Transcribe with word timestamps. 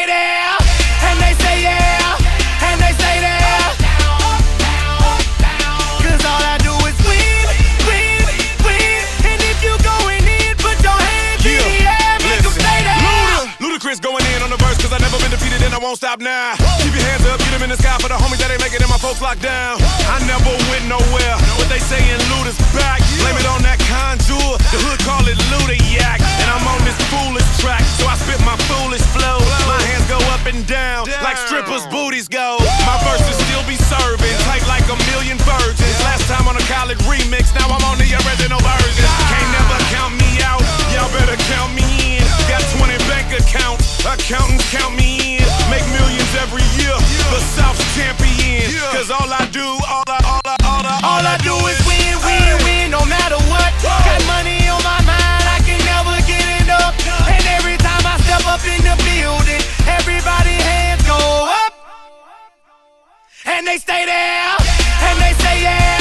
stay 0.00 0.06
there, 0.06 0.56
and 1.04 1.20
they 1.20 1.34
say 1.44 1.60
yeah, 1.60 2.16
and 2.64 2.80
they 2.80 2.92
stay 2.96 3.20
there. 3.20 3.60
Cause 6.00 6.24
all 6.24 6.40
I 6.40 6.56
do 6.64 6.72
is 6.88 6.96
win, 7.04 7.44
win, 7.84 8.24
win. 8.64 9.00
And 9.28 9.40
if 9.44 9.60
you 9.60 9.76
going 9.84 10.24
in, 10.24 10.56
put 10.56 10.80
your 10.80 10.96
hands 10.96 11.44
in 11.44 11.60
the 11.60 11.84
air, 11.84 12.16
make 12.24 12.40
'em 12.40 12.54
stay 12.56 12.80
there. 12.80 12.96
Luda, 13.60 13.76
Ludacris 13.76 14.00
going 14.00 14.24
in 14.32 14.40
on 14.42 14.48
the 14.48 14.56
verse, 14.56 14.78
cause 14.80 14.92
I 14.92 14.98
never 15.04 15.18
been 15.20 15.32
defeated 15.36 15.60
and 15.62 15.74
I 15.74 15.78
won't 15.78 15.98
stop 15.98 16.20
now. 16.20 16.56
Keep 16.80 16.94
your 16.96 17.04
hands 17.04 17.26
up, 17.26 17.38
get 17.40 17.50
them 17.52 17.62
in 17.62 17.68
the 17.68 17.76
sky 17.76 17.96
for 18.00 18.08
the 18.08 18.16
homies 18.16 18.40
that 18.40 18.50
ain't 18.50 18.62
making 18.64 18.80
it, 18.80 18.88
and 18.88 18.90
my 18.90 18.96
folks 18.98 19.20
locked 19.20 19.42
down. 19.42 19.76
I 20.08 20.16
never 20.24 20.52
went 20.72 20.88
nowhere, 20.88 21.36
what 21.60 21.68
they 21.68 21.80
saying 21.80 22.20
Luda's 22.32 22.56
back. 22.72 23.04
Blame 23.20 23.36
it 23.36 23.46
on 23.52 23.60
that 23.68 23.79
the 24.08 24.78
hood 24.86 25.00
call 25.04 25.22
it 25.28 25.36
Luda 25.52 25.76
Yak. 25.90 26.20
And 26.40 26.48
I'm 26.48 26.64
on 26.66 26.80
this 26.86 26.96
foolish 27.12 27.46
track, 27.60 27.82
so 27.98 28.06
I 28.06 28.16
spit 28.16 28.40
my 28.46 28.56
foolish 28.70 29.02
flow. 29.12 29.38
My 29.68 29.78
hands 29.90 30.06
go 30.08 30.18
up 30.32 30.46
and 30.46 30.64
down, 30.66 31.06
like 31.22 31.36
strippers' 31.36 31.86
booties 31.90 32.28
go. 32.28 32.58
My 32.86 32.96
verses 33.04 33.36
still 33.46 33.62
be 33.68 33.76
serving, 33.76 34.34
tight 34.48 34.64
like 34.66 34.86
a 34.88 34.96
million 35.12 35.36
virgins. 35.42 35.96
Last 36.06 36.24
time 36.30 36.48
on 36.48 36.56
a 36.56 36.64
college 36.70 36.98
remix, 37.04 37.52
now 37.54 37.68
I'm 37.68 37.84
on 37.84 37.98
the 37.98 38.08
original 38.24 38.60
version. 38.62 39.06
Can't 39.28 39.50
never 39.52 39.78
count 39.92 40.14
me 40.16 40.30
out, 40.46 40.62
y'all 40.94 41.10
better 41.12 41.36
count 41.50 41.74
me 41.76 42.18
in. 42.18 42.24
Got 42.48 42.62
20 42.78 42.96
bank 43.10 43.28
accounts, 43.36 44.06
accountants 44.06 44.64
count 44.72 44.96
me 44.96 45.38
in. 45.38 45.44
Make 45.68 45.84
millions 45.92 46.32
every 46.40 46.64
year, 46.78 46.94
the 47.30 47.40
South's 47.54 47.82
champion. 47.94 48.64
Cause 48.94 49.10
all 49.10 49.28
I 49.28 49.44
do, 49.52 49.66
all 49.86 50.06
I, 50.08 50.18
all 50.24 50.44
I, 50.46 50.56
all 50.66 50.84
I, 50.86 50.94
All 51.04 51.24
I 51.26 51.36
do 51.42 51.54
is 51.68 51.78
up 58.60 58.66
in 58.66 58.82
the 58.84 58.96
building, 59.04 59.62
everybody 59.86 60.50
hands 60.50 61.02
go 61.06 61.16
up. 61.16 61.72
And 63.46 63.66
they 63.66 63.78
stay 63.78 64.04
there, 64.04 64.56
and 65.06 65.18
they 65.20 65.32
say 65.42 65.62
yeah, 65.62 65.99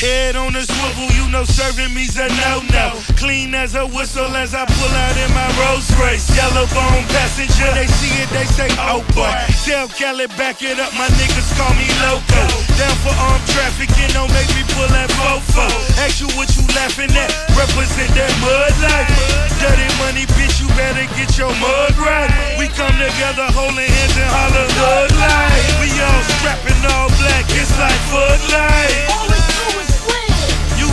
head 0.00 0.34
on 0.34 0.56
a 0.56 0.64
swivel, 0.64 1.12
you 1.12 1.28
know 1.28 1.44
serving 1.44 1.92
me's 1.92 2.16
a 2.16 2.24
no 2.40 2.64
no. 2.72 2.96
Clean 3.20 3.52
as 3.54 3.76
a 3.76 3.84
whistle 3.84 4.32
as 4.32 4.56
I 4.56 4.64
pull 4.64 4.94
out 4.96 5.16
in 5.20 5.30
my 5.36 5.44
Rolls 5.60 5.92
Royce. 6.00 6.24
Yellow 6.32 6.64
bone 6.72 7.04
passenger, 7.12 7.68
they 7.76 7.86
see 7.86 8.12
it, 8.16 8.28
they 8.32 8.48
say 8.48 8.68
oh 8.80 9.04
boy. 9.12 9.28
Tell 9.68 9.88
Kelly 9.92 10.26
back 10.40 10.64
it 10.64 10.80
up, 10.80 10.90
my 10.96 11.06
niggas 11.20 11.52
call 11.60 11.72
me 11.76 11.84
loco. 12.00 12.42
Down 12.80 12.96
for 13.04 13.12
armed 13.28 13.44
trafficking, 13.52 14.08
don't 14.16 14.32
make 14.32 14.48
me 14.56 14.64
pull 14.72 14.88
that 14.88 15.12
fofo. 15.20 15.68
Ask 16.00 16.24
you 16.24 16.32
what 16.32 16.48
you 16.56 16.64
laughing 16.72 17.12
at, 17.12 17.30
represent 17.52 18.08
that 18.16 18.32
mud 18.40 18.72
life. 18.80 19.12
Dirty 19.60 19.88
money, 20.00 20.24
bitch, 20.32 20.64
you 20.64 20.68
better 20.80 21.04
get 21.12 21.36
your 21.36 21.52
mud 21.60 21.92
right. 22.00 22.32
We 22.56 22.72
come 22.72 22.96
together 22.96 23.52
holding 23.52 23.84
hands 23.84 24.16
and 24.16 24.30
holler 24.32 24.68
hood 24.80 25.12
life. 25.20 25.68
We 25.84 25.92
all 26.00 26.24
strapping 26.40 26.80
all 26.88 27.12
black, 27.20 27.44
it's 27.52 27.76
like 27.76 28.00
Bud 28.08 28.40
Light. 28.48 29.49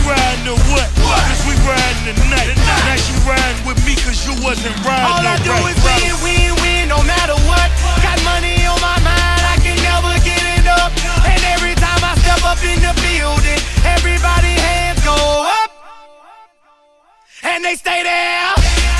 Riding 0.08 0.48
or 0.48 0.56
what? 0.72 0.88
Cause 0.96 1.44
we 1.44 1.52
riding 1.68 2.16
tonight. 2.16 2.56
Now 2.56 2.96
she 2.96 3.12
riding 3.28 3.60
with 3.68 3.76
me 3.84 3.92
cause 4.00 4.24
you 4.24 4.32
wasn't 4.40 4.72
riding 4.80 5.04
All 5.04 5.20
I 5.20 5.36
do 5.44 5.52
right, 5.52 5.76
is 5.76 5.80
win, 5.84 6.16
win, 6.24 6.50
win, 6.64 6.82
no 6.88 6.96
matter 7.04 7.36
what. 7.44 7.68
Got 8.00 8.16
money 8.24 8.64
on 8.64 8.80
my 8.80 8.96
mind, 9.04 9.42
I 9.44 9.60
can 9.60 9.76
never 9.84 10.16
get 10.24 10.40
enough. 10.64 10.96
And 11.28 11.40
every 11.52 11.76
time 11.76 12.00
I 12.00 12.16
step 12.24 12.40
up 12.48 12.56
in 12.64 12.80
the 12.80 12.96
building, 13.04 13.60
everybody 13.84 14.56
hands 14.56 15.04
go 15.04 15.12
up. 15.44 15.68
And 17.44 17.60
they 17.64 17.76
stay 17.76 18.00
there, 18.02 18.52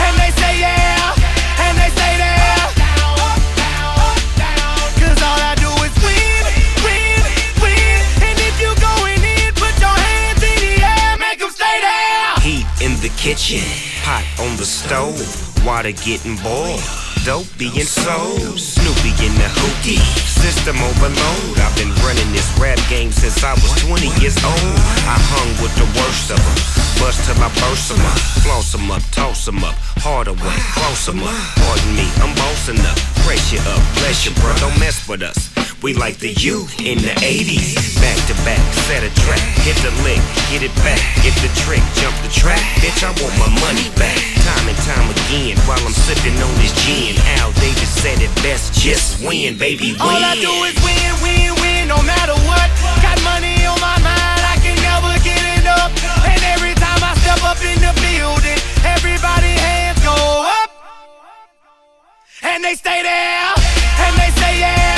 and 0.04 0.12
they 0.20 0.30
say 0.36 0.60
yeah, 0.60 0.97
kitchen, 13.38 13.62
pot 14.02 14.24
on 14.40 14.56
the 14.56 14.64
stove, 14.64 15.14
water 15.64 15.92
getting 15.92 16.34
boiled, 16.42 16.82
dope 17.24 17.46
being 17.56 17.86
sold, 17.86 18.58
Snoopy 18.58 19.14
in 19.24 19.32
the 19.38 19.48
hookie, 19.62 20.02
system 20.26 20.76
overload. 20.76 21.58
I've 21.58 21.74
been 21.78 21.94
running 22.02 22.30
this 22.32 22.50
rap 22.58 22.78
game 22.90 23.12
since 23.12 23.44
I 23.44 23.54
was 23.54 23.70
20 23.86 24.10
years 24.20 24.36
old. 24.42 24.78
I 25.06 25.16
hung 25.30 25.50
with 25.62 25.74
the 25.78 25.86
worst 25.94 26.34
of 26.34 26.40
them, 26.42 26.58
bust 26.98 27.22
till 27.26 27.38
I 27.38 27.48
burst 27.62 27.88
them 27.88 28.02
up, 28.02 28.18
floss 28.42 28.72
them 28.72 28.90
up, 28.90 29.02
toss 29.12 29.46
them 29.46 29.62
up, 29.62 29.74
harder 30.02 30.32
way, 30.32 30.58
close 30.74 31.06
them 31.06 31.22
up. 31.22 31.34
Pardon 31.62 31.94
me, 31.94 32.06
I'm 32.18 32.34
bossing 32.34 32.80
up, 32.82 32.98
you 33.54 33.62
up, 33.70 33.82
bless 34.02 34.26
you, 34.26 34.34
bro, 34.42 34.50
don't 34.58 34.78
mess 34.80 35.06
with 35.08 35.22
us. 35.22 35.57
We 35.78 35.94
like 35.94 36.18
the 36.18 36.34
U 36.42 36.66
in 36.82 36.98
the 36.98 37.14
80s. 37.22 37.78
Back 38.02 38.18
to 38.26 38.34
back, 38.42 38.58
set 38.90 39.06
a 39.06 39.14
track, 39.22 39.38
hit 39.62 39.78
the 39.78 39.94
lick, 40.02 40.18
get 40.50 40.66
it 40.66 40.74
back, 40.82 40.98
get 41.22 41.30
the 41.38 41.46
trick, 41.54 41.78
jump 41.94 42.18
the 42.26 42.32
track. 42.34 42.58
Bitch, 42.82 43.06
I 43.06 43.14
want 43.22 43.30
my 43.38 43.46
money 43.62 43.86
back. 43.94 44.18
Time 44.42 44.66
and 44.66 44.78
time 44.82 45.06
again, 45.06 45.54
while 45.70 45.78
I'm 45.78 45.94
sipping 45.94 46.34
on 46.34 46.54
this 46.58 46.74
gin. 46.82 47.14
Al 47.38 47.54
Davis 47.62 47.94
said 47.94 48.18
it 48.18 48.34
best, 48.42 48.74
just 48.74 49.22
win, 49.22 49.54
baby, 49.54 49.94
win. 49.94 50.02
All 50.02 50.18
I 50.18 50.34
do 50.34 50.50
is 50.66 50.74
win, 50.82 51.14
win, 51.22 51.54
win, 51.62 51.86
no 51.86 52.02
matter 52.02 52.34
what. 52.42 52.66
Got 52.98 53.22
money 53.22 53.62
on 53.62 53.78
my 53.78 54.02
mind, 54.02 54.42
I 54.42 54.58
can 54.58 54.74
never 54.82 55.14
get 55.22 55.62
enough. 55.62 55.94
And 56.26 56.42
every 56.58 56.74
time 56.74 56.98
I 57.06 57.14
step 57.22 57.38
up 57.46 57.62
in 57.62 57.78
the 57.78 57.94
building, 58.02 58.58
everybody 58.82 59.54
hands 59.54 60.02
go 60.02 60.18
up. 60.42 60.74
And 62.42 62.66
they 62.66 62.74
stay 62.74 63.06
there, 63.06 63.54
and 64.02 64.12
they 64.18 64.30
say 64.42 64.58
yeah, 64.58 64.97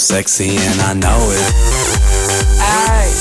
Sexy 0.00 0.56
and 0.56 0.80
I 0.80 0.94
know 0.94 1.30
it. 1.30 1.54
Aye. 2.58 3.12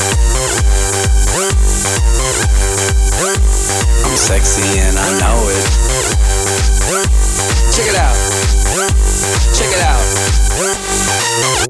I'm 4.06 4.16
sexy 4.16 4.80
and 4.80 4.98
I 4.98 5.20
know 5.20 5.50
it. 5.50 5.66
Check 7.76 7.88
it 7.88 7.96
out. 7.96 8.16
Check 9.54 9.72
it 9.74 9.82
out. 9.82 11.69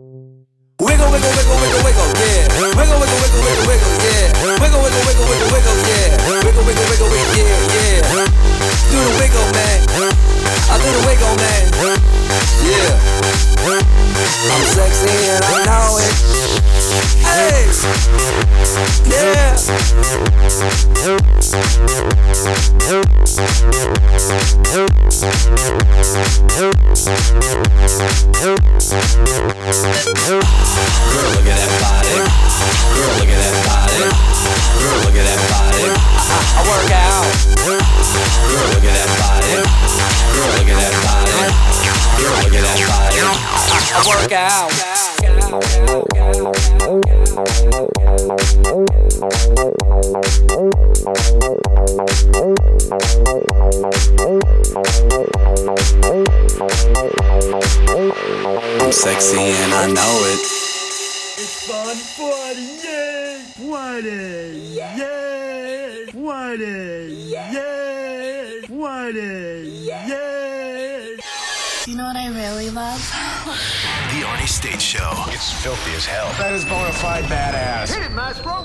State 74.60 74.82
Show. 74.82 75.14
It's 75.28 75.54
filthy 75.64 75.94
as 75.96 76.06
hell. 76.06 76.28
That 76.38 76.52
is 76.52 76.66
bona 76.66 76.92
fide 76.92 77.24
badass. 77.32 77.94
hit 77.96 78.12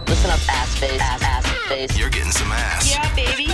Listen 0.08 0.28
up, 0.28 0.40
ass 0.50 0.76
face, 0.76 1.00
ass, 1.00 1.22
ass 1.22 1.46
face. 1.68 1.96
You're 1.96 2.10
getting 2.10 2.32
some 2.32 2.50
ass. 2.50 2.90
Yeah, 2.90 3.06
baby. 3.14 3.46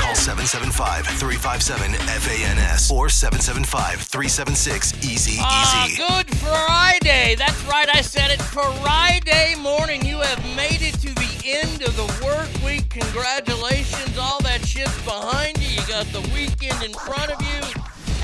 Call 0.00 0.14
775-357-FANS 0.16 2.90
or 2.90 3.08
775-376-EASY 3.08 5.36
Ah, 5.42 5.84
Easy. 5.86 5.98
good 5.98 6.34
Friday. 6.38 7.34
That's 7.36 7.62
right. 7.64 7.94
I 7.94 8.00
said 8.00 8.30
it. 8.30 8.40
Friday 8.40 9.56
morning. 9.60 10.06
You 10.06 10.20
have 10.20 10.42
made 10.56 10.80
it 10.80 10.94
to 11.04 11.12
the 11.14 11.42
end 11.44 11.82
of 11.82 11.94
the 11.96 12.06
work 12.24 12.48
week. 12.64 12.88
Congratulations. 12.88 14.16
All 14.16 14.40
that 14.40 14.64
shit's 14.66 14.96
behind 15.04 15.58
you. 15.62 15.68
You 15.68 15.82
got 15.86 16.06
the 16.16 16.22
weekend 16.32 16.82
in 16.82 16.94
front 16.94 17.30
of 17.30 17.42
you. 17.42 17.60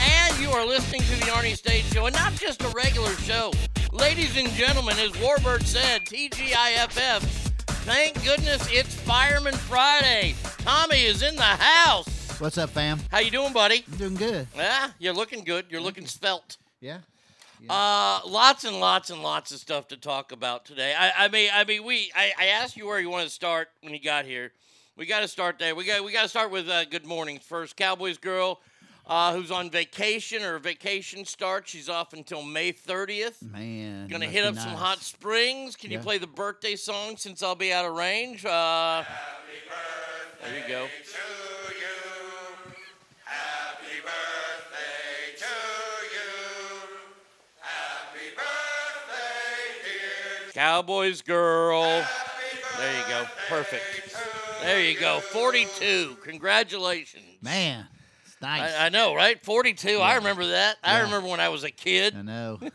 And 0.02 0.38
you 0.40 0.50
are 0.50 0.64
listening 0.64 1.02
to 1.02 1.14
the 1.16 1.26
Arnie 1.36 1.54
State 1.70 1.94
Show. 1.94 2.06
And 2.06 2.16
not 2.16 2.32
just 2.32 2.62
a 2.64 2.68
regular 2.70 3.12
show. 3.12 3.52
Ladies 3.92 4.36
and 4.36 4.48
gentlemen, 4.48 4.98
as 4.98 5.12
Warbird 5.12 5.62
said, 5.62 6.04
TGIFF. 6.04 7.20
Thank 7.84 8.24
goodness 8.24 8.68
it's 8.72 8.92
Fireman 8.92 9.54
Friday. 9.54 10.34
Tommy 10.58 11.04
is 11.04 11.22
in 11.22 11.36
the 11.36 11.42
house. 11.42 12.40
What's 12.40 12.58
up, 12.58 12.70
fam? 12.70 12.98
How 13.12 13.20
you 13.20 13.30
doing, 13.30 13.52
buddy? 13.52 13.84
I'm 13.88 13.98
doing 13.98 14.14
good. 14.16 14.48
Yeah, 14.56 14.90
you're 14.98 15.14
looking 15.14 15.44
good. 15.44 15.66
You're 15.70 15.80
looking 15.80 16.06
svelte. 16.06 16.56
Yeah. 16.80 16.98
Uh, 17.68 18.18
lots 18.26 18.64
and 18.64 18.80
lots 18.80 19.10
and 19.10 19.22
lots 19.22 19.52
of 19.52 19.60
stuff 19.60 19.86
to 19.88 19.96
talk 19.96 20.32
about 20.32 20.64
today. 20.64 20.92
I, 20.98 21.26
I 21.26 21.28
mean, 21.28 21.50
I 21.54 21.62
mean, 21.62 21.84
we. 21.84 22.10
I, 22.16 22.32
I 22.36 22.46
asked 22.46 22.76
you 22.76 22.88
where 22.88 22.98
you 22.98 23.10
want 23.10 23.28
to 23.28 23.30
start 23.30 23.68
when 23.82 23.94
you 23.94 24.00
got 24.02 24.24
here. 24.24 24.50
We 24.96 25.06
got 25.06 25.20
to 25.20 25.28
start 25.28 25.60
there. 25.60 25.76
We 25.76 25.84
got 25.84 26.02
we 26.02 26.10
got 26.10 26.22
to 26.22 26.28
start 26.28 26.50
with 26.50 26.68
uh, 26.68 26.84
good 26.86 27.06
mornings 27.06 27.44
first. 27.44 27.76
Cowboys 27.76 28.18
girl, 28.18 28.60
uh, 29.10 29.34
who's 29.34 29.50
on 29.50 29.68
vacation 29.70 30.44
or 30.44 30.58
vacation 30.60 31.24
start. 31.24 31.66
She's 31.68 31.88
off 31.88 32.12
until 32.12 32.42
May 32.42 32.72
30th. 32.72 33.42
Man. 33.42 34.06
Gonna 34.06 34.26
hit 34.26 34.44
up 34.44 34.54
some 34.54 34.70
hot 34.70 35.00
springs. 35.00 35.74
Can 35.74 35.90
you 35.90 35.98
play 35.98 36.18
the 36.18 36.28
birthday 36.28 36.76
song 36.76 37.16
since 37.16 37.42
I'll 37.42 37.56
be 37.56 37.72
out 37.72 37.84
of 37.84 37.96
range? 37.96 38.44
Uh, 38.46 39.02
there 40.42 40.54
you 40.54 40.62
go. 40.68 40.86
Happy 40.86 40.94
birthday 40.94 41.74
to 41.74 41.74
you 41.74 41.80
happy 43.24 44.00
birthday 44.02 45.36
to 45.36 45.44
you 46.14 46.30
happy 47.60 48.30
birthday 48.36 50.52
Cowboys 50.54 51.22
girl. 51.22 52.04
There 52.78 52.96
you 52.96 53.04
go. 53.08 53.24
Perfect. 53.48 54.16
There 54.62 54.80
you 54.80 54.98
go. 54.98 55.20
42. 55.20 56.16
Congratulations. 56.22 57.24
Man, 57.42 57.86
nice. 58.40 58.74
I, 58.74 58.86
I 58.86 58.88
know, 58.88 59.14
right? 59.14 59.42
42. 59.44 59.98
I 59.98 60.16
remember 60.16 60.46
that. 60.48 60.76
I 60.82 61.00
remember 61.00 61.28
when 61.28 61.40
I 61.40 61.48
was 61.48 61.64
a 61.64 61.70
kid. 61.70 62.14
I 62.16 62.22
know. 62.22 62.60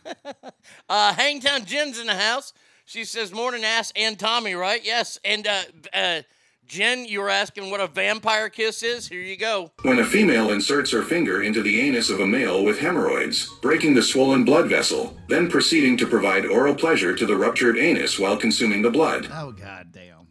Uh, 0.90 1.14
Hangtown 1.14 1.66
Jen's 1.66 2.00
in 2.00 2.08
the 2.08 2.16
house. 2.16 2.54
She 2.86 3.06
says, 3.06 3.32
Morning, 3.32 3.64
ass 3.64 3.92
and 3.96 4.18
Tommy, 4.18 4.54
right? 4.54 4.84
Yes. 4.84 5.20
And 5.24 5.48
uh, 5.48 5.62
uh, 5.94 6.22
Jen, 6.68 7.06
you 7.06 7.22
were 7.22 7.30
asking 7.30 7.70
what 7.70 7.80
a 7.80 7.88
vampire 7.88 8.50
kiss 8.50 8.82
is. 8.84 9.08
Here 9.08 9.22
you 9.22 9.38
go. 9.38 9.72
When 9.84 10.00
a 10.00 10.06
female 10.06 10.52
inserts 10.52 10.92
her 10.92 11.04
finger 11.04 11.44
into 11.44 11.62
the 11.62 11.80
anus 11.82 12.10
of 12.10 12.20
a 12.20 12.28
male 12.28 12.64
with 12.64 12.80
hemorrhoids, 12.80 13.50
breaking 13.62 13.94
the 13.94 14.02
swollen 14.04 14.44
blood 14.46 14.68
vessel, 14.70 15.16
then 15.28 15.50
proceeding 15.50 15.98
to 15.98 16.08
provide 16.08 16.46
oral 16.46 16.76
pleasure 16.76 17.16
to 17.16 17.26
the 17.26 17.36
ruptured 17.36 17.78
anus 17.78 18.18
while 18.20 18.38
consuming 18.38 18.82
the 18.82 18.92
blood. 18.92 19.28
Oh 19.32 19.52
god 19.52 19.92
damn. 19.92 20.28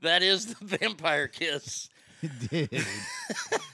That 0.00 0.22
is 0.22 0.54
the 0.54 0.64
vampire 0.78 1.28
kiss. 1.28 1.88
Dude. 2.50 2.84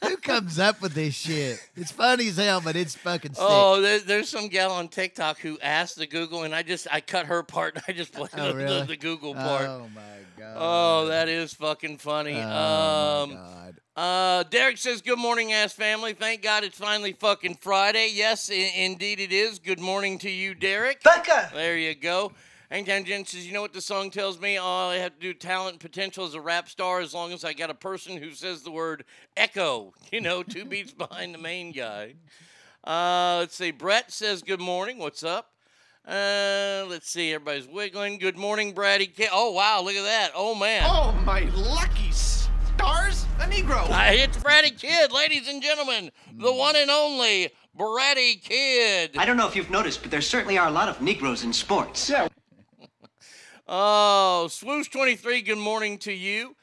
Who 0.03 0.17
comes 0.19 0.59
up 0.59 0.83
with 0.83 0.93
this 0.95 1.15
shit? 1.15 1.59
It's 1.77 1.93
funny 1.93 2.29
as 2.29 2.37
hell, 2.37 2.61
but 2.61 2.77
it's 2.77 2.95
fucking 2.95 3.35
sick. 3.35 3.43
Oh, 3.47 3.81
there, 3.81 4.01
there's 4.01 4.29
some 4.29 4.49
gal 4.49 4.73
on 4.73 4.89
TikTok 4.89 5.39
who 5.39 5.59
asked 5.63 5.97
the 5.97 6.07
Google, 6.07 6.43
and 6.43 6.55
I 6.55 6.63
just 6.63 6.87
I 6.93 7.01
cut 7.01 7.27
her 7.27 7.43
part. 7.43 7.75
and 7.77 7.85
I 7.89 7.93
just 7.93 8.13
played 8.13 8.31
Oh, 8.37 8.49
the, 8.53 8.55
really? 8.55 8.81
the, 8.81 8.87
the 8.87 8.97
Google 8.97 9.35
part. 9.35 9.67
Oh 9.67 9.89
my 9.95 10.03
god. 10.39 10.57
Oh, 10.59 11.07
that 11.07 11.29
is 11.29 11.55
fucking 11.55 11.99
funny. 11.99 12.35
Oh, 12.37 13.23
um, 13.25 13.31
my 13.31 13.35
god. 13.37 13.81
Uh, 13.97 14.43
Derek 14.51 14.77
says, 14.77 15.01
"Good 15.03 15.19
morning, 15.21 15.53
ass 15.53 15.73
family. 15.73 16.13
Thank 16.15 16.43
God 16.43 16.65
it's 16.65 16.77
finally 16.77 17.13
fucking 17.13 17.59
Friday. 17.61 18.11
Yes, 18.13 18.51
I- 18.51 18.55
indeed 18.77 19.21
it 19.21 19.33
is. 19.33 19.59
Good 19.61 19.79
morning 19.81 20.19
to 20.19 20.31
you, 20.31 20.55
Derek. 20.55 21.03
Becca. 21.03 21.51
There 21.55 21.77
you 21.79 21.95
go." 21.95 22.33
Hangtown 22.71 23.04
Jen 23.04 23.25
says, 23.25 23.47
"You 23.47 23.52
know 23.52 23.62
what 23.62 23.73
the 23.73 23.80
song 23.80 24.11
tells 24.11 24.40
me? 24.40 24.56
All 24.56 24.90
I 24.90 24.97
have 24.97 25.14
to 25.14 25.21
do 25.21 25.35
talent 25.35 25.73
and 25.75 25.80
potential 25.80 26.25
as 26.25 26.35
a 26.35 26.40
rap 26.40 26.68
star, 26.68 27.00
as 27.00 27.14
long 27.14 27.33
as 27.33 27.44
I 27.44 27.52
got 27.52 27.71
a 27.71 27.75
person 27.75 28.16
who 28.16 28.33
says 28.33 28.62
the 28.62 28.71
word 28.71 29.04
echo. 29.37 29.92
You 30.12 30.21
know, 30.21 30.42
two 30.42 30.64
beats 30.64 30.92
behind 30.94 31.35
the 31.35 31.38
main 31.38 31.73
guy." 31.73 32.14
Uh, 32.83 33.38
let's 33.40 33.56
see. 33.56 33.71
Brett 33.71 34.11
says, 34.12 34.42
"Good 34.42 34.61
morning. 34.61 34.99
What's 34.99 35.23
up?" 35.23 35.50
Uh, 36.06 36.85
let's 36.88 37.09
see. 37.09 37.33
Everybody's 37.33 37.66
wiggling. 37.66 38.18
Good 38.18 38.37
morning, 38.37 38.75
Bratty. 38.75 39.14
K- 39.14 39.28
oh 39.33 39.52
wow, 39.52 39.80
look 39.80 39.94
at 39.94 40.02
that. 40.02 40.33
Oh 40.35 40.54
man. 40.54 40.83
Oh, 40.85 41.12
my 41.25 41.40
lucky 41.54 42.11
stars. 42.11 43.25
A 43.40 43.44
Negro. 43.47 43.88
I 43.90 44.14
hit 44.14 44.33
Bratty 44.33 44.78
Kid, 44.78 45.12
ladies 45.12 45.49
and 45.49 45.62
gentlemen, 45.62 46.11
the 46.38 46.52
one 46.52 46.76
and 46.76 46.90
only 46.90 47.50
Bratty 47.76 48.40
Kid. 48.42 49.16
I 49.16 49.25
don't 49.25 49.37
know 49.37 49.49
if 49.49 49.56
you've 49.56 49.71
noticed, 49.71 50.02
but 50.02 50.11
there 50.11 50.21
certainly 50.21 50.59
are 50.59 50.68
a 50.68 50.71
lot 50.71 50.88
of 50.88 51.00
Negroes 51.00 51.42
in 51.42 51.52
sports. 51.52 52.11
Yeah. 52.11 52.28
Oh, 53.66 54.47
Swoosh23, 54.50 55.47
good 55.47 55.56
morning 55.56 55.97
to 55.99 56.12
you. 56.12 56.54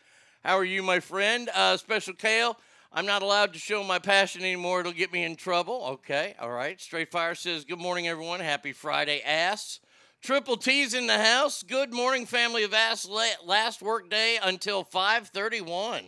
How 0.46 0.55
are 0.60 0.63
you, 0.63 0.84
my 0.84 1.00
friend? 1.00 1.50
Uh, 1.51 1.75
Special 1.77 2.13
Kale, 2.13 2.55
I'm 2.93 3.08
not 3.08 3.24
allowed 3.24 3.53
to 3.53 3.60
show 3.60 3.84
my 3.84 3.98
passion 3.98 4.41
anymore. 4.43 4.81
It'll 4.81 4.91
get 4.91 5.12
me 5.12 5.24
in 5.24 5.36
trouble. 5.36 5.84
Okay, 5.93 6.36
all 6.39 6.51
right. 6.51 6.79
Straight 6.79 7.10
Fire 7.10 7.34
says, 7.34 7.65
Good 7.65 7.79
morning, 7.79 8.08
everyone. 8.08 8.39
Happy 8.39 8.72
Friday, 8.72 9.20
ass. 9.25 9.79
Triple 10.22 10.58
T's 10.58 10.93
in 10.93 11.08
the 11.08 11.17
house. 11.17 11.63
Good 11.63 11.91
morning, 11.91 12.27
family 12.27 12.63
of 12.63 12.74
ass. 12.75 13.10
Last 13.43 13.81
work 13.81 14.08
day 14.12 14.38
until 14.43 14.84
531. 14.84 16.03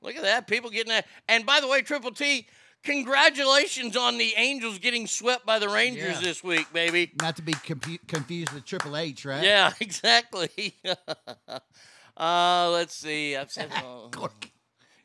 Look 0.00 0.16
at 0.16 0.22
that. 0.22 0.48
People 0.48 0.70
getting 0.70 0.90
that. 0.90 1.06
And 1.28 1.46
by 1.46 1.60
the 1.60 1.68
way, 1.68 1.82
Triple 1.82 2.10
T, 2.10 2.48
congratulations 2.82 3.96
on 3.96 4.18
the 4.18 4.34
Angels 4.36 4.78
getting 4.78 5.06
swept 5.06 5.46
by 5.46 5.58
the 5.58 5.68
Rangers 5.68 6.16
Yeah. 6.16 6.20
this 6.20 6.42
week, 6.44 6.72
baby. 6.72 7.12
Not 7.20 7.36
to 7.36 7.42
be 7.42 7.52
confu- 7.52 7.98
confused 8.08 8.52
with 8.52 8.64
Triple 8.64 8.96
H, 8.96 9.24
right? 9.24 9.42
Yeah, 9.44 9.72
exactly. 9.80 10.74
uh, 12.16 12.70
let's 12.70 12.94
see. 12.94 13.36
I've 13.36 13.50
said. 13.50 13.70
Oh, 13.84 14.10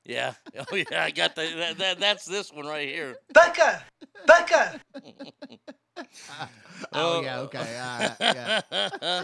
yeah. 0.05 0.33
Oh, 0.71 0.75
yeah. 0.75 1.03
I 1.03 1.11
got 1.11 1.35
the. 1.35 1.41
That, 1.57 1.77
that, 1.79 1.99
that's 1.99 2.23
this 2.25 2.51
one 2.53 2.65
right 2.65 2.87
here. 2.87 3.17
Becca. 3.33 3.83
Becca. 4.25 4.79
Oh, 6.93 7.21
yeah, 7.21 7.39
okay. 7.39 7.57
All 7.57 7.99
right, 7.99 8.15
yeah. 8.21 9.23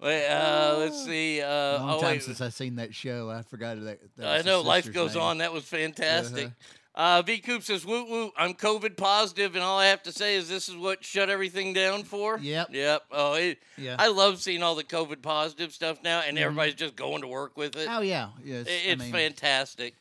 Wait, 0.00 0.28
uh, 0.28 0.76
let's 0.78 1.04
see. 1.04 1.40
Uh, 1.40 1.78
Long 1.78 1.90
oh, 1.96 2.00
time 2.00 2.10
wait. 2.12 2.22
since 2.22 2.40
I've 2.40 2.52
seen 2.54 2.76
that 2.76 2.94
show. 2.94 3.30
I 3.30 3.42
forgot 3.42 3.82
that. 3.82 3.98
that 4.16 4.26
I 4.26 4.36
was 4.38 4.46
know 4.46 4.60
life 4.60 4.84
sister's 4.84 4.94
goes 4.94 5.14
name. 5.14 5.22
on. 5.24 5.38
That 5.38 5.52
was 5.52 5.64
fantastic. 5.64 6.50
Uh 6.96 7.20
V 7.20 7.38
Coop 7.38 7.62
says, 7.62 7.84
"Woot 7.84 8.08
woot! 8.08 8.32
I'm 8.38 8.54
COVID 8.54 8.96
positive, 8.96 9.54
and 9.54 9.62
all 9.62 9.78
I 9.78 9.86
have 9.86 10.02
to 10.04 10.12
say 10.12 10.34
is 10.36 10.48
this 10.48 10.68
is 10.68 10.76
what 10.76 11.04
shut 11.04 11.28
everything 11.28 11.74
down 11.74 12.04
for." 12.04 12.38
Yep. 12.38 12.68
Yep. 12.72 13.02
Oh, 13.10 13.34
it, 13.34 13.58
Yeah. 13.76 13.96
I 13.98 14.08
love 14.08 14.40
seeing 14.40 14.62
all 14.62 14.74
the 14.74 14.84
COVID 14.84 15.20
positive 15.20 15.72
stuff 15.74 15.98
now, 16.02 16.20
and 16.26 16.38
everybody's 16.38 16.74
just 16.74 16.96
going 16.96 17.20
to 17.20 17.28
work 17.28 17.56
with 17.56 17.76
it. 17.76 17.86
Oh 17.90 18.00
yeah, 18.00 18.28
yes. 18.42 18.66
I- 18.66 18.70
I 18.70 18.74
It's 18.92 19.02
mean- 19.02 19.12
fantastic. 19.12 19.94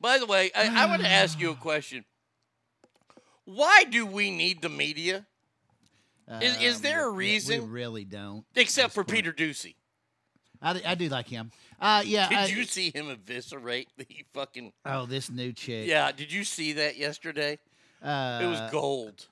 By 0.00 0.18
the 0.18 0.26
way, 0.26 0.52
I, 0.54 0.84
I 0.84 0.86
want 0.90 1.02
to 1.02 1.08
ask 1.08 1.40
you 1.40 1.50
a 1.50 1.54
question. 1.56 2.04
Why 3.44 3.84
do 3.84 4.06
we 4.06 4.30
need 4.30 4.62
the 4.62 4.68
media? 4.68 5.26
Is, 6.40 6.56
is 6.62 6.76
Um, 6.76 6.82
there 6.82 7.06
a 7.06 7.10
reason? 7.10 7.62
We 7.62 7.68
really 7.68 8.04
don't. 8.04 8.44
except 8.54 8.94
for 8.94 9.04
Peter 9.04 9.32
Doocy. 9.32 9.74
I, 10.62 10.80
I 10.86 10.94
do 10.94 11.08
like 11.10 11.28
him. 11.28 11.50
Uh, 11.84 12.02
yeah. 12.06 12.28
Did 12.30 12.38
I- 12.38 12.46
you 12.46 12.64
see 12.64 12.90
him 12.90 13.10
eviscerate 13.10 13.88
the 13.98 14.06
fucking? 14.32 14.72
Oh, 14.86 15.04
this 15.04 15.30
new 15.30 15.52
chick. 15.52 15.86
Yeah. 15.86 16.10
Did 16.12 16.32
you 16.32 16.42
see 16.44 16.72
that 16.74 16.96
yesterday? 16.96 17.58
Uh, 18.02 18.40
it 18.42 18.46
was 18.46 18.70
gold. 18.70 19.26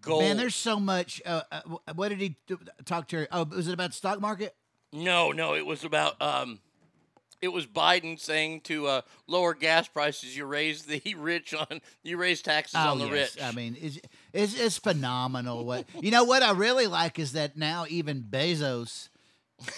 Gold. 0.00 0.22
Man, 0.22 0.36
there's 0.38 0.54
so 0.54 0.80
much. 0.80 1.20
Uh, 1.26 1.42
uh, 1.52 1.60
what 1.94 2.08
did 2.08 2.20
he 2.20 2.36
do, 2.46 2.58
talk 2.84 3.08
to 3.08 3.16
her? 3.18 3.28
Oh, 3.32 3.44
was 3.44 3.68
it 3.68 3.74
about 3.74 3.90
the 3.90 3.96
stock 3.96 4.20
market? 4.20 4.54
No, 4.92 5.32
no, 5.32 5.54
it 5.54 5.66
was 5.66 5.84
about 5.84 6.20
um 6.22 6.60
it 7.42 7.48
was 7.48 7.66
Biden 7.66 8.18
saying 8.18 8.62
to 8.62 8.86
uh, 8.86 9.00
lower 9.26 9.54
gas 9.54 9.86
prices, 9.88 10.36
you 10.36 10.44
raise 10.46 10.84
the 10.84 11.02
rich 11.18 11.52
on 11.52 11.80
you 12.02 12.16
raise 12.16 12.40
taxes 12.42 12.76
on 12.76 12.98
the 12.98 13.04
Oh, 13.06 13.12
yes. 13.14 13.36
rich. 13.36 13.44
I 13.44 13.52
mean, 13.52 13.76
it's, 13.80 13.98
it's 14.32 14.58
it's 14.58 14.78
phenomenal. 14.78 15.64
What 15.66 15.84
you 16.00 16.10
know? 16.10 16.24
What 16.24 16.42
I 16.42 16.52
really 16.52 16.86
like 16.86 17.18
is 17.18 17.32
that 17.32 17.56
now 17.56 17.84
even 17.88 18.22
Bezos, 18.22 19.08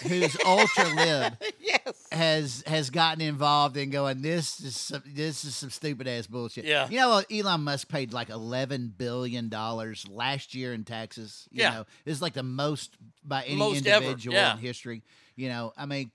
who's 0.03 0.37
ultra 0.45 0.87
lib, 0.89 1.33
yes. 1.59 2.07
has 2.11 2.63
has 2.67 2.89
gotten 2.89 3.21
involved 3.21 3.77
in 3.77 3.89
going. 3.89 4.21
This 4.21 4.59
is 4.59 4.75
some, 4.75 5.03
this 5.05 5.43
is 5.43 5.55
some 5.55 5.69
stupid 5.69 6.07
ass 6.07 6.27
bullshit. 6.27 6.65
Yeah. 6.65 6.87
You 6.89 6.97
know, 6.97 7.23
Elon 7.31 7.61
Musk 7.63 7.87
paid 7.89 8.13
like 8.13 8.29
eleven 8.29 8.93
billion 8.95 9.49
dollars 9.49 10.05
last 10.09 10.53
year 10.53 10.73
in 10.73 10.83
taxes. 10.83 11.47
You 11.51 11.61
Yeah. 11.63 11.69
know, 11.71 11.85
it's 12.05 12.21
like 12.21 12.33
the 12.33 12.43
most 12.43 12.95
by 13.23 13.43
any 13.43 13.55
Most 13.55 13.77
individual 13.85 14.35
yeah. 14.35 14.53
in 14.53 14.59
history. 14.59 15.03
You 15.35 15.49
know, 15.49 15.73
I 15.77 15.85
mean, 15.85 16.11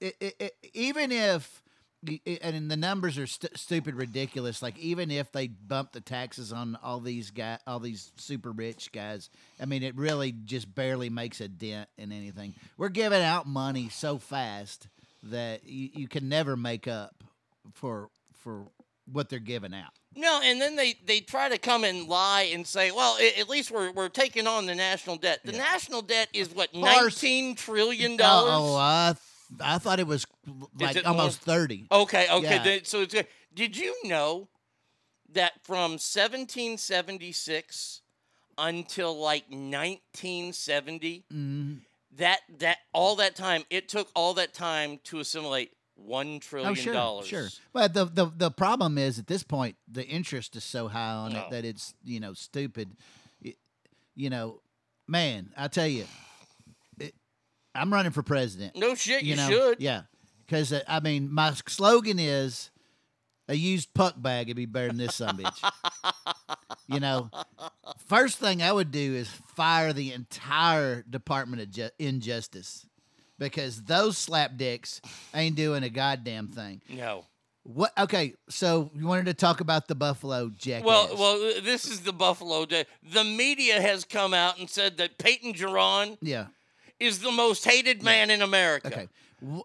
it, 0.00 0.16
it, 0.20 0.34
it, 0.38 0.56
even 0.74 1.12
if. 1.12 1.59
And 2.42 2.70
the 2.70 2.76
numbers 2.76 3.18
are 3.18 3.26
st- 3.26 3.58
stupid, 3.58 3.94
ridiculous. 3.94 4.62
Like 4.62 4.78
even 4.78 5.10
if 5.10 5.32
they 5.32 5.48
bump 5.48 5.92
the 5.92 6.00
taxes 6.00 6.52
on 6.52 6.78
all 6.82 7.00
these 7.00 7.30
guy, 7.30 7.58
all 7.66 7.80
these 7.80 8.10
super 8.16 8.52
rich 8.52 8.90
guys, 8.92 9.28
I 9.60 9.66
mean, 9.66 9.82
it 9.82 9.96
really 9.96 10.32
just 10.32 10.74
barely 10.74 11.10
makes 11.10 11.40
a 11.40 11.48
dent 11.48 11.88
in 11.98 12.10
anything. 12.12 12.54
We're 12.78 12.88
giving 12.88 13.22
out 13.22 13.46
money 13.46 13.88
so 13.90 14.18
fast 14.18 14.88
that 15.24 15.64
you, 15.66 15.90
you 15.94 16.08
can 16.08 16.28
never 16.28 16.56
make 16.56 16.88
up 16.88 17.14
for 17.74 18.08
for 18.38 18.64
what 19.12 19.28
they're 19.28 19.38
giving 19.38 19.74
out. 19.74 19.92
No, 20.16 20.40
and 20.42 20.60
then 20.60 20.74
they, 20.74 20.94
they 21.06 21.20
try 21.20 21.48
to 21.48 21.58
come 21.58 21.84
and 21.84 22.08
lie 22.08 22.50
and 22.52 22.66
say, 22.66 22.90
well, 22.90 23.16
at 23.38 23.48
least 23.48 23.70
we're, 23.70 23.92
we're 23.92 24.08
taking 24.08 24.48
on 24.48 24.66
the 24.66 24.74
national 24.74 25.16
debt. 25.16 25.40
The 25.44 25.52
national 25.52 26.02
debt 26.02 26.28
is 26.32 26.52
what, 26.52 26.72
$19 26.72 27.56
trillion? 27.56 28.16
Oh, 28.20 28.46
oh, 28.48 28.76
I, 28.76 29.14
I 29.58 29.78
thought 29.78 29.98
it 29.98 30.06
was 30.06 30.26
like 30.78 30.96
it 30.96 31.06
almost 31.06 31.46
more? 31.46 31.56
thirty. 31.56 31.86
Okay, 31.90 32.26
okay. 32.30 32.60
Yeah. 32.64 32.78
so 32.84 33.00
it's 33.02 33.14
good. 33.14 33.26
Did 33.54 33.76
you 33.76 33.94
know 34.04 34.48
that 35.32 35.52
from 35.64 35.92
1776 35.98 38.02
until 38.58 39.18
like 39.18 39.44
1970, 39.50 41.24
Mm-hmm. 41.32 41.74
that 42.16 42.40
that 42.58 42.78
all 42.92 43.16
that 43.16 43.34
time 43.36 43.64
it 43.70 43.88
took 43.88 44.08
all 44.14 44.34
that 44.34 44.52
time 44.54 44.98
to 45.04 45.20
assimilate 45.20 45.72
one 45.94 46.40
trillion 46.40 46.72
Oh, 46.72 46.74
sure, 46.74 46.92
dollars. 46.94 47.26
sure. 47.26 47.48
But 47.72 47.94
the, 47.94 48.04
the 48.06 48.26
the 48.36 48.50
problem 48.50 48.98
is 48.98 49.18
at 49.18 49.26
this 49.26 49.42
point 49.42 49.76
the 49.90 50.06
interest 50.06 50.56
is 50.56 50.64
so 50.64 50.88
high 50.88 51.12
on 51.12 51.32
No. 51.32 51.40
it 51.40 51.50
that 51.50 51.64
it's 51.64 51.94
you 52.04 52.20
know 52.20 52.34
stupid. 52.34 52.90
It- 53.42 53.56
you 54.16 54.28
know, 54.28 54.60
man, 55.06 55.52
I 55.56 55.68
tell 55.68 55.86
you, 55.86 56.04
I'm 57.74 57.92
running 57.92 58.12
for 58.12 58.22
president. 58.22 58.76
No 58.76 58.94
shit, 58.94 59.22
you, 59.22 59.36
know, 59.36 59.48
should. 59.48 59.80
Yeah, 59.80 60.02
because 60.46 60.72
uh, 60.72 60.82
I 60.88 61.00
mean, 61.00 61.32
my 61.32 61.52
slogan 61.66 62.18
is 62.18 62.70
a 63.48 63.54
used 63.54 63.92
puck 63.94 64.14
bag 64.16 64.48
would 64.48 64.56
be 64.56 64.66
better 64.66 64.88
than 64.88 64.96
this 64.96 65.16
son 65.16 65.36
bitch. 65.36 65.70
you 66.88 67.00
know, 67.00 67.30
first 68.06 68.38
thing 68.38 68.62
I 68.62 68.72
would 68.72 68.90
do 68.90 69.14
is 69.14 69.28
fire 69.54 69.92
the 69.92 70.12
entire 70.12 71.02
Department 71.02 71.62
of 71.62 71.70
Ju- 71.70 71.90
Injustice 71.98 72.86
because 73.38 73.82
those 73.82 74.16
slapdicks 74.24 75.00
ain't 75.34 75.56
doing 75.56 75.82
a 75.82 75.90
goddamn 75.90 76.48
thing. 76.48 76.80
No. 76.88 77.26
What? 77.64 77.92
Okay, 77.98 78.34
so 78.48 78.90
you 78.94 79.06
wanted 79.06 79.26
to 79.26 79.34
talk 79.34 79.60
about 79.60 79.86
the 79.86 79.94
Buffalo 79.94 80.50
Jackass? 80.56 80.86
Well, 80.86 81.10
well, 81.18 81.60
this 81.62 81.86
is 81.86 82.00
the 82.00 82.12
Buffalo 82.12 82.64
Jack- 82.66 82.86
The 83.12 83.24
media 83.24 83.80
has 83.80 84.04
come 84.04 84.32
out 84.32 84.58
and 84.58 84.68
said 84.70 84.96
that 84.96 85.18
Payton 85.18 85.54
Gendron 85.54 86.16
yeah. 86.22 86.46
Is 87.00 87.20
the 87.20 87.32
most 87.32 87.64
hated 87.64 88.02
man 88.02 88.30
in 88.30 88.42
America. 88.42 88.86
Okay. 88.88 89.08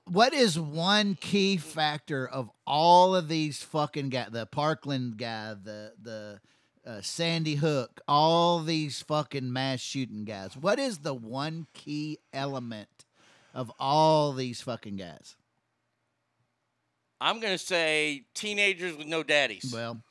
What 0.06 0.34
is 0.34 0.58
one 0.58 1.15
key 1.19 1.58
factor 1.58 2.26
of 2.26 2.50
all 2.65 3.13
of 3.13 3.28
these 3.28 3.62
fucking 3.62 4.10
guys? 4.10 4.30
The 4.32 4.45
Parkland 4.45 5.17
guy, 5.17 5.54
the 5.62 5.91
the 6.02 6.39
uh, 6.86 7.02
Sandy 7.02 7.56
Hook, 7.56 8.00
all 8.08 8.62
these 8.62 9.02
fucking 9.02 9.52
mass 9.52 9.82
shooting 9.82 10.24
guys. 10.24 10.56
What 10.56 10.80
is 10.80 11.00
the 11.00 11.13
one 11.13 11.67
key 11.74 12.19
element 12.32 13.06
of 13.56 13.71
all 13.80 14.34
these 14.34 14.62
fucking 14.62 14.98
guys. 14.98 15.38
I'm 17.21 17.39
gonna 17.39 17.58
say 17.58 18.26
teenagers 18.36 18.98
with 18.98 19.08
no 19.08 19.24
daddies. 19.24 19.71
Well, 19.74 20.02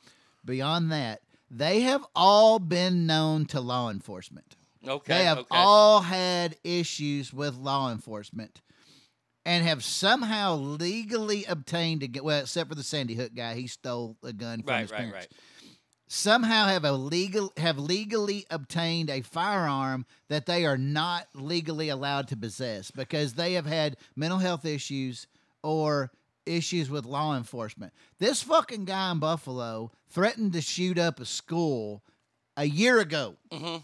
beyond 0.43 0.91
that, 0.91 1.21
they 1.49 1.81
have 1.81 2.03
all 2.15 2.57
been 2.57 3.05
known 3.05 3.45
to 3.45 3.61
law 3.61 3.91
enforcement. 3.91 4.55
Okay. 4.87 5.17
They 5.17 5.23
have 5.25 5.39
okay. 5.39 5.47
all 5.51 6.01
had 6.01 6.57
issues 6.63 7.33
with 7.33 7.55
law 7.55 7.91
enforcement 7.91 8.61
and 9.45 9.63
have 9.65 9.83
somehow 9.83 10.55
legally 10.55 11.45
obtained 11.45 12.03
a 12.03 12.07
gun. 12.07 12.23
well, 12.23 12.41
except 12.41 12.69
for 12.69 12.75
the 12.75 12.83
Sandy 12.83 13.15
Hook 13.15 13.33
guy, 13.35 13.53
he 13.55 13.67
stole 13.67 14.17
a 14.23 14.33
gun 14.33 14.61
from 14.61 14.69
right, 14.73 14.81
his 14.81 14.91
right, 14.91 14.97
parents. 14.97 15.15
right. 15.15 15.27
Somehow 16.07 16.67
have 16.67 16.85
a 16.85 16.91
legal 16.91 17.51
have 17.57 17.79
legally 17.79 18.45
obtained 18.51 19.09
a 19.09 19.21
firearm 19.21 20.05
that 20.29 20.45
they 20.45 20.65
are 20.65 20.77
not 20.77 21.27
legally 21.33 21.89
allowed 21.89 22.27
to 22.27 22.37
possess 22.37 22.91
because 22.91 23.33
they 23.33 23.53
have 23.53 23.65
had 23.65 23.97
mental 24.15 24.37
health 24.37 24.65
issues 24.65 25.25
or 25.63 26.11
issues 26.45 26.91
with 26.91 27.05
law 27.05 27.35
enforcement. 27.35 27.91
This 28.19 28.43
fucking 28.43 28.85
guy 28.85 29.11
in 29.11 29.19
Buffalo 29.19 29.91
threatened 30.09 30.53
to 30.53 30.61
shoot 30.61 30.99
up 30.99 31.19
a 31.19 31.25
school 31.25 32.03
a 32.55 32.65
year 32.65 32.99
ago. 32.99 33.35
Mhm. 33.51 33.83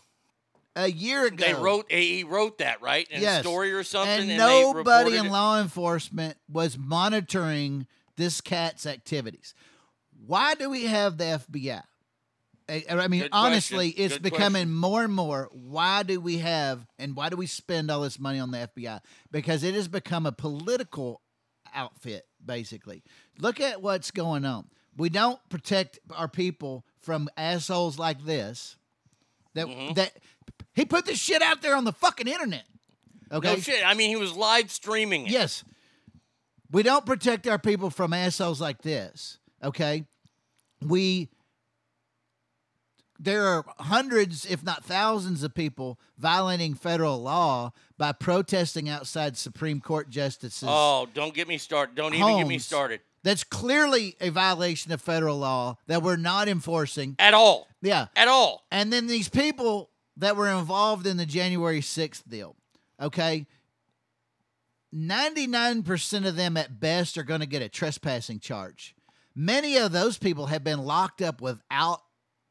A 0.75 0.89
year 0.89 1.25
ago. 1.25 1.35
They 1.45 1.53
wrote 1.53 1.91
he 1.91 2.23
wrote 2.23 2.59
that 2.59 2.81
right 2.81 3.07
in 3.09 3.21
Yes. 3.21 3.39
a 3.39 3.43
story 3.43 3.73
or 3.73 3.83
something, 3.83 4.21
and, 4.21 4.29
and, 4.31 4.37
nobody 4.37 5.17
in 5.17 5.25
it. 5.27 5.31
law 5.31 5.59
enforcement 5.59 6.37
was 6.49 6.77
monitoring 6.77 7.87
this 8.15 8.39
cat's 8.41 8.85
activities. 8.85 9.53
Why 10.25 10.55
do 10.55 10.69
we 10.69 10.85
have 10.85 11.17
the 11.17 11.41
FBI? 11.49 11.83
I, 12.69 12.85
I 12.89 13.07
mean, 13.09 13.21
Good 13.23 13.29
honestly, 13.33 13.91
question. 13.91 14.05
it's 14.05 14.13
Good 14.15 14.23
becoming 14.23 14.51
question. 14.67 14.73
more 14.75 15.03
and 15.03 15.13
more. 15.13 15.49
Why 15.51 16.03
do 16.03 16.21
we 16.21 16.37
have 16.37 16.87
and 16.97 17.15
why 17.17 17.27
do 17.29 17.35
we 17.35 17.47
spend 17.47 17.91
all 17.91 18.01
this 18.01 18.17
money 18.19 18.39
on 18.39 18.51
the 18.51 18.69
FBI? 18.73 19.01
Because 19.31 19.63
it 19.63 19.73
has 19.73 19.89
become 19.89 20.25
a 20.25 20.31
political 20.31 21.21
outfit, 21.73 22.25
basically. 22.45 23.03
Look 23.39 23.59
at 23.59 23.81
what's 23.81 24.11
going 24.11 24.45
on. 24.45 24.69
We 24.95 25.09
don't 25.09 25.39
protect 25.49 25.99
our 26.15 26.27
people 26.29 26.85
from 26.99 27.27
assholes 27.35 27.99
like 27.99 28.23
this. 28.23 28.77
That 29.53 29.67
Mm-hmm. 29.67 29.93
that 29.95 30.13
he 30.73 30.85
put 30.85 31.05
this 31.05 31.19
shit 31.19 31.41
out 31.41 31.61
there 31.61 31.75
on 31.75 31.83
the 31.83 31.91
fucking 31.93 32.27
internet. 32.27 32.63
Okay. 33.31 33.53
No 33.53 33.59
shit. 33.59 33.85
I 33.85 33.93
mean, 33.93 34.09
he 34.09 34.15
was 34.15 34.35
live 34.35 34.71
streaming 34.71 35.25
it. 35.27 35.31
Yes. 35.31 35.63
We 36.71 36.83
don't 36.83 37.05
protect 37.05 37.47
our 37.47 37.59
people 37.59 37.89
from 37.89 38.13
assholes 38.13 38.61
like 38.61 38.81
this. 38.81 39.39
Okay. 39.63 40.05
We 40.81 41.29
there 43.23 43.45
are 43.45 43.63
hundreds, 43.77 44.47
if 44.47 44.63
not 44.63 44.83
thousands, 44.83 45.43
of 45.43 45.53
people 45.53 45.99
violating 46.17 46.73
federal 46.73 47.21
law 47.21 47.71
by 47.95 48.13
protesting 48.13 48.89
outside 48.89 49.37
Supreme 49.37 49.79
Court 49.79 50.09
justices. 50.09 50.67
Oh, 50.69 51.07
don't 51.13 51.33
get 51.33 51.47
me 51.47 51.59
started. 51.59 51.95
Don't 51.95 52.15
even 52.15 52.37
get 52.37 52.47
me 52.47 52.57
started 52.57 53.01
That's 53.21 53.43
clearly 53.43 54.15
a 54.19 54.29
violation 54.29 54.91
of 54.91 55.01
federal 55.01 55.37
law 55.37 55.77
that 55.85 56.01
we're 56.01 56.15
not 56.15 56.47
enforcing. 56.47 57.15
at 57.19 57.35
all. 57.35 57.67
Yeah. 57.83 58.07
At 58.15 58.27
all. 58.27 58.65
And 58.71 58.91
then 58.91 59.05
these 59.05 59.29
people 59.29 59.90
that 60.21 60.35
were 60.37 60.47
involved 60.47 61.05
in 61.07 61.17
the 61.17 61.25
January 61.25 61.81
6th 61.81 62.23
deal, 62.27 62.55
okay? 63.01 63.47
99% 64.93 66.27
of 66.27 66.35
them 66.35 66.57
at 66.57 66.79
best 66.79 67.17
are 67.17 67.23
going 67.23 67.39
to 67.39 67.45
get 67.45 67.61
a 67.61 67.69
trespassing 67.69 68.39
charge. 68.39 68.95
Many 69.35 69.77
of 69.77 69.91
those 69.91 70.17
people 70.17 70.47
have 70.47 70.63
been 70.63 70.79
locked 70.83 71.21
up 71.21 71.41
without 71.41 72.01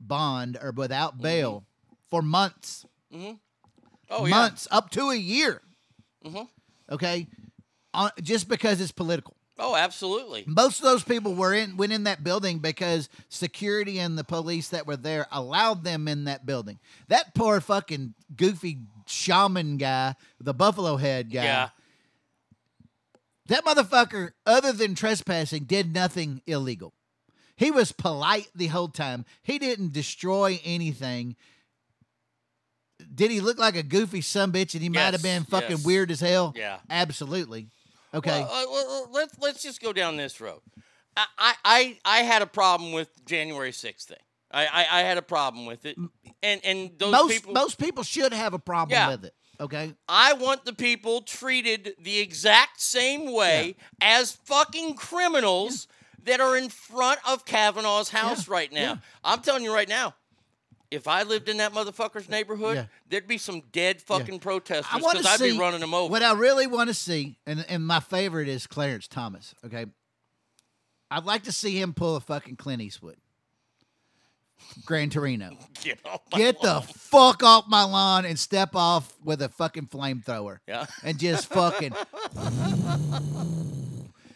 bond 0.00 0.59
or 0.61 0.72
without 0.72 1.18
bail 1.18 1.64
for 2.11 2.22
months. 2.22 2.87
Mm-hmm. 3.14 3.35
Oh 4.11 4.26
months, 4.26 4.66
up 4.70 4.90
to 4.90 5.11
a 5.11 5.16
year. 5.16 5.62
yeah. 6.22 6.30
hmm 6.30 6.42
Okay? 6.90 7.28
On, 7.94 8.11
just 8.20 8.48
because 8.48 8.80
it's 8.80 8.90
political. 8.90 9.37
Oh, 9.61 9.77
absolutely. 9.77 10.44
Most 10.46 10.79
of 10.79 10.85
those 10.85 11.05
people 11.05 11.35
were 11.35 11.53
in 11.53 11.77
went 11.77 11.92
in 11.92 12.05
that 12.05 12.25
building 12.25 12.61
because 12.61 13.11
security 13.29 13.99
and 13.99 14.16
the 14.16 14.25
police 14.25 14.70
that 14.70 14.87
were 14.87 14.96
there 14.96 15.27
allowed 15.31 15.85
them 15.85 16.09
in 16.09 16.25
that 16.25 16.46
building. 16.46 16.79
That 17.09 17.35
poor 17.35 17.61
fucking 17.61 18.14
goofy 18.35 18.79
shaman 19.07 19.77
guy, 19.77 20.14
the 20.40 20.55
buffalo 20.55 20.96
head 20.96 21.31
guy. 21.31 21.44
Yeah. 21.44 21.68
That 23.49 23.64
motherfucker, 23.64 24.31
other 24.46 24.73
than 24.73 24.94
trespassing, 24.94 25.64
did 25.64 25.92
nothing 25.92 26.40
illegal. 26.46 26.94
He 27.57 27.70
was 27.70 27.92
polite 27.92 28.49
the 28.55 28.68
whole 28.68 28.88
time. 28.88 29.27
He 29.42 29.59
didn't 29.59 29.92
destroy 29.92 30.59
anything. 30.64 31.37
Did 33.14 33.31
he 33.31 33.40
look 33.40 33.59
like 33.59 33.77
a 33.77 33.83
goofy 33.83 34.23
son 34.23 34.53
bitch 34.53 34.73
and 34.75 34.83
he 34.83 34.88
might 34.88 35.12
have 35.12 35.23
been 35.23 35.44
fucking 35.44 35.70
yes. 35.70 35.85
weird 35.85 36.11
as 36.11 36.20
hell? 36.20 36.55
Yeah. 36.57 36.79
Absolutely. 36.88 37.68
Okay. 38.14 38.40
Well, 38.40 39.05
uh, 39.05 39.11
let's 39.11 39.38
let's 39.38 39.62
just 39.62 39.81
go 39.81 39.92
down 39.92 40.16
this 40.16 40.40
road. 40.40 40.61
I 41.16 41.55
I 41.64 41.99
I, 42.05 42.18
had 42.23 42.42
a 42.42 42.46
problem 42.46 42.92
with 42.92 43.09
January 43.27 43.73
sixth 43.73 44.09
thing. 44.09 44.18
I, 44.51 44.66
I 44.66 45.01
I 45.01 45.03
had 45.03 45.18
a 45.18 45.23
problem 45.23 45.66
with 45.66 45.85
it, 45.85 45.96
and 46.42 46.61
and 46.64 46.90
those 46.99 47.12
most 47.12 47.33
people. 47.33 47.53
most 47.53 47.79
people 47.79 48.05
should 48.05 48.33
have 48.33 48.55
a 48.55 48.59
problem 48.59 48.92
Yeah. 48.94 49.09
with 49.11 49.25
it. 49.25 49.35
Okay. 49.61 49.94
I 50.09 50.33
want 50.35 50.64
the 50.64 50.73
people 50.73 51.20
treated 51.20 51.94
the 52.01 52.18
exact 52.18 52.81
same 52.81 53.33
way 53.33 53.77
as 54.01 54.33
fucking 54.33 54.94
criminals 54.94 55.87
that 56.25 56.40
are 56.40 56.57
in 56.57 56.68
front 56.70 57.20
of 57.29 57.44
Kavanaugh's 57.44 58.09
house 58.09 58.49
right 58.49 58.73
now. 58.73 59.01
I'm 59.23 59.40
telling 59.42 59.62
you 59.62 59.73
right 59.73 59.88
now, 59.88 60.14
if 60.90 61.07
I 61.07 61.22
lived 61.22 61.48
in 61.48 61.59
that 61.59 61.72
motherfucker's 61.72 62.29
neighborhood, 62.29 62.76
Yeah. 62.76 62.85
there'd 63.09 63.29
be 63.29 63.38
some 63.38 63.62
dead 63.72 64.03
fucking 64.03 64.35
I 64.35 64.38
protesters 64.38 65.00
because 65.00 65.26
I'd 65.26 65.40
be 65.40 65.59
running 65.59 65.81
them 65.81 65.94
over. 65.94 66.11
What 66.11 66.22
I 66.22 66.33
really 66.33 66.66
want 66.66 66.88
to 66.88 66.94
see, 66.94 67.37
and 67.46 67.64
and 67.68 67.87
my 67.87 68.00
favorite 68.00 68.48
is 68.48 68.66
Clarence 68.66 69.09
Thomas. 69.09 69.55
Okay. 69.64 69.87
I'd 71.11 71.24
like 71.24 71.42
to 71.44 71.53
see 71.53 71.81
him 71.81 71.92
pull 71.92 72.16
a 72.16 72.20
fucking 72.20 72.57
Clint 72.57 72.83
Eastwood. 72.83 73.16
Gran 74.85 75.11
Torino. 75.11 75.57
Get 75.83 75.98
Get 76.31 76.61
the 76.61 76.81
fuck 76.83 77.42
off 77.42 77.64
my 77.68 77.83
lawn 77.83 78.24
and 78.24 78.38
step 78.38 78.76
off 78.76 79.16
with 79.24 79.42
a 79.42 79.48
fucking 79.48 79.87
flamethrower. 79.87 80.59
Yeah. 80.68 80.87
And 81.03 81.18
just 81.18 81.48
fucking 81.48 81.94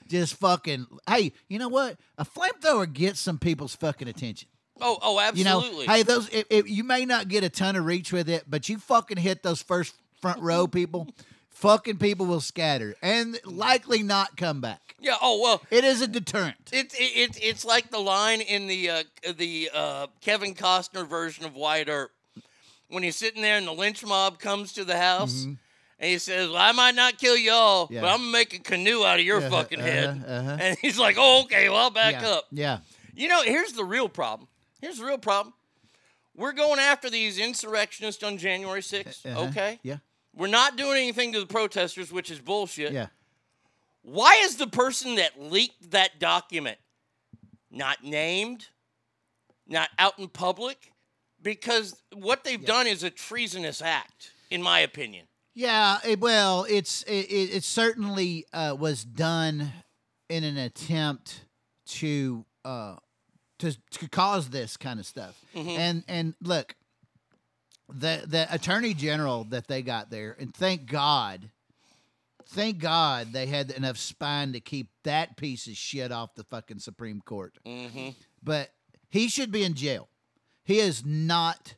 just 0.08 0.34
fucking 0.36 0.86
hey, 1.08 1.32
you 1.48 1.58
know 1.58 1.68
what? 1.68 1.98
A 2.18 2.24
flamethrower 2.24 2.92
gets 2.92 3.20
some 3.20 3.38
people's 3.38 3.74
fucking 3.76 4.08
attention. 4.08 4.48
Oh, 4.80 4.98
oh, 5.02 5.20
You 5.34 5.44
know, 5.44 5.58
absolutely. 5.60 5.86
hey, 5.86 6.02
those 6.02 6.28
if, 6.30 6.46
if 6.50 6.68
you 6.68 6.82
may 6.84 7.04
not 7.04 7.28
get 7.28 7.44
a 7.44 7.48
ton 7.48 7.76
of 7.76 7.84
reach 7.84 8.12
with 8.12 8.28
it, 8.28 8.44
but 8.48 8.68
you 8.68 8.78
fucking 8.78 9.18
hit 9.18 9.42
those 9.42 9.62
first 9.62 9.94
front 10.20 10.40
row 10.40 10.66
people, 10.78 11.08
fucking 11.50 11.98
people 11.98 12.26
will 12.26 12.40
scatter 12.40 12.94
and 13.02 13.38
likely 13.44 14.02
not 14.02 14.36
come 14.36 14.60
back. 14.60 14.96
yeah. 15.00 15.16
Oh 15.22 15.40
well. 15.40 15.62
It 15.70 15.84
is 15.84 16.00
a 16.00 16.08
deterrent. 16.08 16.56
It's 16.72 16.94
it, 16.94 17.02
it, 17.16 17.38
it's 17.42 17.64
like 17.64 17.90
the 17.90 18.00
line 18.00 18.40
in 18.40 18.66
the 18.66 18.90
uh, 18.90 19.02
the 19.36 19.70
uh, 19.72 20.06
Kevin 20.20 20.54
Costner 20.54 21.06
version 21.06 21.44
of 21.44 21.54
Wyatt 21.54 21.88
Earp 21.88 22.10
when 22.88 23.02
he's 23.04 23.16
sitting 23.16 23.42
there 23.42 23.56
and 23.58 23.66
the 23.66 23.72
lynch 23.72 24.04
mob 24.04 24.38
comes 24.40 24.72
to 24.74 24.84
the 24.84 24.96
house 24.98 25.44
and 25.44 25.58
he 26.10 26.18
says, 26.18 26.48
well, 26.48 26.58
"I 26.58 26.72
might 26.72 26.94
not 26.96 27.18
kill 27.18 27.36
y'all, 27.36 27.84
Mm-hmm. 27.84 27.94
Yeah. 27.94 28.00
but 28.00 28.10
I'm 28.10 28.18
gonna 28.18 28.32
make 28.32 28.54
a 28.54 28.58
canoe 28.58 29.04
out 29.04 29.20
of 29.20 29.24
your 29.24 29.38
Uh-huh, 29.38 29.50
fucking 29.50 29.78
head." 29.78 30.08
uh-huh, 30.08 30.32
uh-huh. 30.34 30.56
And 30.60 30.78
he's 30.80 30.98
like, 30.98 31.14
"Oh, 31.18 31.42
okay, 31.44 31.68
well, 31.68 31.78
I'll 31.78 31.90
back 31.90 32.20
yeah. 32.22 32.28
up." 32.28 32.44
Yeah. 32.50 32.78
You 33.14 33.28
know, 33.28 33.42
here's 33.42 33.72
the 33.72 33.84
real 33.84 34.08
problem. 34.08 34.48
Here's 34.84 34.98
the 34.98 35.06
real 35.06 35.16
problem. 35.16 35.54
We're 36.36 36.52
going 36.52 36.78
after 36.78 37.08
these 37.08 37.38
insurrectionists 37.38 38.22
on 38.22 38.36
January 38.36 38.82
6th. 38.82 39.24
Uh-huh. 39.24 39.46
Okay. 39.46 39.78
Yeah. 39.82 39.96
We're 40.36 40.46
not 40.48 40.76
doing 40.76 40.98
anything 40.98 41.32
to 41.32 41.40
the 41.40 41.46
protesters, 41.46 42.12
which 42.12 42.30
is 42.30 42.38
bullshit. 42.38 42.92
Yeah. 42.92 43.06
Why 44.02 44.42
is 44.42 44.56
the 44.56 44.66
person 44.66 45.14
that 45.14 45.40
leaked 45.40 45.92
that 45.92 46.18
document 46.18 46.76
not 47.70 48.04
named, 48.04 48.66
not 49.66 49.88
out 49.98 50.18
in 50.18 50.28
public? 50.28 50.92
Because 51.40 51.98
what 52.12 52.44
they've 52.44 52.62
done 52.62 52.86
is 52.86 53.02
a 53.02 53.10
treasonous 53.10 53.80
act, 53.80 54.32
in 54.50 54.62
my 54.62 54.80
opinion. 54.80 55.28
Yeah, 55.54 55.96
it, 56.06 56.20
well, 56.20 56.66
it's 56.68 57.04
it, 57.04 57.30
it, 57.30 57.56
it 57.56 57.64
certainly 57.64 58.44
uh, 58.52 58.76
was 58.78 59.02
done 59.02 59.72
in 60.28 60.44
an 60.44 60.58
attempt 60.58 61.40
to 61.86 62.44
uh, 62.66 62.96
to 63.58 63.76
to 63.90 64.08
cause 64.08 64.50
this 64.50 64.76
kind 64.76 64.98
of 65.00 65.06
stuff. 65.06 65.40
Mhm. 65.54 65.78
And 65.78 66.04
and 66.08 66.34
look, 66.42 66.74
the 67.88 68.24
the 68.26 68.52
attorney 68.52 68.94
general 68.94 69.44
that 69.44 69.68
they 69.68 69.82
got 69.82 70.10
there, 70.10 70.36
and 70.38 70.54
thank 70.54 70.86
God, 70.86 71.50
thank 72.46 72.78
God 72.78 73.32
they 73.32 73.46
had 73.46 73.70
enough 73.70 73.98
spine 73.98 74.52
to 74.52 74.60
keep 74.60 74.88
that 75.04 75.36
piece 75.36 75.66
of 75.66 75.76
shit 75.76 76.10
off 76.12 76.34
the 76.34 76.44
fucking 76.44 76.78
Supreme 76.80 77.20
Court. 77.20 77.58
Mm-hmm. 77.66 78.10
But 78.42 78.70
he 79.08 79.28
should 79.28 79.50
be 79.50 79.62
in 79.64 79.74
jail. 79.74 80.08
He 80.64 80.78
is 80.78 81.04
not 81.04 81.74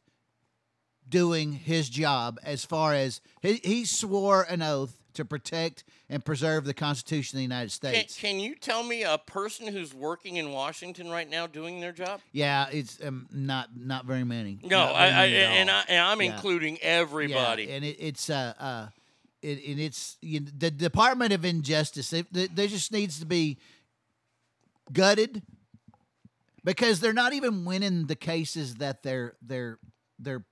doing 1.09 1.53
his 1.53 1.89
job 1.89 2.39
as 2.43 2.65
far 2.65 2.93
as 2.95 3.21
he, 3.41 3.55
he 3.63 3.85
swore 3.85 4.43
an 4.43 4.63
oath 4.63 4.97
to 5.15 5.25
protect 5.25 5.85
and 6.09 6.25
preserve 6.25 6.65
the 6.65 6.75
Constitution 6.75 7.37
of 7.37 7.39
the 7.39 7.43
United 7.43 7.73
States. 7.73 8.17
can 8.17 8.39
you 8.39 8.55
tell 8.55 8.83
me 8.85 9.03
a 9.03 9.19
person 9.19 9.67
who's 9.67 9.93
working 9.93 10.37
in 10.37 10.53
Washington 10.53 11.11
right 11.11 11.29
now 11.29 11.47
doing 11.49 11.81
their 11.81 11.93
job? 11.93 12.21
yeah, 12.33 12.67
it's 12.71 12.99
um, 13.05 13.27
not 13.33 13.71
not 13.77 14.05
very 14.07 14.23
many. 14.25 14.59
No, 14.63 14.87
Not 14.87 14.95
I, 14.95 15.09
very 15.11 15.13
I 15.13 15.31
many 15.31 15.59
and. 15.61 15.71
I 15.71 15.85
and 15.89 15.99
I'm 16.07 16.23
Yeah. 16.23 16.35
including 16.35 16.75
Yeah, 16.77 16.89
everybody. 17.01 17.71
and 17.71 17.85
it, 17.85 17.97
it's 17.99 18.31
uh 18.31 18.55
uh 18.59 18.87
it, 19.43 19.65
and 19.67 19.81
it's 19.81 20.17
you 20.23 20.41
know, 20.41 20.47
the 20.57 20.71
Department 20.71 21.33
of 21.33 21.45
Injustice. 21.45 22.13
It, 22.13 22.27
there 22.33 22.67
just 22.69 22.93
needs 22.93 23.19
to 23.21 23.27
be 23.27 23.59
gutted 24.93 25.43
because 26.65 27.01
they're 27.01 27.13
not 27.13 27.33
even 27.33 27.65
winning 27.65 28.07
the 28.07 28.17
cases 28.17 28.77
that 28.77 29.03
they're 29.03 29.35
they're 29.43 29.79
they're 30.19 30.45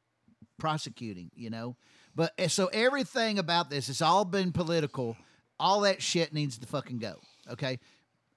prosecuting. 0.58 1.30
You 1.34 1.50
know, 1.50 1.76
but 2.14 2.32
eh, 2.38 2.48
so 2.48 2.66
everything 2.72 3.38
about 3.38 3.70
this, 3.70 3.88
it's 3.88 4.02
all 4.02 4.24
been 4.24 4.52
political. 4.52 5.16
All 5.58 5.82
that 5.82 6.02
shit 6.02 6.32
needs 6.32 6.58
to 6.58 6.66
fucking 6.66 6.98
go. 6.98 7.16
Okay, 7.50 7.78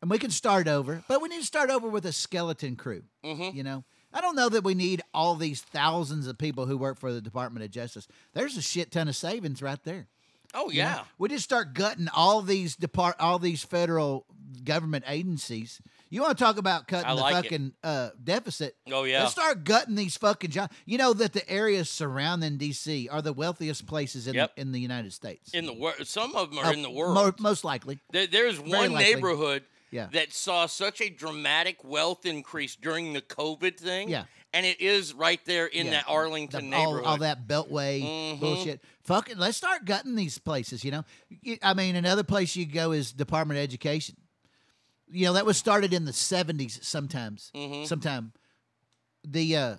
and 0.01 0.11
we 0.11 0.19
can 0.19 0.31
start 0.31 0.67
over, 0.67 1.03
but 1.07 1.21
we 1.21 1.29
need 1.29 1.39
to 1.39 1.45
start 1.45 1.69
over 1.69 1.87
with 1.87 2.05
a 2.05 2.11
skeleton 2.11 2.75
crew. 2.75 3.03
Mm-hmm. 3.23 3.55
You 3.57 3.63
know. 3.63 3.83
I 4.13 4.21
don't 4.21 4.37
know 4.37 4.47
that 4.49 4.63
we 4.63 4.73
need 4.73 5.01
all 5.13 5.35
these 5.35 5.61
thousands 5.61 6.27
of 6.27 6.37
people 6.37 6.65
who 6.65 6.77
work 6.77 6.97
for 6.97 7.11
the 7.11 7.21
Department 7.21 7.65
of 7.65 7.71
Justice. 7.71 8.07
There's 8.33 8.55
a 8.57 8.61
shit 8.61 8.89
ton 8.89 9.09
of 9.09 9.15
savings 9.17 9.61
right 9.61 9.83
there. 9.83 10.07
Oh 10.53 10.71
You 10.71 10.81
know? 10.83 10.89
yeah. 10.89 11.03
we 11.17 11.27
just 11.29 11.43
start 11.43 11.73
gutting 11.73 12.07
all 12.15 12.41
these 12.41 12.75
depart 12.77 13.17
all 13.19 13.37
these 13.37 13.63
federal 13.63 14.25
government 14.63 15.03
agencies. 15.07 15.81
You 16.09 16.21
want 16.21 16.37
to 16.37 16.43
talk 16.43 16.57
about 16.57 16.87
cutting 16.87 17.05
I 17.09 17.15
the 17.15 17.21
like 17.21 17.33
fucking 17.35 17.73
uh, 17.83 18.09
deficit? 18.23 18.75
Oh, 18.91 19.03
yeah. 19.03 19.19
let's 19.21 19.31
start 19.33 19.63
gutting 19.63 19.95
these 19.95 20.15
fucking 20.17 20.51
jobs. 20.51 20.73
You 20.85 20.97
know 20.97 21.13
that 21.13 21.33
the 21.33 21.47
areas 21.49 21.89
surrounding 21.89 22.57
D.C. 22.57 23.09
are 23.09 23.21
the 23.21 23.33
wealthiest 23.33 23.85
places 23.87 24.27
in 24.27 24.35
Yep. 24.35 24.55
the, 24.55 24.61
in 24.61 24.71
the 24.71 24.79
United 24.79 25.11
States. 25.13 25.53
In 25.53 25.65
the 25.65 25.73
world, 25.73 25.95
some 26.05 26.35
of 26.35 26.49
them 26.49 26.59
are 26.59 26.65
Uh, 26.67 26.71
in 26.73 26.81
the 26.81 26.89
world. 26.89 27.13
mo- 27.15 27.33
most 27.39 27.63
likely. 27.63 27.99
There, 28.11 28.27
there's 28.27 28.57
Very 28.57 28.69
one 28.69 28.91
likely. 28.93 29.13
neighborhood 29.15 29.63
Yeah. 29.91 30.07
that 30.13 30.31
saw 30.33 30.65
such 30.65 31.01
a 31.01 31.09
dramatic 31.09 31.83
wealth 31.83 32.25
increase 32.25 32.75
during 32.75 33.13
the 33.13 33.21
COVID 33.21 33.77
thing. 33.77 34.09
Yeah. 34.09 34.25
And 34.53 34.65
it 34.65 34.79
is 34.79 35.13
right 35.13 35.43
there 35.45 35.65
in 35.67 35.87
Yeah. 35.87 35.91
that 35.93 36.05
Arlington 36.07 36.69
The- 36.69 36.75
all, 36.77 36.85
neighborhood. 36.85 37.05
all 37.07 37.17
that 37.17 37.47
beltway 37.47 38.01
Mhm. 38.01 38.39
bullshit. 38.39 38.81
Fucking, 39.03 39.37
let's 39.37 39.57
start 39.57 39.83
gutting 39.85 40.15
these 40.15 40.37
places. 40.37 40.83
You 40.85 40.91
know, 40.91 41.05
I 41.61 41.73
mean, 41.73 41.95
another 41.97 42.23
place 42.23 42.55
you 42.55 42.65
go 42.65 42.91
is 42.93 43.11
Department 43.11 43.57
of 43.57 43.63
Education. 43.63 44.15
You 45.09 45.25
know, 45.25 45.33
that 45.33 45.45
was 45.45 45.57
started 45.57 45.93
in 45.93 46.05
the 46.05 46.13
seventies. 46.13 46.79
Sometimes, 46.81 47.51
Mhm. 47.55 47.87
sometime. 47.87 48.33
The 49.23 49.55
uh, 49.55 49.75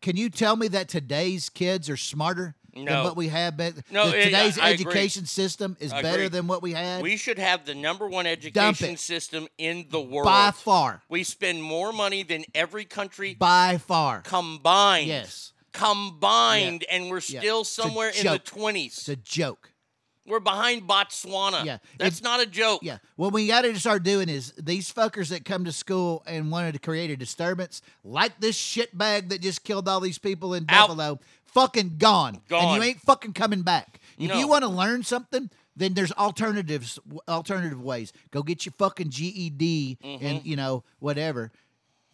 can 0.00 0.16
you 0.16 0.30
tell 0.30 0.56
me 0.56 0.68
that 0.68 0.88
today's 0.88 1.48
kids 1.48 1.88
are 1.90 1.96
smarter 1.96 2.56
than 2.74 3.04
what 3.04 3.16
we 3.16 3.28
had 3.28 3.56
back? 3.56 3.74
No, 3.90 4.08
it- 4.08 4.24
today's 4.24 4.58
I- 4.58 4.66
I 4.66 4.68
agree. 4.70 4.86
education 4.86 5.26
system 5.26 5.76
is 5.80 5.92
I 5.92 6.00
better 6.02 6.16
agree. 6.24 6.28
than 6.28 6.46
what 6.46 6.62
we 6.62 6.72
had. 6.72 7.02
We 7.02 7.16
should 7.16 7.38
have 7.38 7.64
the 7.66 7.74
number 7.74 8.08
one 8.08 8.26
education 8.26 8.96
system 8.96 9.48
in 9.58 9.86
the 9.90 10.00
world. 10.00 10.24
by 10.26 10.50
far, 10.52 11.02
We 11.08 11.22
spend 11.24 11.62
more 11.62 11.92
money 11.92 12.22
than 12.22 12.44
every 12.54 12.84
country 12.84 13.34
by 13.34 13.78
far. 13.78 14.22
combined. 14.22 15.08
Yes, 15.08 15.52
Combined, 15.72 16.84
and 16.90 17.10
we're 17.10 17.20
Yeah. 17.26 17.40
still 17.40 17.64
somewhere 17.64 18.10
in 18.10 18.26
the 18.26 18.38
20s. 18.38 18.98
it's 18.98 19.08
a 19.08 19.16
joke. 19.16 19.71
We're 20.26 20.40
behind 20.40 20.82
Botswana. 20.88 21.64
Yeah. 21.64 21.78
That's 21.98 22.18
It- 22.18 22.24
not 22.24 22.40
a 22.40 22.46
joke. 22.46 22.80
Yeah. 22.82 22.98
What 23.16 23.32
we 23.32 23.46
got 23.48 23.62
to 23.62 23.78
start 23.78 24.02
doing 24.04 24.28
is 24.28 24.52
these 24.56 24.92
fuckers 24.92 25.28
that 25.30 25.44
come 25.44 25.64
to 25.64 25.72
school 25.72 26.22
and 26.26 26.50
wanted 26.50 26.72
to 26.72 26.78
create 26.78 27.10
a 27.10 27.16
disturbance, 27.16 27.82
like 28.04 28.38
this 28.40 28.56
shitbag 28.56 29.30
that 29.30 29.40
just 29.40 29.64
killed 29.64 29.88
all 29.88 30.00
these 30.00 30.18
people 30.18 30.54
in 30.54 30.64
Out. 30.68 30.88
Buffalo, 30.88 31.18
fucking 31.46 31.96
gone. 31.98 32.34
And 32.36 32.48
Gone. 32.48 32.76
you 32.76 32.82
ain't 32.82 33.00
fucking 33.00 33.32
coming 33.32 33.62
back. 33.62 34.00
If 34.18 34.28
No. 34.30 34.38
you 34.38 34.46
want 34.46 34.62
to 34.62 34.68
learn 34.68 35.02
something, 35.02 35.50
then 35.74 35.94
there's 35.94 36.12
alternatives, 36.12 36.98
alternative 37.26 37.80
ways. 37.82 38.12
Go 38.30 38.42
get 38.42 38.64
your 38.66 38.74
fucking 38.78 39.10
GED 39.10 39.98
Mm-hmm. 40.04 40.24
and 40.24 40.46
you 40.46 40.54
know 40.54 40.84
whatever. 41.00 41.50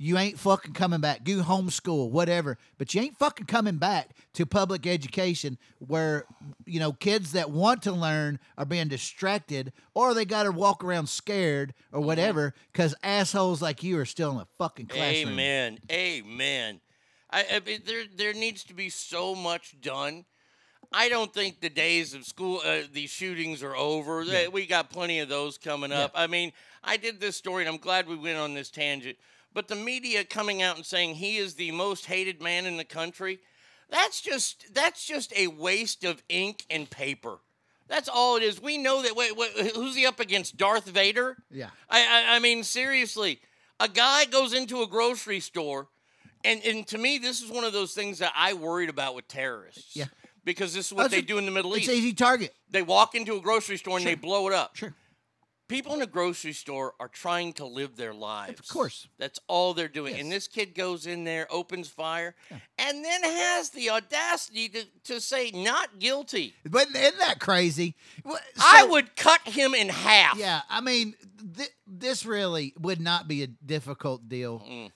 You 0.00 0.16
ain't 0.16 0.38
fucking 0.38 0.74
coming 0.74 1.00
back. 1.00 1.24
Do 1.24 1.42
homeschool, 1.42 2.10
whatever. 2.10 2.56
But 2.78 2.94
you 2.94 3.00
ain't 3.00 3.18
fucking 3.18 3.46
coming 3.46 3.78
back 3.78 4.10
to 4.34 4.46
public 4.46 4.86
education 4.86 5.58
where, 5.80 6.24
you 6.66 6.78
know, 6.78 6.92
kids 6.92 7.32
that 7.32 7.50
want 7.50 7.82
to 7.82 7.92
learn 7.92 8.38
are 8.56 8.64
being 8.64 8.86
distracted 8.86 9.72
or 9.94 10.14
they 10.14 10.24
got 10.24 10.44
to 10.44 10.52
walk 10.52 10.84
around 10.84 11.08
scared 11.08 11.74
or 11.92 12.00
whatever 12.00 12.54
because 12.72 12.94
assholes 13.02 13.60
like 13.60 13.82
you 13.82 13.98
are 13.98 14.04
still 14.04 14.30
in 14.30 14.36
the 14.38 14.46
fucking 14.56 14.86
classroom. 14.86 15.32
Amen. 15.32 15.78
Amen. 15.90 16.80
I, 17.30 17.44
I 17.54 17.60
mean, 17.60 17.80
there 17.84 18.04
there 18.16 18.32
needs 18.34 18.62
to 18.64 18.74
be 18.74 18.88
so 18.90 19.34
much 19.34 19.80
done. 19.80 20.24
I 20.92 21.08
don't 21.10 21.34
think 21.34 21.60
the 21.60 21.68
days 21.68 22.14
of 22.14 22.24
school 22.24 22.62
uh, 22.64 22.82
these 22.92 23.10
shootings 23.10 23.62
are 23.64 23.76
over. 23.76 24.24
They- 24.24 24.48
We 24.48 24.64
got 24.64 24.90
plenty 24.90 25.18
of 25.18 25.28
those 25.28 25.58
coming 25.58 25.90
up. 25.92 26.12
I 26.14 26.28
mean, 26.28 26.52
I 26.84 26.96
did 26.96 27.20
this 27.20 27.36
story 27.36 27.64
and 27.66 27.74
I'm 27.74 27.80
glad 27.80 28.06
we 28.08 28.16
went 28.16 28.38
on 28.38 28.54
this 28.54 28.70
tangent. 28.70 29.18
But 29.54 29.68
the 29.68 29.76
media 29.76 30.24
coming 30.24 30.62
out 30.62 30.76
and 30.76 30.84
saying 30.86 31.16
he 31.16 31.36
is 31.38 31.54
the 31.54 31.70
most 31.72 32.06
hated 32.06 32.40
man 32.42 32.66
in 32.66 32.76
the 32.76 32.84
country, 32.84 33.40
that's 33.90 34.20
just 34.20 34.74
that's 34.74 35.06
just 35.06 35.32
a 35.36 35.46
waste 35.46 36.04
of 36.04 36.22
ink 36.28 36.64
and 36.70 36.88
paper. 36.88 37.38
That's 37.88 38.08
all 38.08 38.36
it 38.36 38.42
is. 38.42 38.60
We 38.60 38.76
know 38.76 39.02
that. 39.02 39.16
Wait, 39.16 39.34
wait 39.36 39.74
who's 39.74 39.96
he 39.96 40.06
up 40.06 40.20
against? 40.20 40.58
Darth 40.58 40.84
Vader? 40.86 41.38
Yeah. 41.50 41.70
I, 41.88 42.00
I, 42.00 42.36
I 42.36 42.38
mean, 42.38 42.62
seriously, 42.62 43.40
a 43.80 43.88
guy 43.88 44.26
goes 44.26 44.52
into 44.52 44.82
a 44.82 44.86
grocery 44.86 45.40
store, 45.40 45.88
and, 46.44 46.62
and 46.64 46.86
to 46.88 46.98
me, 46.98 47.16
this 47.16 47.42
is 47.42 47.50
one 47.50 47.64
of 47.64 47.72
those 47.72 47.94
things 47.94 48.18
that 48.18 48.32
I 48.36 48.52
worried 48.52 48.90
about 48.90 49.14
with 49.14 49.26
terrorists. 49.26 49.96
Yeah. 49.96 50.04
Because 50.44 50.74
this 50.74 50.86
is 50.86 50.92
oh, 50.92 50.96
what 50.96 51.02
That's 51.04 51.14
they 51.14 51.18
a- 51.20 51.22
do 51.22 51.38
in 51.38 51.46
the 51.46 51.50
Middle 51.50 51.72
It's 51.74 51.84
East. 51.84 51.92
easy 51.92 52.12
target. 52.12 52.54
They 52.70 52.82
walk 52.82 53.14
into 53.14 53.36
a 53.36 53.40
grocery 53.40 53.78
store 53.78 53.96
and 53.98 54.06
they 54.06 54.14
blow 54.14 54.48
it 54.48 54.54
up. 54.54 54.76
Sure. 54.76 54.94
People 55.68 55.92
in 55.94 56.00
a 56.02 56.06
grocery 56.06 56.54
store 56.54 56.94
are 56.98 57.08
trying 57.08 57.52
to 57.54 57.66
live 57.66 57.96
their 57.96 58.14
lives. 58.14 58.58
Of 58.58 58.68
course. 58.68 59.06
That's 59.18 59.38
all 59.48 59.74
they're 59.74 59.86
doing. 59.86 60.16
And 60.18 60.32
this 60.32 60.48
kid 60.48 60.74
goes 60.74 61.06
in 61.06 61.24
there, 61.24 61.46
opens 61.50 61.88
fire, 61.88 62.34
and 62.78 63.04
then 63.04 63.22
has 63.22 63.70
the 63.70 63.90
audacity 63.90 64.70
to, 64.70 64.84
to 65.04 65.20
say 65.20 65.50
not 65.52 65.98
guilty. 65.98 66.54
But 66.64 66.88
isn't 66.88 67.18
that 67.18 67.38
crazy? 67.38 67.96
What- 68.22 68.42
I 68.58 68.86
would 68.88 69.14
cut 69.14 69.42
him 69.42 69.74
in 69.74 69.90
half. 69.90 70.38
Yeah, 70.38 70.62
I 70.70 70.80
mean, 70.80 71.14
th- 71.56 71.68
this 71.86 72.24
really 72.24 72.72
would 72.78 73.00
not 73.00 73.28
be 73.28 73.42
a 73.42 73.46
difficult 73.46 74.28
deal. 74.28 74.60
Mm. 74.60 74.90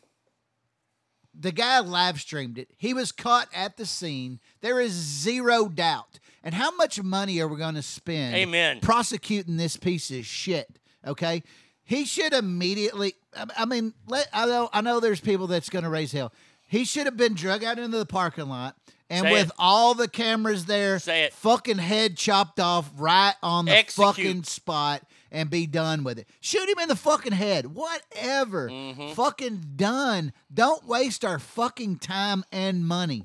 The 1.39 1.53
guy 1.53 1.81
live 1.81 2.21
streamed 2.21 2.59
it. 2.59 2.69
He 2.77 2.93
was 2.95 3.11
caught 3.13 3.49
at 3.55 3.77
the 3.77 3.87
scene. 3.87 4.39
There 4.61 4.81
is 4.81 4.93
zero 4.93 5.69
doubt. 5.69 6.19
And 6.45 6.55
how 6.55 6.75
much 6.77 7.03
money 7.03 7.41
are 7.41 7.49
we 7.49 7.57
going 7.57 7.77
to 7.77 7.83
spend 7.83 8.35
Amen. 8.35 8.81
prosecuting 8.81 9.57
this 9.57 9.77
piece 9.77 10.11
of 10.11 10.27
shit? 10.27 10.69
Okay? 11.07 11.43
He 11.85 12.05
should 12.05 12.33
immediately 12.33 13.15
I- 13.57 13.65
mean, 13.65 13.95
let, 14.07 14.29
I 14.33 14.45
know 14.47 14.69
I 14.73 14.81
know 14.83 15.01
there's 15.01 15.21
people 15.21 15.47
that's 15.47 15.71
going 15.71 15.85
to 15.85 15.89
raise 15.91 16.13
hell. 16.13 16.33
He 16.69 16.85
should 16.85 17.07
have 17.07 17.17
been 17.17 17.35
drug 17.35 17.65
out 17.65 17.79
into 17.79 17.97
the 17.99 18.07
parking 18.07 18.49
lot 18.49 18.77
and 19.11 19.25
Say 19.25 19.33
with 19.33 19.47
it. 19.49 19.53
all 19.59 19.95
the 19.95 20.09
cameras 20.09 20.67
there, 20.67 20.99
Say 20.99 21.25
it. 21.25 21.33
fucking 21.35 21.79
head 21.79 22.17
chopped 22.17 22.61
off 22.61 22.91
right 22.97 23.35
on 23.43 23.65
the 23.67 23.73
Execute. 23.77 24.07
fucking 24.07 24.43
spot 24.45 25.03
and 25.33 25.51
be 25.51 25.67
done 25.67 26.05
with 26.05 26.19
it. 26.19 26.29
Shoot 26.41 26.69
him 26.69 26.79
in 26.79 26.89
the 26.89 26.95
fucking 26.95 27.33
head. 27.33 27.75
Whatever. 27.75 28.69
Mm-hmm. 28.69 29.13
Fucking 29.15 29.65
done. 29.75 30.33
Don't 30.53 30.87
waste 30.87 31.25
our 31.25 31.41
fucking 31.41 31.99
time 31.99 32.45
and 32.53 32.87
money. 32.87 33.25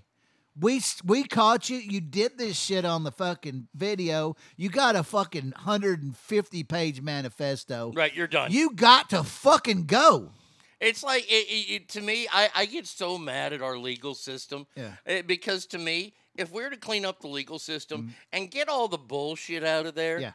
We 0.59 0.81
we 1.05 1.23
caught 1.25 1.69
you. 1.69 1.77
You 1.77 2.01
did 2.01 2.39
this 2.39 2.57
shit 2.59 2.83
on 2.83 3.03
the 3.03 3.11
fucking 3.11 3.67
video. 3.75 4.35
You 4.55 4.69
got 4.69 4.95
a 4.95 5.03
fucking 5.03 5.51
150 5.55 6.63
page 6.63 7.01
manifesto. 7.01 7.91
Right, 7.95 8.15
you're 8.15 8.25
done. 8.25 8.51
You 8.51 8.71
got 8.73 9.11
to 9.11 9.23
fucking 9.23 9.85
go. 9.85 10.31
It's 10.79 11.03
like 11.03 11.25
it, 11.31 11.45
it, 11.47 11.71
it- 11.73 11.89
to 11.89 12.01
me, 12.01 12.27
I, 12.31 12.49
I 12.55 12.65
get 12.65 12.87
so 12.87 13.17
mad 13.17 13.53
at 13.53 13.61
our 13.61 13.77
legal 13.77 14.15
system. 14.15 14.65
Yeah. 14.75 14.91
eh, 15.05 15.21
because 15.23 15.65
to 15.67 15.77
me, 15.77 16.13
if 16.35 16.51
we're 16.51 16.69
to 16.69 16.77
clean 16.77 17.05
up 17.05 17.19
the 17.21 17.27
legal 17.27 17.59
system 17.59 18.13
and 18.31 18.49
get 18.49 18.69
all 18.69 18.87
the 18.87 18.97
bullshit 18.97 19.63
out 19.63 19.85
of 19.85 19.93
there. 19.95 20.19
Yeah. 20.19 20.31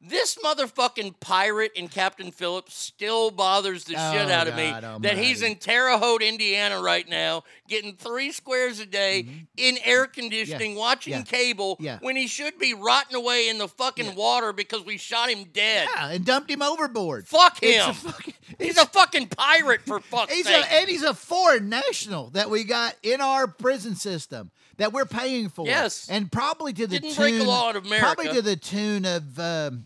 This 0.00 0.36
motherfucking 0.36 1.18
pirate 1.20 1.72
in 1.74 1.88
Captain 1.88 2.30
Phillips 2.30 2.76
still 2.76 3.30
bothers 3.30 3.84
the 3.84 3.92
shit 3.94 3.98
Oh, 3.98 4.30
out 4.30 4.46
of 4.46 4.54
me 4.54 4.70
God 4.70 5.02
that 5.02 5.16
he's 5.16 5.42
in 5.42 5.56
Terre 5.56 5.96
Haute, 5.98 6.22
Indiana 6.22 6.80
right 6.80 7.08
now, 7.08 7.44
getting 7.66 7.94
three 7.96 8.30
squares 8.30 8.78
a 8.78 8.86
day 8.86 9.26
in 9.56 9.78
air 9.84 10.06
conditioning, 10.06 10.74
watching 10.76 11.14
Mm-hmm. 11.14 11.20
Yeah. 11.34 11.38
cable, 11.38 11.76
Yeah. 11.80 11.98
when 12.02 12.14
he 12.16 12.26
should 12.26 12.58
be 12.58 12.74
rotting 12.74 13.16
away 13.16 13.48
in 13.48 13.58
the 13.58 13.68
fucking 13.68 14.14
water 14.14 14.52
because 14.52 14.84
we 14.84 14.98
shot 14.98 15.30
him 15.30 15.44
dead. 15.52 15.88
Yeah, 15.94 16.10
and 16.10 16.24
dumped 16.24 16.50
him 16.50 16.62
overboard. 16.62 17.26
Fuck 17.26 17.62
him. 17.62 17.90
a 17.90 17.94
fucking- 17.94 18.34
He's 18.58 18.76
a 18.78 18.86
fucking 18.86 19.28
pirate 19.28 19.80
for 19.86 20.00
fuck's 20.00 20.32
He's 20.34 20.46
sake. 20.46 20.64
a, 20.64 20.72
and 20.74 20.88
he's 20.88 21.02
a 21.02 21.14
foreign 21.14 21.68
national 21.68 22.30
that 22.30 22.48
we 22.50 22.64
got 22.64 22.94
in 23.02 23.20
our 23.20 23.46
prison 23.48 23.96
system 23.96 24.50
that 24.78 24.92
we're 24.92 25.04
paying 25.06 25.48
for. 25.48 25.66
Yes. 25.66 26.08
and 26.10 26.30
probably 26.30 26.72
to 26.74 26.86
the 26.86 26.98
Didn't 27.00 27.14
tune, 27.14 27.22
break 27.38 27.40
a 27.40 27.44
law 27.44 27.70
in 27.70 27.76
America. 27.76 28.04
Probably 28.04 28.32
to 28.34 28.42
the 28.42 28.56
tune 28.56 29.04
of 29.04 29.38
um, 29.38 29.84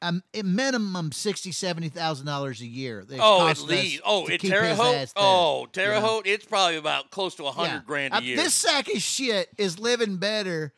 um, 0.00 0.22
a 0.34 0.42
minimum 0.42 1.12
sixty, 1.12 1.52
seventy 1.52 1.88
thousand 1.88 2.26
dollars 2.26 2.60
a 2.60 2.66
year. 2.66 3.04
Oh, 3.20 3.46
at 3.48 3.60
least. 3.60 4.00
Oh, 4.04 4.28
at 4.28 4.40
Terre 4.40 4.74
Haute. 4.74 5.12
Oh, 5.16 5.66
Terre? 5.72 6.00
Haute. 6.00 6.26
It's 6.26 6.44
probably 6.44 6.76
about 6.76 7.10
close 7.10 7.34
to 7.36 7.46
a 7.46 7.52
hundred 7.52 7.68
Yeah. 7.74 7.80
grand 7.86 8.14
Uh, 8.14 8.18
a 8.18 8.22
year. 8.22 8.36
This 8.36 8.54
sack 8.54 8.88
of 8.92 9.00
shit 9.00 9.48
is 9.58 9.78
living 9.78 10.16
better 10.16 10.72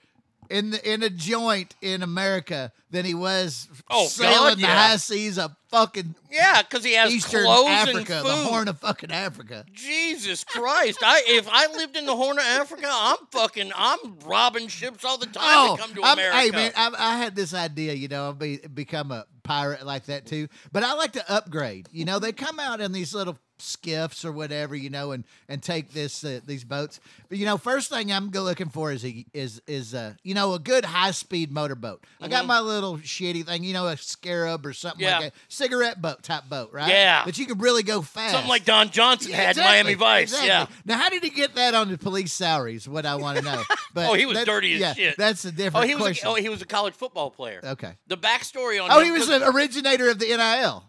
in 0.51 0.71
the 0.71 0.93
in 0.93 1.03
a 1.03 1.11
joint 1.11 1.75
in 1.83 2.03
America 2.03 2.73
than 2.91 3.05
he 3.05 3.15
was 3.15 3.69
Oh, 3.91 4.07
sailing 4.07 4.35
God, 4.55 4.59
the 4.59 4.67
high 4.67 4.97
seas 4.97 5.39
of 5.39 5.55
fucking 5.71 6.15
Yeah, 6.31 6.63
because 6.63 6.85
he 6.85 6.95
has 6.95 7.13
Eastern 7.13 7.45
clothes 7.45 7.69
Africa, 7.69 8.17
and 8.19 8.27
the. 8.27 8.35
Horn 8.49 8.69
of 8.69 8.79
fucking 8.79 9.11
Africa. 9.11 9.65
Jesus 9.73 10.45
Christ! 10.45 10.99
I 11.03 11.23
if 11.27 11.49
I 11.51 11.67
lived 11.77 11.97
in 11.97 12.07
the 12.07 12.15
Horn 12.17 12.39
of 12.39 12.45
Africa, 12.45 12.87
I'm 12.89 13.17
fucking 13.33 13.73
I'm 13.75 13.99
robbing 14.25 14.69
ships 14.69 15.05
all 15.05 15.19
the 15.19 15.27
time 15.27 15.43
oh, 15.45 15.77
to 15.77 15.83
come 15.83 15.95
to 15.95 16.01
Oh, 16.01 16.05
I'm- 16.05 16.19
America. 16.19 16.37
hey 16.39 16.51
man, 16.51 16.73
I, 16.77 16.91
I 16.97 17.17
had 17.19 17.35
this 17.35 17.53
idea, 17.55 17.95
you 17.95 18.09
know, 18.09 18.25
I'll 18.25 18.33
be 18.35 18.59
become 18.59 19.11
a 19.11 19.27
pirate 19.43 19.85
like 19.85 20.07
that 20.07 20.27
too. 20.27 20.49
But 20.73 20.85
I 20.85 20.95
like 20.95 21.13
to 21.13 21.33
upgrade. 21.33 21.89
You 21.93 22.05
know, 22.05 22.19
they 22.19 22.33
come 22.33 22.59
out 22.61 22.81
in 22.81 22.93
these 22.93 23.15
little 23.15 23.39
skiffs 23.59 24.25
or 24.25 24.33
whatever, 24.33 24.75
you 24.75 24.91
know, 24.91 25.13
and 25.13 25.25
and 25.49 25.63
take 25.63 25.93
this 25.93 26.25
uh, 26.25 26.41
these 26.47 26.65
boats. 26.65 27.01
But 27.29 27.39
you 27.39 27.47
know, 27.47 27.57
first 27.57 27.91
thing 27.91 28.13
I'm 28.13 28.31
looking 28.31 28.69
for 28.69 28.93
is 28.93 29.05
a, 29.05 29.25
is 29.33 29.61
is 29.67 29.95
uh 29.95 30.15
you 30.23 30.35
know 30.35 30.55
a 30.55 30.59
good 30.59 30.85
high 30.85 31.13
speed 31.13 31.53
motorboat. 31.53 32.03
I 32.21 32.29
got 32.29 32.45
Mhm. 32.45 32.49
my 32.49 32.61
little 32.61 32.99
shitty 32.99 33.47
thing, 33.47 33.65
you 33.65 33.73
know, 33.73 33.87
a 33.87 33.97
Scarab 33.97 34.67
or 34.67 34.73
something 34.73 35.01
Yeah. 35.05 35.19
like 35.21 35.29
a 35.29 35.37
cigarette 35.49 36.01
boat 36.03 36.23
type 36.23 36.45
boat, 36.49 36.71
right? 36.73 36.89
Yeah. 36.89 37.23
but 37.25 37.39
you 37.39 37.47
could 37.47 37.61
really 37.63 37.83
go 37.83 38.03
fast. 38.03 38.33
Something 38.33 38.49
like 38.51 38.65
Don 38.65 38.91
Johnson 38.91 39.31
Yeah, 39.31 39.37
had 39.37 39.45
in 39.45 39.51
exactly, 39.51 39.73
Miami 39.75 39.95
Vice. 39.95 40.23
exactly. 40.33 40.49
Yeah. 40.49 40.67
Now, 40.85 40.99
how 41.03 41.09
did 41.11 41.23
he 41.23 41.31
get 41.31 41.55
that 41.55 41.75
on 41.75 41.91
the 41.91 41.99
police 41.99 42.33
salaries? 42.33 42.89
What 42.89 43.07
I 43.07 43.15
want 43.17 43.39
to 43.39 43.45
know. 43.45 43.63
But 43.95 44.11
oh, 44.11 44.15
he 44.15 44.27
was 44.27 44.37
that- 44.39 44.47
dirty 44.47 44.75
as 44.75 44.81
yeah, 44.81 44.95
shit. 44.95 45.17
That's 45.17 45.45
a 45.45 45.53
different 45.53 45.85
Oh, 45.85 45.87
he 45.89 45.95
was. 45.95 46.21
A, 46.21 46.27
oh, 46.27 46.35
he 46.35 46.49
was 46.49 46.61
a 46.61 46.67
college 46.67 46.95
football 46.95 47.31
player. 47.31 47.61
Okay. 47.63 47.93
The 48.09 48.17
backstory 48.17 48.83
on. 48.83 48.91
Oh, 48.91 49.01
he 49.01 49.13
was 49.13 49.29
an 49.29 49.45
originator 49.45 50.11
of 50.11 50.19
the 50.19 50.27
NIL. 50.37 50.83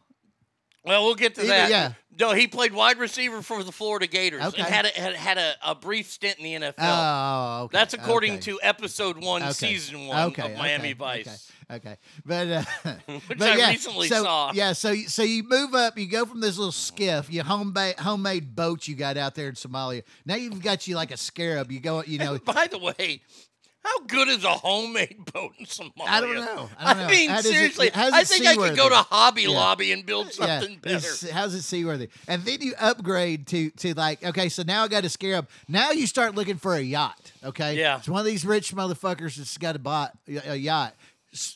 Well, 0.86 1.04
we'll 1.06 1.15
get 1.15 1.36
to 1.36 1.41
He- 1.41 1.48
that. 1.48 1.69
yeah. 1.69 1.93
No, 2.17 2.32
he 2.34 2.48
played 2.48 2.74
wide 2.74 2.98
receiver 2.98 3.41
for 3.41 3.62
the 3.62 3.74
Florida 3.74 4.08
Gators 4.08 4.41
Okay. 4.41 4.62
and 4.62 4.74
had 4.74 4.86
a, 4.86 4.89
had, 4.89 5.15
had 5.15 5.38
a, 5.38 5.54
a 5.65 5.76
brief 5.76 6.10
stint 6.10 6.39
in 6.39 6.62
the 6.62 6.67
NFL. 6.67 6.74
Oh, 6.78 7.63
okay. 7.65 7.78
That's 7.78 7.93
according 7.93 8.34
okay. 8.36 8.41
to 8.43 8.60
episode 8.63 9.21
one, 9.21 9.41
Okay. 9.43 9.52
season 9.52 10.08
one 10.08 10.28
Okay, 10.30 10.54
of 10.54 10.58
Miami 10.58 10.93
Vice. 10.93 11.52
Okay, 11.69 11.76
okay. 11.89 11.98
but 12.26 12.48
uh, 12.48 12.63
Which 13.28 13.38
but 13.38 13.41
I 13.50 13.58
yeah, 13.58 13.69
recently 13.69 14.08
so, 14.08 14.24
saw. 14.24 14.52
Yeah, 14.54 14.71
so 14.71 14.91
you- 14.91 15.10
so 15.10 15.24
you 15.24 15.43
move 15.43 15.76
up, 15.76 15.98
you 15.98 16.08
go 16.08 16.26
from 16.26 16.39
this 16.39 16.58
little 16.58 16.71
skiff, 16.71 17.30
your 17.30 17.43
homemade 17.43 18.00
homemade 18.00 18.56
boat 18.56 18.88
you 18.88 18.95
got 18.95 19.17
out 19.17 19.36
there 19.36 19.50
in 19.50 19.56
Somalia. 19.56 20.04
Now 20.26 20.36
you've 20.36 20.62
got 20.62 20.88
you 20.88 20.95
like 20.95 21.12
a 21.12 21.17
scarab. 21.17 21.69
You 21.69 21.82
go, 21.82 22.02
you 22.04 22.17
know. 22.19 22.38
By 22.38 22.67
the 22.67 22.78
way, 22.78 23.21
how 23.86 24.00
good 24.08 24.28
is 24.30 24.43
a 24.43 24.50
homemade 24.50 25.24
boat 25.34 25.54
in 25.60 25.65
Somalia? 25.65 26.08
I 26.08 26.19
don't 26.21 26.36
know. 26.36 26.69
I 26.80 26.93
don't 26.93 27.04
know. 27.04 27.10
mean, 27.10 27.30
How 27.30 27.36
does 27.38 27.45
it- 27.45 27.54
seriously, 27.54 27.91
I 27.93 28.24
think 28.24 28.45
I 28.48 28.56
could 28.56 28.76
go 28.76 28.89
to 28.89 28.95
Hobby 28.95 29.43
Yeah. 29.43 29.50
Lobby 29.50 29.91
and 29.91 30.06
build 30.06 30.28
Yeah, 30.38 30.60
something 30.60 30.78
better. 30.80 30.95
it's- 30.98 31.30
how's 31.30 31.54
it 31.54 31.62
seaworthy? 31.62 32.10
And 32.28 32.43
then 32.43 32.62
you 32.62 32.74
upgrade 32.80 33.48
to 33.48 33.69
to 33.69 33.93
like, 33.93 34.24
okay, 34.24 34.50
so 34.50 34.63
now 34.63 34.84
I 34.84 34.88
got 34.88 35.06
a 35.06 35.10
scarab. 35.10 35.48
Now 35.67 35.91
you 35.91 36.08
start 36.08 36.36
looking 36.36 36.58
for 36.58 36.74
a 36.76 36.82
yacht. 36.82 37.32
Okay, 37.43 37.78
Yeah. 37.78 37.98
It's 38.00 38.10
one 38.10 38.19
of 38.19 38.26
these 38.26 38.43
rich 38.45 38.74
motherfuckers 38.76 39.36
that's 39.36 39.58
got 39.58 39.76
a 39.76 39.80
bot 39.80 40.17
a 40.28 40.56
yacht. 40.56 40.95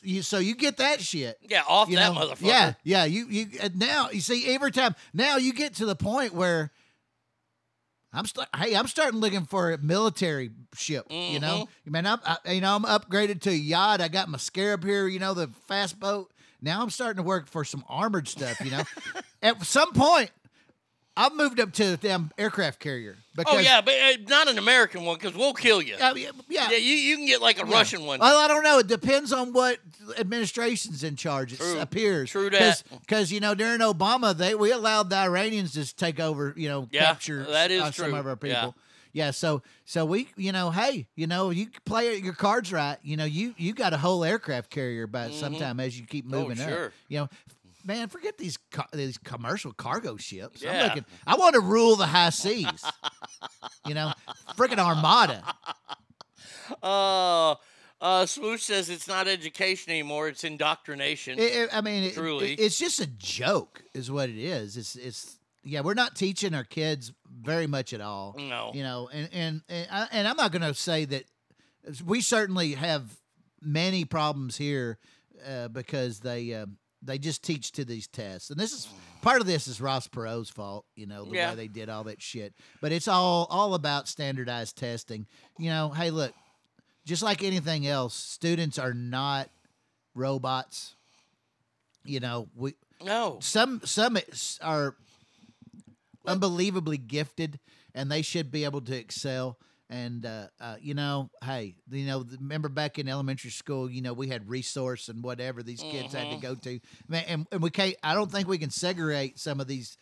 You, 0.02 0.20
so 0.20 0.38
you 0.38 0.54
get 0.54 0.76
that 0.76 1.00
shit. 1.00 1.38
Yeah, 1.48 1.62
off 1.66 1.88
that 1.90 1.94
know? 2.12 2.20
motherfucker. 2.20 2.42
Yeah, 2.42 2.74
yeah. 2.84 3.04
You 3.04 3.26
you 3.28 3.46
now 3.74 4.10
you 4.10 4.20
see 4.20 4.54
every 4.54 4.70
time 4.72 4.94
now 5.14 5.36
you 5.38 5.54
get 5.54 5.74
to 5.76 5.86
the 5.86 5.96
point 5.96 6.34
where 6.34 6.70
I'm 8.12 8.26
st- 8.26 8.48
hey 8.56 8.74
I'm 8.74 8.86
starting 8.86 9.20
looking 9.20 9.44
for 9.46 9.72
a 9.72 9.78
military 9.78 10.50
ship. 10.76 11.06
You 11.10 11.38
know, 11.40 11.68
Mm-hmm. 11.86 11.90
man, 11.92 12.06
I'm 12.06 12.18
I, 12.24 12.52
you 12.52 12.60
know 12.60 12.74
I'm 12.76 12.84
upgraded 12.84 13.40
to 13.42 13.50
a 13.50 13.54
yacht. 13.54 14.00
I 14.00 14.08
got 14.08 14.28
my 14.28 14.38
scarab 14.38 14.84
here. 14.84 15.06
You 15.06 15.18
know 15.18 15.34
the 15.34 15.48
fast 15.68 15.98
boat. 16.00 16.30
Now 16.62 16.82
I'm 16.82 16.90
starting 16.90 17.16
to 17.22 17.26
work 17.26 17.46
for 17.48 17.64
some 17.64 17.84
armored 17.88 18.28
stuff. 18.28 18.60
You 18.60 18.70
know, 18.72 18.82
at 19.42 19.62
some 19.62 19.92
point 19.92 20.30
I've 21.16 21.34
moved 21.34 21.60
up 21.60 21.72
to 21.74 21.94
a 21.94 21.96
damn 21.96 22.30
aircraft 22.38 22.78
carrier. 22.80 23.16
Because, 23.36 23.56
oh 23.56 23.58
yeah, 23.58 23.80
but 23.80 23.94
uh, 23.94 24.12
not 24.28 24.48
an 24.48 24.58
American 24.58 25.04
one 25.04 25.16
because 25.16 25.34
we'll 25.34 25.54
kill 25.54 25.82
you. 25.82 25.96
Yeah, 25.98 26.14
yeah, 26.14 26.30
yeah. 26.48 26.70
you, 26.70 26.76
you 26.78 27.16
can 27.16 27.26
get 27.26 27.40
like 27.42 27.62
a 27.62 27.66
Yeah. 27.66 27.72
Russian 27.74 28.04
one. 28.04 28.20
Well, 28.20 28.38
I 28.38 28.48
don't 28.48 28.62
know. 28.62 28.78
It 28.78 28.86
depends 28.86 29.32
on 29.32 29.52
what 29.52 29.78
administration's 30.18 31.02
in 31.04 31.16
charge. 31.16 31.52
It 31.52 31.58
True. 31.58 31.80
appears. 31.80 32.30
True 32.30 32.50
that. 32.50 32.82
Because 33.00 33.32
you 33.32 33.40
know 33.40 33.54
during 33.54 33.80
Obama, 33.80 34.36
they 34.36 34.54
we 34.54 34.72
allowed 34.72 35.10
the 35.10 35.16
Iranians 35.16 35.72
to 35.72 35.94
take 35.94 36.20
over. 36.20 36.54
You 36.56 36.68
know, 36.68 36.88
Yeah, 36.90 37.06
capture 37.06 37.44
that 37.44 37.70
is 37.70 37.82
uh, 37.82 37.90
some 37.92 38.14
of 38.14 38.26
our 38.26 38.36
people. 38.36 38.74
Yeah. 39.12 39.32
So 39.32 39.62
so 39.84 40.04
we 40.04 40.28
you 40.36 40.52
know 40.52 40.70
hey 40.70 41.06
you 41.16 41.26
know 41.26 41.50
you 41.50 41.66
play 41.84 42.16
your 42.16 42.34
cards 42.34 42.72
right. 42.72 42.98
You 43.02 43.16
know 43.16 43.24
you 43.24 43.54
you 43.58 43.74
got 43.74 43.92
a 43.92 43.98
whole 43.98 44.24
aircraft 44.24 44.70
carrier 44.70 45.06
by 45.06 45.30
sometime 45.30 45.80
as 45.80 45.98
you 45.98 46.06
keep 46.06 46.26
Oh, 46.28 46.30
moving 46.42 46.60
up. 46.60 46.92
You 47.08 47.18
know. 47.20 47.28
Man, 47.84 48.08
forget 48.08 48.36
these 48.38 48.58
co- 48.70 48.84
these 48.92 49.16
commercial 49.18 49.72
cargo 49.72 50.16
ships. 50.16 50.62
I'm 50.62 50.68
Yeah. 50.68 50.84
looking. 50.84 51.04
I 51.26 51.36
want 51.36 51.54
to 51.54 51.60
rule 51.60 51.96
the 51.96 52.06
high 52.06 52.30
seas. 52.30 52.84
you 53.86 53.94
know, 53.94 54.12
freaking 54.56 54.78
armada. 54.78 55.42
Uh, 56.82 57.54
uh, 58.00 58.26
Swoosh 58.26 58.62
says 58.62 58.88
it's 58.90 59.08
not 59.08 59.28
education 59.28 59.90
anymore; 59.92 60.28
it's 60.28 60.44
indoctrination. 60.44 61.38
It- 61.38 61.52
it- 61.52 61.70
I 61.72 61.80
mean, 61.80 62.04
it- 62.04 62.14
Truly. 62.14 62.52
it- 62.52 62.60
it's 62.60 62.78
just 62.78 63.00
a 63.00 63.06
joke, 63.06 63.82
is 63.94 64.10
what 64.10 64.28
it 64.30 64.38
is. 64.38 64.76
It's 64.76 64.96
it's 64.96 65.38
yeah, 65.62 65.80
we're 65.80 65.94
not 65.94 66.16
teaching 66.16 66.54
our 66.54 66.64
kids 66.64 67.12
very 67.30 67.66
much 67.66 67.92
at 67.92 68.00
all. 68.00 68.34
No. 68.38 68.70
you 68.74 68.82
know, 68.82 69.08
and 69.12 69.28
and 69.32 69.62
and, 69.68 69.88
I, 69.90 70.08
and 70.12 70.28
I'm 70.28 70.36
not 70.36 70.52
going 70.52 70.62
to 70.62 70.74
say 70.74 71.04
that 71.06 71.24
we 72.04 72.20
certainly 72.20 72.74
have 72.74 73.18
many 73.60 74.04
problems 74.04 74.56
here 74.56 74.98
uh, 75.46 75.68
because 75.68 76.20
they. 76.20 76.54
Uh, 76.54 76.66
they 77.02 77.18
just 77.18 77.42
teach 77.42 77.72
to 77.72 77.84
these 77.84 78.06
tests, 78.06 78.50
and 78.50 78.58
this 78.58 78.72
is 78.72 78.86
mm. 78.86 79.22
part 79.22 79.40
of 79.40 79.46
this 79.46 79.66
is 79.66 79.80
Ross 79.80 80.06
Perot's 80.06 80.50
fault. 80.50 80.84
You 80.96 81.06
know 81.06 81.24
the 81.24 81.36
Yeah. 81.36 81.50
way 81.50 81.56
they 81.56 81.68
did 81.68 81.88
all 81.88 82.04
that 82.04 82.20
shit, 82.20 82.54
but 82.80 82.92
it's 82.92 83.08
all 83.08 83.46
all 83.50 83.74
about 83.74 84.08
standardized 84.08 84.76
testing. 84.76 85.26
You 85.58 85.70
know, 85.70 85.90
hey, 85.90 86.10
look, 86.10 86.34
just 87.06 87.22
like 87.22 87.42
anything 87.42 87.86
else, 87.86 88.14
students 88.14 88.78
are 88.78 88.94
not 88.94 89.50
robots. 90.14 90.94
You 92.04 92.20
know, 92.20 92.48
we 92.54 92.74
no 93.02 93.38
some 93.40 93.80
some 93.84 94.18
are 94.62 94.94
unbelievably 96.26 96.98
gifted, 96.98 97.58
and 97.94 98.10
they 98.10 98.22
should 98.22 98.50
be 98.50 98.64
able 98.64 98.80
to 98.82 98.96
excel. 98.96 99.58
And 99.90 100.24
uh, 100.26 100.48
uh, 100.60 100.76
you 100.80 100.94
know, 100.94 101.30
hey, 101.44 101.76
you 101.90 102.06
know, 102.06 102.24
remember 102.40 102.68
back 102.70 102.98
in 102.98 103.08
elementary 103.08 103.50
school, 103.50 103.90
you 103.90 104.02
know, 104.02 104.14
we 104.14 104.28
had 104.28 104.48
resource 104.48 105.08
and 105.08 105.22
whatever 105.24 105.62
these 105.62 105.84
kids 105.84 106.12
had 106.14 106.30
to 106.30 106.36
Mhm. 106.36 106.40
go 106.42 106.56
to, 106.56 106.80
Man, 107.08 107.24
and, 107.28 107.46
and 107.52 107.62
we 107.62 107.70
can't. 107.70 107.96
I 108.02 108.14
don't 108.14 108.30
think 108.32 108.48
we 108.48 108.58
can 108.58 108.70
segregate 108.70 109.38
some 109.38 109.60
of 109.60 109.68
these, 109.68 109.98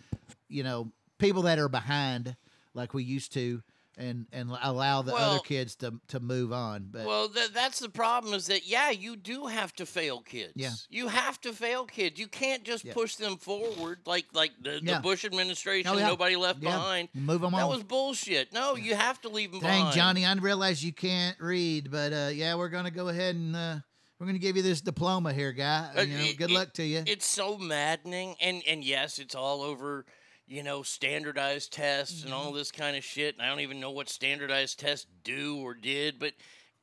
you 0.48 0.62
know, 0.64 0.92
people 1.18 1.42
that 1.42 1.58
are 1.58 1.68
behind 1.68 2.36
like 2.74 2.94
we 2.94 3.04
used 3.04 3.32
to, 3.34 3.62
and 3.98 4.26
and 4.32 4.50
allow 4.62 5.02
the 5.02 5.12
other 5.14 5.40
kids 5.40 5.74
to 5.76 5.94
to 6.08 6.20
move 6.20 6.52
on. 6.52 6.88
But 6.90 7.04
Well, 7.06 7.28
th- 7.28 7.52
that's 7.52 7.80
the 7.80 7.88
problem 7.90 8.32
is 8.32 8.46
that, 8.46 8.66
yeah, 8.66 8.90
you 8.90 9.16
do 9.16 9.46
have 9.46 9.74
to 9.74 9.84
fail 9.86 10.20
kids. 10.20 10.52
Yeah. 10.56 10.70
You 10.88 11.08
have 11.08 11.40
to 11.42 11.52
fail 11.52 11.84
kids. 11.84 12.18
You 12.18 12.28
can't 12.28 12.62
just 12.64 12.84
Yeah. 12.84 12.94
push 12.94 13.16
them 13.16 13.36
forward 13.36 13.98
like 14.06 14.26
like 14.32 14.52
the, 14.62 14.80
Yeah. 14.82 14.94
the 14.96 15.00
Bush 15.00 15.24
administration, 15.24 15.90
Oh, 15.92 15.98
yeah. 15.98 16.06
nobody 16.06 16.36
left 16.36 16.60
behind. 16.60 17.08
Move 17.12 17.42
'em 17.44 17.52
That 17.52 17.62
on. 17.64 17.70
was 17.70 17.82
bullshit. 17.82 18.52
No, 18.52 18.76
you 18.76 18.94
have 18.94 19.20
to 19.22 19.28
leave 19.28 19.50
them 19.52 19.60
Dang, 19.60 19.80
behind. 19.80 19.96
Johnny, 19.96 20.24
I 20.24 20.32
realize 20.34 20.84
you 20.84 20.92
can't 20.92 21.38
read, 21.40 21.90
but 21.90 22.12
uh, 22.12 22.30
yeah, 22.32 22.54
we're 22.54 22.68
gonna 22.70 22.90
go 22.92 23.08
ahead 23.08 23.34
and 23.34 23.56
uh, 23.56 23.76
we're 24.18 24.26
gonna 24.26 24.38
give 24.38 24.56
you 24.56 24.62
this 24.62 24.80
diploma 24.80 25.32
here, 25.32 25.52
guy. 25.52 25.90
Uh, 25.96 26.02
You 26.02 26.14
know, 26.18 26.24
it- 26.24 26.36
good 26.38 26.50
it- 26.50 26.54
luck 26.54 26.72
to 26.74 26.84
you. 26.84 27.02
It's 27.06 27.26
so 27.26 27.56
maddening, 27.58 28.36
and 28.40 28.62
and 28.66 28.84
yes, 28.84 29.18
it's 29.18 29.34
all 29.34 29.62
over, 29.62 30.06
you 30.48 30.62
know, 30.62 30.82
standardized 30.82 31.72
tests 31.72 32.22
and 32.22 32.32
Mm-hmm. 32.32 32.40
all 32.40 32.52
this 32.52 32.70
kind 32.72 32.96
of 32.96 33.04
shit. 33.04 33.34
And 33.36 33.42
I 33.44 33.48
don't 33.48 33.60
even 33.60 33.80
know 33.80 33.90
what 33.90 34.08
standardized 34.08 34.80
tests 34.80 35.06
do 35.24 35.56
or 35.58 35.74
did, 35.74 36.18
but 36.18 36.32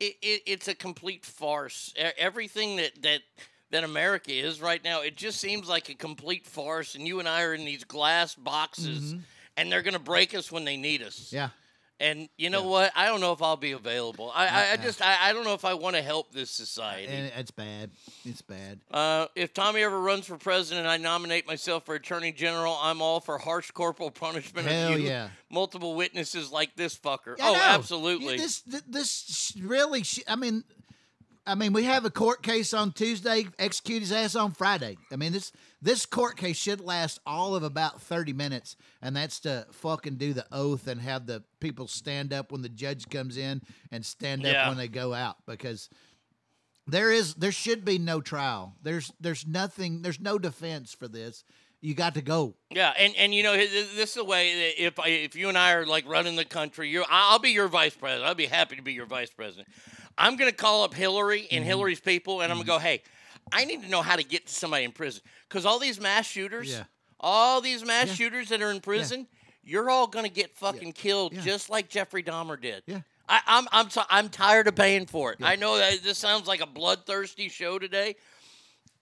it, 0.00 0.14
it 0.22 0.42
it's 0.46 0.68
a 0.68 0.74
complete 0.74 1.24
farce. 1.24 1.92
Everything 2.16 2.76
that 2.76 3.02
that 3.02 3.20
that 3.70 3.82
America 3.84 4.30
is 4.32 4.60
right 4.60 4.82
now, 4.84 5.00
it 5.02 5.16
just 5.16 5.40
seems 5.40 5.68
like 5.68 5.88
a 5.88 5.94
complete 5.94 6.46
farce. 6.46 6.94
And 6.94 7.06
you 7.06 7.18
and 7.18 7.28
I 7.28 7.42
are 7.42 7.54
in 7.54 7.64
these 7.64 7.82
glass 7.84 8.34
boxes, 8.36 9.14
Mhm. 9.14 9.20
and 9.56 9.72
they're 9.72 9.82
gonna 9.82 9.98
break 9.98 10.34
us 10.34 10.52
when 10.52 10.64
they 10.64 10.76
need 10.76 11.02
us. 11.02 11.32
Yeah. 11.32 11.48
And 11.98 12.28
you 12.36 12.50
know 12.50 12.64
what? 12.64 12.92
I 12.94 13.06
don't 13.06 13.20
know 13.22 13.32
if 13.32 13.40
I'll 13.40 13.56
be 13.56 13.72
available. 13.72 14.30
I, 14.34 14.46
I, 14.46 14.48
I 14.48 14.70
Uh-uh. 14.72 14.76
just 14.82 15.00
I, 15.00 15.30
I 15.30 15.32
don't 15.32 15.44
know 15.44 15.54
if 15.54 15.64
I 15.64 15.72
want 15.72 15.96
to 15.96 16.02
help 16.02 16.30
this 16.30 16.50
society. 16.50 17.06
And 17.10 17.32
it's 17.38 17.50
bad. 17.50 17.90
It's 18.26 18.42
bad. 18.42 18.80
Uh, 18.90 19.28
if 19.34 19.54
Tommy 19.54 19.82
ever 19.82 19.98
runs 19.98 20.26
for 20.26 20.36
president, 20.36 20.86
I 20.86 20.98
nominate 20.98 21.46
myself 21.46 21.86
for 21.86 21.94
attorney 21.94 22.32
general. 22.32 22.78
I'm 22.82 23.00
all 23.00 23.20
for 23.20 23.38
harsh 23.38 23.70
corporal 23.70 24.10
punishment 24.10 24.66
Hell 24.66 24.92
of 24.92 25.00
you, 25.00 25.06
yeah. 25.06 25.28
multiple 25.50 25.94
witnesses 25.94 26.52
like 26.52 26.76
this 26.76 26.98
fucker. 26.98 27.40
I 27.40 27.48
oh, 27.48 27.52
know. 27.54 27.60
absolutely. 27.62 28.34
Yeah, 28.36 28.42
This 28.42 28.60
this 28.86 29.56
really. 29.58 30.02
Sh- 30.02 30.20
I 30.28 30.36
mean, 30.36 30.64
I 31.46 31.54
mean, 31.54 31.72
we 31.72 31.84
have 31.84 32.04
a 32.04 32.10
court 32.10 32.42
case 32.42 32.74
on 32.74 32.92
Tuesday. 32.92 33.46
Execute 33.58 34.00
his 34.00 34.12
ass 34.12 34.34
on 34.36 34.52
Friday. 34.52 34.98
I 35.10 35.16
mean, 35.16 35.32
this 35.32 35.50
this 35.86 36.04
court 36.04 36.36
case 36.36 36.56
should 36.56 36.80
last 36.80 37.20
all 37.24 37.54
of 37.54 37.62
about 37.62 38.02
thirty 38.02 38.32
minutes, 38.32 38.74
and 39.00 39.14
that's 39.16 39.38
to 39.40 39.66
fucking 39.70 40.16
do 40.16 40.32
the 40.32 40.44
oath 40.50 40.88
and 40.88 41.00
have 41.00 41.26
the 41.26 41.44
people 41.60 41.86
stand 41.86 42.32
up 42.32 42.50
when 42.50 42.60
the 42.62 42.68
judge 42.68 43.08
comes 43.08 43.36
in 43.36 43.62
and 43.92 44.04
stand 44.04 44.44
up 44.44 44.68
when 44.68 44.76
they 44.76 44.88
go 44.88 45.14
out 45.14 45.36
because 45.46 45.88
there 46.88 47.10
is 47.12 47.34
there 47.34 47.52
should 47.52 47.84
be 47.84 47.98
no 47.98 48.20
trial. 48.20 48.74
There's 48.82 49.12
there's 49.20 49.46
nothing. 49.46 50.02
There's 50.02 50.20
no 50.20 50.38
defense 50.38 50.92
for 50.92 51.08
this. 51.08 51.44
You 51.80 51.94
got 51.94 52.14
to 52.14 52.22
go. 52.22 52.54
yeah, 52.70 52.92
and 52.98 53.14
and 53.16 53.32
you 53.34 53.42
know 53.44 53.56
this 53.56 54.08
is 54.10 54.14
the 54.14 54.24
way 54.24 54.54
that 54.54 54.82
if 54.84 54.98
I, 54.98 55.08
if 55.08 55.36
you 55.36 55.48
and 55.48 55.56
I 55.58 55.72
are 55.74 55.86
like 55.86 56.08
running 56.08 56.34
the 56.34 56.44
country, 56.44 56.88
you 56.88 57.04
I'll 57.08 57.38
be 57.38 57.50
your 57.50 57.68
vice 57.68 57.94
president. 57.94 58.26
I'll 58.26 58.34
be 58.34 58.46
happy 58.46 58.76
to 58.76 58.82
be 58.82 58.92
your 58.92 59.06
vice 59.06 59.30
president. 59.30 59.68
I'm 60.18 60.36
going 60.36 60.50
to 60.50 60.56
call 60.56 60.82
up 60.84 60.94
Hillary 60.94 61.46
and 61.50 61.62
Mhm. 61.62 61.66
Hillary's 61.68 62.00
people, 62.00 62.40
and 62.40 62.50
I'm 62.50 62.56
going 62.56 62.66
to 62.66 62.72
go, 62.72 62.78
hey, 62.78 63.02
I 63.52 63.64
need 63.64 63.82
to 63.82 63.88
know 63.88 64.02
how 64.02 64.16
to 64.16 64.24
get 64.24 64.46
to 64.46 64.52
somebody 64.54 64.84
in 64.84 64.92
prison 64.92 65.22
because 65.48 65.64
all 65.64 65.78
these 65.78 66.00
mass 66.00 66.26
shooters, 66.26 66.70
Yeah. 66.70 66.84
all 67.20 67.60
these 67.60 67.84
mass 67.84 68.08
Yeah. 68.08 68.14
shooters 68.14 68.48
that 68.48 68.60
are 68.62 68.70
in 68.70 68.80
prison, 68.80 69.26
you're 69.62 69.88
all 69.90 70.06
going 70.06 70.24
to 70.24 70.30
get 70.30 70.56
fucking 70.56 70.92
killed 70.92 71.32
just 71.42 71.70
like 71.70 71.88
Jeffrey 71.88 72.22
Dahmer 72.22 72.60
did. 72.60 72.82
Yeah. 72.86 73.00
I, 73.28 73.40
I'm 73.46 73.66
I'm 73.72 73.88
t- 73.88 74.00
I'm 74.08 74.28
tired 74.28 74.68
of 74.68 74.76
paying 74.76 75.06
for 75.06 75.32
it. 75.32 75.38
I 75.42 75.56
know 75.56 75.78
that 75.78 76.02
this 76.04 76.18
sounds 76.18 76.46
like 76.46 76.60
a 76.60 76.66
bloodthirsty 76.66 77.48
show 77.48 77.76
today, 77.78 78.14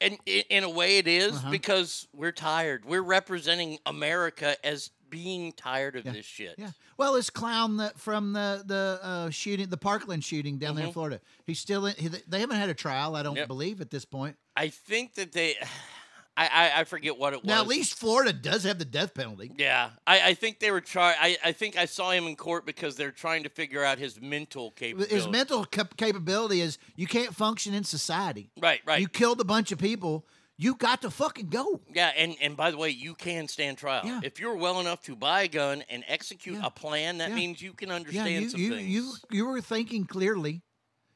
and 0.00 0.16
i- 0.26 0.44
in 0.48 0.64
a 0.64 0.70
way 0.70 0.96
it 0.96 1.06
is 1.06 1.32
Uh-huh. 1.36 1.50
because 1.50 2.08
we're 2.14 2.32
tired. 2.32 2.86
We're 2.86 3.02
representing 3.02 3.78
America 3.84 4.56
as 4.64 4.90
being 5.14 5.52
tired 5.52 5.94
of 5.94 6.04
Yeah. 6.04 6.12
this 6.12 6.26
shit. 6.26 6.56
Yeah. 6.58 6.70
Well, 6.96 7.12
this 7.14 7.30
clown 7.30 7.76
that 7.76 7.98
from 8.00 8.32
the 8.32 8.62
the 8.66 8.98
uh, 9.00 9.30
shooting, 9.30 9.68
the 9.68 9.76
Parkland 9.76 10.24
shooting 10.24 10.58
down 10.58 10.74
there 10.74 10.84
in 10.86 10.90
Mhm. 10.90 10.94
Florida, 10.94 11.20
he's 11.46 11.60
still 11.60 11.86
in. 11.86 11.94
He, 11.96 12.08
they 12.08 12.40
haven't 12.40 12.56
had 12.56 12.68
a 12.68 12.74
trial, 12.74 13.14
I 13.14 13.22
don't 13.22 13.36
Yep. 13.36 13.46
believe, 13.48 13.80
at 13.80 13.90
this 13.90 14.04
point. 14.04 14.36
I 14.56 14.68
think 14.70 15.14
that 15.14 15.30
they, 15.32 15.54
I, 16.36 16.46
I 16.48 16.80
I 16.80 16.84
forget 16.84 17.16
what 17.16 17.32
it 17.32 17.42
was. 17.42 17.46
Now, 17.46 17.60
at 17.60 17.68
least 17.68 17.94
Florida 17.94 18.32
does 18.32 18.64
have 18.64 18.80
the 18.80 18.84
death 18.84 19.14
penalty. 19.14 19.52
Yeah, 19.56 19.90
I, 20.04 20.30
I 20.30 20.34
think 20.34 20.58
they 20.58 20.72
were 20.72 20.80
trying. 20.80 21.14
I, 21.20 21.36
I 21.44 21.52
think 21.52 21.76
I 21.78 21.84
saw 21.84 22.10
him 22.10 22.26
in 22.26 22.34
court 22.34 22.66
because 22.66 22.96
they're 22.96 23.12
trying 23.12 23.44
to 23.44 23.48
figure 23.48 23.84
out 23.84 23.98
his 23.98 24.20
mental 24.20 24.72
capability. 24.72 25.14
His 25.14 25.28
mental 25.28 25.64
cap- 25.64 25.96
capability 25.96 26.60
is 26.60 26.78
you 26.96 27.06
can't 27.06 27.32
function 27.36 27.72
in 27.72 27.84
society. 27.84 28.50
Right, 28.60 28.80
right. 28.84 29.00
You 29.00 29.06
killed 29.06 29.40
a 29.40 29.44
bunch 29.44 29.70
of 29.70 29.78
people. 29.78 30.26
You 30.56 30.76
got 30.76 31.02
to 31.02 31.10
fucking 31.10 31.48
go. 31.48 31.80
Yeah, 31.92 32.12
and, 32.16 32.36
and 32.40 32.56
by 32.56 32.70
the 32.70 32.76
way, 32.76 32.90
you 32.90 33.14
can 33.14 33.48
stand 33.48 33.76
trial 33.78 34.02
Yeah. 34.04 34.20
if 34.22 34.38
you're 34.38 34.56
well 34.56 34.78
enough 34.80 35.02
to 35.02 35.16
buy 35.16 35.42
a 35.42 35.48
gun 35.48 35.82
and 35.90 36.04
execute 36.06 36.56
Yeah. 36.56 36.66
a 36.66 36.70
plan. 36.70 37.18
That 37.18 37.30
Yeah. 37.30 37.34
means 37.34 37.60
you 37.60 37.72
can 37.72 37.88
Yeah, 37.88 37.94
understand 37.96 38.28
you 38.30 38.48
some 38.50 38.60
you, 38.60 38.70
things. 38.76 38.88
you 38.88 39.14
you 39.30 39.46
were 39.46 39.60
thinking 39.60 40.04
clearly. 40.06 40.62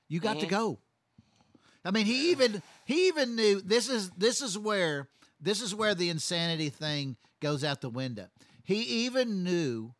You 0.08 0.18
got 0.20 0.40
to 0.40 0.46
Mhm. 0.46 0.50
go. 0.50 0.78
I 1.84 1.92
mean, 1.92 2.06
he 2.06 2.30
even 2.32 2.62
he 2.84 3.06
even 3.08 3.36
knew 3.36 3.60
this 3.60 3.88
is 3.88 4.10
this 4.10 4.42
is 4.42 4.58
where 4.58 5.08
this 5.40 5.60
is 5.62 5.72
where 5.74 5.94
the 5.94 6.08
insanity 6.08 6.68
thing 6.70 7.16
goes 7.40 7.62
out 7.62 7.80
the 7.80 7.90
window. 7.90 8.28
He 8.64 8.82
even 9.06 9.44
knew 9.44 9.94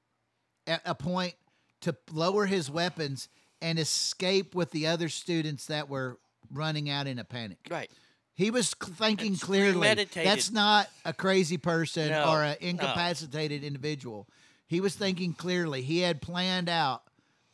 at 0.66 0.82
a 0.84 0.94
point 0.96 1.34
to 1.82 1.96
lower 2.10 2.46
his 2.46 2.68
weapons 2.70 3.28
and 3.62 3.78
escape 3.78 4.54
with 4.56 4.72
the 4.72 4.88
other 4.88 5.08
students 5.08 5.66
that 5.66 5.88
were 5.88 6.18
running 6.50 6.90
out 6.90 7.06
in 7.06 7.18
a 7.20 7.24
panic. 7.24 7.58
Right. 7.70 7.90
He 8.38 8.52
was 8.52 8.68
c- 8.68 8.92
thinking 8.92 9.32
It's 9.32 9.42
clearly. 9.42 10.06
That's 10.14 10.52
not 10.52 10.88
a 11.04 11.12
crazy 11.12 11.56
person 11.58 12.10
No, 12.10 12.30
or 12.30 12.44
an 12.44 12.56
no. 12.62 12.68
incapacitated 12.68 13.64
individual. 13.64 14.28
He 14.68 14.80
was 14.80 14.94
thinking 14.94 15.32
clearly. 15.32 15.82
He 15.82 15.98
had 16.02 16.22
planned 16.22 16.68
out 16.68 17.02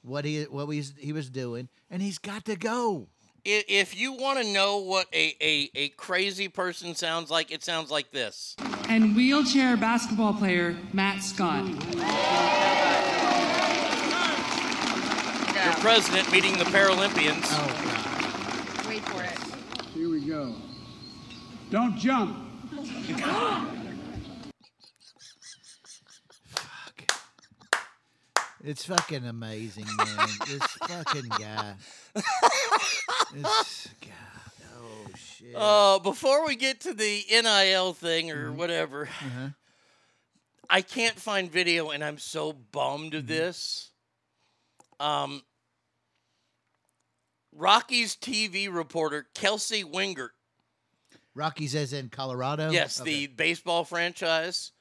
what 0.02 0.26
he 0.26 0.42
what 0.42 0.66
he's, 0.66 0.92
he 0.98 1.14
was 1.14 1.30
doing, 1.30 1.70
and 1.90 2.02
he's 2.02 2.18
got 2.18 2.44
to 2.44 2.56
go. 2.56 3.08
If 3.46 3.96
you 3.98 4.12
want 4.12 4.42
to 4.42 4.52
know 4.52 4.76
what 4.76 5.06
a, 5.14 5.34
a, 5.40 5.70
a 5.74 5.88
crazy 5.90 6.48
person 6.48 6.94
sounds 6.94 7.30
like, 7.30 7.50
it 7.50 7.64
sounds 7.64 7.90
like 7.90 8.10
this. 8.10 8.54
and 8.90 9.16
wheelchair 9.16 9.78
basketball 9.78 10.34
player 10.34 10.76
Matt 10.92 11.22
Scott. 11.22 11.64
Your 15.64 15.72
president 15.80 16.30
meeting 16.30 16.58
the 16.58 16.64
Paralympians. 16.64 17.44
Oh, 17.46 18.88
Wait 18.88 19.02
for 19.04 19.22
it. 19.22 19.38
Here 19.94 20.10
we 20.10 20.20
go. 20.20 20.54
Don't 21.74 21.96
jump. 21.98 22.36
It's 28.62 28.86
fucking 28.86 29.26
amazing, 29.26 29.84
man. 29.98 30.28
this 30.46 30.62
fucking 30.88 31.28
guy. 31.28 31.74
This 33.34 33.88
guy. 34.00 34.08
Oh 34.78 35.06
shit. 35.16 35.54
Uh, 35.54 35.98
before 35.98 36.46
we 36.46 36.56
get 36.56 36.80
to 36.80 36.94
the 36.94 37.24
NIL 37.30 37.92
thing 37.92 38.30
or 38.30 38.48
Mm-hmm. 38.48 38.56
whatever, 38.56 39.02
Uh-huh. 39.06 39.48
I 40.70 40.80
can't 40.80 41.16
find 41.16 41.50
video, 41.52 41.90
and 41.90 42.02
I'm 42.02 42.16
so 42.18 42.52
bummed 42.52 43.10
Mm-hmm. 43.12 43.18
of 43.18 43.26
this. 43.26 43.90
Um, 44.98 45.42
Rockies 47.52 48.16
TV 48.16 48.72
reporter 48.72 49.26
Kelsey 49.34 49.84
Wingert, 49.84 50.30
Rockies 51.34 51.74
as 51.74 51.92
in 51.92 52.08
Colorado. 52.08 52.70
yes, 52.70 53.00
Okay. 53.00 53.10
the 53.10 53.26
baseball 53.28 53.84
franchise, 53.84 54.72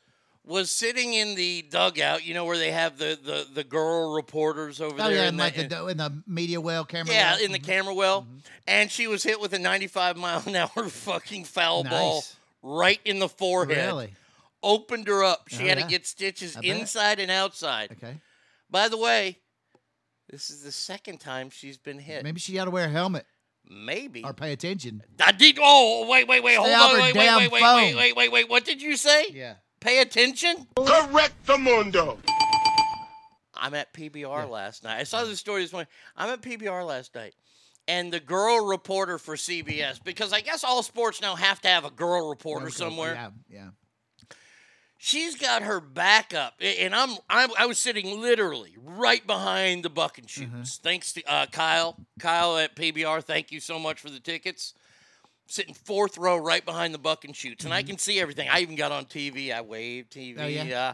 was 0.45 0.69
sitting 0.69 1.13
in 1.13 1.35
the 1.35 1.61
dugout. 1.69 2.25
You 2.25 2.33
know 2.33 2.45
where 2.45 2.57
they 2.57 2.71
have 2.71 2.97
the 2.97 3.17
the, 3.21 3.47
the 3.53 3.63
girl 3.63 4.13
reporters 4.13 4.81
over 4.81 4.95
Oh 5.01 5.07
there. 5.07 5.15
yeah, 5.15 5.27
in 5.29 5.37
the- 5.37 5.43
like 5.43 5.55
the 5.55 5.87
in 5.87 5.97
the 5.97 6.21
media 6.27 6.59
well 6.61 6.85
camera. 6.85 7.13
yeah, 7.13 7.31
well. 7.35 7.43
in 7.45 7.51
the 7.51 7.59
mm-hmm. 7.59 7.65
camera 7.71 7.93
well, 7.93 8.23
mm-hmm. 8.23 8.37
and 8.67 8.91
she 8.91 9.07
was 9.07 9.23
hit 9.23 9.39
with 9.39 9.53
a 9.53 9.59
95 9.59 10.17
mile 10.17 10.43
an 10.45 10.55
hour 10.55 10.69
fucking 10.89 11.45
foul 11.45 11.83
ball 11.83 12.23
right 12.61 12.99
in 13.05 13.19
the 13.19 13.29
forehead. 13.29 13.77
Really? 13.87 14.13
Opened 14.61 15.07
her 15.07 15.23
up. 15.23 15.49
She 15.49 15.63
Oh, 15.65 15.67
had 15.67 15.77
yeah. 15.77 15.83
to 15.85 15.89
get 15.89 16.05
stitches 16.07 16.57
inside 16.61 17.19
and 17.19 17.29
outside. 17.31 17.91
Okay. 17.93 18.17
By 18.69 18.87
the 18.87 18.97
way, 18.97 19.39
this 20.29 20.49
is 20.49 20.63
the 20.63 20.71
second 20.71 21.19
time 21.19 21.49
she's 21.49 21.77
been 21.77 21.99
hit. 21.99 22.23
Maybe 22.23 22.39
she 22.39 22.53
got 22.53 22.65
to 22.65 22.71
wear 22.71 22.85
a 22.85 22.89
helmet 22.89 23.25
Maybe. 23.73 24.23
or 24.23 24.33
pay 24.33 24.51
attention. 24.53 25.03
I 25.23 25.31
did. 25.31 25.57
Oh, 25.61 26.07
wait, 26.09 26.27
wait, 26.27 26.43
wait. 26.43 26.53
Stay 26.53 26.63
Hold 26.63 26.75
off 26.75 26.91
on. 26.91 26.93
Wait, 26.93 27.01
wait, 27.03 27.13
damn 27.13 27.37
wait, 27.37 27.51
wait, 27.51 27.61
phone. 27.61 27.75
wait, 27.77 27.95
wait, 27.95 28.15
wait, 28.15 28.31
wait. 28.31 28.49
What 28.49 28.65
did 28.65 28.81
you 28.81 28.95
say? 28.95 29.25
Yeah. 29.31 29.55
Pay 29.79 29.99
attention. 29.99 30.67
Correct 30.77 31.45
the 31.45 31.57
mundo. 31.57 32.17
I'm 33.55 33.73
at 33.73 33.93
PBR 33.93 34.49
last 34.49 34.83
night. 34.83 34.99
I 34.99 35.03
saw 35.03 35.23
this 35.23 35.39
story 35.39 35.61
this 35.61 35.71
morning. 35.71 35.87
I'm 36.17 36.29
at 36.29 36.41
PBR 36.41 36.85
last 36.85 37.15
night. 37.15 37.33
And 37.87 38.13
the 38.13 38.19
girl 38.19 38.65
reporter 38.65 39.17
for 39.17 39.35
CBS, 39.35 40.01
because 40.03 40.31
I 40.31 40.39
guess 40.39 40.63
all 40.63 40.83
sports 40.83 41.21
now 41.21 41.35
have 41.35 41.59
to 41.61 41.67
have 41.67 41.83
a 41.83 41.91
girl 41.91 42.29
reporter 42.29 42.69
somewhere. 42.69 43.13
Yeah, 43.13 43.29
yeah. 43.49 43.67
She's 45.05 45.35
got 45.35 45.63
her 45.63 45.81
back 45.81 46.33
up, 46.33 46.53
and 46.61 46.95
I'm, 46.95 47.17
I'm 47.29 47.49
I 47.59 47.65
was 47.65 47.77
sitting 47.77 48.21
literally 48.21 48.73
right 48.81 49.27
behind 49.27 49.83
the 49.83 49.89
bucking 49.89 50.27
chutes. 50.27 50.49
Mm-hmm. 50.49 50.81
Thanks 50.81 51.11
to 51.11 51.23
uh, 51.25 51.45
Kyle, 51.47 51.97
Kyle 52.19 52.57
at 52.57 52.73
PBR. 52.73 53.21
Thank 53.21 53.51
you 53.51 53.59
so 53.59 53.77
much 53.77 53.99
for 53.99 54.09
the 54.09 54.21
tickets. 54.21 54.73
Sitting 55.45 55.73
fourth 55.73 56.17
row, 56.17 56.37
right 56.37 56.63
behind 56.63 56.93
the 56.93 56.99
bucking 56.99 57.33
chutes, 57.33 57.65
and 57.65 57.73
I 57.73 57.83
can 57.83 57.97
see 57.97 58.17
everything. 58.17 58.47
I 58.49 58.61
even 58.61 58.77
got 58.77 58.93
on 58.93 59.03
TV. 59.03 59.53
I 59.53 59.59
waved 59.59 60.13
TV. 60.13 60.37
Mm-hmm. 60.37 60.41
Oh, 60.41 60.47
yeah? 60.47 60.87
Uh, 60.87 60.93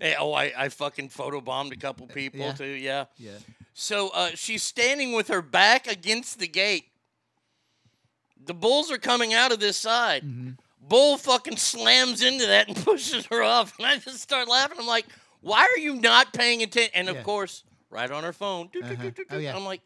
eh, 0.00 0.14
oh, 0.18 0.32
I, 0.32 0.52
I 0.58 0.68
fucking 0.68 1.10
photobombed 1.10 1.72
a 1.72 1.76
couple 1.76 2.08
people 2.08 2.40
yeah. 2.40 2.52
too. 2.54 2.64
Yeah. 2.64 3.04
Yeah. 3.18 3.38
So 3.72 4.08
uh, 4.08 4.30
she's 4.34 4.64
standing 4.64 5.12
with 5.12 5.28
her 5.28 5.42
back 5.42 5.86
against 5.86 6.40
the 6.40 6.48
gate. 6.48 6.86
The 8.44 8.54
bulls 8.54 8.90
are 8.90 8.98
coming 8.98 9.32
out 9.32 9.52
of 9.52 9.60
this 9.60 9.76
side. 9.76 10.24
Mm-hmm. 10.24 10.50
Bull 10.88 11.16
fucking 11.16 11.56
slams 11.56 12.22
into 12.22 12.46
that 12.46 12.68
and 12.68 12.76
pushes 12.84 13.26
her 13.26 13.42
off. 13.42 13.72
And 13.78 13.86
I 13.86 13.98
just 13.98 14.20
start 14.20 14.48
laughing. 14.48 14.76
I'm 14.80 14.86
like, 14.86 15.06
why 15.40 15.60
are 15.62 15.78
you 15.78 15.94
not 15.96 16.32
paying 16.32 16.62
attention? 16.62 16.90
And 16.94 17.08
of 17.08 17.16
Yeah. 17.16 17.22
course, 17.22 17.64
right 17.90 18.10
on 18.10 18.24
her 18.24 18.32
phone. 18.32 18.70
Uh-huh. 18.82 19.10
Oh, 19.30 19.38
yeah. 19.38 19.56
I'm 19.56 19.64
like, 19.64 19.80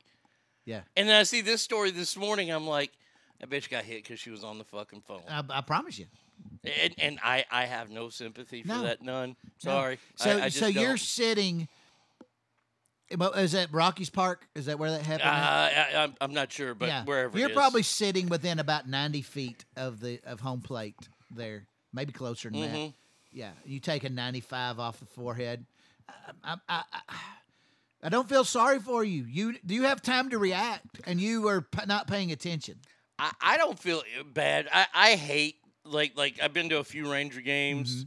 Yeah. 0.65 0.81
and 0.97 1.09
then 1.09 1.17
I 1.17 1.23
see 1.25 1.41
this 1.41 1.63
story 1.63 1.91
this 1.91 2.17
morning. 2.17 2.51
I'm 2.51 2.67
like, 2.67 2.91
that 3.41 3.49
bitch 3.51 3.69
got 3.71 3.85
hit 3.85 4.03
because 4.03 4.19
she 4.19 4.31
was 4.31 4.43
on 4.45 4.59
the 4.59 4.65
fucking 4.65 5.03
phone. 5.07 5.23
I, 5.29 5.43
I 5.51 5.61
promise 5.61 5.99
you. 5.99 6.07
And, 6.65 6.95
and 6.99 7.19
I, 7.23 7.45
I 7.51 7.67
have 7.67 7.91
no 7.91 8.09
sympathy 8.09 8.63
for 8.63 8.69
No. 8.69 8.83
that. 8.83 9.03
None. 9.03 9.31
No. 9.65 9.71
Sorry. 9.71 9.99
So, 10.17 10.31
I, 10.31 10.45
I 10.45 10.49
so 10.49 10.67
you're 10.67 10.89
don't. 10.89 11.01
sitting. 11.01 11.69
Is 13.11 13.53
that 13.53 13.73
Rockies 13.73 14.11
Park? 14.11 14.47
Is 14.55 14.67
that 14.67 14.79
where 14.79 14.91
that 14.91 15.01
Uh, 15.01 15.05
happened? 15.05 15.29
I, 15.29 16.03
I'm, 16.05 16.15
I'm 16.21 16.35
not 16.35 16.53
sure, 16.53 16.75
but 16.75 16.89
yeah. 16.89 17.05
wherever 17.05 17.39
You're 17.39 17.49
it 17.49 17.53
is. 17.53 17.57
probably 17.57 17.83
sitting 17.83 18.29
within 18.29 18.59
about 18.59 18.89
90 18.89 19.23
feet 19.23 19.65
of 19.77 20.01
the 20.01 20.21
of 20.27 20.41
home 20.41 20.61
plate 20.61 20.97
there, 21.31 21.67
maybe 21.93 22.13
closer 22.13 22.51
than 22.51 22.61
that. 22.61 22.71
Mhm. 22.71 22.95
Yeah, 23.33 23.53
you 23.65 23.81
take 23.81 24.05
a 24.05 24.09
95 24.11 24.79
off 24.79 24.99
the 25.01 25.07
forehead. 25.07 25.65
I, 26.43 26.57
I, 26.69 26.83
I, 26.93 27.17
I 28.03 28.09
don't 28.09 28.29
feel 28.29 28.45
sorry 28.45 28.79
for 28.79 29.03
you. 29.05 29.25
You 29.25 29.55
do 29.65 29.75
you 29.75 29.83
have 29.85 30.01
time 30.03 30.31
to 30.31 30.39
react, 30.39 31.01
and 31.07 31.21
you 31.21 31.49
are 31.49 31.63
p- 31.63 31.87
not 31.87 32.09
paying 32.09 32.31
attention. 32.33 32.77
I, 33.19 33.33
I 33.41 33.57
don't 33.57 33.79
feel 33.79 34.03
bad. 34.33 34.69
I, 34.73 34.87
I 34.95 35.15
hate 35.17 35.57
like 35.85 36.17
like 36.17 36.39
I've 36.43 36.53
been 36.53 36.69
to 36.71 36.79
a 36.79 36.85
few 36.85 37.11
Ranger 37.11 37.41
games. 37.41 38.07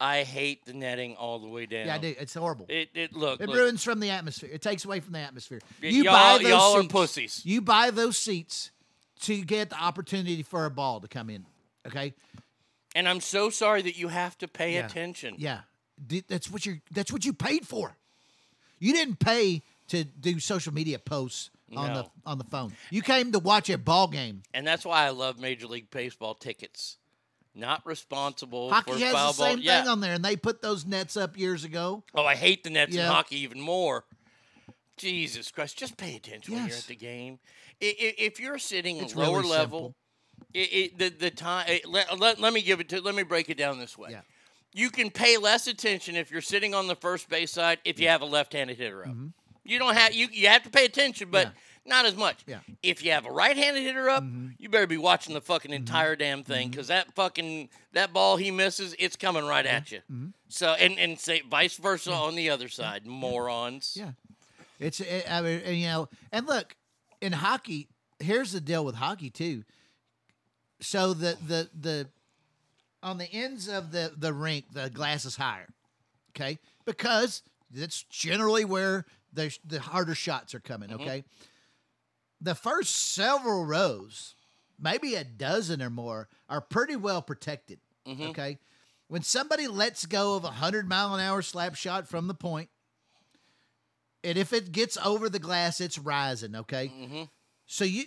I 0.00 0.22
hate 0.22 0.64
the 0.64 0.72
netting 0.74 1.16
all 1.16 1.38
the 1.38 1.48
way 1.48 1.66
down. 1.66 1.86
Yeah, 1.86 1.94
I 1.94 1.98
do. 1.98 2.14
It's 2.18 2.34
horrible. 2.34 2.66
It 2.68 2.90
it 2.94 3.12
look, 3.14 3.40
It 3.40 3.48
look, 3.48 3.56
ruins 3.56 3.82
from 3.82 4.00
the 4.00 4.10
atmosphere. 4.10 4.50
It 4.52 4.62
takes 4.62 4.84
away 4.84 5.00
from 5.00 5.12
the 5.12 5.18
atmosphere. 5.20 5.60
You 5.82 6.04
y'all- 6.04 6.12
buy 6.12 6.38
those 6.42 6.48
y'all 6.50 6.76
are 6.76 6.82
seats. 6.82 6.92
pussies. 6.92 7.42
You 7.44 7.60
buy 7.60 7.90
those 7.90 8.16
seats 8.16 8.70
to 9.22 9.42
get 9.42 9.70
the 9.70 9.80
opportunity 9.82 10.42
for 10.42 10.64
a 10.66 10.70
ball 10.70 11.00
to 11.00 11.08
come 11.08 11.30
in. 11.30 11.46
Okay. 11.86 12.14
and 12.94 13.08
I'm 13.08 13.20
so 13.20 13.48
sorry 13.50 13.82
that 13.82 13.96
you 13.98 14.08
have 14.08 14.36
to 14.38 14.48
pay 14.48 14.74
Yeah. 14.74 14.86
attention. 14.86 15.34
Yeah. 15.38 15.60
That's 16.28 16.50
what 16.50 16.64
you. 16.66 16.80
That's 16.92 17.12
what 17.12 17.24
you 17.24 17.32
paid 17.32 17.66
for. 17.66 17.96
You 18.78 18.92
didn't 18.92 19.18
pay 19.18 19.62
to 19.88 20.04
do 20.04 20.38
social 20.38 20.72
media 20.72 20.98
posts 20.98 21.50
on 21.74 21.92
the 21.94 22.06
on 22.24 22.38
the 22.38 22.44
phone. 22.44 22.72
You 22.90 23.02
came 23.02 23.32
to 23.32 23.38
watch 23.40 23.68
a 23.70 23.76
ball 23.78 24.06
game. 24.08 24.42
And 24.54 24.66
that's 24.66 24.84
why 24.84 25.06
I 25.06 25.10
love 25.10 25.40
Major 25.40 25.66
League 25.66 25.90
Baseball 25.90 26.34
tickets. 26.34 26.97
Not 27.58 27.84
responsible 27.84 28.68
for 28.68 28.74
Hockey 28.76 29.00
has 29.00 29.12
foul 29.12 29.32
the 29.32 29.42
same 29.42 29.56
ball. 29.56 29.64
Yeah. 29.64 29.80
thing 29.82 29.88
on 29.90 30.00
there, 30.00 30.14
and 30.14 30.24
they 30.24 30.36
put 30.36 30.62
those 30.62 30.86
nets 30.86 31.16
up 31.16 31.36
years 31.36 31.64
ago. 31.64 32.04
Oh, 32.14 32.24
I 32.24 32.36
hate 32.36 32.62
the 32.62 32.70
Nets 32.70 32.94
Yeah. 32.94 33.02
and 33.06 33.12
hockey 33.12 33.40
even 33.40 33.60
more. 33.60 34.04
Jesus 34.96 35.50
Christ, 35.50 35.76
just 35.78 35.96
pay 35.96 36.16
attention 36.16 36.54
when 36.54 36.66
you're 36.66 36.76
at 36.76 36.84
the 36.84 36.96
game. 36.96 37.38
If 37.80 38.40
you're 38.40 38.58
sitting 38.58 38.96
It's 38.98 39.14
lower 39.14 39.38
really 39.38 39.50
level, 39.50 39.94
it, 40.52 40.58
it, 40.58 40.98
the 40.98 41.08
the 41.10 41.30
time. 41.30 41.66
Eh, 41.68 41.78
let, 41.86 42.18
let, 42.18 42.40
let 42.40 42.52
me 42.52 42.62
give 42.62 42.80
it 42.80 42.88
to. 42.90 43.00
Let 43.00 43.14
me 43.14 43.22
break 43.22 43.48
it 43.50 43.56
down 43.56 43.78
this 43.78 43.96
way. 43.96 44.10
Yeah. 44.10 44.20
You 44.72 44.90
can 44.90 45.10
pay 45.10 45.36
less 45.36 45.66
attention 45.66 46.16
if 46.16 46.30
you're 46.30 46.40
sitting 46.40 46.74
on 46.74 46.86
the 46.88 46.96
first 46.96 47.28
base 47.28 47.52
side 47.52 47.78
if 47.84 47.98
you 47.98 48.08
have 48.08 48.22
a 48.22 48.26
left-handed 48.26 48.76
hitter 48.76 49.02
up. 49.02 49.08
Mm-hmm. 49.10 49.28
You 49.64 49.78
don't 49.78 49.94
have 49.94 50.14
you. 50.14 50.28
You 50.32 50.48
have 50.48 50.62
to 50.64 50.70
pay 50.70 50.84
attention, 50.84 51.28
but 51.30 51.52
not 51.84 52.06
as 52.06 52.16
much. 52.16 52.44
Yeah. 52.46 52.60
If 52.82 53.04
you 53.04 53.12
have 53.12 53.26
a 53.26 53.30
right-handed 53.30 53.82
hitter 53.82 54.08
up, 54.08 54.22
mm-hmm. 54.22 54.48
you 54.58 54.68
better 54.68 54.86
be 54.86 54.98
watching 54.98 55.34
the 55.34 55.40
fucking 55.40 55.70
mm-hmm. 55.70 55.76
entire 55.76 56.16
damn 56.16 56.42
thing 56.42 56.66
mm-hmm. 56.66 56.70
because 56.70 56.88
that 56.88 57.14
fucking 57.14 57.68
that 57.92 58.12
ball 58.12 58.36
he 58.36 58.50
misses, 58.50 58.94
it's 58.98 59.16
coming 59.16 59.44
right 59.44 59.66
at 59.66 59.92
you. 59.92 60.00
So 60.48 60.68
and 60.68 60.98
and 60.98 61.18
say 61.18 61.42
vice 61.42 61.76
versa 61.76 62.12
on 62.12 62.34
the 62.34 62.50
other 62.50 62.68
side, 62.68 63.06
morons. 63.06 63.96
Yeah. 63.98 64.12
It's 64.80 65.00
it, 65.00 65.26
I 65.30 65.40
mean, 65.40 65.60
and, 65.64 65.76
you 65.76 65.86
know, 65.86 66.08
and 66.30 66.46
look, 66.46 66.76
in 67.20 67.32
hockey, 67.32 67.88
here's 68.20 68.52
the 68.52 68.60
deal 68.60 68.84
with 68.84 68.94
hockey 68.94 69.30
too. 69.30 69.64
So 70.80 71.12
the 71.14 71.36
the 71.46 71.68
the 71.78 72.08
on 73.02 73.18
the 73.18 73.30
ends 73.32 73.68
of 73.68 73.90
the 73.90 74.12
the 74.16 74.32
rink, 74.32 74.66
the 74.72 74.88
glass 74.90 75.24
is 75.24 75.36
higher, 75.36 75.68
okay, 76.30 76.58
because 76.84 77.42
that's 77.70 78.04
generally 78.04 78.64
where 78.64 79.04
the 79.32 79.56
the 79.64 79.80
harder 79.80 80.14
shots 80.14 80.54
are 80.54 80.60
coming. 80.60 80.92
Okay, 80.92 81.24
the 82.40 82.54
first 82.54 83.14
several 83.14 83.64
rows, 83.64 84.34
maybe 84.78 85.14
a 85.14 85.24
dozen 85.24 85.82
or 85.82 85.90
more, 85.90 86.28
are 86.48 86.60
pretty 86.60 86.96
well 86.96 87.22
protected. 87.22 87.80
Mm-hmm. 88.06 88.28
Okay, 88.28 88.58
when 89.08 89.22
somebody 89.22 89.68
lets 89.68 90.06
go 90.06 90.36
of 90.36 90.44
a 90.44 90.50
hundred 90.50 90.88
mile 90.88 91.14
an 91.14 91.20
hour 91.20 91.42
slap 91.42 91.74
shot 91.74 92.08
from 92.08 92.26
the 92.26 92.34
point, 92.34 92.68
and 94.24 94.38
if 94.38 94.52
it 94.52 94.72
gets 94.72 94.96
over 94.98 95.28
the 95.28 95.38
glass, 95.38 95.80
it's 95.80 95.98
rising. 95.98 96.56
Okay, 96.56 96.92
mm-hmm. 96.94 97.22
so 97.66 97.84
you 97.84 98.04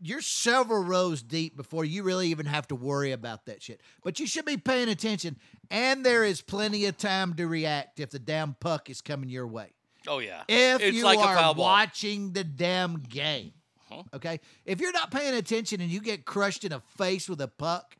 you're 0.00 0.22
several 0.22 0.82
rows 0.82 1.22
deep 1.22 1.56
before 1.56 1.84
you 1.84 2.02
really 2.02 2.28
even 2.28 2.46
have 2.46 2.66
to 2.68 2.74
worry 2.74 3.12
about 3.12 3.46
that 3.46 3.62
shit. 3.62 3.80
But 4.02 4.18
you 4.18 4.26
should 4.26 4.46
be 4.46 4.56
paying 4.56 4.88
attention, 4.88 5.36
and 5.70 6.04
there 6.04 6.24
is 6.24 6.40
plenty 6.40 6.86
of 6.86 6.96
time 6.96 7.34
to 7.34 7.46
react 7.46 8.00
if 8.00 8.10
the 8.10 8.18
damn 8.18 8.54
puck 8.54 8.88
is 8.88 9.00
coming 9.00 9.28
your 9.28 9.46
way. 9.46 9.75
Oh 10.06 10.18
yeah. 10.18 10.42
If 10.48 10.80
it's 10.82 10.96
you 10.96 11.04
like 11.04 11.18
are 11.18 11.34
a 11.34 11.38
foul 11.38 11.54
ball. 11.54 11.64
watching 11.64 12.32
the 12.32 12.44
damn 12.44 13.00
game, 13.00 13.52
Uh-huh. 13.90 14.02
okay. 14.14 14.40
If 14.64 14.80
you're 14.80 14.92
not 14.92 15.10
paying 15.10 15.34
attention 15.34 15.80
and 15.80 15.90
you 15.90 16.00
get 16.00 16.24
crushed 16.24 16.64
in 16.64 16.70
the 16.70 16.80
face 16.96 17.28
with 17.28 17.40
a 17.40 17.48
puck, 17.48 17.96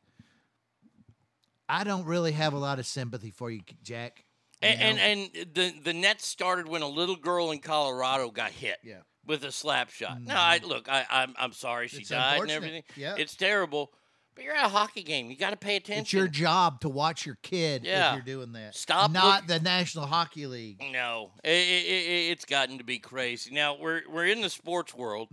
I 1.69 1.85
don't 1.85 2.05
really 2.05 2.33
have 2.33 2.53
a 2.53 2.59
lot 2.59 2.79
of 2.79 2.87
sympathy 2.87 3.31
for 3.31 3.51
you, 3.51 3.61
Jack. 3.83 4.25
You 4.63 4.69
And, 4.69 4.99
and 4.99 5.31
and 5.35 5.55
the 5.55 5.75
the 5.83 5.93
net 5.93 6.21
started 6.23 6.69
when 6.69 6.83
a 6.83 6.89
little 6.89 7.17
girl 7.17 7.51
in 7.51 7.59
Colorado 7.59 8.31
got 8.31 8.53
hit. 8.53 8.79
Yeah. 8.83 9.01
With 9.27 9.43
a 9.45 9.51
slap 9.51 9.91
shot. 9.91 10.23
No, 10.23 10.35
I 10.35 10.61
look. 10.65 10.89
I 10.89 11.05
I'm 11.11 11.35
I'm 11.37 11.53
sorry 11.53 11.89
she 11.89 11.99
It's 11.99 12.11
died 12.11 12.41
and 12.41 12.51
everything. 12.51 12.85
Yeah. 12.95 13.17
It's 13.19 13.35
terrible. 13.35 13.93
But 14.37 14.45
you're 14.45 14.55
at 14.55 14.67
a 14.67 14.69
hockey 14.69 15.03
game. 15.03 15.31
You 15.31 15.37
got 15.37 15.51
to 15.51 15.57
pay 15.57 15.77
attention. 15.77 16.03
it's 16.03 16.13
your 16.13 16.29
job 16.29 16.81
to 16.83 16.89
watch 16.89 17.25
your 17.27 17.39
kid 17.43 17.85
Yeah. 17.85 18.11
if 18.11 18.15
you're 18.27 18.37
doing 18.37 18.53
that. 18.53 18.77
Stop 18.77 19.11
Not 19.11 19.43
look- 19.43 19.47
the 19.49 19.65
National 19.65 20.07
Hockey 20.07 20.47
League. 20.47 20.81
No, 20.93 21.33
it, 21.43 21.49
it, 21.51 21.87
it, 21.87 22.31
it's 22.33 22.45
gotten 22.45 22.77
to 22.79 22.85
be 22.85 22.99
crazy. 22.99 23.53
Now 23.55 23.77
we're 23.77 24.03
we're 24.09 24.27
in 24.27 24.43
the 24.43 24.51
sports 24.51 24.95
world. 24.95 25.29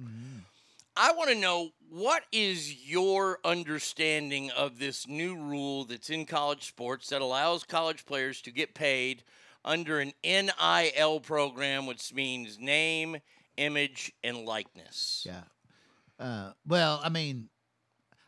I 0.95 1.11
want 1.13 1.29
to 1.31 1.35
know 1.35 1.71
what 1.89 2.23
is 2.31 2.87
your 2.89 3.39
understanding 3.43 4.51
of 4.51 4.79
this 4.79 5.07
new 5.07 5.35
rule 5.35 5.83
that's 5.85 6.09
in 6.09 6.25
college 6.25 6.67
sports 6.67 7.09
that 7.09 7.21
allows 7.21 7.63
college 7.63 8.05
players 8.05 8.41
to 8.43 8.51
get 8.51 8.73
paid 8.73 9.23
under 9.65 9.99
an 9.99 10.13
NIL 10.23 11.19
program, 11.19 11.87
which 11.87 12.13
means 12.13 12.59
name, 12.59 13.17
image, 13.57 14.11
and 14.23 14.45
likeness. 14.45 15.25
Yeah. 15.25 15.41
Uh, 16.19 16.51
well, 16.67 17.01
I 17.03 17.09
mean, 17.09 17.49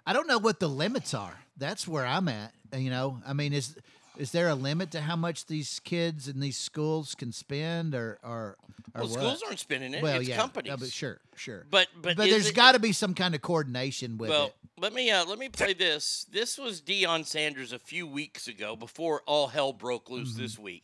I 0.06 0.14
don't 0.14 0.28
know 0.28 0.38
what 0.40 0.60
the 0.60 0.68
limits 0.70 1.14
are. 1.14 1.38
That's 1.58 1.88
where 1.88 2.06
I'm 2.06 2.28
at. 2.28 2.54
You 2.76 2.90
know, 2.90 3.22
I 3.26 3.34
mean, 3.34 3.54
is 3.54 3.76
is 4.18 4.32
there 4.32 4.48
a 4.50 4.56
limit 4.56 4.92
to 4.92 5.02
how 5.02 5.16
much 5.16 5.46
these 5.48 5.80
kids 5.84 6.28
and 6.28 6.42
these 6.42 6.58
schools 6.58 7.16
can 7.16 7.32
spend, 7.32 7.96
or 7.96 8.18
or, 8.24 8.58
or 8.94 9.02
Well, 9.02 9.08
schools 9.08 9.44
aren't 9.46 9.60
spending 9.60 9.94
it; 9.94 10.04
Well, 10.04 10.20
it's 10.20 10.30
yeah, 10.30 10.36
companies. 10.38 10.70
no, 10.72 10.78
but 10.78 10.90
sure, 10.92 11.20
sure. 11.36 11.66
But 11.70 11.88
but, 12.02 12.18
but 12.18 12.28
is 12.28 12.34
there's 12.34 12.50
it- 12.50 12.56
got 12.56 12.74
to 12.74 12.80
be 12.80 12.92
some 12.92 13.14
kind 13.14 13.34
of 13.36 13.42
coordination 13.42 14.18
with 14.18 14.30
well, 14.30 14.48
it. 14.48 14.56
let 14.78 14.94
me 14.94 15.10
uh, 15.12 15.26
let 15.26 15.40
me 15.40 15.50
play 15.50 15.74
this. 15.74 16.26
This 16.32 16.58
was 16.58 16.82
Deion 16.82 17.26
Sanders 17.26 17.72
a 17.74 17.80
few 17.80 18.06
weeks 18.06 18.48
ago 18.48 18.76
before 18.76 19.22
all 19.26 19.48
hell 19.48 19.74
broke 19.74 20.10
loose 20.10 20.34
Mm-hmm. 20.34 20.42
this 20.42 20.60
week. 20.60 20.84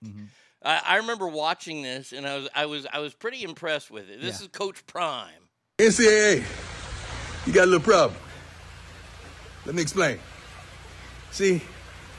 I, 0.64 0.82
I 0.86 0.96
remember 0.98 1.28
watching 1.28 1.82
this, 1.84 2.12
and 2.14 2.26
I 2.28 2.38
was 2.38 2.50
I 2.56 2.66
was 2.66 2.88
I 2.94 3.00
was 3.00 3.14
pretty 3.14 3.44
impressed 3.44 3.92
with 3.92 4.10
it. 4.10 4.22
This 4.22 4.40
Yeah. 4.40 4.46
is 4.46 4.52
Coach 4.52 4.86
Prime. 4.88 5.30
NCAA, 5.78 6.44
you 7.46 7.54
got 7.54 7.64
a 7.64 7.66
little 7.66 7.80
problem. 7.82 8.20
Let 9.66 9.76
me 9.76 9.82
explain. 9.82 10.20
See, 11.32 11.62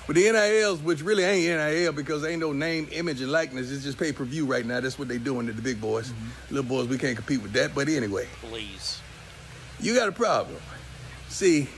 with 0.06 0.16
the 0.16 0.30
NILs, 0.30 0.80
which 0.80 1.02
really 1.02 1.24
ain't 1.24 1.46
NIL 1.46 1.92
because 1.92 2.24
ain't 2.24 2.40
no 2.40 2.52
name, 2.52 2.88
image, 2.92 3.20
and 3.20 3.30
likeness, 3.30 3.70
it's 3.70 3.84
just 3.84 3.98
pay 3.98 4.12
per 4.12 4.24
view 4.24 4.46
right 4.46 4.64
now. 4.64 4.80
That's 4.80 4.98
what 4.98 5.08
they 5.08 5.18
doing 5.18 5.46
to 5.46 5.52
the 5.52 5.62
big 5.62 5.80
boys. 5.80 6.10
Mm-hmm. 6.10 6.54
Little 6.54 6.68
boys, 6.68 6.88
we 6.88 6.98
can't 6.98 7.16
compete 7.16 7.42
with 7.42 7.52
that. 7.52 7.74
But 7.74 7.88
anyway, 7.88 8.26
Please. 8.40 9.00
you 9.80 9.94
got 9.94 10.08
a 10.08 10.12
problem. 10.12 10.56
See, 11.28 11.68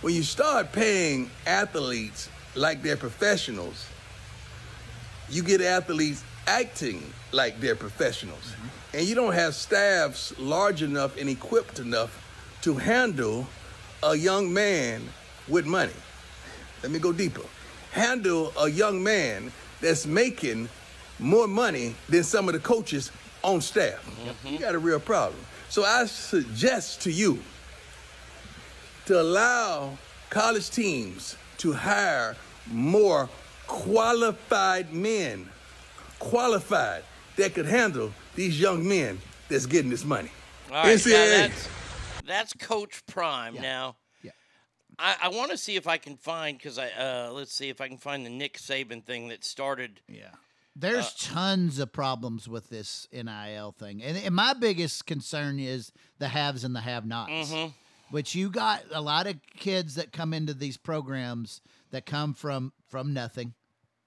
when 0.00 0.14
you 0.14 0.22
start 0.22 0.72
paying 0.72 1.30
athletes 1.46 2.28
like 2.54 2.82
they're 2.82 2.96
professionals, 2.96 3.88
you 5.30 5.42
get 5.42 5.60
athletes 5.60 6.24
acting 6.46 7.02
like 7.32 7.60
they're 7.60 7.76
professionals. 7.76 8.40
Mm-hmm. 8.40 8.96
And 8.98 9.06
you 9.06 9.14
don't 9.14 9.34
have 9.34 9.54
staffs 9.54 10.38
large 10.38 10.82
enough 10.82 11.18
and 11.18 11.28
equipped 11.28 11.78
enough 11.78 12.24
to 12.62 12.74
handle 12.74 13.46
a 14.02 14.14
young 14.14 14.52
man 14.52 15.02
with 15.48 15.66
money. 15.66 15.92
Let 16.82 16.92
me 16.92 16.98
go 16.98 17.12
deeper. 17.12 17.42
Handle 17.92 18.52
a 18.60 18.68
young 18.68 19.02
man 19.02 19.52
that's 19.80 20.06
making 20.06 20.68
more 21.18 21.48
money 21.48 21.94
than 22.08 22.22
some 22.22 22.48
of 22.48 22.54
the 22.54 22.60
coaches 22.60 23.10
on 23.42 23.60
staff. 23.60 24.04
Mm-hmm. 24.06 24.48
You 24.48 24.58
got 24.58 24.74
a 24.74 24.78
real 24.78 25.00
problem. 25.00 25.40
So 25.68 25.84
I 25.84 26.06
suggest 26.06 27.02
to 27.02 27.10
you 27.10 27.42
to 29.06 29.20
allow 29.20 29.96
college 30.30 30.70
teams 30.70 31.36
to 31.58 31.72
hire 31.72 32.36
more 32.70 33.28
qualified 33.66 34.92
men, 34.92 35.48
qualified 36.18 37.04
that 37.36 37.54
could 37.54 37.66
handle 37.66 38.12
these 38.34 38.60
young 38.60 38.86
men 38.86 39.18
that's 39.48 39.66
getting 39.66 39.90
this 39.90 40.04
money. 40.04 40.30
All 40.70 40.84
right, 40.84 40.96
NCAA. 40.96 41.68
That's 42.28 42.52
Coach 42.52 43.04
Prime. 43.06 43.54
Now, 43.54 43.96
Yeah. 44.22 44.30
I, 44.98 45.16
I 45.22 45.28
want 45.28 45.50
to 45.50 45.56
see 45.58 45.76
if 45.76 45.86
I 45.88 45.96
can 45.98 46.16
find 46.16 46.56
because 46.56 46.78
I 46.78 46.88
uh, 46.90 47.30
let's 47.32 47.52
see 47.54 47.68
if 47.68 47.80
I 47.80 47.88
can 47.88 47.98
find 47.98 48.24
the 48.24 48.30
Nick 48.30 48.58
Saban 48.58 49.04
thing 49.04 49.28
that 49.28 49.44
started. 49.44 50.00
Yeah. 50.08 50.30
There's 50.76 51.06
Uh, 51.06 51.10
tons 51.34 51.78
of 51.80 51.92
problems 51.92 52.46
with 52.48 52.68
this 52.68 53.08
NIL 53.12 53.72
thing. 53.72 54.00
And, 54.02 54.16
and 54.16 54.34
my 54.34 54.52
biggest 54.54 55.06
concern 55.06 55.58
is 55.58 55.90
the 56.20 56.28
haves 56.28 56.62
and 56.62 56.76
the 56.76 56.82
have 56.82 57.04
nots. 57.04 57.50
Mhm. 57.50 57.74
Which 58.10 58.34
you 58.34 58.48
got 58.48 58.84
a 58.92 59.00
lot 59.02 59.26
of 59.26 59.36
kids 59.56 59.96
that 59.96 60.12
come 60.12 60.32
into 60.32 60.54
these 60.54 60.76
programs 60.78 61.60
that 61.90 62.06
come 62.06 62.32
from 62.32 62.72
from 62.86 63.12
nothing. 63.12 63.54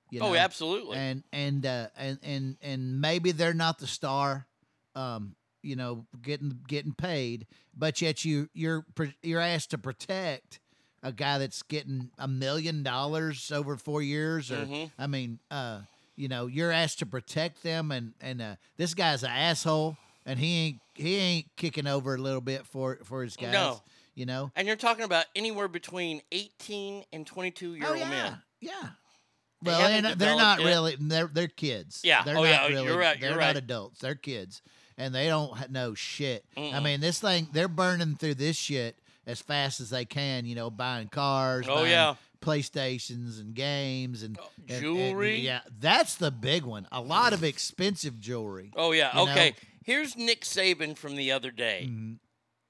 You 0.10 0.20
know? 0.22 0.30
Oh, 0.30 0.36
absolutely. 0.36 0.98
And 0.98 1.24
and 1.32 1.66
uh, 1.66 1.88
and 1.96 2.18
and 2.24 2.58
and 2.62 3.00
maybe 3.00 3.32
they're 3.32 3.54
not 3.54 3.78
the 3.80 3.86
star, 3.88 4.48
um, 4.96 5.36
you 5.62 5.76
know, 5.76 6.06
getting 6.22 6.60
getting 6.68 6.94
paid, 6.94 7.48
but 7.76 8.02
yet 8.02 8.24
you 8.26 8.50
you're 8.54 8.86
you're 9.22 9.40
asked 9.40 9.72
to 9.72 9.78
protect 9.78 10.60
a 11.04 11.12
guy 11.12 11.38
that's 11.40 11.64
getting 11.64 12.12
a 12.20 12.28
million 12.28 12.84
dollars 12.84 13.52
over 13.52 13.76
four 13.78 14.02
years, 14.02 14.52
or 14.52 14.66
Mhm. 14.66 14.92
I 15.00 15.08
mean, 15.08 15.40
uh, 15.50 15.82
you 16.16 16.28
know, 16.28 16.46
you're 16.48 16.72
asked 16.72 17.00
to 17.00 17.06
protect 17.06 17.64
them, 17.64 17.92
and 17.92 18.14
and 18.22 18.42
uh, 18.42 18.56
this 18.78 18.94
guy's 18.94 19.24
an 19.24 19.32
asshole, 19.32 19.98
and 20.26 20.38
he 20.40 20.58
ain't 20.68 20.80
he 20.96 21.16
ain't 21.16 21.48
kicking 21.58 21.88
over 21.88 22.14
a 22.16 22.18
little 22.20 22.42
bit 22.42 22.66
for 22.68 23.00
for 23.04 23.24
his 23.24 23.36
guys. 23.36 23.54
No. 23.54 23.82
you 24.14 24.26
know. 24.26 24.52
And 24.56 24.68
you're 24.68 24.76
talking 24.76 25.06
about 25.06 25.26
anywhere 25.36 25.68
between 25.70 26.22
18 26.34 27.06
and 27.14 27.26
22 27.26 27.76
year 27.76 27.86
Oh, 27.86 27.92
old 27.92 28.00
yeah. 28.00 28.10
men. 28.10 28.42
Yeah. 28.60 28.90
They 29.64 29.72
Well, 29.72 29.82
and 29.88 30.20
they're 30.20 30.36
not 30.36 30.60
yet. 30.60 30.68
really 30.68 30.98
they're 31.00 31.28
they're 31.28 31.48
kids. 31.48 32.02
Yeah. 32.04 32.24
They're 32.24 32.38
Oh, 32.38 32.44
not 32.44 32.50
yeah. 32.50 32.68
really 32.68 32.86
You're 32.88 32.98
right. 33.00 33.20
they're 33.20 33.32
You're 33.32 33.40
not 33.40 33.56
adults. 33.56 34.00
They're 34.02 34.16
kids. 34.16 34.62
And 35.02 35.16
they 35.16 35.28
don't 35.28 35.72
know 35.72 35.94
shit. 35.96 36.46
I 36.56 36.60
Mm-mm. 36.60 36.84
mean, 36.84 37.02
this 37.02 37.20
thing 37.20 37.48
they're 37.52 37.68
burning 37.68 38.16
through 38.16 38.36
this 38.36 38.56
shit 38.56 38.98
as 39.26 39.42
fast 39.42 39.80
as 39.82 39.90
they 39.90 40.06
can, 40.06 40.46
you 40.46 40.54
know, 40.56 40.70
buying 40.70 41.08
cars, 41.08 41.66
Oh, 41.68 41.76
buying 41.78 41.90
yeah. 41.92 42.16
PlayStations 42.40 43.40
and 43.40 43.54
games 43.56 44.22
and, 44.24 44.38
and- 44.38 44.70
and- 44.72 44.82
Jewelry. 44.82 45.40
yeah, 45.40 45.62
that's 45.80 46.16
the 46.16 46.30
big 46.32 46.64
one. 46.64 46.88
A 46.92 47.02
lot 47.02 47.34
of 47.34 47.44
expensive 47.44 48.20
jewelry. 48.20 48.72
Oh 48.76 48.92
yeah. 48.92 49.10
you 49.18 49.26
know? 49.26 49.32
Okay. 49.32 49.56
Here's 49.84 50.16
Nick 50.16 50.42
Saban 50.42 50.96
from 50.96 51.16
the 51.16 51.32
other 51.32 51.50
day. 51.52 51.88
Mm-hmm. 51.90 52.14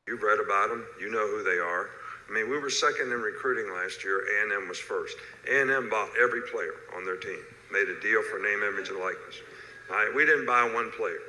You've 0.08 0.24
read 0.24 0.40
about 0.40 0.70
them. 0.70 0.86
You 1.00 1.12
know 1.12 1.28
who 1.28 1.44
they 1.44 1.60
are. 1.60 1.90
I 2.30 2.34
mean, 2.34 2.50
we 2.50 2.58
were 2.58 2.70
second 2.70 3.12
in 3.12 3.20
recruiting 3.22 3.74
last 3.74 4.04
year. 4.06 4.24
A&M 4.24 4.70
was 4.70 4.80
first. 4.80 5.18
A&M 5.50 5.90
bought 5.90 6.10
every 6.22 6.42
player 6.52 6.72
on 6.96 7.04
their 7.04 7.18
team, 7.18 7.40
made 7.74 7.90
a 7.90 8.00
deal 8.00 8.24
for 8.32 8.40
name, 8.40 8.64
image, 8.64 8.88
and 8.88 9.00
likeness. 9.00 9.36
All 9.90 9.98
right, 9.98 10.16
we 10.16 10.26
didn't 10.26 10.46
buy 10.46 10.64
one 10.74 10.92
player. 10.92 11.20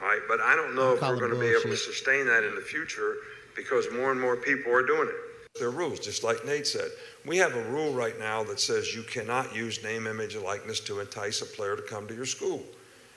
All 0.00 0.08
right, 0.08 0.20
but 0.28 0.40
I 0.40 0.56
don't 0.56 0.74
know 0.74 0.94
if 0.94 1.00
we're 1.00 1.16
going 1.18 1.30
to 1.32 1.38
be 1.38 1.46
able 1.46 1.62
to 1.62 1.76
sustain 1.76 2.26
that 2.26 2.44
in 2.44 2.54
the 2.54 2.60
future 2.60 3.14
because 3.56 3.86
more 3.92 4.10
and 4.12 4.20
more 4.20 4.36
people 4.36 4.72
are 4.72 4.84
doing 4.84 5.08
it. 5.08 5.14
There 5.58 5.68
are 5.68 5.70
rules, 5.70 6.00
just 6.00 6.24
like 6.24 6.44
Nate 6.44 6.66
said. 6.66 6.90
We 7.24 7.36
have 7.38 7.54
a 7.54 7.62
rule 7.70 7.92
right 7.92 8.18
now 8.18 8.42
that 8.44 8.58
says 8.58 8.92
you 8.94 9.04
cannot 9.04 9.54
use 9.54 9.82
name, 9.84 10.08
image, 10.08 10.34
and 10.34 10.42
likeness 10.44 10.80
to 10.80 10.98
entice 10.98 11.42
a 11.42 11.46
player 11.46 11.76
to 11.76 11.82
come 11.82 12.08
to 12.08 12.14
your 12.14 12.26
school. 12.26 12.62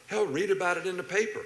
Hell, 0.05 0.28
read 0.28 0.51
about 0.51 0.78
it 0.78 0.86
in 0.86 0.97
the 0.97 1.03
paper. 1.03 1.41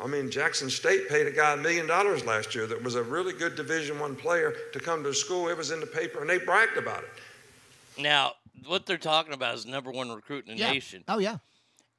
I 0.00 0.06
mean, 0.08 0.30
Jackson 0.30 0.68
State 0.68 1.08
paid 1.08 1.26
a 1.26 1.30
guy 1.30 1.54
a 1.54 1.56
million 1.56 1.86
dollars 1.86 2.24
last 2.26 2.54
year 2.54 2.66
that 2.66 2.82
was 2.82 2.96
a 2.96 3.02
really 3.02 3.32
good 3.32 3.54
Division 3.56 3.98
One 3.98 4.14
player 4.16 4.52
to 4.72 4.80
come 4.80 5.02
to 5.04 5.14
school. 5.14 5.48
It 5.48 5.56
was 5.56 5.70
in 5.70 5.80
the 5.80 5.86
paper, 5.86 6.20
and 6.20 6.28
they 6.28 6.38
bragged 6.38 6.76
about 6.76 7.04
it. 7.04 8.02
Now, 8.02 8.32
what 8.66 8.84
they're 8.84 8.98
talking 8.98 9.32
about 9.32 9.54
is 9.54 9.64
number 9.64 9.90
one 9.90 10.10
recruit 10.10 10.48
in 10.48 10.56
the 10.56 10.60
Yeah. 10.60 10.72
nation. 10.72 11.04
Oh 11.08 11.18
yeah. 11.18 11.38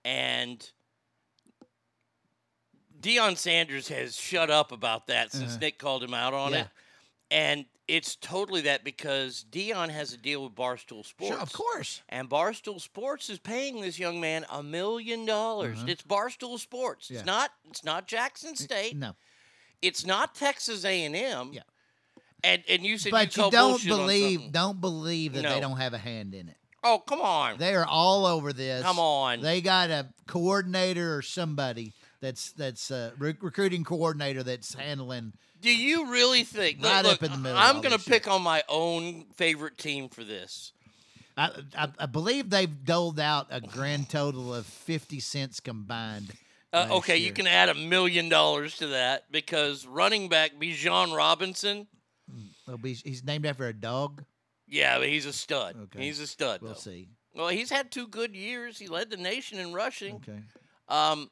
And 0.06 0.70
Deion 3.08 3.38
Sanders 3.38 3.88
has 3.88 4.16
shut 4.18 4.50
up 4.50 4.72
about 4.72 5.08
that 5.08 5.32
since 5.32 5.52
Uh-huh. 5.52 5.58
Nick 5.62 5.80
called 5.80 6.04
him 6.04 6.14
out 6.14 6.34
on 6.34 6.52
Yeah. 6.52 6.62
it. 6.62 6.68
And 7.32 7.66
it's 7.88 8.16
totally 8.18 8.62
that 8.62 8.84
because 8.84 9.46
Deion 9.50 9.90
has 9.90 10.12
a 10.12 10.18
deal 10.18 10.44
with 10.44 10.54
Barstool 10.56 11.06
Sports. 11.06 11.34
Sure, 11.34 11.42
of 11.42 11.54
course. 11.54 12.02
And 12.10 12.30
Barstool 12.30 12.82
Sports 12.82 13.30
is 13.30 13.40
paying 13.40 13.80
this 13.80 13.98
young 13.98 14.20
man 14.20 14.46
a 14.50 14.62
million 14.62 15.26
dollars. 15.26 15.78
Uh-huh. 15.78 15.88
It's 15.88 16.04
Barstool 16.04 16.60
Sports. 16.60 17.10
Yeah. 17.10 17.20
It's 17.20 17.26
not 17.26 17.52
it's 17.70 17.84
not 17.86 18.08
Jackson 18.08 18.56
State. 18.58 18.98
No. 18.98 19.16
It's 19.82 20.06
not 20.06 20.36
Texas 20.36 20.84
A&M. 20.84 21.54
Yeah. 21.54 21.62
And 22.44 22.64
and 22.68 22.84
you 22.84 22.98
said 22.98 23.12
But 23.12 23.36
you, 23.38 23.46
you 23.46 23.52
don't 23.52 23.86
believe 23.86 24.52
don't 24.52 24.82
believe 24.82 25.34
that 25.34 25.44
No. 25.44 25.54
they 25.54 25.60
don't 25.62 25.78
have 25.78 25.94
a 25.94 25.98
hand 25.98 26.34
in 26.36 26.50
it. 26.50 26.58
Oh, 26.84 27.00
come 27.00 27.22
on. 27.22 27.58
They 27.58 27.74
are 27.76 27.86
all 27.86 28.26
over 28.26 28.54
this. 28.54 28.84
Come 28.84 29.00
on. 29.00 29.42
They 29.42 29.62
got 29.62 29.90
a 29.90 30.10
coordinator 30.28 31.16
or 31.16 31.22
somebody 31.22 31.94
that's 32.22 32.52
that's 32.52 32.92
recruiting 33.18 33.84
coordinator 33.84 34.44
that's 34.44 34.74
handling. 34.74 35.34
Do 35.62 35.76
you 35.76 36.12
really 36.12 36.44
think? 36.44 36.84
Right 36.84 37.04
look, 37.04 37.16
up 37.16 37.24
in 37.24 37.32
the 37.32 37.38
middle 37.38 37.58
I'm 37.58 37.82
going 37.82 37.98
to 37.98 38.04
pick 38.04 38.28
on 38.28 38.42
my 38.42 38.64
own 38.70 39.26
favorite 39.36 39.78
team 39.78 40.10
for 40.10 40.24
this. 40.24 40.72
I, 41.36 41.52
I, 41.78 41.88
I 42.00 42.06
believe 42.08 42.50
they've 42.50 42.84
doled 42.86 43.20
out 43.20 43.48
a 43.52 43.62
grand 43.62 44.10
total 44.10 44.54
of 44.54 44.66
fifty 44.66 45.20
cents 45.20 45.60
combined. 45.60 46.32
Uh, 46.74 46.88
okay, 46.92 47.18
you 47.18 47.32
can 47.32 47.48
add 47.48 47.70
a 47.70 47.74
million 47.74 48.28
dollars 48.28 48.78
to 48.78 48.88
that 48.88 49.32
because 49.32 49.86
running 49.86 50.30
back 50.30 50.52
Bijan 50.60 51.16
Robinson. 51.16 51.88
Be- 52.82 52.94
he's 52.94 53.24
named 53.24 53.46
after 53.46 53.68
a 53.68 53.74
dog. 53.74 54.24
Yeah, 54.68 55.00
but 55.00 55.08
he's 55.08 55.26
a 55.26 55.34
stud. 55.34 55.76
Okay. 55.84 56.04
He's 56.04 56.20
a 56.20 56.28
stud. 56.28 56.62
We'll 56.62 56.74
though. 56.74 56.80
see. 56.80 57.10
Well, 57.34 57.48
he's 57.48 57.70
had 57.70 57.92
two 57.92 58.08
good 58.08 58.36
years. 58.36 58.78
He 58.78 58.88
led 58.88 59.10
the 59.10 59.18
nation 59.18 59.60
in 59.60 59.74
rushing. 59.74 60.16
Okay. 60.16 60.40
Um, 60.90 61.30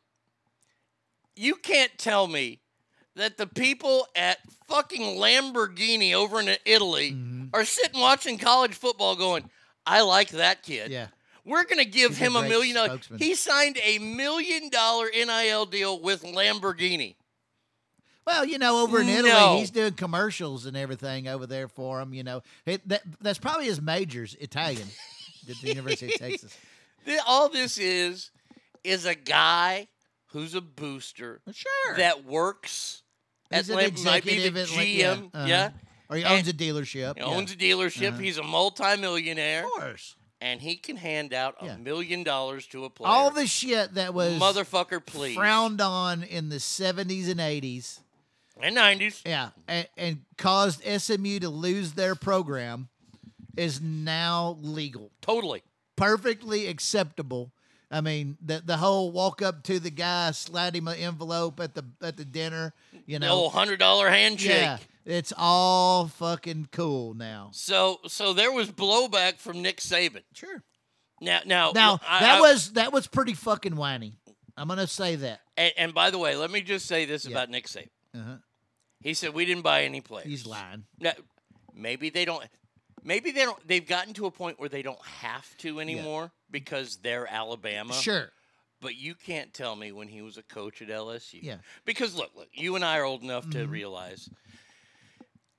you 1.36 1.55
can't 1.55 1.91
tell 1.97 2.27
me 2.27 2.59
that 3.15 3.38
the 3.38 3.47
people 3.47 4.07
at 4.15 4.38
fucking 4.67 5.17
Lamborghini 5.17 6.13
over 6.13 6.39
in 6.41 6.49
Italy 6.65 7.11
Mm-hmm. 7.11 7.45
are 7.53 7.63
sitting 7.65 7.99
watching 8.01 8.38
college 8.38 8.73
football 8.73 9.15
going, 9.15 9.49
I 9.86 10.01
like 10.01 10.29
that 10.31 10.63
kid. 10.63 10.91
Yeah. 10.91 11.07
We're 11.45 11.63
going 11.65 11.77
to 11.77 11.86
give 11.86 12.11
He's 12.11 12.17
him 12.17 12.36
a 12.36 12.39
great 12.39 12.49
million 12.49 12.75
dollars. 12.75 13.07
He 13.19 13.36
signed 13.36 13.77
a 13.83 13.99
million 13.99 14.69
dollar 14.69 15.07
NIL 15.13 15.65
deal 15.67 16.01
with 16.01 16.23
Lamborghini. 16.23 17.15
Well, 18.25 18.43
you 18.45 18.57
know, 18.57 18.81
over 18.81 18.99
in 19.01 19.07
Italy, 19.07 19.29
No. 19.29 19.57
he's 19.59 19.69
doing 19.69 19.93
commercials 19.93 20.65
and 20.65 20.75
everything 20.75 21.27
over 21.27 21.45
there 21.45 21.67
for 21.67 22.01
him. 22.01 22.13
You 22.15 22.23
know, 22.23 22.41
it, 22.65 22.88
that, 22.89 23.03
that's 23.21 23.38
probably 23.38 23.65
his 23.67 23.79
major's 23.79 24.33
Italian 24.39 24.88
at 25.49 25.55
the 25.61 25.67
University 25.67 26.07
of 26.07 26.19
Texas. 26.19 26.57
All 27.27 27.49
this 27.49 27.77
is 27.77 28.31
is 28.83 29.05
a 29.05 29.13
guy 29.13 29.88
who's 30.36 30.53
a 30.53 30.61
booster 30.61 31.41
Sure. 31.51 31.95
that 31.97 32.25
works 32.25 33.01
He's 33.51 33.69
at 33.69 33.69
an 33.69 33.75
Lam- 33.95 34.03
might 34.03 34.25
be 34.25 34.36
the 34.36 34.45
executive 34.47 34.57
at 34.57 34.69
Lam- 34.71 34.88
yeah, 34.88 35.15
GM, 35.15 35.29
uh-huh. 35.33 35.45
yeah. 35.47 35.71
Or 36.09 36.17
he 36.17 36.23
And- 36.23 36.33
owns 36.33 36.47
a 36.47 36.53
dealership. 36.53 37.15
He 37.17 37.21
owns 37.23 37.51
a 37.51 37.55
dealership. 37.55 38.09
Uh-huh. 38.09 38.17
He's 38.19 38.38
a 38.38 38.43
multimillionaire. 38.43 39.65
Of 39.65 39.71
course. 39.71 40.15
And 40.41 40.61
he 40.61 40.75
can 40.75 40.97
hand 40.97 41.33
out 41.33 41.55
a 41.61 41.65
Yeah. 41.67 41.77
million 41.77 42.23
dollars 42.23 42.67
to 42.67 42.83
a 42.86 42.89
player. 42.89 43.09
All 43.09 43.31
the 43.31 43.47
shit 43.47 43.93
that 43.95 44.13
was 44.13 44.39
Motherfucker, 44.39 45.03
please. 45.03 45.36
frowned 45.36 45.79
on 45.81 46.21
in 46.23 46.49
the 46.49 46.59
70s 46.59 47.29
and 47.29 47.39
80s. 47.39 48.01
And 48.61 48.75
90s. 48.75 49.21
Yeah, 49.25 49.49
and, 49.67 49.88
and 49.97 50.21
caused 50.38 50.83
SMU 50.83 51.39
to 51.39 51.49
lose 51.49 51.93
their 51.93 52.15
program 52.15 52.89
is 53.57 53.81
now 53.81 54.57
legal. 54.61 55.11
Totally. 55.21 55.63
Perfectly 55.95 56.67
acceptable. 56.67 57.51
I 57.91 58.01
mean, 58.01 58.38
the 58.41 58.61
the 58.65 58.77
whole 58.77 59.11
walk 59.11 59.41
up 59.41 59.63
to 59.63 59.79
the 59.79 59.89
guy, 59.91 60.31
slide 60.31 60.75
him 60.75 60.88
an 60.88 60.97
envelope 60.97 61.59
at 61.59 61.75
the 61.75 61.86
at 62.01 62.17
the 62.17 62.25
dinner, 62.25 62.73
you 63.05 63.19
The 63.19 63.27
know. 63.27 63.33
old 63.33 63.53
hundred 63.53 63.79
dollar 63.79 64.09
handshake. 64.09 64.61
Yeah, 64.61 64.77
it's 65.05 65.31
all 65.38 66.07
fucking 66.07 66.69
cool 66.71 67.13
now. 67.13 67.49
So 67.53 67.99
so 68.07 68.33
there 68.33 68.51
was 68.51 68.71
blowback 68.71 69.38
from 69.39 69.61
Nick 69.61 69.77
Saban. 69.81 70.23
Sure. 70.33 70.63
Now 71.21 71.41
now 71.45 71.71
Now 71.73 71.99
I- 72.07 72.19
that 72.21 72.38
I- 72.38 72.41
was 72.41 72.73
that 72.73 72.91
was 72.91 73.07
pretty 73.07 73.33
fucking 73.33 73.75
whiny. 73.75 74.17
I'm 74.57 74.67
gonna 74.67 74.88
say 74.88 75.15
that. 75.17 75.41
and, 75.57 75.73
and 75.77 75.93
by 75.93 76.09
the 76.11 76.17
way, 76.17 76.36
let 76.36 76.49
me 76.49 76.61
just 76.61 76.86
say 76.88 77.05
this 77.05 77.25
Yeah. 77.25 77.31
about 77.31 77.49
Nick 77.49 77.67
Saban. 77.67 77.89
Uh-huh. 78.15 78.36
He 79.01 79.13
said 79.13 79.33
we 79.33 79.45
didn't 79.45 79.63
buy 79.63 79.83
any 79.83 80.01
players. 80.01 80.27
He's 80.27 80.45
lying. 80.47 80.86
Now, 80.99 81.11
maybe 81.73 82.09
they 82.09 82.25
don't. 82.25 82.43
Maybe 83.03 83.31
they 83.31 83.43
don't. 83.45 83.67
They've 83.67 83.86
gotten 83.86 84.13
to 84.15 84.25
a 84.25 84.31
point 84.31 84.59
where 84.59 84.69
they 84.69 84.81
don't 84.81 84.99
have 85.05 85.45
to 85.57 85.79
anymore 85.79 86.31
because 86.52 86.98
they're 86.98 87.28
Alabama. 87.32 87.93
Sure. 87.93 88.32
But 88.82 88.96
you 88.96 89.16
can't 89.16 89.54
tell 89.54 89.76
me 89.76 89.91
when 89.91 90.08
he 90.08 90.22
was 90.22 90.38
a 90.38 90.43
coach 90.43 90.82
at 90.82 90.89
LSU. 90.89 91.39
Yeah. 91.41 91.58
Because 91.86 92.16
look, 92.16 92.32
look, 92.36 92.50
you 92.54 92.76
and 92.76 92.84
I 92.86 92.98
are 93.00 93.04
old 93.04 93.24
enough 93.24 93.50
to 93.52 93.60
Mhm. 93.66 93.70
realize 93.70 94.30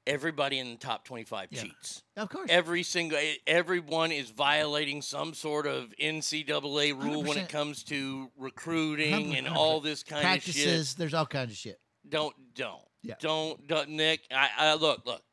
everybody 0.07 0.59
in 0.61 0.71
the 0.71 0.77
top 0.77 1.05
25 1.05 1.49
Yeah. 1.51 1.63
cheats. 1.63 2.03
Of 2.17 2.29
course. 2.29 2.49
Every 2.49 2.83
single 2.85 3.19
everyone 3.47 4.13
is 4.13 4.31
violating 4.31 5.03
some 5.03 5.35
sort 5.35 5.67
of 5.67 5.93
NCAA 5.99 6.93
rule 6.93 7.23
when 7.23 7.37
100%. 7.37 7.37
it 7.39 7.49
comes 7.49 7.83
to 7.85 8.31
recruiting 8.37 9.35
and 9.35 9.47
100%. 9.49 9.57
all 9.57 9.81
this 9.81 10.03
kind 10.05 10.25
of 10.25 10.43
shit 10.45 10.55
Practices. 10.55 10.95
There's 10.95 11.15
all 11.15 11.27
kinds 11.27 11.51
of 11.53 11.59
shit. 11.59 11.81
don't 12.09 12.37
don't 12.55 12.83
Yeah. 13.03 13.17
don't, 13.19 13.67
don't 13.67 13.89
Nick. 13.91 14.27
I, 14.31 14.51
I 14.57 14.75
look 14.75 15.05
look. 15.07 15.25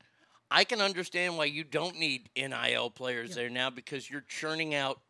I 0.50 0.64
can 0.64 0.82
understand 0.82 1.38
why 1.38 1.46
you 1.46 1.64
don't 1.64 1.98
need 1.98 2.30
NIL 2.36 2.90
players 2.92 3.34
there 3.36 3.50
now 3.50 3.70
because 3.72 4.10
you're 4.10 4.22
churning 4.22 4.74
out 4.76 5.02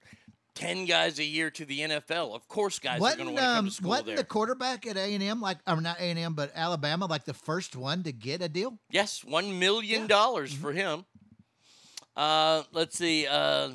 ten 0.55 0.85
guys 0.85 1.19
a 1.19 1.23
year 1.23 1.49
to 1.51 1.65
the 1.65 1.79
NFL. 1.79 2.35
Of 2.35 2.47
course, 2.47 2.79
guys 2.79 2.97
are 2.97 3.15
going 3.15 3.17
to 3.17 3.23
Wasn't, 3.23 3.33
want 3.33 3.37
to 3.37 3.41
come 3.43 3.57
um, 3.59 3.65
to 3.65 3.71
school 3.71 3.89
wasn't 3.89 4.07
there. 4.07 4.15
the 4.17 4.23
quarterback 4.23 4.85
at 4.87 4.97
A 4.97 5.13
and 5.13 5.23
M 5.23 5.41
like, 5.41 5.57
or 5.67 5.81
not 5.81 5.97
A 5.99 6.03
and 6.03 6.19
M, 6.19 6.33
but 6.33 6.51
Alabama, 6.55 7.05
like 7.07 7.25
the 7.25 7.33
first 7.33 7.75
one 7.75 8.03
to 8.03 8.11
get 8.11 8.41
a 8.41 8.49
deal? 8.49 8.77
yes, 8.89 9.23
one 9.23 9.59
million 9.59 10.07
dollars 10.07 10.51
Mm-hmm. 10.53 10.61
for 10.61 10.71
him. 10.73 11.05
Uh, 12.15 12.63
let's 12.71 12.97
see. 12.97 13.25
Uh, 13.27 13.69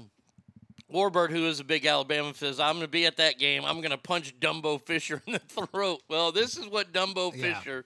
Warbird, 0.92 1.30
who 1.30 1.46
is 1.48 1.60
a 1.60 1.64
big 1.64 1.84
Alabama, 1.84 2.32
says, 2.34 2.58
"I'm 2.60 2.74
going 2.74 2.82
to 2.84 2.88
be 2.88 3.04
at 3.04 3.16
that 3.18 3.38
game. 3.38 3.64
I'm 3.64 3.78
going 3.80 3.90
to 3.90 3.98
punch 3.98 4.38
Dumbo 4.40 4.80
Fisher 4.80 5.20
in 5.26 5.34
the 5.34 5.38
throat." 5.40 6.00
Well, 6.08 6.32
this 6.32 6.56
is 6.56 6.66
what 6.66 6.92
Dumbo 6.92 7.34
Yeah. 7.36 7.58
Fisher 7.58 7.84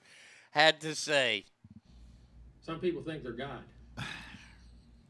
had 0.52 0.80
to 0.82 0.94
say. 0.94 1.44
Some 2.64 2.78
people 2.78 3.02
think 3.02 3.22
they're 3.24 3.32
God. 3.32 3.58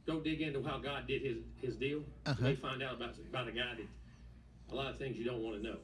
Go 0.06 0.20
dig 0.20 0.40
into 0.40 0.62
how 0.62 0.78
God 0.78 1.06
did 1.06 1.22
his, 1.22 1.38
his 1.60 1.76
deal. 1.76 2.02
Uh-huh. 2.26 2.34
You 2.38 2.44
may 2.44 2.56
find 2.56 2.82
out 2.82 2.94
about, 2.96 3.14
about 3.28 3.48
a 3.48 3.52
guy 3.52 3.74
that 3.76 4.72
a 4.72 4.74
lot 4.74 4.90
of 4.90 4.98
things 4.98 5.16
you 5.16 5.24
don't 5.24 5.40
want 5.42 5.56
to 5.56 5.62
know. 5.62 5.76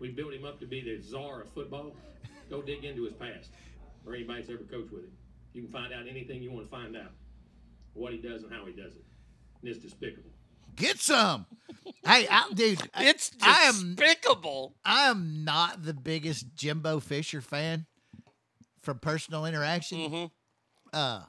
We 0.00 0.08
built 0.10 0.32
him 0.32 0.44
up 0.44 0.58
to 0.60 0.66
be 0.66 0.80
the 0.80 1.00
czar 1.02 1.42
of 1.42 1.50
football. 1.50 1.94
Go 2.50 2.62
dig 2.62 2.84
into 2.84 3.04
his 3.04 3.12
past 3.14 3.50
or 4.06 4.14
anybody 4.14 4.40
that's 4.40 4.50
ever 4.52 4.64
coached 4.64 4.92
with 4.92 5.04
him. 5.04 5.12
You 5.52 5.62
can 5.62 5.70
find 5.70 5.92
out 5.92 6.06
anything 6.08 6.42
you 6.42 6.50
want 6.52 6.66
to 6.66 6.70
find 6.70 6.96
out. 6.96 7.12
What 7.94 8.12
he 8.12 8.18
does 8.18 8.42
and 8.42 8.52
how 8.52 8.66
he 8.66 8.72
does 8.72 8.94
it. 8.96 9.04
And 9.62 9.70
it's 9.70 9.78
despicable. 9.78 10.30
Get 10.74 10.98
some. 10.98 11.46
hey, 12.04 12.26
I, 12.28 12.50
dude, 12.52 12.82
I- 12.92 13.04
It's 13.08 13.30
I 13.40 13.62
am 13.64 13.94
despicable. 13.94 14.74
I 14.84 15.08
am 15.08 15.44
not 15.44 15.84
the 15.84 15.94
biggest 15.94 16.54
Jimbo 16.56 16.98
Fisher 17.00 17.40
fan 17.40 17.86
from 18.82 18.98
personal 18.98 19.46
interaction. 19.46 19.98
Mm-hmm. 19.98 20.24
Uh, 20.92 21.22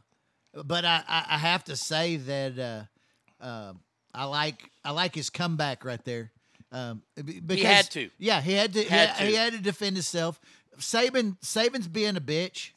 but 0.64 0.86
I, 0.86 1.04
I, 1.08 1.38
have 1.38 1.64
to 1.66 1.76
say 1.76 2.18
that 2.18 2.60
uh, 2.60 3.44
uh, 3.44 3.74
I 4.14 4.26
like 4.26 4.70
I 4.84 4.92
like 4.92 5.14
his 5.14 5.30
comeback 5.30 5.84
right 5.84 6.04
there. 6.06 6.32
Um, 6.72 7.02
because, 7.46 7.64
had 7.64 7.92
to. 7.92 8.10
Yeah, 8.18 8.42
he 8.42 8.54
had 8.54 8.74
to. 8.74 8.82
he 8.82 8.90
Had 8.90 9.10
had- 9.10 9.18
to. 9.18 9.26
He 9.26 9.36
had 9.36 9.54
to 9.54 9.60
defend 9.60 9.96
himself. 9.96 10.40
Saban 10.80 11.38
Saban's 11.40 11.88
being 11.88 12.18
a 12.18 12.22
bitch, 12.22 12.72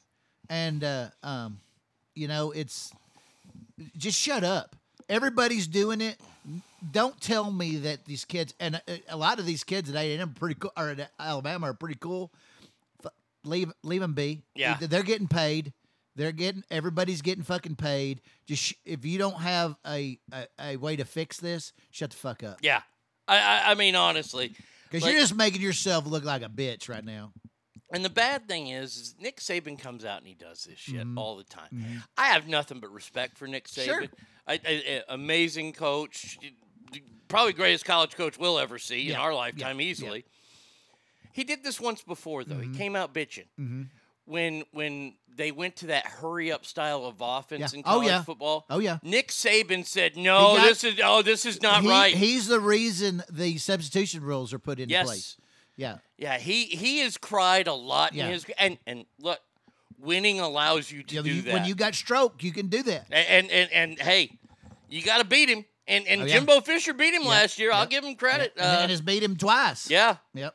and 0.48 0.84
uh, 0.84 1.08
um, 1.22 1.58
you 2.14 2.28
know 2.28 2.52
it's 2.52 2.92
just 3.96 4.18
shut 4.18 4.44
up. 4.44 4.76
Everybody's 5.08 5.66
doing 5.66 6.00
it. 6.00 6.16
Don't 6.92 7.20
tell 7.20 7.50
me 7.50 7.76
that 7.78 8.04
these 8.04 8.24
kids 8.24 8.54
and 8.60 8.80
a, 8.86 9.02
a 9.08 9.16
lot 9.16 9.38
of 9.40 9.46
these 9.46 9.64
kids 9.64 9.90
at 9.90 9.96
A&M 9.96 10.34
pretty 10.34 10.54
cool, 10.54 10.72
or 10.76 10.90
at 10.90 11.10
Alabama 11.18 11.70
are 11.70 11.74
pretty 11.74 11.96
cool. 11.98 12.32
Leave 13.44 13.72
leave 13.82 14.00
them 14.00 14.12
be. 14.12 14.42
Yeah. 14.54 14.76
they're 14.80 15.02
getting 15.02 15.28
paid. 15.28 15.72
They're 16.18 16.32
getting 16.32 16.64
everybody's 16.70 17.22
getting 17.22 17.44
fucking 17.44 17.76
paid. 17.76 18.20
Just 18.46 18.62
sh- 18.62 18.74
if 18.84 19.04
you 19.04 19.18
don't 19.18 19.40
have 19.40 19.76
a, 19.86 20.18
a 20.32 20.46
a 20.60 20.76
way 20.76 20.96
to 20.96 21.04
fix 21.04 21.38
this, 21.38 21.72
shut 21.92 22.10
the 22.10 22.16
fuck 22.16 22.42
up. 22.42 22.58
Yeah, 22.60 22.82
I 23.28 23.38
I, 23.38 23.70
I 23.70 23.74
mean 23.76 23.94
honestly, 23.94 24.52
Because 24.90 25.04
like- 25.04 25.12
you're 25.12 25.20
just 25.22 25.36
making 25.36 25.62
yourself 25.62 26.06
look 26.06 26.24
like 26.24 26.42
a 26.42 26.48
bitch 26.48 26.88
right 26.88 27.04
now. 27.04 27.32
And 27.92 28.04
the 28.04 28.10
bad 28.10 28.46
thing 28.48 28.66
is, 28.68 28.96
is 28.96 29.14
Nick 29.18 29.38
Saban 29.40 29.78
comes 29.78 30.04
out 30.04 30.18
and 30.18 30.26
he 30.26 30.34
does 30.34 30.64
this 30.64 30.78
shit 30.78 31.06
Mhm. 31.06 31.16
all 31.16 31.36
the 31.36 31.44
time. 31.44 31.70
Mhm. 31.72 32.02
I 32.18 32.26
have 32.26 32.46
nothing 32.46 32.80
but 32.80 32.92
respect 32.92 33.38
for 33.38 33.46
Nick 33.46 33.66
Saban. 33.68 33.84
Sure. 33.86 34.04
I, 34.46 34.60
I- 34.66 35.02
amazing 35.08 35.72
coach, 35.72 36.36
probably 37.28 37.52
greatest 37.54 37.84
college 37.86 38.14
coach 38.16 38.36
we'll 38.38 38.58
ever 38.58 38.78
see 38.78 39.08
in 39.10 39.16
our 39.16 39.32
lifetime, 39.34 39.80
yeah. 39.80 39.86
easily. 39.86 40.24
He 41.32 41.44
did 41.44 41.62
this 41.62 41.80
once 41.80 42.02
before 42.02 42.44
though. 42.44 42.56
Mhm. 42.56 42.72
He 42.72 42.78
came 42.78 42.96
out 42.96 43.14
bitching 43.14 43.46
Mm-hmm. 43.58 43.82
When 44.28 44.64
when 44.72 45.14
they 45.34 45.52
went 45.52 45.76
to 45.76 45.86
that 45.86 46.04
hurry 46.06 46.50
up 46.50 46.66
style 46.66 47.04
of 47.04 47.16
offense 47.20 47.72
Yeah. 47.72 47.78
in 47.78 47.82
Oh, 47.86 47.90
college 47.90 48.06
yeah. 48.08 48.22
football. 48.24 48.66
Oh, 48.68 48.80
yeah. 48.80 48.98
Nick 49.02 49.28
Saban 49.28 49.86
said, 49.86 50.16
"No, 50.16 50.56
got- 50.56 50.68
this 50.68 50.84
is 50.84 51.00
oh, 51.02 51.22
this 51.22 51.46
is 51.46 51.62
not 51.62 51.82
He- 51.82 51.88
right." 51.88 52.14
He's 52.14 52.46
the 52.48 52.60
reason 52.60 53.22
the 53.30 53.56
substitution 53.58 54.22
rules 54.22 54.52
are 54.52 54.58
put 54.58 54.80
in 54.80 54.88
Yes. 54.88 55.06
place. 55.06 55.36
Yeah. 55.76 55.98
Yeah, 56.16 56.38
he 56.38 56.64
he 56.64 56.98
has 57.00 57.16
cried 57.16 57.66
a 57.68 57.72
lot 57.74 58.14
Yeah. 58.14 58.26
in 58.26 58.32
his 58.32 58.46
and 58.58 58.78
and 58.86 59.06
look, 59.20 59.38
winning 59.98 60.40
allows 60.40 60.90
you 60.90 61.02
to 61.04 61.14
Yeah, 61.14 61.22
do 61.22 61.30
you- 61.34 61.42
that. 61.42 61.52
when 61.52 61.64
you 61.64 61.74
got 61.74 61.94
stroke, 61.94 62.42
you 62.42 62.52
can 62.52 62.66
do 62.68 62.82
that. 62.82 63.06
A- 63.10 63.14
and 63.30 63.50
and 63.50 63.70
and, 63.72 63.98
hey, 64.00 64.38
you 64.88 65.02
got 65.02 65.18
to 65.18 65.24
beat 65.24 65.48
him. 65.48 65.64
And 65.86 66.06
and 66.06 66.22
Oh. 66.22 66.26
Jimbo 66.26 66.60
Fisher 66.62 66.92
beat 66.92 67.14
him 67.14 67.24
last 67.24 67.58
year. 67.58 67.72
I'll 67.72 67.86
give 67.86 68.04
him 68.04 68.14
credit. 68.16 68.52
And, 68.56 68.66
Uh, 68.66 68.78
and 68.82 68.90
has 68.90 69.00
beat 69.00 69.22
him 69.22 69.36
twice. 69.36 69.88
yeah. 69.88 70.16
Yep. 70.34 70.54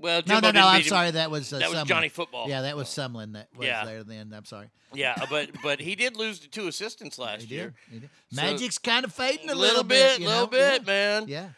Well, 0.00 0.22
No, 0.26 0.34
Jimbo 0.34 0.40
no, 0.40 0.46
no. 0.48 0.52
didn't 0.52 0.64
I'm 0.66 0.82
sorry. 0.84 1.10
That 1.10 1.30
was 1.30 1.52
uh, 1.52 1.58
that 1.58 1.70
was 1.70 1.78
Sumlin. 1.80 1.86
Johnny 1.86 2.08
Football. 2.08 2.48
Yeah, 2.48 2.62
that 2.62 2.76
was 2.76 2.88
Sumlin 2.88 3.32
that 3.32 3.48
was 3.56 3.66
Yeah. 3.66 3.84
there 3.84 4.04
then. 4.04 4.32
I'm 4.34 4.44
sorry. 4.44 4.70
Yeah, 4.94 5.16
but 5.30 5.50
but 5.62 5.80
he 5.80 5.94
did 5.96 6.16
lose 6.16 6.38
to 6.40 6.48
two 6.48 6.68
assistants 6.68 7.18
last 7.18 7.42
He 7.42 7.54
year. 7.56 7.74
did. 7.90 7.94
He 7.94 7.98
did. 8.00 8.10
So- 8.32 8.42
Magic's 8.42 8.78
kind 8.78 9.04
of 9.04 9.12
fading 9.12 9.50
a 9.50 9.54
little, 9.54 9.82
little, 9.82 9.84
bit, 9.84 10.20
you 10.20 10.26
little 10.26 10.42
know? 10.42 10.46
bit, 10.46 10.82
Yeah. 10.82 10.86
man. 10.86 11.24
Yeah. 11.28 11.48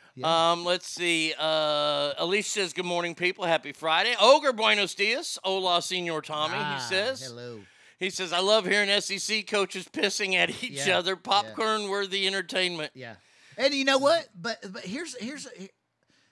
Um, 0.53 0.65
let's 0.65 0.87
see. 0.89 1.33
Uh, 1.39 2.13
Alicia 2.19 2.49
says, 2.51 2.73
"Good 2.73 2.85
morning, 2.85 3.15
people. 3.15 3.45
Happy 3.45 3.73
Friday." 3.73 4.15
Ogre 4.21 4.53
Buenos 4.53 4.95
Dias. 4.95 5.39
Hola, 5.45 5.81
Senor 5.83 6.21
Tommy. 6.23 6.55
Ah, 6.57 6.75
he 6.77 6.95
says. 6.95 7.23
Hello. 7.23 7.61
He 7.99 8.09
says, 8.11 8.33
"I 8.33 8.41
love 8.41 8.67
hearing 8.67 8.89
SEC 9.01 9.47
coaches 9.47 9.87
pissing 9.93 10.35
at 10.35 10.51
each 10.65 10.87
Yeah, 10.87 10.99
other. 10.99 11.15
Popcorn-worthy 11.15 12.27
entertainment." 12.27 12.93
Yeah. 12.95 13.17
And 13.59 13.75
you 13.75 13.85
know 13.85 13.99
what? 13.99 14.29
But 14.35 14.59
but 14.73 14.85
here's 14.85 15.15
here's 15.19 15.47
here- 15.57 15.69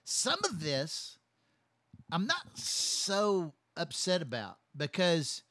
some 0.04 0.38
of 0.44 0.60
this 0.62 1.17
I'm 2.10 2.26
not 2.26 2.56
so 2.56 3.52
upset 3.76 4.22
about 4.22 4.56
because 4.76 5.42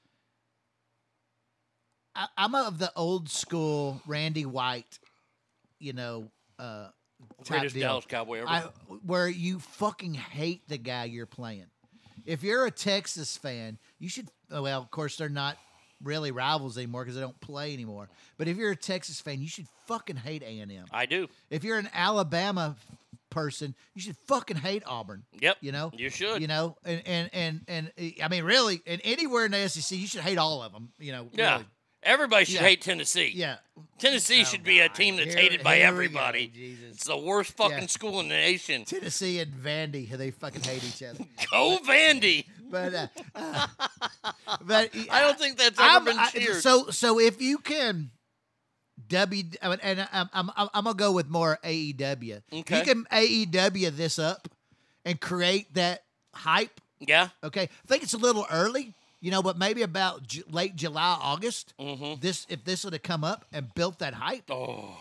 I, 2.16 2.28
I'm 2.38 2.56
of 2.56 2.80
the 2.80 2.92
old 2.96 3.30
school 3.30 4.02
Randy 4.08 4.46
White, 4.46 5.00
you 5.80 5.94
know, 5.94 6.32
uh, 6.60 6.88
Greatest 7.48 7.76
deal. 7.76 7.88
Dallas 7.88 8.06
Cowboy 8.06 8.40
ever. 8.40 8.48
I, 8.48 8.62
where 9.06 9.28
you 9.28 9.60
fucking 9.60 10.14
hate 10.14 10.68
the 10.68 10.78
guy 10.78 11.06
you're 11.06 11.26
playing. 11.26 11.66
If 12.26 12.44
you're 12.44 12.66
a 12.66 12.72
Texas 12.72 13.38
fan, 13.38 13.78
you 14.00 14.10
should. 14.10 14.30
oh, 14.52 14.64
Well, 14.64 14.82
of 14.82 14.92
course 14.92 15.16
they're 15.16 15.30
not 15.30 15.58
really 16.04 16.32
rivals 16.32 16.78
anymore 16.78 17.04
because 17.04 17.16
they 17.16 17.22
don't 17.22 17.40
play 17.40 17.74
anymore. 17.74 18.10
But 18.38 18.48
if 18.48 18.58
you're 18.58 18.72
a 18.72 18.76
Texas 18.76 19.20
fan, 19.20 19.42
you 19.42 19.48
should 19.48 19.68
fucking 19.88 20.18
hate 20.18 20.44
A 20.44 20.60
and 20.60 20.72
M. 20.72 20.86
I 20.92 21.06
do. 21.06 21.28
If 21.50 21.64
you're 21.64 21.78
an 21.80 21.90
Alabama 21.94 22.76
person, 23.38 23.76
you 23.94 24.02
should 24.02 24.18
fucking 24.28 24.58
hate 24.58 24.84
Auburn. 24.86 25.24
Yep. 25.40 25.58
You 25.62 25.72
know, 25.72 25.92
You 25.96 26.10
should. 26.10 26.42
You 26.42 26.48
know, 26.48 26.76
and 26.84 27.02
and 27.06 27.30
and 27.34 27.62
and 27.68 27.92
uh, 28.00 28.24
I 28.24 28.28
mean, 28.30 28.44
really, 28.44 28.82
and 28.88 29.00
anywhere 29.04 29.46
in 29.46 29.52
the 29.52 29.68
SEC, 29.70 29.98
you 29.98 30.08
should 30.08 30.22
hate 30.22 30.38
all 30.38 30.64
of 30.64 30.72
them. 30.74 30.90
You 31.00 31.12
know, 31.12 31.30
Yeah. 31.34 31.54
really. 31.54 31.66
Everybody 32.04 32.46
should 32.46 32.56
Yeah. 32.56 32.62
hate 32.62 32.82
Tennessee. 32.82 33.32
Yeah. 33.36 33.58
Tennessee 34.00 34.46
should 34.46 34.64
be 34.64 34.80
a 34.80 34.88
team 34.90 35.18
that's 35.18 35.34
Here- 35.34 35.44
hated 35.44 35.64
by 35.64 35.80
go, 35.80 35.86
everybody. 35.86 36.48
Jesus. 36.48 36.96
It's 36.96 37.06
the 37.06 37.18
worst 37.18 37.54
fucking 37.58 37.78
Yeah. 37.80 37.88
school 37.88 38.20
in 38.22 38.30
the 38.30 38.36
nation. 38.36 38.86
Tennessee 38.86 39.40
and 39.40 39.52
Vandy, 39.54 40.10
they 40.10 40.32
fucking 40.32 40.62
hate 40.64 40.84
each 40.84 41.04
other. 41.04 41.26
Go 41.52 41.80
Vandy. 41.86 42.46
But 42.70 42.94
uh, 42.94 43.08
uh, 43.34 43.68
but 44.62 44.90
I 45.10 45.22
don't 45.22 45.40
think 45.40 45.58
that's 45.58 45.80
ever 45.80 45.88
I'm- 45.90 46.04
been 46.06 46.18
I- 46.20 46.30
so 46.60 46.90
so 46.90 47.18
if 47.18 47.42
you 47.42 47.60
can 47.60 48.12
W 49.10 49.44
and 49.62 50.08
I'm 50.12 50.30
I'm 50.34 50.52
I'm, 50.56 50.70
I'm 50.74 50.84
gonna 50.84 50.96
go 50.96 51.12
with 51.12 51.30
more 51.30 51.60
AEW. 51.64 52.42
Okay. 52.54 52.80
You 52.80 52.84
can 52.86 53.06
AEW 53.06 53.96
this 53.96 54.20
up 54.20 54.48
and 55.06 55.20
create 55.20 55.74
that 55.76 56.04
hype. 56.34 56.82
Yeah. 57.00 57.30
Okay. 57.44 57.64
I 57.64 57.88
think 57.88 58.04
it's 58.04 58.14
a 58.14 58.18
little 58.18 58.46
early, 58.52 58.94
you 59.22 59.32
know, 59.32 59.42
but 59.42 59.58
maybe 59.58 59.82
about 59.82 60.24
Ju- 60.28 60.44
late 60.50 60.76
July, 60.76 61.18
August. 61.22 61.74
Mm-hmm. 61.80 62.20
This 62.22 62.46
if 62.50 62.64
this 62.64 62.84
would 62.84 62.94
have 62.94 63.04
come 63.04 63.24
up 63.24 63.46
and 63.54 63.74
built 63.76 64.00
that 64.00 64.14
hype. 64.14 64.50
Oh. 64.50 64.98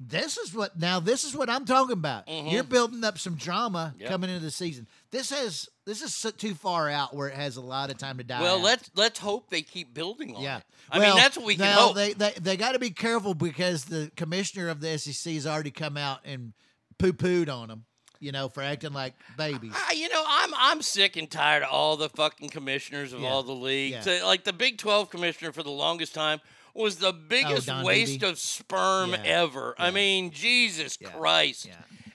This 0.00 0.36
is 0.38 0.54
what 0.54 0.78
now. 0.78 1.00
This 1.00 1.24
is 1.24 1.34
what 1.36 1.50
I'm 1.50 1.64
talking 1.64 1.92
about. 1.92 2.26
Mhm. 2.28 2.52
You're 2.52 2.62
building 2.62 3.02
up 3.02 3.18
some 3.18 3.34
drama 3.34 3.94
Yep. 3.98 4.08
coming 4.08 4.30
into 4.30 4.44
the 4.44 4.50
season. 4.52 4.86
This 5.10 5.30
has 5.30 5.68
this 5.86 6.02
is 6.02 6.24
too 6.36 6.54
far 6.54 6.88
out 6.88 7.14
where 7.16 7.28
it 7.28 7.34
has 7.34 7.56
a 7.56 7.60
lot 7.60 7.90
of 7.90 7.98
time 7.98 8.18
to 8.18 8.24
die. 8.24 8.40
Well, 8.40 8.56
out. 8.58 8.62
let's 8.62 8.90
let's 8.94 9.18
hope 9.18 9.50
they 9.50 9.62
keep 9.62 9.92
building 9.94 10.36
on 10.36 10.42
Yeah. 10.42 10.58
it. 10.58 10.64
I 10.90 10.98
Well, 11.00 11.14
mean, 11.14 11.22
that's 11.22 11.36
what 11.36 11.46
we 11.46 11.56
can 11.56 11.72
hope. 11.76 11.96
They 11.96 12.12
they, 12.12 12.32
they 12.40 12.56
got 12.56 12.72
to 12.72 12.78
be 12.78 12.90
careful 12.90 13.34
because 13.34 13.86
the 13.86 14.12
commissioner 14.16 14.68
of 14.68 14.80
the 14.80 14.90
SEC 14.98 15.34
has 15.34 15.46
already 15.48 15.72
come 15.72 15.96
out 15.96 16.20
and 16.24 16.52
poo 16.98 17.12
pooed 17.12 17.48
on 17.52 17.66
them, 17.66 17.84
you 18.20 18.30
know, 18.30 18.48
for 18.48 18.62
acting 18.62 18.92
like 18.92 19.14
babies. 19.36 19.72
Ah, 19.74 19.90
you 19.90 20.08
know, 20.10 20.22
I'm 20.28 20.54
I'm 20.54 20.80
sick 20.82 21.16
and 21.16 21.28
tired 21.28 21.64
of 21.64 21.70
all 21.72 21.96
the 21.96 22.08
fucking 22.10 22.50
commissioners 22.50 23.12
of 23.12 23.20
Yeah. 23.22 23.30
all 23.30 23.42
the 23.42 23.52
leagues. 23.52 24.06
Yeah. 24.06 24.22
Like 24.24 24.44
the 24.44 24.52
Big 24.52 24.78
12 24.78 25.10
commissioner 25.10 25.50
for 25.52 25.64
the 25.64 25.70
longest 25.70 26.14
time 26.14 26.40
was 26.78 26.96
the 26.96 27.12
biggest 27.12 27.66
Don 27.66 27.84
waste 27.84 28.22
of 28.22 28.38
sperm 28.38 29.10
Yeah. 29.10 29.22
ever. 29.24 29.74
I 29.78 29.90
mean, 29.90 30.30
Jesus 30.30 30.96
Christ. 30.96 31.68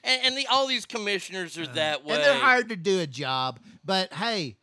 And, 0.04 0.22
and 0.26 0.38
the, 0.38 0.48
all 0.48 0.68
these 0.68 0.86
commissioners 0.86 1.58
are 1.58 1.68
that 1.68 2.04
way. 2.04 2.14
Uh, 2.14 2.18
and 2.18 2.24
they're 2.26 2.40
hired 2.40 2.70
to 2.70 2.76
do 2.76 3.00
a 3.00 3.08
job, 3.08 3.60
but 3.86 4.12
hey, 4.14 4.58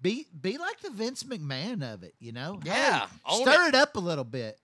be 0.00 0.26
be 0.38 0.58
like 0.58 0.80
the 0.80 0.90
Vince 0.90 1.22
McMahon 1.24 1.82
of 1.82 2.02
it, 2.02 2.14
you 2.18 2.32
know? 2.32 2.60
Yeah, 2.64 3.06
Hey, 3.26 3.42
stir 3.42 3.66
it. 3.66 3.68
it. 3.68 3.74
up 3.74 3.96
a 3.96 4.00
little 4.00 4.24
bit. 4.24 4.58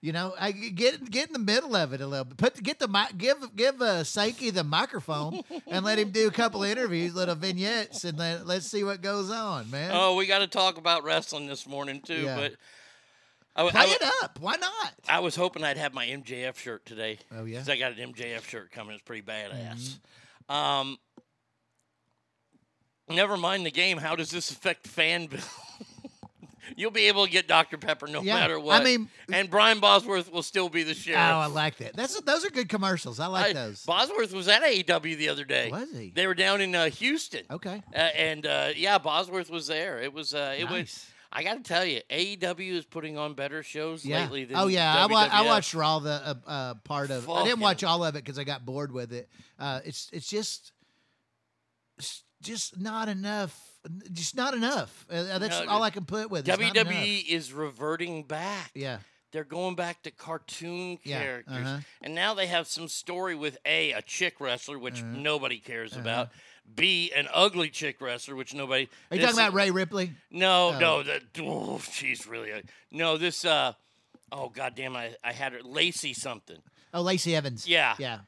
You 0.00 0.12
know, 0.12 0.34
I 0.38 0.52
get 0.52 1.10
get 1.10 1.28
in 1.28 1.32
the 1.32 1.38
middle 1.38 1.74
of 1.74 1.94
it 1.94 2.02
a 2.02 2.06
little 2.06 2.26
bit. 2.26 2.36
Put 2.36 2.62
get 2.62 2.78
the 2.78 2.86
mic, 2.88 3.16
give 3.16 3.38
give 3.56 3.80
uh, 3.80 4.04
Sankey 4.04 4.50
the 4.50 4.62
microphone 4.62 5.40
and 5.66 5.82
let 5.84 5.98
him 5.98 6.10
do 6.10 6.28
a 6.28 6.30
couple 6.30 6.62
interviews, 6.62 7.14
little 7.14 7.34
vignettes, 7.34 8.04
and 8.04 8.18
then 8.18 8.46
let's 8.46 8.66
see 8.66 8.84
what 8.84 9.00
goes 9.00 9.30
on, 9.30 9.70
man. 9.70 9.92
Oh, 9.94 10.14
we 10.14 10.26
got 10.26 10.40
to 10.40 10.46
talk 10.46 10.76
about 10.76 11.04
wrestling 11.04 11.46
this 11.46 11.66
morning 11.66 12.02
too, 12.02 12.20
Yeah. 12.24 12.36
but 12.36 12.52
I, 13.56 13.70
Play 13.70 13.80
I 13.82 13.84
it 13.86 14.02
up. 14.22 14.38
Why 14.40 14.56
not? 14.56 14.94
I 15.08 15.20
was 15.20 15.36
hoping 15.36 15.62
I'd 15.62 15.76
have 15.76 15.94
my 15.94 16.06
MJF 16.06 16.56
shirt 16.56 16.84
today. 16.86 17.18
Oh, 17.36 17.44
yeah? 17.44 17.58
'Cause 17.58 17.68
I 17.68 17.76
got 17.76 17.92
an 17.92 18.12
MJF 18.12 18.48
shirt 18.48 18.72
coming. 18.72 18.94
It's 18.94 19.02
pretty 19.04 19.22
badass. 19.22 19.98
Mm-hmm. 20.48 20.54
Um, 20.54 20.98
never 23.08 23.36
mind 23.36 23.64
the 23.66 23.70
game. 23.70 23.98
How 23.98 24.16
does 24.16 24.30
this 24.30 24.50
affect 24.50 24.86
fan 24.86 25.26
bill? 25.30 25.40
You'll 26.76 26.90
be 26.90 27.08
able 27.08 27.26
to 27.26 27.30
get 27.30 27.46
Dr. 27.46 27.76
Pepper 27.76 28.06
no 28.06 28.22
Yeah, 28.22 28.34
matter 28.36 28.58
I 28.70 28.82
mean- 28.82 29.08
and 29.30 29.50
Brian 29.50 29.80
Bosworth 29.80 30.32
will 30.32 30.42
still 30.42 30.70
be 30.70 30.82
the 30.82 30.94
sheriff. 30.94 31.20
Oh. 31.20 31.38
I 31.40 31.46
like 31.46 31.76
that. 31.76 31.94
That's 31.94 32.18
those 32.22 32.44
are 32.44 32.50
good 32.50 32.68
commercials. 32.70 33.20
I 33.20 33.26
like 33.26 33.50
I- 33.50 33.52
those. 33.52 33.84
Bosworth 33.84 34.32
was 34.32 34.48
at 34.48 34.62
AEW 34.62 35.16
the 35.16 35.28
other 35.28 35.44
day. 35.44 35.70
Was 35.70 35.90
he? 35.92 36.10
They 36.10 36.26
were 36.26 36.34
down 36.34 36.60
in 36.62 36.74
uh, 36.74 36.88
Houston. 36.90 37.44
Okay. 37.50 37.82
Uh, 37.94 37.98
and 37.98 38.46
uh, 38.46 38.70
yeah, 38.74 38.96
Bosworth 38.98 39.50
was 39.50 39.66
there. 39.66 40.00
It 40.00 40.12
was. 40.12 40.32
Uh, 40.34 40.54
it 40.58 40.68
was. 40.68 41.06
I 41.36 41.42
got 41.42 41.54
to 41.54 41.62
tell 41.62 41.84
you, 41.84 42.00
AEW 42.10 42.72
is 42.72 42.84
putting 42.84 43.18
on 43.18 43.34
better 43.34 43.62
shows 43.62 44.04
Yeah. 44.04 44.20
lately 44.22 44.44
than 44.44 44.56
oh 44.56 44.68
yeah, 44.68 44.94
I, 44.94 45.06
wa- 45.06 45.28
I 45.30 45.42
watched 45.42 45.74
Raw 45.74 45.98
the 45.98 46.10
uh, 46.10 46.34
uh, 46.50 46.74
part 46.84 47.10
of. 47.10 47.28
I 47.28 47.42
didn't 47.44 47.60
watch 47.60 47.82
all 47.82 48.04
of 48.04 48.14
it 48.14 48.24
because 48.24 48.38
I 48.38 48.44
got 48.44 48.64
bored 48.64 48.92
with 48.92 49.12
it. 49.12 49.28
Uh, 49.58 49.80
it's 49.84 50.08
it's 50.12 50.28
just 50.28 50.72
it's 51.98 52.24
just 52.42 52.78
not 52.80 53.08
enough. 53.08 53.58
Just 54.12 54.34
not 54.36 54.54
enough. 54.54 55.06
Uh, 55.10 55.38
that's 55.38 55.60
No, 55.60 55.66
all 55.68 55.82
I 55.82 55.90
can 55.90 56.04
put 56.06 56.30
with. 56.30 56.48
It's. 56.48 56.58
WWE 56.58 57.26
is 57.28 57.52
reverting 57.52 58.22
back. 58.22 58.70
Yeah. 58.74 58.98
They're 59.32 59.44
going 59.44 59.74
back 59.74 60.02
to 60.04 60.10
cartoon 60.12 60.98
Yeah, 61.02 61.20
characters. 61.20 61.66
uh-huh. 61.66 61.78
And 62.02 62.14
now 62.14 62.34
they 62.34 62.46
have 62.46 62.66
some 62.68 62.86
story 62.88 63.34
with 63.34 63.58
A, 63.66 63.90
a 63.92 64.00
chick 64.00 64.40
wrestler, 64.40 64.78
which 64.78 65.00
Uh-huh. 65.02 65.16
nobody 65.16 65.58
cares 65.58 65.92
Uh-huh. 65.92 66.00
about. 66.02 66.30
B, 66.72 67.12
an 67.14 67.28
ugly 67.32 67.68
chick 67.70 68.00
wrestler, 68.00 68.34
which 68.36 68.54
nobody. 68.54 68.88
Are 69.10 69.16
you 69.16 69.20
this- 69.22 69.30
talking 69.32 69.44
about 69.46 69.54
Rhea 69.54 69.72
Ripley? 69.72 70.12
No, 70.30 70.72
Oh. 70.74 70.78
no, 70.78 71.02
the 71.02 71.20
oh, 71.40 71.78
she's 71.92 72.26
really 72.26 72.52
ugly. 72.52 72.68
no. 72.90 73.16
This 73.16 73.44
uh, 73.44 73.72
oh 74.32 74.48
goddamn, 74.48 74.96
I 74.96 75.14
I 75.22 75.32
had 75.32 75.52
her 75.52 75.62
Lacey 75.62 76.12
something. 76.14 76.58
Oh, 76.92 77.02
Lacey 77.02 77.34
Evans. 77.36 77.66
Yeah. 77.68 77.94
Yeah. 77.98 78.20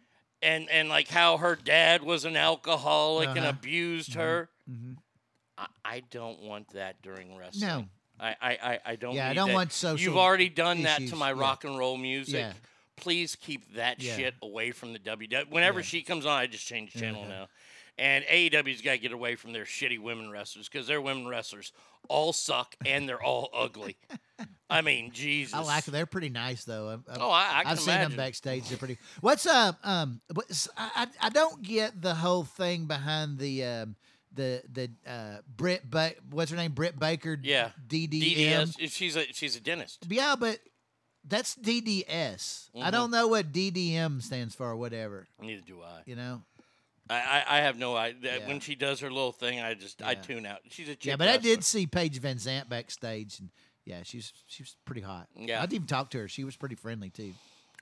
And 0.43 0.68
and 0.70 0.89
like 0.89 1.09
how 1.09 1.39
her 1.39 1.57
dad 1.57 2.03
was 2.03 2.24
an 2.24 2.37
alcoholic 2.37 3.28
and 3.30 3.39
Uh-huh. 3.39 3.49
abused 3.51 4.11
Mhm. 4.12 4.14
her. 4.16 4.49
Mhm. 4.70 4.97
I, 5.59 5.66
I 5.84 6.01
don't 6.11 6.41
want 6.43 6.68
that 6.74 7.01
during 7.03 7.34
wrestling. 7.37 7.66
No. 7.68 7.84
I, 8.18 8.34
I, 8.41 8.80
I, 8.93 8.97
don't. 8.97 9.14
Yeah, 9.14 9.28
I 9.28 9.34
don't 9.34 9.49
that. 9.49 9.55
want 9.55 9.72
social 9.72 10.03
You've 10.03 10.16
already 10.16 10.49
done 10.49 10.82
that 10.82 11.07
to 11.09 11.16
my 11.16 11.32
yeah. 11.32 11.41
rock 11.41 11.64
and 11.64 11.76
roll 11.76 11.97
music. 11.99 12.34
Yeah. 12.34 12.53
Please 12.97 13.37
keep 13.37 13.74
that 13.74 14.01
Yeah. 14.03 14.16
shit 14.16 14.34
away 14.41 14.70
from 14.70 14.95
the 14.95 14.99
WWE. 14.99 15.51
Whenever 15.51 15.82
she 15.82 16.01
comes 16.03 16.24
on, 16.24 16.32
I 16.39 16.47
just 16.47 16.66
change 16.66 16.93
channel 16.95 17.26
now. 17.26 17.49
And 17.99 18.24
AEW's 18.26 18.82
got 18.82 18.92
to 18.92 18.99
get 18.99 19.12
away 19.12 19.36
from 19.36 19.53
their 19.53 19.64
shitty 19.64 19.99
women 19.99 20.30
wrestlers 20.30 20.68
because 20.68 20.86
their 20.86 21.01
women 21.01 21.26
wrestlers 21.26 21.72
all 22.09 22.32
suck 22.34 22.74
and 22.84 23.09
they're 23.09 23.22
all 23.22 23.49
ugly. 23.55 23.97
I 24.68 24.82
mean, 24.82 25.12
Jesus. 25.12 25.55
I 25.55 25.61
like. 25.61 25.84
They're 25.86 26.05
pretty 26.07 26.28
nice 26.28 26.64
though. 26.64 26.90
I've, 26.90 27.18
Oh, 27.18 27.30
I- 27.30 27.59
I 27.59 27.62
can 27.62 27.66
have 27.70 27.80
seen 27.80 27.94
them 28.01 28.16
backstage. 28.16 28.68
They're 28.68 28.76
pretty. 28.78 28.99
What's 29.22 29.47
uh 29.47 29.72
um? 29.82 30.20
What's, 30.34 30.68
I 30.76 30.90
I 31.20 31.26
I 31.26 31.28
don't 31.30 31.62
get 31.62 32.03
the 32.03 32.14
whole 32.14 32.44
thing 32.44 32.84
behind 32.86 33.38
the 33.38 33.64
um 33.64 33.97
the 34.34 34.62
the 34.70 34.90
uh, 35.11 35.38
Britt 35.57 35.88
ba- 35.90 36.14
what's 36.30 36.51
her 36.51 36.57
name 36.59 36.72
Britt 36.72 36.99
Baker 36.99 37.38
Yeah. 37.42 37.70
DDM. 37.88 38.74
DDS. 38.78 38.92
She's 38.92 39.16
a 39.16 39.24
she's 39.32 39.57
a 39.57 39.61
dentist. 39.61 40.05
Yeah, 40.11 40.36
but 40.38 40.59
that's 41.26 41.55
DDS. 41.57 42.68
I 42.76 42.88
Mhm. 42.88 42.92
don't 42.92 43.11
know 43.11 43.28
what 43.28 43.53
DDM 43.53 44.20
stands 44.22 44.55
for 44.55 44.66
or 44.70 44.76
whatever. 44.76 45.26
Neither 45.40 45.62
do 45.62 45.80
I. 45.82 46.03
You 46.05 46.16
know. 46.16 46.42
I, 47.09 47.15
I, 47.15 47.45
I 47.49 47.61
have 47.61 47.79
no 47.79 47.97
idea. 47.97 48.39
Yeah. 48.41 48.49
When 48.49 48.61
she 48.61 48.75
does 48.75 49.01
her 49.01 49.11
little 49.11 49.33
thing, 49.33 49.61
I 49.61 49.75
just 49.75 50.03
I 50.03 50.15
tune 50.15 50.45
out. 50.47 50.59
She's 50.71 50.89
a 50.89 50.95
chick 50.97 51.05
Yeah, 51.07 51.17
but 51.17 51.29
I 51.29 51.37
did 51.37 51.63
see 51.65 51.87
Paige 51.87 52.21
VanZant 52.21 52.69
backstage, 52.69 53.39
and 53.39 53.51
yeah, 53.85 54.03
she's 54.03 54.33
she's 54.47 54.77
pretty 54.85 55.03
hot. 55.03 55.29
Yeah. 55.37 55.63
I'd 55.63 55.73
even 55.73 55.87
talk 55.87 56.11
to 56.11 56.19
her. 56.19 56.29
She 56.29 56.45
was 56.45 56.57
pretty 56.57 56.75
friendly 56.75 57.11
too. 57.11 57.33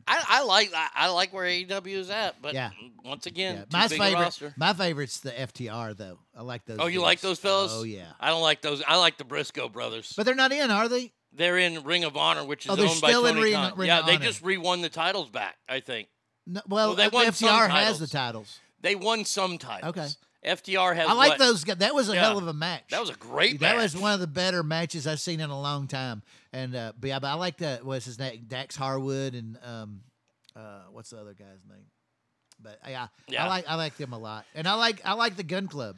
I, 0.06 0.22
I 0.28 0.44
like 0.44 0.70
I, 0.74 0.88
I 0.94 1.08
like 1.08 1.32
where 1.32 1.44
AEW 1.46 1.86
is 1.96 2.10
at, 2.10 2.42
but 2.42 2.52
Yeah. 2.52 2.70
once 3.04 3.24
again, 3.26 3.56
Yeah. 3.56 3.64
My 3.72 3.88
favorite, 3.88 4.12
roster. 4.20 4.52
my 4.58 4.74
favorite's 4.74 5.20
the 5.20 5.30
FTR 5.30 5.96
though. 5.96 6.18
I 6.36 6.42
like 6.42 6.66
those. 6.66 6.78
Oh, 6.80 6.86
you 6.86 7.00
like 7.00 7.20
those 7.20 7.38
fellas? 7.38 7.72
Oh 7.74 7.84
yeah, 7.84 8.06
I 8.20 8.28
don't 8.28 8.42
like 8.42 8.60
those. 8.60 8.82
I 8.86 8.96
like 8.96 9.16
the 9.16 9.24
Briscoe 9.24 9.68
brothers. 9.70 10.12
but 10.16 10.26
they're 10.26 10.34
not 10.34 10.52
in, 10.52 10.70
are 10.70 10.88
they? 10.88 11.12
They're 11.32 11.58
in 11.58 11.82
Ring 11.84 12.04
of 12.04 12.16
Honor, 12.16 12.44
which 12.44 12.66
is 12.66 12.70
Oh, 12.70 12.76
they're 12.76 12.86
owned 12.86 13.00
by 13.00 13.08
still 13.08 13.26
in 13.26 13.36
Ring-. 13.36 13.54
Ring 13.76 13.88
yeah, 13.88 14.02
they 14.02 14.16
Honor. 14.16 14.24
just 14.24 14.42
re-won 14.42 14.82
the 14.82 14.88
titles 14.90 15.30
back. 15.30 15.56
I 15.68 15.80
think 15.80 16.08
No, 16.46 16.60
well, 16.68 16.88
Well, 16.88 16.96
they 16.96 17.06
uh, 17.06 17.10
won 17.10 17.26
FTR 17.26 17.70
has 17.70 17.98
the 17.98 18.06
titles. 18.06 18.60
They 18.84 18.94
won 18.94 19.24
some 19.24 19.58
titles. 19.58 19.96
Okay. 19.96 20.08
FTR 20.44 20.94
has. 20.94 21.08
I 21.08 21.14
like 21.14 21.30
what? 21.30 21.38
those 21.38 21.64
guys. 21.64 21.78
That 21.78 21.94
was 21.94 22.10
a 22.10 22.14
Yeah. 22.14 22.20
hell 22.20 22.36
of 22.38 22.46
a 22.46 22.52
match. 22.52 22.84
That 22.90 23.00
was 23.00 23.08
a 23.08 23.14
great 23.14 23.60
That 23.60 23.76
match. 23.76 23.82
was 23.94 23.96
one 23.96 24.12
of 24.12 24.20
the 24.20 24.26
better 24.26 24.62
matches 24.62 25.06
I've 25.06 25.18
seen 25.20 25.40
in 25.40 25.48
a 25.48 25.58
long 25.58 25.88
time. 25.88 26.22
And 26.52 26.76
uh, 26.76 26.92
but 27.00 27.08
yeah, 27.08 27.18
but 27.18 27.28
I 27.28 27.34
like 27.34 27.56
that. 27.58 27.82
what's 27.84 28.04
his 28.04 28.18
name, 28.18 28.44
Dax 28.46 28.76
Harwood, 28.76 29.34
and 29.34 29.58
um, 29.64 30.00
uh, 30.54 30.82
what's 30.92 31.10
the 31.10 31.18
other 31.18 31.32
guy's 31.32 31.64
name? 31.68 31.86
But 32.60 32.78
yeah, 32.86 33.08
Yeah. 33.26 33.46
I 33.46 33.48
like 33.48 33.64
I 33.68 33.74
like 33.76 33.96
them 33.96 34.12
a 34.12 34.18
lot, 34.18 34.44
and 34.54 34.68
I 34.68 34.74
like 34.74 35.00
I 35.04 35.14
like 35.14 35.36
the 35.36 35.42
Gun 35.44 35.66
Club. 35.66 35.96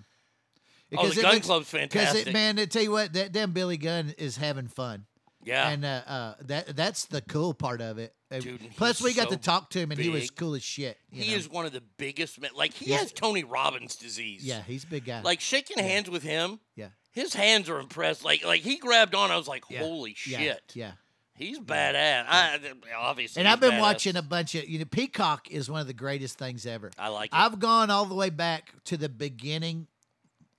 Because 0.91 1.11
Oh, 1.11 1.14
the 1.14 1.22
Gun 1.22 1.41
Club's 1.41 1.68
fantastic. 1.68 2.28
It, 2.28 2.32
man, 2.32 2.59
I 2.61 2.66
tell 2.66 2.82
you 2.82 2.93
what, 2.93 3.12
that 3.14 3.32
damn 3.32 3.51
Billy 3.51 3.76
Gunn 3.76 4.14
is 4.16 4.37
having 4.37 4.68
fun. 4.68 5.07
Yeah. 5.47 5.68
and 5.70 5.84
uh, 5.84 6.03
uh, 6.07 6.34
that 6.47 6.76
that's 6.76 7.07
the 7.07 7.22
cool 7.22 7.55
part 7.55 7.80
of 7.80 7.99
it. 7.99 8.12
Uh, 8.30 8.40
Dude, 8.40 8.61
Plus, 8.76 9.01
we 9.01 9.14
got 9.14 9.28
so 9.30 9.36
to 9.36 9.40
talk 9.40 9.70
to 9.70 9.78
him, 9.78 9.92
and 9.92 10.01
he 10.01 10.09
was 10.11 10.30
cool 10.30 10.55
as 10.57 10.62
shit. 10.64 10.99
He 11.11 11.30
know? 11.30 11.36
is 11.36 11.49
one 11.49 11.64
of 11.64 11.72
the 11.72 11.82
biggest 11.97 12.40
men. 12.40 12.51
Like 12.55 12.74
he 12.74 12.86
He's- 12.86 13.01
has 13.01 13.12
Tony 13.12 13.44
Robbins 13.44 13.97
disease. 13.97 14.44
Yeah, 14.44 14.62
he's 14.62 14.84
a 14.84 14.88
big 14.88 15.05
guy. 15.05 15.22
Like 15.22 15.40
shaking 15.40 15.78
hands 15.78 16.11
with 16.11 16.22
him. 16.24 16.59
Yeah. 16.74 16.88
His 17.12 17.32
hands 17.34 17.70
are 17.70 17.78
impressed. 17.78 18.24
Like 18.24 18.44
like 18.44 18.61
he 18.62 18.76
grabbed 18.76 19.14
on. 19.14 19.30
I 19.30 19.36
was 19.36 19.47
like, 19.49 19.64
Yeah. 19.70 19.78
holy 19.78 20.14
shit. 20.14 20.61
Yeah. 20.74 20.92
He's 21.34 21.59
badass. 21.61 22.24
I, 22.28 22.59
obviously. 22.99 23.40
And 23.40 23.49
I've 23.49 23.61
been 23.61 23.72
badass. 23.72 23.80
watching 23.80 24.16
a 24.16 24.22
bunch 24.22 24.55
of 24.55 24.68
you 24.68 24.78
know 24.80 24.84
Peacock 24.86 25.51
is 25.51 25.70
one 25.70 25.80
of 25.80 25.86
the 25.86 25.92
greatest 25.94 26.38
things 26.38 26.66
ever. 26.66 26.90
I 26.99 27.09
like 27.09 27.26
it. 27.32 27.36
I've 27.36 27.59
gone 27.61 27.90
all 27.90 28.07
the 28.07 28.14
way 28.14 28.30
back 28.30 28.72
to 28.86 28.97
the 28.97 29.09
beginning 29.09 29.86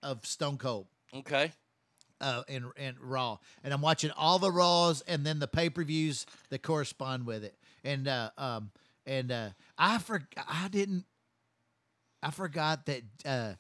of 0.03 0.25
Stone 0.25 0.57
Cold 0.59 0.87
Okay. 1.13 1.51
Uh, 2.21 2.43
and 2.49 2.65
and 2.77 2.95
Raw, 2.99 3.37
and 3.63 3.73
I'm 3.73 3.81
watching 3.81 4.11
all 4.11 4.39
the 4.39 4.51
Raws 4.51 5.01
and 5.07 5.25
then 5.25 5.39
the 5.39 5.47
pay 5.47 5.69
per 5.69 5.83
views 5.83 6.25
that 6.49 6.61
correspond 6.63 7.25
with 7.25 7.43
it. 7.43 7.55
And 7.83 8.07
uh, 8.07 8.31
um 8.37 8.71
and 9.05 9.31
uh, 9.31 9.49
I 9.77 9.97
for 9.99 10.21
I 10.37 10.67
didn't 10.69 11.05
I 12.23 12.31
forgot 12.31 12.85
that 12.87 13.03
uh, 13.25 13.53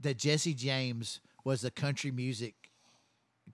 that 0.00 0.18
Jesse 0.18 0.54
James 0.54 1.20
was 1.44 1.62
the 1.62 1.70
country 1.70 2.10
music 2.10 2.54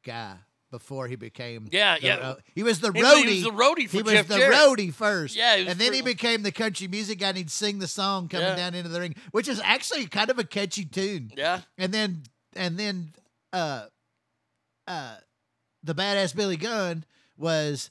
guy 0.04 0.34
before 0.70 1.06
he 1.06 1.14
became 1.16 1.68
Yeah, 1.70 1.96
the- 1.98 2.06
yeah. 2.06 2.14
uh, 2.16 2.34
he 2.54 2.62
was 2.64 2.80
the 2.80 2.90
He 2.92 3.00
roadie 3.00 3.26
was 3.36 3.42
the 3.44 3.50
roadie 3.50 3.88
he 3.88 4.02
was 4.02 4.12
Jeff 4.12 4.26
the 4.26 4.36
Jarrett. 4.36 4.58
roadie 4.58 4.92
first 4.92 5.36
Yeah, 5.36 5.54
and 5.54 5.78
then 5.78 5.92
he 5.92 6.02
became 6.02 6.42
the 6.42 6.50
country 6.52 6.88
music 6.88 7.20
guy 7.20 7.28
and 7.28 7.38
he'd 7.38 7.50
sing 7.50 7.78
the 7.78 7.86
song 7.86 8.28
coming 8.28 8.48
Yeah. 8.48 8.56
down 8.56 8.74
into 8.74 8.88
the 8.88 9.00
ring 9.00 9.14
which 9.30 9.46
is 9.48 9.60
actually 9.62 10.06
kind 10.06 10.28
of 10.28 10.38
a 10.40 10.44
catchy 10.44 10.84
tune 10.84 11.30
Yeah. 11.36 11.60
and 11.78 11.94
then 11.94 12.24
and 12.56 12.76
then 12.76 13.12
uh 13.52 13.86
uh 14.86 15.16
the 15.82 15.94
badass 15.94 16.34
Billy 16.34 16.56
Gunn 16.56 17.04
was 17.36 17.90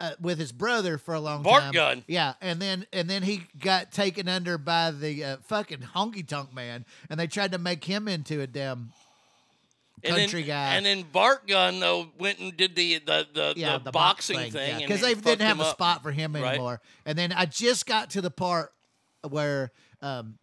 uh, 0.00 0.12
with 0.20 0.38
his 0.38 0.52
brother 0.52 0.98
for 0.98 1.14
a 1.14 1.20
long 1.20 1.42
Bart 1.42 1.62
time. 1.62 1.72
Gunn. 1.72 2.04
Yeah, 2.06 2.34
and 2.40 2.60
then 2.60 2.86
and 2.92 3.08
then 3.08 3.22
he 3.22 3.42
got 3.58 3.92
taken 3.92 4.28
under 4.28 4.58
by 4.58 4.90
the 4.90 5.24
uh, 5.24 5.36
fucking 5.44 5.78
honky 5.94 6.26
tonk 6.26 6.52
man, 6.54 6.84
and 7.08 7.18
they 7.18 7.26
tried 7.26 7.52
to 7.52 7.58
make 7.58 7.82
him 7.84 8.06
into 8.06 8.40
a 8.42 8.46
damn 8.46 8.92
And 10.04 10.14
country 10.16 10.42
then, 10.42 10.48
guy. 10.48 10.74
And 10.74 10.84
then 10.86 11.02
Bart 11.10 11.46
Gunn 11.48 11.80
though 11.80 12.08
went 12.18 12.38
and 12.40 12.54
did 12.56 12.76
the 12.76 12.98
the 12.98 13.26
the, 13.32 13.54
yeah, 13.56 13.78
the, 13.78 13.90
box 13.90 14.28
boxing 14.28 14.50
thing 14.52 14.80
because 14.80 15.02
and 15.02 15.16
they 15.16 15.30
didn't 15.30 15.46
have 15.46 15.60
a 15.60 15.64
up. 15.64 15.74
spot 15.76 16.02
for 16.02 16.12
him 16.12 16.34
Right. 16.34 16.50
anymore. 16.50 16.80
And 17.06 17.16
then 17.18 17.32
I 17.32 17.46
just 17.46 17.86
got 17.86 18.10
to 18.10 18.20
the 18.20 18.30
part 18.30 18.72
where 19.26 19.72
um, 20.02 20.38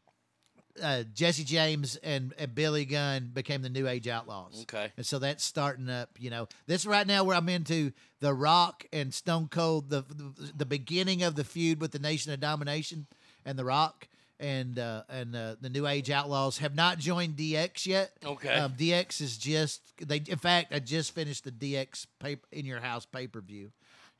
uh, 0.81 1.03
Jesse 1.13 1.43
James 1.43 1.95
and, 1.97 2.33
and 2.37 2.53
Billy 2.55 2.85
Gunn 2.85 3.31
became 3.33 3.61
the 3.61 3.69
New 3.69 3.87
Age 3.87 4.07
Outlaws. 4.07 4.61
Okay. 4.63 4.91
and 4.97 5.05
so 5.05 5.19
that's 5.19 5.43
starting 5.43 5.89
up. 5.89 6.09
You 6.19 6.29
know, 6.29 6.47
this 6.67 6.85
right 6.85 7.05
now 7.05 7.23
where 7.23 7.35
I'm 7.35 7.49
into 7.49 7.91
the 8.19 8.33
Rock 8.33 8.85
and 8.91 9.13
Stone 9.13 9.49
Cold, 9.49 9.89
the 9.89 10.01
the, 10.01 10.51
the 10.57 10.65
beginning 10.65 11.23
of 11.23 11.35
the 11.35 11.43
feud 11.43 11.79
with 11.81 11.91
the 11.91 11.99
Nation 11.99 12.31
of 12.33 12.39
Domination 12.39 13.07
and 13.45 13.57
the 13.57 13.65
Rock. 13.65 14.07
And 14.39 14.77
uh, 14.79 15.03
and 15.09 15.33
uh, 15.35 15.55
the 15.61 15.69
New 15.69 15.87
Age 15.87 16.09
Outlaws 16.09 16.57
have 16.57 16.75
not 16.75 16.97
joined 16.97 17.37
DX 17.37 17.85
yet. 17.85 18.11
Okay. 18.25 18.53
um, 18.53 18.73
DX 18.73 19.21
is 19.21 19.37
just 19.37 19.81
they. 20.05 20.17
In 20.27 20.39
fact, 20.39 20.73
I 20.73 20.79
just 20.79 21.13
finished 21.13 21.45
the 21.45 21.51
DX 21.51 22.07
pay, 22.19 22.37
in 22.51 22.65
your 22.65 22.81
house 22.81 23.05
pay 23.05 23.27
per 23.27 23.39
view. 23.39 23.71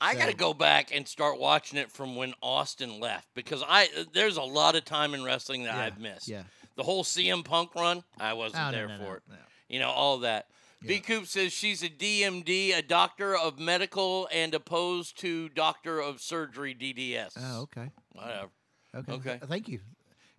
I 0.04 0.16
got 0.16 0.30
to 0.30 0.36
go 0.36 0.54
back 0.54 0.94
and 0.94 1.08
start 1.08 1.40
watching 1.40 1.78
it 1.80 1.92
from 1.92 2.16
when 2.16 2.34
Austin 2.42 3.00
left 3.00 3.28
because 3.36 3.64
I 3.68 3.88
there's 4.14 4.38
a 4.38 4.42
lot 4.44 4.76
of 4.76 4.86
time 4.86 5.14
in 5.14 5.24
wrestling 5.24 5.64
that 5.64 5.76
Yeah, 5.76 5.86
I've 5.86 6.00
missed. 6.00 6.28
yeah. 6.28 6.44
The 6.76 6.84
whole 6.84 7.04
CM 7.04 7.44
Punk 7.46 7.74
run, 7.76 8.04
I 8.20 8.34
wasn't 8.34 8.64
Oh, 8.68 8.72
there 8.72 8.88
no, 8.88 8.98
for 8.98 9.04
no, 9.04 9.12
it. 9.14 9.22
no. 9.30 9.36
You 9.70 9.80
know 9.80 9.90
all 9.92 10.20
that. 10.20 10.48
B 10.86 11.00
Coop 11.00 11.28
says 11.28 11.54
she's 11.54 11.82
a 11.82 11.88
DMD, 11.90 12.78
a 12.78 12.82
doctor 12.82 13.38
of 13.38 13.58
medical, 13.58 14.28
and 14.34 14.54
opposed 14.54 15.18
to 15.20 15.48
doctor 15.50 16.02
of 16.02 16.20
surgery 16.20 16.76
DDS. 16.76 17.32
Oh, 17.40 17.62
okay. 17.62 17.90
Whatever. 18.12 18.50
Okay. 18.96 19.12
Okay. 19.14 19.40
Thank 19.48 19.70
you. 19.70 19.80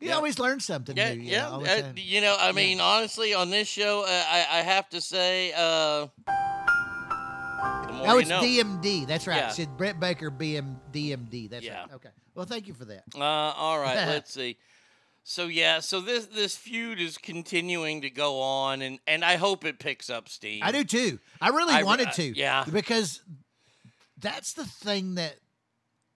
You 0.00 0.08
Yeah. 0.08 0.16
always 0.16 0.38
learn 0.38 0.60
something 0.60 0.96
Yeah, 0.98 1.14
new. 1.14 1.20
you 1.22 1.30
yeah. 1.30 1.42
know, 1.48 1.64
uh, 1.64 1.92
you 1.96 2.20
know, 2.20 2.36
I 2.38 2.52
mean, 2.52 2.78
honestly, 2.80 3.32
on 3.32 3.48
this 3.48 3.68
show, 3.68 4.02
uh, 4.02 4.06
I, 4.28 4.58
I 4.58 4.62
have 4.62 4.86
to 4.90 5.00
say, 5.00 5.52
uh, 5.56 6.08
Oh, 8.06 8.18
it's 8.18 8.28
know. 8.28 8.40
DMD. 8.42 9.06
That's 9.06 9.26
right. 9.26 9.36
Yeah. 9.38 9.48
It 9.48 9.52
said 9.54 9.76
Brett 9.76 9.98
Baker 9.98 10.30
BM 10.30 10.76
DMD. 10.92 11.48
That's 11.48 11.64
Yeah. 11.64 11.80
right. 11.82 11.92
Okay. 11.94 12.10
Well, 12.34 12.44
thank 12.46 12.66
you 12.68 12.74
for 12.74 12.84
that. 12.86 13.04
Uh, 13.14 13.20
all 13.22 13.78
right, 13.78 13.94
let's 14.08 14.32
see. 14.32 14.58
So 15.22 15.46
yeah, 15.46 15.80
so 15.80 16.00
this 16.00 16.26
this 16.26 16.54
feud 16.56 17.00
is 17.00 17.16
continuing 17.16 18.02
to 18.02 18.10
go 18.10 18.40
on, 18.42 18.82
and 18.82 18.98
and 19.06 19.24
I 19.24 19.36
hope 19.36 19.64
it 19.64 19.78
picks 19.78 20.10
up 20.10 20.28
steam. 20.28 20.62
I 20.62 20.70
do 20.72 20.84
too. 20.84 21.18
I 21.40 21.48
really 21.48 21.72
I- 21.74 21.82
wanted 21.82 22.08
I- 22.08 22.12
to. 22.12 22.36
yeah. 22.38 22.64
Because 22.70 23.20
that's 24.18 24.52
the 24.52 24.64
thing 24.66 25.14
that 25.14 25.36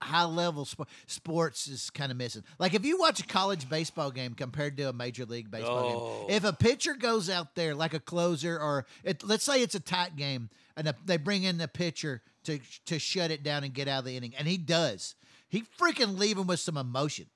high 0.03 0.25
level 0.25 0.65
sp- 0.69 0.87
sports 1.07 1.67
is 1.69 1.91
kind 1.91 2.13
of 2.13 2.19
missing. 2.19 2.45
Like 2.59 2.75
if 2.75 2.85
you 2.85 2.99
watch 2.99 3.19
a 3.21 3.27
college 3.27 3.69
baseball 3.69 4.11
game 4.11 4.35
compared 4.35 4.77
to 4.77 4.85
a 4.91 4.93
major 4.93 5.25
league 5.25 5.51
baseball 5.51 6.23
Oh. 6.25 6.27
game, 6.29 6.37
if 6.37 6.45
a 6.45 6.53
pitcher 6.53 6.95
goes 6.95 7.29
out 7.31 7.55
there 7.55 7.75
like 7.75 7.95
a 7.95 8.01
closer, 8.01 8.59
or 8.61 8.85
it, 9.05 9.25
let's 9.25 9.43
say 9.45 9.63
it's 9.63 9.75
a 9.75 9.81
tight 9.81 10.15
game, 10.17 10.51
and 10.79 10.89
a, 10.89 10.95
they 11.05 11.19
bring 11.19 11.43
in 11.43 11.59
the 11.59 11.69
pitcher 11.69 12.23
to 12.45 12.59
to 12.87 12.99
shut 12.99 13.31
it 13.31 13.43
down 13.43 13.65
and 13.65 13.75
get 13.75 13.89
out 13.89 13.99
of 14.01 14.05
the 14.07 14.17
inning, 14.17 14.33
and 14.39 14.49
he 14.49 14.57
does, 14.57 15.15
he 15.49 15.63
freaking 15.79 16.19
leave 16.19 16.39
him 16.39 16.47
with 16.47 16.61
some 16.61 16.77
emotion, 16.79 17.27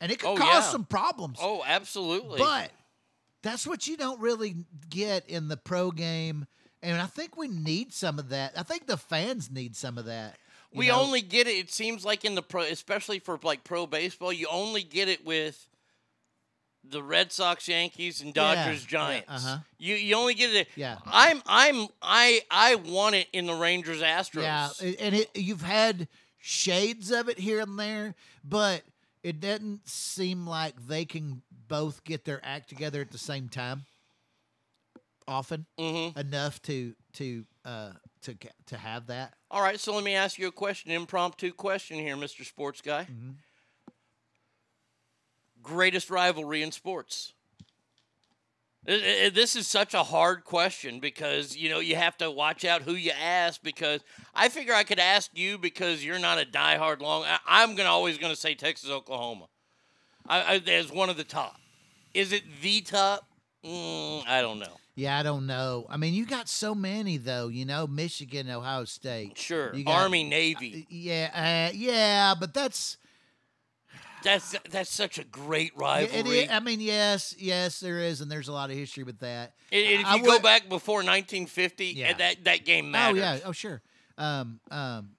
and 0.00 0.10
it 0.10 0.18
could 0.18 0.30
Oh, 0.30 0.36
cause 0.36 0.46
yeah. 0.48 0.60
some 0.62 0.84
problems. 0.84 1.38
Oh, 1.40 1.62
absolutely. 1.64 2.38
But 2.38 2.72
that's 3.42 3.66
what 3.66 3.86
you 3.86 3.96
don't 3.96 4.20
really 4.20 4.56
get 4.88 5.28
in 5.28 5.48
the 5.48 5.56
pro 5.56 5.90
game. 5.92 6.46
And 6.82 7.00
I 7.00 7.06
think 7.06 7.36
we 7.36 7.46
need 7.48 7.92
some 7.92 8.18
of 8.18 8.30
that. 8.30 8.52
I 8.56 8.62
think 8.62 8.86
the 8.86 8.96
fans 8.96 9.50
need 9.50 9.76
some 9.76 9.98
of 9.98 10.06
that. 10.06 10.36
we 10.74 10.88
know? 10.88 10.98
only 11.00 11.20
get 11.20 11.46
it. 11.46 11.50
It 11.52 11.70
seems 11.70 12.04
like 12.06 12.24
in 12.24 12.34
the 12.34 12.42
pro, 12.42 12.62
especially 12.62 13.18
for 13.18 13.38
like 13.42 13.64
pro 13.64 13.86
baseball, 13.86 14.32
you 14.32 14.46
only 14.50 14.82
get 14.82 15.06
it 15.08 15.24
with 15.24 15.68
the 16.90 17.02
Red 17.02 17.32
Sox, 17.32 17.68
Yankees, 17.68 18.20
and 18.20 18.34
Dodgers, 18.34 18.82
yeah, 18.82 18.88
Giants. 18.88 19.28
uh-huh. 19.28 19.58
You 19.78 19.94
you 19.94 20.14
only 20.16 20.34
get 20.34 20.54
it. 20.54 20.68
Yeah. 20.76 20.96
I'm 21.06 21.42
I'm 21.46 21.86
I 22.02 22.40
I 22.50 22.74
want 22.76 23.14
it 23.14 23.28
in 23.32 23.46
the 23.46 23.54
Rangers 23.54 24.02
Astros. 24.02 24.42
Yeah, 24.42 24.68
and 25.00 25.14
it, 25.14 25.30
you've 25.34 25.62
had 25.62 26.08
shades 26.38 27.10
of 27.10 27.28
it 27.28 27.38
here 27.38 27.60
and 27.60 27.78
there, 27.78 28.14
but 28.44 28.82
it 29.22 29.40
doesn't 29.40 29.88
seem 29.88 30.46
like 30.46 30.74
they 30.86 31.04
can 31.04 31.42
both 31.68 32.02
get 32.04 32.24
their 32.24 32.40
act 32.42 32.68
together 32.68 33.00
at 33.00 33.10
the 33.12 33.18
same 33.18 33.48
time. 33.48 33.84
Often 35.28 35.66
Mhm. 35.78 36.16
enough 36.16 36.60
to 36.62 36.94
to 37.14 37.44
uh 37.64 37.92
to 38.22 38.36
to 38.66 38.76
have 38.76 39.06
that. 39.06 39.34
All 39.50 39.62
right, 39.62 39.78
so 39.78 39.94
let 39.94 40.02
me 40.02 40.14
ask 40.14 40.38
you 40.38 40.48
a 40.48 40.52
question, 40.52 40.90
impromptu 40.90 41.52
question 41.52 41.98
here, 41.98 42.16
Mr. 42.16 42.44
Sports 42.44 42.80
Guy. 42.80 43.02
Mm-hmm. 43.04 43.30
Greatest 45.62 46.10
rivalry 46.10 46.62
in 46.62 46.72
sports? 46.72 47.32
This 48.86 49.56
is 49.56 49.66
such 49.68 49.92
a 49.92 50.02
hard 50.02 50.44
question 50.44 51.00
because 51.00 51.54
you 51.54 51.68
know 51.68 51.80
you 51.80 51.96
have 51.96 52.16
to 52.18 52.30
watch 52.30 52.64
out 52.64 52.82
who 52.82 52.94
you 52.94 53.12
ask 53.12 53.62
because 53.62 54.00
I 54.34 54.48
figure 54.48 54.72
I 54.72 54.84
could 54.84 54.98
ask 54.98 55.30
you 55.34 55.58
because 55.58 56.02
you're 56.02 56.18
not 56.18 56.40
a 56.40 56.46
diehard 56.46 57.00
long. 57.02 57.24
I, 57.24 57.38
I'm 57.46 57.74
gonna 57.74 57.90
always 57.90 58.16
gonna 58.16 58.34
say 58.36 58.54
Texas 58.54 58.88
Oklahoma. 58.90 59.48
I, 60.26 60.40
I, 60.54 60.70
as 60.70 60.90
one 60.90 61.10
of 61.10 61.16
the 61.18 61.24
top. 61.24 61.56
Is 62.14 62.32
it 62.32 62.42
the 62.62 62.80
top? 62.80 63.26
Mm, 63.64 64.26
I 64.26 64.40
don't 64.40 64.58
know. 64.58 64.76
Yeah, 64.94 65.18
I 65.18 65.22
don't 65.22 65.46
know. 65.46 65.86
I 65.88 65.96
mean, 65.96 66.14
you 66.14 66.24
got 66.26 66.48
so 66.48 66.74
many 66.74 67.18
though. 67.18 67.48
You 67.48 67.66
know, 67.66 67.86
Michigan, 67.86 68.50
Ohio 68.50 68.84
State. 68.86 69.36
Sure, 69.36 69.72
got- 69.72 69.86
Army, 69.86 70.24
Navy. 70.24 70.86
Yeah, 70.88 71.68
uh, 71.70 71.72
yeah, 71.74 72.34
but 72.38 72.54
that's 72.54 72.96
That's 74.22 74.54
that's 74.70 74.90
such 74.90 75.18
a 75.18 75.24
great 75.24 75.72
it 75.74 75.78
rivalry. 75.80 76.38
is, 76.40 76.50
I 76.50 76.60
mean, 76.60 76.80
yes, 76.80 77.34
yes, 77.38 77.80
there 77.80 77.98
is, 78.00 78.20
and 78.20 78.30
there's 78.30 78.48
a 78.48 78.52
lot 78.52 78.70
of 78.70 78.76
history 78.76 79.02
with 79.04 79.18
that. 79.20 79.54
And- 79.72 79.86
and 79.86 80.00
if 80.02 80.06
I 80.06 80.16
you 80.16 80.24
go 80.24 80.38
back 80.38 80.68
before 80.68 80.98
1950, 81.02 81.86
Yeah. 81.86 82.12
that 82.14 82.44
that 82.44 82.64
game 82.64 82.94
Oh 82.94 83.14
yeah, 83.14 83.38
oh 83.44 83.52
sure. 83.52 83.82
Um, 84.18 84.60
um, 84.70 85.10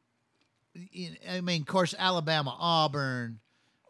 I 1.29 1.41
mean, 1.41 1.61
of 1.61 1.67
course, 1.67 1.93
Alabama, 1.97 2.55
Auburn. 2.59 3.39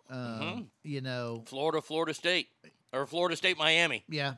Um, 0.09 0.17
Mm-hmm. 0.19 0.61
You 0.83 1.01
know, 1.01 1.43
Florida, 1.45 1.81
Florida 1.81 2.13
State, 2.13 2.47
or 2.91 3.05
Florida 3.05 3.35
State, 3.35 3.57
Miami, 3.57 4.03
yeah, 4.09 4.33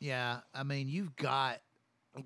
yeah. 0.00 0.40
I 0.52 0.62
mean, 0.64 0.88
you've 0.88 1.14
got 1.14 1.60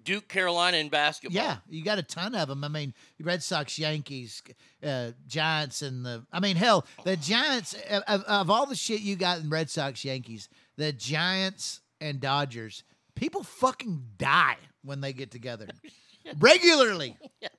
Duke, 0.05 0.28
Carolina 0.28 0.76
in 0.76 0.89
basketball. 0.89 1.34
Yeah, 1.43 1.57
you 1.68 1.82
got 1.82 1.99
a 1.99 2.03
ton 2.03 2.34
of 2.34 2.49
them. 2.49 2.62
I 2.62 2.68
mean, 2.68 2.93
Red 3.20 3.43
Sox, 3.43 3.78
Yankees, 3.78 4.43
uh, 4.84 5.12
Giants, 5.26 5.82
and 5.82 6.05
the. 6.05 6.26
I 6.32 6.41
mean, 6.41 6.57
hell, 6.57 6.86
the 7.05 7.16
Giants 7.16 7.74
of, 7.91 8.22
of 8.24 8.51
all 8.51 8.66
the 8.66 8.74
shit 8.74 9.01
you 9.01 9.16
got 9.16 9.41
in 9.41 9.49
Red 9.49 9.70
Sox, 9.70 10.05
Yankees, 10.05 10.49
the 10.76 10.93
Giants 10.93 11.80
and 12.01 12.20
Dodgers, 12.20 12.84
people 13.14 13.43
fucking 13.43 14.03
die 14.18 14.59
when 14.82 15.01
they 15.01 15.12
get 15.12 15.30
together 15.30 15.66
regularly. 16.39 17.16
Yes. 17.41 17.51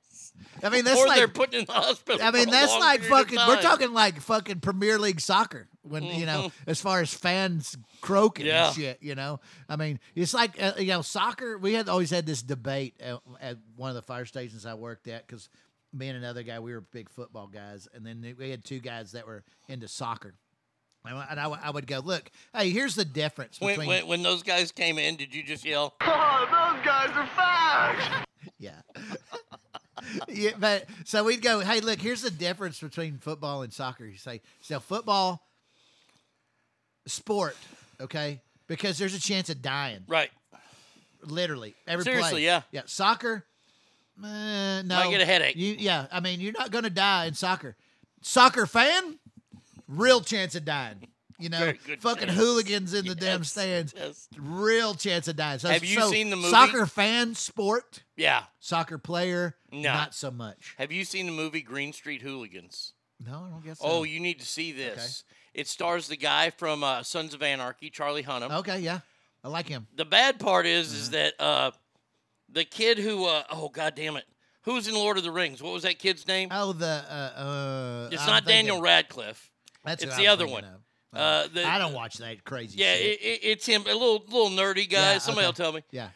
I 0.63 0.69
mean, 0.69 0.85
that's 0.85 0.99
or 0.99 1.07
like 1.07 1.17
they're 1.17 1.27
put 1.27 1.53
in 1.53 1.65
the 1.65 1.71
hospital. 1.71 2.21
I 2.21 2.31
mean, 2.31 2.43
for 2.45 2.49
a 2.49 2.51
that's 2.51 2.71
long 2.71 2.79
like 2.79 3.01
fucking. 3.03 3.37
We're 3.47 3.61
talking 3.61 3.93
like 3.93 4.19
fucking 4.21 4.59
Premier 4.59 4.99
League 4.99 5.21
soccer 5.21 5.67
when 5.83 6.03
you 6.03 6.25
know, 6.25 6.51
as 6.67 6.81
far 6.81 7.01
as 7.01 7.13
fans 7.13 7.77
croaking 8.01 8.45
Yeah. 8.45 8.67
and 8.67 8.75
shit. 8.75 8.97
You 9.01 9.15
know, 9.15 9.39
I 9.67 9.75
mean, 9.75 9.99
it's 10.15 10.33
like 10.33 10.61
uh, 10.61 10.73
you 10.77 10.87
know, 10.87 11.01
soccer. 11.01 11.57
We 11.57 11.73
had 11.73 11.89
always 11.89 12.09
had 12.09 12.25
this 12.25 12.41
debate 12.41 12.95
at, 12.99 13.19
at 13.41 13.57
one 13.75 13.89
of 13.89 13.95
the 13.95 14.01
fire 14.01 14.25
stations 14.25 14.65
I 14.65 14.73
worked 14.73 15.07
at 15.07 15.25
because 15.25 15.49
me 15.93 16.07
and 16.09 16.17
another 16.17 16.43
guy 16.43 16.59
we 16.59 16.73
were 16.73 16.81
big 16.81 17.09
football 17.09 17.47
guys, 17.47 17.87
and 17.93 18.05
then 18.05 18.35
we 18.37 18.49
had 18.49 18.63
two 18.63 18.79
guys 18.79 19.13
that 19.13 19.25
were 19.27 19.43
into 19.67 19.87
soccer. 19.87 20.35
And 21.05 21.39
I, 21.39 21.45
I 21.45 21.69
would- 21.71 21.87
go, 21.87 21.99
look, 21.99 22.29
hey, 22.53 22.69
here's 22.71 22.93
the 22.93 23.05
difference 23.05 23.59
When, 23.61 23.71
between 23.73 23.87
when, 23.87 24.07
when 24.07 24.21
those 24.21 24.43
guys 24.43 24.71
came 24.73 24.99
in, 24.99 25.15
did 25.15 25.33
you 25.33 25.43
just 25.43 25.63
yell? 25.65 25.95
Oh, 26.01 26.45
those 26.45 26.85
guys 26.85 27.09
are 27.15 27.27
fags. 27.27 28.23
Yeah. 28.57 28.81
yeah, 30.27 30.51
but 30.57 30.85
so 31.05 31.23
we'd 31.23 31.41
go, 31.41 31.59
hey, 31.59 31.79
look, 31.81 31.99
here's 31.99 32.21
the 32.21 32.31
difference 32.31 32.79
between 32.79 33.17
football 33.17 33.61
and 33.63 33.71
soccer. 33.73 34.05
You 34.05 34.17
say, 34.17 34.41
so 34.61 34.79
football, 34.79 35.41
sport, 37.05 37.55
okay, 37.99 38.41
because 38.67 38.97
there's 38.97 39.13
a 39.15 39.19
chance 39.19 39.49
of 39.49 39.61
dying, 39.61 40.01
Right. 40.07 40.29
literally 41.23 41.75
every 41.87 42.03
Seriously, 42.05 42.31
play. 42.31 42.45
yeah. 42.45 42.61
yeah. 42.71 42.81
Soccer, 42.85 43.45
eh, 44.23 44.81
no, 44.81 44.83
Might 44.83 45.09
get 45.11 45.21
a 45.21 45.25
headache. 45.25 45.55
You, 45.55 45.75
yeah, 45.77 46.07
I 46.11 46.19
mean, 46.19 46.39
you're 46.39 46.53
not 46.57 46.71
going 46.71 46.83
to 46.83 46.89
die 46.89 47.25
in 47.25 47.33
soccer. 47.33 47.75
Soccer 48.21 48.65
fan, 48.65 49.17
real 49.87 50.21
chance 50.21 50.55
of 50.55 50.65
dying. 50.65 51.07
You 51.39 51.49
know, 51.49 51.73
fucking 51.99 52.27
chance. 52.27 52.37
hooligans 52.37 52.93
in 52.93 53.05
the 53.05 53.15
damn 53.15 53.43
stands. 53.45 53.93
yes. 53.95 54.27
Real 54.37 54.93
chance 54.93 55.27
of 55.29 55.37
dying. 55.37 55.59
So, 55.59 55.69
Have 55.69 55.85
you 55.85 55.99
so 55.99 56.11
seen 56.11 56.29
the 56.29 56.35
movie? 56.35 56.49
Soccer 56.49 56.85
fan, 56.85 57.33
sport, 57.33 58.03
Yeah. 58.17 58.43
soccer 58.59 58.97
player, 58.97 59.55
No. 59.71 59.93
not 59.93 60.13
so 60.13 60.31
much. 60.31 60.75
Have 60.77 60.91
you 60.91 61.05
seen 61.05 61.25
the 61.27 61.31
movie 61.31 61.61
Green 61.61 61.93
Street 61.93 62.21
Hooligans? 62.21 62.91
No, 63.25 63.45
I 63.47 63.49
don't 63.51 63.63
guess. 63.63 63.77
Oh, 63.81 64.03
you 64.03 64.19
need 64.19 64.39
to 64.41 64.45
see 64.45 64.71
this. 64.73 65.23
It 65.53 65.67
stars 65.67 66.07
the 66.09 66.17
guy 66.17 66.49
from 66.49 66.83
uh, 66.83 67.03
Sons 67.03 67.33
of 67.33 67.41
Anarchy, 67.41 67.89
Charlie 67.89 68.23
Hunnam. 68.23 68.51
Okay, 68.59 68.79
yeah, 68.79 68.99
I 69.43 69.47
like 69.47 69.67
him. 69.67 69.87
The 69.95 70.05
bad 70.05 70.39
part 70.39 70.65
is, 70.65 70.89
Uh-huh. 70.89 70.97
is 70.99 71.09
that 71.11 71.33
uh, 71.41 71.71
the 72.49 72.65
kid 72.65 72.97
who, 72.99 73.25
uh, 73.25 73.43
oh 73.49 73.69
god 73.69 73.95
damn 73.95 74.15
it, 74.17 74.25
who's 74.63 74.87
in 74.89 74.93
Lord 74.93 75.17
of 75.17 75.23
the 75.23 75.31
Rings? 75.31 75.61
What 75.63 75.71
was 75.73 75.83
that 75.83 75.99
kid's 75.99 76.27
name? 76.27 76.49
Oh, 76.51 76.73
the 76.73 76.85
uh, 77.09 77.13
uh 77.39 78.09
it's 78.11 78.21
I'm 78.23 78.27
not 78.27 78.45
Daniel 78.45 78.81
Radcliffe. 78.81 79.51
That's 79.85 80.03
it's 80.03 80.15
the 80.17 80.27
I'm 80.27 80.33
other 80.33 80.47
one. 80.47 80.65
of. 80.65 80.81
Uh, 81.13 81.47
the, 81.53 81.65
I 81.65 81.79
don't 81.79 81.93
watch 81.93 82.17
that 82.17 82.43
crazy. 82.43 82.77
Yeah, 82.77 82.93
shit. 82.93 83.05
it, 83.05 83.21
it, 83.21 83.39
it's 83.43 83.65
him, 83.65 83.81
a 83.81 83.93
little 83.93 84.23
little 84.27 84.49
nerdy 84.49 84.89
guy. 84.89 85.13
Yeah, 85.13 85.17
Somebody 85.17 85.47
okay. 85.47 85.63
will 85.63 85.65
tell 85.65 85.71
me. 85.73 85.83
Yeah. 85.91 86.09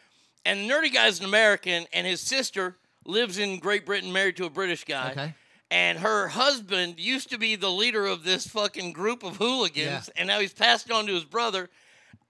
And 0.44 0.60
the 0.60 0.72
nerdy 0.72 0.92
guy's 0.92 1.20
an 1.20 1.26
American, 1.26 1.86
and 1.92 2.06
his 2.06 2.20
sister 2.20 2.76
lives 3.04 3.38
in 3.38 3.58
Great 3.58 3.86
Britain, 3.86 4.12
married 4.12 4.36
to 4.36 4.44
a 4.44 4.50
British 4.50 4.84
guy. 4.84 5.10
Okay. 5.10 5.34
And 5.70 5.98
her 5.98 6.28
husband 6.28 7.00
used 7.00 7.30
to 7.30 7.38
be 7.38 7.56
the 7.56 7.70
leader 7.70 8.06
of 8.06 8.22
this 8.22 8.46
fucking 8.46 8.92
group 8.92 9.24
of 9.24 9.36
hooligans, 9.36 10.10
and 10.16 10.28
now 10.28 10.38
he's 10.38 10.52
passed 10.52 10.90
on 10.90 11.06
to 11.06 11.14
his 11.14 11.24
brother. 11.24 11.70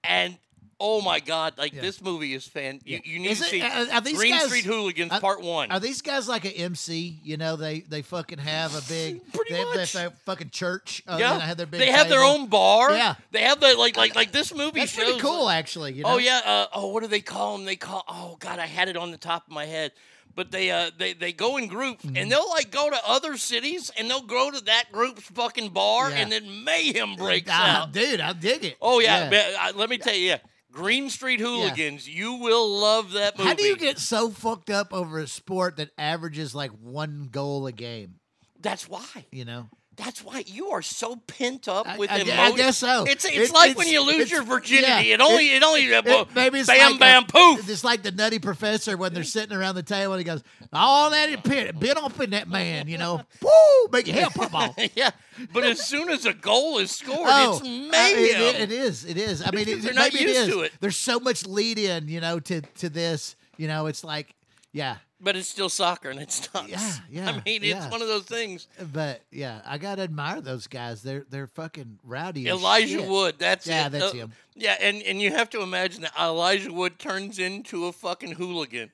And 0.03 0.37
oh 0.79 1.01
my 1.01 1.19
God, 1.19 1.57
like 1.57 1.73
Yeah. 1.73 1.81
this 1.81 2.01
movie 2.01 2.33
is 2.33 2.45
fan. 2.45 2.81
You, 2.83 2.99
you 3.03 3.19
need 3.19 3.31
Is 3.31 3.39
to 3.39 3.45
it- 3.45 3.49
see 3.49 3.61
are- 3.61 3.87
are 3.91 4.01
Green 4.01 4.31
guys- 4.33 4.45
Street 4.47 4.65
Hooligans 4.65 5.11
are- 5.11 5.19
Part 5.21 5.41
One. 5.41 5.71
Are 5.71 5.79
these 5.79 6.01
guys 6.01 6.27
like 6.27 6.43
an 6.45 6.51
MC? 6.51 7.19
You 7.23 7.37
know, 7.37 7.55
they 7.55 7.79
they 7.81 8.01
fucking 8.01 8.39
have 8.39 8.75
a 8.75 8.81
big, 8.89 9.21
Pretty 9.33 9.53
they 9.53 9.63
much. 9.63 9.93
their 9.93 10.11
fucking 10.25 10.49
church. 10.49 11.01
Uh, 11.07 11.17
yeah, 11.19 11.39
have 11.39 11.57
their 11.57 11.65
big 11.65 11.79
they 11.79 11.91
have 11.91 12.09
their 12.09 12.23
own 12.23 12.47
bar. 12.47 12.91
Yeah. 12.95 13.15
they 13.31 13.41
have 13.43 13.59
the 13.59 13.73
like 13.75 13.95
like 13.97 14.15
like 14.15 14.31
this 14.31 14.53
movie 14.53 14.79
That's 14.81 14.91
shows. 14.91 15.05
pretty 15.05 15.19
cool, 15.21 15.49
actually. 15.49 15.93
You 15.93 16.03
know? 16.03 16.15
Oh 16.15 16.17
yeah. 16.17 16.41
Uh, 16.45 16.67
oh, 16.73 16.87
what 16.87 17.01
do 17.03 17.07
they 17.07 17.21
call 17.21 17.57
them? 17.57 17.65
They 17.65 17.75
call. 17.77 18.03
Oh 18.07 18.37
God, 18.39 18.59
I 18.59 18.65
had 18.65 18.89
it 18.89 18.97
on 18.97 19.11
the 19.11 19.17
top 19.17 19.47
of 19.47 19.53
my 19.53 19.65
head. 19.65 19.91
But 20.35 20.51
they 20.51 20.69
uh 20.69 20.91
they, 20.97 21.13
they 21.13 21.31
go 21.31 21.55
in 21.55 21.67
groups 21.67 22.03
Mm-hmm. 22.03 22.17
and 22.17 22.29
they'll 22.29 22.49
like 22.49 22.69
go 22.69 22.89
to 22.89 22.99
other 23.07 23.37
cities 23.37 23.89
and 23.97 24.09
they'll 24.09 24.19
go 24.21 24.51
to 24.51 24.61
that 24.65 24.91
group's 24.91 25.21
fucking 25.23 25.69
bar 25.69 26.09
Yeah. 26.09 26.17
and 26.17 26.29
then 26.31 26.65
mayhem 26.65 27.15
breaks 27.15 27.49
Ah, 27.49 27.83
out. 27.83 27.93
dude, 27.93 28.19
I 28.19 28.33
dig 28.33 28.65
it. 28.65 28.75
Oh 28.81 28.99
yeah, 28.99 29.31
uh, 29.61 29.71
let 29.77 29.89
me 29.89 29.97
tell 29.97 30.13
you, 30.13 30.27
yeah. 30.31 30.37
Green 30.75 31.09
Street 31.09 31.39
Hooligans, 31.39 32.07
you 32.07 32.33
will 32.33 32.67
love 32.69 33.13
that 33.13 33.37
movie. 33.37 33.47
How 33.47 33.55
do 33.55 33.63
you 33.63 33.77
get 33.77 33.97
so 33.97 34.29
fucked 34.29 34.69
up 34.69 34.93
over 34.93 35.19
a 35.19 35.27
sport 35.27 35.77
that 35.77 35.91
averages 35.97 36.53
like 36.53 36.71
one 36.71 37.29
goal 37.31 37.65
a 37.65 37.71
game? 37.71 38.15
That's 38.59 38.87
why. 38.89 39.25
You 39.31 39.45
know. 39.45 39.69
That's 39.97 40.23
why 40.23 40.43
you 40.45 40.71
are 40.71 40.81
so 40.81 41.15
pent 41.27 41.67
up 41.69 41.97
with 41.97 42.11
I, 42.11 42.17
emotion. 42.17 42.39
I 42.39 42.51
guess 42.51 42.77
so. 42.77 43.05
It's 43.07 43.23
it's 43.23 43.49
It- 43.49 43.53
like 43.53 43.77
when 43.77 43.87
you 43.87 44.01
lose 44.05 44.29
your 44.29 44.43
virginity. 44.43 44.87
yeah, 44.87 44.99
it 45.15 45.21
only 45.21 45.53
it, 45.53 45.63
only 45.63 45.81
it- 45.85 46.35
maybe 46.35 46.59
it's 46.59 46.67
bam 46.67 46.91
like 46.91 46.99
bam 46.99 47.23
a- 47.23 47.25
poof. 47.27 47.69
It's 47.69 47.83
like 47.83 48.03
the 48.03 48.11
nutty 48.11 48.39
professor 48.39 48.97
when 48.97 49.13
they're 49.13 49.23
sitting 49.23 49.55
around 49.55 49.75
the 49.75 49.83
table 49.83 50.13
and 50.13 50.19
he 50.19 50.25
goes, 50.25 50.43
"All 50.73 51.09
that 51.11 51.43
bit, 51.43 51.79
bit 51.79 51.97
up 51.97 52.19
in 52.19 52.31
that 52.31 52.49
man, 52.49 52.87
you 52.89 52.97
know, 52.97 53.21
woo, 53.41 53.49
make 53.91 54.07
your 54.07 54.17
hair 54.17 54.29
pop 54.29 54.53
off." 54.53 54.75
yeah, 54.95 55.11
but 55.53 55.63
as 55.63 55.85
soon 55.85 56.09
as 56.09 56.25
a 56.25 56.33
goal 56.33 56.77
is 56.79 56.91
scored, 56.91 57.19
Oh, 57.21 57.53
it's 57.53 57.61
uh, 57.61 57.65
mayhem. 57.65 58.41
it- 58.41 58.59
it 58.61 58.71
is. 58.73 59.05
It 59.05 59.17
is. 59.17 59.41
I 59.41 59.51
mean, 59.51 59.67
it, 59.69 59.81
they're 59.81 59.93
not 59.93 60.13
maybe 60.13 60.29
used 60.31 60.49
to 60.49 60.61
it. 60.61 60.73
There's 60.81 60.97
so 60.97 61.19
much 61.21 61.45
lead 61.45 61.79
in, 61.79 62.09
you 62.09 62.19
know, 62.19 62.39
to 62.41 62.61
to 62.61 62.89
this. 62.89 63.35
You 63.57 63.69
know, 63.69 63.85
it's 63.85 64.03
like, 64.03 64.35
yeah, 64.73 64.97
but 65.19 65.35
it's 65.35 65.47
still 65.47 65.69
soccer 65.69 66.09
and 66.09 66.19
it's 66.19 66.53
not. 66.53 66.67
Yeah, 66.69 66.91
yeah, 67.09 67.29
I 67.29 67.31
mean, 67.45 67.63
it's 67.63 67.65
yeah. 67.65 67.89
one 67.89 68.01
of 68.01 68.07
those 68.07 68.23
things. 68.25 68.67
but 68.93 69.21
yeah, 69.31 69.61
I 69.65 69.77
gotta 69.77 70.01
admire 70.03 70.41
those 70.41 70.67
guys. 70.67 71.01
They're 71.03 71.25
they're 71.29 71.47
fucking 71.47 71.99
rowdy. 72.03 72.47
Elijah 72.47 72.99
shit. 72.99 73.09
Wood, 73.09 73.35
that's 73.39 73.67
yeah, 73.67 73.87
it. 73.87 73.91
that's 73.91 74.13
Uh, 74.13 74.17
him. 74.17 74.33
Yeah, 74.55 74.75
and 74.79 75.01
and 75.03 75.21
you 75.21 75.31
have 75.31 75.49
to 75.51 75.61
imagine 75.61 76.01
that 76.03 76.13
Elijah 76.19 76.71
Wood 76.71 76.99
turns 76.99 77.39
into 77.39 77.85
a 77.85 77.91
fucking 77.91 78.33
hooligan. 78.33 78.91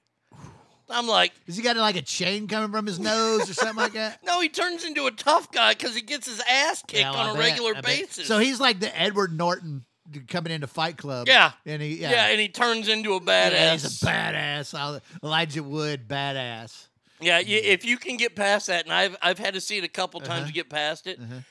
I'm 0.93 1.07
like, 1.07 1.31
Has 1.47 1.55
he 1.55 1.63
got 1.63 1.77
like 1.77 1.95
a 1.95 2.01
chain 2.01 2.49
coming 2.49 2.69
from 2.69 2.85
his 2.85 2.99
nose 2.99 3.49
or 3.49 3.53
something 3.53 3.77
like 3.77 3.93
that? 3.93 4.19
no, 4.25 4.41
he 4.41 4.49
turns 4.49 4.83
into 4.83 5.05
a 5.05 5.11
tough 5.11 5.49
guy 5.49 5.73
because 5.73 5.95
he 5.95 6.01
gets 6.01 6.27
his 6.27 6.41
ass 6.49 6.83
kicked 6.85 6.99
Yeah, 7.03 7.11
well, 7.11 7.19
on 7.21 7.27
I 7.27 7.29
a 7.29 7.33
bet, 7.35 7.43
regular 7.43 7.81
basis. 7.81 8.27
So 8.27 8.39
he's 8.39 8.59
like 8.59 8.81
the 8.81 8.99
Edward 8.99 9.31
Norton 9.31 9.85
coming 10.27 10.51
into 10.53 10.67
Fight 10.67 10.97
Club. 10.97 11.27
Yeah. 11.27 11.51
and 11.65 11.81
he 11.81 11.95
yeah, 12.01 12.11
yeah. 12.11 12.27
and 12.27 12.39
he 12.39 12.47
turns 12.49 12.87
into 12.87 13.13
a 13.15 13.19
badass. 13.21 13.51
Yeah, 13.51 13.71
he's 13.73 14.01
a 14.01 14.05
badass. 14.05 15.01
Elijah 15.23 15.63
Wood, 15.63 16.07
badass. 16.07 16.87
Yeah, 17.19 17.39
if 17.45 17.85
you 17.85 17.97
can 17.97 18.17
get 18.17 18.35
past 18.35 18.67
that, 18.67 18.85
and 18.85 18.93
I've 18.93 19.15
I've 19.21 19.37
had 19.39 19.53
to 19.53 19.61
see 19.61 19.77
it 19.77 19.83
a 19.83 19.87
couple 19.89 20.19
times 20.21 20.39
Uh-huh. 20.41 20.47
to 20.47 20.53
get 20.53 20.69
past 20.69 21.05
it. 21.07 21.19
Uh-huh. 21.19 21.41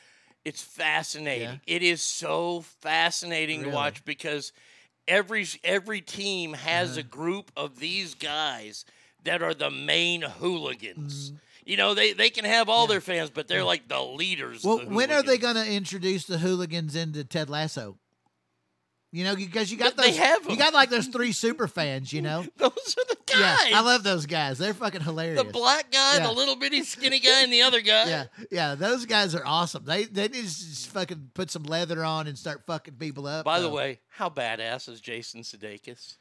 It's 0.44 0.62
fascinating. 0.62 1.60
Yeah. 1.66 1.74
It 1.76 1.82
is 1.82 2.02
so 2.02 2.62
fascinating 2.80 3.60
Really? 3.60 3.70
to 3.70 3.76
watch 3.76 4.04
because 4.04 4.52
every 5.06 5.46
every 5.62 6.00
team 6.00 6.54
has 6.54 6.90
Uh-huh. 6.92 7.00
a 7.00 7.02
group 7.04 7.52
of 7.56 7.78
these 7.78 8.14
guys 8.14 8.84
that 9.24 9.42
are 9.42 9.54
the 9.54 9.70
main 9.70 10.22
Mm-hmm. 10.22 10.40
hooligans. 10.40 11.32
You 11.66 11.76
know, 11.76 11.94
they 11.94 12.14
they 12.14 12.30
can 12.30 12.46
have 12.46 12.68
all 12.68 12.86
their 12.88 13.02
fans, 13.02 13.30
but 13.30 13.46
they're 13.46 13.62
like 13.64 13.86
the 13.86 14.00
leaders. 14.02 14.64
Well, 14.64 14.78
the 14.78 14.86
when 14.86 15.12
are 15.12 15.22
they 15.22 15.38
going 15.38 15.54
to 15.54 15.70
introduce 15.70 16.24
the 16.24 16.38
hooligans 16.38 16.96
into 16.96 17.22
Ted 17.22 17.48
Lasso? 17.50 17.96
You 19.12 19.24
know, 19.24 19.34
because 19.34 19.72
you 19.72 19.76
got 19.76 19.96
They 19.96 20.10
those, 20.10 20.18
have 20.18 20.44
you 20.44 20.52
'em. 20.52 20.56
got 20.58 20.72
like 20.72 20.88
those 20.88 21.08
three 21.08 21.32
super 21.32 21.66
fans. 21.66 22.12
You 22.12 22.22
know, 22.22 22.44
Those 22.58 22.70
are 22.96 23.04
the 23.08 23.16
guys. 23.26 23.40
yeah, 23.68 23.78
I 23.78 23.80
love 23.80 24.04
those 24.04 24.24
guys. 24.26 24.56
They're 24.58 24.72
fucking 24.72 25.00
hilarious. 25.00 25.42
the 25.42 25.50
black 25.50 25.90
guy, 25.90 26.18
Yeah. 26.18 26.26
the 26.28 26.32
little 26.32 26.54
bitty 26.54 26.84
skinny 26.84 27.18
guy, 27.18 27.42
and 27.42 27.52
the 27.52 27.62
other 27.62 27.80
guy. 27.80 28.08
Yeah, 28.08 28.24
yeah, 28.52 28.74
those 28.76 29.06
guys 29.06 29.34
are 29.34 29.44
awesome. 29.44 29.84
They 29.84 30.04
they 30.04 30.28
just 30.28 30.88
fucking 30.90 31.30
put 31.34 31.50
some 31.50 31.64
leather 31.64 32.04
on 32.04 32.28
and 32.28 32.38
start 32.38 32.62
fucking 32.66 32.94
people 32.94 33.26
up. 33.26 33.44
By 33.44 33.58
the 33.58 33.68
way, 33.68 33.98
how 34.10 34.28
badass 34.30 34.88
is 34.88 35.00
Jason 35.00 35.40
Sudeikis 35.42 36.16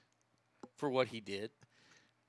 for 0.77 0.89
what 0.89 1.09
he 1.09 1.19
did? 1.19 1.51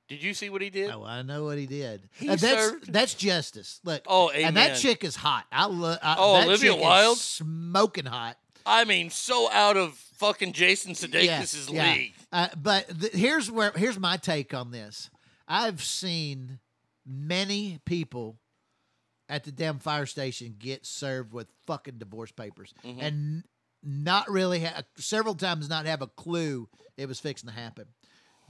Did 0.08 0.22
you 0.24 0.34
see 0.34 0.50
what 0.50 0.60
he 0.60 0.70
did? 0.70 0.90
Oh, 0.90 1.04
I 1.04 1.22
know 1.22 1.44
what 1.44 1.56
he 1.56 1.66
did. 1.66 2.08
He 2.18 2.28
Uh, 2.28 2.32
that's 2.36 2.42
served- 2.42 2.92
that's 2.92 3.14
justice. 3.14 3.78
Look. 3.84 4.02
Oh, 4.08 4.28
and 4.30 4.56
that 4.56 4.76
chick 4.76 5.04
is 5.04 5.14
hot. 5.14 5.46
I 5.52 5.66
love. 5.66 5.98
Oh, 6.02 6.34
that 6.34 6.48
Olivia 6.48 6.74
Wilde? 6.74 7.16
smoking 7.16 8.06
hot. 8.06 8.36
I 8.66 8.84
mean, 8.84 9.10
so 9.10 9.50
out 9.50 9.76
of 9.76 9.94
fucking 9.94 10.52
Jason 10.52 10.92
Sudeikis' 10.92 11.72
yeah. 11.72 11.92
league. 11.94 12.14
Uh, 12.32 12.48
but 12.56 12.88
th- 13.00 13.12
here's 13.12 13.50
where 13.50 13.72
here's 13.72 13.98
my 13.98 14.16
take 14.16 14.52
on 14.54 14.70
this. 14.70 15.10
I've 15.48 15.82
seen 15.82 16.58
many 17.06 17.78
people 17.84 18.36
at 19.28 19.44
the 19.44 19.52
damn 19.52 19.78
fire 19.78 20.06
station 20.06 20.54
get 20.58 20.84
served 20.86 21.32
with 21.32 21.46
fucking 21.66 21.98
divorce 21.98 22.32
papers 22.32 22.74
Mhm. 22.84 22.98
and 23.00 23.44
not 23.82 24.28
really 24.30 24.60
ha- 24.64 24.82
several 24.96 25.34
times 25.34 25.68
not 25.68 25.86
have 25.86 26.02
a 26.02 26.06
clue 26.06 26.68
it 26.96 27.06
was 27.06 27.18
fixing 27.20 27.48
to 27.48 27.54
happen. 27.54 27.86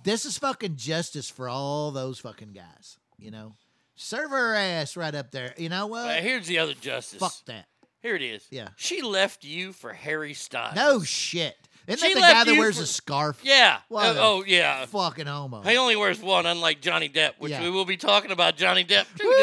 This 0.02 0.24
is 0.24 0.38
fucking 0.38 0.76
justice 0.76 1.28
for 1.28 1.48
all 1.48 1.90
those 1.90 2.18
fucking 2.18 2.52
guys. 2.52 2.98
You 3.18 3.30
know, 3.30 3.54
serve 3.94 4.30
her 4.30 4.54
ass 4.54 4.96
right 4.96 5.14
up 5.14 5.30
there. 5.30 5.54
You 5.58 5.68
know 5.68 5.86
what? 5.86 6.20
Here's 6.22 6.46
the 6.46 6.58
other 6.58 6.74
justice. 6.74 7.20
Fuck 7.20 7.34
that. 7.46 7.66
Here 8.02 8.14
it 8.16 8.22
is. 8.22 8.46
Yeah. 8.50 8.68
She 8.76 9.02
left 9.02 9.44
you 9.44 9.72
for 9.72 9.92
Harry 9.92 10.34
Styles. 10.34 10.74
No 10.76 11.02
shit. 11.02 11.56
Isn't 11.86 12.06
She 12.06 12.14
that 12.14 12.20
the 12.20 12.32
guy 12.34 12.44
that 12.44 12.58
wears 12.58 12.76
for- 12.76 12.84
a 12.84 12.86
scarf? 12.86 13.40
Yeah. 13.42 13.78
Uh, 13.90 14.14
oh, 14.18 14.44
yeah. 14.46 14.86
Fucking 14.86 15.26
homo. 15.26 15.62
He 15.62 15.76
only 15.76 15.96
wears 15.96 16.20
one, 16.20 16.46
unlike 16.46 16.80
Johnny 16.80 17.08
Depp, 17.08 17.32
which 17.38 17.50
Yeah. 17.52 17.62
we 17.62 17.70
will 17.70 17.84
be 17.84 17.96
talking 17.96 18.30
about 18.30 18.56
Johnny 18.56 18.84
Depp 18.84 19.06
too 19.18 19.34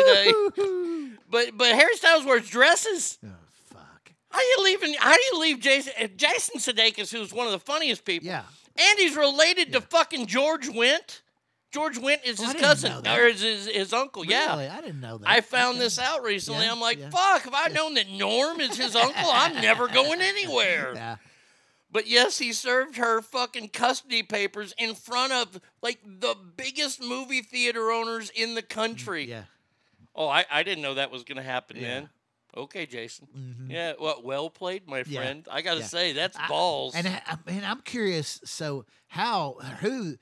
today. 0.55 1.17
but 1.29 1.57
but 1.57 1.67
Harry 1.75 1.95
Styles 1.95 2.25
wears 2.25 2.47
dresses. 2.49 3.17
Oh 3.25 3.29
fuck! 3.73 4.11
How 4.29 4.39
do 4.39 4.45
you 4.45 4.63
leave? 4.63 4.97
How 4.99 5.13
do 5.13 5.21
you 5.33 5.39
leave 5.41 5.59
Jason 5.59 5.93
uh, 6.01 6.07
Jason 6.15 6.59
Sudeikis, 6.59 7.11
who's 7.11 7.33
one 7.33 7.47
of 7.47 7.51
the 7.51 7.59
funniest 7.59 8.05
people? 8.05 8.27
Yeah. 8.27 8.43
And 8.79 8.99
he's 8.99 9.17
related 9.17 9.73
to 9.73 9.81
fucking 9.81 10.27
George 10.27 10.67
Wendt. 10.69 11.21
George 11.77 11.99
Wendt 11.99 12.25
is 12.25 12.39
Oh, 12.39 12.43
his 12.43 12.53
didn't 12.53 12.65
cousin 12.65 13.07
or 13.07 13.19
is 13.27 13.41
his, 13.41 13.67
his 13.67 13.93
uncle. 13.93 14.25
Yeah. 14.25 14.55
I 14.75 14.81
didn't 14.81 14.99
know 14.99 15.19
that. 15.19 15.29
I 15.29 15.41
found 15.41 15.75
Okay. 15.75 15.85
this 15.85 15.99
out 15.99 16.23
recently. 16.23 16.65
Yeah, 16.65 16.71
I'm 16.71 16.79
like, 16.79 16.97
yeah. 16.99 17.09
fuck, 17.11 17.45
if 17.45 17.53
I'd 17.53 17.73
known 17.73 17.93
that 17.93 18.09
Norm 18.09 18.59
is 18.59 18.75
his 18.75 18.95
uncle, 18.95 19.29
I'm 19.31 19.53
never 19.61 19.87
going 19.87 20.21
anywhere. 20.21 20.93
Yeah. 20.95 21.15
But 21.91 22.07
yes, 22.07 22.39
he 22.39 22.51
served 22.51 22.97
her 22.97 23.21
fucking 23.21 23.69
custody 23.69 24.23
papers 24.23 24.73
in 24.79 24.95
front 24.95 25.33
of 25.33 25.61
like 25.83 25.99
the 26.03 26.35
biggest 26.55 27.01
movie 27.01 27.41
theater 27.41 27.91
owners 27.91 28.29
in 28.31 28.55
the 28.55 28.61
country. 28.63 29.25
Yeah. 29.29 29.43
Oh, 30.15 30.27
I, 30.27 30.45
I 30.51 30.63
didn't 30.63 30.81
know 30.81 30.95
that 30.95 31.11
was 31.11 31.23
going 31.23 31.37
to 31.37 31.43
happen 31.43 31.77
Yeah. 31.77 31.87
then. 31.87 32.09
Okay, 32.57 32.87
Jason. 32.87 33.27
Mhm. 33.37 33.71
Yeah, 33.71 33.93
well, 34.01 34.19
well 34.23 34.49
played, 34.49 34.87
my 34.87 35.03
Yeah. 35.05 35.21
friend. 35.21 35.47
I 35.51 35.61
got 35.61 35.75
to 35.75 35.81
Yeah. 35.81 35.85
say, 35.85 36.13
that's 36.13 36.35
I- 36.35 36.47
balls. 36.47 36.95
And 36.95 37.07
I, 37.07 37.21
I- 37.27 37.37
and 37.51 37.63
I'm 37.63 37.81
curious. 37.81 38.41
So 38.45 38.85
how 39.09 39.57
who 39.81 40.17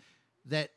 that 0.48 0.72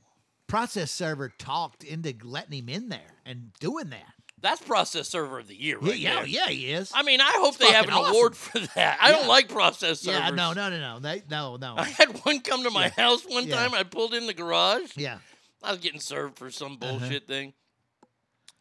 process 0.49 0.91
server 0.91 1.29
talked 1.39 1.85
into 1.85 2.15
letting 2.25 2.59
him 2.59 2.69
in 2.69 2.89
there 2.89 3.21
and 3.25 3.53
doing 3.61 3.91
that? 3.91 4.13
that's 4.41 4.61
process 4.63 5.09
server 5.09 5.41
of 5.41 5.49
the 5.49 5.61
year, 5.61 5.79
Yeah, 5.83 5.91
right 5.91 5.99
yeah, 5.99 6.15
there. 6.15 6.27
yeah, 6.29 6.47
he 6.47 6.71
is. 6.71 6.93
I 6.95 7.03
mean, 7.03 7.21
I 7.21 7.33
hope 7.39 7.57
It's 7.57 7.59
they 7.59 7.73
have 7.73 7.87
an 7.87 7.91
fucking 7.91 8.07
award 8.11 8.37
for 8.37 8.61
that. 8.77 8.97
I 9.01 9.11
don't 9.11 9.27
like 9.27 9.49
process 9.49 9.99
servers. 10.03 10.21
Yeah, 10.21 10.31
no, 10.31 10.53
no, 10.53 10.71
no, 10.71 10.79
no, 10.79 11.01
they, 11.01 11.25
no, 11.29 11.57
no. 11.57 11.75
I 11.79 11.87
had 11.87 12.17
one 12.25 12.39
come 12.43 12.63
to 12.63 12.71
my 12.71 12.85
Yeah. 12.85 13.03
house 13.05 13.25
one 13.27 13.49
Yeah. 13.49 13.57
time. 13.57 13.75
I 13.75 13.83
pulled 13.83 14.15
in 14.15 14.29
the 14.29 14.33
garage. 14.35 14.93
Yeah. 14.97 15.19
I 15.61 15.73
was 15.73 15.81
getting 15.81 15.99
served 15.99 16.39
for 16.39 16.53
some 16.53 16.79
Uh-huh. 16.81 16.99
bullshit 17.01 17.27
thing. 17.27 17.53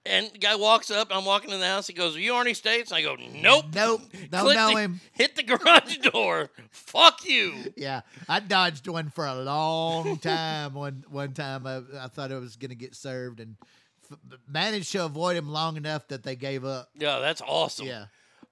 And 0.08 0.32
the 0.32 0.38
guy 0.38 0.55
walks 0.55 0.89
up. 0.89 1.10
I'm 1.12 1.26
walking 1.26 1.51
in 1.51 1.60
the 1.60 1.66
house. 1.68 1.88
He 1.88 1.93
goes, 1.93 2.16
"Are 2.16 2.20
you 2.20 2.34
Arnie 2.34 2.55
States?" 2.55 2.91
And 2.91 2.97
I 2.97 3.01
go, 3.01 3.16
"Nope, 3.16 3.66
nope, 3.74 4.01
don't 4.32 4.41
Click 4.41 4.55
know 4.58 4.74
the- 4.74 4.80
him. 4.80 5.01
Hit 5.14 5.36
the 5.36 5.43
garage 5.43 5.97
door. 5.97 6.49
Fuck 6.72 7.26
you. 7.26 7.53
Yeah, 7.76 8.01
I 8.30 8.39
dodged 8.39 8.88
one 8.88 9.10
for 9.10 9.26
a 9.26 9.36
long 9.36 10.18
time. 10.18 10.74
one 10.74 11.03
one 11.10 11.34
time, 11.34 11.68
I, 11.68 11.82
I 11.99 12.08
thought 12.08 12.32
I 12.32 12.38
was 12.39 12.55
going 12.55 12.70
to 12.70 12.76
get 12.76 12.95
served, 12.95 13.39
and 13.39 13.55
f- 14.12 14.18
managed 14.47 14.91
to 14.93 15.03
avoid 15.05 15.36
him 15.38 15.49
long 15.49 15.78
enough 15.78 16.08
that 16.08 16.24
they 16.24 16.36
gave 16.36 16.64
up. 16.66 16.89
Yeah, 16.95 17.20
that's 17.20 17.41
awesome. 17.41 17.88
Yeah. 17.88 18.05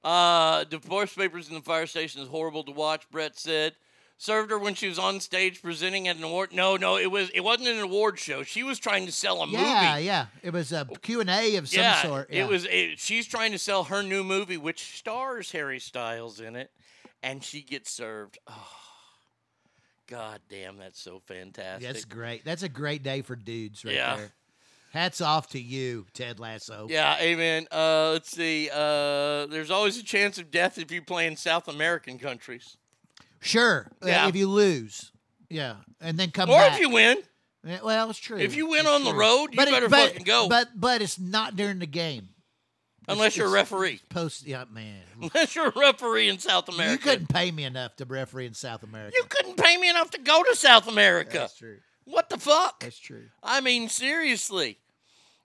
Uh, 0.04 0.64
divorce 0.66 1.14
papers 1.16 1.48
in 1.50 1.56
the 1.56 1.62
fire 1.62 1.88
station 1.88 2.22
is 2.22 2.28
horrible 2.28 2.64
to 2.64 2.72
watch. 2.72 3.10
Brett 3.10 3.38
said. 3.40 3.74
Served 4.18 4.50
her 4.50 4.58
when 4.58 4.76
she 4.76 4.88
was 4.88 4.98
on 4.98 5.20
stage 5.20 5.62
presenting 5.62 6.08
at 6.08 6.16
an 6.16 6.24
award. 6.24 6.54
No, 6.54 6.78
no, 6.78 6.98
it 6.98 7.12
was 7.12 7.30
it 7.32 7.42
wasn't 7.42 7.68
an 7.68 7.80
award 7.80 8.18
show. 8.18 8.44
She 8.44 8.64
was 8.64 8.80
trying 8.80 9.06
to 9.08 9.12
sell 9.12 9.44
a 9.44 9.48
Yeah, 9.48 9.58
movie. 9.58 9.70
yeah. 9.70 9.98
Yeah. 9.98 10.26
It 10.42 10.54
was 10.54 10.72
a 10.72 10.86
Q 11.02 11.20
and 11.20 11.30
A 11.30 11.58
of 11.58 11.68
some 11.68 11.82
yeah, 11.82 12.02
sort. 12.02 12.30
Yeah. 12.32 12.46
It 12.46 12.50
was. 12.50 12.66
It, 12.66 12.98
she's 12.98 13.28
trying 13.28 13.52
to 13.52 13.60
sell 13.60 13.84
her 13.86 14.02
new 14.02 14.24
movie, 14.24 14.56
which 14.58 14.98
stars 14.98 15.52
Harry 15.52 15.80
Styles 15.80 16.40
in 16.40 16.56
it, 16.56 16.72
and 17.24 17.44
she 17.44 17.62
gets 17.62 17.92
served. 17.92 18.38
Oh, 18.48 18.68
God 20.08 20.40
damn, 20.50 20.78
that's 20.78 21.02
so 21.02 21.20
fantastic. 21.26 21.86
That's 21.86 22.06
great. 22.06 22.46
That's 22.46 22.64
a 22.64 22.70
great 22.70 23.04
day 23.04 23.22
for 23.22 23.36
dudes, 23.36 23.84
right 23.84 23.96
Yeah. 23.96 24.16
there. 24.16 24.32
Hats 24.92 25.20
off 25.20 25.50
to 25.50 25.60
you, 25.60 26.06
Ted 26.14 26.40
Lasso. 26.40 26.88
Yeah, 26.90 27.18
amen. 27.20 27.68
Uh, 27.70 28.12
let's 28.12 28.32
see. 28.32 28.70
Uh, 28.72 29.46
there's 29.48 29.72
always 29.72 29.98
a 29.98 30.04
chance 30.04 30.38
of 30.38 30.52
death 30.52 30.78
if 30.78 30.90
you 30.90 31.02
play 31.02 31.28
in 31.28 31.36
South 31.36 31.68
American 31.68 32.18
countries, 32.18 32.78
Sure. 33.46 33.92
uh, 34.04 34.08
Yeah. 34.08 34.28
if 34.28 34.36
you 34.36 34.48
lose, 34.50 35.12
yeah, 35.50 35.76
and 36.02 36.18
then 36.18 36.32
come 36.32 36.50
or 36.50 36.58
back. 36.58 36.74
if 36.74 36.80
you 36.80 36.90
win. 36.90 37.18
Yeah, 37.64 37.80
well, 37.84 38.10
it's 38.10 38.20
true. 38.20 38.38
If 38.38 38.56
you 38.56 38.68
win 38.68 38.82
It's 38.82 38.90
on 38.90 39.04
the 39.04 39.10
true. 39.12 39.20
road, 39.20 39.48
you 39.54 39.58
better 39.58 39.90
but- 39.90 40.10
fucking 40.10 40.24
go. 40.24 40.48
But 40.50 40.70
but 40.80 41.02
it's 41.02 41.18
not 41.20 41.56
during 41.56 41.80
the 41.80 41.88
game. 41.88 42.30
unless 43.08 43.38
you're 43.38 43.48
a 43.48 43.52
referee. 43.52 44.02
Post, 44.10 44.46
yeah, 44.48 44.66
man. 44.72 45.02
Unless 45.22 45.56
you're 45.56 45.68
a 45.68 45.80
referee 45.80 46.28
in 46.28 46.40
South 46.40 46.68
America. 46.70 46.92
You 46.94 46.98
couldn't 46.98 47.28
pay 47.30 47.52
me 47.52 47.64
enough 47.64 47.96
to 47.98 48.06
referee 48.06 48.48
in 48.48 48.56
South 48.56 48.82
America. 48.82 49.16
You 49.16 49.24
couldn't 49.30 49.58
pay 49.58 49.78
me 49.78 49.90
enough 49.90 50.10
to 50.12 50.18
go 50.20 50.42
to 50.44 50.56
South 50.56 50.88
America. 50.88 51.38
That's 51.38 51.56
true. 51.58 51.78
What 52.06 52.30
the 52.30 52.40
fuck? 52.40 52.80
That's 52.80 52.98
true. 52.98 53.26
I 53.44 53.62
mean, 53.62 53.90
seriously. 53.90 54.80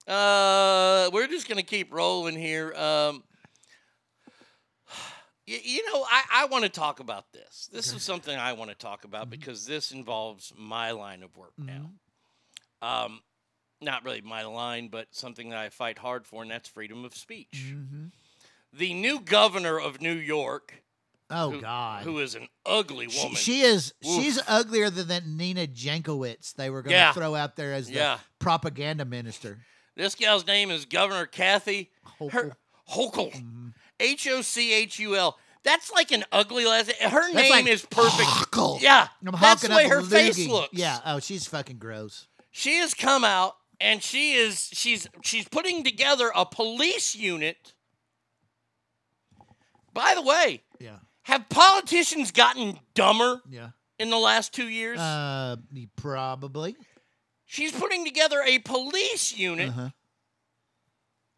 Uh, 0.09 1.11
we're 1.13 1.27
just 1.29 1.49
gonna 1.49 1.63
keep 1.63 1.93
rolling 1.93 2.35
here. 2.37 2.73
Um, 2.75 3.23
you 5.47 5.85
know, 5.93 6.05
I, 6.09 6.23
I 6.33 6.45
want 6.47 6.65
to 6.65 6.71
talk 6.71 7.01
about 7.01 7.33
this. 7.33 7.69
This 7.73 7.93
is 7.93 8.03
something 8.03 8.37
I 8.37 8.53
want 8.53 8.71
to 8.71 8.77
talk 8.77 9.05
about 9.05 9.23
Mm-hmm. 9.23 9.31
because 9.31 9.67
this 9.67 9.91
involves 9.93 10.53
my 10.57 10.93
line 10.93 11.23
of 11.23 11.37
work 11.37 11.53
now. 11.59 11.91
Um, 12.83 13.21
not 13.81 14.05
really 14.05 14.21
my 14.21 14.45
line, 14.45 14.89
but 14.89 15.09
something 15.11 15.51
that 15.51 15.59
I 15.59 15.69
fight 15.71 15.99
hard 15.99 16.27
for, 16.27 16.43
and 16.43 16.51
that's 16.51 16.69
freedom 16.69 17.05
of 17.05 17.15
speech. 17.15 17.73
Mm-hmm. 17.75 18.07
The 18.73 18.95
new 18.95 19.21
governor 19.21 19.79
of 19.81 20.01
New 20.01 20.13
York. 20.15 20.83
Oh 21.31 21.51
who- 21.53 21.61
God. 21.61 22.03
Who 22.05 22.19
is 22.19 22.35
an 22.35 22.49
ugly 22.67 23.07
woman? 23.09 23.35
she 23.37 23.61
is. 23.63 23.93
Oof. 24.07 24.23
She's 24.23 24.41
uglier 24.49 24.91
than 24.91 25.09
that 25.09 25.27
Nina 25.27 25.67
Jankowicz 25.67 26.55
they 26.55 26.71
were 26.71 26.83
going 26.83 26.91
to 26.93 26.97
Yeah. 26.97 27.13
throw 27.13 27.35
out 27.35 27.57
there 27.57 27.73
as 27.73 27.87
the 27.89 27.95
Yeah. 27.95 28.19
propaganda 28.39 29.05
minister. 29.05 29.59
This 29.97 30.15
gal's 30.15 30.47
name 30.47 30.71
is 30.71 30.85
Governor 30.87 31.27
Kathy 31.27 31.91
Hochul. 32.21 32.53
Hochul. 32.91 33.33
Mm-hmm. 33.33 33.69
H 34.01 34.27
O 34.29 34.43
C 34.43 34.73
H 34.73 34.99
U 34.99 35.15
L. 35.17 35.39
That's 35.63 35.93
like 35.93 36.11
an 36.11 36.25
ugly 36.33 36.65
last. 36.65 36.91
Her 36.93 37.11
That's 37.21 37.35
name 37.35 37.51
like 37.51 37.67
is 37.69 37.85
perfect. 37.85 38.29
Hochul. 38.29 38.81
Yeah, 38.81 39.09
I'm 39.27 39.35
that's 39.41 39.63
the 39.63 39.75
way 39.75 39.87
her 39.89 39.99
a 39.99 40.03
face 40.03 40.49
looks. 40.49 40.71
Yeah. 40.73 40.99
Oh, 41.05 41.21
she's 41.21 41.47
fucking 41.47 41.77
gross. 41.79 42.27
she 42.51 42.77
has 42.77 42.95
come 42.95 43.25
out 43.25 43.57
and 43.79 44.03
she 44.03 44.33
is 44.33 44.71
she's 44.73 45.07
she's 45.23 45.47
putting 45.49 45.85
together 45.85 46.33
a 46.35 46.47
police 46.47 47.15
unit. 47.15 47.75
By 49.93 50.15
the 50.15 50.23
way, 50.23 50.63
Yeah. 50.79 50.99
have 51.25 51.49
politicians 51.49 52.31
gotten 52.31 52.79
dumber 52.95 53.43
Yeah. 53.49 53.71
in 53.99 54.11
the 54.11 54.19
last 54.19 54.55
two 54.55 54.69
years? 54.69 54.99
Uh, 54.99 55.57
probably. 55.97 56.77
She's 57.45 57.73
putting 57.73 58.05
together 58.05 58.41
a 58.47 58.61
police 58.61 59.37
unit 59.37 59.71
Uh-huh. 59.71 59.91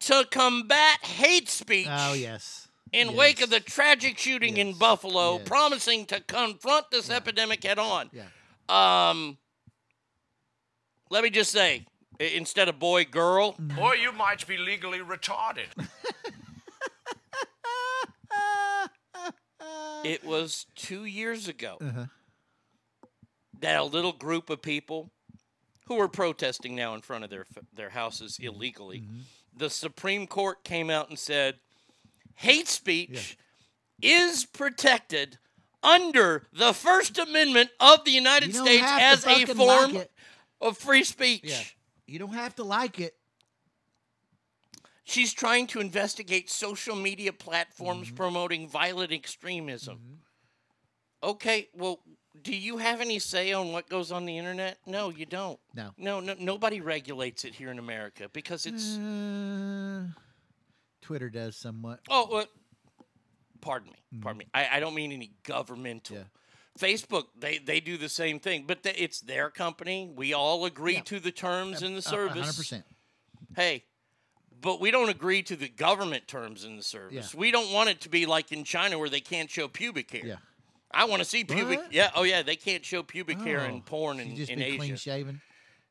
To 0.07 0.25
combat 0.29 1.03
hate 1.05 1.49
speech. 1.49 1.87
Oh 1.89 2.13
yes. 2.13 2.67
in 2.91 3.07
Yes. 3.09 3.15
wake 3.17 3.41
of 3.41 3.49
the 3.49 3.59
tragic 3.59 4.17
shooting 4.19 4.57
in 4.57 4.73
Buffalo, 4.77 5.37
Yes. 5.37 5.47
promising 5.47 6.05
to 6.07 6.19
confront 6.21 6.91
this 6.91 7.09
epidemic 7.09 7.63
head 7.63 7.79
on. 7.79 8.09
Yeah. 8.13 8.27
Um, 8.69 9.37
let 11.09 11.23
me 11.23 11.29
just 11.31 11.51
say, 11.51 11.85
instead 12.19 12.69
of 12.69 12.77
boy, 12.79 13.05
girl, 13.05 13.55
Or 13.79 13.95
you 13.95 14.11
might 14.11 14.45
be 14.47 14.57
legally 14.57 14.99
retarded. 14.99 15.67
it 20.03 20.23
was 20.23 20.65
two 20.75 21.05
years 21.05 21.47
ago 21.47 21.77
Uh-huh. 21.81 22.05
that 23.59 23.79
a 23.79 23.83
little 23.83 24.11
group 24.13 24.49
of 24.49 24.61
people 24.61 25.11
who 25.87 25.95
were 25.95 26.07
protesting 26.09 26.75
now 26.75 26.93
in 26.93 27.01
front 27.01 27.23
of 27.23 27.29
their 27.29 27.45
their 27.73 27.89
houses 27.89 28.37
illegally, 28.39 28.99
Mm-hmm. 29.01 29.19
The 29.55 29.69
Supreme 29.69 30.27
Court 30.27 30.63
came 30.63 30.89
out 30.89 31.09
and 31.09 31.17
said 31.19 31.55
hate 32.35 32.67
speech 32.67 33.37
is 34.01 34.45
protected 34.45 35.37
under 35.81 36.43
the 36.53 36.73
First 36.73 37.17
Amendment 37.17 37.69
of 37.79 38.03
the 38.05 38.11
United 38.11 38.55
States 38.55 38.83
as 38.85 39.25
a 39.25 39.45
form 39.45 39.93
like 39.93 40.11
of 40.61 40.77
free 40.77 41.03
speech. 41.03 41.41
Yeah. 41.43 41.61
You 42.07 42.19
don't 42.19 42.33
have 42.33 42.55
to 42.55 42.63
like 42.63 42.99
it. 42.99 43.15
She's 45.05 45.33
trying 45.33 45.67
to 45.67 45.79
investigate 45.81 46.49
social 46.49 46.95
media 46.95 47.33
platforms 47.33 48.07
Mm-hmm. 48.07 48.15
promoting 48.15 48.67
violent 48.69 49.11
extremism. 49.11 49.99
Okay, 51.21 51.67
well, 51.75 51.99
do 52.41 52.55
you 52.55 52.77
have 52.77 52.99
any 53.01 53.19
say 53.19 53.53
on 53.53 53.71
what 53.71 53.87
goes 53.89 54.11
on 54.11 54.25
the 54.25 54.37
internet? 54.37 54.77
No, 54.85 55.09
you 55.09 55.25
don't. 55.25 55.59
No. 55.75 55.91
No, 55.97 56.19
no 56.19 56.35
nobody 56.39 56.81
regulates 56.81 57.45
it 57.45 57.53
here 57.55 57.69
in 57.71 57.79
America 57.79 58.29
because 58.33 58.65
it's 58.65 58.97
Uh, 58.97 60.05
Twitter 61.01 61.29
does 61.29 61.55
somewhat. 61.55 61.99
oh, 62.09 62.27
well, 62.31 62.45
pardon 63.61 63.91
me, 63.91 63.97
Mm-hmm. 64.13 64.23
pardon 64.23 64.37
me. 64.39 64.45
I, 64.53 64.77
I 64.77 64.79
don't 64.79 64.95
mean 64.95 65.11
any 65.11 65.31
governmental. 65.43 66.17
Facebook, 66.79 67.25
they 67.37 67.59
they 67.59 67.79
do 67.79 67.97
the 67.97 68.09
same 68.09 68.39
thing, 68.39 68.65
but 68.67 68.79
it's 68.83 69.21
their 69.21 69.49
company. 69.51 70.11
We 70.15 70.33
all 70.33 70.65
agree 70.65 71.01
to 71.01 71.19
the 71.19 71.31
terms 71.31 71.83
in 71.83 71.91
the 71.91 71.97
A- 71.97 71.99
a 71.99 72.01
service. 72.01 72.33
hundred 72.39 72.55
percent. 72.57 72.85
Hey, 73.55 73.83
but 74.59 74.81
we 74.81 74.89
don't 74.89 75.09
agree 75.09 75.43
to 75.43 75.55
the 75.55 75.69
government 75.69 76.27
terms 76.27 76.63
in 76.65 76.75
the 76.77 76.81
service. 76.83 77.35
We 77.35 77.51
don't 77.51 77.71
want 77.71 77.89
it 77.89 78.01
to 78.01 78.09
be 78.09 78.25
like 78.25 78.51
in 78.51 78.63
China 78.63 78.97
where 78.97 79.09
they 79.09 79.19
can't 79.21 79.51
show 79.51 79.67
pubic 79.67 80.09
hair. 80.11 80.25
Yeah. 80.25 80.35
I 80.93 81.05
want 81.05 81.21
to 81.21 81.25
see 81.27 81.43
pubic. 81.43 81.79
What? 81.79 81.93
Yeah. 81.93 82.11
Oh 82.15 82.23
yeah, 82.23 82.41
they 82.43 82.55
can't 82.55 82.85
show 82.85 83.03
pubic 83.03 83.39
hair 83.39 83.61
Oh, 83.61 83.65
in 83.73 83.81
porn 83.81 84.19
in, 84.19 84.35
just 84.35 84.51
in 84.51 84.59
be 84.59 84.65
Asia. 84.65 84.77
clean 84.77 84.95
shaven. 84.95 85.41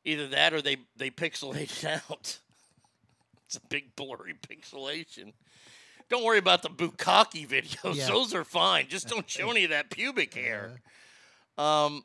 Either 0.04 0.28
that 0.28 0.52
or 0.52 0.62
they 0.62 0.76
they 0.96 1.10
pixelate 1.10 1.84
it 1.84 2.02
out. 2.10 2.38
It's 3.46 3.56
a 3.56 3.60
big 3.68 3.94
blurry 3.96 4.34
pixelation. 4.34 5.32
Don't 6.08 6.24
worry 6.24 6.38
about 6.38 6.62
the 6.62 6.68
bukkake 6.68 7.46
videos; 7.48 7.94
Yeah. 7.96 8.06
those 8.08 8.34
are 8.34 8.44
fine. 8.44 8.86
Just 8.88 9.08
don't 9.10 9.28
show 9.28 9.50
any 9.50 9.64
of 9.64 9.70
that 9.70 9.90
pubic 9.90 10.34
hair. 10.34 10.80
Um, 11.58 12.04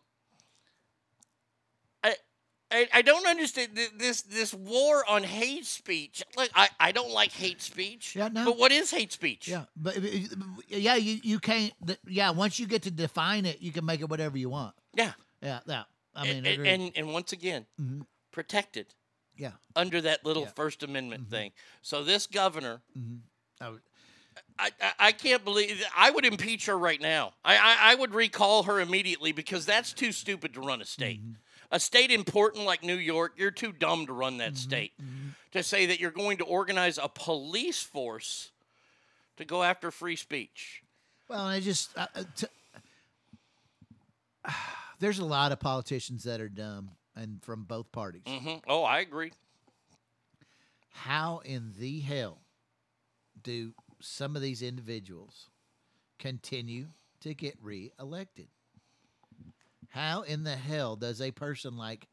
I, 2.70 2.88
I 2.96 3.02
don't 3.02 3.26
understand 3.26 3.76
th- 3.76 3.92
this 3.98 4.22
this 4.24 4.54
war 4.54 5.04
on 5.08 5.24
hate 5.24 5.66
speech. 5.66 6.24
Like 6.36 6.52
I, 6.54 6.70
I 6.80 6.92
don't 6.92 7.12
like 7.12 7.32
hate 7.32 7.62
speech. 7.62 8.16
Yeah, 8.16 8.28
no. 8.28 8.46
But 8.46 8.58
what 8.58 8.72
is 8.72 8.92
hate 8.92 9.12
speech? 9.14 9.48
Yeah, 9.48 9.66
but 9.76 9.98
yeah, 10.68 10.96
you 10.96 11.20
you 11.24 11.40
can't. 11.40 11.72
Yeah, 12.06 12.32
once 12.32 12.60
you 12.60 12.68
get 12.68 12.84
to 12.84 12.92
define 12.92 13.46
it, 13.46 13.62
you 13.62 13.72
can 13.72 13.86
make 13.86 14.02
it 14.02 14.10
whatever 14.10 14.38
you 14.38 14.50
want. 14.50 14.76
Yeah. 14.94 15.14
Yeah, 15.42 15.60
yeah. 15.66 15.84
I 16.16 16.24
mean, 16.24 16.46
and, 16.46 16.68
and 16.68 16.92
and 16.96 17.14
once 17.14 17.32
again, 17.32 17.68
Mhm. 17.80 18.06
protected 18.32 18.88
yeah. 19.38 19.52
under 19.76 20.02
that 20.02 20.26
little 20.26 20.44
Yeah. 20.44 20.50
Mm-hmm. 20.50 20.56
First 20.56 20.84
Amendment 20.84 21.30
thing. 21.30 21.52
So 21.82 22.04
this 22.04 22.28
governor, 22.28 22.82
I, 23.60 23.72
I 24.60 24.92
I 25.00 25.12
can't 25.12 25.44
believe 25.46 25.84
I 25.96 26.12
would 26.12 26.26
impeach 26.26 26.66
her 26.66 26.78
right 26.78 27.00
now. 27.00 27.34
I, 27.46 27.58
I 27.58 27.92
I 27.92 27.96
would 27.96 28.14
recall 28.14 28.64
her 28.64 28.80
immediately 28.82 29.32
because 29.32 29.66
that's 29.66 29.94
too 29.94 30.12
stupid 30.12 30.54
to 30.56 30.62
run 30.62 30.82
a 30.82 30.86
state. 30.86 31.22
Mm-hmm. 31.22 31.34
A 31.72 31.80
state 31.80 32.12
important 32.12 32.66
like 32.66 32.84
New 32.84 32.96
York, 32.98 33.34
you're 33.38 33.52
too 33.52 33.72
dumb 33.72 34.06
to 34.08 34.14
run 34.14 34.38
that 34.38 34.54
Mm-hmm. 34.54 34.70
state. 34.70 34.94
To 35.54 35.64
say 35.64 35.86
that 35.88 36.00
you're 36.00 36.12
going 36.12 36.38
to 36.38 36.44
organize 36.44 36.98
a 36.98 37.08
police 37.08 37.82
force 37.82 38.52
to 39.38 39.46
go 39.46 39.64
after 39.64 39.92
free 39.92 40.16
speech. 40.16 40.84
Well, 41.30 41.44
I 41.44 41.60
just 41.60 41.98
uh, 41.98 42.08
uh, 44.46 44.52
there's 45.00 45.20
a 45.20 45.26
lot 45.26 45.52
of 45.52 45.60
politicians 45.60 46.24
that 46.24 46.42
are 46.42 46.50
dumb, 46.50 46.92
and 47.16 47.42
from 47.44 47.64
both 47.64 47.92
parties. 47.92 48.22
hmm 48.28 48.56
Oh, 48.68 48.84
I 48.84 49.00
agree. 49.00 49.32
How 50.90 51.40
in 51.46 51.74
the 51.78 52.00
hell 52.02 52.40
do 53.42 53.74
some 54.02 54.36
of 54.36 54.42
these 54.42 54.62
individuals 54.62 55.48
continue 56.20 56.88
to 57.22 57.34
get 57.34 57.56
reelected? 57.62 58.48
How 59.90 60.22
in 60.22 60.44
the 60.44 60.56
hell 60.56 60.96
does 60.96 61.22
a 61.22 61.32
person 61.32 61.78
like 61.78 62.08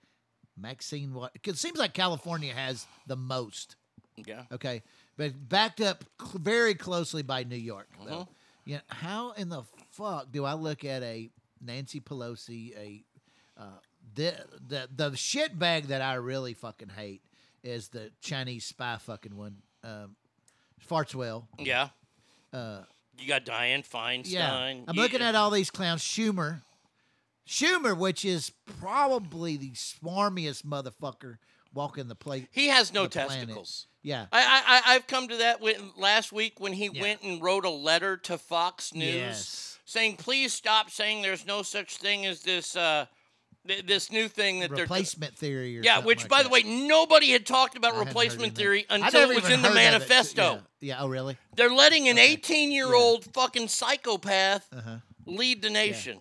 Maxine 0.57 1.13
What? 1.15 1.33
It 1.45 1.57
seems 1.59 1.79
like 1.79 1.95
California 1.95 2.53
has 2.55 2.87
the 3.07 3.17
most. 3.17 3.77
Yeah. 4.17 4.43
Okay, 4.53 4.83
but 5.17 5.49
backed 5.49 5.81
up 5.81 6.05
cl- 6.21 6.39
very 6.39 6.75
closely 6.75 7.23
by 7.23 7.43
New 7.45 7.57
York. 7.57 7.89
Though. 8.05 8.11
Mhm. 8.13 8.29
You 8.67 8.75
know, 8.77 8.81
how 8.89 9.33
in 9.33 9.49
the 9.49 9.65
fuck 9.91 10.31
do 10.33 10.45
I 10.45 10.55
look 10.55 10.85
at 10.85 11.03
a 11.03 11.31
Nancy 11.61 12.01
Pelosi, 12.01 12.77
a 12.77 13.05
uh, 13.61 13.65
the 14.15 14.35
the 14.69 14.89
the 14.95 15.17
shit 15.17 15.59
bag 15.59 15.89
that 15.89 16.01
I 16.01 16.15
really 16.15 16.55
fucking 16.55 16.91
hate 16.91 17.23
is 17.65 17.89
the 17.89 18.11
Chinese 18.21 18.65
spy 18.65 18.97
fucking 18.99 19.37
one, 19.37 19.63
um, 19.83 20.15
Fartswell. 20.89 21.47
Yeah. 21.59 21.89
Uh, 22.53 22.83
You 23.19 23.27
got 23.27 23.45
Dianne 23.45 23.87
Feinstein. 23.89 24.31
yeah, 24.31 24.53
I'm 24.55 24.85
You- 24.95 25.03
looking 25.03 25.23
at 25.23 25.35
all 25.35 25.51
these 25.51 25.71
clowns. 25.71 26.03
Schumer, 26.03 26.63
Schumer, 27.47 27.97
which 27.97 28.25
is 28.25 28.53
probably 28.81 29.57
the 29.57 29.73
smarmiest 29.73 30.63
motherfucker 30.65 31.37
walking 31.73 32.09
the 32.09 32.15
place. 32.15 32.47
He 32.51 32.69
has 32.69 32.93
no 32.93 33.05
the 33.05 33.11
planet. 33.11 33.33
testicles. 33.33 33.87
Yeah. 34.03 34.27
I, 34.33 34.83
I 34.87 34.95
I've 34.95 35.07
come 35.07 35.29
to 35.29 35.37
that 35.39 35.61
when, 35.61 35.77
last 35.97 36.33
week 36.33 36.61
when 36.61 36.73
he 36.73 36.89
went 36.91 37.23
and 37.23 37.43
wrote 37.43 37.65
a 37.65 37.71
letter 37.71 38.17
to 38.19 38.39
Fox 38.39 38.95
News 38.95 39.15
Yes. 39.15 39.79
saying, 39.85 40.17
"Please 40.17 40.53
stop 40.53 40.91
saying 40.91 41.23
there's 41.23 41.47
no 41.47 41.63
such 41.63 41.97
thing 41.97 42.27
as 42.27 42.43
this 42.43 42.77
uh, 42.77 43.07
th- 43.67 43.87
this 43.87 44.13
new 44.13 44.29
thing 44.29 44.61
that 44.61 44.71
they're 44.71 44.85
replacement 44.85 45.37
theory. 45.39 45.79
Or. 45.79 45.83
Yeah, 45.83 46.01
which 46.01 46.21
like 46.21 46.29
by 46.29 46.37
that. 46.43 46.45
the 46.45 46.51
way, 46.51 46.63
nobody 46.63 47.31
had 47.31 47.47
talked 47.47 47.77
about 47.77 47.95
I 47.95 48.01
replacement 48.01 48.55
theory 48.55 48.85
until 48.91 49.31
it 49.31 49.35
was 49.43 49.45
in 49.51 49.63
the 49.63 49.69
heard 49.69 49.71
of 49.71 49.73
it. 49.73 49.75
manifesto. 49.75 50.43
Yeah. 50.81 50.97
yeah. 50.97 50.97
Oh, 51.03 51.09
really? 51.09 51.39
They're 51.57 51.73
letting 51.75 52.09
an 52.09 52.19
18 52.19 52.73
year 52.73 52.95
old 52.95 53.25
fucking 53.33 53.69
psychopath 53.69 54.67
Uh-huh. 54.73 54.97
lead 55.27 55.63
the 55.63 55.71
nation. 55.71 56.21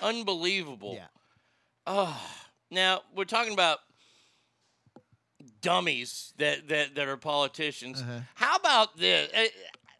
Yeah. 0.00 0.08
Unbelievable. 0.08 0.94
Yeah. 0.94 1.06
Oh, 1.86 2.20
now 2.70 3.02
we're 3.14 3.24
talking 3.24 3.52
about 3.52 3.78
dummies 5.60 6.32
that 6.38 6.68
that, 6.68 6.94
that 6.94 7.08
are 7.08 7.16
politicians. 7.16 8.02
Uh-huh. 8.02 8.20
How 8.34 8.56
about 8.56 8.96
this? 8.96 9.30
Uh, 9.32 9.44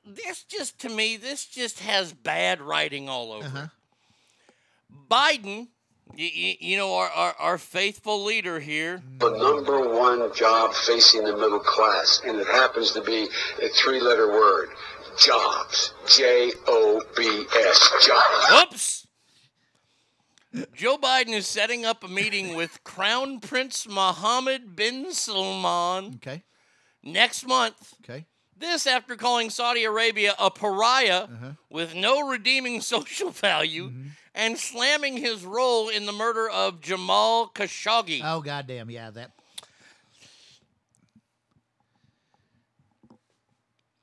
this 0.04 0.44
just 0.44 0.78
to 0.80 0.88
me, 0.88 1.16
this 1.16 1.46
just 1.46 1.80
has 1.80 2.12
bad 2.12 2.60
writing 2.60 3.08
all 3.08 3.32
over. 3.32 3.46
Uh-huh. 3.46 3.66
Biden, 5.10 5.68
you, 6.14 6.54
you 6.60 6.76
know 6.76 6.94
our, 6.94 7.08
our 7.08 7.34
our 7.38 7.58
faithful 7.58 8.24
leader 8.24 8.60
here. 8.60 9.02
The 9.18 9.30
number 9.30 9.88
one 9.88 10.32
job 10.34 10.74
facing 10.74 11.24
the 11.24 11.36
middle 11.36 11.60
class, 11.60 12.20
and 12.24 12.38
it 12.38 12.46
happens 12.46 12.92
to 12.92 13.00
be 13.02 13.28
a 13.62 13.68
three 13.68 14.00
letter 14.00 14.28
word 14.28 14.68
jobs. 15.18 15.94
J 16.08 16.52
O 16.66 17.00
B 17.16 17.44
S. 17.56 18.06
Jobs. 18.06 18.62
Oops. 18.62 19.05
Joe 20.74 20.96
Biden 20.96 21.30
is 21.34 21.46
setting 21.46 21.84
up 21.84 22.02
a 22.04 22.08
meeting 22.08 22.54
with 22.54 22.82
Crown 22.84 23.40
Prince 23.40 23.86
Mohammed 23.88 24.74
bin 24.76 25.12
Salman 25.12 26.14
Okay. 26.16 26.42
next 27.02 27.46
month. 27.46 27.94
Okay. 28.02 28.26
This 28.58 28.86
after 28.86 29.16
calling 29.16 29.50
Saudi 29.50 29.84
Arabia 29.84 30.34
a 30.38 30.50
pariah 30.50 31.24
Uh-huh. 31.24 31.50
with 31.68 31.94
no 31.94 32.26
redeeming 32.28 32.80
social 32.94 33.30
value 33.30 33.88
Mm-hmm. 33.90 34.08
and 34.34 34.58
slamming 34.58 35.16
his 35.18 35.44
role 35.44 35.88
in 35.90 36.06
the 36.06 36.12
murder 36.12 36.48
of 36.48 36.80
Jamal 36.80 37.48
Khashoggi. 37.54 38.20
Oh 38.24 38.40
goddamn! 38.40 38.90
Yeah, 38.90 39.10
that. 39.10 39.32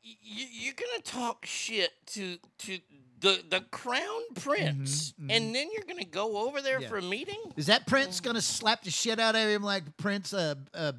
you, 0.03 0.45
you're 0.51 0.73
gonna 0.73 1.01
talk 1.03 1.45
shit 1.45 1.91
to 2.07 2.37
to 2.59 2.79
the 3.23 3.41
the 3.49 3.61
crown 3.71 4.21
prince, 4.35 5.13
and 5.17 5.55
then 5.55 5.69
you're 5.73 5.85
gonna 5.87 6.05
go 6.05 6.45
over 6.47 6.61
there 6.61 6.75
Mm-hmm, 6.75 6.83
Yeah. 6.83 6.89
for 6.89 6.97
a 6.97 7.01
meeting. 7.01 7.39
Is 7.57 7.65
that 7.67 7.87
Prince 7.87 8.19
gonna 8.19 8.41
slap 8.41 8.83
the 8.83 8.91
shit 8.91 9.19
out 9.19 9.35
of 9.35 9.47
him 9.49 9.63
like 9.63 9.97
Prince 9.97 10.33
uh, 10.33 10.55
uh, 10.73 10.91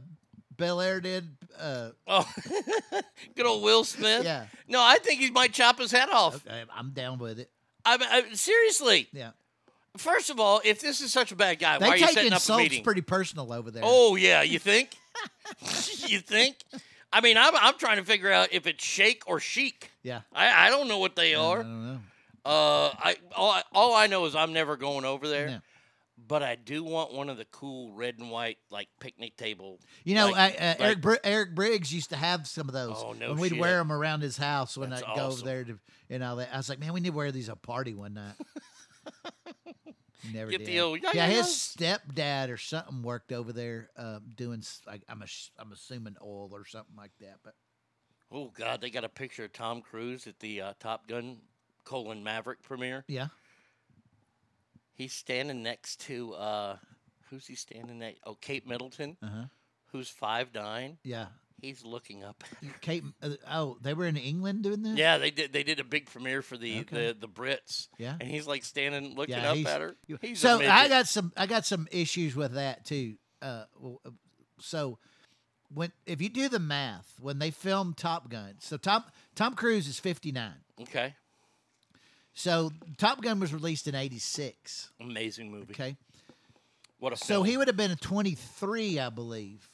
Bel 0.57 0.81
Air 0.81 1.01
did? 1.01 1.29
Uh, 1.59 1.91
Oh, 2.09 2.29
good 3.37 3.47
old 3.47 3.63
Will 3.63 3.85
Smith. 3.85 4.25
Yeah. 4.25 4.47
No, 4.67 4.81
I 4.83 4.99
think 4.99 5.21
he 5.21 5.31
might 5.31 5.53
chop 5.53 5.79
his 5.79 5.93
head 5.93 6.09
off. 6.11 6.37
okay, 6.47 6.65
I'm 6.75 6.91
down 6.91 7.19
with 7.19 7.39
it. 7.39 7.51
I, 7.85 7.99
I 8.31 8.35
seriously. 8.35 9.09
Yeah. 9.13 9.31
First 9.97 10.31
of 10.31 10.41
all, 10.41 10.61
if 10.65 10.81
this 10.81 11.01
is 11.01 11.13
such 11.13 11.31
a 11.31 11.37
bad 11.37 11.59
guy, 11.61 11.79
They 11.79 11.87
why 11.87 11.93
are 11.93 11.97
you 11.99 12.09
setting 12.09 12.33
up 12.33 12.43
a 12.49 12.57
meeting? 12.57 12.83
pretty 12.83 13.03
personal 13.03 13.53
over 13.53 13.71
there. 13.71 13.83
Oh 13.85 14.17
yeah, 14.17 14.43
you 14.43 14.59
think? 14.59 14.91
you 16.09 16.19
think? 16.21 16.57
I 17.13 17.21
mean, 17.21 17.37
I'm 17.37 17.55
I'm 17.55 17.79
trying 17.79 17.99
to 17.99 18.05
figure 18.05 18.33
out 18.33 18.49
if 18.53 18.67
it's 18.67 18.83
shake 18.85 19.23
or 19.29 19.39
chic. 19.39 19.91
Yeah. 20.03 20.23
I, 20.35 20.67
I 20.67 20.71
don't 20.71 20.89
know 20.89 20.99
what 20.99 21.15
they 21.15 21.35
are. 21.37 21.61
I 21.61 21.63
don't 21.63 21.87
know. 21.95 21.99
Uh, 22.45 22.89
I 22.99 23.17
all, 23.37 23.51
I 23.51 23.63
all 23.73 23.95
I 23.95 24.07
know 24.07 24.25
is 24.27 24.35
I'm 24.35 24.53
never 24.53 24.77
going 24.77 25.05
over 25.05 25.29
there. 25.29 25.49
Yeah. 25.49 25.59
But 26.29 26.43
I 26.45 26.55
do 26.55 26.85
want 26.85 27.13
one 27.13 27.29
of 27.29 27.37
the 27.39 27.45
cool 27.47 27.93
red 27.93 28.19
and 28.19 28.31
white 28.31 28.59
like 28.71 28.89
picnic 29.01 29.37
table. 29.37 29.81
You 30.05 30.15
know, 30.15 30.29
like- 30.31 30.61
I, 30.61 30.65
uh, 30.65 30.69
like- 30.69 30.81
Eric 30.81 31.01
Br- 31.01 31.15
Eric 31.25 31.55
Briggs 31.55 31.93
used 31.93 32.11
to 32.11 32.17
have 32.17 32.47
some 32.47 32.69
of 32.69 32.73
those. 32.73 32.97
Oh, 32.99 33.13
no 33.15 33.31
When 33.31 33.41
we'd 33.41 33.49
shit. 33.51 33.59
wear 33.61 33.79
them 33.79 33.91
around 33.91 34.23
his 34.23 34.37
house 34.37 34.77
when 34.77 34.93
I 34.93 35.01
go 35.01 35.27
over 35.27 35.43
there 35.43 35.65
to 35.65 35.79
and 36.11 36.23
all 36.23 36.37
that. 36.37 36.51
I 36.53 36.57
was 36.57 36.69
like, 36.69 36.79
man, 36.79 36.93
we 36.93 37.01
need 37.01 37.09
to 37.11 37.15
wear 37.17 37.33
these 37.33 37.49
at 37.49 37.55
a 37.55 37.57
party 37.57 37.95
one 37.95 38.15
night. 38.15 38.35
Never 40.33 40.51
Get 40.51 40.59
did. 40.59 40.67
the 40.69 40.81
old- 40.81 41.01
yeah, 41.03 41.11
yeah, 41.13 41.27
his 41.27 41.47
stepdad 41.47 42.49
or 42.51 42.57
something 42.57 43.03
worked 43.03 43.31
over 43.33 43.53
there 43.53 43.91
um, 43.99 44.23
doing. 44.35 44.61
s- 44.61 44.81
I, 44.89 44.95
am 45.09 45.23
I'm 45.59 45.73
assuming 45.73 46.17
oil 46.23 46.49
or 46.53 46.65
something 46.65 46.97
like 46.97 47.13
that. 47.21 47.37
But 47.43 47.55
Oh 48.33 48.51
God, 48.57 48.81
they 48.81 48.89
got 48.89 49.05
a 49.05 49.09
picture 49.11 49.45
of 49.45 49.53
Tom 49.53 49.83
Cruise 49.83 50.27
at 50.27 50.39
the 50.41 50.63
uh, 50.63 50.73
Top 50.81 51.07
Gun 51.09 51.39
colon 51.85 52.23
Maverick 52.25 52.63
premiere. 52.63 53.05
yeah, 53.09 53.29
He's 54.93 55.13
standing 55.13 55.63
next 55.63 56.01
to 56.03 56.35
uh, 56.35 56.77
who's 57.31 57.47
he 57.47 57.55
standing 57.57 57.99
next? 57.99 58.21
Oh, 58.25 58.35
Kate 58.41 58.67
Middleton, 58.67 59.17
uh-huh. 59.23 59.45
who's 59.93 60.09
five 60.09 60.55
nine. 60.55 60.99
yeah. 61.03 61.27
He's 61.63 61.83
looking 61.83 62.23
up. 62.23 62.45
Kate. 62.83 63.05
Uh, 63.23 63.31
oh, 63.51 63.79
they 63.81 63.95
were 63.95 64.05
in 64.05 64.19
England 64.19 64.65
doing 64.65 64.83
this. 64.83 64.99
Yeah, 64.99 65.17
they 65.17 65.31
did. 65.31 65.51
They 65.51 65.63
did 65.63 65.81
a 65.81 65.85
big 65.85 66.11
premiere 66.11 66.43
for 66.43 66.59
the 66.59 66.81
Okay. 66.81 67.07
the, 67.07 67.17
the 67.21 67.29
Brits. 67.29 67.89
Yeah. 67.97 68.17
and 68.21 68.29
he's 68.29 68.47
like 68.47 68.65
standing 68.65 69.15
looking 69.15 69.37
Yeah, 69.37 69.53
up 69.53 69.67
at 69.67 69.81
her. 69.81 69.97
He's 70.21 70.41
so 70.41 70.61
I 70.61 70.89
got 70.89 71.07
some 71.07 71.33
I 71.39 71.47
got 71.47 71.65
some 71.65 71.89
issues 71.91 72.37
with 72.37 72.53
that 72.55 72.85
too. 72.85 73.15
Uh, 73.41 73.65
uh, 73.83 74.11
so 74.61 74.99
when 75.73 75.91
if 76.05 76.21
you 76.21 76.29
do 76.29 76.51
the 76.51 76.59
math, 76.59 77.15
when 77.19 77.39
they 77.39 77.51
filmed 77.51 77.97
Top 77.97 78.29
Gun, 78.29 78.57
so 78.59 78.77
Tom 78.77 79.05
Tom 79.35 79.55
Cruise 79.55 79.89
is 79.89 79.99
59. 79.99 80.53
Okay. 80.83 81.15
So 82.35 82.73
Top 82.99 83.23
Gun 83.23 83.39
was 83.41 83.53
released 83.55 83.87
in 83.87 83.95
86. 83.95 84.91
Amazing 85.01 85.51
movie. 85.51 85.73
Okay. 85.73 85.97
What 86.99 87.13
a 87.13 87.17
So 87.17 87.27
film. 87.27 87.47
he 87.47 87.57
would 87.57 87.69
have 87.69 87.77
been 87.77 87.91
a 87.93 87.97
23, 87.97 88.99
I 88.99 89.09
believe. 89.11 89.69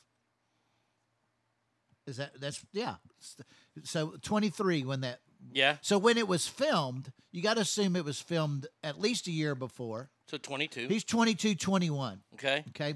Is 2.07 2.16
that 2.19 2.39
that's 2.41 2.65
yeah. 2.73 2.97
So 3.85 4.15
23 4.23 4.85
when 4.85 5.01
that 5.03 5.20
Yeah. 5.53 5.77
So 5.81 5.97
when 5.99 6.19
it 6.19 6.27
was 6.28 6.47
filmed, 6.49 7.12
you 7.31 7.43
got 7.43 7.55
to 7.55 7.61
assume 7.61 7.95
it 7.97 8.05
was 8.05 8.20
filmed 8.20 8.66
at 8.82 9.01
least 9.01 9.27
a 9.27 9.31
year 9.31 9.55
before. 9.55 10.11
So 10.28 10.37
22. 10.37 10.89
He's 10.89 11.05
22, 11.05 11.55
21. 11.55 12.20
Okay. 12.35 12.65
Okay. 12.70 12.95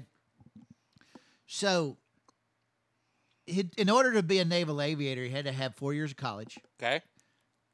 So 1.47 1.97
in 3.47 3.89
order 3.89 4.13
to 4.13 4.23
be 4.23 4.39
a 4.39 4.45
naval 4.45 4.81
aviator, 4.81 5.23
he 5.23 5.29
had 5.29 5.45
to 5.45 5.51
have 5.51 5.75
four 5.75 5.93
years 5.93 6.11
of 6.11 6.17
college 6.17 6.57
Okay. 6.81 7.01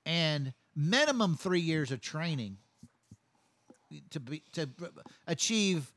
and 0.05 0.53
minimum 0.89 1.35
three 1.37 1.59
years 1.59 1.91
of 1.91 2.01
training 2.01 2.57
to 4.11 4.19
be 4.19 4.41
to 4.53 4.69
achieve 5.27 5.91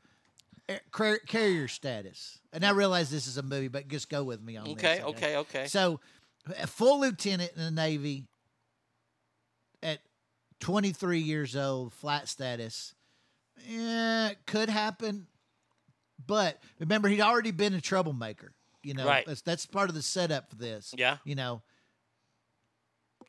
carrier 1.27 1.69
status. 1.69 2.39
And 2.53 2.65
I 2.65 2.71
realize 2.71 3.11
this 3.11 3.27
is 3.27 3.37
a 3.39 3.43
movie, 3.43 3.69
but 3.69 3.89
just 3.89 4.09
go 4.09 4.25
with 4.25 4.43
me 4.43 4.57
on 4.57 4.69
Okay, 4.69 4.97
this. 4.97 5.05
okay, 5.05 5.05
okay. 5.05 5.37
Okay. 5.37 5.67
So, 5.67 6.01
a 6.59 6.67
full 6.67 7.01
lieutenant 7.01 7.53
in 7.57 7.63
the 7.63 7.71
Navy 7.71 8.25
at 9.83 9.99
23 10.61 11.19
years 11.21 11.55
old, 11.57 11.93
flat 11.93 12.29
status, 12.29 12.95
yeah, 13.69 14.33
could 14.47 14.69
happen. 14.71 15.27
But 16.27 16.63
remember, 16.79 17.09
he'd 17.09 17.21
already 17.21 17.51
been 17.51 17.75
a 17.75 17.81
troublemaker. 17.81 18.53
You 18.83 18.95
know, 18.95 19.07
Right. 19.07 19.25
that's, 19.27 19.41
that's 19.43 19.67
part 19.67 19.89
of 19.89 19.95
the 19.95 20.03
setup 20.03 20.51
for 20.51 20.57
this. 20.57 20.95
Yeah. 20.97 21.19
You 21.25 21.35
know, 21.35 21.63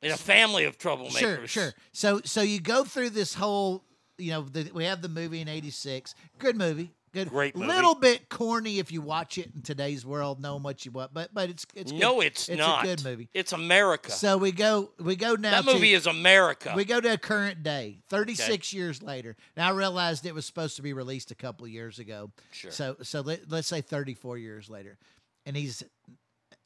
In 0.06 0.12
a 0.12 0.18
family 0.18 0.66
of 0.66 0.78
troublemakers. 0.78 1.18
Sure, 1.18 1.48
sure. 1.48 1.74
So 1.92 2.22
so 2.24 2.42
you 2.42 2.60
go 2.60 2.84
through 2.84 3.12
this 3.12 3.34
whole, 3.34 3.84
you 4.18 4.32
know, 4.32 4.42
the, 4.42 4.70
we 4.74 4.86
have 4.86 5.02
the 5.02 5.10
movie 5.10 5.42
in 5.42 5.48
'86. 5.48 6.16
Good 6.40 6.56
movie. 6.56 6.92
Good. 7.16 7.30
Great 7.30 7.56
movie. 7.56 7.68
Little 7.68 7.96
bit 7.96 8.28
corny 8.28 8.78
if 8.80 8.92
you 8.92 9.00
watch 9.00 9.38
it 9.38 9.50
in 9.56 9.62
today's 9.62 10.06
world, 10.06 10.42
knowing 10.42 10.64
what 10.64 10.86
you 10.86 10.92
want, 10.92 11.14
but 11.14 11.34
but 11.34 11.50
it's 11.50 11.66
it's 11.74 11.94
good. 11.94 12.02
No, 12.02 12.20
it's, 12.20 12.50
it's 12.50 12.60
not. 12.60 12.84
a 12.84 12.88
good 12.88 13.06
movie. 13.06 13.30
It's 13.34 13.54
America. 13.54 14.12
So 14.12 14.38
we 14.38 14.52
go 14.52 14.92
we 15.00 15.16
go 15.16 15.36
now. 15.36 15.52
that 15.52 15.66
movie 15.66 15.92
to, 15.92 15.96
is 15.96 16.08
America. 16.08 16.74
We 16.76 16.84
go 16.84 17.00
to 17.00 17.14
a 17.14 17.18
current 17.18 17.64
day, 17.64 18.02
36 18.10 18.74
years 18.74 19.02
later. 19.02 19.38
Now 19.56 19.70
I 19.70 19.72
realized 19.72 20.26
it 20.26 20.36
was 20.36 20.46
supposed 20.46 20.76
to 20.76 20.82
be 20.82 20.92
released 20.92 21.32
a 21.32 21.36
couple 21.36 21.66
of 21.66 21.72
years 21.72 22.00
ago. 22.00 22.32
Sure. 22.52 22.72
So 22.72 22.98
so 23.02 23.22
let, 23.22 23.50
let's 23.50 23.70
say 23.70 23.80
34 23.80 24.38
years 24.38 24.70
later, 24.70 24.98
and 25.46 25.56
he's 25.56 25.84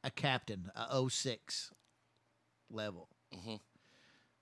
a 0.04 0.10
captain, 0.10 0.72
a 0.76 1.08
06 1.08 1.72
level. 2.72 3.08
Hmm 3.34 3.56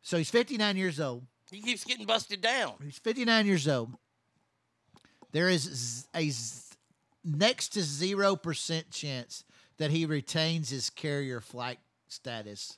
So 0.01 0.17
he's 0.17 0.29
59 0.29 0.77
years 0.77 0.99
old. 0.99 1.25
He 1.51 1.61
keeps 1.61 1.83
getting 1.83 2.05
busted 2.05 2.41
down. 2.41 2.73
He's 2.83 2.99
59 2.99 3.45
years 3.45 3.67
old. 3.67 3.93
There 5.31 5.49
is 5.49 6.07
a 6.15 6.31
next 7.23 7.69
to 7.69 7.79
0% 7.79 8.83
chance 8.91 9.43
that 9.77 9.91
he 9.91 10.05
retains 10.05 10.69
his 10.69 10.89
carrier 10.89 11.39
flight 11.41 11.79
status 12.07 12.77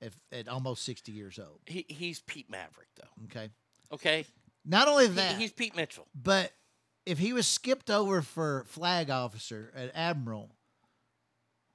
if, 0.00 0.14
at 0.32 0.48
almost 0.48 0.84
60 0.84 1.12
years 1.12 1.38
old. 1.38 1.60
He, 1.66 1.84
he's 1.88 2.20
Pete 2.20 2.48
Maverick, 2.50 2.88
though. 2.96 3.24
Okay. 3.26 3.50
Okay. 3.92 4.24
Not 4.64 4.88
only 4.88 5.08
He- 5.08 5.14
that, 5.14 5.36
he's 5.36 5.52
Pete 5.52 5.74
Mitchell. 5.76 6.06
but 6.14 6.52
if 7.06 7.18
he 7.18 7.32
was 7.32 7.46
skipped 7.46 7.90
over 7.90 8.22
for 8.22 8.64
flag 8.68 9.10
officer 9.10 9.72
at 9.74 9.90
admiral, 9.94 10.50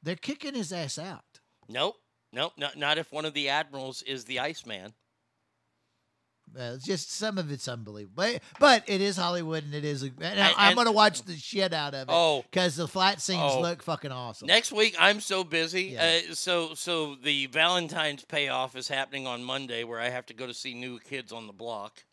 they're 0.01 0.15
kicking 0.15 0.53
his 0.55 0.71
ass 0.73 0.97
out. 0.97 1.39
Nope. 1.69 1.95
Nope. 2.33 2.53
Not, 2.57 2.75
not 2.77 2.97
if 2.97 3.11
one 3.11 3.25
of 3.25 3.33
the 3.33 3.49
admirals 3.49 4.01
is 4.01 4.25
the 4.25 4.39
Iceman. 4.39 4.93
Uh, 6.55 6.73
it's 6.75 6.85
just 6.85 7.11
some 7.11 7.39
of 7.39 7.51
it's 7.51 7.67
unbelievable, 7.67 8.13
but, 8.15 8.41
but 8.59 8.83
it 8.85 9.01
is 9.01 9.17
Hollywood 9.17 9.63
and 9.63 9.73
it 9.73 9.83
is. 9.83 10.03
A, 10.03 10.11
and 10.21 10.39
I, 10.39 10.51
I'm 10.55 10.75
going 10.75 10.85
to 10.85 10.91
watch 10.91 11.23
the 11.23 11.33
shit 11.35 11.73
out 11.73 11.95
of 11.95 12.01
it. 12.09 12.11
Oh. 12.13 12.43
because 12.51 12.75
the 12.75 12.87
flight 12.87 13.19
scenes 13.21 13.41
Oh. 13.43 13.61
look 13.61 13.81
fucking 13.81 14.11
awesome. 14.11 14.47
Next 14.47 14.71
week, 14.71 14.95
I'm 14.99 15.19
so 15.19 15.43
busy. 15.43 15.83
Yeah. 15.95 16.19
Uh, 16.29 16.33
so, 16.35 16.75
so 16.75 17.15
the 17.15 17.47
Valentine's 17.47 18.23
payoff 18.25 18.75
is 18.75 18.87
happening 18.87 19.25
on 19.25 19.43
Monday, 19.43 19.83
where 19.83 19.99
I 19.99 20.09
have 20.09 20.27
to 20.27 20.35
go 20.35 20.45
to 20.45 20.53
see 20.53 20.75
New 20.75 20.99
Kids 20.99 21.31
on 21.31 21.47
the 21.47 21.53
Block. 21.53 22.03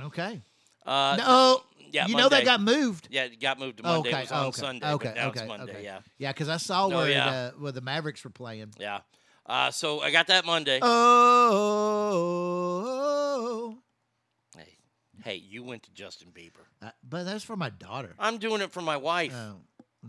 Okay. 0.00 0.40
Uh, 0.86 1.16
no, 1.18 1.62
yeah, 1.90 2.06
you 2.06 2.14
know 2.16 2.28
they 2.30 2.36
Monday. 2.36 2.44
got 2.44 2.60
moved. 2.62 3.08
Yeah, 3.10 3.24
it 3.24 3.40
got 3.40 3.58
moved 3.58 3.78
to 3.78 3.82
Monday. 3.82 4.08
Okay, 4.10 4.18
it 4.20 4.22
was 4.22 4.32
on 4.32 4.46
okay, 4.46 4.60
Sunday, 4.60 4.92
okay, 4.92 5.08
but 5.08 5.16
now 5.16 5.28
okay, 5.28 5.40
it's 5.40 5.48
Monday. 5.48 5.72
okay. 5.72 5.84
Yeah, 5.84 5.98
Yeah, 6.16 6.32
because 6.32 6.48
I 6.48 6.56
saw 6.58 6.86
Oh, 6.86 6.88
where 6.90 7.10
yeah. 7.10 7.26
it, 7.48 7.48
uh, 7.48 7.50
where 7.58 7.72
the 7.72 7.80
Mavericks 7.80 8.22
were 8.24 8.30
playing. 8.30 8.72
yeah. 8.78 9.00
Uh, 9.48 9.70
so 9.70 10.00
I 10.00 10.10
got 10.10 10.26
that 10.26 10.44
Monday. 10.44 10.80
Oh, 10.82 12.16
Hey, 14.56 14.76
hey, 15.22 15.36
you 15.36 15.62
went 15.62 15.84
to 15.84 15.92
Justin 15.92 16.32
Bieber. 16.34 16.64
Uh, 16.82 16.90
but 17.08 17.22
that's 17.24 17.44
for 17.44 17.56
my 17.56 17.70
daughter. 17.70 18.14
I'm 18.18 18.38
doing 18.38 18.60
it 18.60 18.72
for 18.72 18.82
my 18.82 18.96
wife. 18.96 19.32
Oh. 19.34 19.60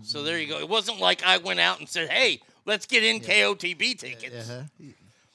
So 0.01 0.23
there 0.23 0.39
you 0.39 0.47
go. 0.47 0.57
It 0.59 0.69
wasn't 0.69 0.99
like 0.99 1.23
I 1.23 1.37
went 1.37 1.59
out 1.59 1.79
and 1.79 1.89
said, 1.89 2.09
"Hey, 2.09 2.39
let's 2.65 2.85
get 2.85 3.03
in 3.03 3.19
KOTB 3.19 3.97
tickets." 3.97 4.49
Uh-huh. 4.49 4.63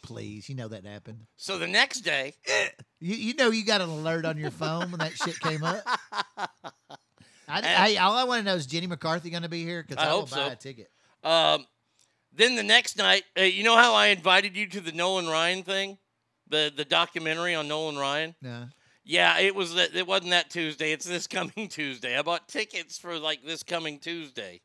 Please, 0.03 0.49
you 0.49 0.55
know 0.55 0.69
that 0.69 0.87
happened. 0.87 1.27
So 1.37 1.59
the 1.59 1.67
next 1.67 2.03
day, 2.03 2.35
You 3.03 3.17
you 3.17 3.35
know 3.35 3.51
you 3.51 3.65
got 3.65 3.81
an 3.81 3.89
alert 3.89 4.25
on 4.25 4.39
your 4.39 4.53
phone 4.53 4.93
when 4.93 5.01
that 5.01 5.17
shit 5.17 5.41
came 5.41 5.65
up. 5.65 5.83
I, 7.49 7.49
I, 7.49 7.97
all 7.97 8.15
I 8.15 8.23
want 8.23 8.39
to 8.39 8.45
know 8.45 8.55
is 8.55 8.65
Jenny 8.65 8.87
McCarthy 8.87 9.31
going 9.31 9.43
to 9.43 9.49
be 9.49 9.65
here 9.65 9.83
because 9.83 10.03
I 10.03 10.11
I, 10.11 10.15
will 10.15 10.23
buy 10.23 10.29
so. 10.29 10.47
a 10.47 10.55
ticket. 10.55 10.89
Um, 11.25 11.67
then 12.35 12.57
the 12.57 12.63
next 12.63 12.97
night, 12.97 13.25
uh, 13.39 13.43
you 13.43 13.63
know 13.65 13.77
how 13.77 13.95
I 13.95 14.07
invited 14.09 14.57
you 14.57 14.67
to 14.69 14.81
the 14.81 14.93
Nolan 14.93 15.27
Ryan 15.29 15.63
thing, 15.63 15.99
the 16.49 16.73
the 16.75 16.85
documentary 16.85 17.55
on 17.55 17.69
Nolan 17.69 17.97
Ryan. 17.99 18.35
Yeah. 18.43 18.65
Yeah, 19.05 19.39
it 19.41 19.55
was. 19.55 19.75
that- 19.75 19.97
It 19.97 20.07
wasn't 20.07 20.31
that 20.31 20.49
Tuesday. 20.51 20.93
It's 20.93 21.05
this 21.05 21.27
coming 21.27 21.69
Tuesday. 21.71 22.17
I 22.17 22.23
bought 22.23 22.49
tickets 22.49 22.99
for 22.99 23.19
like 23.19 23.45
this 23.45 23.63
coming 23.65 23.99
Tuesday. 23.99 24.61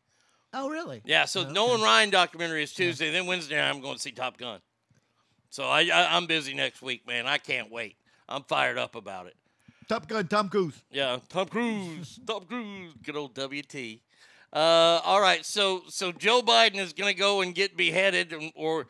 Oh, 0.53 0.69
really? 0.69 1.01
Yeah, 1.05 1.25
so 1.25 1.43
the 1.43 1.51
Nolan 1.51 1.81
Ryan 1.81 2.09
documentary 2.09 2.63
is 2.63 2.71
Tuesday. 2.73 3.11
Then 3.11 3.25
Wednesday 3.25 3.59
I'm 3.61 3.81
going 3.81 3.95
to 3.95 4.01
see 4.01 4.11
Top 4.11 4.37
Gun. 4.37 4.59
So 5.49 5.63
I, 5.65 5.81
I 5.93 6.15
I'm 6.15 6.25
busy 6.27 6.53
next 6.53 6.81
week, 6.81 7.05
man. 7.07 7.25
I 7.27 7.37
can't 7.37 7.71
wait. 7.71 7.95
I'm 8.29 8.43
fired 8.43 8.77
up 8.77 8.95
about 8.95 9.25
it. 9.27 9.35
Top 9.89 10.07
Gun, 10.07 10.27
Tom 10.27 10.49
Cruise. 10.49 10.83
Yeah, 10.91 11.17
Tom 11.29 11.47
Cruise, 11.47 12.19
Tom 12.27 12.43
Cruise, 12.45 12.93
good 13.03 13.15
old 13.15 13.33
WT. 13.35 14.01
Uh, 14.57 15.01
all 15.03 15.21
right, 15.21 15.45
so 15.45 15.83
so 15.87 16.11
Joe 16.11 16.41
Biden 16.41 16.77
is 16.77 16.91
gonna 16.93 17.13
go 17.13 17.41
and 17.41 17.53
get 17.53 17.77
beheaded, 17.77 18.33
and- 18.33 18.51
or 18.55 18.87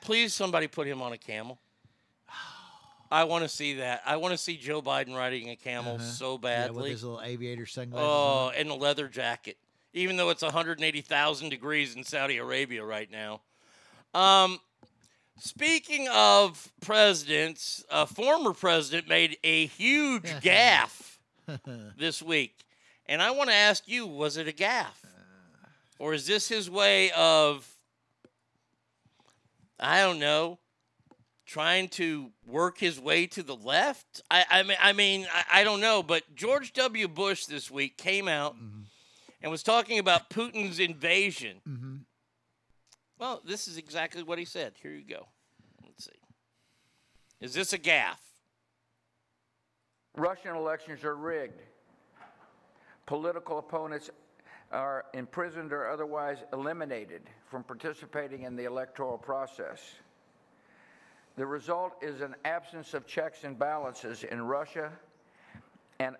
please 0.00 0.34
somebody 0.34 0.66
put 0.66 0.88
him 0.88 1.00
on 1.00 1.12
a 1.12 1.18
camel. 1.18 1.58
I 3.12 3.22
want 3.22 3.44
to 3.44 3.48
see 3.48 3.74
that. 3.74 4.02
I 4.04 4.16
want 4.16 4.32
to 4.32 4.38
see 4.38 4.56
Joe 4.56 4.82
Biden 4.82 5.14
riding 5.14 5.50
a 5.50 5.56
camel 5.56 5.96
Uh-huh. 5.96 6.04
so 6.04 6.32
Yeah, 6.32 6.38
badly. 6.38 6.82
with 6.82 6.90
his 6.90 7.04
little 7.04 7.20
aviator 7.22 7.64
sunglasses. 7.64 8.04
oh, 8.10 8.48
and 8.56 8.68
a 8.70 8.74
leather 8.74 9.06
jacket, 9.06 9.56
even 9.92 10.16
though 10.16 10.30
it's 10.30 10.42
180,000 10.42 11.48
degrees 11.48 11.94
in 11.94 12.02
Saudi 12.02 12.38
Arabia 12.38 12.84
right 12.84 13.08
now. 13.08 13.42
Um, 14.14 14.58
speaking 15.38 16.08
of 16.08 16.72
presidents, 16.80 17.84
a 17.88 18.04
former 18.04 18.52
president 18.52 19.06
made 19.06 19.38
a 19.44 19.66
huge 19.66 20.24
gaffe 20.42 21.18
this 21.96 22.20
week. 22.20 22.64
And 23.06 23.20
I 23.20 23.32
want 23.32 23.50
to 23.50 23.54
ask 23.54 23.86
you, 23.86 24.06
was 24.06 24.36
it 24.36 24.48
a 24.48 24.52
gaffe? 24.52 24.86
Or 25.98 26.14
is 26.14 26.26
this 26.26 26.48
his 26.48 26.70
way 26.70 27.10
of 27.12 27.68
I 29.78 30.02
don't 30.02 30.18
know, 30.18 30.58
trying 31.46 31.88
to 31.88 32.30
work 32.46 32.78
his 32.78 32.98
way 33.00 33.26
to 33.28 33.42
the 33.42 33.56
left? 33.56 34.22
I, 34.30 34.44
I 34.50 34.62
mean 34.62 34.76
I 34.80 34.92
mean 34.92 35.26
I, 35.32 35.60
I 35.60 35.64
don't 35.64 35.80
know, 35.80 36.02
but 36.02 36.22
George 36.34 36.72
W. 36.72 37.08
Bush 37.08 37.46
this 37.46 37.70
week 37.70 37.96
came 37.96 38.28
out 38.28 38.56
and 39.42 39.50
was 39.50 39.62
talking 39.62 39.98
about 39.98 40.30
Putin's 40.30 40.80
invasion. 40.80 41.60
Mm-hmm. 41.68 41.96
Well, 43.18 43.42
this 43.46 43.68
is 43.68 43.76
exactly 43.76 44.22
what 44.22 44.38
he 44.38 44.44
said. 44.44 44.74
Here 44.82 44.92
you 44.92 45.04
go. 45.04 45.28
Let's 45.84 46.04
see. 46.04 46.10
Is 47.40 47.54
this 47.54 47.72
a 47.72 47.78
gaffe? 47.78 48.16
Russian 50.16 50.56
elections 50.56 51.04
are 51.04 51.14
rigged. 51.14 51.60
Political 53.06 53.58
opponents 53.58 54.10
are 54.72 55.04
imprisoned 55.12 55.72
or 55.72 55.88
otherwise 55.88 56.38
eliminated 56.52 57.22
from 57.46 57.62
participating 57.62 58.42
in 58.42 58.56
the 58.56 58.64
electoral 58.64 59.18
process. 59.18 59.80
The 61.36 61.46
result 61.46 61.94
is 62.00 62.20
an 62.20 62.34
absence 62.44 62.94
of 62.94 63.06
checks 63.06 63.44
and 63.44 63.58
balances 63.58 64.24
in 64.24 64.42
Russia 64.42 64.92
and 65.98 66.16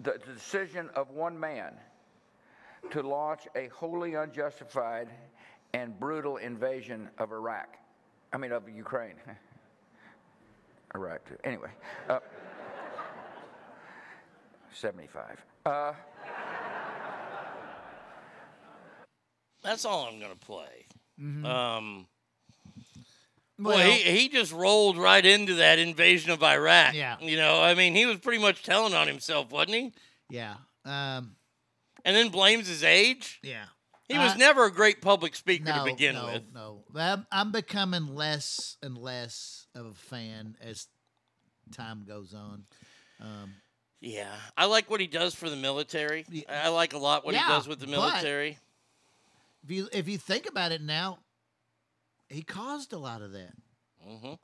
the 0.00 0.18
decision 0.34 0.90
of 0.94 1.10
one 1.10 1.38
man 1.38 1.74
to 2.90 3.02
launch 3.02 3.48
a 3.56 3.68
wholly 3.68 4.14
unjustified 4.14 5.08
and 5.72 5.98
brutal 5.98 6.36
invasion 6.36 7.08
of 7.18 7.32
Iraq. 7.32 7.76
I 8.32 8.38
mean, 8.38 8.52
of 8.52 8.68
Ukraine. 8.68 9.14
Iraq, 10.94 11.26
too. 11.28 11.36
Anyway. 11.44 11.70
Uh, 12.08 12.20
75. 14.72 15.44
Uh, 15.66 15.92
That's 19.62 19.84
all 19.84 20.06
I'm 20.06 20.20
gonna 20.20 20.36
play. 20.36 20.86
Mhm. 21.20 21.44
Um, 21.44 22.08
Well- 23.58 23.76
well, 23.78 23.90
he 23.90 24.02
he 24.20 24.28
just 24.28 24.52
rolled 24.52 24.96
right 24.98 25.24
into 25.24 25.54
that 25.56 25.78
invasion 25.78 26.30
of 26.30 26.42
Iraq. 26.42 26.94
Yeah. 26.94 27.18
you 27.20 27.36
know, 27.36 27.62
I 27.62 27.74
mean, 27.74 27.94
he 27.96 28.06
was 28.06 28.18
pretty 28.18 28.40
much 28.40 28.62
telling 28.62 28.94
on 28.94 29.06
himself, 29.08 29.50
wasn't 29.50 29.74
he? 29.76 29.92
Yeah. 30.30 30.56
Um, 30.84 31.36
And 32.04 32.14
then 32.14 32.28
blames 32.28 32.68
his 32.68 32.84
age. 32.84 33.40
yeah. 33.42 33.66
He 34.08 34.16
was 34.16 34.32
Uh, 34.32 34.36
never 34.36 34.66
a 34.66 34.70
great 34.72 35.02
public 35.02 35.34
speaker 35.34 35.64
no, 35.64 35.78
to 35.78 35.84
begin 35.90 36.14
no, 36.14 36.26
with. 36.26 36.52
No, 36.52 36.84
I'm, 36.94 37.26
I'm 37.32 37.50
becoming 37.50 38.14
less 38.14 38.76
and 38.82 38.96
less 38.96 39.66
of 39.74 39.86
a 39.86 39.94
fan 39.94 40.56
as 40.60 40.86
time 41.72 42.04
goes 42.04 42.32
on. 42.34 42.66
Um, 43.18 43.56
Yeah, 44.00 44.34
I 44.56 44.66
like 44.66 44.90
what 44.90 45.00
he 45.00 45.06
does 45.06 45.34
for 45.34 45.48
the 45.50 45.56
military. 45.56 46.24
I 46.48 46.68
like 46.68 46.92
a 46.92 46.98
lot 46.98 47.24
what 47.24 47.34
Yeah, 47.34 47.46
he 47.46 47.52
does 47.52 47.66
with 47.66 47.80
the 47.80 47.86
military. 47.86 48.58
if 49.64 49.70
you 49.70 49.88
if 49.92 50.06
you 50.08 50.18
think 50.18 50.46
about 50.48 50.70
it 50.72 50.82
now, 50.82 51.18
he 52.28 52.42
caused 52.42 52.92
a 52.92 52.98
lot 52.98 53.22
of 53.22 53.32
that. 53.32 53.52
Mm-hmm. 54.06 54.34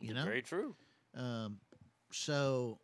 You 0.00 0.14
know, 0.14 0.24
Very 0.24 0.42
true. 0.42 0.76
Um, 1.16 1.58
so 2.12 2.78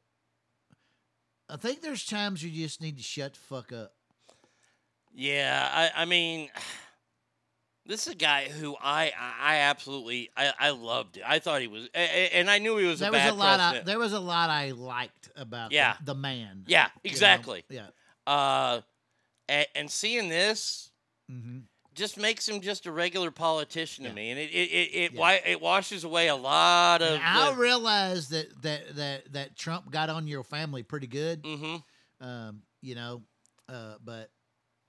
I 1.48 1.56
think 1.56 1.82
there's 1.82 2.04
times 2.06 2.42
you 2.42 2.50
just 2.50 2.80
need 2.80 2.96
to 2.96 3.02
shut 3.02 3.34
the 3.34 3.38
fuck 3.40 3.72
up. 3.72 3.92
Yeah, 5.14 5.68
I, 5.72 6.02
I 6.02 6.04
mean, 6.06 6.48
this 7.90 8.06
is 8.06 8.12
a 8.14 8.16
guy 8.16 8.48
who 8.48 8.74
I 8.80 9.12
I 9.18 9.32
I 9.40 9.56
absolutely 9.56 10.30
I, 10.36 10.52
I 10.58 10.70
loved 10.70 11.18
it. 11.18 11.22
I 11.26 11.38
thought 11.40 11.60
he 11.60 11.66
was, 11.68 11.88
and 11.94 12.48
I 12.50 12.58
knew 12.58 12.76
he 12.78 12.86
was 12.86 13.00
there 13.00 13.10
a 13.10 13.12
was 13.12 13.20
bad 13.20 13.32
a 13.32 13.36
lot. 13.36 13.60
I, 13.60 13.62
president. 13.64 13.86
there 13.86 13.98
was 13.98 14.12
a 14.12 14.20
lot 14.20 14.48
I 14.50 14.70
liked 14.70 15.30
about 15.36 15.72
Yeah. 15.72 15.94
the, 16.00 16.06
the 16.06 16.14
man. 16.14 16.64
yeah, 16.66 16.84
you 16.84 17.10
know? 17.10 17.12
exactly. 17.12 17.64
Yeah. 17.68 17.86
Uh, 18.26 18.80
and, 19.48 19.66
and 19.74 19.90
seeing 19.90 20.28
this 20.28 20.90
Mhm. 21.30 21.64
just 21.94 22.16
makes 22.16 22.48
him 22.48 22.60
just 22.60 22.86
a 22.86 22.92
regular 22.92 23.30
politician 23.30 24.04
to 24.04 24.12
me, 24.12 24.30
and 24.30 24.38
it 24.38 24.50
it 24.50 24.70
it 24.70 24.90
it, 24.94 25.08
wi- 25.12 25.42
it 25.44 25.60
washes 25.60 26.04
away 26.04 26.28
a 26.28 26.36
lot 26.36 27.02
of. 27.02 27.20
I 27.22 27.50
the- 27.50 27.56
realize 27.56 28.28
that 28.30 28.62
that 28.62 28.96
that 28.96 29.32
that 29.32 29.56
Trump 29.56 29.90
got 29.90 30.08
on 30.10 30.26
your 30.26 30.42
family 30.44 30.82
pretty 30.82 31.06
good. 31.08 31.42
Mm-hmm. 31.42 31.76
Um, 32.26 32.62
you 32.82 32.94
know, 32.94 33.22
uh, 33.68 33.94
but 34.04 34.30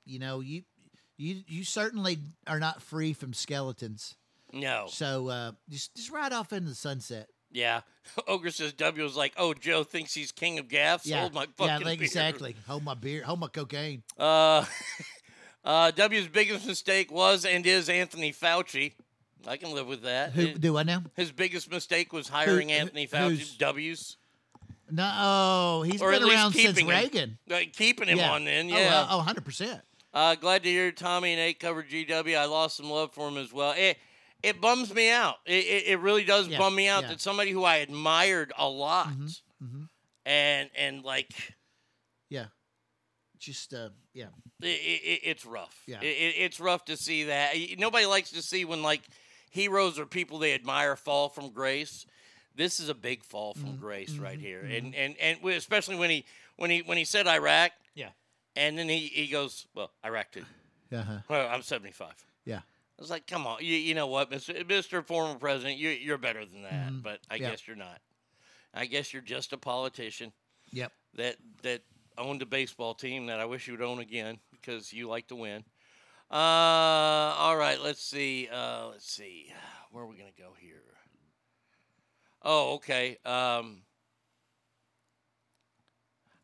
you 0.06 0.20
know 0.20 0.40
you 0.40 0.64
you 1.18 1.44
you 1.48 1.64
certainly 1.64 2.18
are 2.48 2.60
not 2.60 2.82
free 2.82 3.14
from 3.14 3.34
skeletons. 3.34 4.16
no. 4.54 4.86
So 4.90 5.28
uh, 5.30 5.52
just 5.70 5.96
just 5.96 6.12
ride 6.12 6.34
off 6.34 6.52
into 6.54 6.70
the 6.70 6.76
sunset. 6.76 7.28
Yeah. 7.52 7.82
Ogre 8.28 8.50
says 8.52 8.74
W 8.74 9.04
was 9.04 9.16
like, 9.18 9.34
oh, 9.38 9.54
Joe 9.54 9.84
thinks 9.84 10.14
he's 10.14 10.32
king 10.32 10.58
of 10.58 10.68
gaffs. 10.70 11.06
Yeah, 11.06 11.22
Hold 11.22 11.34
my 11.34 11.46
yeah, 11.60 11.78
like, 11.80 12.00
beer." 12.00 12.06
exactly. 12.06 12.56
Hold 12.68 12.84
my 12.84 12.94
beer. 12.94 13.24
Hold 13.24 13.40
my 13.42 13.48
cocaine. 13.48 14.04
Uh, 14.18 14.66
uh, 15.66 15.92
W's 15.92 16.28
biggest 16.28 16.66
mistake 16.66 17.12
was 17.12 17.46
and 17.46 17.66
is 17.66 17.90
Anthony 17.90 18.32
Fauci. 18.32 18.94
I 19.48 19.58
can 19.58 19.74
live 19.74 19.88
with 19.88 20.04
that. 20.04 20.32
Who 20.34 20.54
do 20.54 20.78
I 20.78 20.84
know? 20.84 21.02
His 21.16 21.32
biggest 21.32 21.70
mistake 21.72 22.14
was 22.14 22.30
hiring 22.30 22.70
who- 22.70 22.76
Anthony 22.76 23.08
Fauci. 23.08 23.58
W's. 23.58 24.18
No, 24.94 25.10
oh, 25.16 25.82
he's 25.84 26.02
Or 26.02 26.12
been 26.12 26.24
around 26.24 26.52
since 26.52 26.68
keeping 26.68 26.86
him. 26.86 26.92
Reagan. 26.92 27.38
Like, 27.48 27.72
keeping 27.74 28.10
him 28.10 28.18
Yeah. 28.18 28.32
on 28.34 28.44
then, 28.44 28.70
Oh, 28.72 28.78
yeah. 28.78 29.08
Oh, 29.10 29.18
100 29.18 29.46
percent. 29.46 29.82
Uh, 30.14 30.36
glad 30.36 30.64
to 30.64 30.70
hear 30.70 30.92
Tommy 30.92 31.32
and 31.34 31.40
Nate 31.40 31.60
covered 31.60 31.90
GW. 31.90 32.38
I 32.38 32.46
lost 32.46 32.78
some 32.78 32.90
love 32.90 33.14
for 33.14 33.28
him 33.30 33.38
as 33.38 33.52
well. 33.54 33.74
It 33.78 33.98
it 34.44 34.60
bums 34.60 34.94
me 34.94 35.10
out. 35.10 35.36
It 35.46 35.66
it, 35.66 35.84
it 35.88 36.00
really 36.00 36.24
does 36.24 36.48
Yeah, 36.48 36.58
bum 36.58 36.76
me 36.76 36.88
out 36.88 37.04
yeah. 37.04 37.10
that 37.10 37.22
somebody 37.22 37.52
who 37.52 37.64
I 37.64 37.78
admired 37.78 38.52
a 38.58 38.68
lot 38.68 39.10
Mhm. 39.64 39.88
and 40.26 40.70
and 40.78 41.04
like 41.04 41.32
Yeah. 42.30 42.46
Just 43.40 43.74
uh, 43.74 43.90
yeah. 44.14 44.28
it, 44.62 44.66
it, 44.68 45.20
it's 45.24 45.46
rough. 45.48 45.82
Yeah. 45.88 46.00
It, 46.02 46.06
it, 46.06 46.36
it's 46.38 46.60
rough 46.60 46.86
to 46.86 46.96
see 46.98 47.24
that. 47.24 47.56
Nobody 47.80 48.06
likes 48.06 48.30
to 48.32 48.42
see 48.44 48.66
when 48.66 48.84
like 48.84 49.02
heroes 49.50 49.98
or 49.98 50.06
people 50.06 50.38
they 50.40 50.54
admire 50.54 50.96
fall 50.96 51.28
from 51.30 51.50
grace. 51.50 52.06
This 52.54 52.80
is 52.80 52.90
a 52.90 52.94
big 52.94 53.24
fall 53.24 53.54
from 53.56 53.70
Mm-hmm. 53.72 53.82
grace 53.82 54.12
right 54.18 54.40
here, 54.40 54.60
and 54.62 54.94
and 54.94 55.16
and 55.18 55.40
especially 55.46 55.96
when 55.96 56.10
he 56.12 56.26
when 56.58 56.70
he 56.70 56.82
when 56.84 56.98
he 56.98 57.06
said 57.06 57.26
Iraq, 57.28 57.72
Yeah. 57.96 58.10
And 58.56 58.78
then 58.78 58.90
he 58.90 59.00
he 59.08 59.28
goes, 59.28 59.68
well, 59.76 59.92
Iraq 60.06 60.32
too. 60.32 60.46
Uh-huh. 60.94 61.20
Well, 61.30 61.48
I'm 61.50 61.62
75. 61.62 62.12
Yeah. 62.44 62.58
I 62.58 62.62
was 63.02 63.10
like, 63.10 63.26
come 63.26 63.48
on, 63.48 63.60
you, 63.62 63.76
you 63.78 63.96
know 63.96 64.08
what, 64.08 64.30
Mr. 64.30 64.54
Mr. 64.66 65.06
Former 65.08 65.40
President, 65.40 65.80
you, 65.80 65.88
you're 65.90 66.18
better 66.18 66.44
than 66.46 66.64
that, 66.64 66.92
Mhm. 66.92 67.02
but 67.02 67.22
I 67.30 67.36
Yeah. 67.36 67.50
guess 67.52 67.66
you're 67.66 67.78
not. 67.78 68.02
I 68.74 68.86
guess 68.88 69.14
you're 69.14 69.22
just 69.22 69.54
a 69.54 69.58
politician 69.58 70.34
Yep. 70.72 70.92
that 71.14 71.38
that 71.62 71.84
owned 72.18 72.42
a 72.42 72.46
baseball 72.46 72.94
team 72.94 73.28
that 73.28 73.40
I 73.40 73.46
wish 73.46 73.68
you 73.68 73.74
would 73.74 73.82
own 73.82 74.00
again 74.00 74.40
because 74.52 74.92
you 74.92 75.08
like 75.08 75.28
to 75.28 75.36
win. 75.38 75.64
Uh, 76.30 76.36
all 77.38 77.56
right, 77.56 77.80
let's 77.80 78.04
see. 78.04 78.50
Uh, 78.52 78.88
let's 78.88 79.10
see. 79.10 79.54
Where 79.92 80.04
are 80.04 80.08
we 80.08 80.18
gonna 80.18 80.32
go 80.38 80.54
here? 80.60 80.84
Oh, 82.42 82.74
okay. 82.76 83.18
Um, 83.26 83.84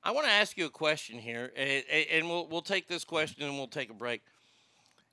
I 0.08 0.12
want 0.12 0.26
to 0.26 0.32
ask 0.32 0.58
you 0.58 0.66
a 0.66 0.70
question 0.70 1.20
here, 1.20 1.52
and, 1.58 1.84
and 2.10 2.30
we'll 2.30 2.48
we'll 2.48 2.62
take 2.62 2.88
this 2.88 3.04
question 3.04 3.44
and 3.44 3.58
we'll 3.58 3.68
take 3.68 3.90
a 3.90 3.94
break. 3.94 4.22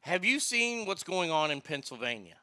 Have 0.02 0.24
you 0.24 0.38
seen 0.38 0.86
what's 0.86 1.02
going 1.02 1.32
on 1.32 1.50
in 1.50 1.60
Pennsylvania? 1.60 2.36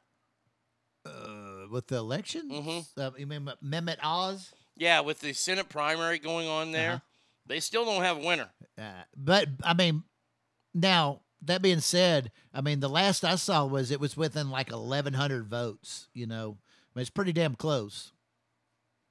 Uh, 1.05 1.67
with 1.71 1.87
the 1.87 1.95
elections, 1.95 2.51
Mm-hmm. 2.51 2.99
uh, 2.99 3.11
you 3.17 3.25
mean 3.25 3.49
Mehmet 3.63 3.99
Oz? 4.03 4.51
Yeah, 4.75 4.99
with 4.99 5.21
the 5.21 5.31
Senate 5.31 5.69
primary 5.69 6.19
going 6.19 6.49
on 6.49 6.73
there, 6.73 7.01
they 7.45 7.61
still 7.61 7.85
don't 7.85 8.03
have 8.03 8.17
a 8.17 8.25
winner. 8.25 8.49
Uh, 8.77 9.03
but 9.15 9.47
I 9.63 9.73
mean, 9.73 10.03
now 10.73 11.21
that 11.43 11.61
being 11.61 11.79
said, 11.79 12.31
I 12.53 12.59
mean 12.59 12.81
the 12.81 12.89
last 12.89 13.23
I 13.23 13.35
saw 13.35 13.65
was 13.65 13.91
it 13.91 14.01
was 14.01 14.17
within 14.17 14.49
like 14.49 14.71
eleven 14.71 15.13
hundred 15.13 15.47
votes. 15.47 16.09
You 16.13 16.27
know, 16.27 16.57
I 16.59 16.99
mean, 16.99 17.01
it's 17.01 17.09
pretty 17.09 17.31
damn 17.31 17.55
close. 17.55 18.11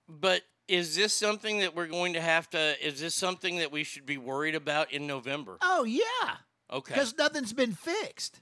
But 0.07 0.43
is 0.71 0.95
this 0.97 1.13
something 1.13 1.59
that 1.59 1.75
we're 1.75 1.87
going 1.89 2.13
to 2.15 2.21
have 2.21 2.49
to? 2.51 2.87
Is 2.87 3.01
this 3.01 3.15
something 3.15 3.59
that 3.59 3.73
we 3.73 3.83
should 3.85 4.07
be 4.07 4.17
worried 4.19 4.55
about 4.55 4.93
in 4.93 5.07
November? 5.07 5.59
Oh 5.61 5.85
yeah, 5.85 6.37
Okay. 6.73 6.95
because 6.95 7.17
nothing's 7.19 7.53
been 7.53 7.73
fixed. 7.73 8.41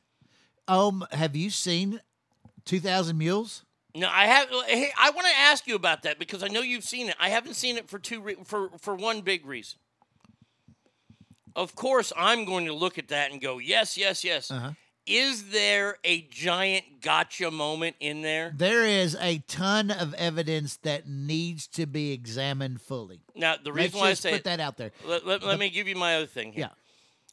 Um, 0.68 1.06
have 1.12 1.34
you 1.34 1.48
seen 1.50 2.00
Two 2.64 2.80
Thousand 2.80 3.16
Mules? 3.18 3.64
No, 3.94 4.08
I 4.12 4.26
have. 4.26 4.48
Hey, 4.66 4.90
I 5.00 5.10
want 5.10 5.26
to 5.26 5.32
ask 5.38 5.66
you 5.66 5.74
about 5.74 6.02
that 6.02 6.18
because 6.18 6.42
I 6.42 6.48
know 6.48 6.60
you've 6.60 6.84
seen 6.84 7.08
it. 7.08 7.16
I 7.18 7.30
haven't 7.30 7.54
seen 7.54 7.76
it 7.78 7.88
for 7.88 7.98
two 7.98 8.20
re- 8.20 8.36
for 8.44 8.70
for 8.78 8.94
one 8.94 9.22
big 9.22 9.46
reason. 9.46 9.78
Of 11.56 11.74
course, 11.74 12.12
I'm 12.16 12.44
going 12.44 12.66
to 12.66 12.74
look 12.74 12.98
at 12.98 13.08
that 13.08 13.32
and 13.32 13.40
go, 13.40 13.58
yes, 13.58 13.96
yes, 13.96 14.22
yes. 14.22 14.50
Uh-huh. 14.50 14.72
Is 15.08 15.50
there 15.50 15.96
a 16.04 16.20
giant 16.30 17.00
gotcha 17.00 17.50
moment 17.50 17.96
in 17.98 18.20
there? 18.22 18.52
There 18.54 18.84
is 18.84 19.16
a 19.20 19.38
ton 19.48 19.90
of 19.90 20.12
evidence 20.14 20.76
that 20.82 21.08
needs 21.08 21.66
to 21.68 21.86
be 21.86 22.12
examined 22.12 22.82
fully. 22.82 23.20
Now, 23.34 23.56
the 23.56 23.70
Let's 23.70 23.76
reason 23.94 24.00
why 24.00 24.10
I 24.10 24.14
say 24.14 24.30
put 24.32 24.40
it- 24.40 24.44
that 24.44 24.60
out 24.60 24.76
there. 24.76 24.90
Let, 25.06 25.26
let, 25.26 25.42
let 25.42 25.52
The- 25.52 25.58
me 25.58 25.70
give 25.70 25.88
you 25.88 25.96
my 25.96 26.16
other 26.16 26.26
thing 26.26 26.52
here. 26.52 26.62
Yeah. 26.62 26.68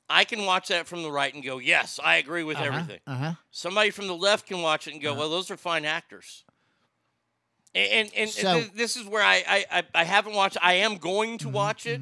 I 0.07 0.23
can 0.23 0.45
watch 0.45 0.67
that 0.69 0.85
from 0.87 1.01
the 1.03 1.11
right 1.11 1.33
and 1.33 1.43
go, 1.43 1.57
yes, 1.57 1.99
I 2.01 2.17
agree 2.17 2.43
with 2.43 2.57
Uh-huh, 2.57 2.65
everything. 2.65 2.99
Uh-huh. 3.07 3.33
Somebody 3.51 3.89
from 3.89 4.07
the 4.07 4.15
left 4.15 4.45
can 4.47 4.61
watch 4.61 4.87
it 4.87 4.93
and 4.93 5.01
go, 5.01 5.13
well, 5.15 5.29
those 5.29 5.49
are 5.51 5.57
fine 5.57 5.83
actors. 5.83 6.43
And 7.73 7.91
and, 7.91 8.11
and 8.15 8.29
So- 8.29 8.59
th- 8.59 8.71
this 8.73 8.95
is 8.95 9.05
where 9.07 9.23
I, 9.23 9.43
I 9.47 9.65
I 9.79 9.83
I 9.95 10.03
haven't 10.05 10.33
watched. 10.33 10.57
I 10.61 10.73
am 10.75 10.97
going 10.97 11.37
Mm-hmm, 11.39 11.47
to 11.49 11.53
watch 11.53 11.85
it, 11.87 11.99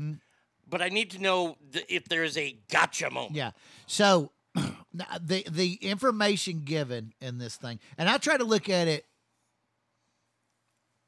but 0.70 0.82
I 0.82 0.90
need 0.90 1.12
to 1.12 1.20
know 1.20 1.58
th- 1.72 1.86
if 1.90 2.06
there 2.10 2.24
is 2.24 2.38
a 2.38 2.58
gotcha 2.70 3.10
moment. 3.10 3.36
Yeah. 3.36 3.52
So 3.88 4.33
the 4.94 5.44
the 5.50 5.74
information 5.82 6.62
given 6.64 7.14
in 7.20 7.38
this 7.38 7.56
thing, 7.56 7.80
and 7.98 8.08
I 8.10 8.18
try 8.18 8.38
to 8.38 8.44
look 8.44 8.70
at 8.70 8.88
it 8.88 9.06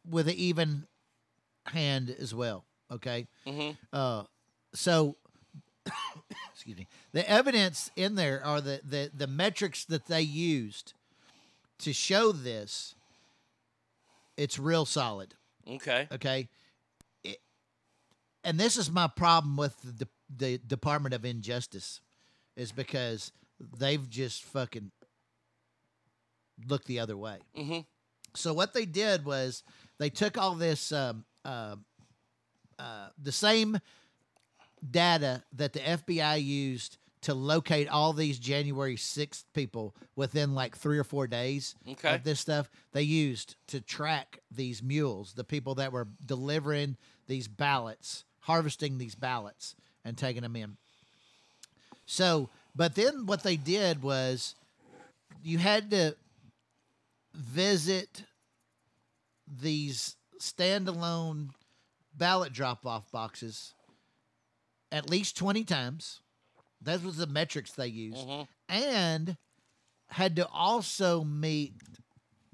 with 0.09 0.27
an 0.27 0.35
even 0.35 0.87
hand 1.67 2.15
as 2.19 2.33
well. 2.33 2.65
Okay. 2.91 3.27
Mhm. 3.45 3.77
Uh, 3.91 4.23
so 4.73 5.15
excuse 6.53 6.77
me. 6.77 6.87
The 7.11 7.27
evidence 7.29 7.91
in 7.95 8.15
there 8.15 8.43
are 8.43 8.61
the 8.61 8.81
the 8.83 9.11
the 9.13 9.27
metrics 9.27 9.85
that 9.85 10.05
they 10.07 10.21
used 10.21 10.93
to 11.79 11.93
show 11.93 12.31
this. 12.31 12.95
It's 14.37 14.59
real 14.59 14.85
solid. 14.85 15.33
Okay. 15.67 16.07
Okay. 16.11 16.49
It, 17.23 17.39
and 18.43 18.59
this 18.59 18.77
is 18.77 18.91
my 18.91 19.07
problem 19.07 19.55
with 19.57 19.75
the, 19.81 20.07
the 20.35 20.57
Department 20.57 21.15
of 21.15 21.23
Injustice, 21.23 22.01
is 22.55 22.71
because 22.71 23.31
they've 23.77 24.09
just 24.09 24.43
fucking 24.43 24.91
looked 26.67 26.87
the 26.87 26.99
other 26.99 27.17
way. 27.17 27.37
Mm-hmm. 27.57 27.79
So 28.35 28.53
what 28.53 28.73
they 28.73 28.85
did 28.85 29.25
was 29.25 29.63
they 29.97 30.09
took 30.09 30.37
all 30.37 30.55
this, 30.55 30.91
um, 30.91 31.25
uh, 31.43 31.75
uh, 32.77 33.07
the 33.21 33.31
same 33.31 33.79
data 34.89 35.43
that 35.53 35.73
the 35.73 35.79
FBI 35.79 36.43
used 36.43 36.97
to 37.21 37.33
locate 37.33 37.87
all 37.87 38.13
these 38.13 38.37
January 38.37 38.95
6th 38.97 39.45
people 39.53 39.95
within 40.15 40.53
like 40.53 40.77
three 40.77 40.99
or 40.99 41.03
four 41.03 41.25
days 41.25 41.73
Okay. 41.89 42.13
of 42.15 42.23
this 42.23 42.39
stuff 42.39 42.69
they 42.91 43.01
used 43.01 43.55
to 43.67 43.81
track 43.81 44.39
these 44.51 44.83
mules, 44.83 45.33
the 45.33 45.43
people 45.43 45.75
that 45.75 45.91
were 45.91 46.07
delivering 46.23 46.97
these 47.27 47.47
ballots, 47.47 48.25
harvesting 48.41 48.97
these 48.99 49.15
ballots 49.15 49.75
and 50.03 50.17
taking 50.17 50.43
them 50.43 50.55
in. 50.55 50.77
So, 52.05 52.49
but 52.75 52.95
then 52.95 53.25
what 53.25 53.43
they 53.43 53.55
did 53.55 54.01
was 54.01 54.55
you 55.43 55.57
had 55.57 55.89
to 55.91 56.15
visit 57.33 58.23
these 59.47 60.15
standalone 60.39 61.49
ballot 62.17 62.53
drop 62.53 62.85
off 62.85 63.11
boxes 63.11 63.73
at 64.91 65.09
least 65.09 65.37
20 65.37 65.63
times. 65.63 66.21
That 66.81 67.03
was 67.03 67.17
the 67.17 67.27
metrics 67.27 67.71
they 67.71 67.87
used. 67.87 68.25
And 68.69 69.37
had 70.09 70.35
to 70.37 70.47
also 70.47 71.23
meet 71.23 71.73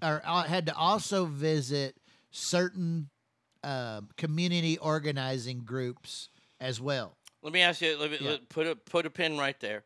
or 0.02 0.22
uh, 0.26 0.44
had 0.44 0.66
to 0.68 0.76
also 0.76 1.26
visit 1.26 1.96
certain 2.32 3.10
uh, 3.64 4.02
community 4.18 4.78
organizing 4.80 5.60
groups 5.60 6.30
as 6.60 6.80
well. 6.82 7.14
Let 7.44 7.54
me 7.54 7.62
ask 7.62 7.82
you. 7.82 7.98
Let 7.98 8.12
me 8.12 8.18
Yeah. 8.20 8.32
let- 8.32 8.50
put 8.50 8.68
a 8.68 8.76
put 8.76 9.06
a 9.06 9.10
pin 9.10 9.38
right 9.38 9.60
there. 9.60 9.84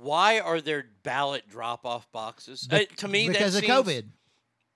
Why 0.00 0.40
are 0.40 0.60
there 0.60 0.86
ballot 1.02 1.48
drop 1.48 1.84
off 1.86 2.10
boxes? 2.12 2.68
Uh, 2.70 2.80
to 2.98 3.08
me, 3.08 3.28
because 3.28 3.54
that 3.54 3.64
of 3.64 3.86
seems- 3.86 4.02
COVID. 4.02 4.04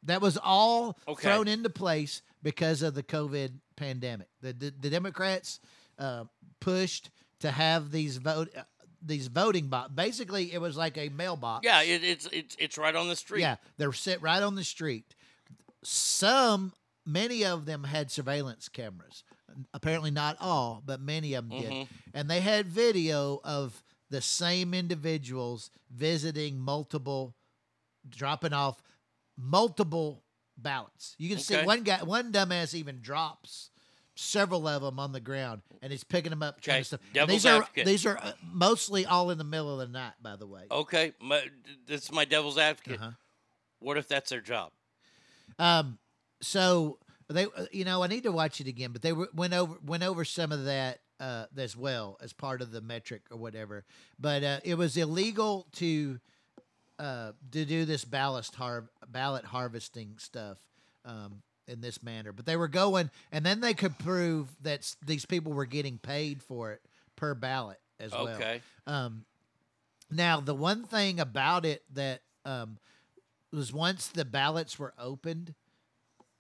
That 0.05 0.23
was 0.23 0.39
all 0.43 0.97
Okay. 1.07 1.29
thrown 1.29 1.47
into 1.47 1.69
place 1.69 2.23
because 2.43 2.81
of 2.83 2.95
the 2.95 3.03
COVID 3.03 3.53
pandemic. 3.77 4.29
The 4.41 4.53
the, 4.55 4.71
the 4.81 4.89
Democrats 4.91 5.61
uh, 5.99 6.25
pushed 6.61 7.11
to 7.41 7.51
have 7.51 7.91
these 7.91 8.17
vote 8.17 8.49
uh, 8.57 8.63
these 9.03 9.27
voting 9.29 9.69
box. 9.69 9.91
Basically, 9.95 10.53
it 10.53 10.61
was 10.61 10.77
like 10.77 10.97
a 10.97 11.11
mailbox. 11.11 11.65
Yeah, 11.67 11.83
it, 11.83 12.03
it's 12.03 12.27
it's 12.33 12.57
it's 12.59 12.79
right 12.79 12.95
on 12.97 13.09
the 13.09 13.17
street. 13.17 13.43
Yeah, 13.43 13.57
they're 13.77 13.93
sit 13.93 14.23
right 14.23 14.43
on 14.43 14.55
the 14.55 14.65
street. 14.65 15.15
Some, 15.83 16.73
many 17.07 17.45
of 17.45 17.65
them 17.67 17.85
had 17.85 18.11
surveillance 18.11 18.69
cameras. 18.69 19.25
Apparently, 19.75 20.11
not 20.11 20.37
all, 20.41 20.83
but 20.85 21.01
many 21.01 21.35
of 21.35 21.49
them 21.49 21.59
Mhm. 21.59 21.69
did. 21.69 21.89
And 22.15 22.31
they 22.31 22.41
had 22.41 22.67
video 22.69 23.41
of 23.45 23.83
the 24.11 24.20
same 24.20 24.74
individuals 24.74 25.70
visiting 25.91 26.59
multiple, 26.59 27.35
dropping 28.09 28.53
off 28.53 28.82
multiple 29.37 30.23
ballots. 30.57 31.15
You 31.19 31.28
can 31.28 31.39
see 31.39 31.57
one 31.62 31.82
guy, 31.82 32.03
one 32.03 32.32
dumbass 32.32 32.74
even 32.74 33.01
drops 33.01 33.70
several 34.15 34.69
of 34.69 34.82
them 34.82 34.99
on 34.99 35.12
the 35.12 35.20
ground, 35.20 35.62
and 35.82 35.91
he's 35.91 36.05
picking 36.05 36.31
them 36.31 36.43
up. 36.43 36.59
Okay, 36.59 36.82
stuff. 36.82 37.01
These 37.27 37.47
are 37.47 37.62
advocate. 37.62 37.87
these 37.87 38.05
are 38.05 38.19
uh, 38.19 38.32
mostly 38.53 39.07
all 39.07 39.31
in 39.31 39.39
the 39.39 39.45
middle 39.45 39.81
of 39.81 39.89
the 39.89 39.93
night, 39.93 40.12
by 40.20 40.37
the 40.37 40.47
way. 40.47 40.62
Okay, 40.70 41.12
my, 41.20 41.43
this 41.87 42.05
is 42.05 42.12
my 42.12 42.24
devil's 42.24 42.59
advocate. 42.59 43.01
Uh-huh. 43.01 43.11
What 43.78 43.97
if 43.97 44.09
that's 44.09 44.31
their 44.31 44.43
job? 44.43 44.73
Um, 45.59 45.99
so 46.43 46.99
they, 47.28 47.45
uh, 47.45 47.66
you 47.73 47.85
know, 47.85 48.03
I 48.03 48.09
need 48.09 48.24
to 48.24 48.32
watch 48.32 48.61
it 48.61 48.66
again, 48.66 48.93
but 48.93 49.03
they 49.03 49.12
went 49.12 49.55
over 49.55 49.77
went 49.85 50.03
over 50.03 50.24
some 50.24 50.53
of 50.53 50.65
that 50.66 51.01
uh, 51.21 51.45
as 51.57 51.77
well 51.77 52.19
as 52.21 52.33
part 52.33 52.63
of 52.63 52.73
the 52.73 52.81
metric 52.81 53.23
or 53.31 53.37
whatever. 53.37 53.85
But 54.19 54.43
uh, 54.43 54.61
it 54.65 54.75
was 54.77 54.97
illegal 54.97 55.67
to 55.75 56.19
uh, 56.99 57.33
to 57.53 57.65
do 57.65 57.85
this 57.85 58.05
ballast 58.05 58.55
har- 58.57 58.91
ballot 59.09 59.45
harvesting 59.45 60.15
stuff 60.19 60.59
um, 61.05 61.43
in 61.67 61.81
this 61.81 62.03
manner. 62.03 62.33
But 62.33 62.45
they 62.47 62.57
were 62.57 62.69
going, 62.69 63.11
and 63.33 63.45
then 63.47 63.61
they 63.61 63.75
could 63.75 63.99
prove 63.99 64.49
that 64.63 64.81
s- 64.81 64.97
these 65.05 65.25
people 65.25 65.53
were 65.53 65.67
getting 65.67 65.99
paid 65.99 66.43
for 66.43 66.73
it 66.73 66.83
per 67.17 67.35
ballot 67.35 67.79
as 67.99 68.13
well. 68.13 68.29
Okay. 68.29 68.61
Um, 68.87 69.25
now, 70.11 70.41
the 70.41 70.55
one 70.55 70.85
thing 70.85 71.21
about 71.21 71.65
it 71.65 71.83
that 71.95 72.21
um, 72.45 72.79
was 73.53 73.73
once 73.73 74.09
the 74.09 74.25
ballots 74.25 74.79
were 74.79 74.93
opened, 74.99 75.55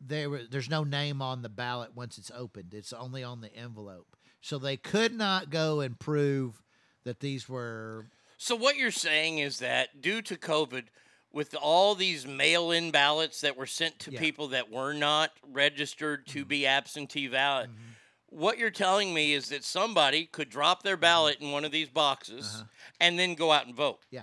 there 0.00 0.28
were, 0.28 0.40
there's 0.50 0.68
no 0.70 0.82
name 0.84 1.22
on 1.22 1.42
the 1.42 1.48
ballot 1.48 1.94
once 1.94 2.18
it's 2.18 2.30
opened. 2.34 2.74
It's 2.74 2.92
only 2.92 3.22
on 3.22 3.40
the 3.40 3.54
envelope. 3.54 4.09
So 4.40 4.58
they 4.58 4.76
could 4.76 5.14
not 5.14 5.50
go 5.50 5.80
and 5.80 5.98
prove 5.98 6.62
that 7.04 7.20
these 7.20 7.48
were 7.48 8.06
So 8.38 8.56
what 8.56 8.76
you're 8.76 8.90
saying 8.90 9.38
is 9.38 9.58
that 9.58 10.00
due 10.00 10.22
to 10.22 10.36
COVID, 10.36 10.84
with 11.32 11.54
all 11.54 11.94
these 11.94 12.26
mail-in 12.26 12.90
ballots 12.90 13.40
that 13.42 13.56
were 13.56 13.66
sent 13.66 13.98
to 14.00 14.12
Yeah. 14.12 14.20
people 14.20 14.48
that 14.48 14.70
were 14.70 14.92
not 14.92 15.32
registered 15.42 16.26
to 16.28 16.40
mm-hmm. 16.40 16.48
be 16.48 16.66
absentee 16.66 17.28
ballot, 17.28 17.70
mm-hmm. 17.70 18.36
what 18.36 18.58
you're 18.58 18.70
telling 18.70 19.14
me 19.14 19.32
is 19.32 19.48
that 19.50 19.62
somebody 19.62 20.26
could 20.26 20.48
drop 20.48 20.82
their 20.82 20.96
mm-hmm. 20.96 21.02
ballot 21.02 21.40
in 21.40 21.52
one 21.52 21.64
of 21.64 21.70
these 21.70 21.88
boxes 21.88 22.54
uh-huh. 22.54 22.64
and 22.98 23.18
then 23.18 23.34
go 23.34 23.52
out 23.52 23.66
and 23.66 23.76
vote. 23.76 24.00
Yeah. 24.10 24.22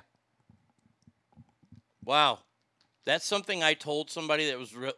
Wow, 2.04 2.40
that's 3.06 3.26
something 3.26 3.64
I 3.64 3.74
told 3.74 4.10
somebody 4.10 4.50
that 4.50 4.58
was 4.58 4.74
re- 4.74 4.94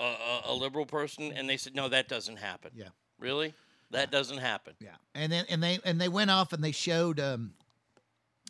a, 0.00 0.04
a, 0.04 0.42
a 0.46 0.54
liberal 0.54 0.86
person, 0.86 1.30
and 1.30 1.46
they 1.46 1.58
said, 1.58 1.74
"No, 1.74 1.90
that 1.90 2.08
doesn't 2.08 2.38
happen." 2.38 2.70
Yeah. 2.74 2.88
Really? 3.18 3.52
That 3.90 4.10
doesn't 4.10 4.38
happen. 4.38 4.74
Yeah. 4.80 4.96
and 5.14 5.32
then 5.32 5.44
and 5.48 5.62
they 5.62 5.78
and 5.84 6.00
they 6.00 6.08
went 6.08 6.30
off 6.30 6.52
and 6.52 6.62
they 6.62 6.72
showed 6.72 7.20
um 7.20 7.52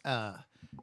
uh 0.05 0.35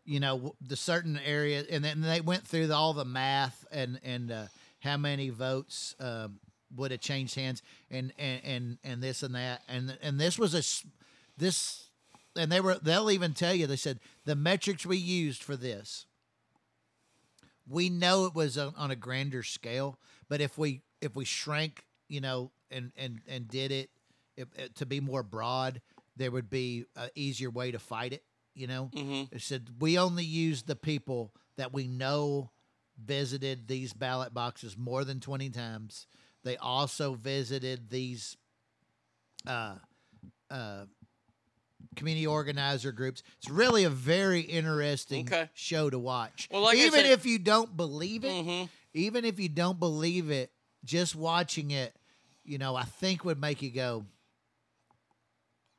you 0.06 0.20
know 0.20 0.56
the 0.62 0.76
certain 0.76 1.20
area 1.26 1.64
and 1.70 1.84
then 1.84 2.02
they 2.02 2.22
went 2.22 2.48
through 2.48 2.72
all 2.72 2.94
the 2.94 3.06
math 3.06 3.66
and 3.72 4.00
and 4.04 4.32
uh, 4.32 4.46
how 4.80 4.98
many 4.98 5.30
votes 5.30 5.96
um 6.00 6.40
would 6.76 6.92
have 6.92 7.00
changed 7.02 7.36
hands 7.36 7.62
and 7.92 8.14
and 8.18 8.42
and 8.44 8.78
and 8.84 9.04
this 9.04 9.24
and 9.24 9.36
that 9.36 9.62
and 9.68 9.98
and 10.02 10.20
this 10.20 10.38
was 10.40 10.54
a 10.54 10.64
this 11.38 11.90
and 12.36 12.52
they 12.52 12.60
were 12.62 12.76
they'll 12.82 13.12
even 13.12 13.34
tell 13.34 13.54
you 13.54 13.68
they 13.68 13.76
said 13.76 14.00
the 14.26 14.36
metrics 14.36 14.86
we 14.86 14.98
used 14.98 15.44
for 15.44 15.56
this 15.56 16.06
we 17.68 17.90
know 17.90 18.26
it 18.26 18.36
was 18.36 18.58
on, 18.58 18.74
on 18.78 18.92
a 18.92 18.96
grander 18.96 19.44
scale 19.44 19.98
but 20.30 20.42
if 20.42 20.58
we 20.58 20.82
if 21.02 21.16
we 21.16 21.26
shrank 21.26 21.84
you 22.08 22.22
know 22.22 22.52
and 22.72 22.92
and 22.98 23.22
and 23.28 23.48
did 23.48 23.72
it, 23.72 23.90
if, 24.38 24.48
uh, 24.58 24.68
to 24.76 24.86
be 24.86 25.00
more 25.00 25.24
broad 25.24 25.82
there 26.18 26.32
would 26.32 26.50
be 26.50 26.86
an 26.96 27.10
easier 27.16 27.50
way 27.50 27.72
to 27.72 27.80
fight 27.80 28.14
it 28.14 28.24
you 28.54 28.68
know 28.68 28.90
Mm-hmm. 28.94 29.36
it 29.36 29.42
said 29.42 29.68
we 29.80 29.98
only 29.98 30.24
use 30.26 30.64
the 30.64 30.76
people 30.76 31.34
that 31.58 31.74
we 31.74 31.88
know 31.88 32.52
visited 33.04 33.68
these 33.68 33.94
ballot 33.94 34.34
boxes 34.34 34.78
more 34.78 35.04
than 35.04 35.20
20 35.20 35.50
times 35.50 36.08
they 36.44 36.56
also 36.58 37.14
visited 37.16 37.90
these 37.90 38.38
uh 39.48 39.76
uh 40.50 40.86
community 41.96 42.28
organizer 42.28 42.92
groups 42.92 43.24
it's 43.38 43.50
really 43.50 43.84
a 43.84 43.90
very 43.90 44.42
interesting 44.42 45.26
Okay. 45.28 45.50
show 45.54 45.90
to 45.90 46.00
watch 46.00 46.48
Well, 46.52 46.62
like 46.64 46.78
even 46.78 46.92
said- 46.92 47.04
Mm-hmm. 47.06 47.14
if 47.14 47.26
you 47.26 47.40
don't 47.40 47.76
believe 47.78 48.24
it 48.26 48.68
even 48.94 49.26
if 49.26 49.40
you 49.40 49.50
don't 49.50 49.80
believe 49.80 50.30
it 50.32 50.52
just 50.84 51.16
watching 51.16 51.72
it 51.72 51.96
you 52.44 52.58
know 52.58 52.76
i 52.76 52.84
think 52.84 53.24
would 53.26 53.40
make 53.40 53.62
you 53.62 53.72
go 53.72 54.06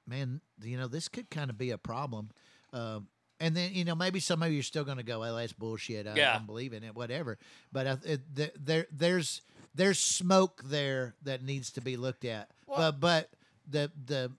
man 0.07 0.41
you 0.62 0.77
know 0.77 0.87
this 0.89 1.09
could 1.09 1.28
kind 1.31 1.51
of 1.51 1.59
be 1.59 1.70
a 1.70 1.78
problem 1.78 2.31
um, 2.73 3.07
and 3.41 3.57
then 3.57 3.70
you 3.74 3.85
know 3.85 3.95
maybe 3.95 4.20
some 4.20 4.43
of 4.43 4.53
you 4.53 4.61
are 4.61 4.62
still 4.65 4.85
going 4.85 4.97
to 4.99 5.03
go 5.03 5.20
well 5.20 5.37
that's 5.37 5.53
bullshit 5.53 6.07
I 6.07 6.15
Yeah. 6.15 6.35
don't 6.35 6.47
believe 6.47 6.73
in 6.73 6.85
it 6.85 6.95
whatever 6.95 7.39
but 7.73 7.87
I, 7.87 7.97
it, 8.05 8.20
there- 8.35 8.51
there 8.59 8.87
there's 8.91 9.43
there's 9.74 9.99
smoke 9.99 10.62
there 10.65 11.15
that 11.23 11.43
needs 11.43 11.70
to 11.73 11.81
be 11.81 11.97
looked 11.97 12.24
at 12.24 12.51
but 12.66 12.93
but 13.01 13.31
the 13.69 13.91
the 14.07 14.33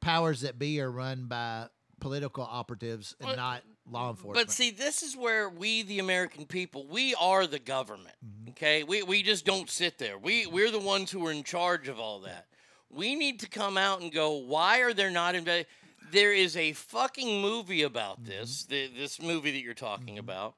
powers 0.00 0.40
that 0.42 0.58
be 0.58 0.80
are 0.80 0.90
run 0.90 1.26
by 1.26 1.66
political 2.00 2.44
operatives 2.44 3.14
and 3.20 3.28
Well, 3.28 3.36
not 3.36 3.62
law 3.90 4.10
enforcement 4.10 4.46
But 4.46 4.52
see, 4.54 4.70
this 4.70 5.02
is 5.02 5.16
where 5.16 5.48
we, 5.50 5.82
the 5.82 5.98
American 5.98 6.46
people, 6.46 6.86
we 6.86 7.14
are 7.16 7.46
the 7.46 7.58
government. 7.58 8.14
Mm-hmm. 8.24 8.50
Okay, 8.50 8.82
we 8.84 9.02
we 9.02 9.22
just 9.22 9.44
don't 9.44 9.68
sit 9.68 9.98
there. 9.98 10.16
We 10.16 10.46
we're 10.46 10.70
the 10.70 10.78
ones 10.78 11.10
who 11.10 11.26
are 11.26 11.32
in 11.32 11.42
charge 11.44 11.88
of 11.88 11.98
all 11.98 12.20
that. 12.20 12.46
We 12.90 13.14
need 13.14 13.40
to 13.40 13.48
come 13.48 13.78
out 13.78 14.00
and 14.00 14.12
go. 14.12 14.32
Why 14.36 14.80
are 14.80 14.92
there 14.92 15.10
not 15.10 15.34
inve- 15.34 15.66
There 16.10 16.32
is 16.32 16.56
a 16.56 16.72
fucking 16.72 17.40
movie 17.40 17.82
about 17.82 18.16
Mm-hmm. 18.22 18.30
this. 18.30 18.64
The, 18.64 18.88
this 18.96 19.20
movie 19.22 19.52
that 19.52 19.60
you're 19.62 19.74
talking 19.74 20.18
about. 20.18 20.54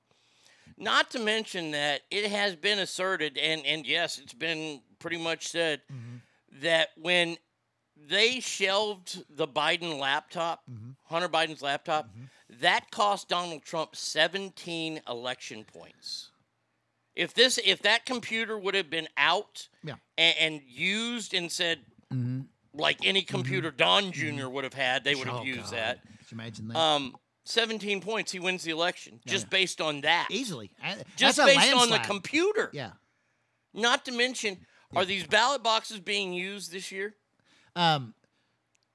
Not 0.79 1.11
to 1.11 1.19
mention 1.19 1.73
that 1.73 2.01
it 2.11 2.31
has 2.31 2.57
been 2.57 2.79
asserted, 2.79 3.37
and 3.39 3.65
and 3.67 3.87
yes, 3.87 4.19
it's 4.19 4.33
been 4.35 4.81
pretty 4.99 5.19
much 5.19 5.49
said 5.49 5.83
Mm-hmm. 5.93 6.17
that 6.63 6.89
when 6.97 7.37
they 8.09 8.41
shelved 8.41 9.23
the 9.29 9.47
Biden 9.47 9.99
laptop, 9.99 10.63
Mm-hmm. 10.71 10.91
Hunter 11.05 11.29
Biden's 11.29 11.63
laptop, 11.63 12.09
that 12.61 12.91
cost 12.91 13.29
Donald 13.29 13.63
Trump 13.63 13.95
17 13.95 15.03
election 15.09 15.65
points. 15.65 16.31
If 17.15 17.35
this, 17.35 17.59
if 17.63 17.83
that 17.83 18.07
computer 18.07 18.59
would 18.59 18.75
have 18.75 18.89
been 18.89 19.09
out 19.19 19.69
Yeah. 19.85 19.97
and, 20.17 20.35
and 20.41 20.61
used 20.67 21.35
and 21.35 21.53
said, 21.53 21.81
Mhm. 22.13 22.47
like 22.75 23.05
any 23.05 23.23
computer 23.23 23.71
Don 23.71 24.13
Jr. 24.13 24.49
would 24.49 24.65
have 24.65 24.75
had, 24.75 25.05
they 25.05 25.15
would 25.15 25.27
have 25.27 25.37
Oh, 25.41 25.43
used 25.45 25.65
God. 25.65 25.73
that. 25.73 26.03
Could 26.03 26.31
you 26.31 26.35
imagine 26.37 26.69
that 26.69 26.77
Um, 26.79 27.17
17 27.45 28.01
points, 28.01 28.33
he 28.33 28.39
wins 28.39 28.63
the 28.63 28.71
election 28.71 29.21
just 29.27 29.51
based 29.51 29.81
on 29.81 30.01
that. 30.03 30.29
easily 30.31 30.71
I- 30.83 31.03
Just 31.17 31.39
based 31.39 31.73
on 31.75 31.91
the 31.91 31.99
computer. 31.99 32.71
yeah 32.73 32.93
Not 33.75 34.05
to 34.07 34.13
mention, 34.13 34.67
are 34.95 35.05
these 35.05 35.27
ballot 35.27 35.63
boxes 35.63 35.99
being 36.01 36.33
used 36.33 36.71
this 36.73 36.93
year? 36.93 37.17
Um, 37.75 38.15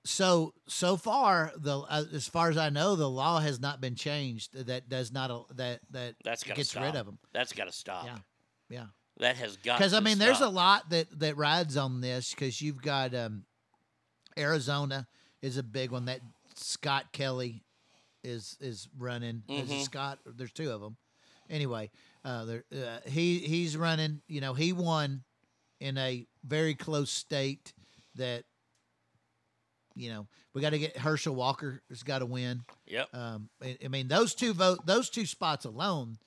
so 0.05 0.53
so 0.67 0.95
far, 0.97 1.51
the 1.57 1.79
uh, 1.79 2.05
as 2.13 2.27
far 2.27 2.49
as 2.49 2.57
I 2.57 2.69
know, 2.69 2.95
the 2.95 3.09
law 3.09 3.39
has 3.39 3.59
not 3.59 3.81
been 3.81 3.95
changed 3.95 4.53
that 4.53 4.87
does 4.87 5.11
not 5.11 5.29
al- 5.31 5.47
that 5.55 5.81
that 5.89 6.15
That's 6.23 6.43
gets 6.43 6.69
stop. 6.69 6.83
rid 6.83 6.95
of 6.95 7.05
them. 7.07 7.17
That's 7.33 7.51
got 7.53 7.65
to 7.65 7.71
stop. 7.73 8.05
Yeah, 8.05 8.17
yeah. 8.69 8.85
That 9.19 9.35
has 9.37 9.57
got 9.57 9.77
Because 9.79 9.93
I 9.93 9.99
mean, 9.99 10.19
there's 10.19 10.41
a 10.41 10.49
lot 10.49 10.89
that 10.91 11.07
that 11.19 11.37
rides 11.37 11.75
on 11.77 12.01
this. 12.01 12.31
Because 12.33 12.61
you've 12.61 12.81
got 12.81 13.15
um, 13.15 13.43
Arizona 14.37 15.07
is 15.41 15.57
a 15.57 15.63
big 15.63 15.91
one 15.91 16.05
that 16.05 16.21
Scott 16.55 17.11
Kelly 17.11 17.63
is 18.23 18.57
is 18.59 18.87
running. 18.97 19.43
Is 19.49 19.69
it 19.71 19.73
Mhm. 19.73 19.83
Scott? 19.83 20.19
There's 20.25 20.51
two 20.51 20.71
of 20.71 20.81
them. 20.81 20.97
anyway, 21.49 21.89
uh, 22.25 22.45
there, 22.45 22.63
uh, 22.73 22.99
he 23.09 23.39
he's 23.39 23.75
running. 23.77 24.21
You 24.27 24.41
know, 24.41 24.53
he 24.53 24.73
won 24.73 25.23
in 25.79 25.97
a 25.97 26.25
very 26.43 26.75
close 26.75 27.09
state 27.11 27.73
that. 28.15 28.43
You 29.95 30.09
know, 30.11 30.27
we 30.53 30.61
got 30.61 30.69
to 30.71 30.77
get 30.79 30.95
Herschel 30.95 31.33
Walker 31.33 31.81
has 31.89 32.03
got 32.03 32.19
to 32.19 32.27
win. 32.27 32.61
Yep. 32.85 33.07
Um, 33.15 33.49
I, 33.59 33.79
I 33.83 33.87
mean, 33.87 34.07
those 34.07 34.35
two 34.35 34.53
vote, 34.53 34.85
those 34.85 35.09
two 35.09 35.25
spots 35.25 35.65
alone 35.65 36.19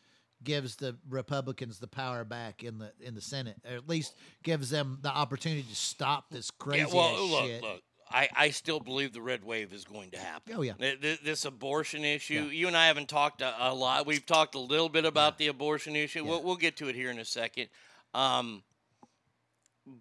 gives 0.42 0.76
the 0.76 0.96
Republicans 1.08 1.78
the 1.78 1.86
power 1.86 2.24
back 2.24 2.62
in 2.62 2.78
the 2.78 2.92
in 3.00 3.14
the 3.14 3.20
Senate, 3.20 3.56
or 3.68 3.76
at 3.76 3.88
least 3.88 4.14
gives 4.42 4.70
them 4.70 4.98
the 5.02 5.10
opportunity 5.10 5.62
to 5.62 5.74
stop 5.74 6.30
this 6.30 6.50
crazy 6.50 6.86
yeah, 6.88 6.94
well, 6.94 7.26
look, 7.26 7.44
shit. 7.44 7.62
look. 7.62 7.82
I, 8.12 8.28
I 8.34 8.50
still 8.50 8.80
believe 8.80 9.12
the 9.12 9.20
red 9.20 9.44
wave 9.44 9.72
is 9.72 9.84
going 9.84 10.10
to 10.10 10.18
happen. 10.18 10.54
Oh, 10.56 10.62
yeah. 10.62 10.72
Th- 10.72 11.00
th- 11.00 11.22
This 11.22 11.44
abortion 11.44 12.04
issue. 12.04 12.48
You 12.50 12.66
and 12.66 12.76
I 12.76 12.88
haven't 12.88 13.08
talked 13.08 13.40
a, 13.40 13.54
a 13.68 13.72
lot. 13.72 14.04
We've 14.04 14.26
talked 14.26 14.56
a 14.56 14.58
little 14.58 14.88
bit 14.88 15.04
about 15.04 15.38
the 15.38 15.46
abortion 15.46 15.94
issue. 15.94 16.24
We'll, 16.24 16.42
we'll 16.42 16.56
get 16.56 16.76
to 16.78 16.88
it 16.88 16.96
here 16.96 17.12
in 17.12 17.20
a 17.20 17.24
second. 17.24 17.68
Um, 18.12 18.64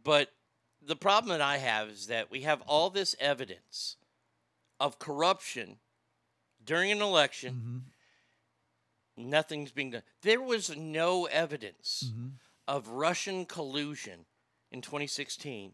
but 0.03 0.31
the 0.81 0.95
problem 0.95 1.29
that 1.37 1.41
I 1.41 1.57
have 1.57 1.89
is 1.89 2.07
that 2.07 2.31
we 2.31 2.41
have 2.41 2.61
all 2.61 2.89
this 2.89 3.15
evidence 3.19 3.97
of 4.79 4.97
corruption 4.97 5.77
during 6.63 6.91
an 6.91 7.03
election. 7.03 7.83
Nothing's 9.19 9.71
being 9.71 9.91
done. 9.91 10.03
There 10.21 10.41
was 10.41 10.75
no 10.75 11.25
evidence 11.25 12.11
of 12.67 12.87
Russian 12.87 13.45
collusion 13.45 14.25
in 14.71 14.81
2016. 14.81 15.73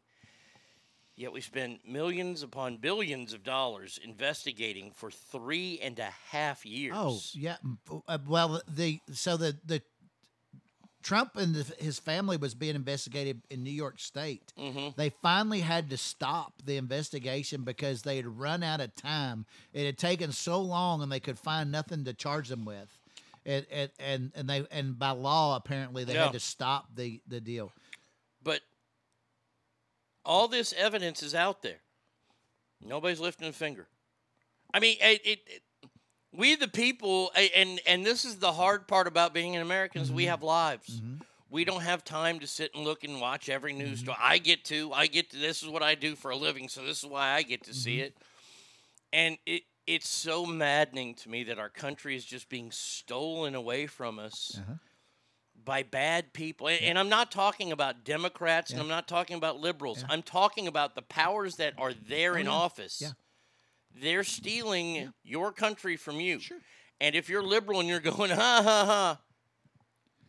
Yet 1.17 1.31
we 1.31 1.39
spent 1.39 1.88
millions 1.88 2.43
upon 2.43 2.77
billions 2.77 3.31
of 3.34 3.43
dollars 3.43 3.97
investigating 4.03 4.91
for 4.91 5.09
three 5.11 5.80
and 5.81 5.97
a 5.99 6.11
half 6.31 6.65
years. 6.65 6.93
Oh 6.97 7.19
yeah. 7.34 7.55
uh, 8.07 8.17
Well, 8.27 8.61
the 8.67 8.99
so 9.13 9.38
the 9.38 9.55
the 9.65 9.81
Trump 11.03 11.35
and 11.35 11.53
the, 11.53 11.63
his 11.81 11.99
family 11.99 12.35
was 12.35 12.55
being 12.55 12.76
investigated 12.76 13.41
in 13.51 13.63
New 13.63 13.69
York 13.69 13.99
State. 13.99 14.51
Mhm. 14.57 14.95
They 14.95 15.11
finally 15.22 15.61
had 15.61 15.89
to 15.91 15.97
stop 15.97 16.53
the 16.65 16.77
investigation 16.77 17.63
because 17.63 18.01
they 18.01 18.15
had 18.17 18.26
run 18.26 18.63
out 18.63 18.81
of 18.81 18.93
time. 18.95 19.45
It 19.72 19.85
had 19.85 19.99
taken 19.99 20.31
so 20.31 20.59
long, 20.59 21.03
and 21.03 21.11
they 21.11 21.19
could 21.19 21.38
find 21.38 21.72
nothing 21.72 22.03
to 22.05 22.13
charge 22.13 22.49
them 22.49 22.65
with. 22.65 22.89
And 23.45 23.65
and 23.72 23.91
and, 23.99 24.31
and 24.35 24.49
they 24.49 24.65
and 24.72 24.97
by 24.97 25.11
law 25.11 25.55
apparently 25.55 26.03
they 26.03 26.13
Yeah. 26.13 26.26
had 26.26 26.34
to 26.34 26.39
stop 26.39 26.88
the 26.95 27.22
the 27.27 27.39
deal. 27.39 27.72
But 28.43 28.61
all 30.23 30.47
this 30.47 30.73
evidence 30.73 31.22
is 31.22 31.35
out 31.35 31.61
there. 31.61 31.81
Nobody's 32.81 33.19
lifting 33.19 33.47
a 33.47 33.53
finger. 33.53 33.88
I 34.73 34.80
mean, 34.80 34.97
it, 34.99 35.22
it, 35.26 35.39
it- 35.47 35.61
we 36.38 36.55
the 36.55 36.67
people, 36.67 37.31
and 37.55 37.80
and 37.88 38.05
this 38.05 38.26
is 38.26 38.38
the 38.38 38.51
hard 38.51 38.89
part 38.89 39.07
about 39.07 39.34
being 39.34 39.55
an 39.55 39.61
American 39.61 40.01
is 40.01 40.11
we 40.11 40.23
mm-hmm. 40.23 40.31
have 40.31 40.43
lives. 40.43 40.99
Mm-hmm. 40.99 41.22
We 41.49 41.63
don't 41.63 41.81
have 41.81 42.03
time 42.03 42.39
to 42.41 42.47
sit 42.47 42.72
and 42.76 42.84
look 42.84 43.05
and 43.05 43.22
watch 43.22 43.47
every 43.47 43.72
news 43.72 43.99
mm-hmm. 43.99 44.11
story. 44.11 44.17
I 44.19 44.39
get 44.39 44.65
to. 44.65 44.91
I 44.91 45.07
get 45.07 45.31
to. 45.31 45.38
This 45.38 45.63
is 45.63 45.69
what 45.69 45.81
I 45.81 45.95
do 45.95 46.15
for 46.15 46.31
a 46.31 46.35
living, 46.35 46.67
so 46.67 46.84
this 46.84 47.03
is 47.03 47.09
why 47.09 47.30
I 47.30 47.43
get 47.43 47.63
to 47.65 47.73
see 47.73 48.01
it. 48.01 48.17
And 49.13 49.38
it 49.45 49.63
it's 49.87 50.07
so 50.07 50.45
maddening 50.45 51.13
to 51.15 51.29
me 51.29 51.43
that 51.43 51.59
our 51.59 51.69
country 51.69 52.15
is 52.15 52.25
just 52.25 52.49
being 52.49 52.71
stolen 52.71 53.55
away 53.55 53.87
from 53.87 54.19
us 54.19 54.59
by 55.63 55.83
bad 55.83 56.33
people. 56.33 56.67
And, 56.67 56.81
and 56.81 56.99
I'm 56.99 57.09
not 57.09 57.31
talking 57.31 57.71
about 57.71 58.03
Democrats 58.03 58.71
and 58.71 58.79
I'm 58.79 58.87
not 58.87 59.07
talking 59.07 59.37
about 59.37 59.59
liberals. 59.59 60.03
I'm 60.09 60.21
talking 60.23 60.67
about 60.67 60.95
the 60.95 61.01
powers 61.01 61.57
that 61.57 61.73
are 61.77 61.93
there 62.07 62.33
Oh, 62.33 62.39
in 62.39 62.45
yeah. 62.45 62.51
office. 62.51 62.99
Yeah. 63.01 63.11
They're 64.01 64.23
stealing 64.23 65.13
your 65.23 65.51
country 65.51 65.95
from 65.97 66.19
you. 66.19 66.39
And 66.99 67.15
if 67.15 67.29
you're 67.29 67.43
liberal 67.43 67.79
and 67.79 67.87
you're 67.89 67.99
going, 67.99 68.31
ha 68.31 68.61
ha 68.63 68.85
ha, 68.85 69.19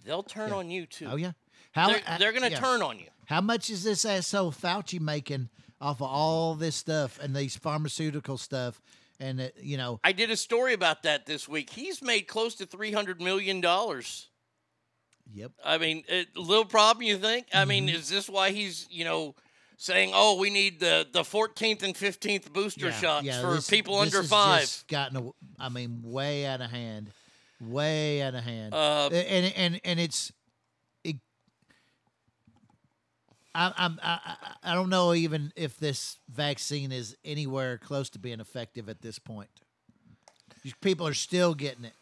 they'll 0.05 0.23
turn 0.23 0.53
on 0.53 0.71
you 0.71 0.87
too. 0.87 1.09
Oh 1.11 1.17
yeah. 1.17 1.33
they're, 1.75 2.01
uh, 2.07 2.19
they're 2.19 2.33
going 2.33 2.45
to 2.45 2.51
yeah. 2.51 2.61
turn 2.61 2.83
on 2.83 2.99
you. 2.99 3.07
How 3.27 3.41
much 3.41 3.71
is 3.71 3.85
this 3.85 4.05
asshole 4.05 4.53
Fauci 4.53 5.01
making 5.01 5.49
off 5.81 6.01
of 6.01 6.09
all 6.09 6.55
this 6.55 6.77
stuff 6.77 7.19
and 7.21 7.35
these 7.35 7.57
pharmaceutical 7.57 8.39
stuff? 8.39 8.81
And 9.19 9.41
it, 9.41 9.57
you 9.63 9.77
know, 9.79 9.99
I 10.05 10.13
did 10.13 10.31
a 10.31 10.37
story 10.37 10.75
about 10.75 11.03
that 11.05 11.25
this 11.27 11.49
week. 11.49 11.71
He's 11.71 12.03
made 12.03 12.23
close 12.23 12.55
to 12.57 12.67
$300 12.67 13.19
million. 13.21 13.63
Yep. 15.33 15.53
I 15.65 15.79
mean, 15.79 16.05
a 16.11 16.27
little 16.37 16.65
problem, 16.67 17.03
you 17.05 17.17
think? 17.19 17.47
I 17.53 17.65
mean, 17.65 17.87
Mm-hmm. 17.89 17.97
is 17.97 18.09
this 18.09 18.29
why 18.29 18.51
he's, 18.51 18.87
you 18.91 19.05
know, 19.05 19.35
saying, 19.79 20.13
oh, 20.15 20.39
we 20.39 20.51
need 20.51 20.81
the, 20.81 21.07
the 21.13 21.23
14th 21.23 21.83
and 21.83 21.95
15th 21.95 22.53
booster 22.53 22.87
yeah, 22.87 22.93
shots 22.93 23.25
yeah, 23.27 23.41
for 23.41 23.55
this- 23.55 23.69
people 23.69 23.99
this 24.01 24.15
under 24.15 24.27
five? 24.27 24.61
just 24.61 24.87
gotten, 24.89 25.17
a- 25.17 25.31
I 25.63 25.69
mean, 25.71 26.01
way 26.05 26.47
out 26.47 26.61
of 26.61 26.71
hand, 26.71 27.11
way 27.61 28.23
out 28.23 28.35
of 28.35 28.45
hand. 28.45 28.73
Uh, 28.75 29.09
and 29.09 29.53
and 29.57 29.81
and 29.85 29.99
it's, 30.01 30.31
it, 31.05 31.17
I, 33.57 33.73
I'm 33.77 33.99
I, 34.03 34.19
I 34.25 34.73
I 34.73 34.75
don't 34.75 34.91
know 34.91 35.15
even 35.15 35.53
if 35.57 35.79
this 35.79 36.19
vaccine 36.29 36.93
is 36.93 37.17
anywhere 37.25 37.79
close 37.79 38.11
to 38.11 38.19
being 38.19 38.41
effective 38.41 38.89
at 38.89 39.01
this 39.01 39.19
point. 39.19 39.49
These 40.63 40.75
people 40.81 41.07
are 41.07 41.15
still 41.15 41.55
getting 41.55 41.85
it. 41.85 41.95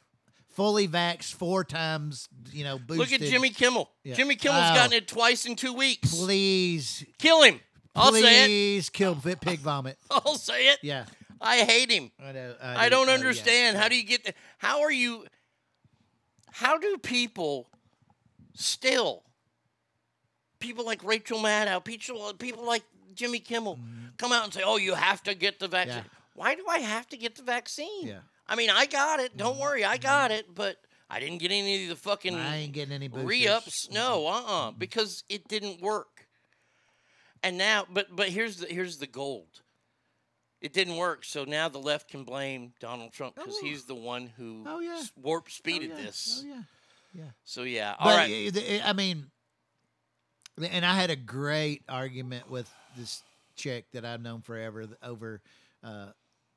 Fully 0.48 0.86
vaxxed 0.89 1.35
four 1.35 1.64
times, 1.64 2.28
you 2.52 2.64
know, 2.64 2.78
boosted. 2.78 2.98
Look 2.98 3.12
at 3.12 3.20
Jimmy 3.20 3.51
Kimmel. 3.51 3.90
Yeah. 4.05 4.14
Jimmy 4.14 4.36
Kimmel's 4.36 4.62
Wow. 4.62 4.74
gotten 4.74 4.93
it 4.94 5.09
twice 5.09 5.47
in 5.47 5.56
two 5.56 5.72
weeks. 5.74 6.14
Please. 6.14 7.05
Kill 7.18 7.43
him. 7.43 7.60
I'll 7.94 8.12
say 8.12 8.44
it. 8.44 8.47
Please 8.47 8.90
kill 8.90 9.14
vi- 9.14 9.35
pig 9.36 9.59
vomit. 9.60 9.98
I'll 10.10 10.36
say 10.36 10.68
it. 10.68 10.78
Yeah. 10.82 11.06
I 11.40 11.59
hate 11.59 11.90
him. 11.90 12.10
I 12.24 12.32
know. 12.32 12.55
I, 12.62 12.85
do- 12.85 12.90
don't 12.90 13.09
oh, 13.09 13.12
yeah. 13.12 13.18
understand. 13.18 13.76
How 13.76 13.89
do 13.89 13.97
you 13.97 14.05
get 14.05 14.24
the, 14.24 14.35
How 14.59 14.82
are 14.82 14.93
you? 14.93 15.26
How 16.52 16.78
do 16.78 16.98
people 16.98 17.68
still? 18.55 19.24
People 20.65 20.86
like 20.86 21.05
Rachel 21.05 21.39
Maddow, 21.41 21.85
people, 21.85 22.32
people 22.39 22.65
like 22.66 22.85
Jimmy 23.15 23.39
Kimmel, 23.39 23.77
mm-hmm. 23.77 24.07
come 24.16 24.32
out 24.32 24.45
and 24.45 24.53
say, 24.55 24.62
"Oh, 24.65 24.78
you 24.78 24.95
have 24.95 25.23
to 25.24 25.35
get 25.35 25.59
the 25.59 25.69
vaccine." 25.69 25.99
Mm-hmm. 25.99 26.07
Yeah. 26.07 26.20
Why 26.36 26.55
do 26.55 26.65
I 26.69 26.78
have 26.78 27.07
to 27.09 27.19
get 27.19 27.36
the 27.36 27.43
vaccine? 27.43 28.07
Yeah. 28.07 28.20
I 28.49 28.57
mean, 28.57 28.70
I 28.70 28.86
got 28.86 29.20
it. 29.20 29.36
Don't 29.36 29.53
mm-hmm. 29.53 29.62
worry, 29.62 29.85
I 29.85 29.97
mm-hmm. 29.97 30.03
got 30.03 30.31
it, 30.31 30.55
but 30.55 30.78
I 31.11 31.20
didn't 31.20 31.39
get 31.39 31.51
any 31.51 31.82
of 31.85 31.91
the 31.91 31.97
fucking 31.97 32.35
I 32.35 32.57
ain't 32.57 32.73
getting 32.73 32.95
any 32.95 33.09
boosters. 33.09 33.28
re-ups. 33.28 33.89
No, 33.93 34.27
uh-uh, 34.27 34.70
because 34.73 35.23
it 35.28 35.47
didn't 35.49 35.82
work. 35.82 36.27
And 37.43 37.59
now, 37.59 37.85
but 37.93 38.07
but 38.16 38.31
here's 38.31 38.57
the 38.57 38.66
here's 38.66 38.97
the 38.97 39.07
gold. 39.07 39.61
It 40.62 40.73
didn't 40.73 40.97
work, 40.97 41.27
so 41.27 41.45
now 41.45 41.69
the 41.69 41.78
left 41.78 42.09
can 42.09 42.24
blame 42.24 42.73
Donald 42.81 43.12
Trump 43.12 43.35
because 43.35 43.59
oh. 43.62 43.66
he's 43.66 43.85
the 43.85 43.95
one 43.95 44.31
who 44.39 44.65
Oh, 44.66 44.81
yeah. 44.81 45.03
warp 45.20 45.45
oh, 45.47 45.51
speeded 45.51 45.91
yeah. 45.91 46.05
this. 46.07 46.43
Oh 46.43 46.49
yeah. 46.49 46.62
Yeah. 47.12 47.24
So 47.45 47.62
yeah, 47.62 47.95
But 47.99 48.09
all 48.09 48.16
right. 48.16 48.31
i- 48.57 48.77
i- 48.82 48.89
I 48.89 48.93
mean, 48.93 49.31
and 50.62 50.85
I 50.85 50.94
had 50.94 51.10
a 51.10 51.16
great 51.16 51.82
argument 51.89 52.51
with 52.51 52.72
this 52.97 53.22
chick 53.56 53.86
that 53.93 54.05
I've 54.05 54.22
known 54.22 54.43
forever 54.43 54.86
over. 55.02 55.40
Uh, 55.82 56.09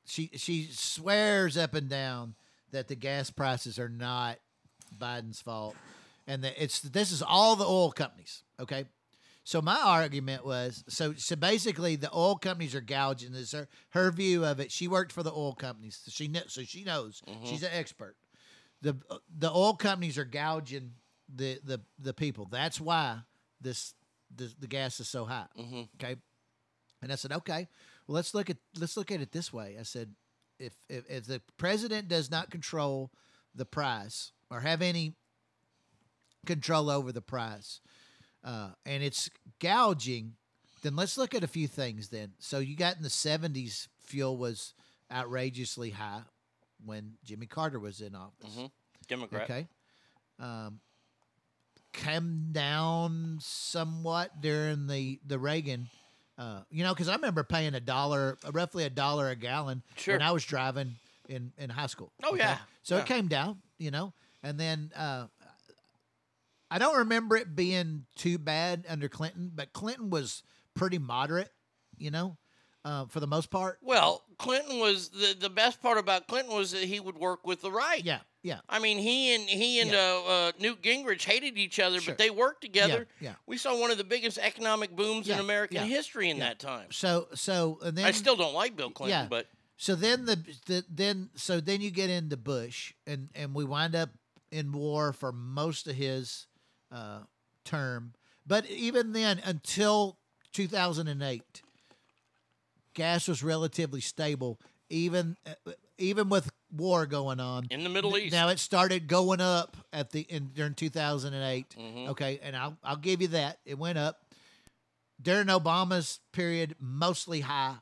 she 0.06 0.30
she 0.34 0.68
swears 0.70 1.56
up 1.56 1.74
and 1.74 1.88
down 1.88 2.34
that 2.70 2.88
the 2.88 2.94
gas 2.94 3.30
prices 3.30 3.78
are 3.78 3.88
not 3.88 4.38
Biden's 4.96 5.40
fault, 5.40 5.76
and 6.26 6.42
that 6.44 6.54
it's 6.62 6.80
this 6.80 7.12
is 7.12 7.22
all 7.22 7.56
the 7.56 7.66
oil 7.66 7.92
companies. 7.92 8.42
Okay. 8.60 8.86
So 9.44 9.62
my 9.62 9.80
argument 9.82 10.44
was 10.44 10.84
so 10.88 11.14
so 11.14 11.34
basically 11.34 11.96
the 11.96 12.14
oil 12.14 12.36
companies 12.36 12.74
are 12.74 12.82
gouging. 12.82 13.32
This 13.32 13.52
her, 13.52 13.66
her 13.90 14.10
view 14.10 14.44
of 14.44 14.60
it. 14.60 14.70
She 14.70 14.86
worked 14.88 15.10
for 15.10 15.22
the 15.22 15.32
oil 15.32 15.54
companies, 15.54 15.98
so 16.04 16.10
she 16.10 16.28
kn- 16.28 16.48
so 16.48 16.62
she 16.62 16.84
knows. 16.84 17.22
She's 17.44 17.62
an 17.62 17.70
expert 17.72 18.14
the 18.82 18.96
the 19.36 19.50
oil 19.50 19.74
companies 19.74 20.18
are 20.18 20.24
gouging 20.24 20.92
the 21.34 21.58
the 21.64 21.80
the 21.98 22.14
people. 22.14 22.46
That's 22.50 22.80
why 22.80 23.20
this 23.60 23.94
the, 24.34 24.52
the 24.58 24.66
gas 24.66 25.00
is 25.00 25.08
so 25.08 25.24
high. 25.24 25.46
Okay, 25.56 26.16
and 27.02 27.10
I 27.12 27.14
said, 27.14 27.32
okay, 27.32 27.68
well 28.06 28.14
let's 28.16 28.34
look 28.34 28.50
at 28.50 28.56
let's 28.78 28.96
look 28.96 29.10
at 29.10 29.20
it 29.20 29.32
this 29.32 29.52
way. 29.52 29.76
I 29.78 29.82
said, 29.82 30.14
if 30.58 30.74
if, 30.88 31.04
if 31.08 31.26
the 31.26 31.40
president 31.56 32.08
does 32.08 32.30
not 32.30 32.50
control 32.50 33.10
the 33.54 33.64
price 33.64 34.32
or 34.50 34.60
have 34.60 34.82
any 34.82 35.14
control 36.46 36.90
over 36.90 37.12
the 37.12 37.22
price, 37.22 37.80
uh, 38.44 38.70
and 38.86 39.02
it's 39.02 39.28
gouging, 39.60 40.34
then 40.82 40.96
let's 40.96 41.18
look 41.18 41.34
at 41.34 41.44
a 41.44 41.48
few 41.48 41.66
things. 41.68 42.08
Then, 42.08 42.32
so 42.38 42.58
you 42.58 42.76
got 42.76 42.96
in 42.96 43.02
the 43.02 43.10
seventies, 43.10 43.88
fuel 43.98 44.36
was 44.36 44.74
outrageously 45.12 45.90
high 45.90 46.22
when 46.84 47.14
Jimmy 47.24 47.46
Carter 47.46 47.78
was 47.80 48.00
in 48.00 48.14
office. 48.14 48.54
Mhm. 48.56 48.70
Democrat. 49.08 49.42
Okay. 49.44 49.66
Um, 50.38 50.80
came 51.92 52.48
down 52.52 53.38
somewhat 53.40 54.40
during 54.40 54.86
the 54.86 55.20
the 55.26 55.38
Reagan. 55.38 55.88
Uh, 56.36 56.60
you 56.70 56.84
know, 56.84 56.94
because 56.94 57.08
I 57.08 57.14
remember 57.16 57.42
paying 57.42 57.74
a 57.74 57.80
dollar, 57.80 58.36
roughly 58.52 58.84
a 58.84 58.90
dollar 58.90 59.28
a 59.28 59.34
gallon 59.34 59.82
Sure. 59.96 60.14
when 60.14 60.22
I 60.22 60.30
was 60.30 60.44
driving 60.44 60.94
in 61.28 61.52
in 61.58 61.68
high 61.70 61.86
school. 61.88 62.12
Oh, 62.22 62.36
yeah. 62.36 62.58
So 62.84 62.94
Yeah. 62.96 63.02
it 63.02 63.06
came 63.08 63.26
down, 63.26 63.60
you 63.78 63.90
know, 63.90 64.12
and 64.44 64.58
then 64.58 64.92
uh, 64.94 65.26
I 66.70 66.78
don't 66.78 66.98
remember 66.98 67.36
it 67.36 67.56
being 67.56 68.04
too 68.14 68.38
bad 68.38 68.84
under 68.88 69.08
Clinton, 69.08 69.50
but 69.54 69.72
Clinton 69.72 70.10
was 70.10 70.42
pretty 70.74 70.98
moderate, 70.98 71.50
you 71.96 72.10
know, 72.10 72.36
uh, 72.84 73.06
for 73.06 73.20
the 73.20 73.26
most 73.26 73.50
part. 73.50 73.78
Well, 73.82 74.22
Clinton 74.38 74.78
was 74.78 75.08
the 75.08 75.34
the 75.38 75.50
best 75.50 75.80
part 75.82 75.98
about 75.98 76.28
Clinton 76.28 76.54
was 76.54 76.70
that 76.72 76.84
he 76.84 77.00
would 77.00 77.16
work 77.16 77.46
with 77.46 77.62
the 77.62 77.72
right. 77.72 78.04
Yeah, 78.04 78.20
Yeah. 78.42 78.60
I 78.68 78.78
mean, 78.78 78.98
he 78.98 79.34
and 79.34 79.48
he 79.48 79.80
and 79.80 79.92
uh, 79.94 80.22
uh, 80.24 80.52
Newt 80.60 80.80
Gingrich 80.82 81.24
hated 81.24 81.58
each 81.58 81.80
other, 81.80 82.00
Sure. 82.00 82.12
but 82.12 82.18
they 82.18 82.30
worked 82.30 82.60
together. 82.60 83.06
yeah. 83.20 83.34
We 83.46 83.58
saw 83.58 83.78
one 83.78 83.90
of 83.90 83.98
the 83.98 84.04
biggest 84.04 84.38
economic 84.38 84.94
booms 84.94 85.28
in 85.28 85.38
American 85.38 85.76
yeah, 85.78 85.84
history 85.84 86.30
in 86.30 86.36
yeah. 86.36 86.48
that 86.48 86.58
time. 86.58 86.86
So 86.90 87.28
so 87.34 87.78
and 87.82 87.96
then 87.98 88.04
I 88.04 88.12
still 88.12 88.36
don't 88.36 88.54
like 88.54 88.76
Bill 88.76 88.90
Clinton, 88.90 89.22
yeah. 89.24 89.26
but 89.28 89.46
So 89.76 89.94
then 89.94 90.24
the, 90.24 90.36
the 90.66 90.84
then 90.88 91.30
so 91.34 91.60
then 91.60 91.80
you 91.80 91.90
get 91.90 92.10
into 92.10 92.36
Bush 92.36 92.94
and 93.06 93.28
and 93.34 93.54
we 93.54 93.64
wind 93.64 93.94
up 93.96 94.10
in 94.50 94.72
war 94.72 95.12
for 95.12 95.32
most 95.32 95.86
of 95.88 95.96
his 95.96 96.46
uh, 96.92 97.20
term. 97.64 98.14
But 98.46 98.64
even 98.70 99.12
then, 99.12 99.42
until 99.44 100.16
2008, 100.52 101.42
gas 102.94 103.28
was 103.28 103.42
relatively 103.42 104.00
stable. 104.00 104.58
Even 104.88 105.36
uh, 105.46 105.72
even 105.98 106.28
with 106.28 106.50
war 106.70 107.06
going 107.06 107.40
on 107.40 107.66
in 107.70 107.82
the 107.82 107.88
Middle 107.90 108.16
East. 108.16 108.32
Now 108.32 108.48
it 108.48 108.58
started 108.58 109.06
going 109.06 109.40
up 109.40 109.76
at 109.92 110.10
the 110.10 110.20
in 110.22 110.48
during 110.54 110.74
2008. 110.74 111.74
Mhm. 111.78 112.08
Okay, 112.08 112.38
and 112.42 112.56
I'll 112.56 112.76
I'll 112.82 112.96
give 112.96 113.20
you 113.20 113.28
that. 113.28 113.58
It 113.64 113.78
went 113.78 113.98
up 113.98 114.24
during 115.20 115.46
Obama's 115.48 116.20
period, 116.32 116.76
mostly 116.78 117.40
high 117.40 117.76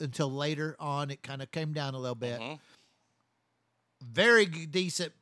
until 0.00 0.30
later 0.30 0.76
on. 0.78 1.10
It 1.10 1.22
kind 1.22 1.42
of 1.42 1.50
came 1.50 1.72
down 1.72 1.94
a 1.94 1.98
little 1.98 2.14
bit. 2.14 2.40
Mm-hmm. 2.40 2.54
Very 4.02 4.46
decent 4.46 5.12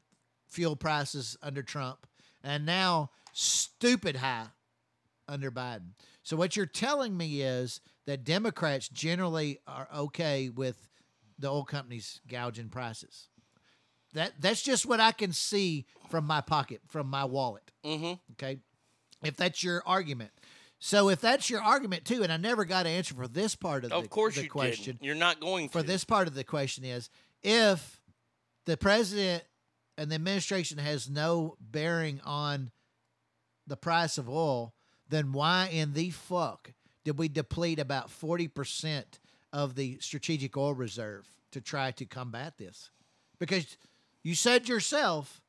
fuel 0.48 0.76
prices 0.76 1.36
under 1.42 1.62
Trump, 1.62 2.06
and 2.42 2.66
now 2.66 3.10
stupid 3.32 4.16
high 4.16 4.46
under 5.28 5.50
Biden. 5.50 5.92
So 6.22 6.36
what 6.36 6.56
you're 6.56 6.66
telling 6.66 7.16
me 7.16 7.42
is 7.42 7.80
that 8.06 8.24
Democrats 8.24 8.88
generally 8.88 9.58
are 9.66 9.88
okay 9.94 10.48
with 10.48 10.88
the 11.38 11.48
oil 11.48 11.64
companies 11.64 12.20
gouging 12.28 12.68
prices. 12.68 13.28
That 14.14 14.32
that's 14.40 14.62
just 14.62 14.86
what 14.86 15.00
I 15.00 15.12
can 15.12 15.32
see 15.32 15.86
from 16.08 16.26
my 16.26 16.40
pocket, 16.40 16.80
from 16.88 17.08
my 17.08 17.24
wallet. 17.24 17.72
Mm-hmm. 17.84 18.14
Okay, 18.32 18.58
if 19.22 19.36
that's 19.36 19.62
your 19.62 19.82
argument. 19.86 20.30
So 20.78 21.08
if 21.08 21.20
that's 21.20 21.48
your 21.48 21.62
argument 21.62 22.04
too, 22.04 22.22
and 22.22 22.32
I 22.32 22.36
never 22.36 22.64
got 22.64 22.86
an 22.86 22.92
answer 22.92 23.14
for 23.14 23.26
this 23.26 23.56
part 23.56 23.84
of, 23.84 23.92
of 23.92 24.02
the, 24.02 24.08
course 24.08 24.34
the 24.34 24.42
you 24.42 24.50
question. 24.50 24.96
didn't. 24.96 25.02
You're 25.02 25.14
not 25.14 25.40
going 25.40 25.68
For 25.68 25.80
to. 25.80 25.86
this 25.86 26.04
part 26.04 26.28
of 26.28 26.34
the 26.34 26.44
question 26.44 26.84
is 26.84 27.08
if 27.42 28.02
the 28.66 28.76
president 28.76 29.44
and 29.96 30.10
the 30.10 30.16
administration 30.16 30.78
has 30.78 31.08
no 31.08 31.56
bearing 31.60 32.20
on 32.24 32.70
the 33.66 33.76
price 33.76 34.18
of 34.18 34.28
oil, 34.28 34.74
then 35.08 35.32
why 35.32 35.70
in 35.72 35.94
the 35.94 36.10
fuck 36.10 36.72
did 37.04 37.18
we 37.18 37.28
deplete 37.28 37.78
about 37.78 38.08
40% 38.08 39.04
of 39.54 39.74
the 39.76 39.96
strategic 40.00 40.56
oil 40.56 40.74
reserve 40.74 41.26
to 41.52 41.60
try 41.62 41.92
to 41.92 42.04
combat 42.04 42.58
this? 42.58 42.90
Because 43.38 43.78
you 44.22 44.34
said 44.34 44.68
yourself 44.68 45.40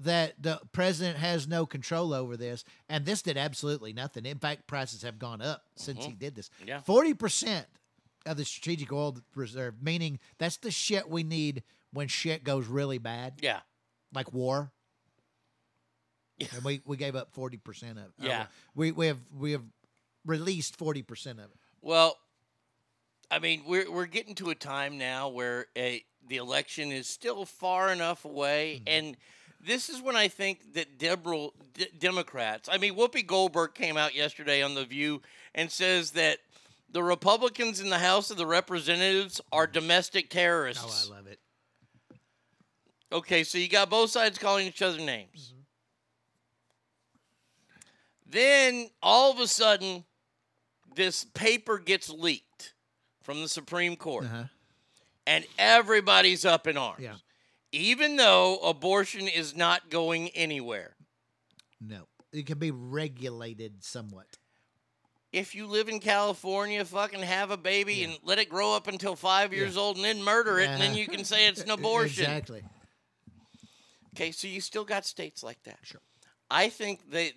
that 0.00 0.34
the 0.42 0.60
president 0.72 1.16
has 1.18 1.48
no 1.48 1.64
control 1.64 2.12
over 2.12 2.36
this, 2.36 2.64
and 2.88 3.06
this 3.06 3.22
did 3.22 3.36
absolutely 3.36 3.92
nothing. 3.92 4.26
In 4.26 4.38
fact, 4.38 4.66
prices 4.66 5.02
have 5.02 5.18
gone 5.18 5.40
up 5.40 5.62
since 5.76 6.04
he 6.04 6.12
Mhm. 6.12 6.18
did 6.18 6.34
this. 6.34 6.50
Yeah. 6.64 6.80
40% 6.82 7.66
of 8.26 8.36
the 8.36 8.44
strategic 8.44 8.92
oil 8.92 9.16
reserve, 9.34 9.82
meaning 9.82 10.18
that's 10.38 10.56
the 10.58 10.70
shit 10.70 11.08
we 11.08 11.22
need 11.22 11.62
when 11.92 12.08
shit 12.08 12.44
goes 12.44 12.66
really 12.66 12.98
bad. 12.98 13.40
Yeah. 13.42 13.60
Like 14.12 14.32
war. 14.32 14.72
And 16.52 16.62
we, 16.62 16.80
we 16.84 16.96
gave 16.96 17.16
up 17.16 17.32
40% 17.34 17.92
of 17.92 17.98
it. 17.98 18.12
Yeah. 18.18 18.46
we, 18.74 18.92
we 18.92 19.06
have 19.08 19.18
we 19.36 19.52
have 19.52 19.64
released 20.24 20.78
40% 20.78 21.32
of 21.32 21.50
it. 21.50 21.56
Well, 21.80 22.16
I 23.30 23.38
mean, 23.38 23.62
we're 23.66 23.90
we're 23.90 24.06
getting 24.06 24.34
to 24.36 24.50
a 24.50 24.54
time 24.54 24.98
now 24.98 25.28
where 25.28 25.66
a, 25.76 26.02
the 26.28 26.36
election 26.36 26.92
is 26.92 27.06
still 27.06 27.44
far 27.44 27.92
enough 27.92 28.24
away, 28.24 28.80
mm-hmm. 28.80 28.88
and 28.88 29.16
this 29.60 29.88
is 29.88 30.00
when 30.00 30.16
I 30.16 30.28
think 30.28 30.74
that 30.74 30.98
Deborah, 30.98 31.48
D- 31.74 31.88
Democrats. 31.98 32.68
I 32.72 32.78
mean, 32.78 32.94
Whoopi 32.94 33.26
Goldberg 33.26 33.74
came 33.74 33.96
out 33.96 34.14
yesterday 34.14 34.62
on 34.62 34.74
the 34.74 34.84
View 34.84 35.20
and 35.54 35.70
says 35.70 36.12
that 36.12 36.38
the 36.90 37.02
Republicans 37.02 37.80
in 37.80 37.90
the 37.90 37.98
House 37.98 38.30
of 38.30 38.36
the 38.36 38.46
Representatives 38.46 39.40
are 39.52 39.66
mm-hmm. 39.66 39.74
domestic 39.74 40.30
terrorists. 40.30 41.08
Oh, 41.10 41.12
I 41.12 41.16
love 41.16 41.26
it. 41.26 41.38
Okay, 43.10 43.42
so 43.44 43.58
you 43.58 43.68
got 43.68 43.90
both 43.90 44.10
sides 44.10 44.38
calling 44.38 44.66
each 44.66 44.82
other 44.82 44.98
names. 44.98 45.52
Mm-hmm. 45.52 45.62
Then 48.30 48.90
all 49.02 49.32
of 49.32 49.38
a 49.38 49.46
sudden, 49.46 50.04
this 50.94 51.24
paper 51.24 51.78
gets 51.78 52.10
leaked 52.10 52.74
from 53.28 53.42
the 53.42 53.48
Supreme 53.48 53.94
Court, 53.94 54.26
and 55.26 55.44
everybody's 55.58 56.46
up 56.46 56.66
in 56.66 56.78
arms. 56.78 57.02
Yeah. 57.02 57.16
Even 57.72 58.16
though 58.16 58.56
abortion 58.60 59.28
is 59.28 59.54
not 59.54 59.90
going 59.90 60.30
anywhere. 60.30 60.96
No. 61.78 62.04
It 62.32 62.46
can 62.46 62.56
be 62.58 62.70
regulated 62.70 63.84
somewhat. 63.84 64.24
If 65.30 65.54
you 65.54 65.66
live 65.66 65.90
in 65.90 66.00
California, 66.00 66.82
fucking 66.86 67.20
have 67.20 67.50
a 67.50 67.58
baby 67.58 68.02
and 68.02 68.16
let 68.24 68.38
it 68.38 68.48
grow 68.48 68.74
up 68.74 68.88
until 68.88 69.14
five 69.14 69.52
years 69.52 69.76
old 69.76 69.96
and 69.96 70.04
then 70.06 70.22
murder 70.22 70.58
it, 70.58 70.70
and 70.70 70.80
then 70.80 70.92
Uh-huh. 70.92 70.98
you 71.00 71.06
can 71.06 71.22
say 71.22 71.46
it's 71.48 71.60
an 71.60 71.68
abortion. 71.78 72.24
Exactly. 72.24 72.62
Okay, 74.16 74.30
so 74.32 74.48
you 74.48 74.62
still 74.62 74.86
got 74.86 75.04
states 75.04 75.42
like 75.42 75.62
that. 75.64 75.80
Sure. 75.82 76.00
I 76.50 76.70
think 76.70 77.10
that, 77.10 77.32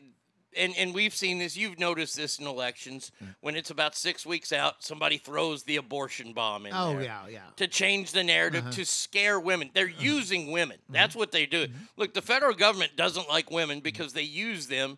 and, 0.58 0.74
and 0.78 0.94
we've 0.94 1.14
seen 1.14 1.40
this, 1.40 1.56
you've 1.56 1.80
noticed 1.80 2.16
this 2.16 2.40
in 2.40 2.48
elections, 2.48 3.12
when 3.42 3.56
it's 3.56 3.70
about 3.70 3.96
six 3.96 4.26
weeks 4.26 4.52
out, 4.52 4.84
somebody 4.84 5.18
throws 5.18 5.64
the 5.64 5.78
abortion 5.78 6.34
bomb 6.34 6.66
in 6.66 6.74
Oh, 6.74 7.00
yeah, 7.00 7.28
yeah. 7.30 7.42
To 7.58 7.68
change 7.68 8.12
the 8.12 8.24
narrative, 8.24 8.64
Uh-huh. 8.64 8.72
to 8.72 8.86
scare 8.86 9.40
women. 9.40 9.72
They're 9.74 9.86
uh-huh. 9.88 10.04
using 10.04 10.52
women. 10.52 10.78
Mm-hmm. 10.78 10.94
That's 10.94 11.16
what 11.16 11.32
they 11.32 11.46
do. 11.46 11.68
Mm-hmm. 11.68 11.84
Look, 11.98 12.14
the 12.14 12.22
federal 12.22 12.54
government 12.54 12.96
doesn't 12.96 13.30
like 13.30 13.50
women 13.52 13.78
mm-hmm. 13.78 13.84
because 13.84 14.14
they 14.14 14.24
use 14.24 14.68
them 14.68 14.98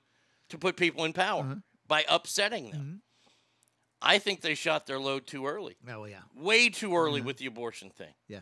to 0.49 0.57
put 0.57 0.75
people 0.75 1.05
in 1.05 1.13
power 1.13 1.41
uh-huh. 1.41 1.55
by 1.87 2.05
upsetting 2.09 2.71
them. 2.71 3.01
I 4.01 4.19
think 4.19 4.41
they 4.41 4.55
shot 4.55 4.85
their 4.85 4.99
load 4.99 5.27
too 5.27 5.47
early. 5.47 5.77
Oh, 5.89 6.05
yeah. 6.05 6.23
Way 6.35 6.69
too 6.69 6.95
early 6.95 7.21
with 7.21 7.37
the 7.37 7.45
abortion 7.45 7.89
thing. 7.89 8.13
Yeah. 8.27 8.41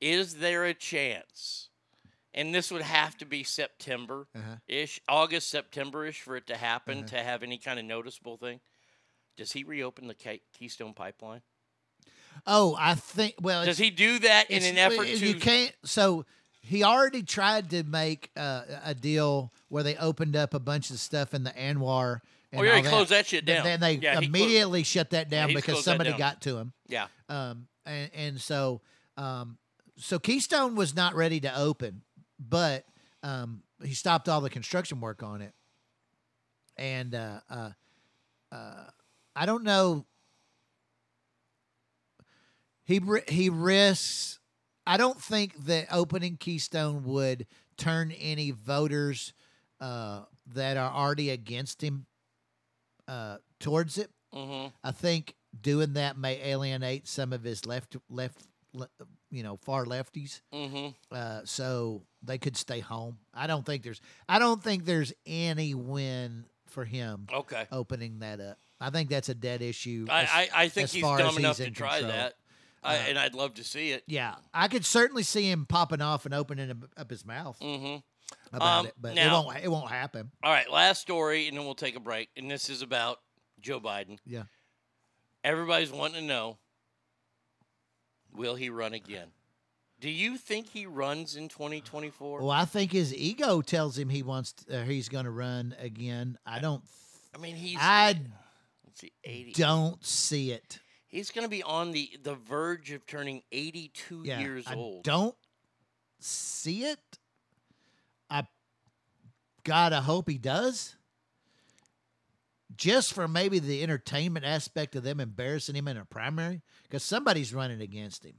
Is 0.00 0.34
there 0.36 0.64
a 0.64 0.74
chance? 0.74 1.70
And 2.34 2.52
this 2.54 2.70
would 2.72 2.82
have 2.82 3.16
to 3.18 3.24
be 3.24 3.44
September 3.44 4.26
Uh-huh. 4.34 4.56
ish, 4.66 5.00
August, 5.08 5.48
September 5.50 6.04
ish 6.04 6.20
for 6.20 6.36
it 6.36 6.46
to 6.48 6.56
happen 6.56 7.06
to 7.06 7.22
have 7.22 7.42
any 7.42 7.58
kind 7.58 7.78
of 7.78 7.84
noticeable 7.84 8.36
thing. 8.36 8.60
Does 9.36 9.52
he 9.52 9.62
reopen 9.64 10.08
the 10.08 10.14
Key- 10.14 10.42
Keystone 10.52 10.94
Pipeline? 10.94 11.42
Oh, 12.46 12.76
I 12.78 12.94
think. 12.96 13.34
Well, 13.40 13.64
Does 13.64 13.78
he 13.78 13.90
do 13.90 14.18
that 14.20 14.50
in 14.50 14.64
an 14.64 14.76
effort 14.76 14.98
well, 14.98 15.06
to? 15.06 15.26
You 15.26 15.34
can't. 15.36 15.72
So 15.84 16.26
he 16.60 16.82
already 16.82 17.22
tried 17.22 17.70
to 17.70 17.84
make 17.84 18.30
uh, 18.36 18.62
a 18.84 18.94
deal 18.94 19.52
where 19.68 19.82
they 19.82 19.96
opened 19.96 20.34
up 20.36 20.54
a 20.54 20.58
bunch 20.58 20.90
of 20.90 20.98
stuff 20.98 21.34
in 21.34 21.44
the 21.44 21.50
ANWR. 21.52 22.20
And 22.52 22.60
Oh, 22.60 22.64
yeah, 22.64 22.78
he 22.80 22.84
all 22.86 22.90
closed 22.90 23.10
that 23.10 23.26
shit 23.26 23.46
Then- 23.46 23.56
down. 23.58 23.64
Then 23.64 23.80
they 23.80 23.94
Yeah, 23.94 24.18
immediately 24.20 24.82
shut 24.82 25.10
that 25.10 25.28
down 25.30 25.50
he's 25.50 25.56
because 25.56 25.84
somebody 25.84 26.10
down. 26.10 26.18
got 26.18 26.40
to 26.42 26.56
him. 26.58 26.72
Yeah. 26.88 27.06
Um. 27.28 27.68
And 27.86 28.10
and 28.14 28.40
so 28.40 28.80
um. 29.16 29.58
So 29.96 30.18
Keystone 30.18 30.74
was 30.74 30.96
not 30.96 31.14
ready 31.14 31.38
to 31.40 31.56
open, 31.56 32.02
but 32.38 32.84
um 33.22 33.62
he 33.84 33.94
stopped 33.94 34.28
all 34.28 34.40
the 34.40 34.50
construction 34.50 35.00
work 35.00 35.22
on 35.22 35.42
it. 35.42 35.54
And 36.76 37.14
uh 37.14 37.40
uh, 37.48 37.70
uh 38.52 38.84
I 39.36 39.46
don't 39.46 39.64
know 39.64 40.06
he 42.84 43.00
he 43.28 43.48
risks. 43.48 44.38
I 44.86 44.96
don't 44.96 45.20
think 45.20 45.64
that 45.66 45.86
opening 45.90 46.36
Keystone 46.36 47.04
would 47.04 47.46
turn 47.76 48.12
any 48.12 48.50
voters 48.50 49.32
uh, 49.80 50.22
that 50.54 50.76
are 50.76 50.92
already 50.92 51.30
against 51.30 51.82
him 51.82 52.06
uh, 53.08 53.38
towards 53.60 53.98
it. 53.98 54.10
Mhm. 54.34 54.72
I 54.82 54.90
think 54.92 55.34
doing 55.58 55.94
that 55.94 56.18
may 56.18 56.40
alienate 56.42 57.06
some 57.08 57.32
of 57.32 57.42
his 57.42 57.66
left 57.66 57.96
left 58.08 58.42
le- 58.42 58.53
you 59.30 59.42
know 59.42 59.56
far 59.56 59.84
lefties. 59.84 60.40
Mhm. 60.52 60.94
Uh, 61.10 61.40
so 61.44 62.02
they 62.22 62.38
could 62.38 62.56
stay 62.56 62.80
home. 62.80 63.18
I 63.32 63.46
don't 63.46 63.64
think 63.64 63.82
there's 63.82 64.00
I 64.28 64.38
don't 64.38 64.62
think 64.62 64.84
there's 64.84 65.12
any 65.26 65.74
win 65.74 66.44
for 66.66 66.84
him. 66.84 67.26
Okay. 67.32 67.66
opening 67.70 68.18
that 68.20 68.40
up. 68.40 68.58
I 68.80 68.90
think 68.90 69.08
that's 69.08 69.28
a 69.28 69.34
dead 69.34 69.62
issue. 69.62 70.06
I, 70.10 70.22
as- 70.22 70.28
I, 70.32 70.48
I 70.54 70.68
think 70.68 70.90
he's 70.90 71.02
far 71.02 71.18
dumb 71.18 71.28
as 71.28 71.36
enough 71.36 71.56
to 71.58 71.70
try 71.70 72.00
control. 72.00 72.12
that. 72.12 72.34
I, 72.82 72.96
Uh, 72.96 72.98
and 73.08 73.18
I'd 73.18 73.34
love 73.34 73.54
to 73.54 73.64
see 73.64 73.92
it. 73.92 74.02
Yeah, 74.06 74.34
I 74.52 74.68
could 74.68 74.84
certainly 74.84 75.22
see 75.22 75.48
him 75.50 75.64
popping 75.66 76.02
off 76.02 76.26
and 76.26 76.34
opening 76.34 76.70
up- 76.70 76.90
up 76.96 77.10
his 77.10 77.24
mouth 77.24 77.58
Mm-hmm. 77.60 78.56
about 78.56 78.80
Um, 78.80 78.86
it, 78.88 78.94
but 79.00 79.14
now- 79.14 79.40
it 79.40 79.44
won't. 79.46 79.64
It 79.64 79.68
won't 79.70 79.88
happen. 79.90 80.30
All 80.42 80.50
right, 80.52 80.68
last 80.70 81.00
story, 81.00 81.48
and 81.48 81.56
then 81.56 81.64
we'll 81.64 81.74
take 81.76 81.96
a 81.96 82.00
break. 82.00 82.28
And 82.36 82.50
this 82.50 82.68
is 82.68 82.82
about 82.82 83.20
Joe 83.60 83.80
Biden. 83.80 84.18
Yeah. 84.26 84.44
Everybody's 85.44 85.90
wanting 85.92 86.22
to 86.22 86.26
know 86.26 86.58
will 88.34 88.54
he 88.54 88.70
run 88.70 88.92
again? 88.92 89.28
Do 90.00 90.10
you 90.10 90.36
think 90.36 90.68
he 90.68 90.86
runs 90.86 91.36
in 91.36 91.48
2024? 91.48 92.40
Well, 92.40 92.50
I 92.50 92.64
think 92.64 92.92
his 92.92 93.14
ego 93.14 93.62
tells 93.62 93.96
him 93.96 94.08
he 94.08 94.22
wants. 94.22 94.52
To, 94.52 94.80
uh, 94.80 94.84
he's 94.84 95.08
going 95.08 95.24
to 95.24 95.30
run 95.30 95.74
again. 95.78 96.36
I 96.44 96.58
don't. 96.58 96.82
I 97.34 97.38
mean, 97.38 97.56
he's. 97.56 97.78
I 97.80 98.18
let's 98.84 99.00
see, 99.00 99.12
80. 99.24 99.52
don't 99.52 100.04
see 100.04 100.50
it. 100.52 100.78
He's 101.06 101.30
going 101.30 101.44
to 101.44 101.48
be 101.48 101.62
on 101.62 101.92
the, 101.92 102.10
the 102.22 102.34
verge 102.34 102.90
of 102.90 103.06
turning 103.06 103.42
82 103.52 104.22
Yeah, 104.24 104.40
years 104.40 104.64
I 104.66 104.74
old. 104.74 105.04
don't 105.04 105.36
see 106.18 106.84
it. 106.84 106.98
I 108.28 108.42
gotta 109.62 110.00
hope 110.00 110.28
he 110.28 110.38
does. 110.38 110.96
Just 112.76 113.12
for 113.12 113.28
maybe 113.28 113.58
the 113.58 113.82
entertainment 113.82 114.44
aspect 114.44 114.96
of 114.96 115.02
them 115.02 115.20
embarrassing 115.20 115.74
him 115.76 115.88
in 115.88 115.96
a 115.96 116.04
primary, 116.04 116.62
because 116.84 117.02
somebody's 117.02 117.52
running 117.54 117.80
against 117.80 118.24
him. 118.24 118.34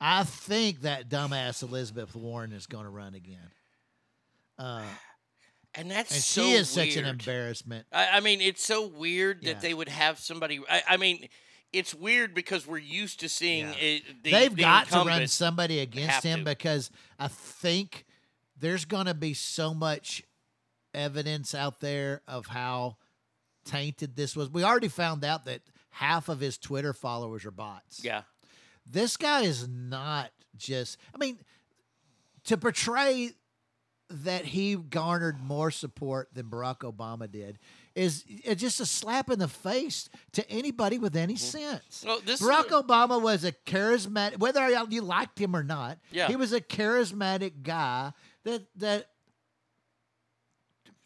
I 0.00 0.24
think 0.24 0.82
that 0.82 1.08
dumbass 1.08 1.62
Elizabeth 1.62 2.14
Warren 2.14 2.52
is 2.52 2.66
going 2.66 2.84
to 2.84 2.90
run 2.90 3.14
again. 3.14 3.50
Uh, 4.58 4.82
and 5.74 5.90
that's 5.90 6.12
and 6.12 6.20
so 6.22 6.42
she 6.42 6.52
is 6.52 6.68
such 6.68 6.96
an 6.96 7.04
embarrassment. 7.06 7.86
I, 7.92 8.08
I 8.14 8.20
mean, 8.20 8.40
it's 8.40 8.64
so 8.64 8.86
weird 8.86 9.42
Yeah. 9.42 9.52
that 9.54 9.62
they 9.62 9.74
would 9.74 9.88
have 9.88 10.18
somebody. 10.18 10.60
I, 10.68 10.82
I 10.90 10.96
mean, 10.96 11.28
it's 11.72 11.94
weird 11.94 12.34
because 12.34 12.66
we're 12.66 12.78
used 12.78 13.20
to 13.20 13.28
seeing 13.28 13.68
it, 13.78 14.02
the, 14.22 14.30
They've 14.30 14.54
the 14.54 14.62
got 14.62 14.88
to 14.88 14.98
run 15.04 15.26
somebody 15.28 15.80
against 15.80 16.22
him 16.22 16.40
to. 16.40 16.44
because 16.44 16.90
I 17.18 17.28
think 17.28 18.04
there's 18.58 18.84
going 18.84 19.06
to 19.06 19.14
be 19.14 19.34
so 19.34 19.74
much 19.74 20.22
evidence 20.94 21.54
out 21.54 21.80
there 21.80 22.22
of 22.26 22.46
how 22.46 22.96
tainted 23.66 24.16
this 24.16 24.34
was. 24.34 24.48
We 24.50 24.64
already 24.64 24.88
found 24.88 25.24
out 25.24 25.44
that 25.44 25.60
half 25.90 26.28
of 26.28 26.40
his 26.40 26.56
Twitter 26.56 26.92
followers 26.92 27.44
are 27.44 27.50
bots. 27.50 28.02
Yeah. 28.02 28.22
This 28.90 29.16
guy 29.16 29.42
is 29.42 29.68
not 29.68 30.30
just, 30.56 30.98
I 31.14 31.18
mean, 31.18 31.38
to 32.44 32.56
portray 32.56 33.32
that 34.08 34.44
he 34.44 34.76
garnered 34.76 35.40
more 35.40 35.70
support 35.70 36.28
than 36.32 36.46
Barack 36.46 36.78
Obama 36.78 37.30
did 37.30 37.58
is 37.96 38.24
it's 38.28 38.60
just 38.60 38.78
a 38.78 38.86
slap 38.86 39.30
in 39.30 39.38
the 39.38 39.48
face 39.48 40.08
to 40.32 40.48
anybody 40.50 40.98
with 40.98 41.16
any 41.16 41.34
mm-hmm. 41.34 41.58
sense. 41.58 42.04
Well, 42.06 42.20
this 42.24 42.40
Barack 42.40 42.66
a- 42.66 42.82
Obama 42.82 43.20
was 43.20 43.42
a 43.44 43.52
charismatic, 43.52 44.38
whether 44.38 44.68
you 44.90 45.02
liked 45.02 45.40
him 45.40 45.56
or 45.56 45.64
not. 45.64 45.98
Yeah. 46.12 46.28
he 46.28 46.36
was 46.36 46.52
a 46.52 46.60
charismatic 46.60 47.62
guy 47.62 48.12
that 48.44 48.66
that 48.76 49.06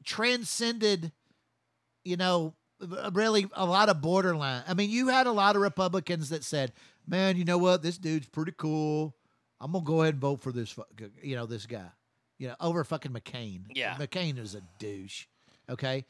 transcended, 0.05 1.13
you 2.05 2.17
know, 2.17 2.55
uh, 2.81 3.11
really 3.13 3.47
a 3.53 3.65
lot 3.67 3.89
of 3.89 4.01
borderline. 4.01 4.63
I 4.67 4.75
mean, 4.75 4.91
you 4.91 5.09
had 5.09 5.27
a 5.27 5.33
lot 5.33 5.57
of 5.57 5.63
Republicans 5.63 6.31
that 6.31 6.45
said, 6.45 6.73
"Man, 7.07 7.37
you 7.37 7.45
know 7.45 7.59
what? 7.59 7.83
This 7.83 7.99
dude's 7.99 8.29
pretty 8.29 8.53
cool. 8.57 9.15
I'm 9.61 9.73
gonna 9.73 9.85
go 9.85 10.03
ahead 10.03 10.15
and 10.15 10.21
vote 10.21 10.41
for 10.41 10.53
this, 10.53 10.79
uh, 10.79 10.83
you 11.23 11.37
know, 11.37 11.45
this 11.47 11.67
guy, 11.67 11.91
you 12.39 12.49
know, 12.49 12.57
over 12.61 12.83
fucking 12.85 13.13
McCain. 13.13 13.65
Yeah. 13.75 13.97
McCain 13.97 14.39
is 14.39 14.55
a 14.55 14.63
douche. 14.79 15.27
Okay." 15.69 16.05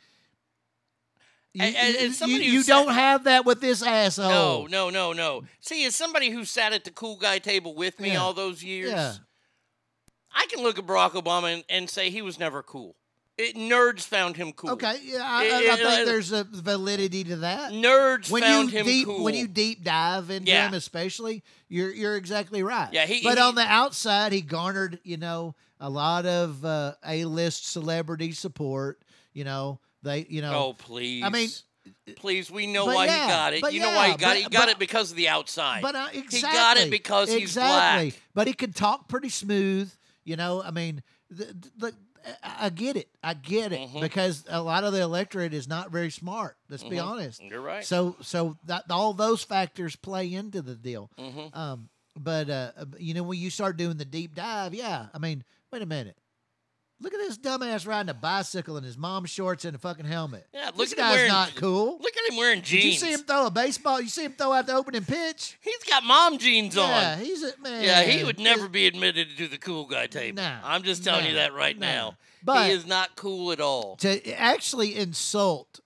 You, 1.52 1.64
And- 1.64 1.74
and- 1.96 2.20
you- 2.30 2.36
you 2.38 2.58
who 2.60 2.62
don't 2.64 2.94
have 2.94 3.24
that 3.24 3.44
with 3.44 3.60
this 3.60 3.82
asshole. 3.82 4.28
No, 4.28 4.66
no, 4.68 4.90
no, 4.90 5.12
no. 5.12 5.42
See, 5.58 5.84
as 5.84 5.96
somebody 5.96 6.30
who 6.30 6.44
sat 6.44 6.72
at 6.72 6.84
the 6.84 6.92
cool 6.92 7.16
guy 7.16 7.40
table 7.40 7.74
with 7.74 7.98
me 7.98 8.12
Yeah. 8.12 8.18
all 8.22 8.32
those 8.32 8.62
years, 8.62 8.90
Yeah. 8.92 9.14
I 10.32 10.46
can 10.46 10.62
look 10.62 10.78
at 10.78 10.86
Barack 10.86 11.10
Obama 11.20 11.52
and, 11.52 11.64
and 11.68 11.90
say 11.90 12.08
he 12.10 12.22
was 12.22 12.38
never 12.38 12.62
cool. 12.62 12.94
It, 13.42 13.56
nerds 13.56 14.00
found 14.02 14.36
him 14.36 14.52
cool. 14.52 14.70
Okay, 14.72 14.96
yeah, 15.02 15.18
I, 15.24 15.44
It- 15.44 15.52
I, 15.52 15.56
I 15.56 15.60
it- 15.60 15.76
think 15.78 16.00
uh, 16.00 16.04
there's 16.04 16.32
a 16.32 16.44
validity 16.44 17.24
to 17.24 17.36
that. 17.36 17.72
Nerds 17.72 18.30
when 18.30 18.42
found 18.42 18.70
you 18.72 18.78
him 18.80 18.86
deep, 18.86 19.06
cool. 19.06 19.24
When 19.24 19.34
you 19.34 19.48
deep 19.48 19.82
dive 19.82 20.30
into 20.30 20.50
Yeah. 20.50 20.68
him, 20.68 20.74
especially, 20.74 21.42
you're 21.68 21.92
you're 21.92 22.16
exactly 22.16 22.62
right. 22.62 22.88
Yeah, 22.92 23.06
he- 23.06 23.22
but 23.22 23.38
he- 23.38 23.42
on 23.42 23.54
the 23.54 23.62
outside, 23.66 24.32
he 24.32 24.40
garnered 24.42 24.98
you 25.04 25.16
know 25.16 25.54
a 25.80 25.88
lot 25.88 26.26
of 26.26 26.64
uh, 26.64 26.94
A-list 27.06 27.66
celebrity 27.70 28.32
support. 28.32 29.02
You 29.32 29.44
know 29.44 29.80
they, 30.02 30.26
you 30.28 30.42
know. 30.42 30.52
Oh 30.54 30.72
please! 30.74 31.22
I 31.24 31.28
mean, 31.30 31.48
please, 32.16 32.50
we 32.50 32.66
know 32.66 32.84
but 32.86 32.94
why 32.94 33.06
yeah, 33.06 33.24
he 33.24 33.30
got 33.30 33.52
it. 33.54 33.72
You 33.72 33.80
know 33.80 33.94
why 33.94 34.08
he 34.10 34.16
got 34.16 34.20
but- 34.20 34.36
it. 34.36 34.42
He 34.42 34.48
got 34.50 34.60
but- 34.62 34.68
it 34.70 34.78
because 34.78 35.10
of 35.10 35.16
the 35.16 35.28
outside. 35.28 35.82
But 35.82 35.94
uh, 35.94 36.08
exactly, 36.12 36.38
he 36.38 36.42
got 36.42 36.76
it 36.76 36.90
because 36.90 37.28
he's 37.32 37.42
exactly. 37.42 38.10
black. 38.10 38.20
But 38.34 38.46
he 38.48 38.52
can 38.52 38.72
talk 38.72 39.08
pretty 39.08 39.28
smooth. 39.30 39.90
You 40.24 40.36
know, 40.36 40.62
I 40.62 40.70
mean, 40.70 41.02
the, 41.30 41.46
the, 41.78 41.94
I 42.42 42.68
get 42.70 42.96
it. 42.96 43.08
I 43.22 43.34
get 43.34 43.72
it 43.72 43.80
Mm-hmm. 43.80 44.00
because 44.00 44.44
a 44.48 44.62
lot 44.62 44.84
of 44.84 44.92
the 44.92 45.00
electorate 45.00 45.54
is 45.54 45.66
not 45.68 45.90
very 45.90 46.10
smart. 46.10 46.56
Let's 46.68 46.82
be 46.84 46.96
Mhm. 46.96 47.04
honest. 47.06 47.42
You're 47.42 47.60
right. 47.60 47.84
So, 47.84 48.16
so 48.22 48.56
that 48.66 48.84
all 48.90 49.12
those 49.14 49.42
factors 49.42 49.96
play 49.96 50.32
into 50.32 50.60
the 50.62 50.74
deal. 50.74 51.10
Mhm. 51.18 51.56
Um, 51.56 51.88
but 52.16 52.50
uh, 52.50 52.72
uh, 52.76 52.84
you 52.98 53.14
know, 53.14 53.22
when 53.22 53.38
you 53.38 53.50
start 53.50 53.76
doing 53.76 53.96
the 53.96 54.04
deep 54.04 54.34
dive, 54.34 54.74
yeah. 54.74 55.06
I 55.14 55.18
mean, 55.18 55.44
wait 55.72 55.82
a 55.82 55.86
minute. 55.86 56.16
Look 57.02 57.14
at 57.14 57.18
this 57.20 57.38
dumbass 57.38 57.86
riding 57.86 58.10
a 58.10 58.14
bicycle 58.14 58.76
in 58.76 58.84
his 58.84 58.98
mom's 58.98 59.30
shorts 59.30 59.64
and 59.64 59.74
a 59.74 59.78
fucking 59.78 60.04
helmet. 60.04 60.46
Yeah, 60.52 60.66
look 60.66 60.76
this 60.76 60.92
at 60.92 60.98
him 60.98 61.04
guy's 61.04 61.14
wearing- 61.16 61.28
not 61.32 61.54
cool. 61.54 61.98
Look 61.98 62.12
at 62.16 62.30
him 62.30 62.36
wearing 62.36 62.60
jeans. 62.62 62.82
Did 62.82 62.92
you 62.92 62.98
see 62.98 63.12
him 63.12 63.20
throw 63.20 63.46
a 63.46 63.50
baseball? 63.50 64.00
You 64.02 64.08
see 64.08 64.24
him 64.24 64.32
throw 64.34 64.52
out 64.52 64.66
the 64.66 64.74
opening 64.74 65.04
pitch? 65.04 65.56
He's 65.62 65.82
got 65.88 66.04
mom 66.04 66.36
jeans 66.36 66.76
Yeah, 66.76 67.12
on. 67.18 67.24
he's 67.24 67.42
a 67.42 67.52
man. 67.58 67.82
Yeah, 67.84 68.02
he 68.02 68.22
would 68.22 68.38
never 68.38 68.68
be 68.68 68.86
admitted 68.86 69.36
to 69.38 69.48
the 69.48 69.56
cool 69.56 69.86
guy 69.86 70.08
table. 70.08 70.42
Nah, 70.42 70.58
I'm 70.62 70.82
just 70.82 71.02
telling 71.02 71.24
you 71.26 71.34
that 71.34 71.54
right 71.54 71.78
nah. 71.78 71.86
now. 71.86 72.16
But- 72.42 72.66
he 72.66 72.72
is 72.72 72.86
not 72.86 73.16
cool 73.16 73.50
at 73.52 73.60
all. 73.60 73.96
to 73.96 74.32
actually 74.38 74.94
insult 74.96 75.80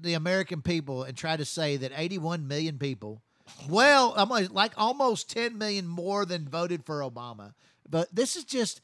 the 0.00 0.14
American 0.14 0.62
people 0.62 1.02
and 1.02 1.16
try 1.16 1.36
to 1.36 1.44
say 1.44 1.76
that 1.76 1.92
81 1.94 2.46
million 2.46 2.78
people, 2.78 3.20
well, 3.68 4.14
like 4.52 4.72
almost 4.76 5.28
10 5.30 5.58
million 5.58 5.86
more 5.88 6.24
than 6.24 6.48
voted 6.48 6.84
for 6.84 7.00
Obama. 7.00 7.52
But 7.88 8.14
this 8.14 8.36
is 8.36 8.44
just 8.44 8.80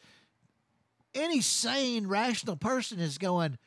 any 1.18 1.40
sane, 1.40 2.06
rational 2.06 2.56
person 2.56 2.98
is 3.00 3.18
going. 3.18 3.58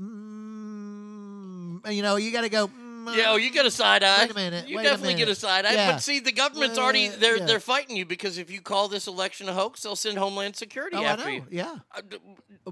Mm, 0.00 1.94
you 1.94 2.02
know, 2.02 2.16
you 2.16 2.30
got 2.32 2.42
to 2.42 2.48
go. 2.48 2.68
mm, 2.68 3.16
Yeah, 3.16 3.26
oh, 3.30 3.36
you 3.36 3.50
get 3.50 3.64
a 3.66 3.70
side 3.70 4.02
eye. 4.02 4.22
Wait 4.22 4.30
a 4.30 4.34
minute, 4.34 4.68
You 4.68 4.82
definitely 4.82 5.14
get 5.14 5.28
a 5.28 5.34
side 5.34 5.64
eye. 5.64 5.72
Yeah. 5.72 5.92
But 5.92 6.02
see, 6.02 6.20
the 6.20 6.32
government's 6.32 6.78
already 6.78 7.08
Uh, 7.08 7.12
they're 7.18 7.36
yeah. 7.38 7.46
they're 7.46 7.60
fighting 7.60 7.96
you 7.96 8.04
because 8.04 8.36
if 8.38 8.50
you 8.50 8.60
call 8.60 8.88
this 8.88 9.06
election 9.06 9.48
a 9.48 9.52
hoax, 9.54 9.82
they'll 9.82 9.96
send 9.96 10.18
Homeland 10.18 10.56
Security 10.56 10.96
Oh, 10.96 11.04
after 11.04 11.30
you. 11.30 11.46
Yeah. 11.50 11.76
Uh, 11.94 12.02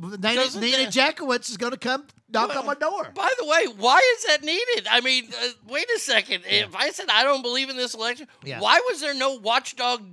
Nina, 0.01 0.19
Nina 0.19 0.77
that- 0.79 0.93
Jankowicz 0.93 1.49
is 1.51 1.57
going 1.57 1.73
to 1.73 1.79
come 1.79 2.07
knock 2.29 2.55
on 2.57 2.67
my 2.67 2.75
door. 2.75 3.11
By 3.15 3.33
the 3.39 3.47
way, 3.47 3.67
why 3.79 4.01
is 4.19 4.25
that 4.27 4.43
needed? 4.43 4.89
I 4.91 5.01
mean, 5.01 5.29
uh, 5.41 5.49
wait 5.69 5.87
a 5.95 5.99
second. 6.01 6.43
If 6.47 6.75
I 6.75 6.91
said 6.91 7.07
I 7.09 7.23
don't 7.23 7.43
believe 7.43 7.71
in 7.71 7.77
this 7.77 7.95
election, 7.95 8.27
Yeah. 8.45 8.59
why 8.61 8.81
was 8.91 9.01
there 9.01 9.15
no 9.15 9.35
watchdog 9.37 10.05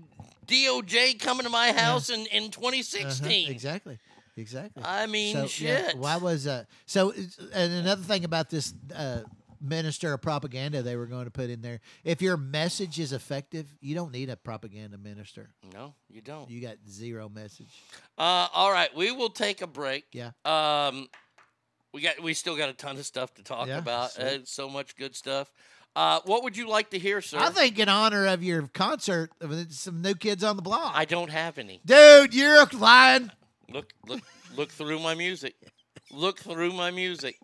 DOJ 0.47 1.19
coming 1.19 1.43
to 1.43 1.49
my 1.49 1.71
house 1.71 2.09
in, 2.09 2.25
in 2.27 2.43
Uh-huh, 2.43 2.49
2016? 2.51 3.49
Exactly. 3.49 3.99
Exactly. 4.37 4.83
I 4.85 5.05
mean, 5.07 5.33
so, 5.35 5.41
yeah, 5.63 5.87
shit. 5.89 5.97
why 5.97 6.17
was 6.17 6.47
uh 6.47 6.63
so 6.85 7.11
and 7.53 7.73
another 7.73 8.01
thing 8.01 8.23
about 8.23 8.49
this 8.49 8.73
uh 8.95 9.19
minister 9.59 10.13
of 10.13 10.21
propaganda 10.21 10.81
they 10.81 10.95
were 10.95 11.05
going 11.05 11.25
to 11.25 11.29
put 11.31 11.49
in 11.51 11.61
there 11.61 11.81
if 12.03 12.19
your 12.21 12.35
message 12.37 12.99
is 12.99 13.11
effective 13.13 13.71
you 13.81 13.93
don't 13.93 14.11
need 14.11 14.29
a 14.29 14.35
propaganda 14.37 14.97
minister 14.97 15.49
No, 15.73 15.93
you 16.09 16.21
don't. 16.21 16.49
you 16.49 16.61
got 16.61 16.77
zero 16.89 17.29
message 17.29 17.67
Uh, 18.17 18.47
all 18.53 18.71
right, 18.71 18.95
we 18.95 19.11
will 19.11 19.29
take 19.29 19.61
a 19.61 19.67
break. 19.67 20.05
Yeah. 20.13 20.31
Um, 20.45 21.09
we 21.93 22.01
got 22.01 22.19
we 22.23 22.33
still 22.33 22.55
got 22.55 22.69
a 22.69 22.73
ton 22.73 22.95
of 22.97 23.05
stuff 23.05 23.33
to 23.35 23.43
talk 23.43 23.67
Yeah, 23.67 23.79
about. 23.79 24.17
Uh, 24.17 24.45
so 24.45 24.69
much 24.69 24.95
good 24.95 25.13
stuff. 25.15 25.51
Uh, 25.95 26.19
what 26.25 26.43
would 26.43 26.55
you 26.55 26.67
like 26.69 26.89
to 26.91 26.97
hear, 26.99 27.21
sir? 27.21 27.37
i 27.37 27.49
think 27.49 27.77
in 27.77 27.89
honor 27.89 28.25
of 28.27 28.41
your 28.43 28.61
concert 28.73 29.29
some 29.69 30.01
new 30.01 30.15
kids 30.15 30.43
on 30.43 30.55
the 30.55 30.61
block 30.61 30.93
I 30.95 31.03
don't 31.05 31.29
have 31.29 31.57
any. 31.57 31.81
dude 31.85 32.33
you're 32.33 32.65
lying 32.73 33.29
Look, 33.69 33.93
look, 34.07 34.21
look 34.55 34.69
through 34.71 34.99
my 34.99 35.15
music. 35.15 35.55
Look 36.11 36.39
through 36.39 36.73
my 36.73 36.91
music. 36.91 37.37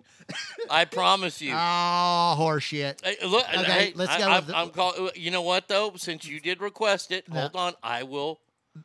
I 0.70 0.84
promise 0.84 1.42
you. 1.42 1.54
oh 1.54 2.36
horseshit 2.38 3.04
Hey, 3.04 3.16
look, 3.26 3.46
Okay, 3.48 3.64
hey, 3.64 3.92
let's 3.96 4.12
I, 4.12 4.18
go 4.20 4.26
I'm, 4.26 4.36
with 4.38 4.48
the- 4.48 4.58
I'm 4.58 4.70
call, 4.72 5.10
you 5.16 5.32
know 5.32 5.42
what 5.42 5.68
though? 5.70 5.94
Since 5.96 6.26
you 6.28 6.40
did 6.42 6.60
request 6.62 7.12
it, 7.12 7.28
No. 7.30 7.40
hold 7.42 7.56
on. 7.56 7.74
I 7.84 8.04
will. 8.04 8.40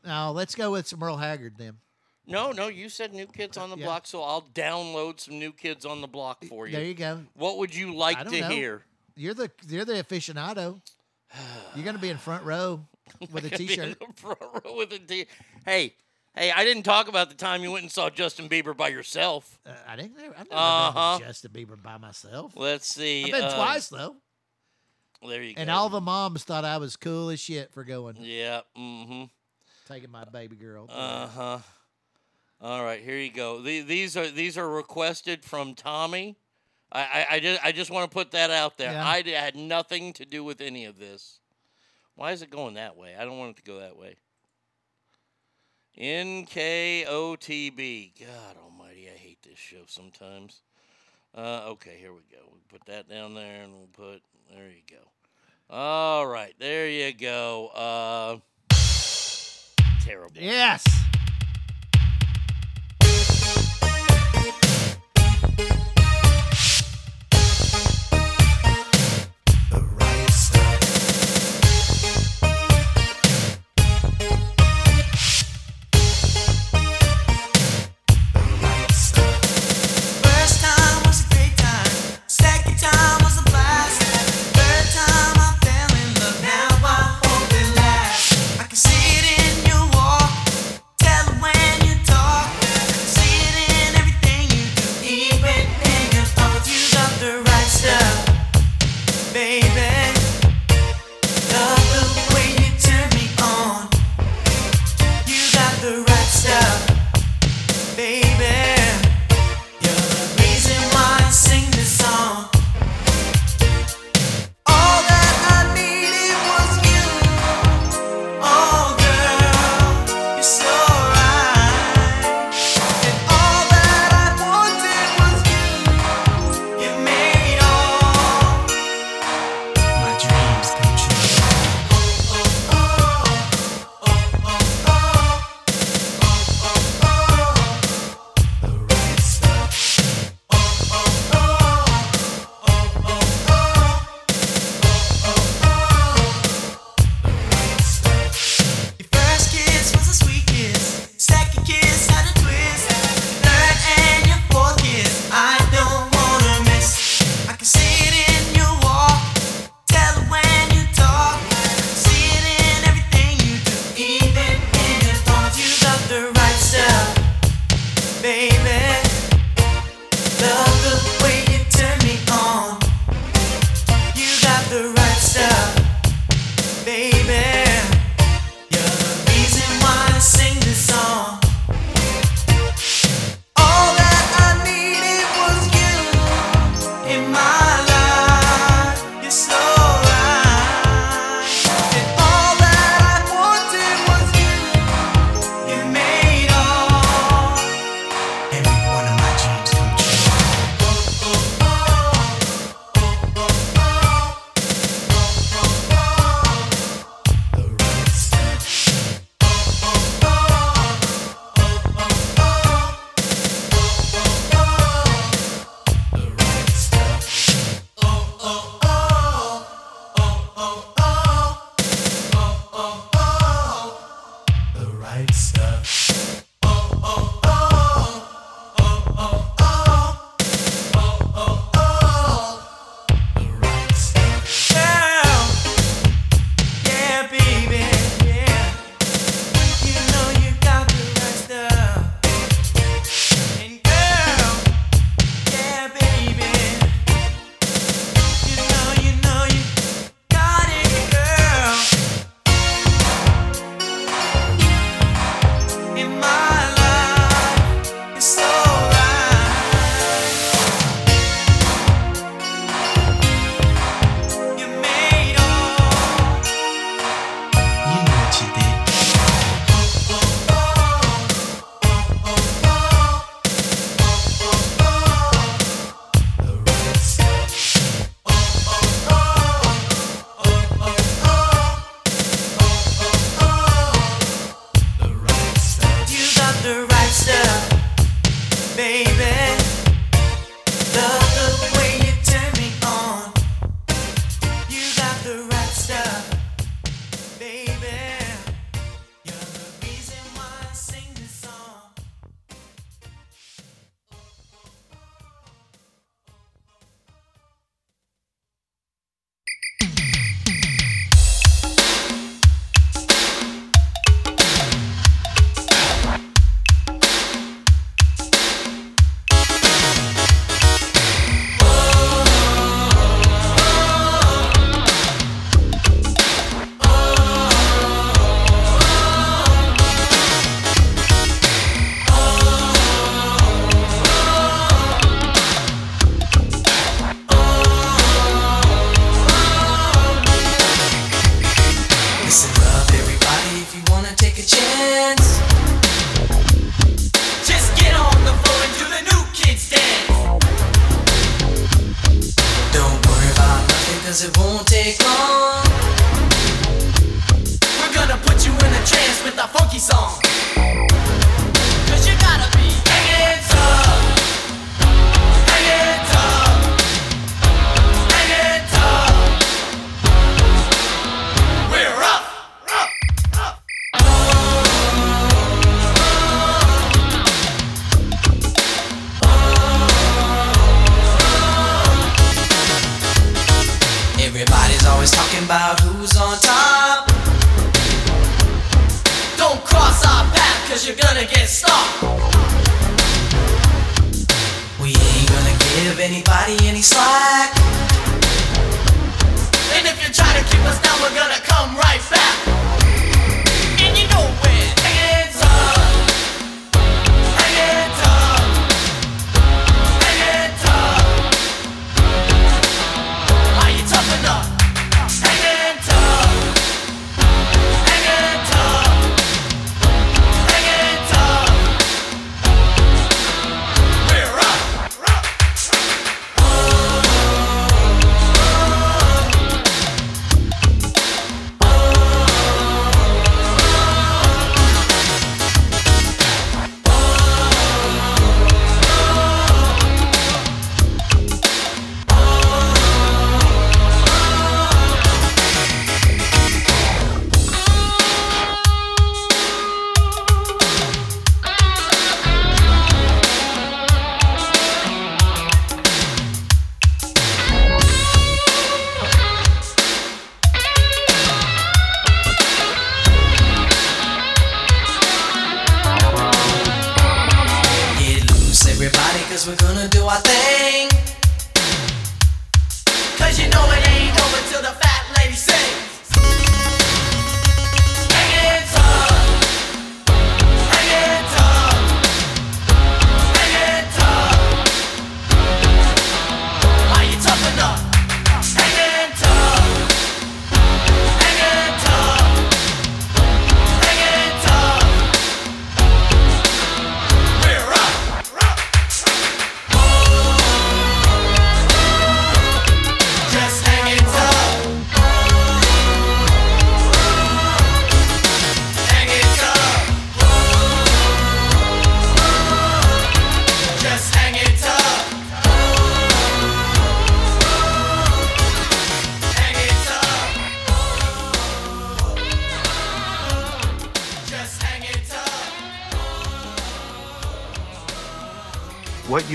no 0.05 0.31
let's 0.33 0.55
go 0.55 0.71
with 0.73 0.87
some 0.87 1.01
Merle 1.01 1.17
Haggard 1.17 1.55
then 1.59 1.79
No, 2.27 2.53
no. 2.53 2.69
You 2.69 2.89
said 2.89 3.13
New 3.13 3.27
Kids 3.27 3.57
on 3.57 3.71
the 3.71 3.77
Yeah. 3.77 3.87
Block, 3.87 4.07
so 4.07 4.23
I'll 4.23 4.43
download 4.55 5.19
some 5.21 5.39
New 5.41 5.53
Kids 5.53 5.85
on 5.85 6.01
the 6.01 6.07
Block 6.09 6.45
for 6.45 6.67
you. 6.69 6.73
there 6.77 6.85
you 6.85 6.95
go 6.95 7.21
What 7.35 7.59
would 7.59 7.75
you 7.75 7.93
like 7.95 8.19
I 8.19 8.25
to 8.25 8.41
know. 8.41 8.49
hear? 8.51 8.83
You're 9.17 9.35
the 9.35 9.51
you're 9.69 9.85
the 9.85 9.95
aficionado 9.95 10.81
you're 11.75 11.85
going 11.85 11.97
to 11.97 12.03
be 12.03 12.09
in 12.11 12.19
front 12.19 12.45
row 12.45 12.81
with 13.33 13.45
a 13.45 13.49
Gonna 13.51 13.57
t-shirt 13.59 13.99
the 13.99 14.07
front 14.15 14.39
row 14.41 14.77
with 14.77 14.93
a 14.93 14.99
t- 14.99 15.27
Hey, 15.65 15.95
hey! 16.35 16.51
I 16.51 16.65
didn't 16.65 16.83
talk 16.83 17.09
about 17.09 17.29
the 17.31 17.35
time 17.37 17.63
you 17.63 17.71
went 17.73 17.83
and 17.85 17.91
saw 17.93 18.11
Justin 18.11 18.49
Bieber 18.49 18.77
by 18.77 18.89
yourself. 18.89 19.59
Uh, 19.67 19.71
I 19.89 19.97
didn't. 19.97 20.13
I've 20.19 20.31
never 20.31 20.47
Uh-huh. 20.53 21.13
been 21.19 21.21
to 21.23 21.27
Justin 21.33 21.51
Bieber 21.53 21.81
by 21.83 21.99
myself. 21.99 22.53
Let's 22.57 22.87
see. 22.89 23.25
I've 23.25 23.31
been 23.33 23.45
um, 23.45 23.55
twice 23.55 23.89
though, 23.89 24.17
There 25.27 25.43
you 25.43 25.55
go. 25.55 25.61
and 25.63 25.71
all 25.71 25.89
the 25.89 26.01
moms 26.01 26.45
thought 26.45 26.65
I 26.65 26.79
was 26.79 26.97
cool 26.97 27.31
as 27.31 27.41
shit 27.41 27.73
for 27.73 27.85
going, 27.85 28.17
Yeah. 28.21 28.61
Mm-hmm. 28.79 29.25
taking 29.89 30.11
my 30.11 30.25
baby 30.25 30.57
girl. 30.57 30.87
Uh 30.91 31.27
huh. 31.29 31.59
All 32.61 32.85
right, 32.85 33.03
here 33.03 33.19
you 33.19 33.33
go. 33.33 33.61
The- 33.61 33.81
These 33.83 34.17
are 34.17 34.29
these 34.29 34.57
are 34.59 34.69
requested 34.69 35.45
from 35.45 35.75
Tommy. 35.75 36.37
I 36.93 37.01
I, 37.01 37.27
I 37.31 37.41
just 37.41 37.65
I 37.65 37.73
just 37.73 37.91
want 37.91 38.11
to 38.11 38.15
put 38.15 38.31
that 38.33 38.51
out 38.51 38.77
there. 38.79 38.93
Yeah. 38.93 39.07
I 39.07 39.23
had 39.23 39.57
nothing 39.57 40.13
to 40.15 40.25
do 40.25 40.45
with 40.45 40.61
any 40.61 40.85
of 40.85 40.99
this. 40.99 41.41
Why 42.15 42.33
is 42.33 42.43
it 42.43 42.51
going 42.51 42.75
that 42.75 42.97
way? 42.97 43.17
I 43.19 43.25
don't 43.25 43.39
want 43.39 43.53
it 43.53 43.57
to 43.57 43.71
go 43.71 43.81
that 43.81 43.97
way. 43.97 44.17
NKOTB. 45.99 47.07
God 48.21 48.57
Almighty, 48.63 49.09
I 49.13 49.17
hate 49.17 49.43
this 49.43 49.59
show 49.59 49.83
sometimes. 49.87 50.63
Uh, 51.35 51.65
okay, 51.69 51.97
here 51.99 52.13
we 52.13 52.21
go. 52.31 52.39
We'll 52.47 52.61
put 52.69 52.85
that 52.87 53.09
down 53.09 53.35
there, 53.35 53.63
and 53.63 53.73
we'll 53.73 53.89
put 53.93 54.23
there 54.55 54.69
you 54.69 54.83
go. 54.91 55.03
All 55.71 56.27
right, 56.27 56.55
there 56.59 56.89
you 56.89 57.13
go. 57.15 57.69
Uh, 57.69 58.39
terrible. 60.03 60.37
Yes. 60.41 60.85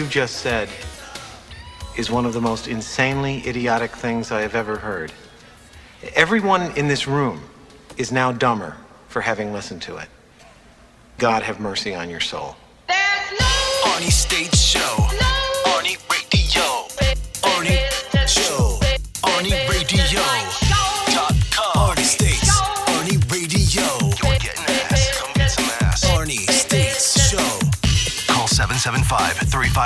You 0.07 0.11
just 0.13 0.37
said 0.37 0.69
is 1.97 2.09
one 2.09 2.25
of 2.25 2.31
the 2.31 2.39
most 2.39 2.69
insanely 2.69 3.45
idiotic 3.45 3.91
things 3.91 4.31
I 4.31 4.39
have 4.39 4.55
ever 4.55 4.77
heard. 4.77 5.11
Everyone 6.15 6.71
in 6.77 6.87
this 6.87 7.07
room 7.07 7.41
is 7.97 8.09
now 8.09 8.31
dumber 8.31 8.77
for 9.09 9.19
having 9.19 9.51
listened 9.51 9.81
to 9.81 9.97
it. 9.97 10.07
God 11.17 11.43
have 11.43 11.59
mercy 11.59 11.93
on 11.93 12.09
your 12.09 12.21
soul. 12.21 12.55
Arnie 12.87 14.09
State 14.09 14.55
Show. 14.55 14.79
Arnie 14.79 15.26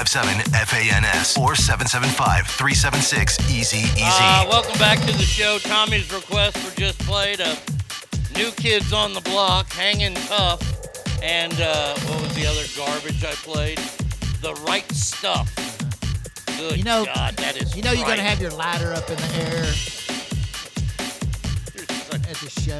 775-357-FANS 0.07 1.37
or 1.37 1.53
775-376-EASY-EASY. 1.53 4.03
Uh, 4.03 4.45
welcome 4.49 4.77
back 4.79 4.99
to 4.99 5.11
the 5.17 5.23
show. 5.23 5.57
Tommy's 5.59 6.11
request 6.11 6.57
for 6.57 6.75
just 6.79 6.97
played 6.99 7.39
a 7.39 7.55
New 8.35 8.49
Kids 8.51 8.91
on 8.93 9.13
the 9.13 9.21
Block, 9.21 9.71
Hanging 9.71 10.15
Tough, 10.15 10.61
and 11.21 11.53
uh, 11.61 11.93
what 11.99 12.21
was 12.21 12.33
the 12.35 12.45
other 12.47 12.63
garbage 12.75 13.23
I 13.23 13.31
played? 13.33 13.77
The 14.41 14.53
Right 14.65 14.89
Stuff. 14.91 15.53
Good 16.57 16.77
You 16.77 16.83
know, 16.83 17.05
God, 17.05 17.35
that 17.37 17.61
is 17.61 17.75
you 17.75 17.83
know 17.83 17.91
you're 17.91 18.07
gonna 18.07 18.21
have 18.21 18.39
your 18.41 18.51
ladder 18.51 18.93
up 18.93 19.09
in 19.09 19.15
the 19.17 19.35
air 19.45 19.63
at 22.13 22.37
the 22.37 22.49
show. 22.49 22.77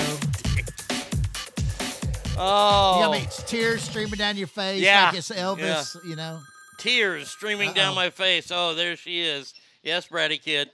Oh. 2.38 2.96
You 2.96 3.02
know, 3.02 3.12
I 3.12 3.14
mean, 3.18 3.24
it's 3.26 3.44
tears 3.44 3.84
streaming 3.84 4.16
down 4.16 4.36
your 4.38 4.48
face 4.48 4.82
Yeah, 4.82 5.06
like 5.06 5.16
it's 5.18 5.30
Elvis. 5.30 5.98
You 6.04 6.16
know. 6.16 6.40
Tears 6.82 7.30
streaming 7.30 7.74
down 7.74 7.90
Uh-oh. 7.90 7.96
my 7.96 8.10
face. 8.10 8.52
Oh, 8.52 8.74
there 8.74 8.96
she 8.96 9.22
is. 9.22 9.54
Yes, 9.84 10.08
Bratty 10.08 10.42
Kid. 10.42 10.72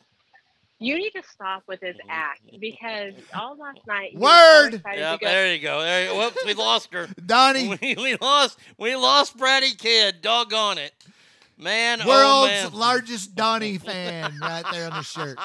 You 0.79 0.95
need 0.97 1.09
to 1.11 1.23
stop 1.23 1.63
with 1.67 1.81
this 1.81 1.97
act 2.07 2.41
because 2.61 3.13
all 3.35 3.57
last 3.57 3.79
night. 3.87 4.13
you 4.13 4.19
Word! 4.19 4.69
So 4.71 4.75
excited 4.77 4.99
Yep, 4.99 5.19
there 5.19 5.53
you 5.53 5.59
go. 5.61 5.81
There 5.81 6.05
you, 6.13 6.17
whoops, 6.17 6.37
we 6.45 6.53
lost 6.53 6.93
her. 6.93 7.09
Donnie. 7.25 7.77
We, 7.81 7.95
we 7.95 8.15
lost. 8.21 8.57
We 8.77 8.95
lost 8.95 9.37
Bratty 9.37 9.77
Kid. 9.77 10.21
Doggone 10.21 10.77
it, 10.77 10.93
man. 11.57 11.99
oh 12.01 12.07
World's 12.07 12.71
man. 12.71 12.79
largest 12.79 13.35
Donnie 13.35 13.77
fan 13.79 14.37
right 14.39 14.63
there 14.71 14.89
on 14.89 14.97
the 14.97 15.01
shirt. 15.03 15.37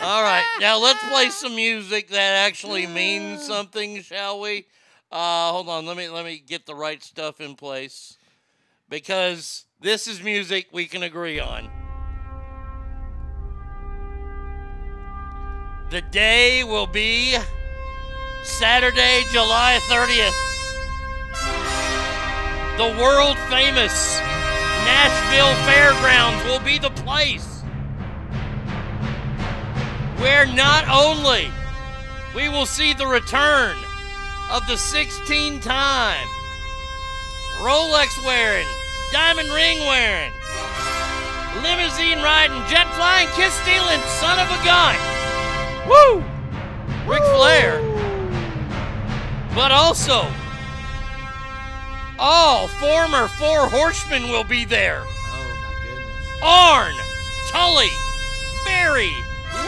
All 0.00 0.22
right, 0.22 0.46
now 0.60 0.80
let's 0.80 1.06
play 1.10 1.28
some 1.28 1.54
music 1.54 2.08
that 2.08 2.46
actually 2.46 2.86
means 2.86 3.44
something, 3.44 4.00
shall 4.00 4.40
we? 4.40 4.64
Uh, 5.12 5.50
hold 5.50 5.68
on, 5.68 5.84
let 5.84 5.98
me 5.98 6.08
let 6.08 6.24
me 6.24 6.38
get 6.38 6.64
the 6.64 6.74
right 6.74 7.02
stuff 7.02 7.38
in 7.42 7.54
place 7.54 8.16
because 8.90 9.64
this 9.80 10.06
is 10.06 10.22
music 10.22 10.66
we 10.72 10.84
can 10.84 11.02
agree 11.04 11.40
on. 11.40 11.70
The 15.90 16.02
day 16.02 16.64
will 16.64 16.86
be 16.86 17.36
Saturday, 18.42 19.22
July 19.32 19.78
30th. 19.88 20.48
The 22.76 23.02
world 23.02 23.36
famous 23.48 24.20
Nashville 24.84 25.54
Fairgrounds 25.66 26.44
will 26.44 26.60
be 26.60 26.78
the 26.78 26.90
place 27.02 27.62
where 30.18 30.46
not 30.46 30.88
only 30.88 31.48
we 32.34 32.48
will 32.48 32.66
see 32.66 32.92
the 32.92 33.06
return 33.06 33.76
of 34.50 34.66
the 34.66 34.76
16 34.76 35.60
time 35.60 36.26
Rolex 37.60 38.24
wearing, 38.24 38.66
diamond 39.12 39.48
ring 39.50 39.78
wearing, 39.80 40.32
limousine 41.62 42.22
riding, 42.22 42.62
jet 42.68 42.86
flying, 42.94 43.28
kiss 43.34 43.52
stealing, 43.62 44.00
son 44.20 44.38
of 44.38 44.48
a 44.50 44.64
gun. 44.64 44.96
Woo! 45.88 46.24
Ric 47.06 47.22
Flair 47.34 47.80
But 49.54 49.72
also, 49.72 50.26
all 52.18 52.68
former 52.68 53.26
Four 53.26 53.68
Horsemen 53.68 54.24
will 54.24 54.44
be 54.44 54.64
there. 54.64 55.02
Oh 55.02 55.48
my 55.58 55.72
goodness. 55.82 56.42
Arn, 56.42 56.94
Tully, 57.48 57.90
Barry, 58.64 59.10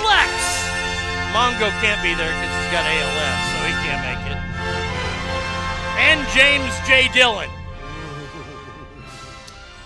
Lex. 0.05 0.31
Mongo 1.33 1.71
can't 1.81 2.03
be 2.03 2.15
there 2.15 2.29
because 2.29 2.53
he's 2.61 2.71
got 2.71 2.85
ALS, 2.85 3.41
so 3.51 3.59
he 3.67 3.73
can't 3.83 4.03
make 4.05 4.23
it. 4.31 4.39
And 5.99 6.29
James 6.29 6.75
J. 6.87 7.09
Dillon. 7.13 7.49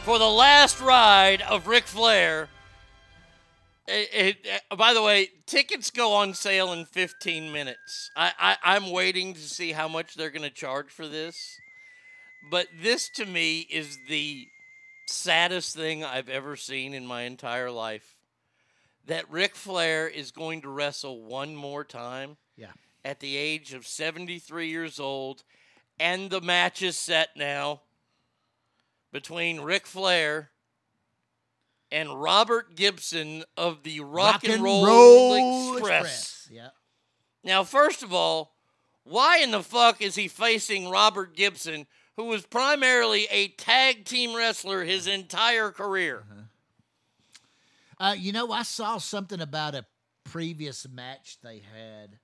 For 0.07 0.21
the 0.21 0.31
last 0.31 0.81
ride 0.81 1.43
of 1.43 1.67
Ric 1.67 1.83
Flair. 1.89 2.49
It, 3.89 4.37
it- 4.47 4.63
uh, 4.71 4.77
by 4.77 4.95
the 4.95 5.03
way, 5.03 5.31
tickets 5.47 5.91
go 5.91 6.13
on 6.13 6.33
sale 6.33 6.73
in 6.73 6.85
15 6.85 7.51
minutes. 7.51 8.13
I, 8.15 8.31
I, 8.39 8.57
I'm 8.63 8.93
waiting 8.93 9.35
to 9.35 9.41
see 9.41 9.73
how 9.73 9.89
much 9.89 10.15
they're 10.15 10.31
going 10.31 10.49
to 10.49 10.51
charge 10.55 10.91
for 10.91 11.09
this. 11.09 11.59
But 12.53 12.69
this 12.81 13.09
to 13.17 13.27
me 13.27 13.67
is 13.69 13.99
the 14.09 14.47
saddest 15.09 15.75
thing 15.75 16.05
I've 16.05 16.29
ever 16.29 16.55
seen 16.55 16.95
in 16.95 17.05
my 17.05 17.23
entire 17.23 17.73
life. 17.73 18.15
That 19.07 19.29
Ric 19.29 19.57
Flair 19.57 20.07
is 20.07 20.31
going 20.31 20.63
to 20.63 20.69
wrestle 20.69 21.21
one 21.25 21.57
more 21.57 21.83
time 21.83 22.37
Yeah. 22.57 22.71
at 23.05 23.19
the 23.19 23.37
age 23.37 23.75
of 23.75 23.89
73 23.89 24.69
years 24.69 25.01
old. 25.01 25.43
And 25.99 26.31
the 26.31 26.41
match 26.41 26.81
is 26.81 26.97
set 26.97 27.31
now 27.37 27.81
between 29.17 29.63
Ric 29.63 29.87
Flair 29.87 30.51
and 31.91 32.21
Robert 32.21 32.77
Gibson 32.77 33.45
of 33.57 33.83
the 33.83 34.01
Rock, 34.01 34.45
and 34.45 34.63
Roll, 34.63 35.73
Express. 35.73 36.47
Yeah. 36.53 36.69
Now, 37.43 37.65
first 37.65 38.03
of 38.03 38.13
all, 38.13 38.53
why 39.05 39.39
in 39.39 39.53
the 39.53 39.63
fuck 39.63 40.03
is 40.03 40.17
he 40.17 40.29
facing 40.29 40.91
Robert 40.91 41.35
Gibson, 41.35 41.87
who 42.19 42.25
was 42.25 42.45
primarily 42.45 43.27
a 43.31 43.49
tag 43.49 44.05
team 44.05 44.37
wrestler 44.37 44.85
his 44.85 45.07
entire 45.07 45.71
career? 45.71 46.23
Uh, 47.99 48.15
you 48.19 48.33
know, 48.33 48.53
I 48.53 48.65
saw 48.65 48.99
something 48.99 49.41
about 49.41 49.75
a 49.75 49.87
previous 50.25 50.87
match 50.87 51.39
they 51.43 51.63
had, 51.75 52.19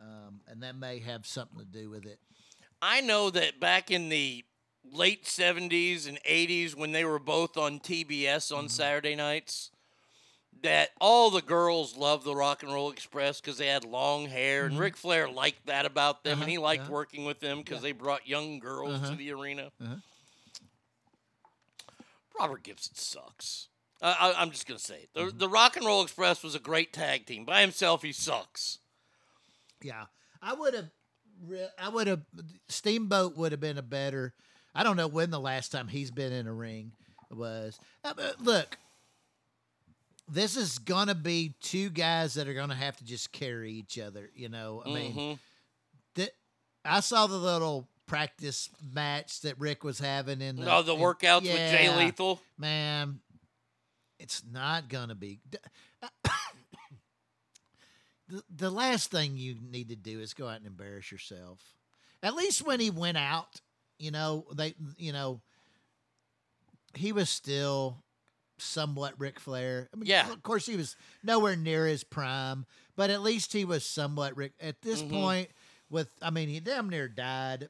um, 0.00 0.40
and 0.48 0.62
that 0.62 0.76
may 0.76 1.00
have 1.00 1.26
something 1.26 1.58
to 1.58 1.66
do 1.66 1.90
with 1.90 2.06
it. 2.06 2.18
I 2.80 3.02
know 3.02 3.28
that 3.28 3.60
back 3.60 3.90
in 3.90 4.08
the 4.08 4.46
late 4.90 5.24
70s 5.24 6.06
and 6.08 6.18
80s 6.24 6.74
when 6.74 6.92
they 6.92 7.04
were 7.04 7.18
both 7.18 7.56
on 7.56 7.80
TBS 7.80 8.54
on 8.56 8.68
Saturday 8.68 9.14
nights 9.14 9.70
that 10.62 10.90
all 11.00 11.30
the 11.30 11.42
girls 11.42 11.96
loved 11.96 12.24
the 12.24 12.34
Rock 12.36 12.62
and 12.62 12.72
Roll 12.72 12.90
Express 12.90 13.40
because 13.40 13.58
they 13.58 13.66
had 13.66 13.84
long 13.84 14.26
hair 14.26 14.66
and 14.66 14.76
Mhm. 14.76 14.80
Ric 14.80 14.96
Flair 14.96 15.28
liked 15.28 15.66
that 15.66 15.86
about 15.86 16.22
them 16.24 16.34
Uh-huh, 16.34 16.42
and 16.42 16.50
he 16.50 16.58
liked 16.58 16.84
uh-huh. 16.84 16.92
working 16.92 17.24
with 17.24 17.40
them 17.40 17.58
because 17.62 17.82
they 17.82 17.92
brought 17.92 18.28
young 18.28 18.58
girls 18.60 18.94
Uh-huh. 18.94 19.10
to 19.10 19.16
the 19.16 19.32
arena. 19.32 19.72
Uh-huh. 19.80 19.96
Robert 22.38 22.62
Gibson 22.62 22.94
sucks. 22.94 23.68
I, 24.00 24.12
I, 24.36 24.40
I'm 24.42 24.50
just 24.50 24.66
gonna 24.66 24.78
say 24.78 24.96
it. 25.02 25.10
Mm-hmm. 25.14 25.26
The, 25.30 25.46
the 25.46 25.48
Rock 25.48 25.76
and 25.76 25.86
Roll 25.86 26.02
Express 26.02 26.42
was 26.42 26.54
a 26.54 26.58
great 26.60 26.92
tag 26.92 27.26
team. 27.26 27.44
By 27.44 27.60
himself, 27.60 28.02
he 28.02 28.12
sucks. 28.12 28.78
Yeah, 29.82 30.06
I 30.40 30.54
would 30.54 30.74
have. 30.74 30.90
I 31.78 31.88
would 31.88 32.06
have. 32.06 32.22
Steamboat 32.68 33.36
would 33.36 33.52
have 33.52 33.60
been 33.60 33.78
a 33.78 33.82
better. 33.82 34.34
I 34.74 34.82
don't 34.82 34.96
know 34.96 35.08
when 35.08 35.30
the 35.30 35.40
last 35.40 35.70
time 35.72 35.88
he's 35.88 36.10
been 36.10 36.32
in 36.32 36.46
a 36.46 36.52
ring 36.52 36.92
was. 37.30 37.78
Uh, 38.04 38.14
look, 38.40 38.78
this 40.28 40.56
is 40.56 40.78
gonna 40.78 41.14
be 41.14 41.54
two 41.60 41.90
guys 41.90 42.34
that 42.34 42.48
are 42.48 42.54
gonna 42.54 42.74
have 42.74 42.96
to 42.98 43.04
just 43.04 43.32
carry 43.32 43.72
each 43.72 43.98
other. 43.98 44.30
You 44.34 44.48
know, 44.48 44.82
I 44.84 44.88
mean, 44.90 45.14
Mhm. 45.14 45.38
th- 46.14 46.34
I 46.84 47.00
saw 47.00 47.26
the 47.26 47.36
little 47.38 47.88
practice 48.06 48.68
match 48.92 49.40
that 49.40 49.58
Ric 49.58 49.84
was 49.84 49.98
having 49.98 50.40
in 50.40 50.56
the. 50.56 50.70
Oh, 50.72 50.82
the 50.82 50.94
in- 50.94 51.00
workouts 51.00 51.42
with 51.42 51.54
Jay 51.56 51.94
Lethal? 51.96 52.40
Man, 52.58 53.20
it's 54.18 54.42
not 54.44 54.88
gonna 54.88 55.14
be. 55.14 55.40
the, 58.28 58.42
the 58.54 58.70
last 58.70 59.10
thing 59.10 59.36
you 59.36 59.56
need 59.60 59.88
to 59.88 59.96
do 59.96 60.20
is 60.20 60.34
go 60.34 60.48
out 60.48 60.58
and 60.58 60.66
embarrass 60.66 61.10
yourself. 61.10 61.60
At 62.22 62.34
least 62.34 62.62
when 62.66 62.80
he 62.80 62.90
went 62.90 63.16
out, 63.16 63.61
you 64.02 64.10
know, 64.10 64.44
they, 64.54 64.74
you 64.98 65.12
know, 65.12 65.40
he 66.94 67.12
was 67.12 67.30
still 67.30 68.02
somewhat 68.58 69.14
Ric 69.18 69.40
Flair. 69.40 69.88
I 69.92 69.96
mean, 69.96 70.06
Yeah. 70.06 70.30
Of 70.30 70.42
course, 70.42 70.66
he 70.66 70.76
was 70.76 70.96
nowhere 71.22 71.56
near 71.56 71.86
his 71.86 72.04
prime, 72.04 72.66
but 72.96 73.10
at 73.10 73.22
least 73.22 73.52
he 73.52 73.64
was 73.64 73.84
somewhat 73.84 74.36
Ric. 74.36 74.52
At 74.60 74.82
this 74.82 75.02
Mhm. 75.02 75.10
point, 75.10 75.50
with, 75.88 76.10
I 76.20 76.30
mean, 76.30 76.48
he 76.48 76.60
damn 76.60 76.88
near 76.90 77.08
died 77.08 77.68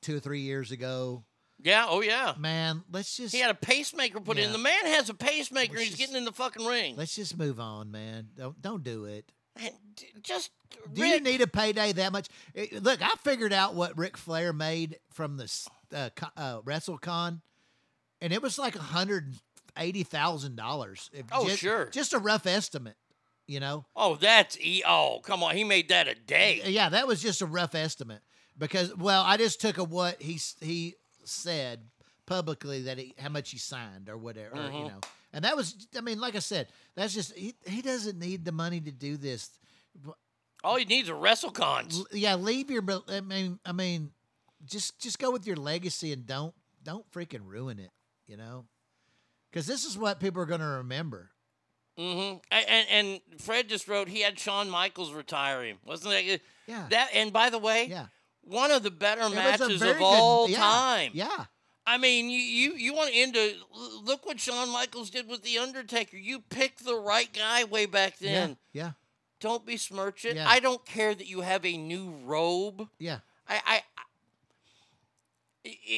two 0.00 0.16
or 0.16 0.20
three 0.20 0.40
years 0.40 0.70
ago. 0.70 1.24
Yeah, 1.62 1.86
oh 1.88 2.02
yeah. 2.02 2.34
Man, 2.38 2.82
let's 2.90 3.16
just 3.16 3.32
He 3.34 3.40
had 3.40 3.50
a 3.50 3.54
pacemaker 3.54 4.20
put 4.20 4.38
in. 4.38 4.52
The 4.52 4.58
man 4.58 4.84
has 4.86 5.08
a 5.08 5.14
pacemaker. 5.14 5.74
Let's 5.76 5.86
He's 5.86 5.96
getting 5.96 6.16
in 6.16 6.24
the 6.24 6.32
fucking 6.32 6.66
ring. 6.66 6.96
let's 6.96 7.14
just 7.14 7.38
move 7.38 7.58
on, 7.60 7.90
man. 7.90 8.28
Don't 8.36 8.60
don't 8.60 8.82
do 8.84 9.04
it. 9.06 9.32
And 9.56 9.72
just 10.22 10.50
Do 10.92 11.04
you 11.06 11.20
need 11.20 11.40
a 11.40 11.46
payday 11.46 11.92
that 11.92 12.12
much? 12.12 12.28
Eh, 12.56 12.66
Look, 12.80 13.00
I 13.02 13.14
figured 13.22 13.52
out 13.52 13.74
what 13.74 13.96
Ric 13.96 14.16
Flair 14.16 14.52
made 14.52 14.98
from 15.12 15.36
this 15.36 15.68
uh, 15.94 16.10
uh, 16.36 16.60
WrestleCon, 16.62 17.40
and 18.20 18.32
it 18.32 18.42
was 18.42 18.58
like 18.58 18.74
hundred 18.76 19.34
eighty 19.78 20.02
thousand 20.02 20.56
dollars. 20.56 21.10
Oh, 21.32 21.48
sure. 21.48 21.86
just 21.86 22.12
a 22.12 22.18
rough 22.18 22.46
estimate. 22.46 22.96
You 23.46 23.60
know, 23.60 23.84
Oh, 23.94 24.16
that's 24.16 24.58
e. 24.58 24.82
Oh, 24.86 25.20
come 25.22 25.42
on. 25.42 25.54
He 25.54 25.64
made 25.64 25.90
that 25.90 26.08
a 26.08 26.14
day. 26.14 26.62
yeah, 26.64 26.88
that 26.88 27.06
was 27.06 27.20
just 27.20 27.42
a 27.42 27.46
rough 27.46 27.74
estimate 27.74 28.22
because, 28.56 28.96
well, 28.96 29.22
I 29.22 29.36
just 29.36 29.60
took 29.60 29.76
a 29.78 29.84
what 29.84 30.20
he 30.22 30.40
he 30.62 30.94
said 31.24 31.80
publicly 32.26 32.82
that 32.82 32.96
he 32.98 33.14
how 33.18 33.28
much 33.28 33.50
he 33.50 33.58
signed 33.58 34.08
or 34.08 34.16
whatever, 34.16 34.56
or, 34.56 34.62
you 34.62 34.70
Mhm. 34.70 34.88
know, 34.88 35.00
and 35.34 35.44
that 35.44 35.54
was, 35.56 35.76
I 35.96 36.00
mean, 36.00 36.18
like 36.18 36.34
I 36.34 36.38
said, 36.38 36.68
that's 36.94 37.12
just 37.12 37.34
he, 37.36 37.54
he 37.66 37.82
doesn't 37.82 38.18
need 38.18 38.44
the 38.46 38.52
money 38.52 38.80
to 38.80 38.90
do 38.90 39.16
this. 39.18 39.50
All 40.62 40.76
he 40.76 40.86
needs 40.86 41.10
are 41.10 41.14
WrestleCons. 41.14 41.98
L- 41.98 42.06
yeah, 42.12 42.36
leave 42.36 42.70
your. 42.70 42.82
I 43.08 43.20
mean, 43.20 43.58
I 43.66 43.72
mean, 43.72 44.10
just 44.64 44.98
just 44.98 45.18
go 45.18 45.30
with 45.30 45.46
your 45.46 45.56
legacy 45.56 46.12
and 46.12 46.26
don't 46.26 46.54
don't 46.82 47.04
freaking 47.12 47.44
ruin 47.44 47.78
it. 47.78 47.90
You 48.26 48.38
know, 48.38 48.64
because 49.50 49.66
this 49.66 49.84
is 49.84 49.98
what 49.98 50.20
people 50.20 50.40
are 50.40 50.46
going 50.46 50.60
to 50.62 50.66
remember. 50.66 51.30
Mm-hmm. 51.98 52.38
And, 52.50 52.86
and 52.90 53.40
Fred 53.40 53.68
just 53.68 53.86
wrote 53.86 54.08
he 54.08 54.22
had 54.22 54.38
Shawn 54.38 54.70
Michaels 54.70 55.12
retire 55.12 55.62
him. 55.62 55.76
Wasn't 55.84 56.10
that? 56.12 56.40
Yeah. 56.66 56.86
That 56.90 57.10
and 57.14 57.32
by 57.32 57.50
the 57.50 57.58
way, 57.58 57.86
Yeah. 57.88 58.06
one 58.42 58.70
of 58.70 58.82
the 58.82 58.90
better 58.90 59.20
It 59.22 59.34
matches 59.34 59.74
of 59.74 59.78
good- 59.80 59.96
all 60.00 60.48
yeah, 60.48 60.56
time. 60.58 61.10
Yeah. 61.14 61.44
I 61.86 61.98
mean, 61.98 62.30
you 62.30 62.38
you 62.38 62.74
you 62.76 62.94
want 62.94 63.10
to 63.10 63.16
end 63.16 63.36
a 63.36 63.54
look 64.02 64.24
what 64.26 64.40
Shawn 64.40 64.70
Michaels 64.70 65.10
did 65.10 65.28
with 65.28 65.42
the 65.42 65.58
Undertaker. 65.58 66.16
You 66.16 66.40
picked 66.40 66.84
the 66.84 66.94
right 66.96 67.28
guy 67.32 67.64
way 67.64 67.84
back 67.86 68.18
then. 68.18 68.56
Yeah. 68.72 68.92
Don't 69.40 69.66
besmirch 69.66 70.24
it. 70.24 70.36
Yeah. 70.36 70.48
I 70.48 70.60
don't 70.60 70.84
care 70.86 71.14
that 71.14 71.26
you 71.26 71.42
have 71.42 71.66
a 71.66 71.76
new 71.76 72.14
robe. 72.24 72.88
Yeah. 72.98 73.18
I, 73.46 73.60
I, 73.66 73.82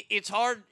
it's 0.08 0.28
hard 0.28 0.62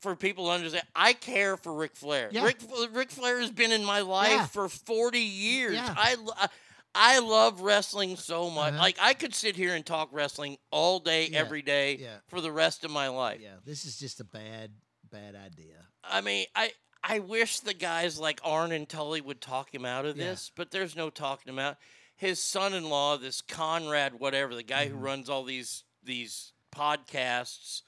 for 0.00 0.16
people 0.16 0.46
to 0.46 0.52
understand. 0.52 0.84
I 0.94 1.12
care 1.14 1.56
for 1.56 1.72
Ric 1.74 1.94
Flair. 1.96 2.28
Yeah. 2.32 2.44
Ric, 2.44 2.56
Ric 2.92 3.10
Flair 3.10 3.40
has 3.40 3.50
been 3.50 3.72
in 3.72 3.84
my 3.84 4.00
life 4.00 4.30
Yeah. 4.30 4.46
for 4.46 4.68
40 4.68 5.18
years. 5.18 5.74
Yeah. 5.74 5.94
I, 5.96 6.14
lo- 6.16 6.32
uh, 6.40 6.48
I- 6.94 7.16
I 7.16 7.18
love 7.20 7.60
wrestling 7.60 8.16
so 8.16 8.50
much. 8.50 8.72
Uh-huh. 8.74 8.82
Like, 8.82 8.98
I 9.00 9.14
could 9.14 9.34
sit 9.34 9.56
here 9.56 9.74
and 9.74 9.84
talk 9.86 10.08
wrestling 10.12 10.58
all 10.70 10.98
day, 11.00 11.28
Yeah. 11.28 11.38
every 11.38 11.62
day 11.62 11.96
Yeah. 11.96 12.18
for 12.28 12.40
the 12.40 12.50
rest 12.52 12.84
of 12.84 12.90
my 12.90 13.08
life. 13.08 13.40
Yeah. 13.40 13.56
This 13.64 13.84
is 13.84 13.98
just 13.98 14.20
a 14.20 14.24
bad 14.24 14.72
bad 15.10 15.34
idea. 15.34 15.86
I 16.04 16.20
mean, 16.20 16.46
I. 16.54 16.72
I 17.04 17.20
wish 17.20 17.60
the 17.60 17.74
guys 17.74 18.18
like 18.18 18.40
Arn 18.42 18.72
and 18.72 18.86
Tully 18.88 19.20
would 19.20 19.40
talk 19.40 19.72
him 19.72 19.84
out 19.86 20.04
of 20.04 20.16
Yeah. 20.18 20.24
this, 20.30 20.50
but 20.56 20.72
there's 20.72 20.96
no 20.96 21.10
talking 21.10 21.48
him 21.52 21.58
out. 21.60 21.78
His 22.16 22.42
son-in-law, 22.42 23.18
this 23.18 23.40
Conrad, 23.40 24.18
whatever, 24.18 24.52
the 24.56 24.64
guy 24.64 24.86
Mm-hmm. 24.86 24.96
who 24.98 25.00
runs 25.04 25.30
all 25.30 25.44
these 25.44 25.84
these 26.02 26.52
podcasts 26.72 27.82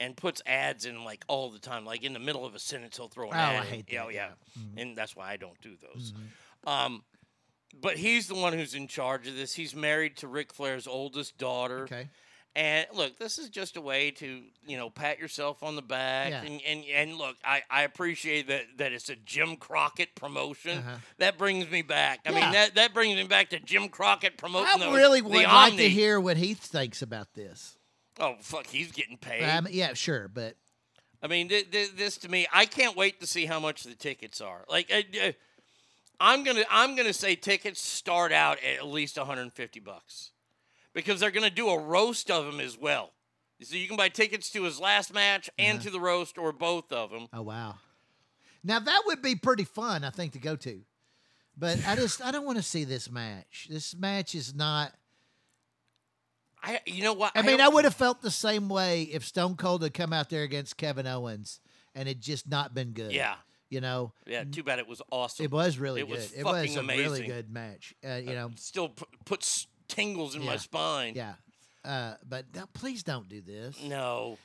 and 0.00 0.16
puts 0.16 0.40
ads 0.46 0.86
in 0.86 1.04
like 1.04 1.24
all 1.28 1.50
the 1.50 1.58
time, 1.58 1.84
like 1.84 2.02
in 2.02 2.14
the 2.14 2.18
middle 2.18 2.44
of 2.46 2.54
a 2.54 2.58
sentence, 2.58 2.96
he'll 2.96 3.08
throw 3.08 3.30
an 3.30 3.36
Oh, 3.36 3.40
I 3.40 3.54
ad. 3.54 3.66
in. 3.66 3.72
hate 3.72 3.92
Yeah, 3.92 4.04
that, 4.06 4.14
yeah, 4.14 4.32
yeah. 4.56 4.82
and 4.82 4.96
that's 4.96 5.14
why 5.14 5.30
I 5.30 5.36
don't 5.36 5.60
do 5.60 5.76
those. 5.76 6.12
Mm-hmm. 6.12 6.68
Um, 6.68 7.04
but 7.80 7.96
he's 7.98 8.26
the 8.28 8.34
one 8.34 8.52
who's 8.52 8.74
in 8.74 8.88
charge 8.88 9.26
of 9.26 9.36
this. 9.36 9.54
He's 9.54 9.74
married 9.74 10.16
to 10.18 10.28
Ric 10.28 10.52
Flair's 10.52 10.86
oldest 10.86 11.38
daughter. 11.38 11.80
Okay. 11.84 12.08
And 12.56 12.86
look, 12.94 13.18
this 13.18 13.36
is 13.38 13.48
just 13.48 13.76
a 13.76 13.80
way 13.80 14.12
to, 14.12 14.42
you 14.64 14.76
know, 14.76 14.88
pat 14.88 15.18
yourself 15.18 15.64
on 15.64 15.74
the 15.74 15.82
back. 15.82 16.30
Yeah. 16.30 16.42
And, 16.42 16.60
and 16.64 16.84
and 16.84 17.16
look, 17.18 17.34
I, 17.44 17.62
I 17.68 17.82
appreciate 17.82 18.46
that 18.46 18.62
that 18.76 18.92
it's 18.92 19.08
a 19.08 19.16
Jim 19.16 19.56
Crockett 19.56 20.14
promotion. 20.14 20.78
Uh-huh. 20.78 20.96
That 21.18 21.36
brings 21.36 21.68
me 21.68 21.82
back. 21.82 22.20
I 22.24 22.30
Yeah. 22.30 22.40
mean, 22.40 22.52
that, 22.52 22.74
that 22.76 22.94
brings 22.94 23.16
me 23.16 23.24
back 23.26 23.50
to 23.50 23.58
Jim 23.58 23.88
Crockett 23.88 24.36
promoting 24.38 24.68
I 24.82 24.86
the, 24.86 24.92
really 24.96 25.20
the 25.20 25.28
would 25.30 25.42
like 25.42 25.72
Omni. 25.72 25.76
to 25.78 25.88
hear 25.88 26.20
what 26.20 26.36
he 26.36 26.54
thinks 26.54 27.02
about 27.02 27.34
this. 27.34 27.76
Oh, 28.20 28.36
fuck, 28.40 28.68
he's 28.68 28.92
getting 28.92 29.16
paid. 29.16 29.42
Mean, 29.64 29.72
yeah, 29.74 29.92
sure, 29.94 30.28
but 30.28 30.54
I 31.20 31.26
mean, 31.26 31.48
th- 31.48 31.72
th- 31.72 31.96
this 31.96 32.18
to 32.18 32.28
me, 32.28 32.46
I 32.52 32.66
can't 32.66 32.96
wait 32.96 33.18
to 33.20 33.26
see 33.26 33.46
how 33.46 33.58
much 33.58 33.82
the 33.82 33.96
tickets 33.96 34.40
are. 34.40 34.64
Like, 34.68 34.92
uh, 34.92 35.02
uh, 35.20 35.32
I'm 36.24 36.42
gonna, 36.42 36.64
I'm 36.70 36.96
gonna 36.96 37.12
say 37.12 37.34
tickets 37.36 37.80
start 37.80 38.32
out 38.32 38.58
at 38.64 38.78
at 38.78 38.86
least 38.86 39.16
150 39.18 39.80
bucks, 39.80 40.30
because 40.94 41.20
they're 41.20 41.30
going 41.30 41.48
to 41.48 41.54
do 41.54 41.68
a 41.68 41.78
roast 41.78 42.30
of 42.30 42.46
him 42.46 42.60
as 42.60 42.78
well. 42.78 43.12
So 43.62 43.76
you 43.76 43.86
can 43.86 43.96
buy 43.96 44.08
tickets 44.08 44.50
to 44.50 44.64
his 44.64 44.80
last 44.80 45.12
match 45.14 45.48
and 45.58 45.76
Uh-huh. 45.78 45.84
to 45.84 45.90
the 45.90 46.00
roast 46.00 46.38
or 46.38 46.52
both 46.52 46.90
of 46.92 47.10
them. 47.10 47.28
Oh 47.32 47.42
wow. 47.42 47.76
Now 48.62 48.78
that 48.78 49.02
would 49.06 49.20
be 49.22 49.34
pretty 49.36 49.64
fun, 49.64 50.02
I 50.04 50.10
think, 50.10 50.32
to 50.32 50.38
go 50.38 50.56
to. 50.56 50.80
But 51.56 51.78
I 51.86 51.94
just 51.94 52.24
I 52.24 52.30
don't 52.30 52.44
want 52.46 52.56
to 52.58 52.62
see 52.64 52.84
this 52.84 53.10
match. 53.10 53.68
This 53.70 53.94
match 53.94 54.34
is 54.34 54.54
not. 54.54 54.92
I 56.62 56.80
you 56.86 57.02
know 57.02 57.12
what? 57.12 57.32
I 57.34 57.42
mean, 57.42 57.60
I 57.60 57.68
would 57.68 57.84
have 57.84 57.94
felt 57.94 58.22
the 58.22 58.30
same 58.30 58.68
way 58.68 59.02
if 59.02 59.24
Stone 59.24 59.56
Cold 59.56 59.82
had 59.82 59.92
come 59.94 60.12
out 60.12 60.30
there 60.30 60.42
against 60.42 60.76
Kevin 60.78 61.06
Owens 61.06 61.60
and 61.94 62.08
it 62.08 62.20
just 62.20 62.48
not 62.48 62.74
been 62.74 62.92
good. 62.92 63.12
Yeah. 63.12 63.34
You 63.74 63.80
know, 63.80 64.12
Yeah, 64.26 64.44
too 64.44 64.62
bad 64.62 64.78
it 64.78 64.86
was 64.86 65.02
awesome. 65.10 65.44
it 65.44 65.50
was 65.50 65.78
really 65.78 66.00
It 66.02 66.08
good. 66.08 66.16
was 66.16 66.32
it 66.32 66.44
was 66.44 66.76
a 66.76 66.82
really 66.84 67.26
good 67.26 67.50
match. 67.50 67.92
Uh, 68.08 68.14
you 68.14 68.32
know, 68.34 68.50
Still 68.56 68.90
p- 68.90 69.04
puts 69.24 69.66
tingles 69.88 70.36
in 70.36 70.44
my 70.44 70.56
spine. 70.56 71.14
yeah. 71.16 71.34
Uh, 71.84 72.14
but 72.26 72.44
please 72.72 73.02
don't 73.02 73.28
do 73.28 73.40
this. 73.42 73.82
No. 73.82 74.38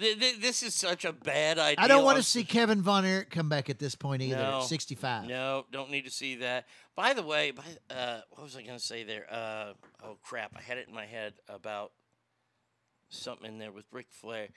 Th- 0.00 0.18
th- 0.18 0.40
this 0.40 0.62
is 0.62 0.74
such 0.74 1.04
a 1.04 1.12
bad 1.12 1.58
idea. 1.58 1.84
I 1.84 1.86
don't 1.86 2.02
want 2.02 2.16
to 2.16 2.22
see 2.24 2.44
Kevin 2.44 2.80
Von 2.80 3.04
Erich 3.04 3.28
come 3.30 3.50
back 3.50 3.68
at 3.68 3.78
this 3.78 3.94
point 3.94 4.22
either. 4.22 4.36
No. 4.36 4.60
At 4.60 4.64
65. 4.64 5.28
No, 5.28 5.66
don't 5.70 5.90
need 5.90 6.06
to 6.06 6.10
see 6.10 6.36
that. 6.36 6.66
By 6.96 7.12
the 7.12 7.22
way, 7.22 7.50
by, 7.50 7.62
uh, 7.94 8.22
what 8.30 8.42
was 8.44 8.56
I 8.56 8.62
going 8.62 8.78
to 8.78 8.84
say 8.84 9.04
there? 9.04 9.26
Uh, 9.30 9.74
oh 10.02 10.16
crap! 10.22 10.52
I 10.56 10.62
had 10.62 10.78
it 10.78 10.88
in 10.88 10.94
my 10.94 11.04
head 11.06 11.34
about 11.46 11.92
something 13.10 13.46
in 13.46 13.58
there 13.58 13.70
with 13.70 13.84
Ric 13.92 14.06
Flair. 14.10 14.48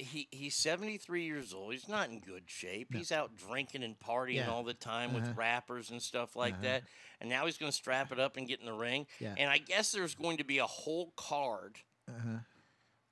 He 0.00 0.28
he's 0.30 0.54
73 0.56 1.24
years 1.24 1.52
old. 1.52 1.72
He's 1.72 1.88
not 1.88 2.08
in 2.10 2.20
good 2.20 2.44
shape. 2.46 2.94
He's 2.94 3.12
out 3.12 3.36
drinking 3.36 3.82
and 3.82 3.98
partying 3.98 4.36
Yeah. 4.36 4.50
all 4.50 4.62
the 4.64 4.74
time 4.74 5.10
Uh-huh. 5.14 5.26
with 5.28 5.36
rappers 5.36 5.90
and 5.90 6.00
stuff 6.02 6.34
like 6.36 6.54
Uh-huh. 6.54 6.62
that. 6.62 6.84
And 7.20 7.28
now 7.28 7.44
he's 7.46 7.58
going 7.58 7.70
to 7.70 7.76
strap 7.76 8.10
it 8.12 8.18
up 8.18 8.36
and 8.36 8.48
get 8.48 8.60
in 8.60 8.66
the 8.66 8.72
ring. 8.72 9.06
Yeah. 9.18 9.34
And 9.36 9.50
I 9.50 9.58
guess 9.58 9.92
there's 9.92 10.14
going 10.14 10.38
to 10.38 10.44
be 10.44 10.58
a 10.58 10.66
whole 10.66 11.12
card. 11.16 11.76
Uh-huh. 12.08 12.38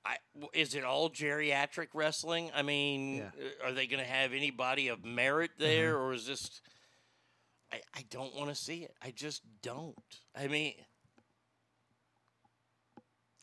I, 0.05 0.17
is 0.55 0.75
it 0.75 0.85
all 0.85 1.11
geriatric 1.11 1.89
wrestling? 1.93 2.51
I 2.55 2.63
mean, 2.63 3.17
Yeah. 3.17 3.31
uh, 3.63 3.67
are 3.67 3.73
they 3.73 3.87
going 3.87 4.03
to 4.03 4.09
have 4.11 4.33
anybody 4.33 4.89
of 4.89 5.05
merit 5.05 5.51
there, 5.59 5.99
or 5.99 6.15
is 6.15 6.27
this? 6.27 6.63
I, 7.71 7.83
I 7.93 8.03
don't 8.09 8.35
want 8.35 8.49
to 8.49 8.55
see 8.55 8.85
it. 8.85 8.95
I 9.03 9.11
just 9.11 9.43
don't. 9.61 9.95
I 10.35 10.47
mean, 10.49 10.73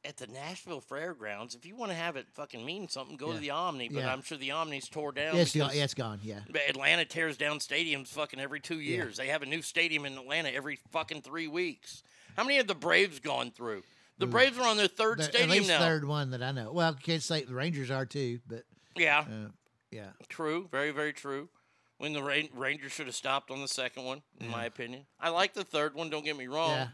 at 0.05 0.17
the 0.17 0.27
Nashville 0.27 0.81
Fairgrounds, 0.81 1.55
if 1.55 1.65
you 1.65 1.75
want 1.75 1.91
to 1.91 1.95
have 1.97 2.15
it 2.15 2.27
fucking 2.33 2.63
mean 2.65 2.87
something, 2.87 3.17
go 3.17 3.27
Yeah. 3.29 3.33
to 3.33 3.39
the 3.39 3.49
Omni. 3.51 3.89
But 3.89 3.99
Yeah. 4.03 4.13
I'm 4.13 4.21
sure 4.21 4.37
the 4.37 4.51
Omni's 4.51 4.87
tore 4.87 5.11
down. 5.11 5.35
It's 5.37 5.55
gone. 5.55 5.71
Yeah, 5.73 5.83
it's 5.83 5.93
gone. 5.93 6.19
Yeah. 6.23 6.41
Atlanta 6.67 7.05
tears 7.05 7.37
down 7.37 7.59
stadiums 7.59 8.07
fucking 8.09 8.39
every 8.39 8.59
two 8.59 8.79
years. 8.79 9.17
They 9.17 9.27
have 9.27 9.41
a 9.41 9.45
new 9.45 9.61
stadium 9.61 10.05
in 10.05 10.17
Atlanta 10.17 10.49
every 10.49 10.79
fucking 10.91 11.21
three 11.23 11.47
weeks. 11.47 12.03
How 12.37 12.43
many 12.43 12.57
have 12.57 12.67
the 12.67 12.75
Braves 12.75 13.19
gone 13.19 13.51
through? 13.51 13.83
The 14.17 14.27
Braves 14.27 14.57
are 14.57 14.67
on 14.67 14.77
their 14.77 14.87
third 14.87 15.19
The- 15.19 15.23
at 15.23 15.29
stadium 15.31 15.49
least 15.51 15.67
now. 15.67 15.79
third 15.79 16.05
one 16.05 16.29
that 16.31 16.41
I 16.41 16.51
know. 16.51 16.71
Well, 16.71 16.93
can't 16.93 17.21
say 17.23 17.43
the 17.43 17.53
Rangers 17.53 17.91
are 17.91 18.05
too, 18.05 18.39
but 18.47 18.63
Yeah. 18.95 19.19
uh, 19.19 19.51
yeah. 19.91 20.11
True, 20.29 20.67
very, 20.71 20.91
very 20.91 21.11
true. 21.13 21.49
When 21.97 22.11
the 22.13 22.21
Ra- 22.21 22.41
Rangers 22.53 22.91
should 22.91 23.07
have 23.07 23.15
stopped 23.15 23.49
on 23.51 23.61
the 23.61 23.67
second 23.69 24.03
one, 24.03 24.21
in 24.41 24.49
my 24.49 24.65
opinion. 24.65 25.05
I 25.19 25.29
like 25.29 25.53
the 25.53 25.63
third 25.63 25.95
one. 25.95 26.09
Don't 26.09 26.25
get 26.25 26.35
me 26.37 26.47
wrong. 26.47 26.89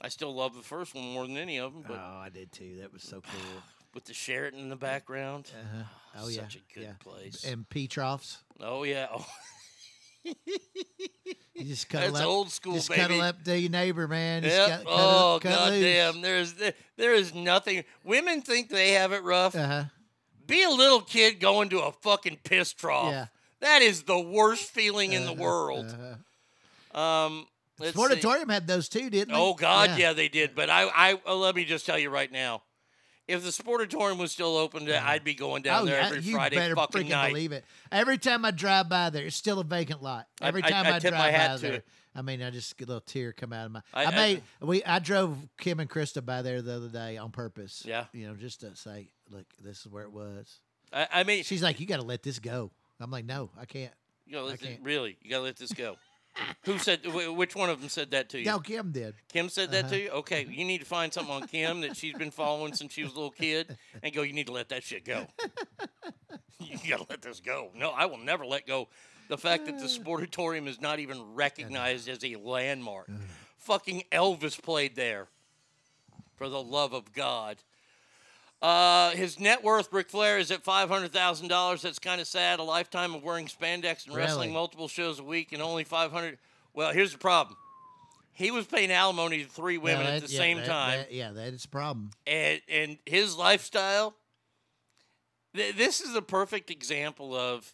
I 0.00 0.08
still 0.08 0.34
love 0.34 0.54
the 0.54 0.62
first 0.62 0.94
one 0.94 1.04
more 1.12 1.26
than 1.26 1.36
any 1.36 1.58
of 1.58 1.72
them. 1.72 1.84
But 1.86 1.98
oh, 1.98 2.18
I 2.18 2.28
did 2.28 2.52
too. 2.52 2.76
That 2.80 2.92
was 2.92 3.02
so 3.02 3.20
cool. 3.22 3.62
with 3.94 4.04
the 4.04 4.12
Sheraton 4.14 4.60
in 4.60 4.68
the 4.68 4.76
background, 4.76 5.50
Uh-huh. 5.58 5.84
Oh 6.24 6.28
yeah. 6.28 6.40
such 6.42 6.56
a 6.56 6.74
good 6.74 6.84
yeah. 6.84 6.92
place. 7.00 7.44
And 7.44 7.68
P 7.68 7.88
troughs. 7.88 8.38
oh 8.60 8.82
yeah, 8.84 9.06
oh, 9.12 9.26
You 11.54 11.64
just 11.64 11.88
cuddle 11.88 12.10
That's 12.12 12.20
up. 12.20 12.26
old 12.28 12.50
school, 12.50 12.74
Just 12.74 12.90
baby. 12.90 13.00
cuddle 13.00 13.20
up 13.22 13.42
to 13.44 13.58
your 13.58 13.70
neighbor, 13.70 14.06
man. 14.06 14.42
Just 14.42 14.56
Yep. 14.56 14.68
cut- 14.68 14.86
cut 14.86 14.92
Oh 14.94 15.38
cut 15.40 15.54
goddamn! 15.58 16.20
There's 16.20 16.52
there, 16.54 16.74
there 16.98 17.14
is 17.14 17.32
nothing. 17.34 17.84
Women 18.04 18.42
think 18.42 18.68
they 18.68 18.92
have 18.92 19.12
it 19.12 19.22
rough. 19.22 19.54
Uh-huh. 19.56 19.84
Be 20.46 20.62
a 20.62 20.68
little 20.70 21.00
kid 21.00 21.40
going 21.40 21.70
to 21.70 21.80
a 21.80 21.92
fucking 21.92 22.40
piss 22.44 22.72
trough. 22.74 23.10
Yeah. 23.10 23.26
That 23.60 23.80
is 23.82 24.02
the 24.02 24.18
worst 24.20 24.64
feeling 24.70 25.12
in 25.12 25.24
the 25.24 25.32
Uh-huh, 25.32 25.42
world. 25.42 25.86
uh-huh. 26.94 27.00
Um, 27.00 27.46
let's 27.78 27.96
see. 27.96 28.28
Had 28.48 28.66
those 28.66 28.88
too, 28.88 29.10
didn't 29.10 29.34
they? 29.34 29.38
Oh 29.38 29.54
God, 29.54 29.98
yeah. 29.98 30.12
they 30.12 30.28
did. 30.28 30.54
But 30.54 30.70
I, 30.70 30.84
I, 30.84 31.20
uh, 31.26 31.34
let 31.34 31.54
me 31.54 31.64
just 31.64 31.86
tell 31.86 31.98
you 31.98 32.10
right 32.10 32.30
now, 32.30 32.62
if 33.28 33.42
the 33.42 33.50
Sportatorium 33.50 34.18
was 34.18 34.32
still 34.32 34.56
open, 34.56 34.90
I'd 34.90 35.24
be 35.24 35.34
going 35.34 35.62
down 35.62 35.82
oh, 35.82 35.86
there 35.86 36.00
yeah, 36.00 36.06
every 36.06 36.20
you 36.20 36.34
Friday 36.34 36.56
better 36.56 36.76
fucking 36.76 37.06
freaking 37.06 37.10
night. 37.10 37.28
believe 37.28 37.52
it. 37.52 37.64
Every 37.90 38.18
time 38.18 38.44
I 38.44 38.50
drive 38.52 38.88
by 38.88 39.10
there, 39.10 39.24
it's 39.24 39.36
still 39.36 39.58
a 39.58 39.64
vacant 39.64 40.02
lot. 40.02 40.26
Every 40.40 40.62
I- 40.62 40.70
time 40.70 40.86
I 40.86 40.96
I, 40.96 40.98
tip 40.98 41.10
drive 41.10 41.32
by 41.32 41.56
to 41.56 41.62
there, 41.62 41.72
it. 41.74 41.84
I 42.14 42.22
mean, 42.22 42.40
I 42.42 42.50
just 42.50 42.76
get 42.76 42.86
a 42.86 42.88
little 42.88 43.00
tear 43.00 43.32
come 43.32 43.52
out 43.52 43.66
of 43.66 43.72
my. 43.72 43.82
I- 43.92 44.04
I, 44.04 44.06
I- 44.06 44.14
made 44.14 44.42
we. 44.60 44.84
I 44.84 44.98
drove 45.00 45.36
Kim 45.58 45.80
and 45.80 45.90
Krista 45.90 46.24
by 46.24 46.42
there 46.42 46.62
the 46.62 46.76
other 46.76 46.88
day 46.88 47.16
on 47.16 47.30
purpose. 47.30 47.82
Yeah. 47.84 48.04
you 48.12 48.28
know, 48.28 48.34
just 48.34 48.60
to 48.60 48.74
say, 48.76 49.08
look, 49.30 49.46
this 49.62 49.80
is 49.80 49.88
where 49.88 50.04
it 50.04 50.12
was. 50.12 50.60
I, 50.92 51.08
I 51.12 51.24
mean, 51.24 51.42
She's 51.42 51.62
like, 51.62 51.80
you 51.80 51.86
got 51.86 51.96
to 51.96 52.06
let 52.06 52.22
this 52.22 52.38
go. 52.38 52.70
I'm 53.00 53.10
like, 53.10 53.24
no, 53.26 53.50
I 53.60 53.64
can't. 53.66 53.92
you 54.24 54.34
gotta 54.34 54.46
let 54.46 54.60
this, 54.60 54.68
can't. 54.68 54.82
really, 54.82 55.18
you 55.20 55.30
gotta 55.30 55.42
let 55.42 55.56
this 55.56 55.72
go. 55.72 55.96
Who 56.62 56.78
said? 56.78 57.00
Which 57.06 57.54
one 57.56 57.70
of 57.70 57.80
them 57.80 57.88
said 57.88 58.10
that 58.10 58.28
to 58.30 58.38
you? 58.38 58.44
No, 58.44 58.58
Kim 58.58 58.92
did. 58.92 59.14
Kim 59.32 59.48
said 59.48 59.70
that 59.70 59.84
Uh-huh. 59.86 59.94
to 59.94 60.00
you? 60.02 60.10
Okay, 60.10 60.42
uh-huh. 60.42 60.52
you 60.52 60.64
need 60.64 60.78
to 60.78 60.84
find 60.84 61.12
something 61.12 61.32
on 61.34 61.46
Kim 61.48 61.80
that 61.82 61.96
she's 61.96 62.14
been 62.14 62.30
following 62.30 62.74
since 62.74 62.92
she 62.92 63.02
was 63.02 63.12
a 63.12 63.14
little 63.14 63.30
kid 63.30 63.76
and 64.02 64.12
go, 64.14 64.22
you 64.22 64.32
need 64.32 64.46
to 64.46 64.52
let 64.52 64.68
that 64.70 64.82
shit 64.82 65.04
go. 65.04 65.26
you 66.60 66.78
gotta 66.88 67.06
let 67.08 67.22
this 67.22 67.40
go. 67.40 67.70
No, 67.74 67.90
I 67.90 68.06
will 68.06 68.18
never 68.18 68.44
let 68.44 68.66
go. 68.66 68.88
The 69.28 69.38
fact 69.38 69.66
that 69.66 69.78
the 69.78 69.84
uh. 69.84 69.88
Sportatorium 69.88 70.66
is 70.68 70.80
not 70.80 70.98
even 70.98 71.34
recognized 71.34 72.08
as 72.08 72.22
a 72.24 72.36
landmark. 72.36 73.08
Uh. 73.08 73.18
Fucking 73.58 74.04
Elvis 74.12 74.60
played 74.60 74.94
there. 74.96 75.28
For 76.36 76.48
the 76.50 76.62
love 76.62 76.92
of 76.92 77.12
God. 77.14 77.56
Uh, 78.62 79.10
his 79.10 79.38
net 79.38 79.62
worth, 79.62 79.92
Ric 79.92 80.08
Flair, 80.08 80.38
is 80.38 80.50
at 80.50 80.64
five 80.64 80.88
hundred 80.88 81.12
thousand 81.12 81.48
dollars. 81.48 81.82
That's 81.82 81.98
kind 81.98 82.20
of 82.20 82.26
sad. 82.26 82.58
A 82.58 82.62
lifetime 82.62 83.14
of 83.14 83.22
wearing 83.22 83.46
spandex 83.46 84.06
and 84.06 84.16
wrestling 84.16 84.52
multiple 84.52 84.88
shows 84.88 85.18
a 85.18 85.24
week, 85.24 85.52
and 85.52 85.60
only 85.62 85.84
five 85.84 86.10
hundred. 86.10 86.38
Well, 86.72 86.92
here's 86.92 87.12
the 87.12 87.18
problem. 87.18 87.56
He 88.32 88.50
was 88.50 88.66
paying 88.66 88.90
alimony 88.90 89.44
to 89.44 89.48
three 89.48 89.78
women 89.78 90.04
No, 90.04 90.10
at 90.12 90.22
the 90.26 90.32
yeah, 90.32 90.38
same 90.38 90.56
that- 90.58 90.66
time, 90.66 90.98
that- 91.00 91.12
yeah, 91.12 91.32
that 91.32 91.52
is 91.54 91.64
a 91.64 91.68
problem. 91.68 92.10
and 92.26 92.60
and 92.68 92.98
his 93.06 93.36
lifestyle. 93.36 94.14
Th- 95.54 95.74
this 95.74 96.00
is 96.00 96.14
a 96.14 96.22
perfect 96.22 96.70
example 96.70 97.34
of 97.34 97.72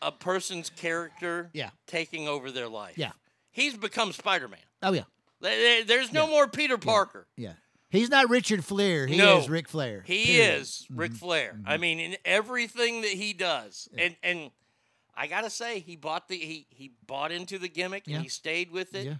a 0.00 0.10
person's 0.12 0.70
character 0.70 1.50
Yeah. 1.52 1.70
taking 1.86 2.26
over 2.26 2.50
their 2.50 2.68
life. 2.68 2.96
Yeah. 2.98 3.12
he's 3.50 3.76
become 3.76 4.12
Spider 4.12 4.48
Man. 4.48 4.60
Oh 4.82 4.92
yeah, 4.92 5.04
There's 5.40 6.12
no 6.12 6.26
more 6.26 6.48
Peter 6.48 6.78
Parker. 6.78 7.26
yeah. 7.36 7.52
He's 7.92 8.08
not 8.08 8.28
Richard 8.30 8.64
Flair. 8.64 9.06
He 9.06 9.16
No. 9.18 9.38
is 9.38 9.48
Ric 9.48 9.68
Flair. 9.68 10.02
He 10.06 10.24
period. 10.26 10.60
is 10.62 10.86
Ric 10.90 11.12
Mhm. 11.12 11.18
Flair. 11.18 11.60
I 11.66 11.76
mean, 11.76 12.00
in 12.00 12.16
everything 12.24 13.02
that 13.02 13.12
he 13.12 13.32
does, 13.34 13.86
and 13.96 14.16
and 14.22 14.50
I 15.14 15.26
gotta 15.26 15.50
say, 15.50 15.78
he 15.80 15.94
bought 15.94 16.26
the 16.28 16.38
he 16.38 16.66
he 16.70 16.92
bought 17.06 17.30
into 17.32 17.58
the 17.58 17.68
gimmick 17.68 18.04
Yeah. 18.06 18.16
and 18.16 18.22
he 18.24 18.28
stayed 18.30 18.70
with 18.70 18.94
it. 18.94 19.04
Yeah. 19.06 19.16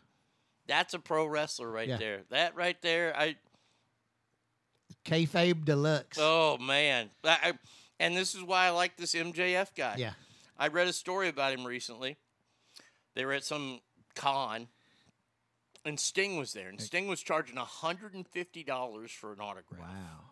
That's 0.66 0.94
a 0.94 0.98
pro 0.98 1.26
wrestler 1.26 1.70
right 1.70 1.86
Yeah. 1.88 1.98
there. 1.98 2.22
That 2.30 2.54
right 2.56 2.80
there, 2.80 3.14
I 3.16 3.36
Kayfabe 5.04 5.64
deluxe. 5.64 6.16
oh 6.20 6.56
man, 6.58 7.10
I, 7.24 7.38
I- 7.50 7.58
and 8.00 8.16
this 8.16 8.34
is 8.34 8.42
why 8.42 8.66
I 8.66 8.70
like 8.70 8.96
this 8.96 9.14
MJF 9.14 9.74
guy. 9.74 9.96
Yeah. 9.98 10.14
I 10.58 10.68
read 10.68 10.88
a 10.88 10.92
story 10.92 11.28
about 11.28 11.52
him 11.52 11.66
recently. 11.66 12.16
They 13.14 13.24
were 13.24 13.32
at 13.34 13.44
some 13.44 13.80
con, 14.14 14.68
and 15.84 15.98
Sting 15.98 16.36
was 16.36 16.52
there, 16.52 16.68
and 16.68 16.80
Sting 16.80 17.08
was 17.08 17.22
charging 17.22 17.56
hundred 17.56 18.14
and 18.14 18.26
fifty 18.26 18.62
dollars 18.62 19.10
for 19.10 19.32
an 19.32 19.40
autograph. 19.40 19.80
Wow. 19.80 20.30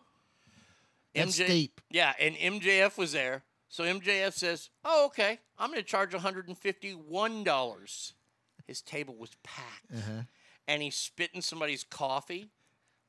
That's 1.13 1.37
MJ 1.37 1.45
steep. 1.45 1.81
Yeah, 1.89 2.13
and 2.19 2.35
MJF 2.35 2.97
was 2.97 3.11
there. 3.11 3.43
So 3.69 3.83
MJF 3.83 4.33
says, 4.33 4.69
"Oh, 4.83 5.05
okay. 5.07 5.39
I'm 5.57 5.69
going 5.69 5.81
to 5.81 5.87
charge 5.87 6.11
$151." 6.11 8.13
His 8.67 8.81
table 8.81 9.15
was 9.15 9.31
packed. 9.43 9.91
Uh-huh. 9.93 10.21
And 10.67 10.81
he's 10.81 10.95
spitting 10.95 11.41
somebody's 11.41 11.83
coffee. 11.83 12.49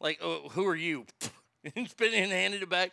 Like, 0.00 0.18
oh, 0.20 0.48
who 0.50 0.66
are 0.66 0.76
you? 0.76 1.06
and 1.76 1.88
spitting 1.88 2.22
and 2.22 2.32
handed 2.32 2.62
it 2.62 2.68
back. 2.68 2.92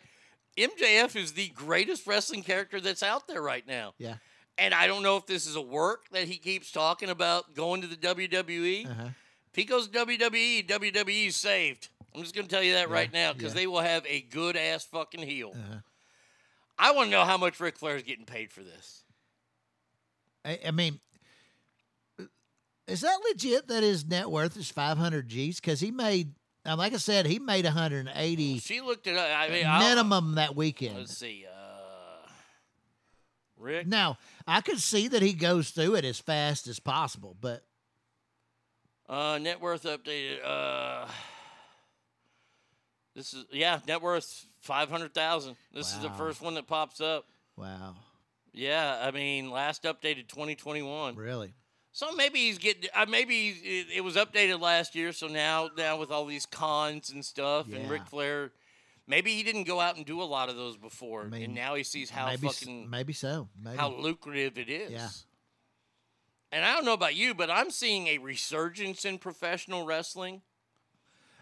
MJF 0.56 1.16
is 1.16 1.32
the 1.32 1.48
greatest 1.48 2.06
wrestling 2.06 2.42
character 2.42 2.80
that's 2.80 3.02
out 3.02 3.26
there 3.26 3.42
right 3.42 3.66
now. 3.66 3.94
Yeah. 3.98 4.16
And 4.58 4.74
I 4.74 4.86
don't 4.86 5.02
know 5.02 5.16
if 5.16 5.26
this 5.26 5.46
is 5.46 5.56
a 5.56 5.60
work 5.60 6.08
that 6.10 6.24
he 6.24 6.36
keeps 6.36 6.70
talking 6.70 7.08
about 7.08 7.54
going 7.54 7.80
to 7.82 7.86
the 7.86 7.96
WWE. 7.96 8.86
Uh-huh. 8.86 9.08
If 9.52 9.56
he 9.56 9.64
goes 9.64 9.88
WWE, 9.88 10.66
WWE 10.66 11.32
saved. 11.32 11.88
I'm 12.14 12.22
just 12.22 12.34
going 12.34 12.46
to 12.46 12.50
tell 12.52 12.62
you 12.62 12.74
that 12.74 12.88
Yeah, 12.88 12.94
right 12.94 13.12
now 13.12 13.32
because 13.32 13.52
yeah. 13.54 13.60
they 13.60 13.66
will 13.66 13.80
have 13.80 14.04
a 14.06 14.20
good 14.20 14.56
ass 14.56 14.84
fucking 14.84 15.22
heel. 15.22 15.52
Uh-huh. 15.54 15.78
I 16.78 16.92
want 16.92 17.06
to 17.08 17.10
know 17.10 17.24
how 17.24 17.36
much 17.36 17.60
Ric 17.60 17.76
Flair 17.78 17.96
is 17.96 18.02
getting 18.02 18.24
paid 18.24 18.50
for 18.52 18.62
this. 18.62 19.02
I, 20.44 20.58
I 20.66 20.70
mean, 20.70 20.98
is 22.86 23.02
that 23.02 23.18
legit 23.28 23.68
that 23.68 23.82
his 23.82 24.06
net 24.06 24.30
worth 24.30 24.56
is 24.56 24.70
500 24.70 25.28
G's? 25.28 25.60
Because 25.60 25.80
he 25.80 25.90
made, 25.90 26.32
like 26.64 26.94
I 26.94 26.96
said, 26.96 27.26
he 27.26 27.38
made 27.38 27.64
180 27.64 28.58
She 28.60 28.80
looked 28.80 29.06
at. 29.06 29.18
I 29.18 29.52
mean, 29.52 29.66
I'll- 29.66 29.80
minimum 29.88 30.36
that 30.36 30.56
weekend. 30.56 30.96
Let's 30.96 31.16
see. 31.16 31.44
Uh, 31.46 32.28
Rick. 33.58 33.86
Now, 33.86 34.16
I 34.46 34.60
could 34.62 34.80
see 34.80 35.06
that 35.08 35.22
he 35.22 35.34
goes 35.34 35.70
through 35.70 35.96
it 35.96 36.04
as 36.04 36.18
fast 36.18 36.66
as 36.66 36.80
possible, 36.80 37.36
but 37.40 37.62
Uh, 39.10 39.38
net 39.38 39.60
worth 39.60 39.82
updated. 39.82 40.38
Uh, 40.44 41.06
This 43.14 43.34
is 43.34 43.44
yeah, 43.52 43.80
net 43.88 44.02
worth 44.02 44.46
five 44.60 44.88
hundred 44.88 45.12
thousand. 45.12 45.56
This 45.74 45.92
is 45.92 45.98
the 46.00 46.10
first 46.10 46.40
one 46.40 46.54
that 46.54 46.68
pops 46.68 47.00
up. 47.00 47.26
Wow. 47.56 47.96
Yeah, 48.52 49.00
I 49.02 49.10
mean, 49.10 49.50
last 49.50 49.82
updated 49.82 50.28
twenty 50.28 50.54
twenty 50.54 50.82
one. 50.82 51.16
Really? 51.16 51.52
So 51.92 52.12
maybe 52.12 52.38
he's 52.38 52.58
getting. 52.58 52.88
Uh, 52.94 53.06
maybe 53.08 53.48
it, 53.48 53.86
it 53.96 54.00
was 54.02 54.14
updated 54.14 54.60
last 54.60 54.94
year. 54.94 55.12
So 55.12 55.26
now, 55.26 55.70
now 55.76 55.98
with 55.98 56.12
all 56.12 56.24
these 56.24 56.46
cons 56.46 57.10
and 57.10 57.24
stuff, 57.24 57.66
and 57.66 57.82
Yeah. 57.82 57.90
Ric 57.90 58.06
Flair, 58.06 58.52
maybe 59.08 59.34
he 59.34 59.42
didn't 59.42 59.64
go 59.64 59.80
out 59.80 59.96
and 59.96 60.06
do 60.06 60.22
a 60.22 60.24
lot 60.24 60.48
of 60.48 60.56
those 60.56 60.76
before, 60.76 61.24
mean, 61.24 61.42
and 61.42 61.54
now 61.54 61.74
he 61.74 61.82
sees 61.82 62.10
how 62.10 62.26
maybe, 62.26 62.46
fucking 62.46 62.88
maybe 62.88 63.12
so. 63.12 63.48
Maybe. 63.60 63.76
how 63.76 63.90
lucrative 63.90 64.56
it 64.56 64.68
is. 64.68 64.92
Yeah. 64.92 65.08
And 66.52 66.64
I 66.64 66.74
don't 66.74 66.84
know 66.84 66.94
about 66.94 67.14
you, 67.14 67.34
but 67.34 67.50
I'm 67.50 67.70
seeing 67.70 68.08
a 68.08 68.18
resurgence 68.18 69.04
in 69.04 69.18
professional 69.18 69.86
wrestling. 69.86 70.42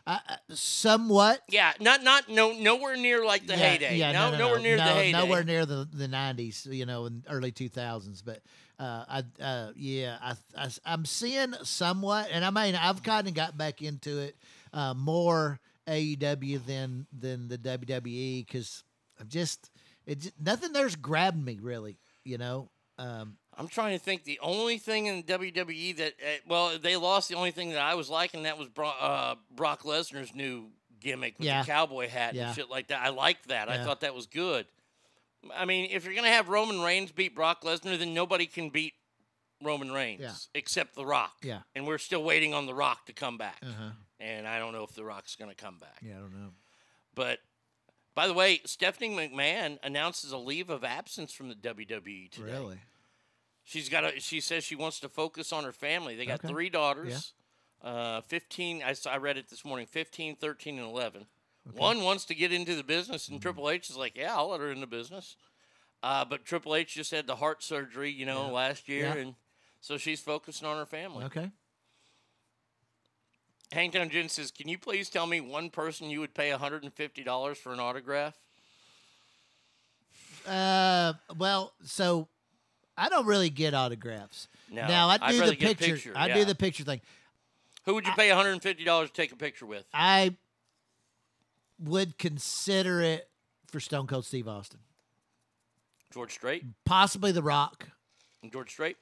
Uh, 0.07 0.19
uh, 0.29 0.37
somewhat. 0.55 1.43
Yeah, 1.51 1.73
not 1.81 2.03
not 2.03 2.31
no 2.31 2.53
nowhere 2.53 2.97
near 2.97 3.25
like 3.27 3.47
the 3.47 3.53
yeah, 3.53 3.59
heyday. 3.59 3.97
Yeah, 3.97 4.13
no, 4.13 4.31
no, 4.31 4.33
no, 4.33 4.39
nowhere 4.39 4.57
no. 4.57 4.63
near 4.63 4.77
no, 4.79 4.85
the 4.85 4.91
heyday. 4.91 5.13
Nowhere 5.13 5.45
near 5.45 5.67
the 5.67 5.89
the 5.93 6.09
nineties, 6.09 6.67
you 6.71 6.87
know, 6.87 7.05
in 7.07 7.25
early 7.29 7.53
two 7.53 7.69
thousands. 7.69 8.23
But 8.23 8.41
uh, 8.79 9.05
I, 9.07 9.43
uh, 9.43 9.73
yeah, 9.77 10.17
I, 10.23 10.35
I, 10.57 10.69
I'm 10.87 11.05
seeing 11.05 11.53
somewhat, 11.63 12.29
and 12.33 12.43
I 12.43 12.51
mean, 12.51 12.75
I've 12.75 13.03
kind 13.03 13.29
of 13.29 13.35
got 13.35 13.59
back 13.59 13.83
into 13.83 14.19
it 14.19 14.37
uh, 14.73 14.95
more 14.95 15.61
AEW 15.87 16.65
than 16.65 17.07
than 17.13 17.49
the 17.49 17.59
WWE 17.59 18.47
because 18.47 18.85
I've 19.21 19.29
just 19.29 19.71
it 20.07 20.21
just, 20.21 20.41
nothing 20.41 20.73
there's 20.73 20.97
grabbed 20.97 21.45
me 21.45 21.59
really, 21.61 21.99
you 22.25 22.39
know. 22.39 22.71
Um, 22.99 23.37
I'm 23.59 23.69
trying 23.69 23.99
to 23.99 24.03
think. 24.03 24.23
The 24.25 24.39
only 24.41 24.79
thing 24.79 25.07
in 25.07 25.23
WWE 25.25 25.97
that 25.97 26.13
uh, 26.23 26.27
well, 26.47 26.79
they 26.79 26.97
lost. 26.97 27.29
The 27.29 27.35
only 27.35 27.51
thing 27.51 27.71
that 27.71 27.81
I 27.81 27.95
was 27.97 28.09
liking 28.09 28.45
that 28.45 28.57
was 28.57 28.69
Bro- 28.69 28.89
uh, 29.01 29.35
Brock 29.55 29.83
Lesnar's 29.83 30.35
new 30.35 30.67
gimmick 31.01 31.39
with 31.39 31.47
Yeah. 31.47 31.63
the 31.63 31.67
cowboy 31.67 32.09
hat 32.09 32.35
Yeah. 32.35 32.47
and 32.49 32.57
shit 32.57 32.71
like 32.71 32.87
that. 32.89 33.01
I 33.03 33.09
liked 33.11 33.49
that. 33.49 33.69
I 33.69 33.85
thought 33.85 34.01
that 34.01 34.15
was 34.15 34.27
good. 34.27 34.67
I 35.55 35.65
mean, 35.65 35.91
if 35.91 36.05
you're 36.05 36.15
gonna 36.15 36.29
have 36.29 36.49
Roman 36.49 36.81
Reigns 36.81 37.13
beat 37.13 37.35
Brock 37.35 37.63
Lesnar, 37.63 37.99
then 37.99 38.15
nobody 38.15 38.47
can 38.47 38.71
beat 38.71 38.95
Roman 39.63 39.91
Reigns 39.93 40.21
Yeah. 40.21 40.35
except 40.55 40.95
The 40.95 41.05
Rock. 41.07 41.37
Yeah. 41.43 41.61
and 41.75 41.87
we're 41.87 41.99
still 41.99 42.23
waiting 42.23 42.55
on 42.55 42.67
The 42.67 42.75
Rock 42.75 43.07
to 43.07 43.13
come 43.13 43.39
back. 43.39 43.59
Uh-huh. 43.63 43.91
And 44.21 44.47
I 44.49 44.59
don't 44.59 44.73
know 44.73 44.83
if 44.85 44.93
The 44.95 45.05
Rock's 45.05 45.37
gonna 45.37 45.55
come 45.55 45.79
back. 45.79 45.99
yeah, 46.03 46.17
I 46.17 46.21
don't 46.21 46.33
know. 46.35 46.51
But 47.15 47.41
by 48.15 48.27
the 48.27 48.35
way, 48.35 48.61
Stephanie 48.65 49.11
McMahon 49.17 49.79
announces 49.85 50.33
a 50.33 50.39
leave 50.39 50.71
of 50.71 50.83
absence 50.83 51.33
from 51.33 51.49
the 51.49 51.55
WWE 51.55 52.29
today. 52.29 52.53
Really? 52.53 52.81
She's 53.69 53.91
got 53.91 54.03
a. 54.05 54.19
She 54.19 54.41
says 54.41 54.65
she 54.65 54.77
wants 54.77 54.99
to 55.01 55.11
focus 55.11 55.53
on 55.53 55.65
her 55.65 55.73
family. 55.73 56.17
They 56.17 56.25
got 56.25 56.39
Okay. 56.43 56.49
three 56.49 56.71
daughters. 56.71 57.35
Uh, 57.83 58.23
15. 58.23 58.83
I, 58.83 58.95
saw- 58.95 59.11
I 59.11 59.19
read 59.19 59.37
it 59.37 59.51
this 59.51 59.63
morning. 59.63 59.87
15, 59.87 60.37
13, 60.37 60.79
and 60.79 60.89
11. 60.89 61.27
One 61.77 62.03
wants 62.03 62.25
to 62.25 62.35
get 62.35 62.51
into 62.51 62.75
the 62.75 62.83
business, 62.83 63.25
Mm-hmm. 63.27 63.35
and 63.35 63.43
Triple 63.43 63.69
H 63.69 63.91
is 63.91 63.97
like, 63.97 64.17
"Yeah, 64.17 64.35
I'll 64.35 64.49
let 64.49 64.61
her 64.61 64.73
in 64.73 64.81
the 64.81 64.87
business." 64.87 65.37
Uh, 66.03 66.25
but 66.25 66.47
Triple 66.47 66.75
H 66.75 66.95
just 66.95 67.11
had 67.11 67.27
the 67.27 67.37
heart 67.37 67.63
surgery, 67.63 68.11
you 68.11 68.25
know, 68.25 68.47
Yeah. 68.47 68.53
last 68.53 68.89
year, 68.89 69.05
Yeah. 69.15 69.15
and 69.21 69.35
so 69.83 69.99
she's 69.99 70.21
focusing 70.23 70.67
on 70.67 70.79
her 70.79 70.87
family. 70.87 71.27
Okay. 71.27 71.51
Hangtown 73.71 74.09
Jen 74.09 74.31
says, 74.31 74.51
"Can 74.51 74.67
you 74.69 74.79
please 74.79 75.11
tell 75.11 75.27
me 75.27 75.43
one 75.43 75.69
person 75.69 76.09
you 76.09 76.21
would 76.21 76.33
pay 76.33 76.51
$150 76.51 77.59
for 77.59 77.75
an 77.75 77.81
autograph?" 77.81 78.35
Uh, 80.47 81.13
well, 81.37 81.75
so 81.85 82.29
I 82.99 83.09
don't 83.09 83.27
really 83.27 83.49
get 83.51 83.73
autographs. 83.75 84.49
No, 84.71 84.87
now 84.87 85.09
I 85.09 85.19
I'd 85.21 85.33
do 85.33 85.41
rather 85.41 85.51
the 85.53 85.57
get 85.57 85.73
a 85.73 85.77
picture. 85.77 85.95
picture, 85.95 86.13
I 86.17 86.27
yeah. 86.29 86.35
do 86.35 86.45
the 86.45 86.55
picture 86.55 86.85
thing. 86.85 87.01
Who 87.85 87.95
would 87.95 88.07
you 88.07 88.13
pay 88.15 88.29
$150 88.29 88.61
to 89.07 89.13
take 89.13 89.33
a 89.33 89.37
picture 89.37 89.65
with? 89.65 89.85
I 89.95 90.37
would 91.79 92.19
consider 92.19 93.01
it 93.01 93.31
for 93.71 93.81
Stone 93.81 94.09
Cold 94.09 94.25
Steve 94.27 94.49
Austin, 94.49 94.81
George 96.13 96.33
Strait? 96.33 96.65
possibly 96.85 97.33
The 97.33 97.43
Rock. 97.43 97.89
George 98.53 98.71
Strait? 98.71 98.97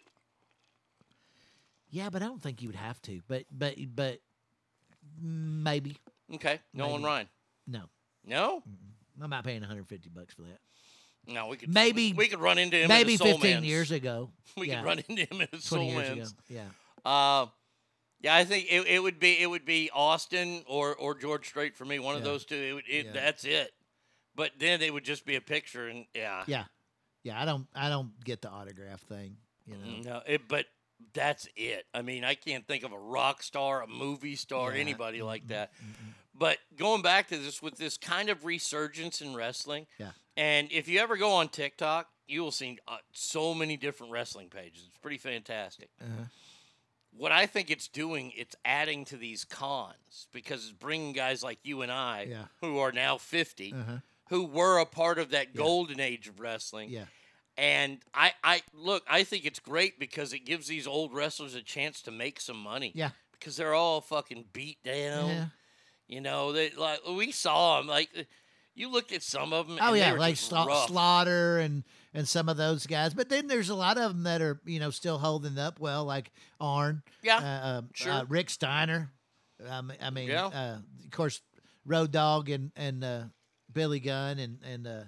Yeah, 1.90 2.10
but 2.10 2.23
I 2.23 2.27
don't 2.27 2.43
think 2.43 2.62
you 2.62 2.68
would 2.68 2.77
have 2.77 3.01
to. 3.02 3.23
But 3.28 3.44
but 3.51 3.74
but 3.94 4.20
maybe 5.20 5.97
Okay. 6.35 6.60
Nolan 6.74 6.94
Maybe. 7.01 7.05
Ryan? 7.05 7.28
no. 7.66 7.82
No? 8.28 8.62
I'm 9.23 9.31
not 9.31 9.44
paying 9.44 9.60
150 9.60 10.09
bucks 10.10 10.35
for 10.35 10.43
that. 10.43 10.59
No, 11.27 11.48
we 11.48 11.57
could 11.57 11.73
Maybe 11.73 12.12
we 12.12 12.28
could 12.28 12.40
run 12.40 12.59
into 12.59 12.77
him. 12.77 12.89
Maybe 12.89 13.16
Soul 13.16 13.32
15 13.32 13.51
Man's. 13.51 13.66
years 13.66 13.90
ago. 13.90 14.31
We 14.57 14.69
yeah. 14.69 14.77
could 14.81 14.86
run 14.86 14.98
into 15.07 15.23
him 15.23 15.40
in 15.43 15.43
a 15.43 15.47
20 15.48 15.61
Soul 15.61 15.90
Man's. 15.93 16.31
ago. 16.32 16.40
Yeah. 16.48 16.65
Uh, 17.05 17.47
yeah, 18.23 18.35
I 18.35 18.44
think 18.44 18.69
it, 18.70 18.86
it 18.86 19.03
would 19.03 19.19
be 19.20 19.39
it 19.43 19.47
would 19.51 19.66
be 19.66 19.90
Austin 19.93 20.62
or 20.66 20.94
or 20.94 21.15
George 21.15 21.47
Strait 21.47 21.77
for 21.77 21.85
me. 21.85 21.98
One 21.98 22.16
of 22.16 22.24
those 22.24 22.44
two. 22.47 22.55
It, 22.57 22.73
would- 22.73 22.89
it, 22.89 23.07
Yeah. 23.07 23.12
That's 23.12 23.44
it. 23.44 23.73
But 24.35 24.53
then 24.59 24.81
it 24.82 24.93
would 24.94 25.05
just 25.05 25.27
be 25.27 25.36
a 25.36 25.40
picture, 25.43 25.89
and 25.89 26.07
yeah, 26.15 26.44
Yeah. 26.47 26.65
Yeah, 27.23 27.40
I 27.40 27.44
don't 27.44 27.66
I 27.74 27.89
don't 27.90 28.12
get 28.24 28.40
the 28.40 28.48
autograph 28.51 29.01
thing, 29.03 29.36
you 29.66 29.74
know. 29.74 30.11
no. 30.11 30.23
It, 30.27 30.48
but 30.48 30.66
that's 31.12 31.47
it. 31.57 31.85
I 31.93 32.01
mean, 32.03 32.24
I 32.24 32.35
can't 32.35 32.66
think 32.66 32.82
of 32.85 32.93
a 32.93 32.98
rock 32.98 33.43
star, 33.43 33.82
a 33.82 33.86
movie 33.86 34.36
star, 34.36 34.73
Yeah. 34.74 34.81
anybody 34.81 35.20
like 35.23 35.48
that. 35.48 35.73
But 36.38 36.58
going 36.76 37.02
back 37.02 37.28
to 37.28 37.38
this 37.38 37.62
with 37.62 37.76
this 37.76 37.96
kind 37.96 38.28
of 38.28 38.44
resurgence 38.44 39.20
in 39.20 39.34
wrestling, 39.34 39.86
Yeah. 39.98 40.10
and 40.36 40.70
if 40.70 40.88
you 40.88 41.00
ever 41.00 41.16
go 41.16 41.32
on 41.32 41.48
TikTok, 41.48 42.08
you 42.28 42.42
will 42.42 42.50
see 42.50 42.78
uh, 42.88 42.98
so 43.12 43.54
many 43.54 43.76
different 43.76 44.12
wrestling 44.12 44.48
pages. 44.48 44.84
It's 44.88 44.98
pretty 44.98 45.18
fantastic. 45.18 45.88
Uh-huh. 46.00 46.24
What 47.16 47.32
I 47.32 47.46
think 47.46 47.70
it's 47.70 47.88
doing, 47.88 48.32
it's 48.36 48.54
adding 48.64 49.04
to 49.06 49.16
these 49.16 49.44
cons 49.44 50.26
because 50.32 50.64
it's 50.64 50.72
bringing 50.72 51.12
guys 51.12 51.42
like 51.42 51.58
you 51.62 51.80
and 51.82 51.90
I, 51.90 52.26
Yeah. 52.28 52.44
who 52.60 52.78
are 52.78 52.92
now 52.92 53.16
50, 53.16 53.72
Uh-huh. 53.72 53.98
who 54.28 54.44
were 54.44 54.78
a 54.78 54.84
part 54.86 55.18
of 55.18 55.30
that 55.30 55.54
golden 55.54 56.00
age 56.00 56.28
of 56.28 56.40
wrestling. 56.40 56.90
Yeah. 56.90 57.06
And 57.56 58.00
I, 58.12 58.34
I 58.44 58.62
look, 58.74 59.02
I 59.08 59.24
think 59.24 59.46
it's 59.46 59.60
great 59.60 59.98
because 59.98 60.34
it 60.34 60.40
gives 60.40 60.66
these 60.66 60.86
old 60.86 61.14
wrestlers 61.14 61.54
a 61.54 61.62
chance 61.62 62.02
to 62.02 62.10
make 62.10 62.38
some 62.40 62.58
money. 62.58 62.92
Yeah. 62.94 63.12
Because 63.32 63.56
they're 63.56 63.72
all 63.72 64.02
fucking 64.02 64.46
beat 64.52 64.82
down. 64.82 65.28
Yeah. 65.30 65.46
You 66.08 66.20
know, 66.20 66.52
they 66.52 66.70
like 66.70 67.00
we 67.08 67.32
saw 67.32 67.78
them. 67.78 67.88
Like 67.88 68.10
you 68.74 68.88
looked 68.90 69.12
at 69.12 69.22
some 69.22 69.52
of 69.52 69.68
them. 69.68 69.78
Oh 69.80 69.88
and 69.88 69.96
yeah, 69.98 70.12
like 70.12 70.36
Sla- 70.36 70.86
Slaughter 70.86 71.58
and 71.58 71.82
and 72.14 72.28
some 72.28 72.48
of 72.48 72.56
those 72.56 72.86
guys. 72.86 73.12
But 73.14 73.28
then 73.28 73.46
there's 73.48 73.70
a 73.70 73.74
lot 73.74 73.98
of 73.98 74.12
them 74.12 74.22
that 74.24 74.40
are 74.40 74.60
you 74.64 74.78
know 74.78 74.90
still 74.90 75.18
holding 75.18 75.58
up 75.58 75.80
well, 75.80 76.04
like 76.04 76.30
Arn. 76.60 77.02
Yeah, 77.22 77.38
uh, 77.38 77.68
um, 77.78 77.90
sure. 77.94 78.12
uh, 78.12 78.24
Rick 78.28 78.50
Steiner. 78.50 79.10
Um, 79.66 79.92
I 80.00 80.10
mean, 80.10 80.28
Yeah. 80.28 80.46
uh, 80.46 80.78
of 81.04 81.10
course, 81.10 81.40
Road 81.84 82.12
Dog 82.12 82.50
and 82.50 82.70
and 82.76 83.02
uh, 83.02 83.22
Billy 83.72 84.00
Gunn 84.00 84.38
and 84.38 84.58
and 84.62 84.86
uh, 84.86 85.02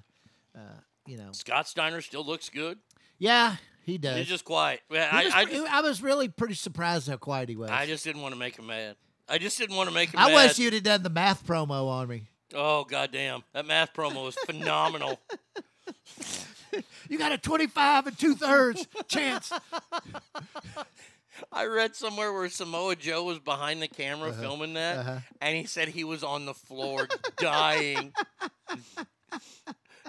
uh, 0.56 0.80
you 1.06 1.16
know, 1.16 1.30
Scott 1.32 1.68
Steiner 1.68 2.00
still 2.00 2.24
looks 2.24 2.48
good. 2.48 2.78
yeah, 3.18 3.56
he 3.84 3.98
does. 3.98 4.16
He's 4.18 4.26
just 4.26 4.44
quiet. 4.44 4.80
I, 4.90 5.24
was 5.24 5.34
I, 5.34 5.44
just, 5.44 5.72
I 5.72 5.80
was 5.82 6.02
really 6.02 6.28
pretty 6.28 6.54
surprised 6.54 7.08
how 7.08 7.16
quiet 7.16 7.48
he 7.48 7.56
was. 7.56 7.70
I 7.70 7.86
just 7.86 8.04
didn't 8.04 8.22
want 8.22 8.34
to 8.34 8.38
make 8.38 8.58
him 8.58 8.66
mad. 8.66 8.96
I 9.28 9.38
just 9.38 9.59
didn't 9.59 9.76
want 9.76 9.88
to 9.88 9.94
make 9.94 10.10
him 10.10 10.20
I 10.20 10.28
mad. 10.28 10.34
wish 10.34 10.59
you'd 10.59 10.72
have 10.74 10.82
done 10.82 11.02
the 11.02 11.10
math 11.10 11.46
promo 11.46 11.88
on 11.88 12.09
me. 12.09 12.28
Oh 12.55 12.84
goddamn! 12.84 13.42
That 13.52 13.66
math 13.66 13.92
promo 13.92 14.24
was 14.24 14.34
phenomenal. 14.46 15.20
You 17.09 17.16
got 17.18 17.32
a 17.32 17.38
25 17.38 18.09
and 18.09 18.18
two 18.18 18.34
thirds 18.34 18.86
chance. 19.09 19.50
I 21.50 21.64
read 21.64 21.96
somewhere 21.96 22.30
where 22.32 22.48
Samoa 22.50 22.94
Joe 22.94 23.24
was 23.24 23.38
behind 23.38 23.80
the 23.80 23.88
camera 23.88 24.30
Uh-huh, 24.30 24.40
filming 24.42 24.74
that, 24.74 24.98
uh-huh. 24.98 25.18
and 25.40 25.56
he 25.56 25.64
said 25.64 25.88
he 25.88 26.05
was 26.05 26.22
on 26.22 26.44
the 26.44 26.52
floor 26.52 27.09
dying. 27.38 28.12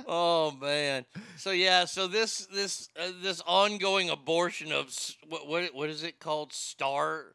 oh 0.06 0.52
man! 0.60 1.06
So 1.38 1.52
yeah, 1.52 1.86
so 1.86 2.08
this 2.08 2.46
this 2.48 2.90
uh, 3.00 3.12
this 3.22 3.42
ongoing 3.48 4.10
abortion 4.10 4.72
of 4.74 4.94
what 5.28 5.48
what 5.48 5.74
what 5.74 5.90
is 5.90 6.04
it 6.04 6.20
called? 6.20 6.52
Star 6.52 7.28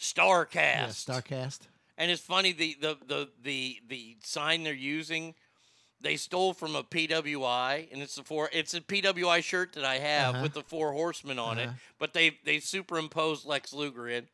Starcast. 0.00 0.54
Yeah, 0.54 0.86
Starcast. 0.88 1.60
And 1.98 2.10
it's 2.10 2.20
funny 2.22 2.52
the 2.52 2.76
the 2.80 2.96
the 3.06 3.28
the 3.42 3.80
the 3.88 4.16
sign 4.22 4.62
they're 4.64 4.72
using, 4.74 5.34
they 6.00 6.16
stole 6.16 6.52
from 6.52 6.76
a 6.76 6.82
PWI, 6.84 7.88
and 7.92 8.02
it's 8.02 8.16
the 8.16 8.22
four. 8.22 8.50
It's 8.52 8.74
a 8.74 8.80
PWI 8.80 9.42
shirt 9.42 9.72
that 9.72 9.84
I 9.84 9.98
have 9.98 10.34
Uh-huh. 10.34 10.42
with 10.42 10.52
the 10.52 10.62
four 10.62 10.92
horsemen 10.92 11.38
on 11.38 11.58
it, 11.58 11.68
Uh-huh. 11.68 11.76
but 11.98 12.12
they 12.12 12.38
they 12.44 12.60
superimposed 12.60 13.46
Lex 13.46 13.72
Luger 13.72 14.08
in, 14.08 14.28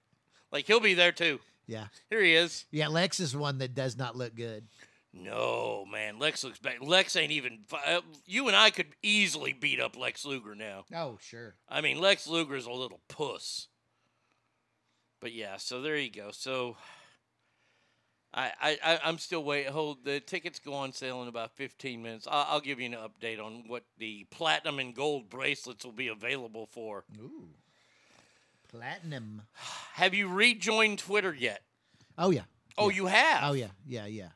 like 0.50 0.66
he'll 0.66 0.80
be 0.80 0.94
there 0.94 1.12
too. 1.12 1.38
Yeah. 1.68 1.86
Here 2.10 2.20
he 2.22 2.34
is. 2.34 2.64
Yeah, 2.72 2.88
Lex 2.88 3.20
is 3.20 3.36
one 3.36 3.58
that 3.58 3.74
does 3.74 3.96
not 3.96 4.16
look 4.16 4.34
good. 4.34 4.66
No 5.14 5.84
man, 5.90 6.18
Lex 6.18 6.42
looks 6.42 6.58
bad. 6.58 6.80
Lex 6.80 7.14
ain't 7.16 7.30
even. 7.32 7.60
uh, 7.86 8.00
You 8.26 8.48
and 8.48 8.56
I 8.56 8.70
could 8.70 8.88
easily 9.02 9.52
beat 9.52 9.78
up 9.78 9.96
Lex 9.96 10.24
Luger 10.24 10.54
now. 10.54 10.86
Oh, 10.94 11.18
sure. 11.20 11.54
I 11.68 11.80
mean, 11.82 12.00
Lex 12.00 12.26
Luger's 12.26 12.66
a 12.66 12.72
little 12.72 13.00
puss. 13.08 13.68
But 15.22 15.32
yeah, 15.32 15.56
so 15.56 15.80
there 15.80 15.96
you 15.96 16.10
go. 16.10 16.30
So 16.32 16.76
I 18.34 18.50
I 18.60 19.00
I'm 19.04 19.18
still 19.18 19.44
waiting. 19.44 19.72
Hold 19.72 20.04
the 20.04 20.18
tickets 20.18 20.58
go 20.58 20.74
on 20.74 20.92
sale 20.92 21.22
in 21.22 21.28
about 21.28 21.52
15 21.52 22.02
minutes. 22.02 22.26
I'll, 22.28 22.46
I'll 22.50 22.60
give 22.60 22.80
you 22.80 22.86
an 22.86 22.94
update 22.96 23.42
on 23.42 23.64
what 23.68 23.84
the 23.98 24.26
platinum 24.30 24.80
and 24.80 24.92
gold 24.94 25.30
bracelets 25.30 25.84
will 25.84 25.92
be 25.92 26.08
available 26.08 26.66
for. 26.66 27.04
Ooh. 27.20 27.48
Platinum. 28.68 29.42
Have 29.94 30.12
you 30.12 30.28
rejoined 30.28 30.98
Twitter 30.98 31.32
yet? 31.32 31.62
Oh 32.18 32.30
yeah. 32.30 32.42
Oh, 32.76 32.88
Yeah. 32.88 32.96
you 32.96 33.06
have. 33.06 33.40
Oh 33.44 33.52
yeah, 33.52 33.68
yeah, 33.86 34.06
yeah. 34.06 34.28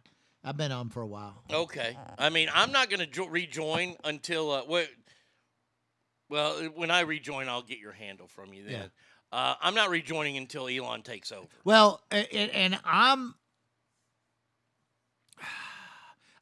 I've 0.44 0.56
been 0.56 0.70
on 0.70 0.90
for 0.90 1.02
a 1.02 1.06
while. 1.06 1.42
Okay. 1.50 1.96
I 2.16 2.30
mean, 2.30 2.48
I'm 2.54 2.70
not 2.70 2.88
going 2.90 3.00
to 3.00 3.06
jo- 3.06 3.26
rejoin 3.26 3.96
until 4.04 4.52
uh, 4.52 4.62
wait. 4.68 4.88
Well, 6.28 6.54
when 6.76 6.92
I 6.92 7.00
rejoin, 7.00 7.48
I'll 7.48 7.62
get 7.62 7.78
your 7.78 7.92
handle 7.92 8.28
from 8.28 8.54
you 8.54 8.62
then. 8.64 8.72
Yeah. 8.72 8.86
Uh, 9.32 9.54
I'm 9.60 9.74
not 9.74 9.90
rejoining 9.90 10.36
until 10.36 10.68
Elon 10.68 11.02
takes 11.02 11.32
over. 11.32 11.46
Well, 11.64 12.02
a- 12.12 12.36
a- 12.36 12.50
and 12.56 12.78
I'm. 12.84 13.34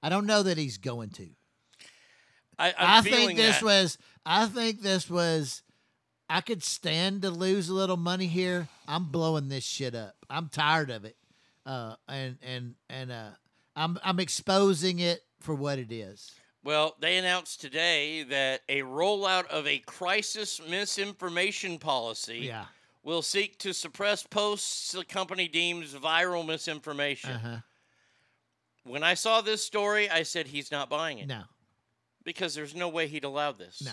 I 0.03 0.09
don't 0.11 0.27
know 0.27 0.43
that 0.43 0.59
he's 0.59 0.77
going 0.79 1.11
to. 1.11 1.27
I, 2.59 2.75
I 2.79 3.01
think 3.01 3.37
this 3.37 3.57
that. 3.61 3.65
was. 3.65 3.99
I 4.27 4.47
think 4.47 4.83
this 4.83 5.09
was. 5.11 5.63
I 6.29 6.41
could 6.41 6.63
stand 6.63 7.23
to 7.23 7.31
lose 7.31 7.69
a 7.69 7.75
little 7.75 7.97
money 7.97 8.27
here. 8.27 8.69
I'm 8.87 9.05
blowing 9.07 9.49
this 9.49 9.65
shit 9.65 9.95
up. 9.95 10.15
I'm 10.31 10.49
tired 10.49 10.91
of 10.91 11.05
it, 11.05 11.17
uh, 11.67 11.97
and 12.09 12.37
and 12.43 12.75
and 12.89 13.11
uh, 13.11 13.31
I'm 13.75 13.99
I'm 14.05 14.21
exposing 14.21 14.99
it 15.01 15.23
for 15.41 15.55
what 15.55 15.79
it 15.79 15.91
is. 15.93 16.33
Well, 16.65 16.97
they 16.99 17.19
announced 17.19 17.61
today 17.61 18.23
that 18.25 18.63
a 18.71 18.81
rollout 18.81 19.47
of 19.49 19.67
a 19.67 19.79
crisis 19.81 20.63
misinformation 20.67 21.79
policy 21.79 22.39
Yeah. 22.39 22.65
will 23.03 23.21
seek 23.21 23.59
to 23.59 23.75
suppress 23.75 24.23
posts 24.23 24.93
the 24.93 25.05
company 25.05 25.47
deems 25.47 25.93
viral 25.93 26.47
misinformation. 26.47 27.33
Uh-huh. 27.33 27.57
When 28.85 29.03
I 29.03 29.13
saw 29.13 29.43
this 29.43 29.63
story, 29.63 30.09
I 30.09 30.23
said 30.23 30.47
he's 30.47 30.71
not 30.71 30.89
buying 30.89 31.19
it. 31.19 31.27
No. 31.27 31.43
Because 32.25 32.55
there's 32.55 32.75
no 32.75 32.89
way 32.89 33.09
he'd 33.09 33.25
allow 33.25 33.53
this. 33.53 33.83
No. 33.85 33.93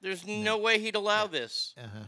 There's 0.00 0.24
no, 0.24 0.56
way 0.58 0.78
he'd 0.78 0.94
allow 0.94 1.26
this. 1.26 1.74
Uh-huh. 1.76 2.04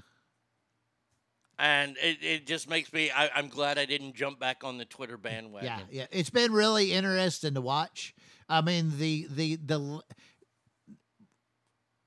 And 1.58 1.96
it, 2.00 2.18
it 2.22 2.46
just 2.46 2.70
makes 2.70 2.92
me, 2.92 3.10
I, 3.10 3.28
I'm 3.34 3.48
glad 3.48 3.76
I 3.76 3.84
didn't 3.84 4.14
jump 4.14 4.38
back 4.38 4.62
on 4.62 4.78
the 4.78 4.84
Twitter 4.84 5.16
bandwagon. 5.16 5.68
Yeah, 5.90 6.02
yeah. 6.02 6.06
It's 6.12 6.30
been 6.30 6.52
really 6.52 6.92
interesting 6.92 7.54
to 7.54 7.60
watch. 7.60 8.14
I 8.50 8.60
mean, 8.60 8.98
the 8.98 9.26
the 9.30 9.56
the 9.56 10.02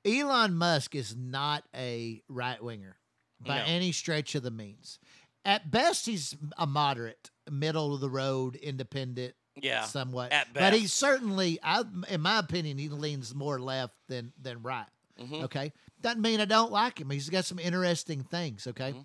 Elon 0.06 0.56
Musk 0.56 0.96
is 0.96 1.16
not 1.16 1.64
a 1.76 2.22
right 2.28 2.62
winger 2.62 2.98
by 3.40 3.60
No. 3.60 3.64
any 3.66 3.92
stretch 3.92 4.36
of 4.36 4.44
the 4.44 4.52
means. 4.52 5.00
At 5.46 5.72
best, 5.72 6.06
he's 6.06 6.36
a 6.58 6.68
moderate, 6.68 7.32
middle 7.50 7.94
of 7.96 8.02
the 8.02 8.10
road, 8.10 8.56
independent. 8.56 9.36
Yeah, 9.56 9.84
somewhat. 9.84 10.32
at 10.32 10.52
but 10.54 10.74
he's 10.74 10.84
best. 10.86 10.96
certainly, 10.96 11.60
I, 11.62 11.84
in 12.10 12.22
my 12.22 12.40
opinion, 12.40 12.78
he 12.80 12.90
leans 12.90 13.36
more 13.36 13.60
left 13.60 13.94
than 14.08 14.34
than 14.42 14.64
right. 14.64 14.88
Mhm. 15.20 15.44
Okay, 15.44 15.72
doesn't 16.02 16.22
mean 16.22 16.42
I 16.42 16.46
don't 16.46 16.72
like 16.72 17.00
him. 17.00 17.10
He's 17.12 17.30
got 17.30 17.46
some 17.46 17.60
interesting 17.60 18.24
things. 18.24 18.66
Okay, 18.68 18.94
Mm-hmm. 18.94 19.02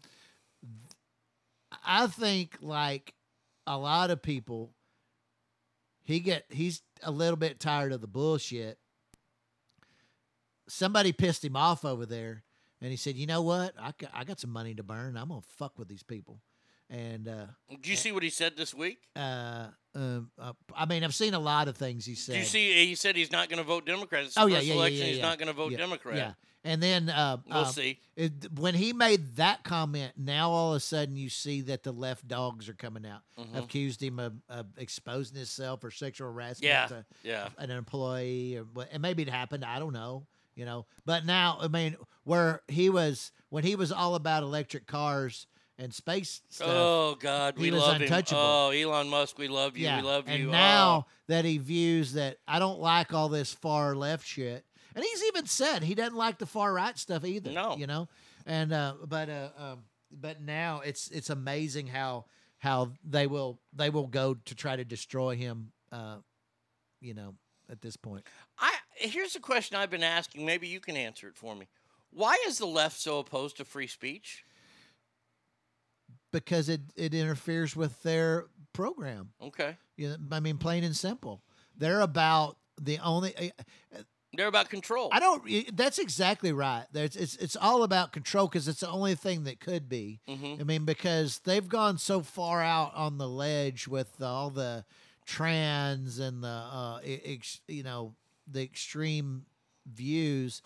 I 1.85 2.07
think 2.07 2.57
like 2.63 3.15
a 3.67 3.77
lot 3.77 4.11
of 4.11 4.23
people, 4.23 4.73
he 6.03 6.19
get 6.21 6.47
he's 6.49 6.81
a 7.03 7.11
little 7.11 7.37
bit 7.37 7.61
tired 7.61 7.93
of 7.93 8.01
the 8.01 8.07
bullshit. 8.07 8.79
Somebody 10.69 11.13
pissed 11.13 11.45
him 11.45 11.57
off 11.57 11.85
over 11.85 12.05
there, 12.05 12.45
and 12.81 12.91
he 12.91 12.97
said, 12.97 13.17
"You 13.17 13.27
know 13.27 13.41
what? 13.43 13.75
I 13.81 13.93
got, 13.97 14.11
I 14.13 14.25
got 14.25 14.39
some 14.41 14.51
money 14.51 14.75
to 14.75 14.83
burn. 14.83 15.17
I'm 15.17 15.29
gonna 15.29 15.41
fuck 15.43 15.79
with 15.79 15.89
these 15.89 16.03
people." 16.03 16.41
And 16.91 17.29
uh, 17.29 17.47
Did 17.71 17.87
you 17.87 17.97
see 17.97 18.13
what 18.13 18.23
he 18.23 18.31
said 18.31 18.57
this 18.57 18.73
week? 18.75 18.99
uh, 19.17 19.69
um, 19.95 20.31
uh, 20.39 20.53
I 20.75 20.87
mean, 20.87 21.03
I've 21.05 21.15
seen 21.15 21.35
a 21.35 21.39
lot 21.39 21.69
of 21.69 21.77
things 21.77 22.05
he 22.05 22.15
said. 22.15 22.33
Did 22.35 22.39
you 22.41 22.45
see? 22.47 22.87
He 22.87 22.95
said 22.95 23.17
he's 23.17 23.33
not 23.33 23.49
going 23.49 23.59
to 23.59 23.65
vote 23.65 23.87
Democrat. 23.87 24.25
It's 24.25 24.35
the 24.35 24.43
Oh 24.43 24.47
yeah, 24.47 24.57
first 24.57 24.67
yeah, 24.67 24.75
yeah, 24.75 24.79
election. 24.81 24.99
yeah, 25.01 25.05
He's 25.07 25.17
yeah. 25.19 25.23
not 25.29 25.39
going 25.39 25.47
to 25.49 25.53
vote 25.55 25.77
Democrat. 25.77 26.17
Yeah, 26.17 26.33
and 26.65 26.83
then 26.83 27.09
uh, 27.09 27.39
We'll 27.49 27.59
uh, 27.59 27.65
see. 27.67 27.99
it- 28.17 28.53
when 28.59 28.75
he 28.75 28.93
made 28.93 29.37
that 29.37 29.65
comment, 29.65 30.13
now 30.17 30.51
all 30.51 30.73
of 30.73 30.77
a 30.77 30.81
sudden 30.81 31.17
you 31.17 31.29
see 31.31 31.63
that 31.63 31.83
the 31.83 31.93
left 31.93 32.29
dogs 32.29 32.69
are 32.69 32.75
coming 32.75 33.07
out, 33.07 33.21
Mhm. 33.39 33.59
accused 33.65 34.03
him 34.03 34.19
of, 34.19 34.35
of 34.49 34.67
exposing 34.77 35.37
himself 35.37 35.81
for 35.81 35.91
sexual 35.91 36.31
harassment. 36.33 36.65
Yeah, 36.71 36.87
to 36.89 37.05
yeah. 37.23 37.49
an 37.59 37.71
employee, 37.71 38.57
or 38.57 38.65
what- 38.65 38.89
and 38.93 39.01
maybe 39.03 39.23
it 39.23 39.31
happened. 39.31 39.65
I 39.65 39.79
don't 39.79 39.93
know, 39.95 40.27
you 40.55 40.65
know. 40.65 40.87
But 41.07 41.25
now, 41.25 41.59
I 41.61 41.69
mean, 41.69 41.97
where 42.25 42.63
he 42.69 42.91
was 42.91 43.33
when 43.49 43.65
he 43.65 43.75
was 43.75 43.91
all 43.91 44.15
about 44.15 44.43
electric 44.43 44.87
cars 44.87 45.47
and 45.79 45.95
space 45.95 46.43
stuff. 46.49 46.69
Oh 46.71 47.17
God, 47.21 47.55
he 47.57 47.63
we 47.65 47.71
was 47.71 47.83
love 47.83 48.01
untouchable. 48.01 48.71
him. 48.73 48.87
Oh, 48.87 48.93
Elon 48.93 49.09
Musk, 49.09 49.39
we 49.39 49.49
love 49.49 49.77
you. 49.77 49.85
Yeah, 49.85 49.97
We 49.99 50.03
love 50.03 50.29
you. 50.29 50.35
And 50.35 50.49
Oh. 50.49 50.53
now 50.53 51.07
that 51.29 51.45
he 51.45 51.59
views 51.59 52.15
that 52.15 52.39
I 52.47 52.59
don't 52.59 52.81
like 52.81 53.15
all 53.15 53.29
this 53.29 53.53
far 53.53 53.95
left 53.95 54.27
shit, 54.27 54.65
and 54.95 55.05
he's 55.05 55.25
even 55.25 55.47
said 55.47 55.83
he 55.83 55.95
doesn't 55.95 56.17
like 56.17 56.39
the 56.39 56.47
far 56.47 56.73
right 56.73 56.99
stuff 56.99 57.25
either. 57.25 57.53
No. 57.53 57.77
you 57.77 57.87
know, 57.87 58.09
and 58.47 58.73
uh, 58.73 58.95
but 59.07 59.29
uh, 59.31 59.49
um, 59.59 59.85
but 60.11 60.41
now 60.43 60.81
it's 60.85 61.09
it's 61.11 61.31
amazing 61.31 61.87
how 61.87 62.25
how 62.59 62.93
they 63.09 63.27
will 63.27 63.61
they 63.73 63.91
will 63.91 64.09
go 64.09 64.35
to 64.35 64.55
try 64.55 64.75
to 64.77 64.85
destroy 64.85 65.37
him. 65.37 65.71
Uh, 65.93 66.17
you 67.01 67.15
know, 67.15 67.35
at 67.71 67.81
this 67.81 67.97
point. 67.97 68.25
I 68.59 68.75
here's 68.97 69.37
a 69.37 69.41
question 69.41 69.77
I've 69.77 69.91
been 69.91 70.03
asking. 70.03 70.45
Maybe 70.45 70.67
you 70.67 70.81
can 70.81 70.97
answer 70.97 71.29
it 71.29 71.37
for 71.37 71.55
me. 71.55 71.69
Why 72.11 72.37
is 72.49 72.59
the 72.59 72.67
left 72.67 72.99
so 73.01 73.21
opposed 73.21 73.59
to 73.59 73.65
free 73.65 73.87
speech? 73.87 74.45
Because 76.33 76.69
it, 76.69 76.81
it 76.97 77.15
interferes 77.15 77.75
with 77.77 78.03
their 78.03 78.47
program. 78.73 79.31
Okay, 79.43 79.77
You 79.97 80.11
know, 80.11 80.17
I 80.33 80.41
mean, 80.41 80.59
plain 80.59 80.85
and 80.85 80.97
simple. 80.97 81.43
They're 81.77 82.01
about 82.01 82.57
the 82.81 82.99
only. 82.99 83.35
uh, 83.37 83.99
they're 84.35 84.47
about 84.47 84.69
control. 84.69 85.09
I 85.11 85.21
don't. 85.21 85.75
That's 85.77 85.99
exactly 85.99 86.53
right. 86.53 86.85
There's, 86.93 87.17
it's 87.17 87.37
it's 87.37 87.57
all 87.57 87.83
about 87.83 88.13
control 88.13 88.47
because 88.47 88.69
it's 88.69 88.81
the 88.81 88.89
only 88.91 89.15
thing 89.15 89.45
that 89.45 89.59
could 89.59 89.89
be. 89.89 90.21
Mhm. 90.29 90.61
I 90.61 90.65
mean, 90.65 90.85
because 90.85 91.39
they've 91.45 91.67
gone 91.69 91.97
so 91.99 92.21
far 92.21 92.63
out 92.63 92.95
on 92.95 93.17
the 93.19 93.29
ledge 93.29 93.89
with 93.89 94.21
all 94.21 94.51
the 94.51 94.85
trans 95.25 96.19
and 96.19 96.43
the 96.45 96.49
uh, 96.49 97.01
ex, 97.05 97.61
you 97.69 97.83
know 97.83 98.15
the 98.47 98.63
extreme 98.63 99.47
views, 99.87 100.63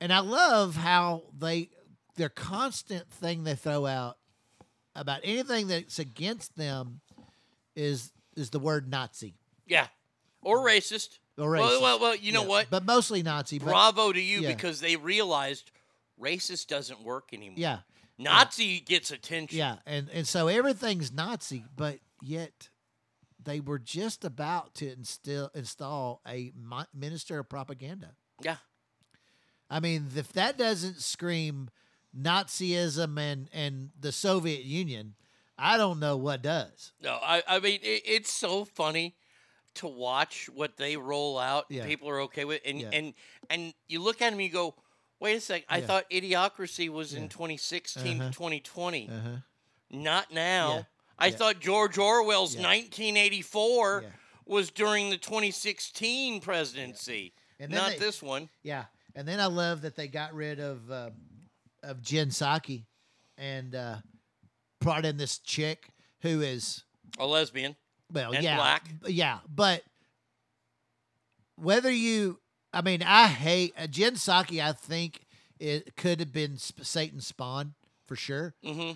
and 0.00 0.12
I 0.12 0.20
love 0.20 0.76
how 0.76 1.24
they 1.38 1.70
their 2.16 2.28
constant 2.30 3.10
thing 3.10 3.44
they 3.44 3.54
throw 3.54 3.84
out 3.86 4.16
about 4.94 5.20
anything 5.24 5.68
that's 5.68 5.98
against 5.98 6.56
them 6.56 7.00
is 7.76 8.12
is 8.36 8.50
the 8.50 8.58
word 8.58 8.88
Nazi 8.90 9.34
Yeah, 9.66 9.86
or 10.42 10.58
racist. 10.58 11.18
or 11.38 11.50
racist. 11.52 11.80
well, 11.80 11.98
well, 12.00 12.14
you 12.16 12.32
know 12.32 12.42
Yeah, 12.42 12.48
what? 12.48 12.66
But 12.70 12.84
mostly 12.84 13.22
Nazi. 13.22 13.58
But, 13.58 13.66
Bravo 13.66 14.12
to 14.12 14.20
you 14.20 14.40
yeah. 14.40 14.48
because 14.54 14.80
they 14.80 14.96
realized 14.96 15.70
racist 16.20 16.66
doesn't 16.68 17.02
work 17.02 17.30
anymore. 17.32 17.56
Yeah. 17.58 17.78
Nazi 18.18 18.80
gets 18.80 19.10
attention. 19.10 19.56
Yeah, 19.58 19.76
and 19.86 20.10
and 20.10 20.26
so 20.28 20.48
everything's 20.48 21.10
Nazi, 21.10 21.64
but 21.74 21.98
yet 22.20 22.68
they 23.42 23.60
were 23.60 23.78
just 23.78 24.24
about 24.26 24.74
to 24.74 24.92
instill 24.92 25.50
install 25.54 26.20
a 26.28 26.52
minister 26.94 27.38
of 27.38 27.48
propaganda. 27.48 28.10
Yeah. 28.42 28.56
I 29.70 29.80
mean, 29.80 30.08
if 30.16 30.32
that 30.34 30.58
doesn't 30.58 31.00
scream 31.00 31.70
Nazism 32.18 33.18
and 33.18 33.48
and 33.52 33.90
the 33.98 34.12
Soviet 34.12 34.64
Union, 34.64 35.14
I 35.58 35.76
don't 35.76 36.00
know 36.00 36.16
what 36.16 36.42
does. 36.42 36.92
No, 37.02 37.18
I, 37.22 37.42
I 37.46 37.60
mean 37.60 37.80
it, 37.82 38.02
it's 38.04 38.32
so 38.32 38.64
funny 38.64 39.16
to 39.74 39.86
watch 39.86 40.48
what 40.52 40.76
they 40.76 40.96
roll 40.96 41.38
out. 41.38 41.66
Yeah. 41.68 41.86
People 41.86 42.08
are 42.08 42.20
okay 42.22 42.44
with, 42.44 42.60
and 42.64 42.80
Yeah. 42.80 42.90
and 42.92 43.14
and 43.48 43.74
you 43.88 44.00
look 44.00 44.16
at 44.22 44.30
them, 44.30 44.34
and 44.34 44.42
you 44.42 44.48
go, 44.50 44.74
wait 45.20 45.36
a 45.36 45.40
sec. 45.40 45.64
I 45.68 45.78
Yeah. 45.78 45.86
thought 45.86 46.10
Idiocracy 46.10 46.88
was 46.88 47.14
in 47.14 47.28
2016 47.28 48.20
Uh-huh. 48.20 48.30
to 48.30 48.34
2020, 48.34 49.08
Uh-huh. 49.08 49.28
not 49.90 50.32
now. 50.32 50.86
I 51.18 51.30
thought 51.30 51.60
George 51.60 51.98
Orwell's 51.98 52.54
Yeah. 52.54 52.62
1984 52.62 54.04
was 54.46 54.70
during 54.70 55.10
the 55.10 55.18
2016 55.18 56.40
presidency, 56.40 57.34
And 57.60 57.70
not 57.70 57.90
they- 57.92 57.98
this 57.98 58.22
one. 58.22 58.48
Yeah, 58.62 58.86
and 59.14 59.28
then 59.28 59.38
I 59.38 59.46
love 59.46 59.82
that 59.82 59.94
they 59.96 60.08
got 60.08 60.34
rid 60.34 60.58
of 60.58 60.90
uh, 60.90 61.10
of 61.82 62.02
Jen 62.02 62.28
Psaki 62.28 62.84
and 63.38 63.74
uh, 63.74 63.96
brought 64.80 65.04
in 65.04 65.16
this 65.16 65.38
chick 65.38 65.88
who 66.22 66.40
is 66.40 66.84
A 67.18 67.26
lesbian. 67.26 67.76
well, 68.12 68.34
yeah, 68.34 68.56
black. 68.56 68.88
yeah, 69.06 69.38
but 69.48 69.82
whether 71.56 71.90
you, 71.90 72.38
I 72.72 72.82
mean, 72.82 73.02
I 73.02 73.26
hate 73.26 73.74
uh, 73.78 73.86
Jen 73.86 74.14
Psaki. 74.14 74.62
I 74.62 74.72
think 74.72 75.20
it 75.58 75.96
could 75.96 76.20
have 76.20 76.32
been 76.32 76.56
Satan's 76.56 77.26
spawn 77.26 77.74
for 78.06 78.16
sure, 78.16 78.54
Mm-hmm. 78.64 78.92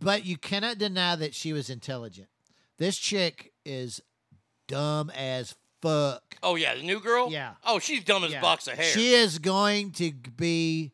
but 0.00 0.24
you 0.24 0.36
cannot 0.36 0.78
deny 0.78 1.16
that 1.16 1.34
she 1.34 1.52
was 1.52 1.68
intelligent. 1.70 2.28
This 2.78 2.96
chick 2.96 3.52
is 3.64 4.00
dumb 4.68 5.10
as 5.10 5.54
fuck. 5.82 6.22
Oh 6.42 6.54
yeah, 6.56 6.74
the 6.74 6.82
new 6.82 7.00
girl. 7.00 7.30
Yeah. 7.30 7.54
Oh, 7.64 7.78
she's 7.78 8.04
dumb 8.04 8.24
as 8.24 8.30
a 8.30 8.34
Yeah. 8.34 8.40
box 8.40 8.66
of 8.66 8.74
hair. 8.74 8.84
She 8.92 9.12
is 9.14 9.38
going 9.38 9.90
to 9.92 10.12
be. 10.12 10.92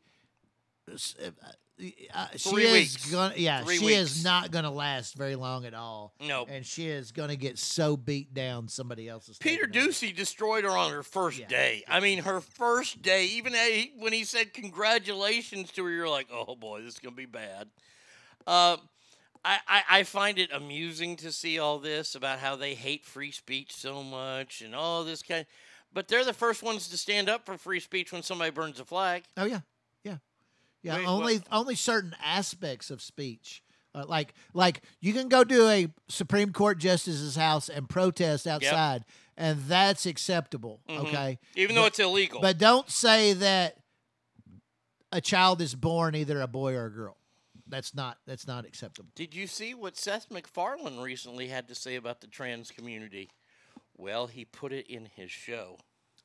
Uh, 0.89 2.29
she 2.37 2.51
Three 2.51 2.65
is 2.65 2.73
weeks. 2.73 3.11
gonna. 3.13 3.35
Yeah, 3.37 3.63
Three 3.63 3.77
she 3.79 3.85
weeks. 3.87 3.99
is 3.99 4.25
not 4.25 4.51
gonna 4.51 4.71
last 4.71 5.15
very 5.15 5.37
long 5.37 5.67
at 5.67 5.75
all. 5.75 6.15
Nope. 6.21 6.49
and 6.51 6.65
she 6.65 6.87
is 6.87 7.13
gonna 7.13 7.37
get 7.37 7.59
so 7.59 7.99
beat 7.99 8.33
down 8.33 8.67
somebody 8.69 9.09
else's. 9.09 9.37
Peter 9.37 9.67
Doocy 9.67 10.15
destroyed 10.17 10.65
her 10.65 10.71
on 10.71 10.91
her 10.91 11.03
first 11.03 11.47
day. 11.49 11.85
I 11.87 12.01
mean, 12.01 12.21
her 12.23 12.41
first 12.41 13.03
day, 13.03 13.27
even 13.27 13.55
when 13.99 14.15
he 14.15 14.25
said 14.25 14.55
congratulations 14.55 15.71
to 15.73 15.85
her, 15.85 15.91
you're 15.91 16.09
like, 16.09 16.29
oh 16.33 16.55
boy, 16.57 16.81
this 16.81 16.95
is 16.95 17.01
going 17.01 17.13
to 17.13 17.17
be 17.17 17.27
bad. 17.27 17.69
Uh, 18.47 18.79
I, 19.45 19.59
I, 19.69 19.83
I 19.91 20.03
find 20.05 20.39
it 20.39 20.51
amusing 20.53 21.17
to 21.17 21.31
see 21.31 21.59
all 21.59 21.79
this 21.79 22.15
about 22.15 22.39
how 22.39 22.57
they 22.57 22.75
hate 22.75 23.05
free 23.05 23.31
speech 23.33 23.75
so 23.75 24.03
much 24.03 24.63
and 24.63 24.75
all 24.75 25.05
this 25.05 25.23
kind. 25.23 25.45
But 25.93 26.09
they're 26.09 26.25
the 26.25 26.33
first 26.33 26.63
ones 26.63 26.89
to 26.89 26.97
stand 26.97 27.29
up 27.29 27.45
for 27.45 27.59
free 27.59 27.81
speech 27.81 28.13
when 28.13 28.23
somebody 28.23 28.51
burns 28.51 28.81
a 28.81 28.85
flag. 28.85 29.25
Oh 29.37 29.45
yeah, 29.45 29.61
yeah. 30.87 30.97
Wait, 30.99 31.07
only 31.07 31.41
only 31.53 31.75
certain 31.75 32.15
aspects 32.23 32.91
of 32.91 33.03
speech. 33.03 33.63
Uh, 33.95 34.05
like 34.07 34.35
like 34.55 34.83
you 35.01 35.13
can 35.13 35.29
go 35.29 35.43
to 35.45 35.69
a 35.69 35.89
Supreme 36.09 36.53
Court 36.53 36.79
justice's 36.79 37.37
house 37.37 37.69
and 37.69 37.89
protest 37.89 38.47
outside, 38.47 39.05
and 39.37 39.61
that's 39.63 40.05
acceptable. 40.07 40.81
Mhm. 40.89 40.99
Okay, 41.07 41.39
Even 41.55 41.75
though 41.75 41.83
But- 41.83 41.87
it's 41.89 41.99
illegal. 41.99 42.41
But 42.41 42.59
don't 42.59 42.91
say 42.91 43.33
that 43.35 43.79
a 45.13 45.21
child 45.21 45.61
is 45.61 45.75
born 45.75 46.15
either 46.15 46.41
a 46.41 46.47
boy 46.47 46.75
or 46.75 46.87
a 46.87 46.91
girl. 46.93 47.17
That's 47.69 47.95
not 47.95 48.19
that's 48.27 48.47
not 48.47 48.65
acceptable. 48.65 49.11
Did 49.15 49.35
you 49.35 49.47
see 49.47 49.75
what 49.75 49.97
Seth 49.97 50.31
MacFarlane 50.31 50.99
recently 50.99 51.49
had 51.49 51.67
to 51.69 51.75
say 51.75 51.97
about 51.97 52.21
the 52.21 52.27
trans 52.29 52.71
community? 52.71 53.31
Well, 53.97 54.27
he 54.27 54.45
put 54.45 54.73
it 54.73 54.87
in 54.89 55.07
his 55.07 55.31
show. 55.31 55.79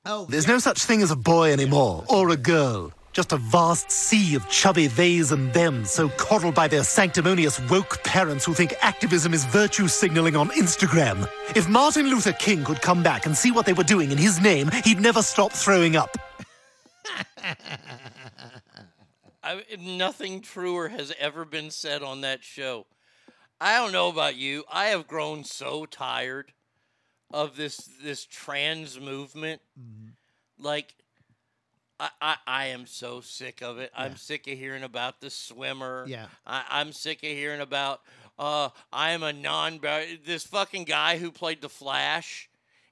Oh, 0.03 0.25
There's 0.27 0.47
no 0.47 0.57
such 0.57 0.83
thing 0.83 1.03
as 1.03 1.11
a 1.11 1.15
boy 1.15 1.53
anymore, 1.53 2.03
or 2.09 2.31
a 2.31 2.37
girl. 2.37 2.91
Just 3.13 3.33
a 3.33 3.37
vast 3.37 3.91
sea 3.91 4.33
of 4.33 4.49
chubby 4.49 4.87
theys 4.87 5.31
and 5.31 5.53
thems, 5.53 5.91
so 5.91 6.09
coddled 6.09 6.55
by 6.55 6.67
their 6.67 6.83
sanctimonious 6.83 7.59
woke 7.69 8.03
parents 8.03 8.43
who 8.43 8.55
think 8.55 8.73
activism 8.81 9.31
is 9.31 9.45
virtue 9.45 9.87
signaling 9.87 10.35
on 10.35 10.49
Instagram. 10.51 11.29
If 11.55 11.69
Martin 11.69 12.07
Luther 12.07 12.31
King 12.31 12.63
could 12.63 12.81
come 12.81 13.03
back 13.03 13.27
and 13.27 13.37
see 13.37 13.51
what 13.51 13.67
they 13.67 13.73
were 13.73 13.83
doing 13.83 14.11
in 14.11 14.17
his 14.17 14.41
name, 14.41 14.71
he'd 14.83 14.99
never 14.99 15.21
stop 15.21 15.51
throwing 15.51 15.95
up. 15.95 16.17
I, 19.43 19.61
nothing 19.79 20.41
truer 20.41 20.87
has 20.89 21.13
ever 21.19 21.45
been 21.45 21.69
said 21.69 22.01
on 22.01 22.21
that 22.21 22.43
show. 22.43 22.87
I 23.59 23.77
don't 23.77 23.91
know 23.91 24.09
about 24.09 24.35
you. 24.35 24.63
I 24.71 24.85
have 24.85 25.05
grown 25.07 25.43
so 25.43 25.85
tired 25.85 26.53
of 27.33 27.55
this 27.55 27.89
this 28.03 28.25
trans 28.25 28.99
movement. 28.99 29.61
Like, 30.57 30.93
I, 31.99 32.09
I 32.21 32.35
I 32.47 32.65
am 32.67 32.85
so 32.85 33.21
sick 33.21 33.61
of 33.61 33.79
it. 33.79 33.91
I'm 33.95 34.15
sick 34.15 34.47
of 34.47 34.57
hearing 34.57 34.83
about 34.83 35.21
the 35.21 35.29
swimmer. 35.29 36.05
Yeah. 36.07 36.27
I, 36.45 36.63
I'm 36.69 36.91
sick 36.93 37.23
of 37.23 37.29
hearing 37.29 37.61
about. 37.61 38.01
Uh, 38.37 38.69
I 38.91 39.11
am 39.11 39.23
a 39.23 39.33
non. 39.33 39.79
This 40.25 40.45
fucking 40.45 40.85
guy 40.85 41.17
who 41.17 41.31
played 41.31 41.61
the 41.61 41.69
Flash 41.69 42.49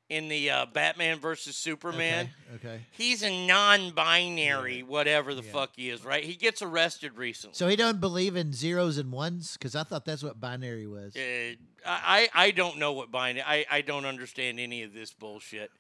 in 0.10 0.28
the 0.28 0.50
uh, 0.50 0.66
Batman 0.66 1.20
versus 1.20 1.56
Superman. 1.56 2.32
Okay. 2.56 2.82
He's 2.92 3.24
a 3.24 3.48
non-binary, 3.48 4.82
whatever 4.84 5.36
the 5.36 5.44
fuck 5.44 5.72
he 5.76 5.90
is, 5.90 6.04
right? 6.04 6.24
He 6.24 6.34
gets 6.36 6.62
arrested 6.62 7.16
recently. 7.16 7.54
So 7.56 7.68
he 7.68 7.76
don't 7.76 8.00
believe 8.02 8.36
in 8.36 8.52
zeros 8.52 8.98
and 8.98 9.12
ones 9.12 9.54
because 9.54 9.76
I 9.76 9.84
thought 9.84 10.06
that's 10.06 10.24
what 10.24 10.40
binary 10.40 10.88
was. 10.88 11.16
Uh, 11.16 11.56
I 11.86 12.30
I 12.34 12.52
don't 12.52 12.78
know 12.78 12.92
what 12.92 13.12
binary. 13.12 13.46
I 13.48 13.66
I 13.70 13.82
don't 13.82 14.06
understand 14.06 14.60
any 14.60 14.84
of 14.84 14.94
this 14.94 15.14
bullshit. 15.14 15.72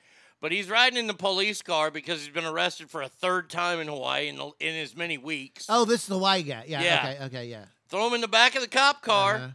But 0.41 0.53
he's 0.53 0.69
riding 0.69 0.97
in 0.97 1.07
the 1.07 1.13
police 1.13 1.61
car 1.61 1.91
because 1.91 2.23
he's 2.23 2.33
been 2.33 2.45
arrested 2.45 2.89
for 2.89 3.01
a 3.01 3.09
third 3.09 3.49
time 3.49 3.81
in 3.81 3.89
Hawaii 3.89 4.29
in, 4.29 4.37
the, 4.37 4.51
in 4.61 4.73
as 4.75 4.95
many 4.95 5.17
weeks. 5.17 5.65
Oh, 5.67 5.83
this 5.83 6.03
is 6.03 6.07
the 6.07 6.17
white 6.17 6.47
guy. 6.47 6.63
Yeah. 6.65 6.81
Yeah. 6.81 7.09
Okay. 7.13 7.25
Okay. 7.25 7.45
Yeah. 7.47 7.65
Throw 7.89 8.07
him 8.07 8.13
in 8.13 8.21
the 8.21 8.29
back 8.29 8.55
of 8.55 8.61
the 8.61 8.69
cop 8.69 9.01
car. 9.01 9.35
Uh-huh. 9.35 9.47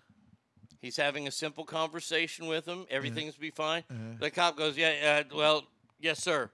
He's 0.85 0.99
having 0.99 1.27
a 1.27 1.31
simple 1.31 1.65
conversation 1.65 2.47
with 2.47 2.67
him. 2.67 2.85
Everything's 2.91 3.37
be 3.37 3.49
fine. 3.51 3.85
Uh-huh. 3.91 4.17
The 4.21 4.31
cop 4.31 4.55
goes, 4.55 4.77
"Yeah, 4.77 5.25
uh, 5.31 5.35
well, 5.35 5.67
yes, 5.99 6.23
sir. 6.23 6.51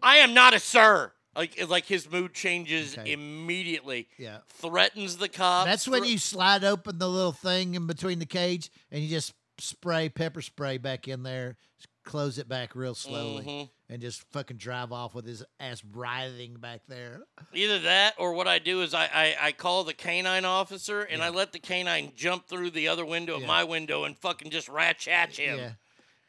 I 0.00 0.18
am 0.18 0.34
not 0.34 0.54
a 0.54 0.60
sir." 0.60 1.10
Like, 1.34 1.68
like 1.68 1.86
his 1.86 2.08
mood 2.08 2.32
changes 2.32 2.96
Okay. 2.96 3.10
immediately. 3.12 4.06
Yeah. 4.18 4.38
Threatens 4.48 5.16
the 5.16 5.28
cop. 5.28 5.66
That's 5.66 5.88
when 5.88 6.04
you 6.04 6.16
slide 6.18 6.62
open 6.62 6.98
the 6.98 7.08
little 7.08 7.32
thing 7.32 7.74
in 7.74 7.88
between 7.88 8.20
the 8.20 8.26
cage 8.26 8.70
and 8.92 9.02
you 9.02 9.08
just 9.08 9.34
spray 9.58 10.08
pepper 10.08 10.42
spray 10.42 10.78
back 10.78 11.08
in 11.08 11.24
there, 11.24 11.56
close 12.04 12.38
it 12.38 12.48
back 12.48 12.74
real 12.74 12.94
slowly, 12.94 13.44
Mhm. 13.44 13.70
and 13.88 14.00
just 14.02 14.22
fucking 14.32 14.56
drive 14.56 14.90
off 14.92 15.14
with 15.14 15.26
his 15.26 15.44
ass 15.58 15.82
writhing 15.84 16.54
back 16.54 16.82
there. 16.88 17.22
Either 17.52 17.78
that 17.80 18.14
or 18.18 18.32
what 18.32 18.48
I 18.48 18.58
do 18.58 18.82
is 18.82 18.94
I, 18.94 19.04
I, 19.06 19.36
I 19.40 19.52
call 19.52 19.84
the 19.84 19.92
canine 19.94 20.44
officer 20.44 21.02
and 21.02 21.22
I 21.22 21.28
let 21.28 21.52
the 21.52 21.58
canine 21.58 22.12
jump 22.16 22.46
through 22.46 22.70
the 22.70 22.88
other 22.88 23.04
window 23.04 23.36
of 23.36 23.42
my 23.44 23.64
window 23.64 24.04
and 24.04 24.16
fucking 24.18 24.50
just 24.50 24.68
rat 24.68 24.98
chat 24.98 25.36
him. 25.36 25.58
Yeah. 25.58 25.72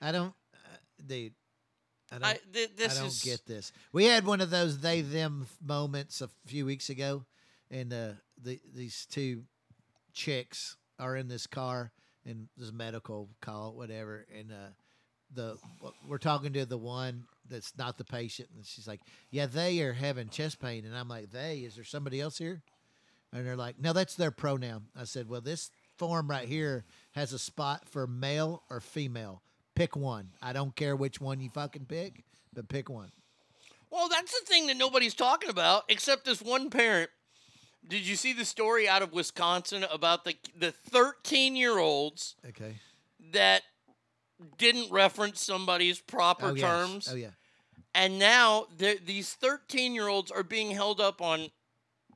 I 0.02 0.12
don't, 0.12 0.34
uh, 0.54 0.78
dude. 1.06 1.34
I 2.12 2.16
don't, 2.16 2.26
I- 2.26 2.40
th- 2.52 2.76
this 2.76 2.98
I 2.98 3.00
don't 3.00 3.08
is- 3.08 3.24
get 3.24 3.46
this. 3.46 3.72
We 3.94 4.06
had 4.06 4.26
one 4.26 4.42
of 4.42 4.50
those 4.50 4.80
they 4.80 5.02
them 5.02 5.48
moments 5.62 6.20
a 6.22 6.30
few 6.46 6.66
weeks 6.66 6.90
ago, 6.90 7.26
and 7.70 7.94
uh, 7.94 8.14
the 8.38 8.60
these 8.74 9.06
two 9.10 9.46
chicks 10.14 10.76
are 11.00 11.16
in 11.16 11.30
this 11.30 11.48
car, 11.48 11.94
and 12.26 12.50
this 12.58 12.72
medical 12.74 13.30
call, 13.42 13.74
whatever, 13.76 14.26
and 14.38 14.52
uh, 14.52 14.72
the 15.34 15.58
we're 16.08 16.18
talking 16.18 16.54
to 16.54 16.66
the 16.66 16.78
one 16.78 17.26
that's 17.50 17.78
not 17.78 17.98
the 17.98 18.04
patient, 18.04 18.50
and 18.56 18.66
she's 18.66 18.88
like, 18.88 19.02
"Yeah, 19.30 19.46
they 19.46 19.82
are 19.82 19.94
having 19.94 20.30
chest 20.30 20.60
pain," 20.60 20.86
and 20.86 20.96
I'm 20.96 21.08
like, 21.08 21.32
"They? 21.32 21.60
Is 21.60 21.76
there 21.76 21.84
somebody 21.84 22.20
else 22.22 22.38
here?" 22.38 22.62
And 23.34 23.46
they're 23.46 23.56
like, 23.56 23.80
"No, 23.80 23.94
that's 23.94 24.16
their 24.16 24.32
pronoun." 24.32 24.88
I 24.96 25.06
said, 25.06 25.28
"Well, 25.30 25.42
this 25.42 25.72
form 25.98 26.30
right 26.30 26.48
here 26.48 26.86
has 27.12 27.34
a 27.34 27.40
spot 27.40 27.88
for 27.88 28.08
male 28.08 28.64
or 28.70 28.80
female. 28.82 29.42
Pick 29.76 29.96
one. 29.96 30.32
I 30.42 30.54
don't 30.54 30.76
care 30.76 30.96
which 30.96 31.22
one 31.22 31.40
you 31.40 31.50
fucking 31.50 31.86
pick, 31.86 32.24
but 32.54 32.68
pick 32.68 32.90
one." 32.90 33.12
Well, 33.90 34.08
that's 34.10 34.38
the 34.40 34.46
thing 34.46 34.68
that 34.68 34.78
nobody's 34.78 35.14
talking 35.14 35.50
about 35.50 35.84
except 35.90 36.26
this 36.26 36.42
one 36.42 36.70
parent. 36.70 37.10
Did 37.88 38.02
you 38.08 38.16
see 38.16 38.32
the 38.32 38.46
story 38.46 38.88
out 38.88 39.02
of 39.02 39.12
Wisconsin 39.12 39.84
about 39.92 40.24
the 40.24 40.36
the 40.56 40.72
13 40.72 41.56
year 41.56 41.78
olds 41.80 42.36
Okay. 42.48 42.80
that 43.32 43.64
didn't 44.58 44.92
reference 44.92 45.42
somebody's 45.42 46.00
proper 46.00 46.48
Oh, 46.48 46.54
yes. 46.54 46.62
terms? 46.62 47.10
Oh 47.12 47.16
yeah. 47.16 47.32
And 47.94 48.20
now 48.20 48.68
these 48.78 49.34
13 49.34 49.94
year 49.94 50.08
olds 50.08 50.32
are 50.32 50.44
being 50.44 50.72
held 50.72 51.02
up 51.02 51.22
on 51.22 51.50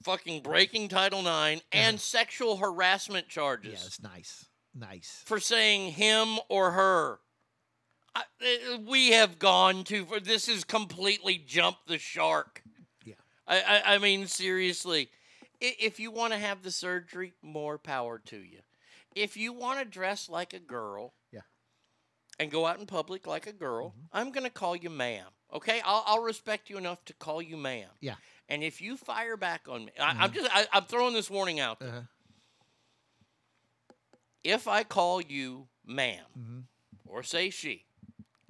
fucking 0.04 0.42
breaking 0.42 0.88
Title 0.88 1.20
IX 1.28 1.62
and 1.72 2.00
sexual 2.00 2.58
harassment 2.58 3.28
charges. 3.28 3.74
Uh-huh. 3.74 3.82
Yeah, 3.82 3.88
it's 3.88 4.02
nice. 4.02 4.46
Nice. 4.74 5.22
For 5.26 5.40
saying 5.40 5.92
him 5.94 6.40
or 6.50 6.72
her. 6.72 7.20
I, 8.14 8.22
uh, 8.42 8.78
we 8.88 9.12
have 9.12 9.40
gone 9.40 9.84
too 9.84 10.06
far. 10.06 10.20
This 10.22 10.48
has 10.48 10.64
completely 10.64 11.38
jumped 11.38 11.88
the 11.88 11.98
shark. 11.98 12.62
Yeah. 13.04 13.16
I, 13.48 13.60
I, 13.62 13.96
I 13.96 13.98
mean, 13.98 14.28
seriously. 14.28 15.10
If 15.60 16.00
you 16.00 16.12
want 16.12 16.32
to 16.34 16.40
have 16.40 16.64
the 16.64 16.72
surgery, 16.72 17.34
more 17.42 17.78
power 17.78 18.20
to 18.28 18.38
you. 18.38 18.60
If 19.16 19.36
you 19.38 19.52
want 19.54 19.80
to 19.80 19.86
dress 19.86 20.30
like 20.30 20.54
a 20.54 20.60
girl. 20.60 21.14
And 22.40 22.52
go 22.52 22.66
out 22.66 22.80
in 22.80 22.86
public 22.86 23.26
like 23.28 23.48
a 23.48 23.54
girl, 23.54 23.90
Mm-hmm. 23.90 24.18
I'm 24.18 24.32
going 24.32 24.44
to 24.44 24.50
call 24.50 24.76
you 24.76 24.90
ma'am. 24.90 25.26
Okay, 25.54 25.82
I'll, 25.86 26.04
I'll 26.06 26.22
respect 26.24 26.70
you 26.70 26.78
enough 26.78 27.04
to 27.06 27.14
call 27.14 27.42
you 27.42 27.56
ma'am. 27.58 27.90
Yeah. 28.02 28.16
And 28.50 28.64
if 28.64 28.82
you 28.82 28.98
fire 28.98 29.38
back 29.38 29.68
on 29.70 29.86
me, 29.86 29.92
I, 30.00 30.12
Uh-huh. 30.12 30.24
I'm 30.24 30.32
just 30.34 30.50
I, 30.56 30.66
I'm 30.74 30.84
throwing 30.84 31.14
this 31.14 31.30
warning 31.30 31.60
out 31.60 31.80
there. 31.80 32.08
If 34.44 34.68
I 34.68 34.84
call 34.84 35.22
you 35.22 35.68
madam 35.86 36.26
Mm-hmm. 36.38 36.60
or 37.06 37.24
say 37.24 37.50
she, 37.50 37.86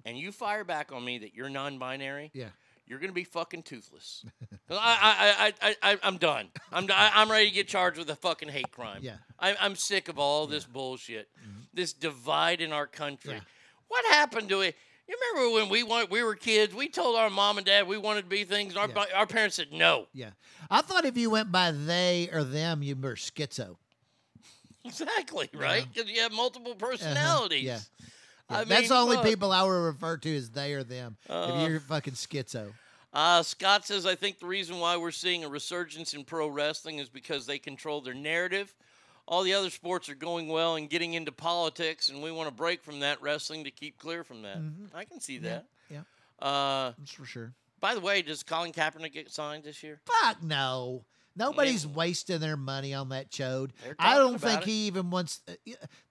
and 0.04 0.18
you 0.18 0.32
fire 0.32 0.64
back 0.64 0.92
on 0.92 1.04
me 1.04 1.18
that 1.20 1.34
you're 1.34 1.50
non-binary, 1.50 2.32
Yeah. 2.34 2.50
you're 2.86 3.00
gonna 3.00 3.14
be 3.14 3.24
fucking 3.24 3.64
toothless. 3.64 4.26
I, 4.70 4.74
I, 4.76 5.54
I, 5.62 5.70
I, 5.70 5.92
I, 5.94 5.98
I'm 6.04 6.18
done. 6.18 6.50
I'm, 6.72 6.86
I, 6.92 7.12
I'm 7.16 7.30
ready 7.32 7.50
to 7.50 7.54
get 7.54 7.68
charged 7.68 7.98
with 7.98 8.10
a 8.10 8.16
fucking 8.16 8.50
hate 8.50 8.72
crime. 8.72 9.00
Yeah. 9.04 9.18
I, 9.40 9.56
I'm 9.60 9.76
sick 9.76 10.10
of 10.10 10.18
all 10.20 10.48
this 10.48 10.66
bullshit, 10.66 11.30
this 11.74 11.94
divide 11.94 12.62
in 12.62 12.72
our 12.74 12.88
country. 12.88 13.36
Yeah. 13.36 13.40
What 13.88 14.06
happened 14.06 14.50
to 14.50 14.62
it? 14.62 14.76
You 15.08 15.16
remember 15.34 15.54
when 15.56 15.70
we 15.70 15.84
want, 15.84 16.10
we 16.10 16.24
were 16.24 16.36
kids? 16.36 16.74
We 16.74 16.88
told 16.90 17.16
our 17.16 17.30
mom 17.30 17.58
and 17.58 17.66
dad 17.66 17.88
we 17.88 17.98
wanted 17.98 18.24
to 18.24 18.28
be 18.28 18.44
things, 18.44 18.76
and 18.76 18.80
our, 18.80 19.06
Yeah. 19.08 19.16
our 19.18 19.28
parents 19.28 19.56
said 19.58 19.72
no. 19.72 20.08
Yeah. 20.14 20.32
I 20.72 20.82
thought 20.82 21.06
if 21.06 21.16
you 21.16 21.30
went 21.30 21.52
by 21.52 21.72
they 21.72 22.30
or 22.32 22.44
them, 22.44 22.82
you 22.82 22.96
were 22.96 23.14
schizo. 23.16 23.78
Exactly 24.84 25.50
right, 25.54 25.86
because 25.92 26.10
you 26.10 26.22
have 26.22 26.32
multiple 26.32 26.72
Uh-huh. 26.72 26.88
personalities. 26.92 27.64
Yeah. 27.64 27.80
I 28.50 28.60
Yeah, 28.60 28.64
That's 28.66 28.90
the 28.90 28.96
only 28.96 29.18
people 29.24 29.52
I 29.52 29.64
would 29.64 29.70
refer 29.72 30.18
to 30.18 30.36
as 30.38 30.52
they 30.52 30.74
or 30.74 30.84
them. 30.84 31.18
Uh, 31.28 31.52
if 31.64 31.70
you're 31.70 31.80
fucking 31.80 32.14
schizo. 32.14 32.74
Uh, 33.14 33.42
Scott 33.42 33.86
says, 33.88 34.06
I 34.06 34.14
think 34.16 34.40
the 34.40 34.46
reason 34.46 34.78
why 34.80 34.98
we're 34.98 35.10
seeing 35.12 35.44
a 35.44 35.50
resurgence 35.50 36.14
in 36.14 36.26
pro 36.26 36.48
wrestling 36.48 37.00
is 37.00 37.10
because 37.10 37.46
they 37.46 37.58
control 37.58 38.02
their 38.02 38.14
narrative. 38.14 38.76
All 39.28 39.44
the 39.44 39.54
other 39.56 39.70
sports 39.72 40.08
are 40.10 40.16
going 40.16 40.48
well 40.50 40.76
and 40.76 40.90
getting 40.90 41.14
into 41.14 41.32
politics, 41.32 42.10
and 42.10 42.22
we 42.22 42.32
want 42.32 42.48
to 42.48 42.54
break 42.54 42.84
from 42.84 43.00
that 43.00 43.22
wrestling 43.22 43.64
to 43.64 43.72
keep 43.72 43.98
clear 43.98 44.24
from 44.24 44.44
that. 44.44 44.58
Mhm. 44.60 44.90
I 44.94 45.04
can 45.06 45.20
see 45.20 45.40
that. 45.40 45.66
yeah. 45.90 46.02
Uh, 46.40 46.94
That's 46.98 47.12
for 47.12 47.26
sure. 47.26 47.54
by 47.80 47.96
the 47.96 48.02
way, 48.02 48.22
does 48.22 48.44
Colin 48.44 48.72
Kaepernick 48.72 49.14
get 49.14 49.32
signed 49.32 49.64
this 49.64 49.82
year? 49.82 50.00
Fuck 50.22 50.44
no. 50.44 51.06
Nobody's 51.38 51.86
wasting 51.86 52.40
their 52.40 52.56
money 52.56 52.94
on 52.94 53.10
that 53.10 53.30
chode. 53.30 53.72
I 54.00 54.16
don't 54.16 54.40
think 54.40 54.62
it. 54.62 54.68
he 54.68 54.88
even 54.88 55.10
wants 55.10 55.42
uh, 55.50 55.54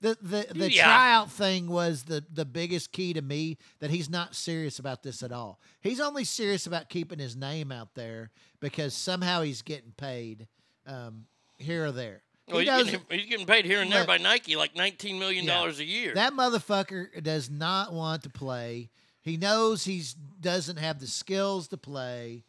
the 0.03 0.19
the 0.21 0.47
the 0.55 0.71
Yeah. 0.71 0.85
tryout 0.85 1.31
thing 1.31 1.67
was 1.69 2.03
the 2.03 2.23
the 2.31 2.45
biggest 2.45 2.93
key 2.93 3.15
to 3.15 3.23
me 3.23 3.57
that 3.79 3.89
he's 3.91 4.11
not 4.11 4.35
serious 4.35 4.79
about 4.79 5.03
this 5.03 5.23
at 5.23 5.33
all. 5.33 5.61
He's 5.81 5.99
only 5.99 6.25
serious 6.25 6.67
about 6.67 6.91
keeping 6.91 7.19
his 7.19 7.37
name 7.37 7.73
out 7.73 7.95
there 7.95 8.33
because 8.61 8.93
somehow 8.93 9.41
he's 9.41 9.63
getting 9.63 9.93
paid 9.93 10.47
um, 10.87 11.25
here 11.57 11.87
or 11.87 11.93
there. 11.93 12.23
Well, 12.49 12.59
He 12.59 12.65
he's, 12.67 12.69
does- 12.69 12.91
getting, 12.91 13.07
he's 13.19 13.27
getting 13.29 13.47
paid 13.47 13.65
here 13.65 13.81
and 13.81 13.91
there 13.91 14.01
Look. 14.01 14.09
by 14.09 14.19
Nike 14.19 14.57
like 14.57 14.75
$19 14.75 15.19
million 15.19 15.45
Yeah. 15.45 15.65
a 15.67 15.73
year. 15.83 16.15
That 16.15 16.33
motherfucker 16.35 17.23
does 17.23 17.49
not 17.51 17.93
want 17.93 18.23
to 18.25 18.29
play. 18.31 18.91
He 19.23 19.37
knows 19.39 19.85
he 19.85 20.03
doesn't 20.41 20.77
have 20.77 21.01
the 21.01 21.07
skills 21.07 21.69
to 21.69 21.79
play. 21.79 22.45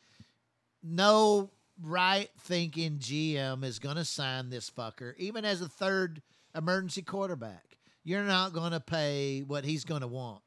No 0.83 1.49
right 1.81 2.29
thinking 2.41 2.99
GM 2.99 3.63
is 3.63 3.79
going 3.79 3.95
to 3.95 4.05
sign 4.05 4.49
this 4.49 4.69
fucker, 4.69 5.13
even 5.17 5.45
as 5.45 5.61
a 5.61 5.67
third 5.69 6.21
emergency 6.55 7.01
quarterback. 7.01 7.63
You're 8.03 8.23
not 8.23 8.53
going 8.53 8.71
to 8.71 8.79
pay 8.79 9.41
what 9.41 9.65
he's 9.65 9.83
going 9.83 10.01
to 10.01 10.07
want. 10.07 10.41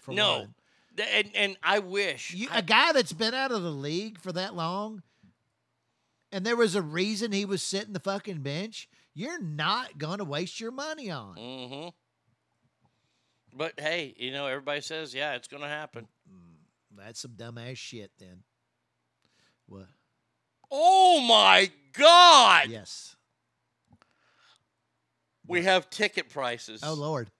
For 0.00 0.14
no. 0.14 0.38
one. 0.38 0.54
Th- 0.96 1.08
And, 1.12 1.30
and 1.36 1.56
I 1.62 1.80
wish. 1.80 2.32
You, 2.32 2.48
I- 2.50 2.58
a 2.58 2.62
guy 2.62 2.92
that's 2.92 3.12
been 3.12 3.34
out 3.34 3.50
of 3.52 3.62
the 3.62 3.70
league 3.70 4.18
for 4.20 4.32
that 4.32 4.54
long, 4.54 5.02
and 6.32 6.44
there 6.44 6.56
was 6.56 6.74
a 6.74 6.82
reason 6.82 7.32
he 7.32 7.44
was 7.44 7.62
sitting 7.62 7.92
the 7.92 8.00
fucking 8.00 8.42
bench. 8.42 8.88
You're 9.14 9.40
not 9.40 9.98
going 9.98 10.18
to 10.18 10.24
waste 10.24 10.60
your 10.60 10.72
money 10.72 11.10
on. 11.10 11.36
Mm-hmm. 11.36 11.88
But 13.56 13.74
hey, 13.78 14.14
you 14.18 14.32
know, 14.32 14.46
everybody 14.46 14.82
says, 14.82 15.14
yeah, 15.14 15.34
it's 15.34 15.48
going 15.48 15.62
to 15.62 15.68
happen. 15.68 16.06
That's 16.96 17.20
some 17.20 17.32
dumbass 17.32 17.76
shit. 17.76 18.10
Then 18.18 18.42
what? 19.66 19.86
Oh 20.70 21.20
my 21.20 21.70
God! 21.92 22.68
Yes. 22.68 23.16
We 25.46 25.62
have 25.62 25.90
ticket 25.90 26.28
prices. 26.28 26.80
Oh 26.82 26.94
Lord. 26.94 27.30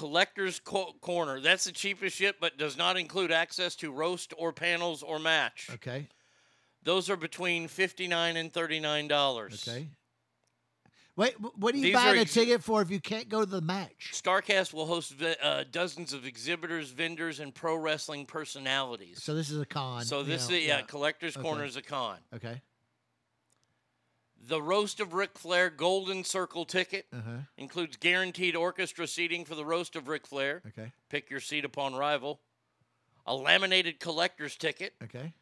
Collector's 0.00 0.58
Co- 0.60 0.94
Corner. 1.02 1.40
That's 1.40 1.64
the 1.64 1.72
cheapest 1.72 2.16
shit, 2.16 2.40
but 2.40 2.56
does 2.56 2.78
not 2.78 2.96
include 2.96 3.30
access 3.30 3.76
to 3.76 3.92
roast 3.92 4.32
or 4.38 4.50
panels 4.50 5.02
or 5.02 5.18
match. 5.18 5.68
Okay. 5.74 6.08
Those 6.82 7.10
are 7.10 7.16
between 7.16 7.68
fifty 7.68 8.08
nine 8.08 8.38
and 8.38 8.50
thirty 8.50 8.80
nine 8.80 9.08
dollars. 9.08 9.68
Okay. 9.68 9.88
Wait, 11.16 11.34
what 11.38 11.74
are 11.74 11.76
you 11.76 11.82
These 11.82 11.94
buying 11.94 12.18
are 12.18 12.22
a 12.22 12.24
ticket 12.24 12.64
for 12.64 12.80
if 12.80 12.90
you 12.90 12.98
can't 12.98 13.28
go 13.28 13.40
to 13.40 13.46
the 13.46 13.60
match? 13.60 14.12
Starcast 14.14 14.72
will 14.72 14.86
host 14.86 15.12
uh, 15.20 15.64
dozens 15.70 16.14
of 16.14 16.24
exhibitors, 16.24 16.92
vendors, 16.92 17.40
and 17.40 17.54
pro 17.54 17.76
wrestling 17.76 18.24
personalities. 18.24 19.22
So 19.22 19.34
this 19.34 19.50
is 19.50 19.60
a 19.60 19.66
con. 19.66 20.02
So 20.06 20.22
this 20.22 20.48
know, 20.48 20.56
is 20.56 20.64
yeah, 20.64 20.80
Collector's 20.80 21.36
Okay. 21.36 21.42
Corner 21.42 21.64
is 21.64 21.76
a 21.76 21.82
con. 21.82 22.16
Okay. 22.34 22.62
The 24.50 24.60
Roast 24.60 24.98
of 24.98 25.14
Ric 25.14 25.38
Flair 25.38 25.70
Golden 25.70 26.24
Circle 26.24 26.64
ticket 26.64 27.06
Uh-huh. 27.12 27.42
includes 27.56 27.96
guaranteed 27.96 28.56
orchestra 28.56 29.06
seating 29.06 29.44
for 29.44 29.54
the 29.54 29.64
Roast 29.64 29.94
of 29.94 30.08
Ric 30.08 30.26
Flair. 30.26 30.60
Okay. 30.66 30.92
Pick 31.08 31.30
your 31.30 31.38
seat 31.38 31.64
upon 31.64 31.94
arrival. 31.94 32.40
A 33.26 33.32
laminated 33.36 34.00
collector's 34.00 34.56
ticket 34.56 34.94
Okay. 35.04 35.34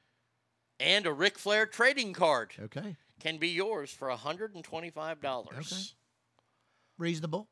and 0.78 1.06
a 1.06 1.12
Ric 1.14 1.38
Flair 1.38 1.64
trading 1.64 2.12
card 2.12 2.52
Okay. 2.60 2.96
can 3.18 3.38
be 3.38 3.48
yours 3.48 3.90
for 3.90 4.10
$125. 4.10 5.54
Okay. 5.58 5.94
Reasonable. 6.98 7.48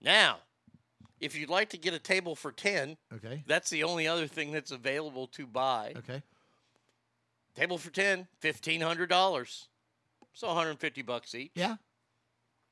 Now, 0.00 0.40
if 1.20 1.34
you'd 1.36 1.50
like 1.50 1.68
to 1.68 1.76
get 1.76 1.92
a 1.92 1.98
table 1.98 2.34
for 2.34 2.50
10, 2.50 2.96
Okay. 3.12 3.44
that's 3.46 3.68
the 3.68 3.84
only 3.84 4.08
other 4.08 4.26
thing 4.26 4.52
that's 4.52 4.70
available 4.70 5.26
to 5.28 5.46
buy. 5.46 5.92
Okay. 5.96 6.22
Table 7.54 7.76
for 7.76 7.90
10, 7.90 8.26
$1,500. 8.40 9.68
So 10.34 10.48
150 10.48 11.02
bucks 11.02 11.34
each. 11.34 11.52
Yeah. 11.54 11.76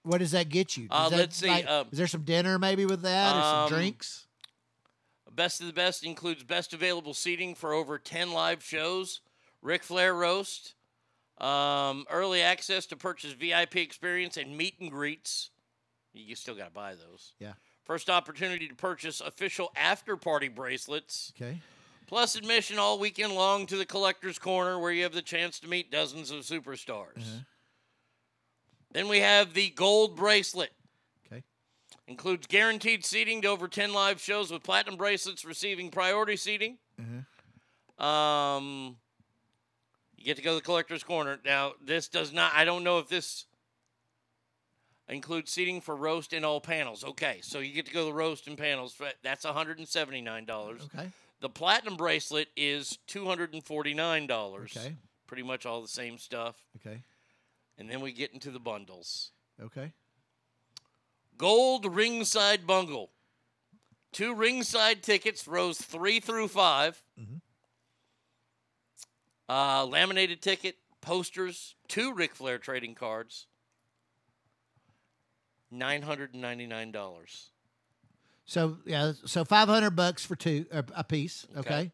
What 0.02 0.18
does 0.18 0.32
that 0.32 0.48
get 0.48 0.76
you? 0.76 0.88
Uh, 0.90 1.08
that, 1.08 1.16
let's 1.16 1.36
see, 1.36 1.48
like, 1.48 1.66
um, 1.68 1.86
is 1.92 1.98
there 1.98 2.08
some 2.08 2.22
dinner 2.22 2.58
maybe 2.58 2.84
with 2.84 3.02
that 3.02 3.36
or 3.36 3.38
Um, 3.40 3.68
some 3.68 3.78
drinks? 3.78 4.26
Best 5.30 5.60
of 5.60 5.66
the 5.68 5.72
best 5.72 6.04
includes 6.04 6.42
best 6.42 6.74
available 6.74 7.14
seating 7.14 7.54
for 7.54 7.72
over 7.72 7.98
10 7.98 8.32
live 8.32 8.62
shows, 8.62 9.20
Ric 9.62 9.82
Flair 9.84 10.12
roast, 10.14 10.74
um, 11.38 12.04
early 12.10 12.42
access 12.42 12.84
to 12.86 12.96
purchase 12.96 13.32
VIP 13.32 13.76
experience, 13.76 14.36
and 14.36 14.56
meet 14.58 14.78
and 14.80 14.90
greets. 14.90 15.50
You 16.12 16.34
still 16.34 16.54
got 16.56 16.66
to 16.66 16.70
buy 16.72 16.94
those. 16.96 17.32
Yeah. 17.38 17.54
First 17.84 18.10
opportunity 18.10 18.68
to 18.68 18.74
purchase 18.74 19.20
official 19.20 19.72
after 19.74 20.16
party 20.16 20.48
bracelets, 20.48 21.32
Okay. 21.36 21.62
plus 22.06 22.34
admission 22.34 22.78
all 22.78 22.98
weekend 22.98 23.32
long 23.34 23.66
to 23.66 23.76
the 23.76 23.86
Collector's 23.86 24.38
Corner, 24.38 24.78
where 24.78 24.92
you 24.92 25.04
have 25.04 25.14
the 25.14 25.22
chance 25.22 25.58
to 25.60 25.68
meet 25.68 25.90
dozens 25.90 26.30
of 26.30 26.40
superstars. 26.40 27.16
Uh-huh. 27.18 27.38
Then 28.92 29.08
we 29.08 29.20
have 29.20 29.54
the 29.54 29.70
gold 29.70 30.16
bracelet. 30.16 30.70
Okay. 31.26 31.42
Includes 32.06 32.46
guaranteed 32.46 33.04
seating 33.04 33.42
to 33.42 33.48
over 33.48 33.68
10 33.68 33.92
live 33.92 34.20
shows 34.20 34.50
with 34.50 34.62
platinum 34.62 34.96
bracelets 34.96 35.44
receiving 35.44 35.90
priority 35.90 36.36
seating. 36.36 36.78
Uh-huh. 37.00 38.04
Um, 38.04 38.96
you 40.16 40.24
get 40.24 40.36
to 40.36 40.42
go 40.42 40.50
to 40.50 40.56
the 40.56 40.62
collector's 40.62 41.02
corner. 41.02 41.38
Now, 41.44 41.72
this 41.84 42.08
does 42.08 42.32
not, 42.32 42.52
I 42.54 42.64
don't 42.64 42.84
know 42.84 42.98
if 42.98 43.08
this 43.08 43.46
includes 45.08 45.50
seating 45.50 45.80
for 45.80 45.96
roast 45.96 46.32
and 46.32 46.44
all 46.44 46.60
panels. 46.60 47.04
Okay, 47.04 47.40
so 47.42 47.58
you 47.60 47.72
get 47.72 47.86
to 47.86 47.92
go 47.92 48.00
to 48.00 48.06
the 48.06 48.12
roast 48.12 48.46
and 48.46 48.58
panels. 48.58 49.00
That's 49.22 49.44
$179. 49.44 50.50
Okay. 50.50 51.10
The 51.40 51.48
platinum 51.48 51.96
bracelet 51.96 52.48
is 52.56 52.98
$249. 53.08 54.30
Okay. 54.30 54.96
Pretty 55.26 55.42
much 55.42 55.66
all 55.66 55.82
the 55.82 55.88
same 55.88 56.18
stuff. 56.18 56.56
Okay. 56.76 57.02
And 57.82 57.90
then 57.90 58.00
we 58.00 58.12
get 58.12 58.32
into 58.32 58.52
the 58.52 58.60
bundles. 58.60 59.32
Okay. 59.60 59.92
Gold 61.36 61.84
ringside 61.84 62.64
bungle. 62.64 63.10
Two 64.12 64.36
ringside 64.36 65.02
tickets, 65.02 65.48
rows 65.48 65.78
three 65.78 66.20
through 66.20 66.46
5 66.46 67.02
Mhm. 67.18 67.40
Uh, 69.48 69.84
laminated 69.84 70.40
ticket, 70.40 70.76
posters, 71.00 71.74
two 71.88 72.14
Ric 72.14 72.36
Flair 72.36 72.58
trading 72.58 72.94
cards. 72.94 73.48
Nine 75.72 76.02
hundred 76.02 76.34
and 76.34 76.40
ninety 76.42 76.66
nine 76.68 76.92
dollars. 76.92 77.50
So 78.44 78.78
yeah, 78.86 79.12
so 79.26 79.44
five 79.44 79.68
hundred 79.68 79.96
bucks 79.96 80.24
for 80.24 80.36
two 80.36 80.66
uh, 80.72 80.82
a 80.94 81.02
piece. 81.02 81.46
Okay. 81.56 81.90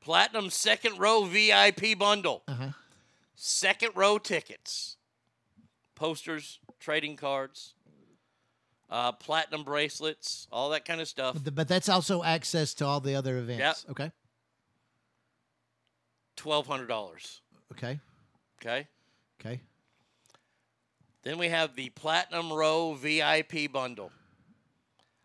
Platinum 0.00 0.50
second 0.50 0.98
row 0.98 1.22
VIP 1.24 1.96
bundle. 1.96 2.42
Uh 2.48 2.54
huh. 2.54 2.68
Second 3.36 3.92
row 3.94 4.18
tickets, 4.18 4.96
posters, 6.00 6.58
trading 6.80 7.14
cards, 7.14 7.74
uh, 8.88 9.12
platinum 9.12 9.62
bracelets, 9.64 10.48
all 10.50 10.70
that 10.70 10.86
kind 10.86 10.98
of 10.98 11.06
stuff. 11.06 11.36
But, 11.44 11.54
but 11.54 11.68
that's 11.68 11.90
also 11.90 12.24
access 12.24 12.72
to 12.74 12.86
all 12.86 13.00
the 13.00 13.14
other 13.14 13.36
events. 13.36 13.84
Yep. 13.86 13.90
Okay. 13.90 14.12
Twelve 16.36 16.66
hundred 16.66 16.86
dollars. 16.86 17.42
Okay. 17.72 18.00
Okay. 18.62 18.88
Okay. 19.38 19.60
Then 21.22 21.36
we 21.36 21.48
have 21.48 21.76
the 21.76 21.90
Platinum 21.90 22.50
Row 22.50 22.94
VIP 22.94 23.70
bundle. 23.70 24.10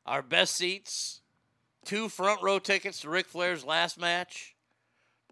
Our 0.05 0.21
best 0.21 0.55
seats, 0.55 1.21
two 1.85 2.09
front 2.09 2.41
row 2.43 2.59
tickets 2.59 2.99
to 2.99 3.09
Ric 3.09 3.27
Flair's 3.27 3.63
last 3.63 3.97
match, 3.97 4.55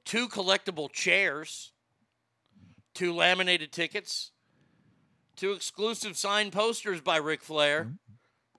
two 0.06 0.30
collectible 0.30 0.90
chairs, 0.90 1.74
two 2.94 3.14
laminated 3.14 3.74
tickets, 3.74 4.32
two 5.36 5.52
exclusive 5.52 6.18
signed 6.18 6.52
posters 6.54 7.02
by 7.02 7.18
Ric 7.18 7.42
Flair, 7.42 7.94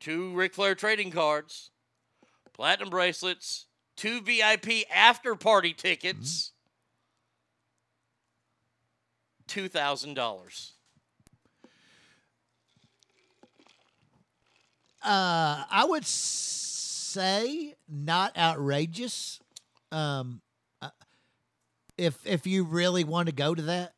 two 0.01 0.33
Ric 0.35 0.55
Flair 0.55 0.75
trading 0.75 1.11
cards, 1.11 1.71
platinum 2.53 2.91
bracelets, 2.91 3.67
two 3.97 4.21
VIP 4.21 4.85
after 4.93 5.35
party 5.35 5.73
tickets, 5.73 6.53
$2,000. 9.49 10.71
Uh, 15.03 15.65
I 15.71 15.85
would 15.87 16.07
say 16.07 17.75
not 17.87 18.37
outrageous. 18.39 19.39
Um, 19.93 20.41
uh, 20.81 20.89
if 21.99 22.27
if 22.27 22.47
you 22.47 22.65
really 22.65 23.05
want 23.05 23.29
to 23.29 23.35
go 23.35 23.55
to 23.55 23.63
that, 23.63 23.93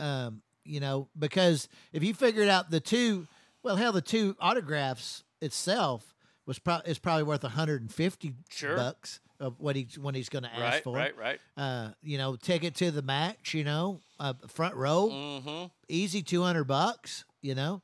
um, 0.00 0.40
you 0.68 0.80
know, 0.80 1.08
because 1.18 1.68
if 1.92 2.04
you 2.04 2.14
figured 2.14 2.48
out 2.48 2.70
the 2.70 2.80
two, 2.80 3.26
well, 3.62 3.76
hell, 3.76 3.92
the 3.92 4.00
two 4.02 4.36
autographs 4.40 5.24
itself 5.40 6.14
was 6.46 6.58
pro- 6.58 6.80
is 6.84 6.98
probably 6.98 7.24
worth 7.24 7.42
150 7.42 8.34
Sure. 8.50 8.76
bucks 8.76 9.20
of 9.40 9.58
what 9.60 9.76
he's 9.76 9.98
when 9.98 10.14
he's 10.14 10.28
going 10.28 10.42
to 10.44 10.50
ask 10.52 10.60
Right, 10.62 10.84
for. 10.84 10.96
right, 10.96 11.16
right. 11.16 11.40
Uh, 11.56 11.90
you 12.02 12.18
know, 12.18 12.36
ticket 12.36 12.74
to 12.76 12.90
the 12.90 13.02
match. 13.02 13.54
You 13.54 13.64
know, 13.64 14.00
uh, 14.20 14.34
front 14.48 14.74
row, 14.74 15.08
Mm-hmm. 15.10 15.64
easy 15.88 16.22
200 16.22 16.64
bucks. 16.64 17.24
You 17.40 17.54
know, 17.54 17.82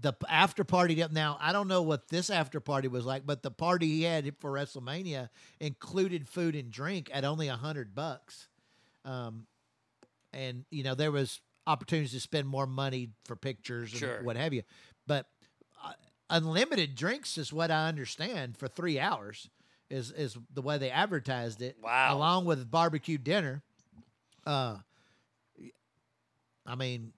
the 0.00 0.12
after 0.28 0.64
party 0.64 1.02
up 1.02 1.12
now 1.12 1.36
i 1.40 1.52
don't 1.52 1.68
know 1.68 1.82
what 1.82 2.08
this 2.08 2.30
after 2.30 2.60
party 2.60 2.88
was 2.88 3.04
like 3.04 3.26
but 3.26 3.42
the 3.42 3.50
party 3.50 3.86
he 3.86 4.02
had 4.04 4.34
for 4.40 4.50
wrestlemania 4.50 5.28
included 5.60 6.26
food 6.26 6.56
and 6.56 6.70
drink 6.70 7.10
at 7.12 7.24
only 7.26 7.48
a 7.48 7.56
hundred 7.56 7.94
bucks 7.94 8.48
um 9.04 9.46
and 10.32 10.64
you 10.70 10.82
know 10.82 10.94
there 10.94 11.12
was 11.12 11.40
opportunities 11.66 12.12
to 12.12 12.20
spend 12.20 12.46
more 12.48 12.66
money 12.66 13.10
for 13.24 13.36
pictures 13.36 13.92
and 13.92 14.00
Sure. 14.00 14.22
what 14.22 14.36
have 14.36 14.52
you 14.52 14.62
but 15.06 15.26
uh, 15.84 15.92
unlimited 16.30 16.94
drinks 16.94 17.38
is 17.38 17.52
what 17.52 17.70
i 17.70 17.86
understand 17.88 18.56
for 18.56 18.66
three 18.68 18.98
hours 18.98 19.48
is 19.90 20.10
is 20.10 20.36
the 20.52 20.62
way 20.62 20.76
they 20.78 20.90
advertised 20.90 21.62
it 21.62 21.76
Wow. 21.82 22.16
along 22.16 22.44
with 22.46 22.70
barbecue 22.70 23.18
dinner 23.18 23.62
uh 24.46 24.76
I 26.64 26.76
mean, 26.76 27.12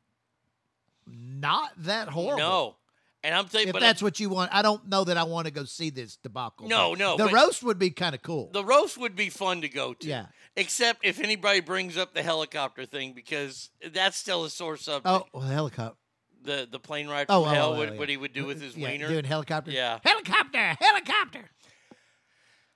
not 1.06 1.70
that 1.84 2.08
horrible. 2.08 2.38
No. 2.38 2.76
And 3.24 3.34
I'm 3.34 3.48
saying, 3.48 3.68
If 3.68 3.72
but 3.72 3.80
that's 3.80 4.02
what 4.02 4.20
you 4.20 4.28
want, 4.28 4.54
I 4.54 4.60
don't 4.60 4.86
know 4.86 5.02
that 5.04 5.16
I 5.16 5.22
want 5.24 5.46
to 5.46 5.50
go 5.50 5.64
see 5.64 5.88
this 5.88 6.16
debacle. 6.16 6.68
No, 6.68 6.92
no, 6.92 7.16
The 7.16 7.28
roast 7.28 7.62
would 7.62 7.78
be 7.78 7.90
kind 7.90 8.14
of 8.14 8.20
cool. 8.22 8.50
the 8.52 8.62
roast 8.64 8.98
would 8.98 9.16
be 9.16 9.30
fun 9.30 9.62
to 9.62 9.68
go 9.68 9.94
to. 9.94 10.06
Yeah. 10.06 10.26
Except 10.56 11.04
if 11.04 11.18
anybody 11.18 11.60
brings 11.60 11.96
up 11.96 12.12
the 12.14 12.22
helicopter 12.22 12.84
thing 12.84 13.14
because 13.14 13.70
that's 13.92 14.16
still 14.18 14.44
a 14.44 14.50
sore 14.50 14.76
subject. 14.76 15.06
oh, 15.06 15.26
well, 15.32 15.42
helicopter. 15.48 15.96
The 16.42 16.68
the 16.70 16.78
plane 16.78 17.08
ride 17.08 17.24
Oh, 17.30 17.42
from 17.44 17.50
oh, 17.52 17.54
hell, 17.54 17.72
oh, 17.72 17.78
what, 17.78 17.92
yeah. 17.94 17.98
what 17.98 18.08
he 18.10 18.18
would 18.18 18.34
do 18.34 18.44
with 18.44 18.60
his 18.60 18.76
Yeah, 18.76 18.88
wiener. 18.90 19.08
doing 19.08 19.24
helicopter. 19.24 19.70
Yeah. 19.70 19.98
Helicopter, 20.04 20.76
helicopter. 20.78 21.48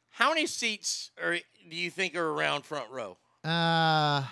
How 0.09 0.31
many 0.31 0.47
seats 0.47 1.11
are 1.23 1.35
do 1.69 1.77
you 1.77 1.91
think 1.91 2.17
are 2.17 2.31
around 2.31 2.65
front 2.65 2.91
row? 2.91 3.19
Uh, 3.45 4.25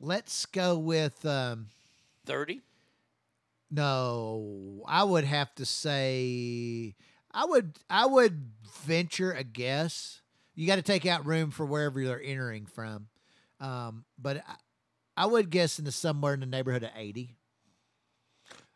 let's 0.00 0.46
go 0.46 0.78
with 0.78 1.24
um, 1.26 1.66
Thirty. 2.24 2.62
No. 3.72 4.84
I 4.86 5.02
would 5.02 5.24
have 5.24 5.52
to 5.56 5.66
say 5.66 6.94
I 7.32 7.44
would 7.46 7.78
I 7.88 8.06
would 8.06 8.50
venture 8.84 9.32
a 9.32 9.42
guess. 9.42 10.20
You 10.54 10.66
got 10.66 10.76
to 10.76 10.82
take 10.82 11.06
out 11.06 11.26
room 11.26 11.50
for 11.50 11.64
wherever 11.64 11.98
you're 12.00 12.20
entering 12.22 12.66
from, 12.66 13.08
um, 13.58 14.04
but 14.18 14.38
I, 14.46 14.54
I 15.16 15.26
would 15.26 15.48
guess 15.48 15.78
in 15.78 15.86
the 15.86 15.92
somewhere 15.92 16.34
in 16.34 16.40
the 16.40 16.46
neighborhood 16.46 16.82
of 16.82 16.90
eighty. 16.94 17.36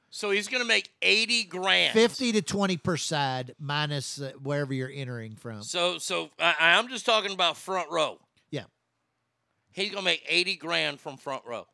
So 0.09 0.31
he's 0.31 0.49
going 0.49 0.63
to 0.63 0.67
make 0.67 0.91
eighty 1.03 1.45
grand. 1.45 1.93
50 1.93 2.33
to 2.33 2.43
20 2.43 2.79
per 2.79 2.97
side 2.97 3.55
minus 3.59 4.19
uh, 4.19 4.33
wherever 4.43 4.73
you're 4.73 4.91
entering 4.93 5.37
from. 5.37 5.63
So 5.63 5.99
so 5.99 6.31
I, 6.39 6.55
I'm 6.59 6.89
just 6.89 7.05
talking 7.05 7.33
about 7.33 7.59
front 7.59 7.91
row. 7.91 8.19
Yeah. 8.51 8.65
He's 9.73 9.91
going 9.91 10.03
to 10.03 10.05
make 10.11 10.25
eighty 10.27 10.57
grand 10.57 11.01
from 11.01 11.19
front 11.19 11.45
row. 11.45 11.67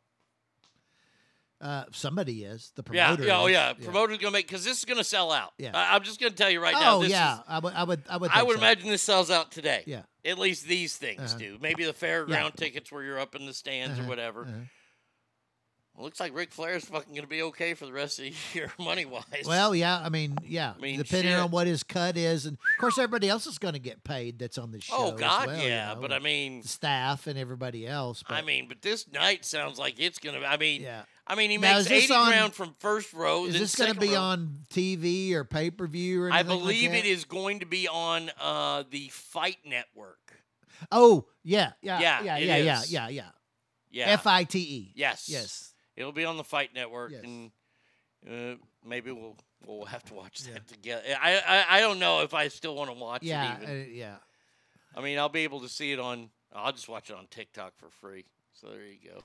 Uh, 1.63 1.85
somebody 1.93 2.43
is. 2.43 2.71
The 2.75 2.83
promoter 2.83 3.23
yeah, 3.25 3.39
oh 3.39 3.45
is. 3.47 3.53
yeah. 3.53 3.73
Promoter's 3.73 4.17
going 4.17 4.31
to 4.33 4.37
make 4.37 4.47
because 4.47 4.65
this 4.65 4.77
is 4.79 4.85
going 4.85 4.97
to 4.97 5.03
sell 5.03 5.31
out. 5.31 5.53
Yeah. 5.57 5.71
I, 5.73 5.95
am 5.95 6.03
just 6.03 6.19
going 6.19 6.31
to 6.33 6.37
tell 6.37 6.49
you 6.49 6.61
right 6.61 6.73
now. 6.73 6.97
Oh 6.97 7.01
yeah, 7.03 7.35
is- 7.35 7.39
I 7.47 7.59
would 7.59 7.73
I 7.73 7.83
would 7.83 8.01
I 8.09 8.17
would 8.17 8.31
I 8.31 8.43
would 8.43 8.55
so. 8.57 8.61
imagine 8.61 8.89
this 8.89 9.01
sells 9.01 9.31
out 9.31 9.51
today. 9.51 9.83
Yeah. 9.85 10.01
At 10.25 10.37
least 10.37 10.67
these 10.67 10.97
things 10.97 11.21
Uh-huh. 11.21 11.37
do. 11.39 11.57
Maybe 11.61 11.85
the 11.85 11.93
fairground 11.93 12.55
tickets 12.57 12.91
where 12.91 13.03
you're 13.03 13.19
up 13.19 13.33
in 13.35 13.45
the 13.45 13.53
stands 13.53 13.97
Uh-huh, 13.97 14.05
or 14.05 14.09
whatever. 14.09 14.41
uh-huh. 14.43 14.53
Looks 15.95 16.19
like 16.19 16.33
Ric 16.35 16.51
Flair's 16.51 16.85
fucking 16.85 17.13
going 17.13 17.21
to 17.21 17.27
be 17.27 17.43
okay 17.43 17.75
for 17.75 17.85
the 17.85 17.93
rest 17.93 18.17
of 18.17 18.25
the 18.25 18.33
year, 18.55 18.71
money 18.79 19.05
wise. 19.05 19.43
Well, 19.45 19.75
yeah, 19.75 19.99
I 20.03 20.09
mean, 20.09 20.35
yeah, 20.43 20.73
I 20.75 20.81
mean, 20.81 20.97
depending 20.97 21.33
shit. 21.33 21.39
on 21.39 21.51
what 21.51 21.67
his 21.67 21.83
cut 21.83 22.17
is, 22.17 22.47
and 22.47 22.57
of 22.57 22.79
course 22.81 22.97
everybody 22.97 23.29
else 23.29 23.45
is 23.45 23.59
going 23.59 23.75
to 23.75 23.79
get 23.79 24.03
paid 24.03 24.39
that's 24.39 24.57
on 24.57 24.71
the 24.71 24.81
show. 24.81 24.95
Oh 24.97 25.13
as 25.13 25.19
God, 25.19 25.47
well, 25.47 25.57
you 25.61 25.69
yeah. 25.69 25.93
know, 25.93 26.01
but 26.01 26.11
I 26.11 26.17
mean, 26.17 26.63
staff 26.63 27.27
and 27.27 27.37
everybody 27.37 27.85
else. 27.85 28.23
But 28.27 28.33
I 28.35 28.41
mean, 28.41 28.67
but 28.67 28.81
this 28.81 29.05
night 29.11 29.45
sounds 29.45 29.77
like 29.77 29.99
it's 29.99 30.17
gonna. 30.17 30.39
I 30.39 30.57
mean, 30.57 30.81
Yeah. 30.81 31.03
I 31.25 31.35
mean, 31.35 31.49
he 31.51 31.57
Now, 31.57 31.77
makes 31.77 31.89
eighty 31.89 32.13
on- 32.13 32.27
grand 32.27 32.53
from 32.53 32.75
first 32.79 33.13
row. 33.13 33.45
is 33.45 33.57
this 33.57 33.75
going 33.75 33.93
to 33.93 33.99
be 33.99 34.09
row. 34.13 34.21
on 34.21 34.65
TV 34.69 35.31
or 35.33 35.43
pay 35.45 35.71
per 35.71 35.87
view 35.87 36.23
or 36.23 36.31
I 36.31 36.39
anything 36.39 36.49
like 36.57 36.59
believe 36.63 36.91
that? 36.91 36.97
it 36.99 37.05
is 37.05 37.23
going 37.25 37.59
to 37.61 37.65
be 37.65 37.87
on 37.87 38.29
uh, 38.39 38.83
the 38.89 39.07
Fight 39.09 39.57
Network. 39.65 40.19
Oh 40.91 41.25
yeah, 41.43 41.73
yeah, 41.81 41.99
Yeah, 42.01 42.21
yeah, 42.23 42.37
yeah, 42.37 42.57
yeah, 42.57 42.81
yeah, 42.87 43.07
yeah. 43.09 43.29
Yeah, 43.89 44.05
F 44.09 44.27
I 44.27 44.43
T 44.43 44.59
E. 44.59 44.91
Yes, 44.95 45.29
Yes. 45.29 45.73
It'll 45.95 46.11
be 46.11 46.25
on 46.25 46.35
the 46.37 46.43
Fight 46.43 46.73
Network, 46.73 47.11
Yes. 47.11 47.23
and 47.23 47.51
uh, 48.27 48.55
maybe 48.83 49.11
we'll 49.11 49.37
we'll 49.65 49.85
have 49.85 50.03
to 50.05 50.13
watch 50.15 50.39
that 50.45 50.67
together. 50.67 51.03
I, 51.21 51.37
I 51.37 51.77
I 51.77 51.79
don't 51.79 51.99
know 51.99 52.21
if 52.23 52.33
I 52.33 52.47
still 52.49 52.75
want 52.75 52.89
to 52.89 52.95
watch 52.97 53.21
Yeah, 53.23 53.59
it. 53.61 53.69
uh, 53.69 53.89
yeah. 53.91 54.15
I 54.95 55.01
mean, 55.01 55.17
I'll 55.19 55.29
be 55.29 55.43
able 55.45 55.61
to 55.61 55.69
see 55.69 55.91
it 55.93 55.99
on. 55.99 56.31
I'll 56.51 56.71
just 56.73 56.89
watch 56.89 57.09
it 57.09 57.15
on 57.15 57.27
TikTok 57.27 57.73
for 57.77 57.89
free. 57.89 58.25
So 58.53 58.67
there 58.67 58.83
you 58.85 58.97
go. 59.09 59.23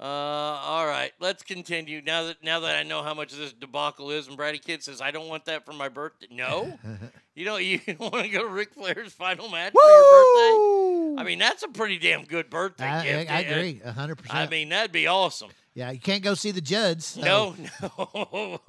Uh, 0.00 0.04
all 0.04 0.86
right, 0.86 1.10
let's 1.18 1.42
continue. 1.42 2.00
Now 2.04 2.24
that 2.24 2.42
now 2.44 2.60
that 2.60 2.76
I 2.76 2.84
know 2.84 3.02
how 3.02 3.14
much 3.14 3.32
this 3.32 3.52
debacle 3.52 4.10
is, 4.12 4.28
and 4.28 4.36
Brady 4.36 4.58
Kid 4.58 4.82
says 4.82 5.00
I 5.00 5.10
don't 5.10 5.26
want 5.28 5.46
that 5.46 5.64
for 5.66 5.72
my 5.72 5.88
birthday. 5.88 6.28
No, 6.30 6.78
you 7.34 7.44
don't. 7.44 7.64
You 7.64 7.78
don't 7.86 7.98
want 8.12 8.24
to 8.24 8.28
go 8.30 8.42
to 8.42 8.48
Ric 8.48 8.74
Flair's 8.74 9.12
final 9.12 9.48
match 9.48 9.72
for 9.72 9.90
your 9.90 10.04
birthday? 10.04 11.20
I 11.20 11.24
mean, 11.24 11.40
that's 11.40 11.64
a 11.64 11.68
pretty 11.68 11.98
damn 11.98 12.24
good 12.24 12.48
birthday 12.48 12.84
I, 12.86 13.00
I, 13.00 13.02
gift. 13.02 13.30
I 13.32 13.44
Uh, 13.44 13.50
agree, 13.50 13.78
hundred 13.90 14.16
percent. 14.16 14.38
I 14.38 14.46
mean, 14.48 14.68
that'd 14.68 14.92
be 14.92 15.08
awesome. 15.08 15.50
yeah, 15.74 15.90
you 15.90 15.98
can't 15.98 16.22
go 16.22 16.34
see 16.34 16.52
the 16.52 16.60
Judds. 16.60 17.04
so- 17.06 17.20
No, 17.20 17.56
no. 17.82 18.60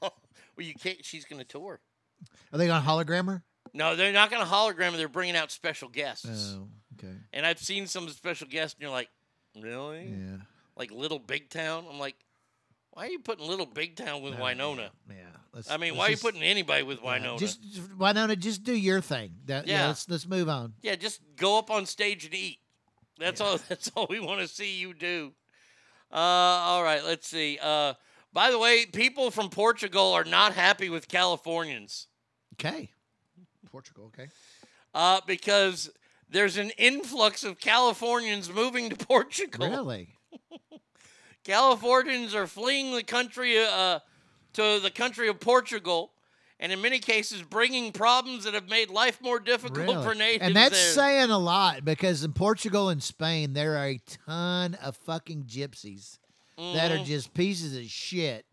well, 0.00 0.12
you 0.58 0.74
can't. 0.74 1.04
She's 1.04 1.24
going 1.24 1.40
to 1.40 1.44
tour. 1.48 1.80
Are 2.52 2.58
they 2.58 2.66
going 2.68 2.80
to 2.80 2.88
hologram 2.88 3.26
her? 3.26 3.42
No, 3.72 3.96
they're 3.96 4.12
not 4.12 4.30
going 4.30 4.42
to 4.44 4.48
hologram. 4.48 4.92
her. 4.92 4.96
They're 4.98 5.08
bringing 5.08 5.36
out 5.36 5.50
special 5.50 5.88
guests. 5.88 6.54
Oh, 6.56 6.68
okay. 6.98 7.14
And 7.32 7.44
I've 7.46 7.58
seen 7.58 7.86
some 7.88 8.08
special 8.10 8.46
guests, 8.46 8.74
and 8.74 8.82
you're 8.82 8.90
like, 8.90 9.08
really? 9.60 10.06
Yeah. 10.16 10.36
Like 10.80 10.90
Little 10.92 11.18
Big 11.18 11.50
Town. 11.50 11.84
I'm 11.90 11.98
like, 11.98 12.16
why 12.92 13.04
are 13.06 13.10
you 13.10 13.18
putting 13.18 13.46
Little 13.46 13.66
Big 13.66 13.96
Town 13.96 14.22
with 14.22 14.38
Winona? 14.40 14.90
Yeah. 15.10 15.14
let's- 15.52 15.70
I 15.70 15.76
mean, 15.76 15.94
why 15.94 16.06
are 16.06 16.10
you 16.10 16.16
putting 16.16 16.42
anybody 16.42 16.82
with 16.82 17.00
yeah, 17.02 17.12
Winona? 17.12 17.38
Just, 17.38 17.62
just 17.62 17.94
Winona, 17.94 18.34
just 18.34 18.64
do 18.64 18.72
your 18.74 19.02
thing. 19.02 19.34
That, 19.44 19.66
yeah. 19.66 19.80
Yeah. 19.80 19.86
Let's 19.88 20.08
let's 20.08 20.26
move 20.26 20.48
on. 20.48 20.72
yeah, 20.80 20.96
just 20.96 21.20
go 21.36 21.58
up 21.58 21.70
on 21.70 21.84
stage 21.84 22.24
and 22.24 22.34
eat. 22.34 22.60
That's 23.18 23.42
all. 23.42 23.58
That's 23.68 23.90
all 23.94 24.06
we 24.08 24.20
want 24.20 24.40
to 24.40 24.48
see 24.48 24.74
you 24.78 24.94
do. 24.94 25.34
Uh, 26.10 26.16
all 26.16 26.82
right, 26.82 27.04
let's 27.04 27.28
see. 27.28 27.58
Uh, 27.62 27.92
by 28.32 28.50
the 28.50 28.58
way, 28.58 28.86
people 28.86 29.30
from 29.30 29.50
Portugal 29.50 30.14
are 30.14 30.24
not 30.24 30.54
happy 30.54 30.88
with 30.88 31.08
Californians. 31.08 32.06
Okay. 32.54 32.88
Portugal. 33.70 34.06
Okay. 34.06 34.30
uh, 34.94 35.20
because 35.26 35.90
there's 36.30 36.56
an 36.56 36.70
influx 36.78 37.44
of 37.44 37.60
Californians 37.60 38.50
moving 38.50 38.88
to 38.88 38.96
Portugal. 38.96 39.68
Really? 39.68 40.14
Californians 41.50 42.32
are 42.32 42.46
fleeing 42.46 42.94
the 42.94 43.02
country 43.02 43.58
uh, 43.58 43.98
to 44.52 44.78
the 44.80 44.90
country 44.90 45.26
of 45.28 45.40
Portugal, 45.40 46.12
and 46.60 46.70
in 46.70 46.80
many 46.80 47.00
cases, 47.00 47.42
bringing 47.42 47.90
problems 47.90 48.44
that 48.44 48.54
have 48.54 48.68
made 48.68 48.88
life 48.88 49.20
more 49.20 49.40
difficult 49.40 49.88
Really? 49.88 50.04
for 50.04 50.14
natives. 50.14 50.44
and 50.46 50.54
that's 50.54 50.80
there. 50.80 50.92
saying 50.94 51.30
a 51.30 51.38
lot 51.38 51.84
because 51.84 52.22
in 52.22 52.32
Portugal 52.34 52.88
and 52.88 53.02
Spain 53.02 53.52
there 53.52 53.76
are 53.76 53.86
a 53.88 54.00
ton 54.26 54.74
of 54.74 54.96
fucking 54.96 55.44
gypsies 55.44 56.18
that 56.56 56.92
are 56.92 56.98
Mhm. 56.98 57.06
just 57.06 57.34
pieces 57.34 57.74
of 57.76 57.90
shit. 57.90 58.46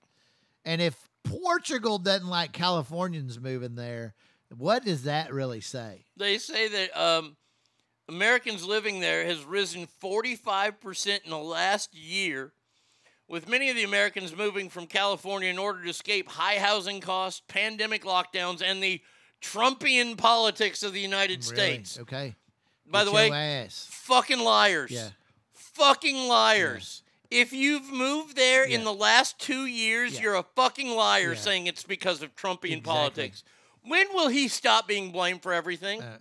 And 0.65 0.81
if 0.81 0.95
Portugal 1.23 1.99
doesn't 1.99 2.27
like 2.27 2.51
Californians 2.51 3.39
moving 3.39 3.75
there, 3.75 4.15
what 4.55 4.83
does 4.85 5.03
that 5.03 5.31
really 5.31 5.61
say? 5.61 6.05
They 6.15 6.39
say 6.39 6.67
that 6.67 6.99
um, 6.99 7.37
Americans 8.09 8.63
living 8.65 9.01
there 9.01 9.23
has 9.25 9.43
risen 9.43 9.85
45% 10.01 11.25
in 11.25 11.29
the 11.31 11.37
last 11.37 11.93
year, 11.93 12.53
with 13.27 13.47
many 13.49 13.69
of 13.69 13.75
the 13.75 13.83
Americans 13.83 14.35
moving 14.35 14.69
from 14.69 14.87
California 14.87 15.49
in 15.49 15.57
order 15.59 15.83
to 15.83 15.89
escape 15.89 16.29
high 16.29 16.57
housing 16.57 16.99
costs, 17.01 17.41
pandemic 17.47 18.03
lockdowns, 18.03 18.61
and 18.61 18.81
the 18.81 19.01
Trumpian 19.41 20.17
politics 20.17 20.83
of 20.83 20.93
the 20.93 20.99
United 21.01 21.43
Really? 21.45 21.55
States. 21.55 21.99
Okay. 21.99 22.35
By 22.85 22.99
Get 23.01 23.05
the 23.05 23.11
way, 23.11 23.31
ass. 23.31 23.87
fucking 23.91 24.39
liars. 24.39 24.91
Yeah. 24.91 25.09
Fucking 25.53 26.27
liars. 26.27 27.03
If 27.29 27.51
you've 27.51 27.91
moved 27.91 28.35
there 28.37 28.63
in 28.63 28.83
the 28.85 28.93
last 28.93 29.37
two 29.37 29.65
years, 29.65 30.13
Yeah. 30.15 30.21
you're 30.21 30.35
a 30.35 30.45
fucking 30.55 30.89
liar 30.89 31.33
Yeah. 31.33 31.39
saying 31.39 31.67
it's 31.67 31.83
because 31.83 32.21
of 32.21 32.33
Trumpian 32.35 32.77
Exactly. 32.77 32.81
politics. 32.81 33.43
When 33.83 34.07
will 34.13 34.29
he 34.29 34.47
stop 34.47 34.87
being 34.87 35.11
blamed 35.11 35.43
for 35.43 35.53
everything? 35.53 36.01
Uh, 36.01 36.17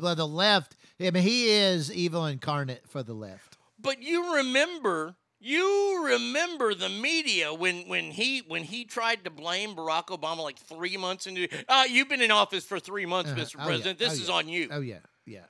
well, 0.00 0.14
the 0.14 0.26
left. 0.26 0.76
I 1.00 1.10
mean, 1.10 1.22
he 1.22 1.48
is 1.50 1.92
evil 1.92 2.24
incarnate 2.26 2.88
for 2.88 3.02
the 3.02 3.14
left. 3.14 3.56
But 3.78 4.02
you 4.02 4.34
remember, 4.36 5.16
you 5.40 6.04
remember 6.06 6.74
the 6.74 6.88
media 6.88 7.52
when 7.54 7.88
when 7.88 8.10
he 8.10 8.40
when 8.48 8.64
he 8.64 8.84
tried 8.84 9.24
to 9.24 9.30
blame 9.30 9.74
Barack 9.76 10.06
Obama 10.06 10.38
like 10.42 10.58
three 10.58 10.96
months 10.96 11.26
into. 11.26 11.48
Uh, 11.68 11.84
you've 11.88 12.08
been 12.08 12.22
in 12.22 12.30
office 12.30 12.64
for 12.64 12.80
three 12.80 13.06
months, 13.06 13.30
Uh-huh. 13.30 13.40
Mr. 13.40 13.56
Oh, 13.56 13.60
yeah. 13.60 13.66
President. 13.66 13.98
This 13.98 14.10
Oh, 14.10 14.22
is 14.22 14.28
yeah. 14.28 14.34
on 14.34 14.48
you. 14.48 14.68
Oh 14.72 14.80
yeah, 14.80 14.98
yeah. 15.26 15.44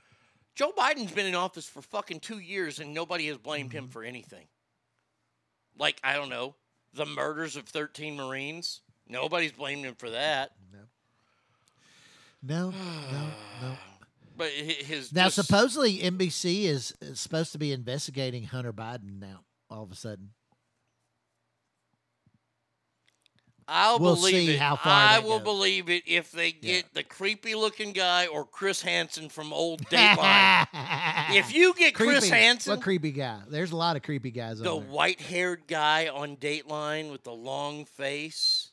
Joe 0.55 0.73
Biden's 0.77 1.13
been 1.13 1.27
in 1.27 1.35
office 1.35 1.67
for 1.69 1.81
fucking 1.83 2.21
two 2.21 2.39
years 2.41 2.81
and 2.81 2.93
nobody 2.93 3.27
has 3.29 3.39
blamed 3.39 3.71
Mm-hmm. 3.71 3.79
him 3.79 3.89
for 3.89 4.03
anything. 4.03 4.47
Like 5.79 6.01
I 6.05 6.15
don't 6.17 6.29
know, 6.31 6.55
the 6.93 7.07
murders 7.07 7.57
of 7.57 7.65
thirteen 7.67 8.17
Marines. 8.17 8.81
Nobody's 9.09 9.53
blamed 9.53 9.85
him 9.87 9.95
for 9.95 10.11
that. 10.11 10.51
No, 12.43 12.71
no, 12.71 12.73
no. 13.63 13.73
But 14.37 14.51
his 14.53 15.13
Now, 15.13 15.25
just- 15.25 15.35
supposedly 15.35 15.99
NBC 15.99 16.63
is, 16.63 16.95
is 17.01 17.19
supposed 17.19 17.51
to 17.53 17.59
be 17.59 17.73
investigating 17.73 18.45
Hunter 18.45 18.73
Biden 18.73 19.19
now. 19.19 19.41
All 19.71 19.83
of 19.83 19.93
a 19.93 19.95
sudden, 19.95 20.31
I'll 23.71 23.99
We'll 23.99 24.15
believe 24.15 24.49
it. 24.49 24.59
how 24.59 24.77
far 24.77 24.93
I 24.93 25.19
will 25.19 25.39
goes. 25.41 25.45
believe 25.45 25.91
it 25.91 26.05
if 26.07 26.33
they 26.33 26.53
get 26.53 26.95
the 26.95 27.03
creepy 27.03 27.55
looking 27.55 27.93
guy 27.93 28.27
or 28.27 28.47
Chris 28.47 28.81
Hansen 28.81 29.29
from 29.29 29.53
old 29.53 29.83
Dateline. 29.91 30.67
if 31.35 31.55
you 31.55 31.75
get 31.75 31.95
Chris 31.95 32.21
Creepy. 32.21 32.35
Hansen, 32.35 32.71
what 32.71 32.81
creepy 32.83 33.13
guy? 33.13 33.41
There's 33.47 33.73
a 33.73 33.77
lot 33.77 33.97
of 33.97 34.03
creepy 34.03 34.31
guys 34.31 34.59
the 34.59 34.75
white 34.75 35.21
haired 35.21 35.65
guy 35.69 36.09
on 36.09 36.37
Dateline 36.39 37.13
with 37.13 37.25
the 37.25 37.33
long 37.35 37.85
face. 37.85 38.71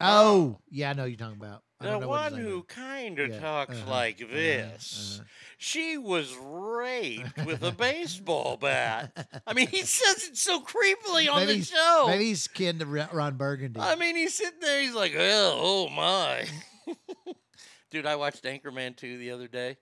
Oh, 0.00 0.58
yeah, 0.70 0.90
I 0.90 0.92
know 0.94 1.04
you're 1.04 1.16
talking 1.16 1.38
about. 1.40 1.62
The 1.80 1.86
don't 1.90 2.00
know 2.00 2.08
what 2.08 2.32
one 2.32 2.40
who 2.40 2.62
kind 2.64 3.18
of 3.18 3.30
Yeah, 3.30 3.40
talks 3.40 3.76
uh-huh, 3.76 3.90
like 3.90 4.20
uh-huh, 4.22 4.34
this. 4.34 5.18
uh-huh. 5.20 5.28
She 5.58 5.98
was 5.98 6.34
raped 6.36 7.44
with 7.44 7.62
a 7.62 7.72
baseball 7.72 8.56
bat. 8.56 9.42
I 9.46 9.52
mean, 9.54 9.68
he 9.68 9.82
says 9.82 10.28
it 10.28 10.36
so 10.36 10.60
creepily 10.60 11.30
on 11.30 11.46
maybe 11.46 11.58
the 11.60 11.64
show. 11.64 12.04
Maybe 12.08 12.24
he's 12.26 12.46
kin 12.48 12.78
to 12.78 12.86
Ron 12.86 13.36
Burgundy. 13.36 13.80
I 13.80 13.94
mean, 13.96 14.16
he's 14.16 14.34
sitting 14.34 14.60
there. 14.60 14.80
He's 14.80 14.94
like, 14.94 15.14
"Well, 15.14 15.52
oh 15.56 15.88
my." 15.88 16.46
Dude, 17.90 18.06
I 18.06 18.16
watched 18.16 18.44
Anchorman 18.44 18.96
2 18.96 19.18
the 19.18 19.30
other 19.30 19.48
day. 19.48 19.78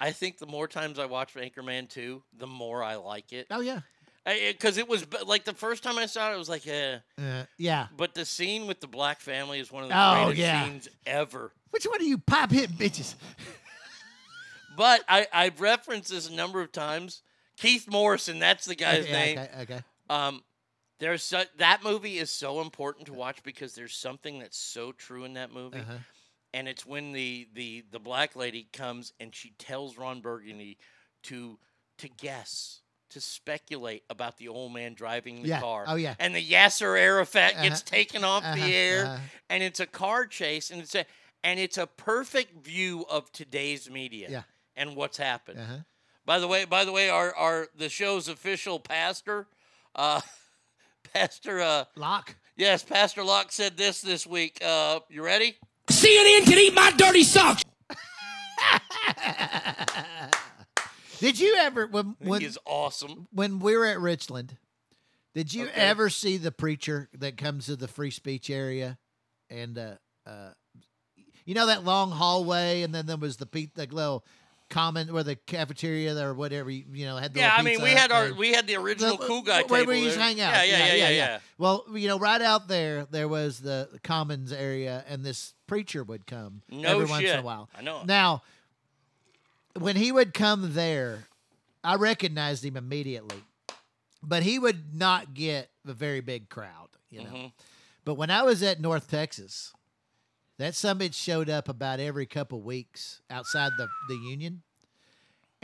I 0.00 0.10
think 0.12 0.38
the 0.38 0.46
more 0.46 0.68
times 0.68 0.98
I 0.98 1.06
watch 1.06 1.34
Anchorman 1.34 1.88
2, 1.88 2.22
the 2.36 2.46
more 2.46 2.82
I 2.82 2.96
like 2.96 3.32
it. 3.32 3.46
oh 3.50 3.60
yeah. 3.60 3.80
Because 4.26 4.76
it 4.76 4.88
was 4.88 5.06
like 5.24 5.44
the 5.44 5.54
first 5.54 5.82
time 5.84 5.98
I 5.98 6.06
saw 6.06 6.30
it, 6.30 6.34
it 6.34 6.38
was 6.38 6.48
like, 6.48 6.66
eh. 6.66 6.98
Uh, 7.16 7.44
yeah. 7.58 7.86
But 7.96 8.14
the 8.14 8.24
scene 8.24 8.66
with 8.66 8.80
the 8.80 8.88
black 8.88 9.20
family 9.20 9.60
is 9.60 9.70
one 9.70 9.84
of 9.84 9.88
the 9.88 9.94
Oh, 9.96 10.24
greatest 10.24 10.38
yeah. 10.40 10.64
scenes 10.64 10.88
ever. 11.06 11.52
Which 11.70 11.84
one 11.84 12.00
of 12.00 12.06
you 12.06 12.18
pop 12.18 12.50
hit 12.50 12.70
bitches? 12.72 13.14
But 14.76 15.02
I, 15.08 15.26
I've 15.32 15.60
referenced 15.60 16.10
this 16.10 16.28
a 16.28 16.32
number 16.34 16.60
of 16.60 16.70
times. 16.70 17.22
Keith 17.56 17.90
Morrison, 17.90 18.38
that's 18.38 18.66
the 18.66 18.74
guy's 18.74 19.04
okay, 19.04 19.12
name. 19.12 19.38
Okay. 19.38 19.62
Okay. 19.62 19.80
Um, 20.10 20.42
there's 20.98 21.22
so, 21.22 21.44
that 21.56 21.82
movie 21.82 22.18
is 22.18 22.30
so 22.30 22.60
important 22.60 23.06
to 23.06 23.14
watch 23.14 23.42
because 23.42 23.74
there's 23.74 23.94
something 23.94 24.38
that's 24.38 24.58
so 24.58 24.92
true 24.92 25.24
in 25.24 25.32
that 25.34 25.52
movie, 25.52 25.78
Uh-huh. 25.78 25.94
and 26.52 26.68
it's 26.68 26.84
when 26.84 27.12
the 27.12 27.48
the 27.54 27.84
the 27.90 27.98
black 27.98 28.36
lady 28.36 28.68
comes 28.72 29.12
and 29.18 29.34
she 29.34 29.52
tells 29.58 29.96
Ron 29.96 30.20
Burgundy 30.20 30.76
to 31.24 31.58
to 31.98 32.08
guess. 32.08 32.80
To 33.10 33.20
speculate 33.20 34.02
about 34.10 34.36
the 34.36 34.48
old 34.48 34.74
man 34.74 34.94
driving 34.94 35.42
the 35.42 35.48
Yeah. 35.48 35.60
car. 35.60 35.84
Oh, 35.86 35.94
yeah. 35.94 36.16
And 36.18 36.34
the 36.34 36.44
Yasser 36.44 36.98
Arafat 36.98 37.52
gets 37.62 37.80
Uh-huh. 37.80 37.90
taken 37.96 38.24
off 38.24 38.42
Uh-huh. 38.44 38.56
the 38.56 38.74
air, 38.74 39.04
Uh-huh. 39.06 39.18
and 39.48 39.62
it's 39.62 39.80
a 39.80 39.86
car 39.86 40.26
chase, 40.26 40.70
and 40.70 40.82
it's 40.82 40.94
a 40.94 41.06
and 41.44 41.60
it's 41.60 41.78
a 41.78 41.86
perfect 41.86 42.64
view 42.64 43.06
of 43.08 43.30
today's 43.30 43.88
media 43.88 44.26
Yeah. 44.28 44.42
and 44.74 44.96
what's 44.96 45.18
happened. 45.18 45.60
Uh-huh. 45.60 45.76
By 46.24 46.40
the 46.40 46.48
way, 46.48 46.64
by 46.64 46.84
the 46.84 46.90
way, 46.90 47.08
our 47.08 47.32
our 47.36 47.68
the 47.76 47.88
show's 47.88 48.26
official 48.26 48.80
pastor, 48.80 49.46
uh, 49.94 50.20
Pastor 51.14 51.60
uh, 51.60 51.84
Locke. 51.94 52.34
Yes, 52.56 52.82
Pastor 52.82 53.22
Locke 53.22 53.52
said 53.52 53.76
this 53.76 54.00
this 54.00 54.26
week. 54.26 54.58
Uh, 54.62 54.98
you 55.08 55.22
ready? 55.22 55.56
CNN 55.88 56.44
can 56.44 56.58
eat 56.58 56.74
my 56.74 56.90
dirty 56.90 57.22
socks. 57.22 57.62
Did 61.18 61.38
you 61.40 61.56
ever 61.58 61.86
when 61.86 62.16
when 62.20 62.40
he 62.40 62.46
is 62.46 62.58
awesome. 62.64 63.28
when 63.32 63.58
we 63.58 63.76
were 63.76 63.86
at 63.86 64.00
Richland? 64.00 64.56
Did 65.34 65.52
you 65.52 65.64
Okay. 65.66 65.74
ever 65.80 66.08
see 66.08 66.36
the 66.38 66.52
preacher 66.52 67.08
that 67.18 67.36
comes 67.36 67.66
to 67.66 67.76
the 67.76 67.88
free 67.88 68.10
speech 68.10 68.48
area, 68.48 68.98
and 69.50 69.76
uh, 69.76 69.94
uh, 70.26 70.50
you 71.44 71.54
know 71.54 71.66
that 71.66 71.84
long 71.84 72.10
hallway, 72.10 72.82
and 72.82 72.94
then 72.94 73.06
there 73.06 73.16
was 73.18 73.36
the 73.36 73.46
pe- 73.46 73.70
the 73.74 73.86
little 73.86 74.24
common 74.68 75.12
where 75.12 75.22
the 75.22 75.36
cafeteria 75.36 76.16
or 76.18 76.34
whatever 76.34 76.70
you, 76.70 76.84
you 76.90 77.04
know 77.06 77.16
had. 77.18 77.34
The 77.34 77.40
Yeah, 77.40 77.54
I 77.56 77.62
mean, 77.62 77.82
we 77.82 77.90
had 77.90 78.10
our 78.10 78.32
we 78.32 78.52
had 78.52 78.66
the 78.66 78.76
original 78.76 79.16
The- 79.18 79.26
cool 79.26 79.42
guy 79.42 79.62
where 79.64 79.80
table. 79.82 79.92
we 79.92 80.00
used 80.04 80.16
to 80.16 80.22
hang 80.22 80.40
out. 80.40 80.54
Yeah, 80.54 80.62
yeah, 80.64 80.86
yeah, 80.86 80.94
yeah, 80.94 81.08
yeah. 81.10 81.38
Well, 81.58 81.84
you 81.92 82.08
know, 82.08 82.18
right 82.18 82.40
out 82.42 82.66
there, 82.66 83.06
there 83.10 83.28
was 83.28 83.60
the 83.60 83.88
commons 84.02 84.52
area, 84.52 85.04
and 85.06 85.22
this 85.24 85.54
preacher 85.66 86.02
would 86.02 86.26
come 86.26 86.62
No 86.70 86.88
every 86.88 87.04
once 87.06 87.24
in 87.24 87.38
a 87.38 87.42
while. 87.42 87.68
I 87.78 87.82
know. 87.82 88.02
Now, 88.04 88.42
when 89.78 89.96
he 89.96 90.12
would 90.12 90.34
come 90.34 90.74
there, 90.74 91.26
I 91.84 91.96
recognized 91.96 92.64
him 92.64 92.76
immediately, 92.76 93.42
but 94.22 94.42
he 94.42 94.58
would 94.58 94.94
not 94.94 95.34
get 95.34 95.70
a 95.86 95.92
very 95.92 96.20
big 96.20 96.48
crowd, 96.48 96.88
you 97.10 97.22
know. 97.22 97.30
Mhm. 97.30 97.52
But 98.04 98.14
when 98.14 98.30
I 98.30 98.42
was 98.42 98.62
at 98.62 98.80
North 98.80 99.08
Texas, 99.10 99.72
that 100.58 100.74
summit 100.74 101.14
showed 101.14 101.50
up 101.50 101.68
about 101.68 102.00
every 102.00 102.26
couple 102.26 102.60
weeks 102.62 103.20
outside 103.30 103.72
the, 103.76 103.88
the 104.08 104.16
union. 104.16 104.62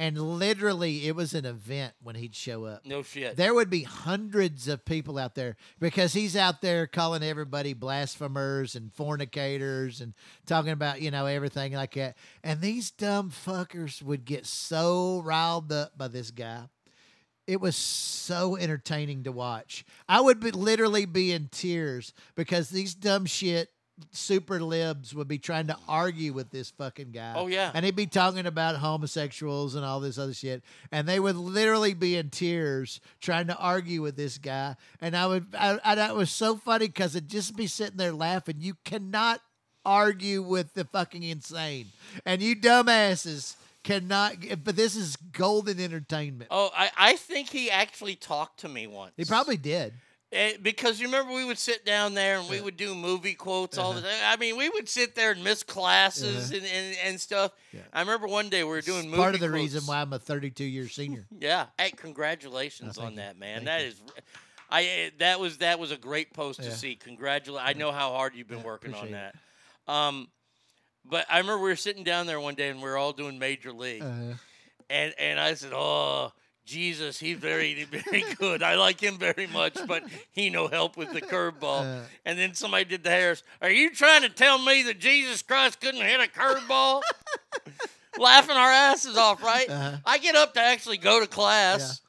And 0.03 0.21
literally, 0.21 1.07
it 1.07 1.15
was 1.15 1.33
an 1.33 1.45
event 1.45 1.93
when 2.03 2.17
he'd 2.17 2.35
show 2.35 2.65
up. 2.65 2.85
No 2.85 3.05
shit. 3.05 3.37
There 3.37 3.55
would 3.55 3.71
be 3.71 3.85
hundreds 3.85 4.67
of 4.67 4.85
people 4.85 5.17
out 5.17 5.37
there 5.37 5.57
because 5.79 6.13
he's 6.13 6.35
out 6.35 6.61
there 6.61 6.89
calling 6.89 7.23
everybody 7.23 7.73
blasphemers 7.73 8.75
and 8.75 8.93
fornicators 8.93 10.01
and 10.01 10.13
talking 10.45 10.73
about, 10.73 11.01
you 11.03 11.13
know, 11.13 11.27
everything 11.27 11.75
like 11.75 11.95
that. 11.95 12.17
And 12.43 12.61
these 12.61 12.91
dumb 12.91 13.31
fuckers 13.31 14.03
would 14.03 14.25
get 14.25 14.45
so 14.45 15.23
riled 15.25 15.71
up 15.71 15.97
by 15.97 16.09
this 16.09 16.33
guy. 16.33 16.65
It 17.47 17.61
was 17.61 17.77
so 17.77 18.57
entertaining 18.57 19.23
to 19.23 19.31
watch. 19.31 19.85
I 20.09 20.21
would 20.21 20.41
be, 20.41 20.51
literally 20.51 21.07
be 21.07 21.31
in 21.31 21.49
tears 21.53 22.13
because 22.35 22.71
these 22.71 22.95
dumb 22.95 23.25
shit 23.25 23.71
super 24.11 24.61
libs 24.61 25.15
would 25.15 25.29
be 25.29 25.39
trying 25.39 25.69
to 25.69 25.77
argue 25.89 26.33
with 26.33 26.51
this 26.51 26.71
fucking 26.71 27.13
guy. 27.13 27.35
Oh, 27.37 27.47
yeah. 27.47 27.71
And 27.75 27.85
he'd 27.85 27.97
be 27.97 28.07
talking 28.07 28.47
about 28.47 28.77
homosexuals 28.77 29.75
and 29.75 29.85
all 29.85 30.01
this 30.01 30.19
other 30.19 30.35
shit. 30.35 30.63
And 30.91 31.09
they 31.09 31.21
would 31.21 31.37
literally 31.37 31.95
be 31.95 32.17
in 32.17 32.31
tears 32.31 33.01
trying 33.21 33.47
to 33.47 33.57
argue 33.57 34.03
with 34.03 34.17
this 34.17 34.39
guy. 34.39 34.77
And 35.01 35.17
I 35.17 35.27
would, 35.27 35.47
I, 35.59 35.79
I, 35.85 35.95
that 35.95 36.17
was 36.17 36.31
so 36.31 36.57
funny 36.57 36.87
because 36.87 37.15
it'd 37.15 37.29
just 37.29 37.57
be 37.57 37.67
sitting 37.67 37.97
there 37.97 38.13
laughing. 38.13 38.57
You 38.59 38.77
cannot 38.85 39.41
argue 39.85 40.43
with 40.43 40.75
the 40.75 40.85
fucking 40.85 41.23
insane. 41.23 41.87
And 42.25 42.43
you 42.43 42.57
dumbasses 42.57 43.57
cannot, 43.83 44.37
but 44.63 44.77
this 44.77 44.95
is 44.95 45.17
golden 45.17 45.81
entertainment. 45.81 46.49
Oh, 46.51 46.71
I, 46.77 46.91
I 46.97 47.17
think 47.17 47.51
he 47.51 47.71
actually 47.71 48.15
talked 48.15 48.61
to 48.61 48.69
me 48.69 48.87
once. 48.87 49.13
He 49.17 49.25
probably 49.25 49.57
did. 49.57 49.95
Eh, 50.33 50.57
because 50.63 50.99
you 50.99 51.07
remember 51.09 51.35
we 51.35 51.45
would 51.45 51.59
sit 51.59 51.85
down 51.85 52.15
there 52.15 52.39
and 52.39 52.49
we 52.49 52.59
would 52.61 52.79
do 52.79 52.95
movie 52.95 53.35
quotes 53.35 53.77
all 53.77 53.93
the 53.93 54.01
time. 54.01 54.11
I 54.25 54.37
mean, 54.37 54.57
we 54.57 54.71
would 54.71 54.89
sit 54.89 55.15
there 55.15 55.33
and 55.33 55.45
miss 55.45 55.63
classes 55.63 56.51
Uh-huh. 56.51 56.57
and, 56.57 56.67
and, 56.67 56.97
and 57.05 57.21
stuff. 57.21 57.53
I 57.93 58.01
remember 58.01 58.27
one 58.27 58.49
day 58.49 58.65
we 58.65 58.71
were 58.71 58.81
doing 58.81 59.05
movie 59.07 59.19
Part 59.19 59.35
of 59.35 59.41
the 59.43 59.49
quotes. 59.49 59.61
reason 59.63 59.83
why 59.85 60.01
I'm 60.01 60.13
a 60.15 60.19
32 60.19 60.65
year 60.65 60.89
senior. 60.89 61.27
Yeah. 61.39 61.67
Hey, 61.79 61.91
congratulations 61.91 62.97
thank 62.97 63.05
on 63.07 63.13
you. 63.13 63.17
that, 63.19 63.39
man. 63.39 63.67
That 63.67 63.83
is, 63.83 64.01
I 64.71 64.85
eh, 64.85 65.11
that 65.19 65.39
was 65.39 65.59
that 65.59 65.79
was 65.79 65.91
a 65.91 65.99
great 65.99 66.33
post 66.33 66.63
to 66.63 66.71
see. 66.71 66.95
Congratulate. 66.97 67.63
I 67.63 67.75
know 67.75 67.93
how 67.93 68.13
hard 68.13 68.35
you've 68.35 68.49
been 68.49 68.63
working 68.63 68.95
on 68.95 69.11
that. 69.11 69.35
Um, 69.87 70.29
but 71.05 71.27
I 71.29 71.39
remember 71.39 71.63
we 71.63 71.69
were 71.69 71.77
sitting 71.77 72.05
down 72.05 72.27
there 72.27 72.41
one 72.41 72.55
day 72.55 72.71
and 72.71 72.79
we 72.79 72.85
were 72.89 72.97
all 72.97 73.13
doing 73.13 73.39
Major 73.39 73.73
League, 73.73 74.03
Uh, 74.03 74.35
and 74.89 75.13
and 75.19 75.39
I 75.39 75.53
said, 75.55 75.73
"Oh, 75.75 76.33
Jesus, 76.65 77.19
he's 77.19 77.39
very 77.39 77.85
very 77.91 78.23
good. 78.39 78.63
I 78.63 78.77
like 78.77 79.01
him 79.01 79.19
very 79.19 79.47
much, 79.49 79.77
but 79.87 80.05
he 80.33 80.49
no 80.51 80.69
help 80.69 80.97
with 80.97 81.13
the 81.13 81.21
curveball." 81.21 82.05
And 82.25 82.39
then 82.39 82.55
somebody 82.55 82.85
did 82.85 83.03
the 83.03 83.11
Harris. 83.11 83.43
Are 83.61 83.71
you 83.71 83.91
trying 83.91 84.23
to 84.23 84.29
tell 84.29 84.59
me 84.59 84.85
that 84.85 85.01
Jesus 85.01 85.43
Christ 85.43 85.81
couldn't 85.81 86.01
hit 86.03 86.21
a 86.21 86.29
curveball? 86.29 87.03
Laughing 88.19 88.57
our 88.57 88.71
asses 88.71 89.17
off, 89.17 89.43
right? 89.43 89.69
Uh-huh. 89.69 89.97
I 90.05 90.19
get 90.19 90.37
up 90.37 90.55
to 90.55 90.61
actually 90.61 90.99
go 90.99 91.19
to 91.19 91.27
class, 91.27 92.01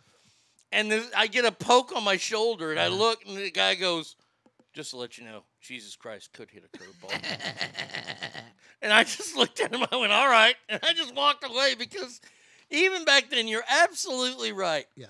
and 0.72 0.92
then 0.92 1.04
I 1.16 1.28
get 1.28 1.46
a 1.46 1.52
poke 1.52 1.96
on 1.96 2.04
my 2.04 2.18
shoulder, 2.18 2.72
and 2.72 2.80
I 2.80 2.88
Uh-huh. 2.88 2.96
look, 2.96 3.26
and 3.26 3.38
the 3.38 3.50
guy 3.50 3.74
goes, 3.76 4.16
"Just 4.74 4.92
to 4.92 4.98
let 4.98 5.18
you 5.18 5.24
know, 5.24 5.44
Jesus 5.62 5.96
Christ 5.96 6.32
could 6.34 6.52
hit 6.52 6.64
a 6.66 6.78
curveball." 6.78 7.14
and 8.82 8.92
I 8.94 9.04
just 9.04 9.36
looked 9.36 9.60
at 9.62 9.74
him. 9.74 9.86
I 9.92 9.96
went, 9.96 10.12
"All 10.12 10.28
right," 10.28 10.56
and 10.70 10.80
I 10.84 10.94
just 10.94 11.16
walked 11.16 11.44
away 11.50 11.74
because 11.76 12.20
even 12.70 13.06
back 13.06 13.30
then, 13.30 13.48
you're 13.48 13.64
absolutely 13.70 14.52
right. 14.52 14.86
Yeah. 14.96 15.08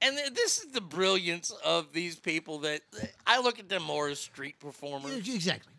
And 0.00 0.16
th- 0.16 0.34
this 0.34 0.58
is 0.58 0.70
the 0.72 0.80
brilliance 0.80 1.50
of 1.64 1.92
these 1.92 2.16
people 2.16 2.58
that 2.60 2.82
I 3.26 3.40
look 3.40 3.58
at 3.58 3.68
them 3.68 3.82
more 3.82 4.08
as 4.08 4.20
street 4.20 4.58
performers. 4.60 5.16
exactly. 5.28 5.72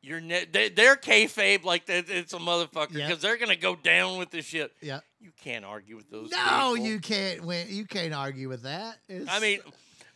You're 0.00 0.20
ne- 0.20 0.44
they, 0.44 0.68
they're 0.68 0.96
kayfabe 0.96 1.64
like 1.64 1.86
that. 1.86 2.10
It's 2.10 2.34
a 2.34 2.38
motherfucker 2.38 2.92
because 2.92 3.08
Yeah. 3.08 3.14
they're 3.16 3.38
gonna 3.38 3.56
go 3.56 3.74
down 3.74 4.18
with 4.18 4.30
the 4.30 4.42
shit. 4.42 4.72
Yeah. 4.82 5.00
You 5.20 5.32
can't 5.42 5.64
argue 5.64 5.96
with 5.96 6.10
those. 6.10 6.30
No, 6.30 6.72
people. 6.74 6.78
you 6.78 7.00
can't 7.00 7.42
win. 7.44 7.66
You 7.70 7.86
can't 7.86 8.12
argue 8.12 8.48
with 8.50 8.62
that. 8.64 8.98
It's- 9.08 9.28
I 9.30 9.40
mean, 9.40 9.60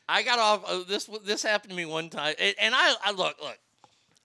I 0.06 0.22
got 0.22 0.38
off. 0.38 0.64
Uh, 0.66 0.82
this 0.86 1.08
this 1.24 1.42
happened 1.42 1.70
to 1.70 1.76
me 1.76 1.86
one 1.86 2.10
time, 2.10 2.34
and, 2.38 2.54
and 2.58 2.74
I, 2.74 2.94
I 3.04 3.10
look 3.12 3.36
look. 3.42 3.58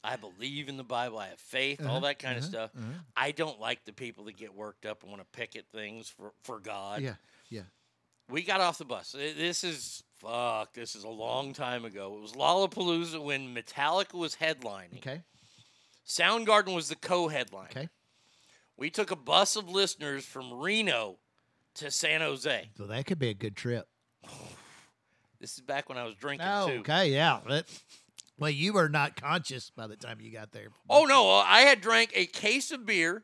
I 0.03 0.15
believe 0.17 0.67
in 0.69 0.77
the 0.77 0.83
Bible. 0.83 1.17
I 1.17 1.27
have 1.29 1.39
faith, 1.39 1.81
all 1.81 1.87
Uh-huh, 1.97 1.99
that 2.01 2.19
kind 2.19 2.37
of 2.37 2.43
uh-huh, 2.43 2.49
stuff. 2.51 2.71
uh-huh. 2.77 2.99
I 3.15 3.31
don't 3.31 3.59
like 3.59 3.85
the 3.85 3.93
people 3.93 4.25
that 4.25 4.35
get 4.37 4.53
worked 4.53 4.85
up 4.85 5.01
and 5.03 5.11
want 5.11 5.21
to 5.21 5.37
picket 5.37 5.65
things 5.71 6.09
for 6.09 6.33
for 6.43 6.59
God. 6.59 7.01
yeah, 7.01 7.15
yeah. 7.49 7.61
We 8.29 8.41
got 8.43 8.61
off 8.61 8.77
the 8.77 8.85
bus. 8.85 9.11
This 9.13 9.63
is 9.63 10.03
fuck. 10.17 10.73
This 10.73 10.95
is 10.95 11.03
a 11.03 11.09
long 11.09 11.53
time 11.53 11.83
ago. 11.85 12.15
It 12.17 12.21
was 12.21 12.31
Lollapalooza 12.33 13.21
when 13.23 13.53
Metallica 13.53 14.13
was 14.13 14.35
headlining. 14.35 14.97
Okay. 14.97 15.21
Soundgarden 16.07 16.73
was 16.73 16.89
the 16.89 16.95
co-headline. 16.95 17.67
Okay. 17.71 17.89
We 18.77 18.89
took 18.89 19.11
a 19.11 19.15
bus 19.15 19.55
of 19.55 19.69
listeners 19.69 20.25
from 20.25 20.53
Reno 20.53 21.17
to 21.75 21.91
San 21.91 22.21
Jose. 22.21 22.69
So 22.77 22.87
that 22.87 23.05
could 23.05 23.19
be 23.19 23.29
a 23.29 23.33
good 23.33 23.55
trip. 23.55 23.87
This 25.39 25.55
is 25.55 25.59
back 25.59 25.89
when 25.89 25.97
I 25.97 26.05
was 26.05 26.15
drinking 26.15 26.47
Oh, 26.49 26.67
too. 26.69 26.79
okay, 26.79 27.07
yeah. 27.11 27.41
Well, 28.43 28.51
you 28.51 28.73
were 28.73 28.89
not 28.89 29.15
conscious 29.15 29.69
by 29.69 29.87
the 29.87 29.95
time 29.95 30.19
you 30.19 30.29
got 30.29 30.51
there. 30.51 30.67
Oh 30.89 31.05
no, 31.05 31.29
uh, 31.29 31.45
I 31.47 31.61
had 31.61 31.79
drank 31.79 32.11
a 32.13 32.25
case 32.25 32.71
of 32.71 32.85
beer. 32.85 33.23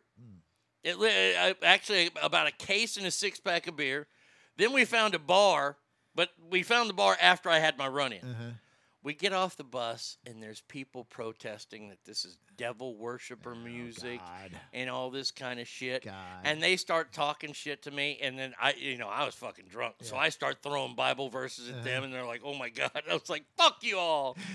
It 0.81 0.95
uh, 0.95 1.53
actually 1.65 2.09
about 2.23 2.47
a 2.47 2.51
case 2.51 2.95
and 2.95 3.05
a 3.05 3.11
six 3.11 3.37
pack 3.37 3.67
of 3.67 3.75
beer. 3.75 4.07
Then 4.55 4.71
we 4.71 4.85
found 4.85 5.13
a 5.13 5.19
bar, 5.19 5.75
but 6.15 6.29
we 6.49 6.63
found 6.63 6.89
the 6.89 6.93
bar 6.93 7.17
after 7.21 7.49
I 7.49 7.59
had 7.59 7.77
my 7.77 7.87
run 7.89 8.13
in. 8.13 8.19
Uh-huh. 8.23 8.51
We 9.03 9.13
get 9.13 9.33
off 9.33 9.57
the 9.57 9.63
bus 9.65 10.17
and 10.25 10.41
there's 10.41 10.61
people 10.61 11.03
protesting 11.03 11.89
that 11.89 11.99
this 12.05 12.23
is 12.23 12.37
devil 12.57 12.97
worshiper 12.97 13.55
music 13.55 14.19
and 14.73 14.89
all 14.89 15.09
this 15.09 15.31
kind 15.31 15.59
of 15.59 15.67
shit. 15.67 16.03
God. 16.03 16.15
And 16.43 16.61
they 16.61 16.75
start 16.75 17.13
talking 17.13 17.53
shit 17.53 17.83
to 17.83 17.91
me 17.91 18.19
and 18.21 18.39
then 18.39 18.53
I 18.61 18.73
you 18.73 18.97
know, 18.97 19.07
I 19.09 19.25
was 19.25 19.35
fucking 19.35 19.65
drunk. 19.69 19.95
So 20.01 20.15
I 20.15 20.29
start 20.29 20.63
throwing 20.63 20.95
Bible 20.95 21.29
verses 21.29 21.69
at 21.69 21.83
them 21.83 22.03
and 22.03 22.13
they're 22.13 22.25
like, 22.25 22.41
"Oh 22.43 22.53
my 22.53 22.69
god." 22.69 22.91
I 23.09 23.13
was 23.13 23.29
like, 23.29 23.43
"Fuck 23.57 23.77
you 23.81 23.97
all." 23.97 24.37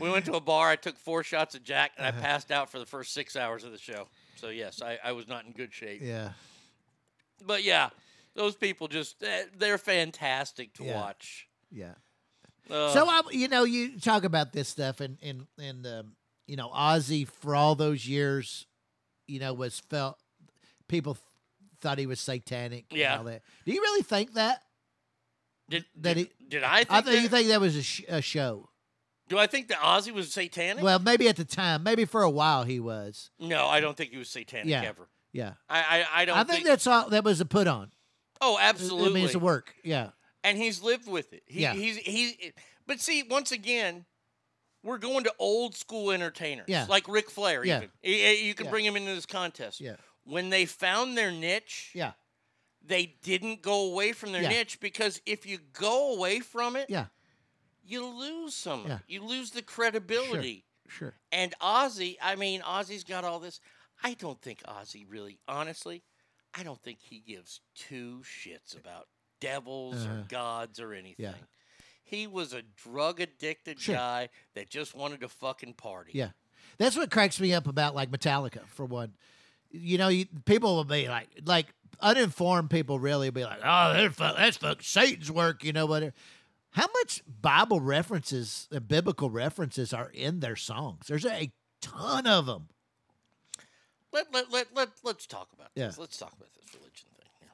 we 0.00 0.10
went 0.10 0.24
to 0.26 0.34
a 0.34 0.40
bar, 0.40 0.68
I 0.70 0.76
took 0.76 0.96
4 0.98 1.22
shots 1.22 1.54
of 1.54 1.62
Jack 1.64 1.92
and 1.96 2.06
I 2.06 2.10
passed 2.10 2.50
out 2.50 2.70
for 2.70 2.78
the 2.78 2.86
first 2.86 3.12
6 3.14 3.36
hours 3.36 3.64
of 3.64 3.72
the 3.72 3.78
show. 3.78 4.08
So 4.36 4.48
yes, 4.50 4.80
I, 4.82 4.98
I 5.02 5.12
was 5.12 5.26
not 5.28 5.44
in 5.46 5.52
good 5.52 5.72
shape. 5.72 6.00
Yeah. 6.02 6.30
But 7.44 7.62
yeah, 7.64 7.90
those 8.34 8.54
people 8.54 8.88
just 8.88 9.22
eh, 9.22 9.44
they're 9.56 9.78
fantastic 9.78 10.72
to 10.74 10.84
Yeah. 10.84 10.94
watch. 11.00 11.46
Yeah. 11.70 11.94
Uh, 12.70 12.90
so 12.92 13.06
I, 13.08 13.22
you 13.30 13.48
know, 13.48 13.64
you 13.64 13.98
talk 13.98 14.24
about 14.24 14.52
this 14.52 14.68
stuff, 14.68 15.00
and 15.00 15.16
and 15.22 15.46
and 15.58 15.86
um, 15.86 16.12
you 16.46 16.56
know, 16.56 16.68
Ozzy 16.68 17.26
for 17.26 17.56
all 17.56 17.74
those 17.74 18.06
years, 18.06 18.66
you 19.26 19.38
know, 19.40 19.54
was 19.54 19.78
felt 19.78 20.18
people 20.86 21.14
th- 21.14 21.24
thought 21.80 21.98
he 21.98 22.06
was 22.06 22.20
satanic. 22.20 22.84
and 22.90 22.98
Yeah. 22.98 23.16
all 23.18 23.24
that. 23.24 23.42
Do 23.64 23.72
you 23.72 23.80
really 23.80 24.02
think 24.02 24.34
that? 24.34 24.62
Did, 25.70 25.84
that 25.96 26.14
did, 26.16 26.28
he, 26.38 26.46
did 26.48 26.62
I 26.62 26.78
think 26.84 26.90
I 26.90 27.00
think 27.02 27.16
you 27.16 27.22
that? 27.22 27.28
think 27.36 27.48
that 27.48 27.60
was 27.60 27.76
a, 27.76 27.82
sh- 27.82 28.04
a 28.08 28.20
show. 28.22 28.68
Do 29.28 29.38
I 29.38 29.46
think 29.46 29.68
that 29.68 29.78
Ozzy 29.78 30.12
was 30.12 30.32
satanic? 30.32 30.82
Well, 30.82 30.98
maybe 30.98 31.28
at 31.28 31.36
the 31.36 31.44
time, 31.44 31.82
maybe 31.82 32.04
for 32.04 32.22
a 32.22 32.30
while 32.30 32.64
he 32.64 32.80
was. 32.80 33.30
no, 33.38 33.66
I 33.66 33.80
don't 33.80 33.96
think 33.96 34.10
he 34.10 34.16
was 34.18 34.28
satanic 34.28 34.66
Yeah. 34.68 34.82
ever. 34.82 35.08
Yeah. 35.32 35.52
I 35.68 35.78
I, 35.78 36.22
I 36.22 36.24
don't 36.24 36.38
I 36.38 36.44
think, 36.44 36.64
that's 36.66 36.86
all. 36.86 37.10
That 37.10 37.24
was 37.24 37.40
a 37.40 37.44
put 37.44 37.66
on. 37.66 37.92
Oh, 38.40 38.56
I 38.56 38.64
absolutely. 38.68 39.14
mean, 39.14 39.24
it's 39.26 39.34
a 39.34 39.38
work. 39.38 39.74
Yeah. 39.84 40.10
and 40.44 40.56
he's 40.56 40.82
lived 40.82 41.06
with 41.08 41.32
it. 41.32 41.42
He, 41.46 41.62
Yeah. 41.62 41.74
He's 41.74 41.96
he. 41.98 42.52
But 42.86 43.00
see, 43.00 43.22
once 43.22 43.52
again, 43.52 44.06
we're 44.82 44.98
going 44.98 45.24
to 45.24 45.34
old 45.38 45.76
school 45.76 46.10
entertainers. 46.12 46.66
Yeah. 46.68 46.86
Like 46.88 47.06
Ric 47.08 47.28
Flair. 47.30 47.64
Yeah. 47.64 47.82
Even 48.02 48.44
you 48.46 48.54
can 48.54 48.66
Yeah. 48.66 48.70
bring 48.70 48.84
him 48.84 48.96
into 48.96 49.14
this 49.14 49.26
contest. 49.26 49.80
Yeah. 49.80 49.96
When 50.24 50.48
they 50.50 50.64
found 50.66 51.18
their 51.18 51.30
niche. 51.32 51.90
Yeah. 51.94 52.12
They 52.82 53.16
didn't 53.22 53.60
go 53.60 53.90
away 53.90 54.12
from 54.12 54.32
their 54.32 54.42
Yeah. 54.42 54.48
niche 54.50 54.80
because 54.80 55.20
if 55.26 55.44
you 55.44 55.58
go 55.58 56.14
away 56.14 56.40
from 56.40 56.76
it, 56.76 56.88
Yeah. 56.88 57.06
You 57.88 58.06
lose 58.06 58.54
some. 58.54 58.84
Yeah. 58.86 58.98
You 59.08 59.22
lose 59.24 59.50
the 59.50 59.62
credibility. 59.62 60.64
Sure. 60.88 61.14
And 61.32 61.54
Ozzy, 61.60 62.16
I 62.22 62.34
mean, 62.36 62.60
Ozzy's 62.62 63.04
got 63.04 63.24
all 63.24 63.40
this. 63.40 63.60
I 64.02 64.14
don't 64.14 64.40
think 64.40 64.62
Ozzy 64.62 65.04
really, 65.08 65.38
honestly, 65.48 66.02
I 66.54 66.62
don't 66.62 66.80
think 66.82 66.98
he 67.00 67.18
gives 67.20 67.60
two 67.74 68.22
shits 68.24 68.78
about 68.78 69.08
devils 69.40 70.06
or 70.06 70.10
Uh-huh. 70.10 70.22
gods 70.28 70.80
or 70.80 70.92
anything. 70.92 71.26
Yeah. 71.26 71.34
He 72.04 72.26
was 72.26 72.52
a 72.54 72.62
drug 72.62 73.20
addicted 73.20 73.80
Sure. 73.80 73.94
guy 73.96 74.28
that 74.54 74.70
just 74.70 74.94
wanted 74.94 75.20
to 75.20 75.28
fucking 75.28 75.74
party. 75.74 76.12
Yeah. 76.14 76.30
That's 76.78 76.96
what 76.96 77.10
cracks 77.10 77.38
me 77.40 77.52
up 77.52 77.66
about 77.66 77.94
like 77.94 78.10
Metallica 78.10 78.66
for 78.68 78.84
one. 78.86 79.14
You 79.70 79.98
know, 79.98 80.08
you, 80.08 80.24
people 80.46 80.76
will 80.76 80.84
be 80.84 81.08
like, 81.08 81.28
like 81.44 81.66
uninformed 82.00 82.70
people 82.70 82.98
really 82.98 83.28
be 83.30 83.44
like, 83.44 83.60
oh, 83.62 84.08
that's 84.36 84.56
fuck 84.56 84.82
Satan's 84.82 85.30
work, 85.30 85.62
you 85.64 85.72
know, 85.74 85.84
whatever. 85.86 86.14
How 86.78 86.86
much 87.02 87.22
Bible 87.26 87.80
references, 87.80 88.68
uh, 88.72 88.78
biblical 88.78 89.30
references 89.30 89.92
are 89.92 90.10
in 90.14 90.38
their 90.38 90.54
songs? 90.54 91.06
There's 91.08 91.26
a 91.26 91.50
ton 91.82 92.24
of 92.26 92.46
them. 92.46 92.68
Let, 94.12 94.32
let, 94.32 94.52
let, 94.52 94.68
let, 94.76 94.88
let's 95.02 95.26
talk 95.26 95.48
about 95.52 95.70
Yeah. 95.74 95.86
this. 95.88 95.98
Let's 95.98 96.16
talk 96.16 96.32
about 96.32 96.54
this 96.54 96.72
religion 96.72 97.08
thing. 97.18 97.26
here. 97.40 97.50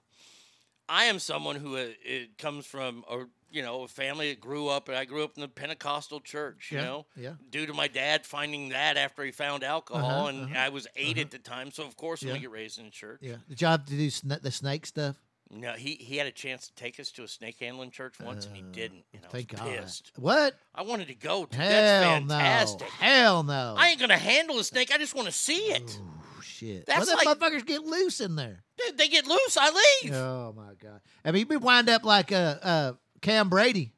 I 0.90 1.04
am 1.04 1.18
someone 1.18 1.56
who 1.56 1.74
uh, 1.76 1.86
it 2.04 2.36
comes 2.36 2.66
from 2.66 3.02
a 3.10 3.24
you 3.50 3.62
know 3.62 3.84
a 3.84 3.88
family 3.88 4.28
that 4.28 4.40
grew 4.40 4.68
up, 4.68 4.88
and 4.90 4.98
I 4.98 5.06
grew 5.06 5.24
up 5.24 5.32
in 5.36 5.40
the 5.40 5.48
Pentecostal 5.48 6.20
church. 6.20 6.70
You 6.70 6.78
Yeah, 6.78 6.84
know, 6.84 7.06
yeah. 7.16 7.32
Due 7.50 7.64
to 7.66 7.72
my 7.72 7.88
dad 7.88 8.26
finding 8.26 8.68
that 8.70 8.98
after 8.98 9.24
he 9.24 9.30
found 9.30 9.64
alcohol, 9.64 10.26
Uh-huh, 10.26 10.26
and 10.28 10.42
uh-huh, 10.44 10.58
I 10.58 10.68
was 10.68 10.86
8 10.96 11.12
uh-huh. 11.12 11.20
at 11.22 11.30
the 11.30 11.38
time, 11.38 11.70
so 11.72 11.84
of 11.86 11.96
course 11.96 12.22
Yeah. 12.22 12.28
gonna 12.28 12.40
get 12.40 12.50
raised 12.50 12.78
in 12.78 12.90
church. 12.90 13.20
Yeah. 13.22 13.36
Did 13.48 13.60
you 13.62 13.66
have 13.68 13.86
to 13.86 13.92
do 13.96 14.10
sn- 14.10 14.38
the 14.42 14.50
snake 14.50 14.84
stuff? 14.84 15.16
No, 15.56 15.72
he 15.74 15.94
he 15.94 16.16
had 16.16 16.26
a 16.26 16.32
chance 16.32 16.66
to 16.66 16.74
take 16.74 16.98
us 16.98 17.10
to 17.12 17.22
a 17.22 17.28
snake 17.28 17.56
handling 17.60 17.90
church 17.90 18.14
once, 18.20 18.46
and 18.46 18.56
he 18.56 18.62
didn't. 18.62 19.04
And 19.12 19.22
I 19.22 19.26
was 19.26 19.28
Uh, 19.28 19.28
Thank 19.30 19.48
God. 19.56 19.68
pissed. 19.68 20.12
What? 20.16 20.56
I 20.74 20.82
wanted 20.82 21.06
to 21.08 21.14
go. 21.14 21.46
Dude, 21.46 21.54
Hell 21.60 21.70
that's 21.70 22.18
fantastic. 22.32 22.80
no. 22.80 22.86
Hell 23.06 23.42
no. 23.44 23.74
I 23.78 23.88
ain't 23.88 24.00
gonna 24.00 24.16
handle 24.18 24.58
a 24.58 24.64
snake. 24.64 24.90
I 24.92 24.98
just 24.98 25.14
want 25.14 25.26
to 25.26 25.32
see 25.32 25.70
it. 25.72 25.98
Shit. 26.42 26.86
That's 26.86 27.06
Well, 27.06 27.16
them 27.16 27.24
like- 27.24 27.38
motherfuckers 27.38 27.66
get 27.66 27.82
loose 27.82 28.20
in 28.20 28.36
there. 28.36 28.64
Dude, 28.78 28.98
they 28.98 29.08
get 29.08 29.26
loose. 29.26 29.56
I 29.56 29.70
leave. 30.02 30.14
Oh 30.14 30.52
my 30.56 30.74
god! 30.74 31.00
I 31.24 31.30
mean, 31.30 31.46
we 31.48 31.56
wind 31.56 31.88
up 31.88 32.04
like 32.04 32.32
uh, 32.32 32.56
uh, 32.62 32.92
Cam 33.22 33.48
Brady. 33.48 33.92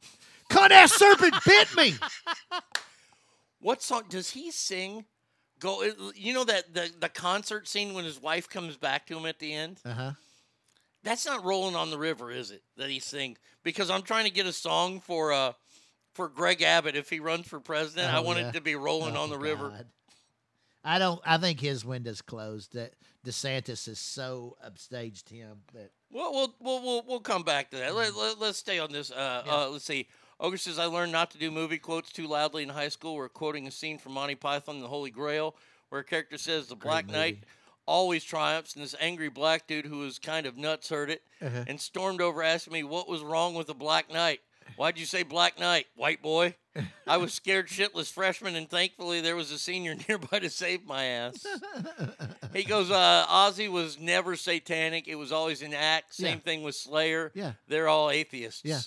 Cut 0.51 0.69
that 0.69 0.91
serpent 0.91 1.35
bit 1.47 1.75
me. 1.77 1.95
What 3.61 3.83
song 3.83 4.05
does 4.09 4.31
he 4.31 4.51
sing? 4.51 5.07
Go, 5.59 5.83
you 6.15 6.35
know 6.35 6.45
that 6.45 6.75
the 6.75 6.91
the 7.01 7.09
concert 7.09 7.67
scene 7.67 7.95
when 7.95 8.05
his 8.05 8.21
wife 8.21 8.49
comes 8.49 8.77
back 8.77 9.07
to 9.07 9.17
him 9.17 9.25
at 9.27 9.39
the 9.39 9.53
end. 9.55 9.81
Uh 9.85 9.93
huh. 9.93 10.13
That's 11.07 11.25
not 11.25 11.45
"Rolling 11.45 11.77
on 11.77 11.91
the 11.91 11.99
River," 11.99 12.31
is 12.31 12.51
it? 12.51 12.63
That 12.77 12.91
he 12.91 12.99
sings 12.99 13.39
because 13.63 13.91
I'm 13.91 14.03
trying 14.03 14.25
to 14.25 14.31
get 14.31 14.45
a 14.45 14.53
song 14.53 15.01
for 15.01 15.33
uh 15.33 15.53
for 16.15 16.29
Greg 16.29 16.63
Abbott 16.63 16.97
if 16.97 17.09
he 17.09 17.21
runs 17.21 17.47
for 17.47 17.61
president. 17.61 18.13
I 18.13 18.19
Oh, 18.19 18.23
want 18.23 18.41
yeah. 18.41 18.49
it 18.49 18.53
to 18.55 18.61
be 18.61 18.75
"Rolling 18.75 19.17
Oh, 19.17 19.23
on 19.23 19.31
the 19.31 19.39
River." 19.39 19.73
I 20.85 20.99
don't. 20.99 21.21
I 21.25 21.39
think 21.39 21.61
his 21.61 21.85
window's 21.85 22.23
closed. 22.23 22.75
That 22.75 22.95
DeSantis 23.25 23.87
has 23.87 23.99
so 23.99 24.57
upstaged 24.65 25.29
him 25.29 25.63
that 25.75 25.91
Well, 26.11 26.33
we'll 26.33 26.55
we'll 26.61 26.83
we'll, 26.83 27.03
we'll 27.07 27.21
come 27.21 27.43
back 27.45 27.71
to 27.71 27.77
that. 27.79 27.95
Let, 27.95 28.17
let, 28.17 28.41
us 28.43 28.57
stay 28.57 28.79
on 28.79 28.93
this. 28.93 29.11
Uh, 29.11 29.43
uh, 29.49 29.69
let's 29.71 29.85
see. 29.85 30.09
Ogre 30.39 30.59
says, 30.59 30.79
I 30.79 30.85
learned 30.85 31.13
not 31.13 31.31
to 31.31 31.39
do 31.39 31.51
movie 31.51 31.79
quotes 31.79 32.13
too 32.13 32.27
loudly 32.27 32.63
in 32.63 32.69
high 32.69 32.91
school. 32.91 33.15
We're 33.15 33.29
quoting 33.31 33.67
a 33.67 33.71
scene 33.71 33.97
from 33.97 34.13
Monty 34.13 34.35
Python 34.35 34.75
and 34.77 34.85
the 34.85 34.89
Holy 34.89 35.11
Grail 35.11 35.57
where 35.89 36.03
a 36.03 36.05
character 36.05 36.37
says, 36.37 36.67
The 36.67 36.77
Black 36.77 37.07
Knight 37.09 37.39
always 37.87 38.25
triumphs, 38.25 38.75
and 38.75 38.83
this 38.85 38.95
angry 39.01 39.29
black 39.29 39.67
dude 39.67 39.87
who 39.87 39.99
was 39.99 40.19
kind 40.19 40.47
of 40.47 40.57
nuts 40.57 40.89
heard 40.89 41.11
it 41.11 41.23
Uh-huh. 41.41 41.65
and 41.67 41.81
stormed 41.81 42.21
over 42.21 42.43
asking 42.43 42.73
me 42.73 42.83
what 42.85 43.09
was 43.09 43.23
wrong 43.23 43.55
with 43.55 43.67
the 43.69 43.75
Black 43.75 44.11
Knight. 44.13 44.41
Why'd 44.77 44.99
you 44.99 45.07
say 45.07 45.23
Black 45.23 45.59
Knight, 45.61 45.87
white 45.95 46.21
boy? 46.21 46.57
I 47.07 47.17
was 47.19 47.33
scared 47.33 47.69
shitless 47.69 48.13
freshman, 48.13 48.57
and 48.57 48.69
thankfully 48.69 49.21
there 49.21 49.37
was 49.37 49.51
a 49.53 49.59
senior 49.59 49.95
nearby 50.09 50.41
to 50.41 50.51
save 50.51 50.85
my 50.85 51.05
ass. 51.05 51.47
He 52.53 52.65
goes, 52.65 52.91
uh, 52.91 53.27
Ozzy 53.29 53.71
was 53.71 53.99
never 54.01 54.35
satanic. 54.35 55.07
It 55.09 55.17
was 55.17 55.31
always 55.31 55.61
an 55.61 55.75
act. 55.75 56.15
Same 56.15 56.27
Yeah. 56.27 56.37
thing 56.39 56.63
with 56.63 56.75
Slayer. 56.75 57.31
Yeah. 57.35 57.53
They're 57.69 57.87
all 57.89 58.09
atheists. 58.11 58.63
Yeah. 58.65 58.81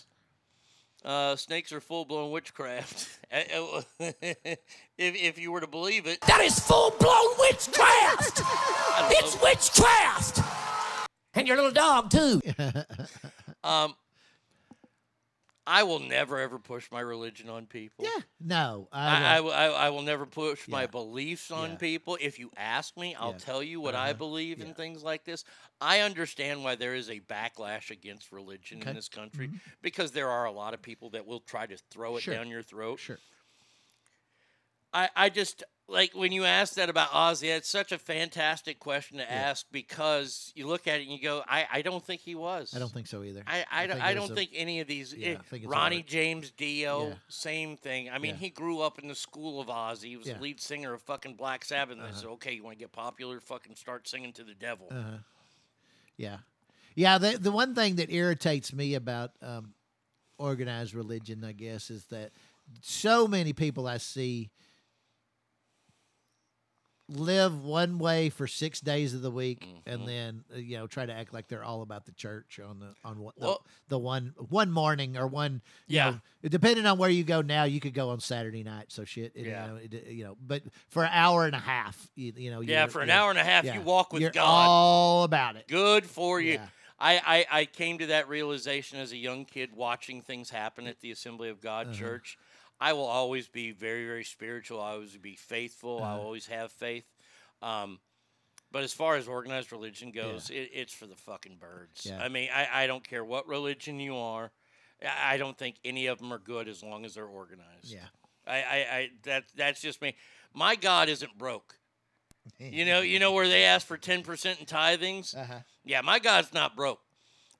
Uh, 1.04 1.36
snakes 1.36 1.72
are 1.72 1.80
full 1.80 2.06
blown 2.06 2.32
witchcraft. 2.32 3.16
Uh, 3.32 3.84
if, 4.00 4.58
if 4.98 5.38
you 5.38 5.52
were 5.52 5.62
to 5.62 5.68
believe 5.68 6.08
it. 6.08 6.20
That 6.22 6.42
is 6.42 6.60
full 6.60 6.90
blown 7.00 7.28
witchcraft! 7.38 8.42
it's 9.12 9.40
witchcraft! 9.40 10.40
And 11.36 11.48
your 11.48 11.58
little 11.58 11.72
dog, 11.72 12.10
too. 12.10 12.42
Um, 13.64 13.94
I 15.72 15.84
will 15.84 16.00
never 16.00 16.40
ever 16.40 16.58
push 16.58 16.92
my 16.92 17.00
religion 17.00 17.48
on 17.48 17.68
people. 17.68 18.04
Yeah. 18.06 18.22
no. 18.40 18.88
I, 18.92 19.38
I, 19.38 19.40
won't. 19.42 19.56
I, 19.56 19.66
I 19.68 19.90
will 19.92 20.02
never 20.02 20.26
push 20.26 20.68
my 20.68 20.88
beliefs 20.88 21.52
on 21.52 21.72
Yeah. 21.72 21.76
people. 21.78 22.18
If 22.20 22.40
you 22.40 22.50
ask 22.58 22.98
me, 22.98 23.14
I'll 23.14 23.34
Yeah. 23.34 23.38
tell 23.38 23.62
you 23.62 23.80
what 23.80 23.94
I 23.94 24.06
Uh-huh. 24.10 24.14
believe 24.18 24.58
Yeah. 24.60 24.66
in 24.66 24.74
things 24.74 25.04
like 25.04 25.26
this. 25.26 25.46
I 25.80 26.00
understand 26.00 26.64
why 26.64 26.74
there 26.76 26.96
is 26.96 27.10
a 27.10 27.20
backlash 27.20 27.92
against 27.92 28.32
religion 28.32 28.80
Okay. 28.80 28.90
in 28.90 28.96
this 28.96 29.10
country 29.10 29.50
Mhm. 29.50 29.60
because 29.84 30.12
there 30.12 30.30
are 30.30 30.46
a 30.46 30.52
lot 30.52 30.74
of 30.74 30.82
people 30.82 31.12
that 31.12 31.28
will 31.28 31.40
try 31.42 31.68
to 31.68 31.78
throw 31.92 32.18
it 32.18 32.22
Sure. 32.22 32.34
down 32.34 32.48
your 32.50 32.64
throat. 32.64 33.00
Sure. 33.00 33.20
I, 34.92 35.10
I 35.16 35.30
just 35.30 35.64
like 35.90 36.14
when 36.14 36.32
you 36.32 36.46
ask 36.46 36.76
that 36.76 36.90
about 36.90 37.10
Ozzy, 37.10 37.50
it's 37.56 37.68
such 37.70 37.92
a 37.92 37.98
fantastic 37.98 38.80
question 38.80 39.18
to 39.18 39.32
ask 39.32 39.66
because 39.72 40.52
you 40.56 40.68
look 40.68 40.88
at 40.88 41.00
it 41.00 41.04
and 41.04 41.12
you 41.12 41.22
go, 41.22 41.44
I, 41.48 41.66
I 41.72 41.82
don't 41.82 42.06
think 42.06 42.22
he 42.22 42.36
was. 42.36 42.74
I 42.76 42.80
don't 42.80 42.92
think 42.92 43.08
so 43.08 43.24
either. 43.24 43.44
I, 43.48 43.66
I, 43.72 43.88
don't, 43.88 43.96
think 43.98 44.06
I 44.06 44.14
don't 44.14 44.32
a- 44.32 44.36
think 44.36 44.52
any 44.54 44.80
of 44.82 44.88
these. 44.88 45.14
Yeah, 45.14 45.30
eh, 45.30 45.36
I 45.40 45.44
think 45.44 45.64
Ronnie. 45.68 46.04
James 46.04 46.52
Dio, 46.52 47.08
Yeah. 47.08 47.14
same 47.28 47.76
thing. 47.76 48.10
I 48.10 48.20
mean, 48.20 48.36
Yeah. 48.36 48.40
he 48.42 48.50
grew 48.50 48.82
up 48.82 49.00
in 49.00 49.08
the 49.08 49.16
school 49.16 49.60
of 49.60 49.68
Ozzy. 49.68 50.06
He 50.10 50.18
was 50.18 50.28
Yeah. 50.28 50.36
the 50.36 50.42
lead 50.42 50.62
singer 50.62 50.94
of 50.94 51.02
fucking 51.02 51.34
Black 51.36 51.66
Sabbath. 51.66 51.94
And 51.98 52.02
they 52.02 52.10
Uh-huh. 52.10 52.18
said, 52.18 52.30
okay, 52.30 52.54
you 52.54 52.64
want 52.64 52.78
to 52.78 52.84
get 52.84 52.92
popular? 52.92 53.40
Fucking 53.40 53.76
start 53.76 54.08
singing 54.08 54.32
to 54.34 54.44
the 54.44 54.54
devil. 54.54 54.88
Uh-huh. 54.92 55.18
Yeah. 56.18 56.38
Yeah. 56.96 57.18
The, 57.18 57.38
the 57.40 57.52
one 57.52 57.74
thing 57.76 57.96
that 57.96 58.12
irritates 58.12 58.74
me 58.74 58.94
about 58.94 59.32
um, 59.42 59.74
organized 60.38 60.94
religion, 60.94 61.44
I 61.44 61.54
guess, 61.54 61.90
is 61.90 62.06
that 62.06 62.32
so 62.82 63.28
many 63.28 63.54
people 63.54 63.88
I 63.88 63.98
see 63.98 64.52
live 67.12 67.64
one 67.64 67.98
way 67.98 68.30
for 68.30 68.46
six 68.48 68.80
days 68.80 69.14
of 69.14 69.22
the 69.22 69.32
week 69.32 69.66
Mm-hmm. 69.66 69.90
and 69.90 70.08
then 70.08 70.44
uh, 70.54 70.58
you 70.60 70.78
know 70.78 70.86
try 70.88 71.06
to 71.06 71.12
act 71.14 71.34
like 71.34 71.48
they're 71.48 71.64
all 71.64 71.82
about 71.82 72.06
the 72.06 72.12
church 72.12 72.60
on 72.60 72.80
the 72.80 72.94
on 73.04 73.20
one, 73.20 73.34
Well- 73.38 73.64
the, 73.88 73.96
the 73.96 74.00
one 74.00 74.34
one 74.50 74.72
morning 74.72 75.18
or 75.18 75.26
one 75.28 75.62
you 75.88 75.96
Yeah. 75.98 76.10
know, 76.12 76.20
depending 76.50 76.86
on 76.86 76.98
where 77.00 77.10
you 77.10 77.24
go 77.24 77.42
now 77.42 77.64
you 77.64 77.80
could 77.80 77.94
go 77.96 78.10
on 78.12 78.20
saturday 78.20 78.64
night 78.64 78.86
so 78.90 79.06
shit 79.06 79.32
it, 79.36 79.48
Yeah. 79.48 79.66
you, 79.66 79.72
know, 79.72 79.76
it, 79.78 80.08
you 80.08 80.24
know 80.26 80.38
but 80.46 80.62
for 80.90 81.04
an 81.04 81.12
hour 81.14 81.46
and 81.46 81.56
a 81.56 81.60
half 81.60 82.10
you, 82.16 82.32
you 82.38 82.52
know 82.52 82.62
Yeah, 82.62 82.86
for 82.88 83.02
an 83.02 83.10
hour 83.10 83.30
and 83.32 83.40
a 83.40 83.44
half, 83.44 83.66
yeah, 83.66 83.74
you 83.76 83.82
walk 83.82 84.14
with 84.14 84.22
you're 84.22 84.32
God. 84.32 84.46
all 84.68 85.24
about 85.24 85.56
it 85.56 85.68
Good 85.68 86.06
for 86.06 86.40
you. 86.40 86.54
Yeah. 86.54 86.68
I, 87.02 87.46
I, 87.52 87.60
I 87.62 87.66
came 87.66 87.98
to 88.00 88.08
that 88.08 88.28
realization 88.28 89.00
as 89.00 89.14
a 89.14 89.18
young 89.18 89.46
kid 89.46 89.70
watching 89.74 90.22
things 90.22 90.50
happen 90.50 90.86
at 90.86 91.00
the 91.00 91.12
Assembly 91.12 91.48
of 91.50 91.62
God 91.62 91.88
Uh-huh. 91.88 91.96
church. 91.98 92.38
I 92.80 92.94
will 92.94 93.06
always 93.06 93.48
be 93.48 93.72
very, 93.72 94.06
very 94.06 94.24
spiritual. 94.24 94.82
I 94.82 94.92
always 94.92 95.16
be 95.18 95.36
faithful. 95.36 96.02
I 96.04 96.12
Uh-huh. 96.14 96.22
always 96.22 96.48
have 96.48 96.72
faith. 96.72 97.06
Um, 97.62 98.00
but 98.72 98.84
as 98.84 98.94
far 98.94 99.16
as 99.16 99.28
organized 99.28 99.72
religion 99.72 100.12
goes, 100.12 100.50
it, 100.50 100.70
it's 100.74 100.94
for 100.94 101.08
the 101.08 101.16
fucking 101.16 101.58
birds. 101.58 102.06
Yeah. 102.06 102.20
I 102.22 102.30
mean, 102.30 102.50
I, 102.54 102.84
I 102.84 102.88
don't 102.88 103.04
care 103.08 103.26
what 103.26 103.48
religion 103.48 104.00
you 104.00 104.16
are. 104.16 104.52
I 105.04 105.34
I 105.34 105.38
don't 105.38 105.58
think 105.58 105.76
any 105.84 106.08
of 106.08 106.20
them 106.20 106.32
are 106.32 106.40
good 106.40 106.68
as 106.68 106.84
long 106.84 107.04
as 107.06 107.16
they're 107.16 107.26
organized. 107.26 107.86
Yeah. 107.86 108.06
I, 108.48 108.58
I, 108.58 108.78
I 108.98 109.10
that 109.24 109.44
that's 109.56 109.82
just 109.82 110.02
me. 110.02 110.16
My 110.54 110.76
God 110.76 111.10
isn't 111.10 111.38
broke. 111.38 111.76
You 112.60 112.84
know, 112.86 113.02
you 113.02 113.20
know 113.20 113.32
where 113.34 113.48
they 113.48 113.64
ask 113.66 113.86
for 113.86 113.98
ten 113.98 114.24
percent 114.24 114.60
in 114.60 114.66
tithings. 114.66 115.36
Uh-huh. 115.38 115.60
Yeah, 115.86 116.02
my 116.02 116.20
God's 116.20 116.54
not 116.54 116.76
broke. 116.76 117.00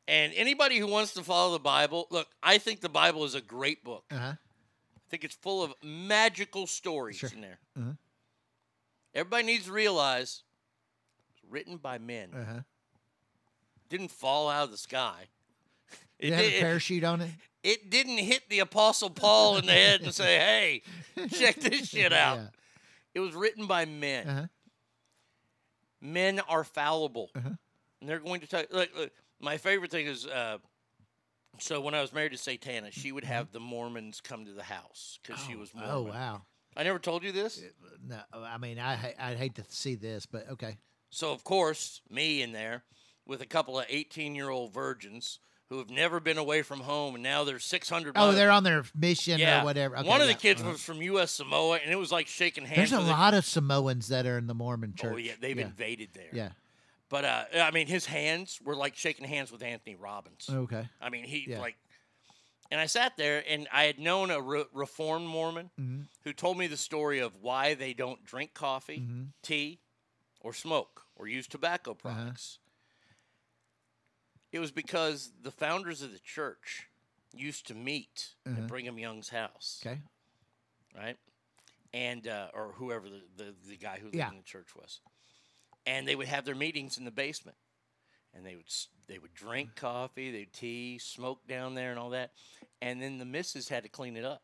And 0.08 0.34
anybody 0.36 0.78
who 0.80 0.88
wants 0.88 1.14
to 1.14 1.22
follow 1.24 1.52
the 1.54 1.60
Bible, 1.60 2.08
look, 2.10 2.28
I 2.42 2.58
think 2.58 2.82
the 2.82 2.90
Bible 2.90 3.24
is 3.26 3.36
a 3.36 3.42
great 3.42 3.84
book. 3.84 4.04
Uh-huh. 4.12 4.34
I 5.10 5.12
think 5.12 5.24
it's 5.24 5.34
full 5.36 5.64
of 5.64 5.74
magical 5.84 6.68
stories 6.68 7.16
Sure. 7.18 7.32
in 7.34 7.42
there. 7.42 7.58
Uh-huh. 7.76 7.92
Everybody 9.16 9.44
needs 9.44 9.66
to 9.66 9.72
realize 9.72 10.44
it's 11.34 11.44
written 11.52 11.78
by 11.78 11.98
men. 11.98 12.30
Uh-huh. 12.32 12.60
Didn't 13.90 14.12
fall 14.12 14.50
out 14.50 14.66
of 14.66 14.72
the 14.72 14.78
sky. 14.78 15.30
Did 16.20 16.34
it 16.34 16.36
have 16.36 16.46
a 16.46 16.50
did- 16.52 16.62
parachute 16.62 17.04
on 17.04 17.22
it? 17.22 17.32
it 17.64 17.90
didn't 17.90 18.20
hit 18.20 18.48
the 18.50 18.60
apostle 18.60 19.10
paul 19.10 19.58
in 19.58 19.66
the 19.66 19.72
head 19.74 20.00
and 20.02 20.14
say 20.14 20.38
hey 20.38 20.82
check 21.30 21.56
this 21.58 21.90
shit 21.90 22.14
out 22.14 22.38
Yeah. 22.38 22.48
it 23.16 23.20
was 23.20 23.34
written 23.36 23.66
by 23.68 23.84
men 23.84 24.28
Uh-huh. 24.30 24.46
men 26.00 26.40
are 26.48 26.64
fallible 26.64 27.30
Uh-huh. 27.36 27.50
and 28.00 28.10
they're 28.10 28.20
going 28.20 28.40
to 28.42 28.48
tell 28.48 28.64
look, 28.72 28.90
look, 28.96 29.12
my 29.42 29.58
favorite 29.58 29.92
thing 29.92 30.06
is 30.06 30.26
uh, 30.26 30.60
so 31.58 31.82
when 31.82 31.94
i 31.94 32.02
was 32.02 32.14
married 32.14 32.32
to 32.32 32.38
satana 32.38 32.92
she 32.92 33.12
would 33.12 33.24
have 33.24 33.52
the 33.52 33.60
mormons 33.60 34.22
come 34.22 34.46
to 34.46 34.52
the 34.54 34.64
house 34.64 35.20
because 35.22 35.42
she 35.44 35.56
was 35.56 35.74
mormon 35.74 35.92
Oh 35.94 36.02
wow. 36.04 36.42
i 36.78 36.84
never 36.84 37.00
told 37.00 37.24
you 37.24 37.32
this 37.32 37.62
No, 38.08 38.20
I 38.34 38.58
mean 38.58 38.80
I 38.80 38.96
ha- 38.96 39.16
I'd 39.20 39.38
hate 39.38 39.56
to 39.56 39.64
see 39.70 39.96
this, 39.96 40.26
but 40.26 40.48
okay. 40.52 40.78
so 41.10 41.32
of 41.32 41.44
course 41.44 42.02
me 42.10 42.42
in 42.42 42.52
there 42.54 42.84
with 43.26 43.42
a 43.42 43.46
couple 43.46 43.80
of 43.80 43.86
18 43.90 44.36
year 44.36 44.50
old 44.50 44.74
virgins 44.74 45.40
who 45.70 45.78
have 45.78 45.90
never 45.92 46.20
been 46.20 46.38
away 46.40 46.62
from 46.64 46.80
home 46.80 47.14
and 47.16 47.24
now 47.24 47.44
they're 47.44 47.60
600 47.60 48.14
Oh, 48.16 48.20
miles- 48.20 48.36
they're 48.36 48.50
on 48.52 48.64
their 48.64 48.84
mission 48.96 49.38
yeah 49.40 49.62
or 49.62 49.66
whatever. 49.66 49.98
Okay, 49.98 50.08
one 50.08 50.22
of 50.22 50.28
the 50.28 50.34
yeah, 50.34 50.40
kids 50.40 50.62
uh-huh. 50.62 50.72
was 50.72 50.82
from 50.84 50.98
us 51.02 51.32
samoa 51.32 51.80
and 51.84 51.92
it 51.92 51.98
was 51.98 52.12
like 52.12 52.28
shaking 52.28 52.66
hands 52.66 52.78
There's 52.78 52.94
a 52.94 52.98
with 53.00 53.08
lot 53.10 53.34
of 53.34 53.46
Samoans 53.46 54.08
that 54.08 54.26
are 54.26 54.38
in 54.38 54.48
the 54.48 54.56
Mormon 54.56 54.94
church. 54.96 55.12
Oh 55.14 55.18
yeah, 55.18 55.34
they've 55.40 55.58
invaded 55.60 56.10
there. 56.14 56.30
Yeah. 56.34 56.50
But 57.10 57.26
uh, 57.26 57.46
I 57.56 57.72
mean, 57.72 57.88
his 57.88 58.06
hands 58.06 58.60
were 58.64 58.76
like 58.76 58.96
shaking 58.96 59.26
hands 59.26 59.52
with 59.52 59.64
Anthony 59.64 59.96
Robbins. 59.96 60.48
Okay. 60.50 60.88
I 61.02 61.10
mean, 61.10 61.24
he 61.26 61.46
Yeah. 61.50 61.60
like, 61.60 61.76
and 62.72 62.80
I 62.80 62.86
sat 62.86 63.18
there 63.18 63.44
and 63.50 63.68
I 63.72 63.86
had 63.86 63.98
known 63.98 64.30
a 64.30 64.40
re- 64.40 64.66
Reformed 64.72 65.28
Mormon 65.28 65.72
Mhm. 65.80 66.08
who 66.24 66.34
told 66.34 66.58
me 66.58 66.68
the 66.68 66.78
story 66.78 67.18
of 67.20 67.36
why 67.42 67.74
they 67.74 67.94
don't 67.94 68.24
drink 68.24 68.54
coffee, 68.54 69.00
Mhm. 69.00 69.34
tea, 69.42 69.80
or 70.42 70.54
smoke 70.54 71.08
or 71.16 71.28
use 71.28 71.48
tobacco 71.48 71.92
Uh-huh. 71.92 72.00
products. 72.00 72.60
It 74.52 74.60
was 74.60 74.72
because 74.72 75.32
the 75.42 75.52
founders 75.52 76.02
of 76.02 76.12
the 76.12 76.20
church 76.20 76.88
used 77.34 77.66
to 77.68 77.74
meet 77.76 78.36
Uh-huh. 78.46 78.62
at 78.62 78.68
Brigham 78.68 78.98
Young's 79.00 79.30
house 79.30 79.82
Okay. 79.86 80.02
right? 80.96 81.18
And 81.92 82.28
uh, 82.28 82.52
or 82.54 82.74
whoever 82.74 83.10
the, 83.10 83.24
the, 83.36 83.56
the 83.68 83.78
guy 83.78 83.98
who 83.98 84.06
lived 84.06 84.16
Yeah. 84.16 84.30
in 84.30 84.38
the 84.38 84.44
church 84.44 84.76
was, 84.76 85.02
and 85.90 86.08
they 86.08 86.16
would 86.16 86.28
have 86.28 86.46
their 86.46 86.56
meetings 86.56 86.98
in 86.98 87.06
the 87.06 87.12
basement, 87.12 87.58
and 88.34 88.46
they 88.46 88.56
would 88.56 88.66
they 89.08 89.18
would 89.18 89.34
drink 89.34 89.76
coffee, 89.76 90.32
they'd 90.32 90.54
tea, 90.54 91.00
smoke 91.00 91.48
down 91.48 91.74
there, 91.74 91.90
and 91.90 92.00
all 92.00 92.12
that, 92.12 92.32
and 92.82 93.02
then 93.02 93.18
the 93.18 93.26
missus 93.26 93.68
had 93.70 93.84
to 93.84 93.90
clean 93.90 94.16
it 94.16 94.24
up. 94.24 94.44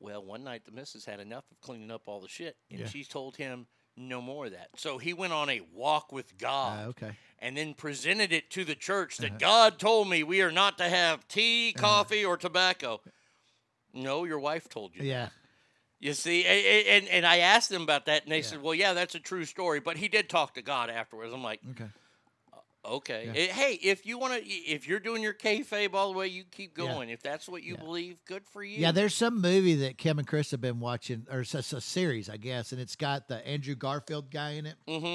Well, 0.00 0.24
one 0.24 0.42
night 0.44 0.64
the 0.64 0.72
missus 0.72 1.04
had 1.04 1.20
enough 1.20 1.44
of 1.50 1.60
cleaning 1.60 1.90
up 1.90 2.02
all 2.06 2.20
the 2.20 2.28
shit, 2.28 2.56
and 2.70 2.80
Yeah. 2.80 2.86
she 2.88 3.04
told 3.04 3.36
him 3.36 3.66
no 3.96 4.22
more 4.22 4.46
of 4.46 4.52
that. 4.52 4.68
So 4.76 4.96
he 4.98 5.12
went 5.12 5.32
on 5.32 5.50
a 5.50 5.60
walk 5.72 6.12
with 6.12 6.38
God 6.38 6.84
Uh, 6.86 6.88
okay. 6.90 7.16
and 7.40 7.56
then 7.56 7.74
presented 7.74 8.32
it 8.32 8.48
to 8.52 8.64
the 8.64 8.76
church 8.76 9.16
that 9.18 9.30
Uh-huh. 9.30 9.38
God 9.38 9.78
told 9.80 10.08
me 10.08 10.22
we 10.22 10.40
are 10.40 10.52
not 10.52 10.78
to 10.78 10.88
have 10.88 11.26
tea, 11.28 11.72
coffee, 11.76 12.24
or 12.24 12.36
tobacco. 12.36 13.02
No, 13.92 14.22
your 14.24 14.38
wife 14.38 14.68
told 14.68 14.94
you. 14.94 15.02
that. 15.02 15.06
Yeah. 15.08 15.28
You 16.00 16.12
see, 16.14 16.44
a- 16.44 16.48
a- 16.48 16.96
and, 16.98 17.08
and 17.08 17.26
I 17.26 17.38
asked 17.38 17.70
them 17.70 17.82
about 17.82 18.06
that, 18.06 18.22
and 18.22 18.30
they 18.30 18.42
said, 18.42 18.62
"Well, 18.62 18.74
yeah, 18.74 18.92
that's 18.92 19.14
a 19.16 19.20
true 19.20 19.44
story." 19.44 19.80
But 19.80 19.96
he 19.96 20.06
did 20.08 20.28
talk 20.28 20.54
to 20.54 20.62
God 20.62 20.90
afterwards. 20.90 21.32
I'm 21.34 21.42
like, 21.42 21.60
Okay. 21.72 21.86
okay, 22.84 23.24
Yeah. 23.26 23.32
Eh, 23.34 23.52
hey, 23.52 23.72
if 23.82 24.06
you 24.06 24.16
want 24.18 24.34
to, 24.34 24.48
if 24.48 24.86
you're 24.86 25.00
doing 25.00 25.22
your 25.22 25.34
kayfabe 25.34 25.94
all 25.94 26.12
the 26.12 26.18
way, 26.18 26.28
you 26.28 26.44
keep 26.44 26.78
Yeah. 26.78 26.84
going. 26.86 27.10
If 27.10 27.20
that's 27.22 27.48
what 27.48 27.62
you 27.64 27.76
believe, 27.76 28.24
good 28.26 28.46
for 28.46 28.62
you. 28.62 28.78
Yeah, 28.78 28.92
there's 28.92 29.14
some 29.14 29.40
movie 29.40 29.74
that 29.76 29.98
Kim 29.98 30.18
and 30.18 30.26
Chris 30.28 30.52
have 30.52 30.60
been 30.60 30.78
watching, 30.80 31.26
or 31.30 31.40
it's 31.40 31.54
a, 31.54 31.80
series, 31.80 32.28
I 32.30 32.36
guess, 32.36 32.70
and 32.72 32.80
it's 32.80 32.96
got 32.96 33.28
the 33.28 33.44
Andrew 33.46 33.74
Garfield 33.74 34.30
guy 34.30 34.50
in 34.52 34.66
it. 34.66 34.76
Mm-hmm. 34.86 35.06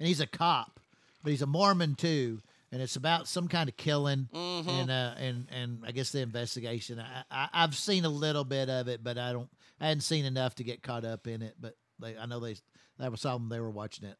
And 0.00 0.08
he's 0.08 0.20
a 0.20 0.26
cop, 0.26 0.80
but 1.22 1.30
he's 1.30 1.42
a 1.42 1.46
Mormon 1.46 1.94
too, 1.94 2.40
and 2.72 2.82
it's 2.82 2.96
about 2.96 3.28
some 3.28 3.46
kind 3.46 3.68
of 3.68 3.76
killing 3.76 4.28
Mhm. 4.32 4.66
and 4.68 4.90
uh, 4.90 5.14
and 5.18 5.46
and 5.52 5.84
I 5.86 5.92
guess 5.92 6.10
the 6.10 6.20
investigation. 6.20 6.98
I, 6.98 7.22
I 7.30 7.48
I've 7.52 7.76
seen 7.76 8.04
a 8.04 8.08
little 8.08 8.42
bit 8.44 8.68
of 8.68 8.88
it, 8.88 9.04
but 9.04 9.16
I 9.18 9.32
don't. 9.32 9.48
I 9.84 9.88
hadn't 9.88 10.00
seen 10.02 10.24
enough 10.24 10.54
to 10.56 10.64
get 10.64 10.82
caught 10.82 11.04
up 11.04 11.26
in 11.26 11.42
it. 11.42 11.54
But 11.60 11.76
they, 12.00 12.16
I 12.16 12.26
know 12.26 12.40
they 12.40 12.56
that 12.98 13.10
was 13.10 13.20
something 13.20 13.48
they 13.48 13.60
were 13.60 13.70
watching 13.70 14.08
it. 14.08 14.16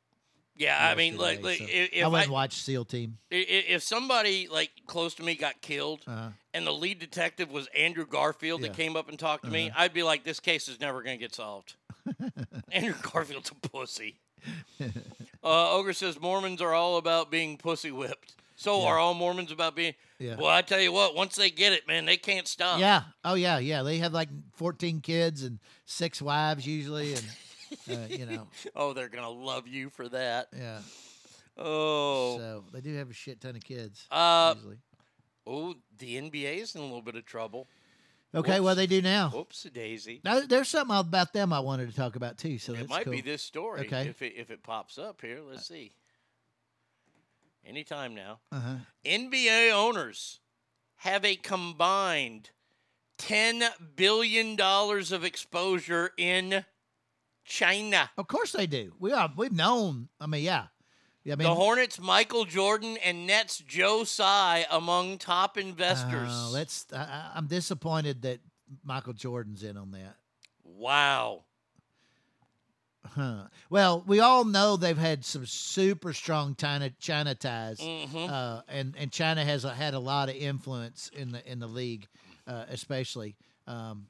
Yeah, 0.56 0.76
I 0.80 0.94
mean, 0.94 1.16
like, 1.16 1.42
like 1.42 1.58
so 1.58 1.64
if, 1.68 1.90
if 1.92 2.04
I 2.04 2.08
went 2.08 2.24
and 2.26 2.32
watched 2.32 2.62
SEAL 2.62 2.84
Team. 2.84 3.18
if 3.30 3.82
somebody 3.82 4.46
like 4.46 4.70
close 4.86 5.14
to 5.14 5.24
me 5.24 5.34
got 5.34 5.60
killed, 5.60 6.02
Uh-huh. 6.06 6.28
and 6.52 6.64
the 6.64 6.72
lead 6.72 7.00
detective 7.00 7.50
was 7.50 7.66
Andrew 7.76 8.06
Garfield 8.06 8.60
Yeah. 8.60 8.68
that 8.68 8.76
came 8.76 8.94
up 8.94 9.08
and 9.08 9.18
talked 9.18 9.44
to 9.46 9.50
me, 9.50 9.70
Uh-huh. 9.70 9.82
I'd 9.82 9.92
be 9.94 10.04
like, 10.04 10.22
this 10.22 10.38
case 10.38 10.68
is 10.68 10.78
never 10.78 11.02
going 11.02 11.18
to 11.18 11.20
get 11.24 11.34
solved. 11.34 11.74
Andrew 12.70 12.94
Garfield's 13.02 13.50
a 13.50 13.68
pussy. 13.68 14.20
Uh, 15.42 15.72
Ogre 15.74 15.92
says 15.92 16.18
Mormons 16.18 16.62
are 16.62 16.72
all 16.72 16.96
about 16.96 17.30
being 17.30 17.58
pussy 17.58 17.90
whipped. 17.90 18.34
So 18.56 18.80
Yeah. 18.82 18.86
are 18.88 18.98
all 18.98 19.14
Mormons 19.14 19.50
about 19.50 19.74
being? 19.74 19.94
Yeah. 20.18 20.36
Well, 20.36 20.46
I 20.50 20.62
tell 20.62 20.80
you 20.80 20.92
what, 20.92 21.14
once 21.14 21.34
they 21.36 21.50
get 21.50 21.72
it, 21.72 21.86
man, 21.88 22.04
they 22.04 22.16
can't 22.16 22.46
stop. 22.46 22.78
Yeah. 22.78 23.02
Oh 23.24 23.34
yeah, 23.34 23.58
yeah. 23.58 23.82
They 23.82 23.98
have 23.98 24.12
like 24.12 24.28
14 24.56 25.00
kids 25.00 25.42
and 25.42 25.58
six 25.86 26.22
wives 26.22 26.66
usually, 26.66 27.14
and 27.14 27.24
uh, 27.90 28.06
you 28.08 28.26
know, 28.26 28.46
oh, 28.76 28.92
they're 28.92 29.08
gonna 29.08 29.28
love 29.30 29.66
you 29.66 29.90
for 29.90 30.08
that. 30.08 30.48
yeah. 30.56 30.80
Oh. 31.56 32.38
So 32.38 32.64
they 32.72 32.80
do 32.80 32.94
have 32.96 33.10
a 33.10 33.14
shit 33.14 33.40
ton 33.40 33.56
of 33.56 33.62
kids. 33.62 34.06
Uh, 34.10 34.54
usually. 34.56 34.78
oh, 35.46 35.74
the 35.98 36.16
NBA's 36.20 36.74
in 36.74 36.80
a 36.80 36.84
little 36.84 37.02
bit 37.02 37.16
of 37.16 37.24
trouble. 37.24 37.68
Okay, 38.34 38.58
what 38.58 38.74
they 38.74 38.88
do 38.88 39.00
now? 39.00 39.30
Whoops, 39.30 39.62
daisy. 39.72 40.20
Now, 40.24 40.40
there's 40.40 40.68
something 40.68 40.96
about 40.96 41.32
them 41.32 41.52
I 41.52 41.60
wanted 41.60 41.88
to 41.88 41.94
talk 41.94 42.16
about 42.16 42.36
too. 42.36 42.58
So 42.58 42.74
It 42.74 42.88
might 42.88 43.08
be 43.08 43.20
this 43.20 43.42
story. 43.42 43.82
Okay. 43.82 44.08
If 44.08 44.22
it 44.22 44.34
if 44.36 44.50
it 44.50 44.64
pops 44.64 44.98
up 44.98 45.20
here, 45.20 45.38
let's 45.40 45.68
see. 45.68 45.92
Anytime 47.66 48.14
now. 48.14 48.40
Uh-huh. 48.52 48.76
NBA 49.04 49.72
owners 49.72 50.40
have 50.96 51.24
a 51.24 51.36
combined 51.36 52.50
ten 53.18 53.62
billion 53.96 54.56
dollars 54.56 55.12
of 55.12 55.24
exposure 55.24 56.10
in 56.18 56.64
China. 57.44 58.10
Of 58.16 58.26
course 58.28 58.52
they 58.52 58.66
do. 58.66 58.92
We 58.98 59.12
are. 59.12 59.30
We've 59.36 59.52
known. 59.52 60.08
I 60.20 60.26
mean, 60.26 60.42
yeah. 60.44 60.66
Yeah. 61.24 61.34
I 61.34 61.36
mean, 61.36 61.48
the 61.48 61.54
Hornets, 61.54 61.98
Michael 61.98 62.44
Jordan, 62.44 62.98
and 63.02 63.26
Nets 63.26 63.58
Joe 63.58 64.04
Tsai 64.04 64.66
among 64.70 65.18
top 65.18 65.56
investors. 65.56 66.28
Uh, 66.30 66.50
let's. 66.50 66.86
I, 66.92 66.96
I- 66.98 67.30
I'm 67.34 67.46
disappointed 67.46 68.22
that 68.22 68.40
Michael 68.84 69.14
Jordan's 69.14 69.62
in 69.62 69.76
on 69.76 69.90
that. 69.92 70.16
wow. 70.64 71.44
Huh. 73.06 73.44
Well, 73.70 74.02
we 74.06 74.20
all 74.20 74.44
know 74.44 74.76
they've 74.76 74.96
had 74.96 75.24
some 75.24 75.46
super 75.46 76.12
strong 76.12 76.54
China 76.54 76.90
China 76.98 77.34
ties, 77.34 77.78
Mhm. 77.78 78.30
uh, 78.30 78.62
and 78.68 78.94
and 78.96 79.12
China 79.12 79.44
has 79.44 79.64
a, 79.64 79.74
had 79.74 79.94
a 79.94 79.98
lot 79.98 80.28
of 80.28 80.34
influence 80.36 81.10
in 81.12 81.32
the 81.32 81.46
in 81.50 81.58
the 81.58 81.66
league, 81.66 82.06
uh, 82.46 82.64
especially. 82.68 83.36
Um, 83.66 84.06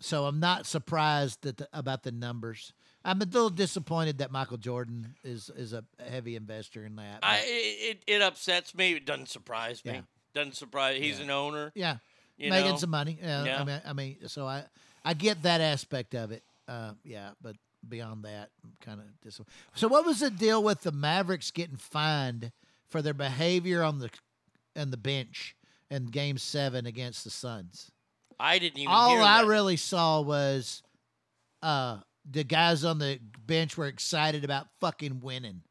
so 0.00 0.24
I'm 0.24 0.40
not 0.40 0.66
surprised 0.66 1.42
that 1.42 1.58
the, 1.58 1.68
about 1.72 2.02
the 2.02 2.12
numbers. 2.12 2.72
I'm 3.04 3.22
a 3.22 3.24
little 3.24 3.48
disappointed 3.50 4.18
that 4.18 4.30
Michael 4.30 4.56
Jordan 4.58 5.14
is 5.22 5.48
is 5.56 5.72
a 5.72 5.84
heavy 6.06 6.36
investor 6.36 6.84
in 6.84 6.96
that. 6.96 7.20
I 7.22 7.40
it, 7.44 8.02
it 8.06 8.22
upsets 8.22 8.74
me. 8.74 8.92
It 8.94 9.06
doesn't 9.06 9.28
surprise 9.28 9.84
me. 9.84 9.92
Yeah. 9.92 10.00
Doesn't 10.34 10.56
surprise. 10.56 10.98
He's 11.00 11.18
Yeah. 11.18 11.24
an 11.24 11.30
owner. 11.30 11.72
yeah, 11.74 11.96
making 12.38 12.72
know? 12.72 12.76
some 12.76 12.90
money. 12.90 13.18
Yeah, 13.22 13.44
Yeah. 13.44 13.60
I 13.60 13.64
mean, 13.64 13.82
I 13.86 13.92
mean, 13.92 14.28
so 14.28 14.46
I 14.46 14.64
I 15.04 15.14
get 15.14 15.42
that 15.44 15.60
aspect 15.60 16.14
of 16.14 16.32
it. 16.32 16.42
Uh, 16.68 16.92
yeah, 17.04 17.30
but 17.40 17.56
beyond 17.88 18.24
that, 18.24 18.50
kind 18.80 19.00
of 19.00 19.06
disappointed. 19.20 19.52
So, 19.74 19.88
what 19.88 20.04
was 20.06 20.20
the 20.20 20.30
deal 20.30 20.62
with 20.62 20.82
the 20.82 20.92
Mavericks 20.92 21.50
getting 21.50 21.76
fined 21.76 22.52
for 22.88 23.02
their 23.02 23.14
behavior 23.14 23.82
on 23.82 23.98
the 23.98 24.10
on 24.76 24.90
the 24.90 24.96
bench 24.96 25.56
in 25.90 26.06
Game 26.06 26.38
Seven 26.38 26.86
against 26.86 27.24
the 27.24 27.30
Suns? 27.30 27.90
I 28.38 28.58
didn't 28.58 28.78
even. 28.78 28.92
All 28.92 29.20
I 29.22 29.42
that. 29.42 29.48
really 29.48 29.76
saw 29.76 30.20
was 30.20 30.82
uh, 31.62 31.98
the 32.30 32.44
guys 32.44 32.84
on 32.84 32.98
the 32.98 33.18
bench 33.46 33.76
were 33.76 33.86
excited 33.86 34.44
about 34.44 34.66
fucking 34.80 35.20
winning, 35.20 35.62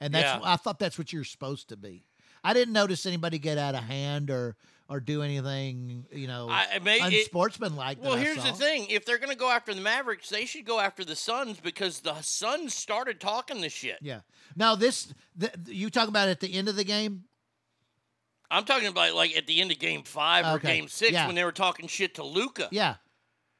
and 0.00 0.14
that's 0.14 0.40
Yeah. 0.42 0.52
I 0.52 0.56
thought 0.56 0.78
that's 0.78 0.98
what 0.98 1.12
you're 1.12 1.24
supposed 1.24 1.68
to 1.70 1.76
be. 1.76 2.04
I 2.44 2.54
didn't 2.54 2.72
notice 2.72 3.04
anybody 3.06 3.38
get 3.38 3.58
out 3.58 3.74
of 3.74 3.82
hand 3.82 4.30
or 4.30 4.56
or 4.88 5.00
do 5.00 5.22
anything, 5.22 6.06
you 6.10 6.26
know, 6.26 6.48
I- 6.50 6.78
may- 6.78 6.98
it- 6.98 7.02
unsportsmanlike. 7.02 8.02
Well, 8.02 8.16
here's 8.16 8.42
the 8.42 8.52
thing: 8.52 8.86
if 8.88 9.04
they're 9.04 9.18
going 9.18 9.30
to 9.30 9.36
go 9.36 9.50
after 9.50 9.74
the 9.74 9.80
Mavericks, 9.80 10.28
they 10.28 10.46
should 10.46 10.64
go 10.64 10.80
after 10.80 11.04
the 11.04 11.16
Suns 11.16 11.60
because 11.60 12.00
the 12.00 12.20
Suns 12.22 12.74
started 12.74 13.20
talking 13.20 13.60
this 13.60 13.72
shit. 13.72 13.98
Yeah. 14.00 14.20
Now 14.56 14.74
this, 14.74 15.12
the, 15.36 15.50
you 15.66 15.90
talking 15.90 16.08
about 16.08 16.28
at 16.28 16.40
the 16.40 16.52
end 16.52 16.68
of 16.68 16.76
the 16.76 16.84
game? 16.84 17.24
I'm 18.50 18.64
talking 18.64 18.88
about 18.88 19.14
like 19.14 19.36
at 19.36 19.46
the 19.46 19.60
end 19.60 19.70
of 19.70 19.78
Game 19.78 20.02
Five 20.04 20.46
or 20.46 20.58
Game 20.58 20.88
Six 20.88 21.12
yeah. 21.12 21.26
when 21.26 21.34
they 21.34 21.44
were 21.44 21.52
talking 21.52 21.86
shit 21.86 22.14
to 22.14 22.24
Luka. 22.24 22.68
Yeah. 22.70 22.94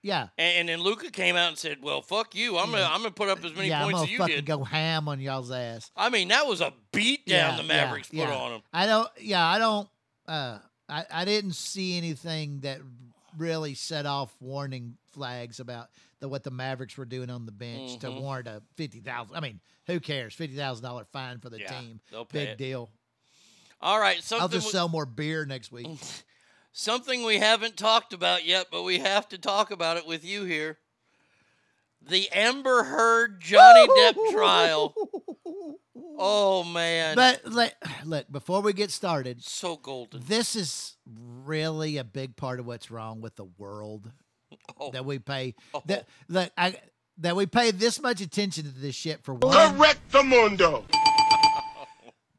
Yeah. 0.02 0.28
And, 0.38 0.60
and 0.60 0.68
then 0.68 0.80
Luka 0.80 1.10
came 1.10 1.36
out 1.36 1.48
and 1.48 1.58
said, 1.58 1.78
"Well, 1.82 2.00
fuck 2.00 2.34
you. 2.34 2.56
I'm 2.56 2.70
gonna 2.70 2.84
I'm 2.84 3.02
gonna 3.02 3.10
put 3.10 3.28
up 3.28 3.44
as 3.44 3.54
many 3.54 3.68
yeah, 3.68 3.80
I'm 3.80 3.84
points 3.84 3.96
gonna 3.96 4.04
as 4.04 4.10
you 4.12 4.18
fucking 4.18 4.36
did." 4.36 4.46
go 4.46 4.64
ham 4.64 5.08
on 5.08 5.20
y'all's 5.20 5.50
ass. 5.50 5.90
I 5.96 6.08
mean, 6.08 6.28
that 6.28 6.46
was 6.46 6.60
a 6.60 6.72
beat 6.92 7.26
down 7.26 7.52
Yeah, 7.52 7.56
the 7.56 7.68
Mavericks 7.68 8.08
put 8.08 8.20
on 8.20 8.52
them. 8.52 8.62
I 8.72 8.86
don't. 8.86 9.08
Yeah, 9.20 9.44
I 9.44 9.58
don't. 9.58 9.88
Uh, 10.26 10.58
I 10.88 11.04
I 11.10 11.24
didn't 11.24 11.54
see 11.54 11.96
anything 11.96 12.60
that 12.60 12.80
really 13.36 13.74
set 13.74 14.06
off 14.06 14.34
warning 14.40 14.96
flags 15.12 15.60
about 15.60 15.88
the 16.20 16.28
what 16.28 16.44
the 16.44 16.50
Mavericks 16.50 16.96
were 16.96 17.04
doing 17.04 17.30
on 17.30 17.46
the 17.46 17.52
bench 17.52 17.98
to 18.00 18.08
Mhm. 18.08 18.20
warrant 18.20 18.48
a 18.48 18.62
fifty 18.76 19.00
thousand. 19.00 19.36
I 19.36 19.40
mean, 19.40 19.60
who 19.86 20.00
cares? 20.00 20.34
Fifty 20.34 20.56
thousand 20.56 20.84
dollar 20.84 21.04
fine 21.12 21.38
for 21.40 21.50
the 21.50 21.60
Yeah, 21.60 21.80
team. 21.80 22.00
Big 22.32 22.48
it. 22.50 22.58
deal. 22.58 22.90
All 23.80 24.00
right, 24.00 24.22
something 24.24 24.42
I'll 24.42 24.48
just 24.48 24.66
we- 24.66 24.72
sell 24.72 24.88
more 24.88 25.06
beer 25.06 25.44
next 25.46 25.70
week. 25.72 25.86
Something 26.72 27.24
we 27.24 27.38
haven't 27.38 27.76
talked 27.76 28.12
about 28.12 28.44
yet, 28.44 28.66
but 28.70 28.82
we 28.84 28.98
have 29.00 29.28
to 29.30 29.38
talk 29.38 29.70
about 29.72 29.96
it 29.96 30.06
with 30.06 30.24
you 30.24 30.44
here. 30.44 30.78
The 32.00 32.28
Amber 32.30 32.84
Heard 32.84 33.40
Johnny 33.40 33.88
Depp 33.88 34.14
trial. 34.32 34.94
Oh 36.20 36.64
man. 36.64 37.14
But 37.14 37.44
look, 37.44 37.72
look, 38.04 38.30
before 38.30 38.60
we 38.60 38.72
get 38.72 38.90
started, 38.90 39.42
so 39.42 39.76
golden. 39.76 40.20
This 40.26 40.56
is 40.56 40.96
really 41.44 41.96
a 41.96 42.04
big 42.04 42.36
part 42.36 42.58
of 42.58 42.66
what's 42.66 42.90
wrong 42.90 43.20
with 43.20 43.36
the 43.36 43.46
world 43.56 44.10
Oh. 44.80 44.90
that 44.92 45.04
we 45.04 45.18
pay 45.18 45.54
oh. 45.74 45.82
that 45.86 46.08
that 46.30 46.52
I 46.56 46.76
that 47.18 47.36
we 47.36 47.46
pay 47.46 47.70
this 47.70 48.00
much 48.00 48.20
attention 48.20 48.64
to 48.64 48.70
this 48.70 48.94
shit 48.94 49.22
for 49.22 49.34
one. 49.34 49.76
Correct 49.76 50.10
the 50.10 50.22
mundo. 50.22 50.84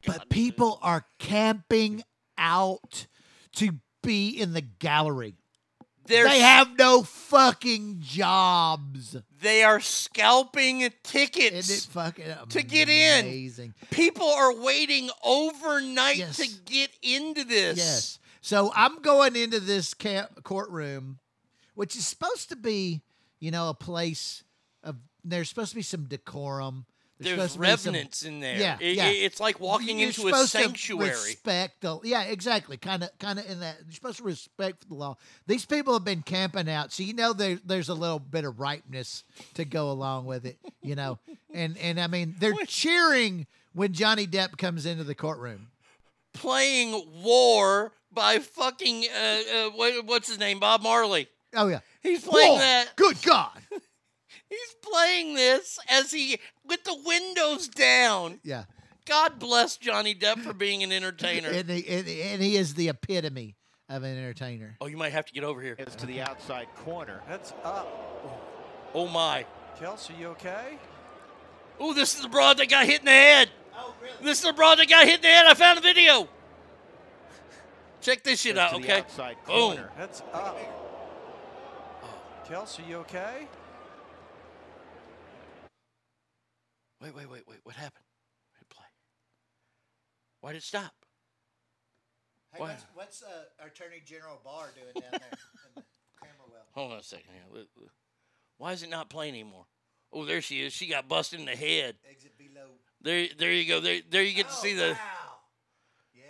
But 0.06 0.30
people 0.30 0.78
are 0.80 1.04
camping 1.18 2.02
out 2.38 3.06
to 3.56 3.72
be 4.02 4.30
in 4.30 4.54
the 4.54 4.62
gallery. 4.62 5.34
They're 6.06 6.24
they 6.28 6.40
have 6.40 6.76
no 6.78 7.02
fucking 7.02 7.98
jobs. 8.00 9.16
They 9.40 9.62
are 9.62 9.80
scalping 9.80 10.88
tickets 11.02 11.70
Isn't 11.70 11.88
it 11.90 11.92
fucking 11.92 12.24
to 12.50 12.62
get 12.62 12.88
in. 12.88 13.26
amazing? 13.26 13.74
People 13.90 14.26
are 14.26 14.54
waiting 14.54 15.08
overnight 15.24 16.16
Yes. 16.16 16.36
to 16.38 16.48
get 16.64 16.90
into 17.02 17.44
this. 17.44 17.78
Yes. 17.78 18.18
So 18.40 18.72
I'm 18.74 19.00
going 19.02 19.36
into 19.36 19.60
this 19.60 19.94
camp 19.94 20.42
courtroom, 20.42 21.18
which 21.74 21.94
is 21.96 22.06
supposed 22.06 22.48
to 22.48 22.56
be, 22.56 23.02
you 23.38 23.50
know, 23.50 23.68
a 23.68 23.74
place 23.74 24.42
of. 24.82 24.96
There's 25.22 25.48
supposed 25.50 25.70
to 25.70 25.76
be 25.76 25.82
some 25.82 26.04
decorum. 26.04 26.86
There's 27.20 27.56
be 27.56 27.76
some- 27.76 27.94
in 27.94 28.40
there. 28.40 28.56
Yeah, 28.58 28.78
It- 28.80 28.96
yeah. 28.96 29.08
it's 29.10 29.38
like 29.40 29.60
walking 29.60 29.98
You're 29.98 30.08
into 30.08 30.22
a 30.26 30.30
supposed 30.30 30.52
to 30.52 30.58
sanctuary. 30.62 31.10
respect 31.10 31.82
the, 31.82 32.00
yeah, 32.02 32.22
exactly. 32.22 32.76
Kind 32.76 33.02
of, 33.04 33.10
kind 33.18 33.38
of 33.38 33.44
in 33.48 33.60
that. 33.60 33.76
You're 33.84 33.92
supposed 33.94 34.18
to 34.18 34.24
respect 34.24 34.88
the 34.88 34.94
law. 34.94 35.16
These 35.46 35.66
people 35.66 35.92
have 35.92 36.04
been 36.04 36.22
camping 36.22 36.68
out, 36.68 36.92
so 36.92 37.02
you 37.02 37.12
know 37.12 37.32
there, 37.32 37.58
there's 37.64 37.88
a 37.90 37.94
little 37.94 38.18
bit 38.18 38.44
of 38.44 38.58
ripeness 38.58 39.24
to 39.54 39.64
go 39.64 39.90
along 39.90 40.24
with 40.24 40.46
it. 40.46 40.58
You 40.82 40.94
know, 40.94 41.18
and 41.54 41.76
and 41.78 42.00
I 42.00 42.06
mean 42.06 42.36
they're 42.38 42.54
cheering 42.66 43.46
when 43.74 43.92
Johnny 43.92 44.26
Depp 44.26 44.56
comes 44.56 44.86
into 44.86 45.04
the 45.04 45.14
courtroom. 45.14 45.68
Playing 46.32 47.22
War 47.22 47.92
by 48.12 48.38
fucking 48.38 49.04
uh, 49.14 49.40
uh, 49.54 49.70
what, 49.70 50.06
what's 50.06 50.28
his 50.28 50.38
name? 50.38 50.58
Bob 50.60 50.82
Marley. 50.82 51.28
Oh 51.54 51.66
yeah, 51.68 51.80
He's 52.02 52.24
playing 52.24 52.50
War! 52.52 52.58
that. 52.60 52.96
Good 52.96 53.20
God. 53.22 53.50
He's 54.48 54.74
playing 54.82 55.34
this 55.34 55.78
as 55.88 56.10
he 56.10 56.38
with 56.70 56.84
the 56.84 56.96
windows 57.04 57.68
down. 57.68 58.40
Yeah. 58.42 58.64
God 59.04 59.38
bless 59.40 59.76
Johnny 59.76 60.14
Depp 60.14 60.38
for 60.38 60.52
being 60.52 60.82
an 60.82 60.92
entertainer. 60.92 61.48
And 61.48 61.68
he, 61.68 61.86
and, 61.88 62.06
and 62.06 62.40
he 62.40 62.56
is 62.56 62.74
the 62.74 62.88
epitome 62.88 63.56
of 63.88 64.04
an 64.04 64.16
entertainer. 64.16 64.76
oh, 64.80 64.86
you 64.86 64.96
might 64.96 65.12
have 65.12 65.26
to 65.26 65.32
get 65.32 65.42
over 65.42 65.60
here. 65.60 65.74
It's 65.78 65.96
to 65.96 66.06
the 66.06 66.20
outside 66.22 66.68
corner. 66.76 67.20
That's 67.28 67.52
up. 67.64 67.88
Oh 68.94 69.08
my. 69.08 69.44
Kelsey, 69.78 70.14
you 70.18 70.28
okay? 70.28 70.78
Oh, 71.80 71.92
this 71.92 72.14
is 72.14 72.22
the 72.22 72.28
broad 72.28 72.58
that 72.58 72.68
got 72.68 72.86
hit 72.86 73.00
in 73.00 73.06
the 73.06 73.10
head. 73.10 73.50
Oh, 73.76 73.94
really? 74.00 74.14
This 74.22 74.38
is 74.38 74.44
the 74.44 74.52
broad 74.52 74.78
that 74.78 74.88
got 74.88 75.06
hit 75.06 75.16
in 75.16 75.22
the 75.22 75.28
head. 75.28 75.46
I 75.46 75.54
found 75.54 75.78
a 75.78 75.82
video. 75.82 76.28
Check 78.00 78.22
this 78.22 78.40
shit 78.40 78.56
out, 78.56 78.70
to 78.74 78.78
the 78.78 78.84
okay? 78.84 78.98
outside 79.00 79.36
Boom. 79.44 79.56
corner. 79.56 79.90
That's 79.98 80.20
up. 80.32 80.56
Oh. 80.56 82.08
Kelsey, 82.46 82.84
you 82.88 82.96
okay? 82.98 83.48
Wait, 87.00 87.14
wait, 87.14 87.30
wait, 87.30 87.42
wait. 87.48 87.58
What 87.62 87.74
happened? 87.76 88.04
Hit 88.58 88.68
play. 88.68 88.84
Why 90.40 90.52
did 90.52 90.58
it 90.58 90.64
stop? 90.64 90.92
Hey, 92.52 92.60
Wow. 92.60 92.66
what's, 92.68 92.84
what's 92.94 93.22
uh, 93.22 93.64
Attorney 93.66 94.02
General 94.04 94.40
Barr 94.44 94.70
doing 94.74 94.92
down 94.94 95.20
there 95.20 95.30
in 95.30 95.74
the 95.76 95.82
camera 96.20 96.46
well? 96.50 96.62
Hold 96.74 96.92
on 96.92 96.98
a 96.98 97.02
second 97.02 97.26
here. 97.32 97.64
Why 98.58 98.72
is 98.72 98.82
it 98.82 98.90
not 98.90 99.08
playing 99.08 99.34
anymore? 99.34 99.66
Oh, 100.12 100.24
there 100.24 100.42
she 100.42 100.60
is. 100.62 100.72
She 100.72 100.88
got 100.88 101.08
busted 101.08 101.38
in 101.40 101.46
the 101.46 101.52
head. 101.56 101.94
Exit 102.10 102.36
below. 102.36 102.66
There, 103.00 103.28
there 103.38 103.52
you 103.52 103.66
go. 103.66 103.80
There, 103.80 104.00
there 104.10 104.22
you 104.22 104.34
get 104.34 104.48
to 104.48 104.52
Oh, 104.54 104.62
see 104.62 104.74
the. 104.74 104.88
Wow. 104.90 105.36
Yeah. 106.12 106.22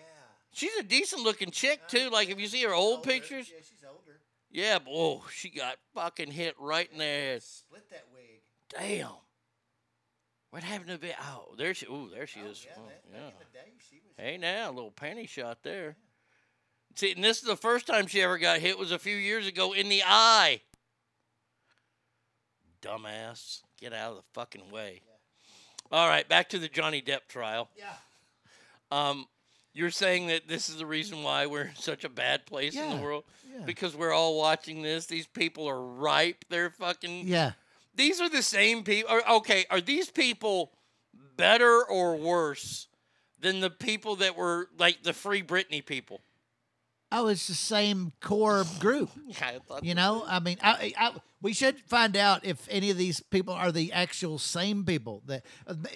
She's 0.52 0.74
a 0.78 0.82
decent 0.82 1.23
looking 1.23 1.50
chick 1.50 1.81
too. 1.89 2.10
Like 2.10 2.28
if 2.28 2.39
you 2.39 2.47
see 2.47 2.62
her 2.65 2.74
old 2.74 3.02
pictures. 3.02 3.50
Yeah, 3.50 3.60
she's 3.60 3.82
older. 3.89 4.20
Yeah, 4.50 4.78
but 4.78 4.90
oh, 4.94 5.24
she 5.32 5.49
got 5.49 5.76
fucking 5.94 6.31
hit 6.31 6.55
right 6.60 6.89
in 6.92 6.99
the 6.99 7.05
head. 7.05 7.42
Split 7.42 7.89
that 7.90 8.05
wig. 8.12 8.42
Damn. 8.68 9.12
What 10.50 10.62
happened 10.64 10.90
to 10.90 10.98
be? 10.98 11.12
Oh, 11.20 11.54
there 11.56 11.72
she. 11.74 11.86
Oh, 11.86 12.08
there 12.08 12.26
she 12.26 12.40
is. 12.40 12.64
Yeah, 12.66 12.72
Oh, 12.76 12.82
that, 12.88 13.02
yeah. 13.12 13.18
back 13.20 13.32
in 13.32 13.38
the 13.38 13.58
day, 13.58 13.72
she 13.88 13.96
was. 13.96 14.12
Hey 14.18 14.36
now, 14.36 14.70
a 14.70 14.72
little 14.72 14.90
panty 14.90 15.28
shot 15.28 15.58
there. 15.62 15.96
See, 16.96 17.12
and 17.12 17.22
this 17.22 17.38
is 17.38 17.44
the 17.44 17.56
first 17.56 17.86
time 17.86 18.06
she 18.08 18.20
ever 18.20 18.36
got 18.36 18.58
hit 18.58 18.76
was 18.78 18.90
a 18.90 18.98
few 18.98 19.14
years 19.16 19.46
ago 19.46 19.72
in 19.72 19.88
the 19.88 20.02
eye. 20.04 20.60
Dumbass. 22.82 23.60
Get 23.80 23.92
out 23.92 24.10
of 24.12 24.16
the 24.16 24.22
fucking 24.32 24.70
way. 24.70 25.02
All 25.92 26.08
right, 26.08 26.28
back 26.28 26.48
to 26.50 26.58
the 26.58 26.68
Johnny 26.68 27.02
Depp 27.02 27.26
trial. 27.28 27.68
Yeah. 27.76 27.92
Um, 28.92 29.26
you're 29.72 29.90
saying 29.90 30.28
that 30.28 30.48
this 30.48 30.68
is 30.68 30.76
the 30.76 30.86
reason 30.86 31.22
why 31.22 31.46
we're 31.46 31.62
in 31.62 31.76
such 31.76 32.04
a 32.04 32.08
bad 32.08 32.46
place 32.46 32.76
in 32.76 32.90
the 32.90 33.02
world? 33.02 33.24
yeah. 33.52 33.64
Because 33.64 33.94
we're 33.96 34.12
all 34.12 34.36
watching 34.36 34.82
this. 34.82 35.06
These 35.06 35.26
people 35.28 35.66
are 35.68 35.80
ripe. 35.80 36.44
They're 36.48 36.70
fucking 36.70 37.26
Yeah. 37.26 37.52
These 37.94 38.20
are 38.20 38.28
the 38.28 38.43
same 38.43 38.83
people. 38.85 39.20
Okay, 39.31 39.65
are 39.70 39.81
these 39.81 40.10
people 40.10 40.73
better 41.36 41.85
or 41.85 42.17
worse 42.17 42.89
than 43.41 43.60
the 43.60 43.70
people 43.70 44.17
that 44.17 44.36
were 44.36 44.69
like 44.78 45.02
the 45.02 45.12
Free 45.12 45.43
Britney 45.43 45.85
people? 45.85 46.20
Oh, 47.12 47.27
it's 47.27 47.49
the 47.49 47.55
same 47.55 48.12
core 48.20 48.65
group. 48.78 49.10
Thought 49.67 49.83
You 49.85 49.94
know, 49.97 50.23
I 50.28 50.39
mean, 50.39 50.59
I, 50.62 50.93
I, 50.97 51.12
we 51.43 51.52
should 51.52 51.81
find 51.81 52.17
out 52.17 52.44
if 52.44 52.69
any 52.70 52.89
of 52.91 52.97
these 52.97 53.19
people 53.20 53.52
are 53.52 53.73
the 53.73 53.93
actual 53.93 54.39
same 54.39 54.85
people 54.85 55.20
that, 55.27 55.44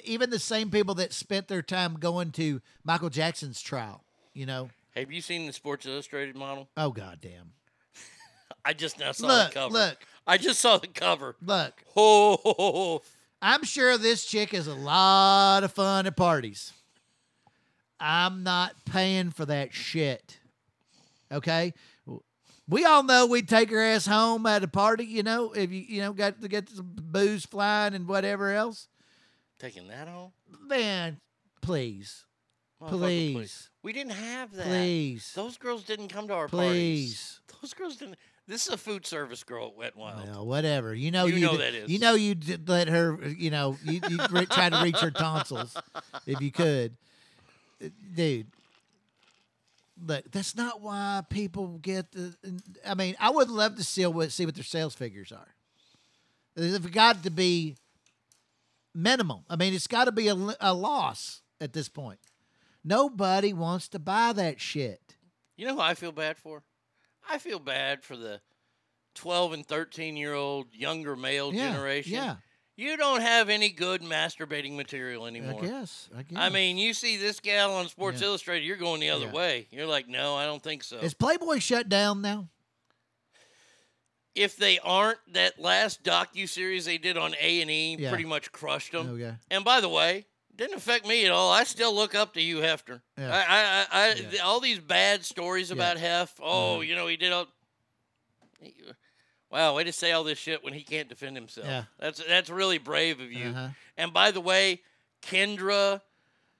even 0.02 0.30
the 0.30 0.40
same 0.40 0.70
people 0.72 0.96
that 0.96 1.12
spent 1.12 1.46
their 1.46 1.62
time 1.62 1.94
going 2.00 2.32
to 2.32 2.60
Michael 2.82 3.10
Jackson's 3.10 3.62
trial. 3.62 4.02
You 4.32 4.46
know, 4.46 4.70
Have 4.96 5.12
you 5.12 5.20
seen 5.20 5.46
the 5.46 5.52
Sports 5.52 5.86
Illustrated 5.86 6.34
model? 6.34 6.68
oh 6.76 6.90
goddamn! 6.90 7.52
I 8.64 8.72
just 8.72 8.98
now 8.98 9.12
saw 9.12 9.28
Look, 9.28 9.48
the 9.50 9.54
cover. 9.54 9.72
look. 9.72 9.98
I 10.26 10.38
just 10.38 10.60
saw 10.60 10.78
the 10.78 10.86
cover. 10.86 11.36
Look, 11.44 11.82
Oh, 11.96 13.02
I'm 13.42 13.62
sure 13.64 13.98
this 13.98 14.24
chick 14.24 14.54
is 14.54 14.66
a 14.66 14.74
lot 14.74 15.64
of 15.64 15.72
fun 15.72 16.06
at 16.06 16.16
parties. 16.16 16.72
I'm 18.00 18.42
not 18.42 18.74
paying 18.86 19.30
for 19.30 19.44
that 19.46 19.72
shit. 19.74 20.38
Okay. 21.30 21.74
We 22.66 22.84
all 22.86 23.02
know 23.02 23.26
we'd 23.26 23.48
take 23.48 23.70
her 23.70 23.80
ass 23.80 24.06
home 24.06 24.46
at 24.46 24.64
a 24.64 24.68
party, 24.68 25.04
you 25.04 25.22
know, 25.22 25.52
if 25.52 25.70
you 25.70 25.80
you 25.86 26.00
know 26.00 26.14
got 26.14 26.40
to 26.40 26.48
get 26.48 26.70
some 26.70 26.92
booze 26.94 27.44
flying 27.44 27.92
and 27.94 28.08
whatever 28.08 28.50
else. 28.52 28.88
taking 29.58 29.88
that 29.88 30.08
home? 30.08 30.32
Man, 30.66 31.20
please, 31.60 32.24
Motherfucker, 32.80 32.90
please, 32.98 33.68
We 33.82 33.92
didn't 33.92 34.12
have 34.12 34.52
that. 34.52 34.64
Please. 34.66 35.30
Those 35.34 35.58
girls 35.58 35.82
didn't 35.84 36.08
come 36.08 36.26
to 36.28 36.34
our 36.34 36.48
please. 36.48 36.58
parties. 36.58 37.40
Those 37.60 37.74
girls 37.74 37.96
didn't. 37.96 38.16
This 38.46 38.66
is 38.66 38.74
a 38.74 38.76
food 38.76 39.06
service 39.06 39.42
girl 39.42 39.68
at 39.68 39.76
Wet 39.76 39.96
Wild. 39.96 40.28
Well, 40.28 40.46
whatever. 40.46 40.94
You 40.94 41.10
know, 41.10 41.24
You 41.26 41.36
you 41.36 41.46
know 41.46 41.56
that 41.56 41.74
is. 41.74 41.88
You 41.90 41.98
know, 41.98 42.14
you 42.14 42.34
did 42.34 42.68
let 42.68 42.88
her. 42.88 43.18
You 43.26 43.50
know, 43.50 43.78
you, 43.82 44.00
you 44.08 44.18
re- 44.30 44.46
try 44.46 44.68
to 44.68 44.82
reach 44.82 44.98
her 44.98 45.10
tonsils 45.10 45.74
if 46.26 46.40
you 46.40 46.52
could, 46.52 46.96
Uh, 47.82 47.88
dude. 48.14 48.46
Look, 50.06 50.30
that's 50.30 50.56
not 50.56 50.80
why 50.82 51.22
people 51.30 51.78
get 51.78 52.12
the. 52.12 52.34
I 52.86 52.94
mean, 52.94 53.16
I 53.18 53.30
would 53.30 53.48
love 53.48 53.76
to 53.76 53.84
see 53.84 54.04
what 54.06 54.30
see 54.32 54.44
what 54.44 54.54
their 54.56 54.64
sales 54.64 54.94
figures 54.94 55.32
are. 55.32 55.54
They've 56.56 56.92
got 56.92 57.22
to 57.22 57.30
be 57.30 57.76
minimal. 58.94 59.44
I 59.48 59.56
mean, 59.56 59.72
it's 59.72 59.86
got 59.86 60.04
to 60.04 60.12
be 60.12 60.28
a, 60.28 60.36
a 60.60 60.74
loss 60.74 61.40
at 61.60 61.72
this 61.72 61.88
point. 61.88 62.18
Nobody 62.84 63.52
wants 63.52 63.88
to 63.88 63.98
buy 63.98 64.32
that 64.34 64.60
shit. 64.60 65.00
You 65.56 65.66
know 65.66 65.74
who 65.74 65.80
I 65.80 65.94
feel 65.94 66.12
bad 66.12 66.36
for? 66.36 66.62
I 67.28 67.38
feel 67.38 67.58
bad 67.58 68.02
for 68.02 68.16
the 68.16 68.40
12 69.14 69.52
and 69.52 69.66
13 69.66 70.16
year 70.16 70.34
old 70.34 70.74
younger 70.74 71.16
male 71.16 71.52
Yeah, 71.52 71.72
generation. 71.72 72.12
yeah. 72.14 72.36
You 72.76 72.96
don't 72.96 73.20
have 73.20 73.48
any 73.50 73.68
good 73.68 74.02
masturbating 74.02 74.74
material 74.74 75.26
anymore. 75.26 75.62
I 75.62 75.66
guess, 75.68 76.08
I 76.16 76.22
guess. 76.24 76.36
I 76.36 76.48
mean, 76.48 76.76
you 76.76 76.92
see 76.92 77.16
this 77.16 77.38
gal 77.38 77.72
on 77.74 77.88
Sports 77.88 78.20
Yeah. 78.20 78.26
Illustrated, 78.28 78.66
you're 78.66 78.76
going 78.76 79.00
the 79.00 79.10
other 79.10 79.26
Yeah. 79.26 79.32
way. 79.32 79.68
You're 79.70 79.86
like, 79.86 80.08
no, 80.08 80.34
I 80.34 80.44
don't 80.44 80.62
think 80.62 80.82
so. 80.82 80.98
Is 80.98 81.14
Playboy 81.14 81.58
shut 81.60 81.88
down 81.88 82.20
now? 82.20 82.48
if 84.34 84.56
they 84.56 84.80
aren't, 84.80 85.20
that 85.32 85.60
last 85.60 86.02
docu 86.02 86.48
series 86.48 86.84
they 86.86 86.98
did 86.98 87.16
on 87.16 87.36
A 87.40 87.62
and 87.62 87.70
E 87.70 87.96
pretty 88.08 88.24
much 88.24 88.50
crushed 88.50 88.90
them. 88.90 89.10
Okay. 89.10 89.30
Oh, 89.32 89.36
and 89.48 89.64
by 89.64 89.80
the 89.80 89.88
way, 89.88 90.26
didn't 90.56 90.76
affect 90.76 91.06
me 91.06 91.24
at 91.26 91.32
all. 91.32 91.52
I 91.52 91.64
still 91.64 91.94
look 91.94 92.14
up 92.14 92.34
to 92.34 92.40
you, 92.42 92.58
Hefner. 92.58 93.00
Yeah. 93.18 93.30
I, 93.32 93.86
I, 94.00 94.10
I, 94.10 94.14
th- 94.14 94.40
all 94.40 94.60
these 94.60 94.78
bad 94.78 95.24
stories 95.24 95.70
Yeah. 95.70 95.74
about 95.76 95.96
Hef. 95.98 96.34
Oh, 96.40 96.74
Uh-huh. 96.74 96.80
you 96.82 96.94
know, 96.94 97.06
he 97.06 97.16
did 97.16 97.32
all. 97.32 97.46
he- 98.60 98.74
wow, 99.50 99.74
way 99.74 99.84
to 99.84 99.92
say 99.92 100.12
all 100.12 100.24
this 100.24 100.38
shit 100.38 100.62
when 100.64 100.72
he 100.72 100.82
can't 100.82 101.08
defend 101.08 101.36
himself. 101.36 101.66
Yeah. 101.66 101.84
That's 101.98 102.22
that's 102.26 102.50
really 102.50 102.78
brave 102.78 103.20
of 103.20 103.32
you. 103.32 103.48
Uh-huh. 103.50 103.68
And 103.96 104.12
by 104.12 104.30
the 104.30 104.40
way, 104.40 104.80
Kendra, 105.22 106.00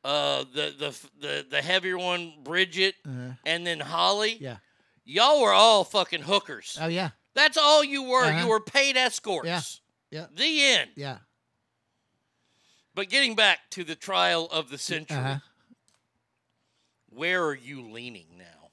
uh, 0.04 0.44
the 0.54 0.74
the 0.78 1.08
the 1.20 1.46
the 1.50 1.62
heavier 1.62 1.98
one, 1.98 2.34
Bridget, 2.42 2.94
Uh-huh. 3.06 3.32
and 3.46 3.66
then 3.66 3.80
Holly. 3.80 4.36
Yeah. 4.40 4.56
Y'all 5.04 5.40
were 5.42 5.52
all 5.52 5.84
fucking 5.84 6.22
hookers. 6.22 6.78
Oh 6.80 6.86
yeah. 6.88 7.10
That's 7.34 7.56
all 7.56 7.82
you 7.84 8.02
were. 8.04 8.24
Uh-huh. 8.24 8.40
You 8.42 8.48
were 8.48 8.60
paid 8.60 8.96
escorts. 8.96 9.46
Yeah. 9.48 9.60
Yeah. 10.10 10.26
The 10.34 10.62
end. 10.64 10.90
Yeah. 10.96 11.18
But 12.94 13.08
getting 13.08 13.34
back 13.34 13.58
to 13.70 13.84
the 13.84 13.94
trial 13.96 14.48
of 14.52 14.70
the 14.70 14.78
century, 14.78 15.16
Uh-huh. 15.16 15.38
where 17.10 17.44
are 17.44 17.54
you 17.54 17.82
leaning 17.90 18.26
now? 18.38 18.68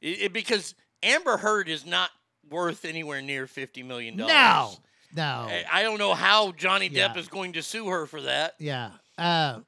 It, 0.00 0.22
it- 0.22 0.32
because 0.32 0.74
Amber 1.02 1.36
Heard 1.38 1.68
is 1.68 1.84
not 1.86 2.10
worth 2.50 2.84
anywhere 2.84 3.22
near 3.22 3.46
fifty 3.46 3.82
million 3.82 4.16
dollars. 4.16 4.32
No. 4.32 4.74
No. 5.16 5.46
I, 5.48 5.64
I 5.72 5.82
don't 5.82 5.98
know 5.98 6.12
how 6.14 6.52
Johnny 6.52 6.88
Depp 6.90 7.14
Yeah. 7.14 7.18
is 7.18 7.28
going 7.28 7.52
to 7.54 7.62
sue 7.62 7.86
her 7.88 8.04
for 8.06 8.22
that. 8.22 8.54
Yeah. 8.58 8.90
Uh, 9.16 9.60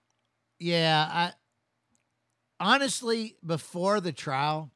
yeah. 0.59 1.09
I 1.09 1.33
honestly, 2.59 3.37
before 3.45 4.01
the 4.01 4.13
trial, 4.13 4.71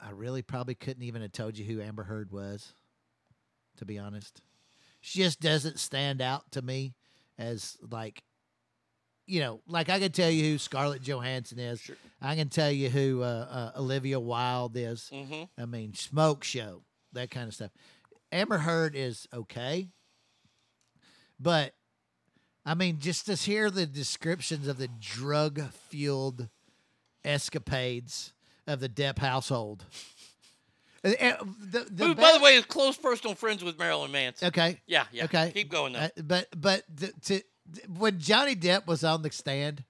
I 0.00 0.10
really 0.10 0.42
probably 0.42 0.74
couldn't 0.76 1.02
even 1.02 1.22
have 1.22 1.32
told 1.32 1.58
you 1.58 1.64
who 1.64 1.80
Amber 1.82 2.04
Heard 2.04 2.30
was. 2.30 2.72
To 3.78 3.84
be 3.86 3.98
honest, 3.98 4.42
she 5.00 5.20
just 5.20 5.40
doesn't 5.40 5.80
stand 5.80 6.20
out 6.22 6.52
to 6.52 6.62
me 6.62 6.94
as 7.38 7.76
like, 7.90 8.22
you 9.26 9.40
know, 9.40 9.60
like 9.66 9.88
I 9.88 9.98
can 9.98 10.12
tell 10.12 10.30
you 10.30 10.44
who 10.52 10.58
Scarlett 10.58 11.02
Johansson 11.02 11.58
is. 11.58 11.90
I 12.20 12.34
can 12.36 12.48
tell 12.48 12.70
you 12.70 12.88
who 12.88 13.22
uh, 13.22 13.70
uh, 13.74 13.80
Olivia 13.80 14.18
Wilde 14.20 14.76
is. 14.76 15.10
Mhm. 15.12 15.48
I 15.58 15.64
mean, 15.66 15.94
Smoke 15.94 16.44
Show, 16.44 16.82
that 17.12 17.30
kind 17.30 17.48
of 17.48 17.54
stuff. 17.54 17.70
Amber 18.30 18.58
Heard 18.58 18.94
is 18.96 19.26
okay, 19.32 19.88
but 21.38 21.74
I 22.64 22.74
mean, 22.74 22.98
just 23.00 23.26
to 23.26 23.34
hear 23.34 23.70
the 23.70 23.86
descriptions 23.86 24.68
of 24.68 24.78
the 24.78 24.88
drug 24.88 25.60
fueled 25.88 26.48
escapades 27.24 28.32
of 28.66 28.80
the 28.80 28.88
Depp 28.88 29.18
household. 29.18 29.84
The- 31.02 31.86
the 31.90 32.04
Who, 32.06 32.14
by 32.14 32.32
the 32.32 32.40
way, 32.40 32.54
is 32.56 32.64
close 32.64 32.96
personal 32.96 33.34
friends 33.34 33.64
with 33.64 33.78
Marilyn 33.78 34.12
Manson. 34.12 34.48
Okay. 34.48 34.80
Yeah, 34.86 35.04
yeah. 35.12 35.24
Okay. 35.24 35.50
Keep 35.52 35.70
going 35.70 35.92
though. 35.94 35.98
Uh, 36.00 36.08
but 36.22 36.46
but 36.56 36.84
to, 37.24 37.42
when 37.96 38.18
Johnny 38.20 38.54
Depp 38.54 38.86
was 38.86 39.02
on 39.02 39.22
the 39.22 39.30
stand, 39.32 39.82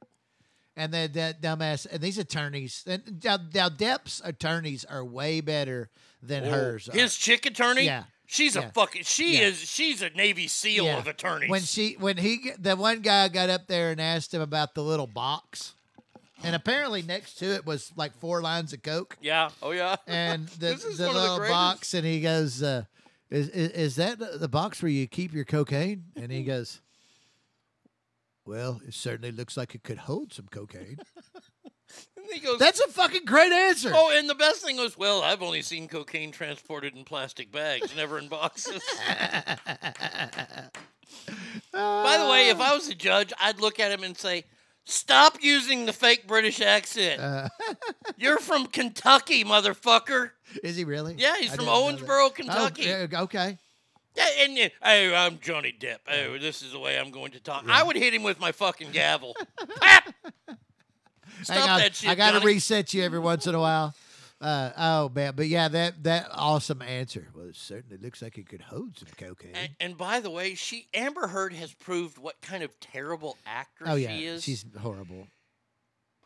and 0.77 0.93
then 0.93 1.13
that 1.13 1.43
dumbass 1.43 1.87
and 1.91 2.01
these 2.01 2.17
attorneys, 2.19 2.83
and 2.87 3.23
now, 3.23 3.39
now 3.53 3.69
Depp's 3.69 4.23
attorneys 4.25 4.85
are 4.87 5.05
way 5.05 5.41
better 5.43 5.91
than 6.23 6.45
Oh, 6.47 6.51
hers. 6.51 6.89
are. 6.89 6.93
His 6.93 7.17
chick 7.17 7.45
attorney. 7.45 7.85
Yeah. 7.85 8.05
She's 8.27 8.55
Yeah. 8.55 8.69
a 8.69 8.73
fucking. 8.73 9.03
She 9.05 9.35
Yeah. 9.39 9.49
is. 9.49 9.59
She's 9.59 10.01
a 10.01 10.09
Navy 10.11 10.49
SEAL 10.49 10.87
Yeah. 10.87 10.97
of 10.99 11.07
attorneys. 11.07 11.51
When 11.51 11.61
she 11.63 11.95
when 11.99 12.17
he 12.17 12.53
the 12.59 12.75
one 12.77 13.03
guy 13.03 13.29
got 13.29 13.51
up 13.51 13.67
there 13.67 13.91
and 13.91 14.01
asked 14.01 14.33
him 14.33 14.41
about 14.41 14.75
the 14.75 14.83
little 14.83 15.07
box, 15.07 15.75
and 16.45 16.55
apparently 16.55 17.03
next 17.03 17.35
to 17.39 17.55
it 17.55 17.65
was 17.67 17.93
like 17.97 18.15
four 18.19 18.41
lines 18.43 18.73
of 18.73 18.83
coke. 18.83 19.17
yeah. 19.21 19.51
Oh 19.63 19.71
yeah. 19.73 19.97
and 20.07 20.47
the, 20.59 20.67
This 20.67 20.85
is 20.85 20.99
the 20.99 21.07
one 21.07 21.11
of 21.11 21.15
the 21.15 21.21
little 21.23 21.39
greatest. 21.39 21.55
box, 21.55 21.95
and 21.95 22.05
he 22.07 22.21
goes, 22.21 22.63
uh, 22.63 22.85
is, 23.31 23.49
is 23.51 23.71
"Is 23.71 23.97
that 23.97 24.19
the- 24.19 24.39
the 24.39 24.49
box 24.49 24.83
where 24.83 24.91
you 24.91 25.07
keep 25.07 25.33
your 25.33 25.45
cocaine?" 25.45 26.05
And 26.17 26.31
he 26.33 26.43
goes, 26.45 26.81
"Well, 28.45 28.81
it 28.87 28.95
certainly 28.95 29.33
looks 29.33 29.57
like 29.57 29.75
it 29.75 29.83
could 29.83 29.99
hold 29.99 30.33
some 30.33 30.49
cocaine." 30.51 30.99
And 32.17 32.27
he 32.33 32.39
goes, 32.41 32.59
That's 32.61 32.81
a 32.81 32.89
fucking 32.89 33.25
great 33.27 33.53
answer. 33.53 33.91
Oh, 33.93 34.17
and 34.17 34.31
the 34.31 34.35
best 34.37 34.63
thing 34.65 34.77
was, 34.77 34.97
well, 34.97 35.23
I've 35.23 35.43
only 35.43 35.61
seen 35.61 35.89
cocaine 35.89 36.31
transported 36.31 36.97
in 36.97 37.05
plastic 37.05 37.51
bags, 37.53 37.95
never 37.97 38.17
in 38.19 38.29
boxes. 38.29 38.81
By 41.73 42.17
the 42.19 42.29
way, 42.31 42.49
if 42.49 42.61
I 42.61 42.75
was 42.75 42.89
a 42.89 42.95
judge, 42.95 43.33
I'd 43.41 43.61
look 43.61 43.81
at 43.81 43.91
him 43.91 44.03
and 44.05 44.17
say, 44.17 44.45
"Stop 44.85 45.39
using 45.43 45.87
the 45.87 45.93
fake 45.93 46.27
British 46.27 46.61
accent. 46.61 47.21
Uh, 47.21 47.49
You're 48.17 48.39
from 48.39 48.67
Kentucky, 48.67 49.45
motherfucker." 49.45 50.31
is 50.63 50.77
he 50.77 50.85
really? 50.85 51.15
Yeah, 51.17 51.37
he's 51.39 51.53
I 51.53 51.57
from 51.57 51.65
didn't 51.67 51.75
know 51.75 51.93
that. 51.93 52.01
Owensboro, 52.01 52.27
Oh, 52.27 52.31
Kentucky. 52.31 52.83
yeah, 52.83 53.07
okay. 53.23 53.59
Yeah, 54.15 54.27
and 54.41 54.59
uh, 54.59 54.69
hey, 54.83 55.15
I'm 55.15 55.39
Johnny 55.41 55.75
Depp. 55.79 55.99
Oh, 56.07 56.37
this 56.39 56.61
is 56.61 56.73
the 56.73 56.79
way 56.79 56.99
I'm 56.99 57.11
going 57.11 57.33
to 57.33 57.41
talk. 57.41 57.65
I 57.69 57.83
would 57.83 57.97
hit 57.97 58.13
him 58.13 58.23
with 58.23 58.39
my 58.39 58.53
fucking 58.53 58.91
gavel. 58.91 59.35
Stop 61.43 61.79
that 61.79 61.95
shit. 61.95 62.11
I 62.11 62.15
got 62.15 62.39
to 62.39 62.47
reset 62.47 62.93
you 62.95 63.03
every 63.03 63.19
once 63.19 63.47
in 63.47 63.55
a 63.55 63.61
while. 63.61 63.95
Uh, 64.43 64.73
oh 64.77 65.09
man, 65.15 65.35
but 65.37 65.47
yeah, 65.47 65.69
that 65.69 66.03
that 66.03 66.27
awesome 66.33 66.83
answer. 66.83 67.29
Well, 67.33 67.47
it 67.47 67.55
certainly 67.57 67.97
looks 67.97 68.21
like 68.21 68.37
it 68.39 68.49
could 68.49 68.63
hold 68.63 68.99
some 68.99 69.09
cocaine. 69.17 69.53
And, 69.55 69.71
and 69.79 69.97
by 69.97 70.19
the 70.19 70.31
way, 70.31 70.57
she 70.57 70.89
Amber 70.93 71.29
Heard 71.29 71.53
has 71.53 71.73
proved 71.73 72.19
what 72.19 72.41
kind 72.41 72.65
of 72.65 72.79
terrible 72.81 73.39
actress 73.47 73.89
oh 73.89 73.95
yeah, 73.95 74.17
she 74.17 74.27
is. 74.27 74.43
she's 74.43 74.65
horrible. 74.81 75.29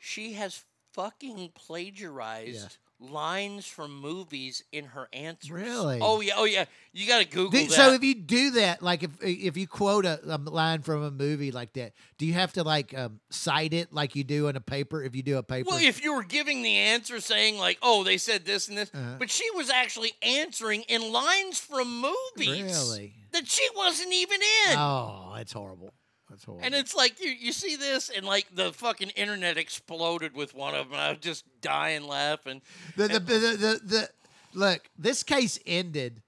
she 0.00 0.32
has 0.32 0.64
fucking 0.94 1.50
plagiarized 1.54 2.78
lines 2.98 3.66
from 3.66 4.00
movies 4.00 4.62
in 4.72 4.86
her 4.86 5.08
answers. 5.12 5.50
Really? 5.50 5.98
Oh 6.00 6.20
yeah. 6.20 6.32
Oh 6.36 6.44
yeah. 6.44 6.64
You 6.92 7.06
got 7.06 7.18
to 7.18 7.26
Google 7.28 7.50
Do- 7.60 7.66
that. 7.66 7.72
so 7.72 7.92
if 7.92 8.02
you 8.02 8.14
do 8.14 8.52
that, 8.52 8.82
like 8.82 9.02
if 9.02 9.10
if 9.22 9.56
you 9.56 9.66
quote 9.68 10.06
a, 10.06 10.18
a 10.24 10.38
line 10.38 10.80
from 10.80 11.02
a 11.02 11.10
movie 11.10 11.52
like 11.52 11.74
that, 11.74 11.92
do 12.16 12.24
you 12.26 12.32
have 12.32 12.52
to 12.54 12.62
like 12.64 12.96
um, 12.96 13.20
cite 13.30 13.74
it 13.74 13.92
like 13.92 14.16
you 14.16 14.24
do 14.24 14.48
in 14.48 14.56
a 14.56 14.60
paper? 14.60 15.02
If 15.02 15.14
you 15.14 15.22
do 15.22 15.36
a 15.36 15.42
paper, 15.42 15.68
well, 15.70 15.78
if 15.82 16.02
you 16.02 16.14
were 16.14 16.22
giving 16.24 16.62
the 16.62 16.74
answer 16.76 17.20
saying 17.20 17.58
like, 17.58 17.78
"Oh, 17.82 18.02
they 18.02 18.16
said 18.16 18.44
this 18.46 18.68
and 18.68 18.78
this," 18.78 18.90
Uh-huh. 18.94 19.16
but 19.18 19.30
she 19.30 19.44
was 19.54 19.68
actually 19.68 20.12
answering 20.22 20.82
in 20.88 21.12
lines 21.12 21.58
from 21.60 22.00
movies 22.00 22.62
Really? 22.88 23.12
that 23.32 23.46
she 23.46 23.66
wasn't 23.76 24.12
even 24.14 24.40
in. 24.70 24.78
oh, 24.78 25.32
that's 25.36 25.52
horrible. 25.52 25.92
That's 26.36 26.44
horrible. 26.44 26.66
And 26.66 26.74
it's 26.74 26.94
like 26.94 27.18
you, 27.18 27.30
you 27.30 27.50
see 27.50 27.76
this, 27.76 28.10
and 28.14 28.26
like 28.26 28.46
the 28.54 28.70
fucking 28.70 29.08
internet 29.10 29.56
exploded 29.56 30.34
with 30.34 30.54
one 30.54 30.74
of 30.74 30.90
them. 30.90 30.92
And 30.92 31.00
I 31.00 31.08
was 31.10 31.18
just 31.20 31.44
dying 31.62 32.06
laughing. 32.06 32.60
the, 32.94 33.08
the, 33.08 33.18
the, 33.20 33.38
the, 33.38 33.80
the 33.82 34.08
look, 34.52 34.82
this 34.98 35.22
case 35.22 35.58
ended 35.66 36.20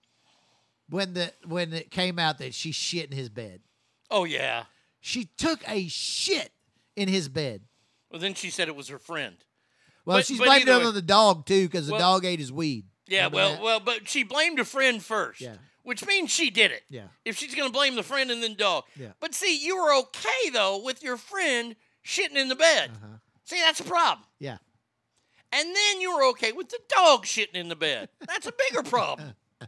when 0.89 1.13
the 1.13 1.31
when 1.47 1.75
it 1.75 1.91
came 1.91 2.19
out 2.19 2.39
that 2.39 2.55
she 2.55 2.73
shit 2.73 3.11
in 3.11 3.17
his 3.19 3.29
bed. 3.29 3.61
Oh 4.11 4.25
yeah. 4.25 4.65
She 5.01 5.29
took 5.37 5.61
a 5.69 5.87
shit 5.89 6.53
in 6.97 7.09
his 7.09 7.29
bed. 7.29 7.61
Well, 8.11 8.19
then 8.21 8.33
she 8.33 8.49
said 8.49 8.69
it 8.69 8.77
was 8.77 8.89
her 8.89 8.99
friend. 8.99 9.37
Well, 10.07 10.17
But- 10.17 10.27
she's 10.27 10.39
but 10.39 10.47
blamed 10.47 10.69
it 10.69 10.87
on 10.87 10.95
the 10.95 11.03
dog 11.03 11.45
too 11.45 11.67
because 11.67 11.87
the 11.87 11.99
dog 11.99 12.25
ate 12.25 12.39
his 12.39 12.51
weed. 12.51 12.87
Yeah, 13.07 13.27
Remember 13.27 13.37
well, 13.37 13.53
that? 13.53 13.63
well, 13.63 13.81
but 13.81 14.09
she 14.09 14.23
blamed 14.23 14.59
a 14.59 14.65
friend 14.65 15.03
first. 15.03 15.43
Yeah. 15.43 15.57
Which 15.89 16.07
means 16.07 16.31
she 16.31 16.51
did 16.51 16.71
it. 16.71 16.83
Yeah. 16.91 17.05
If 17.25 17.39
she's 17.39 17.55
gonna 17.55 17.71
blame 17.71 17.95
the 17.97 18.03
friend 18.03 18.31
and 18.31 18.43
then 18.43 18.55
dog. 18.57 18.85
Yeah. 18.95 19.13
But 19.21 19.35
see, 19.35 19.57
you 19.65 19.77
were 19.77 19.95
okay 20.01 20.51
though 20.53 20.83
with 20.85 21.03
your 21.03 21.17
friend 21.17 21.75
shitting 22.05 22.37
in 22.37 22.49
the 22.49 22.55
bed. 22.57 22.91
Uh-huh. 22.95 23.17
See, 23.45 23.59
that's 23.61 23.81
a 23.81 23.85
problem. 23.85 24.27
yeah. 24.39 24.59
And 25.51 25.75
then 25.75 26.01
you 26.03 26.15
were 26.15 26.25
okay 26.33 26.53
with 26.53 26.69
the 26.69 26.79
dog 26.95 27.25
shitting 27.25 27.55
in 27.55 27.71
the 27.71 27.77
bed. 27.77 28.11
That's 28.27 28.47
a 28.47 28.53
bigger 28.69 28.83
problem. 28.83 29.33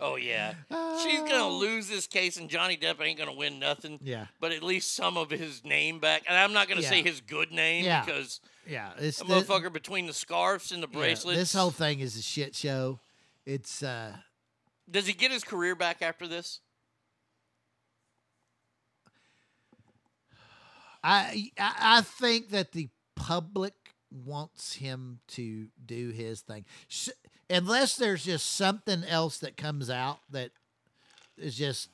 Oh 0.00 0.16
yeah, 0.16 0.54
she's 1.04 1.20
gonna 1.20 1.48
lose 1.48 1.86
this 1.88 2.08
case, 2.08 2.36
and 2.36 2.50
Johnny 2.50 2.76
Depp 2.76 3.00
ain't 3.00 3.16
gonna 3.16 3.32
win 3.32 3.60
nothing. 3.60 4.00
Yeah. 4.02 4.26
but 4.40 4.50
at 4.50 4.62
least 4.62 4.92
some 4.94 5.16
of 5.16 5.30
his 5.30 5.64
name 5.64 6.00
back. 6.00 6.24
And 6.28 6.36
I'm 6.36 6.52
not 6.52 6.68
gonna 6.68 6.82
say 6.82 7.00
his 7.00 7.20
good 7.20 7.52
name 7.52 7.84
Yeah. 7.84 8.04
because 8.04 8.40
Yeah, 8.66 8.90
it's 8.98 9.18
the 9.18 9.24
the- 9.24 9.34
motherfucker 9.34 9.72
between 9.72 10.06
the 10.08 10.12
scarves 10.12 10.72
and 10.72 10.82
the 10.82 10.88
Yeah, 10.90 10.98
bracelets. 10.98 11.38
this 11.38 11.52
whole 11.54 11.70
thing 11.70 12.00
is 12.00 12.16
a 12.16 12.22
shit 12.22 12.56
show. 12.56 12.98
It's 13.46 13.84
uh 13.84 14.16
Does 14.90 15.06
he 15.06 15.12
get 15.12 15.30
his 15.30 15.44
career 15.44 15.74
back 15.74 16.02
after 16.02 16.26
this? 16.28 16.60
I 21.02 21.50
I 21.58 22.00
think 22.00 22.50
that 22.50 22.72
the 22.72 22.88
public 23.14 23.74
wants 24.10 24.74
him 24.74 25.20
to 25.28 25.66
do 25.84 26.10
his 26.10 26.40
thing, 26.40 26.64
unless 27.50 27.96
there's 27.96 28.24
just 28.24 28.54
something 28.54 29.04
else 29.04 29.38
that 29.38 29.56
comes 29.56 29.90
out 29.90 30.18
that 30.30 30.50
is 31.36 31.56
just 31.56 31.88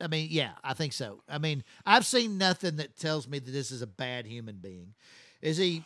I 0.00 0.06
mean, 0.08 0.28
yeah, 0.30 0.52
I 0.62 0.74
think 0.74 0.92
so. 0.92 1.20
I 1.28 1.38
mean, 1.38 1.64
I've 1.86 2.04
seen 2.04 2.36
nothing 2.36 2.76
that 2.76 2.96
tells 2.98 3.26
me 3.26 3.38
that 3.38 3.50
this 3.50 3.70
is 3.70 3.80
a 3.80 3.86
bad 3.86 4.26
human 4.26 4.56
being. 4.56 4.94
Is 5.40 5.56
he 5.56 5.84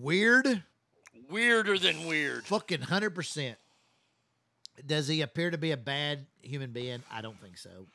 weird? 0.00 0.62
Weirder 1.30 1.78
than 1.78 2.06
weird. 2.06 2.44
Fucking 2.44 2.82
hundred 2.82 3.14
percent. 3.14 3.58
Does 4.84 5.08
he 5.08 5.22
appear 5.22 5.50
to 5.50 5.58
be 5.58 5.70
a 5.72 5.76
bad 5.76 6.26
human 6.42 6.72
being? 6.72 7.02
I 7.10 7.22
don't 7.22 7.40
think 7.40 7.56
so. 7.58 7.86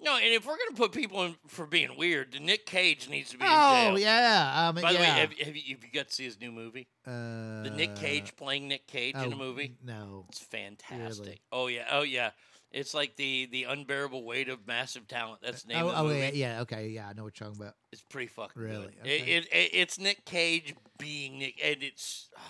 No, 0.00 0.16
and 0.16 0.26
if 0.32 0.46
we're 0.46 0.56
gonna 0.56 0.76
put 0.76 0.92
people 0.92 1.24
in 1.24 1.34
for 1.48 1.66
being 1.66 1.96
weird, 1.96 2.32
then 2.32 2.46
Nick 2.46 2.66
Cage 2.66 3.08
needs 3.08 3.30
to 3.30 3.38
be 3.38 3.44
in 3.44 3.50
Oh 3.52 3.90
jail. 3.90 3.98
yeah, 3.98 4.70
mean, 4.72 4.82
By 4.82 4.92
the 4.92 4.98
yeah. 5.00 5.14
way, 5.14 5.20
have, 5.20 5.32
have, 5.32 5.56
you, 5.56 5.74
have 5.74 5.84
you 5.84 5.90
got 5.92 6.08
to 6.08 6.14
see 6.14 6.24
his 6.24 6.40
new 6.40 6.52
movie? 6.52 6.86
uh, 7.04 7.64
The 7.64 7.72
Nick 7.74 7.96
Cage 7.96 8.36
playing 8.36 8.68
Nick 8.68 8.86
Cage 8.86 9.16
in 9.16 9.32
oh, 9.32 9.32
a 9.32 9.36
movie. 9.36 9.74
No, 9.84 10.26
It's 10.28 10.38
fantastic. 10.38 11.40
Oh 11.50 11.66
yeah, 11.66 11.86
oh 11.90 12.02
yeah. 12.02 12.30
It's 12.70 12.92
like 12.92 13.16
the 13.16 13.46
the 13.46 13.64
unbearable 13.64 14.24
weight 14.24 14.48
of 14.48 14.66
massive 14.66 15.08
talent. 15.08 15.40
That's 15.42 15.62
the 15.62 15.72
name 15.72 15.84
Oh, 15.84 15.88
of 15.88 15.94
the 15.94 16.00
oh 16.00 16.04
movie. 16.04 16.18
yeah, 16.18 16.30
yeah. 16.54 16.60
Okay, 16.62 16.88
yeah, 16.88 17.08
I 17.08 17.12
know 17.14 17.24
what 17.24 17.38
you're 17.40 17.48
talking 17.48 17.62
about. 17.62 17.74
It's 17.92 18.02
pretty 18.02 18.26
fucking 18.28 18.60
Really? 18.62 18.86
good. 18.88 19.00
Okay. 19.00 19.16
It, 19.20 19.44
it, 19.44 19.52
it- 19.52 19.70
it's 19.74 19.98
Nick 19.98 20.24
Cage 20.26 20.74
being 20.98 21.38
Nick, 21.38 21.58
and 21.64 21.82
it's 21.82 22.28
ah, 22.36 22.42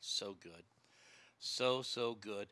so 0.00 0.36
good, 0.40 0.62
so 1.40 1.82
so 1.82 2.14
good. 2.14 2.46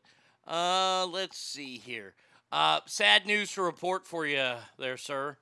Uh, 0.45 1.07
let's 1.07 1.37
see 1.37 1.77
here. 1.77 2.13
Uh, 2.51 2.79
sad 2.85 3.25
news 3.25 3.51
to 3.53 3.61
report 3.61 4.05
for 4.05 4.25
you 4.27 4.53
there, 4.77 4.97
sir. 4.97 5.37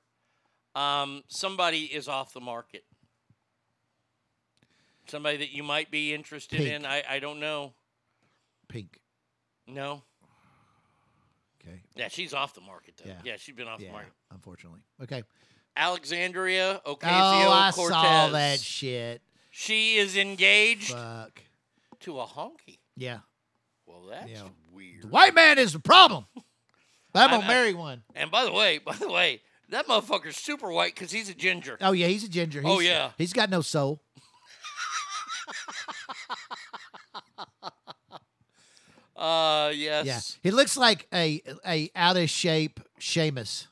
Um, 0.76 1.24
somebody 1.28 1.86
is 1.86 2.08
off 2.08 2.34
the 2.34 2.40
market. 2.42 2.84
Somebody 5.08 5.38
that 5.38 5.52
you 5.52 5.64
might 5.64 5.92
be 5.92 6.14
interested 6.14 6.58
Pink. 6.60 6.70
in. 6.70 6.86
I, 6.86 7.04
I 7.10 7.20
don't 7.20 7.40
know. 7.40 7.74
Pink. 8.70 9.00
No. 9.68 10.04
Yeah, 11.96 12.08
she's 12.08 12.34
off 12.34 12.54
the 12.54 12.62
market 12.62 12.96
though. 12.98 13.10
Yeah. 13.10 13.20
Yeah, 13.24 13.36
she's 13.38 13.56
been 13.56 13.68
off 13.68 13.80
Yeah, 13.80 13.88
the 13.88 13.94
market. 13.94 14.14
unfortunately. 14.32 14.80
Okay. 15.02 15.24
Alexandria 15.76 16.82
Ocasio 16.86 17.00
Cortez. 17.00 17.48
oh, 17.48 17.52
I 17.52 17.72
saw 17.72 18.30
that 18.30 18.60
shit. 18.60 19.22
She 19.52 19.98
is 19.98 20.18
engaged 20.18 20.92
Fuck. 20.94 21.42
to 22.02 22.20
a 22.20 22.26
honky. 22.26 22.80
Yeah. 22.96 23.20
Well, 23.86 24.06
that's 24.10 24.30
Yeah. 24.30 24.44
weird. 24.72 25.04
The 25.04 25.08
white 25.08 25.34
man 25.34 25.58
is 25.60 25.74
the 25.74 25.80
problem. 25.80 26.26
I'm 27.16 27.30
I'm- 27.30 27.30
gonna 27.42 27.48
marry 27.48 27.74
one. 27.74 28.04
And 28.16 28.32
by 28.32 28.44
the 28.46 28.52
way, 28.52 28.80
by 28.80 28.96
the 28.96 29.10
way, 29.10 29.42
that 29.70 29.88
motherfucker's 29.88 30.38
super 30.38 30.72
white 30.72 30.94
because 30.96 31.12
he's 31.12 31.30
a 31.30 31.34
ginger. 31.36 31.78
Oh 31.82 31.92
yeah, 31.92 32.08
he's 32.08 32.24
a 32.24 32.30
ginger. 32.30 32.62
Oh, 32.66 32.80
he's, 32.80 32.90
Oh, 32.90 32.92
yeah. 32.94 33.12
He's 33.18 33.34
got 33.34 33.50
no 33.50 33.62
soul. 33.62 34.02
Uh, 39.16 39.72
yes. 39.74 40.06
Yeah. 40.06 40.20
He 40.42 40.52
looks 40.52 40.76
like 40.78 41.08
a 41.14 41.42
a 41.66 41.90
out 41.96 42.18
of 42.18 42.30
shape 42.30 42.80
Seamus. 43.00 43.68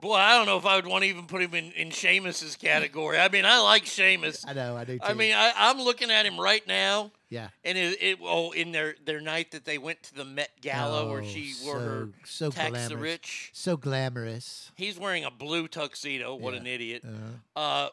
Boy, 0.00 0.14
I 0.14 0.34
don't 0.38 0.46
know 0.46 0.56
if 0.56 0.64
I 0.64 0.76
would 0.76 0.86
want 0.86 1.04
to 1.04 1.10
even 1.10 1.26
put 1.26 1.42
him 1.42 1.52
in, 1.52 1.72
in 1.72 1.90
Seamus's 1.90 2.56
category. 2.56 3.18
I 3.18 3.28
mean, 3.28 3.44
I 3.44 3.60
like 3.60 3.84
Seamus. 3.84 4.46
I 4.48 4.54
know, 4.54 4.74
I 4.74 4.84
do 4.84 4.94
too. 4.98 5.04
I 5.04 5.12
mean, 5.12 5.34
I, 5.34 5.52
I'm 5.54 5.78
looking 5.78 6.10
at 6.10 6.24
him 6.24 6.40
right 6.40 6.66
now. 6.66 7.12
Yeah. 7.28 7.48
And 7.64 7.76
it, 7.76 7.98
it 8.00 8.18
oh, 8.22 8.52
in 8.52 8.72
their, 8.72 8.94
their 9.04 9.20
night 9.20 9.50
that 9.50 9.66
they 9.66 9.76
went 9.76 10.02
to 10.04 10.14
the 10.14 10.24
Met 10.24 10.52
Gala 10.62 11.06
where 11.06 11.20
Oh, 11.20 11.24
she 11.24 11.52
wore 11.62 11.78
her 11.80 12.08
so, 12.24 12.46
so 12.46 12.50
tax 12.50 12.70
glamorous. 12.70 12.88
the 12.88 12.96
rich. 12.96 13.50
So 13.52 13.76
glamorous. 13.76 14.72
He's 14.74 14.98
wearing 14.98 15.24
a 15.24 15.30
blue 15.30 15.68
tuxedo. 15.68 16.34
What 16.34 16.54
Yeah. 16.54 16.60
an 16.60 16.66
idiot. 16.66 17.04
Uh-huh. 17.04 17.60
Uh, 17.60 17.88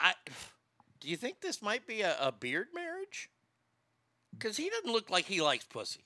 I 0.00 0.14
do 1.00 1.08
you 1.08 1.16
think 1.16 1.40
this 1.40 1.62
might 1.62 1.86
be 1.86 2.02
a, 2.02 2.16
a 2.20 2.32
beard 2.32 2.68
marriage? 2.74 3.30
Because 4.32 4.56
he 4.56 4.70
doesn't 4.70 4.90
look 4.92 5.10
like 5.10 5.24
he 5.24 5.40
likes 5.40 5.64
pussy. 5.64 6.00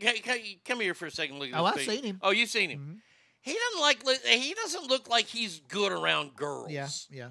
Ca- 0.00 0.58
Come 0.64 0.80
here 0.80 0.94
for 0.94 1.06
a 1.06 1.10
second. 1.10 1.38
Look 1.38 1.50
at 1.52 1.58
Oh, 1.58 1.64
I've 1.64 1.74
face. 1.76 1.86
seen 1.88 2.04
him. 2.04 2.18
Oh, 2.22 2.30
you've 2.30 2.50
seen 2.50 2.70
him. 2.70 2.78
Mhm. 2.78 3.00
He 3.42 3.54
doesn't 3.54 3.80
like. 3.80 4.24
He 4.24 4.54
doesn't 4.54 4.86
look 4.88 5.08
like 5.08 5.26
he's 5.26 5.60
good 5.60 5.92
around 5.92 6.34
girls. 6.36 6.70
Yeah, 6.70 6.88
yeah. 7.10 7.30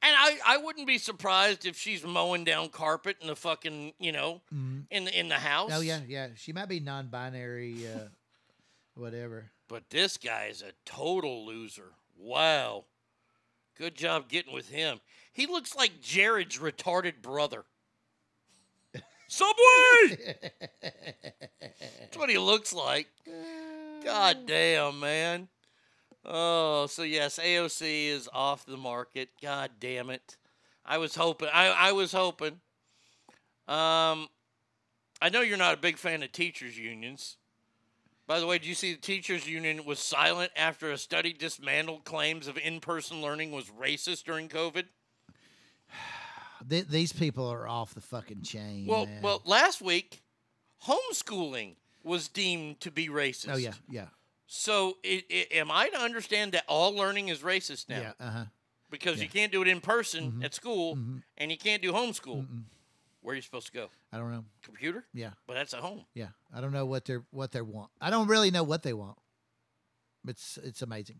And 0.00 0.14
I, 0.16 0.38
I 0.46 0.56
wouldn't 0.58 0.86
be 0.86 0.96
surprised 0.98 1.66
if 1.66 1.76
she's 1.76 2.04
mowing 2.04 2.44
down 2.44 2.68
carpet 2.68 3.16
in 3.20 3.26
the 3.26 3.34
fucking, 3.36 3.94
you 3.98 4.12
know, 4.12 4.42
Mhm. 4.54 4.86
in 4.90 5.04
the 5.04 5.18
in 5.18 5.28
the 5.28 5.38
house. 5.38 5.70
Oh 5.72 5.80
yeah, 5.80 6.00
yeah. 6.06 6.28
She 6.36 6.52
might 6.52 6.68
be 6.68 6.80
non-binary, 6.80 7.86
uh, 7.92 8.08
whatever. 8.94 9.50
But 9.66 9.90
this 9.90 10.16
guy 10.16 10.46
is 10.46 10.62
a 10.62 10.72
total 10.84 11.44
loser. 11.46 11.92
Wow. 12.16 12.84
Good 13.76 13.94
job 13.96 14.28
getting 14.28 14.52
with 14.54 14.70
him. 14.70 15.00
He 15.32 15.46
looks 15.46 15.74
like 15.76 16.00
Jared's 16.00 16.58
retarded 16.58 17.20
brother. 17.22 17.64
Subway! 19.28 20.40
That's 20.80 22.16
what 22.16 22.30
he 22.30 22.38
looks 22.38 22.72
like. 22.72 23.08
God 24.02 24.46
damn, 24.46 24.98
man. 24.98 25.48
Oh, 26.24 26.86
so 26.86 27.02
yes, 27.02 27.38
AOC 27.38 28.08
is 28.08 28.28
off 28.32 28.64
the 28.66 28.76
market. 28.76 29.28
God 29.40 29.70
damn 29.78 30.10
it. 30.10 30.36
I 30.84 30.98
was 30.98 31.14
hoping. 31.14 31.48
I, 31.52 31.68
I 31.68 31.92
was 31.92 32.12
hoping. 32.12 32.60
Um, 33.68 34.28
I 35.20 35.28
know 35.30 35.42
you're 35.42 35.58
not 35.58 35.74
a 35.74 35.78
big 35.78 35.98
fan 35.98 36.22
of 36.22 36.32
teachers' 36.32 36.78
unions. 36.78 37.36
By 38.26 38.40
the 38.40 38.46
way, 38.46 38.58
do 38.58 38.68
you 38.68 38.74
see 38.74 38.92
the 38.94 39.00
teachers' 39.00 39.48
union 39.48 39.84
was 39.84 39.98
silent 39.98 40.52
after 40.56 40.90
a 40.90 40.98
study 40.98 41.32
dismantled 41.34 42.04
claims 42.04 42.48
of 42.48 42.56
in-person 42.56 43.20
learning 43.20 43.52
was 43.52 43.66
racist 43.66 44.24
during 44.24 44.48
COVID? 44.48 44.84
Th- 46.68 46.86
these 46.86 47.12
people 47.12 47.46
are 47.48 47.66
off 47.68 47.94
the 47.94 48.00
fucking 48.00 48.42
chain. 48.42 48.86
Well, 48.86 49.06
man. 49.06 49.22
well, 49.22 49.42
last 49.44 49.80
week, 49.82 50.22
homeschooling 50.86 51.76
was 52.04 52.28
deemed 52.28 52.80
to 52.80 52.90
be 52.90 53.08
racist. 53.08 53.50
Oh 53.52 53.56
yeah, 53.56 53.72
yeah, 53.90 54.06
So, 54.46 54.96
i 55.04 55.22
i 55.30 55.46
am 55.52 55.70
I 55.70 55.88
to 55.90 55.98
understand 55.98 56.52
that 56.52 56.64
all 56.68 56.94
learning 56.94 57.28
is 57.28 57.40
racist 57.40 57.88
now? 57.88 58.00
yeah. 58.00 58.12
Uh 58.20 58.30
huh. 58.30 58.44
Because 58.90 59.20
you 59.20 59.28
can't 59.28 59.52
do 59.52 59.60
it 59.60 59.68
in 59.68 59.80
person 59.82 60.32
Mhm. 60.32 60.44
at 60.44 60.54
school, 60.54 60.96
Mhm. 60.96 61.22
and 61.36 61.50
you 61.50 61.58
can't 61.58 61.82
do 61.82 61.92
homeschool. 61.92 62.46
Mm-mm. 62.48 62.64
Where 63.20 63.32
are 63.32 63.36
you 63.36 63.42
supposed 63.42 63.66
to 63.66 63.72
go? 63.72 63.90
I 64.12 64.16
don't 64.16 64.30
know. 64.32 64.44
Computer? 64.62 65.04
Yeah, 65.12 65.32
But 65.46 65.54
that's 65.54 65.74
at 65.74 65.80
home. 65.80 66.06
yeah. 66.14 66.28
I 66.54 66.62
don't 66.62 66.72
know 66.72 66.86
what 66.86 67.04
they're 67.04 67.24
what 67.30 67.52
they 67.52 67.60
want. 67.60 67.90
I 68.00 68.08
don't 68.08 68.28
really 68.28 68.50
know 68.50 68.62
what 68.62 68.82
they 68.82 68.94
want. 68.94 69.18
It's 70.26 70.56
it's 70.58 70.80
amazing. 70.82 71.18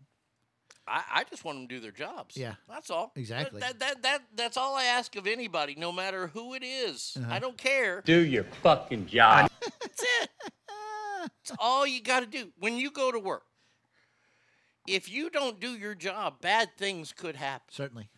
I, 0.87 1.03
I 1.15 1.23
just 1.29 1.45
want 1.45 1.57
them 1.59 1.67
to 1.67 1.75
do 1.75 1.79
their 1.81 1.91
jobs. 1.91 2.35
Yeah. 2.35 2.55
That's 2.67 2.89
all. 2.89 3.11
Exactly. 3.15 3.59
That, 3.59 3.79
that, 3.79 4.01
that, 4.03 4.21
that's 4.35 4.57
all 4.57 4.75
I 4.75 4.85
ask 4.85 5.15
of 5.15 5.27
anybody, 5.27 5.75
no 5.77 5.91
matter 5.91 6.27
who 6.27 6.53
it 6.55 6.63
is. 6.63 7.15
Uh-huh. 7.19 7.33
I 7.33 7.39
don't 7.39 7.57
care. 7.57 8.01
Do 8.05 8.19
your 8.19 8.45
fucking 8.63 9.05
job. 9.07 9.49
That's 9.81 10.03
it. 10.21 10.29
That's 11.21 11.51
all 11.59 11.85
you 11.85 12.01
got 12.01 12.21
to 12.21 12.25
do. 12.25 12.49
When 12.59 12.75
you 12.77 12.91
go 12.91 13.11
to 13.11 13.19
work, 13.19 13.43
if 14.87 15.09
you 15.11 15.29
don't 15.29 15.59
do 15.59 15.71
your 15.71 15.93
job, 15.95 16.41
bad 16.41 16.69
things 16.77 17.11
could 17.13 17.35
happen. 17.35 17.67
Certainly. 17.71 18.09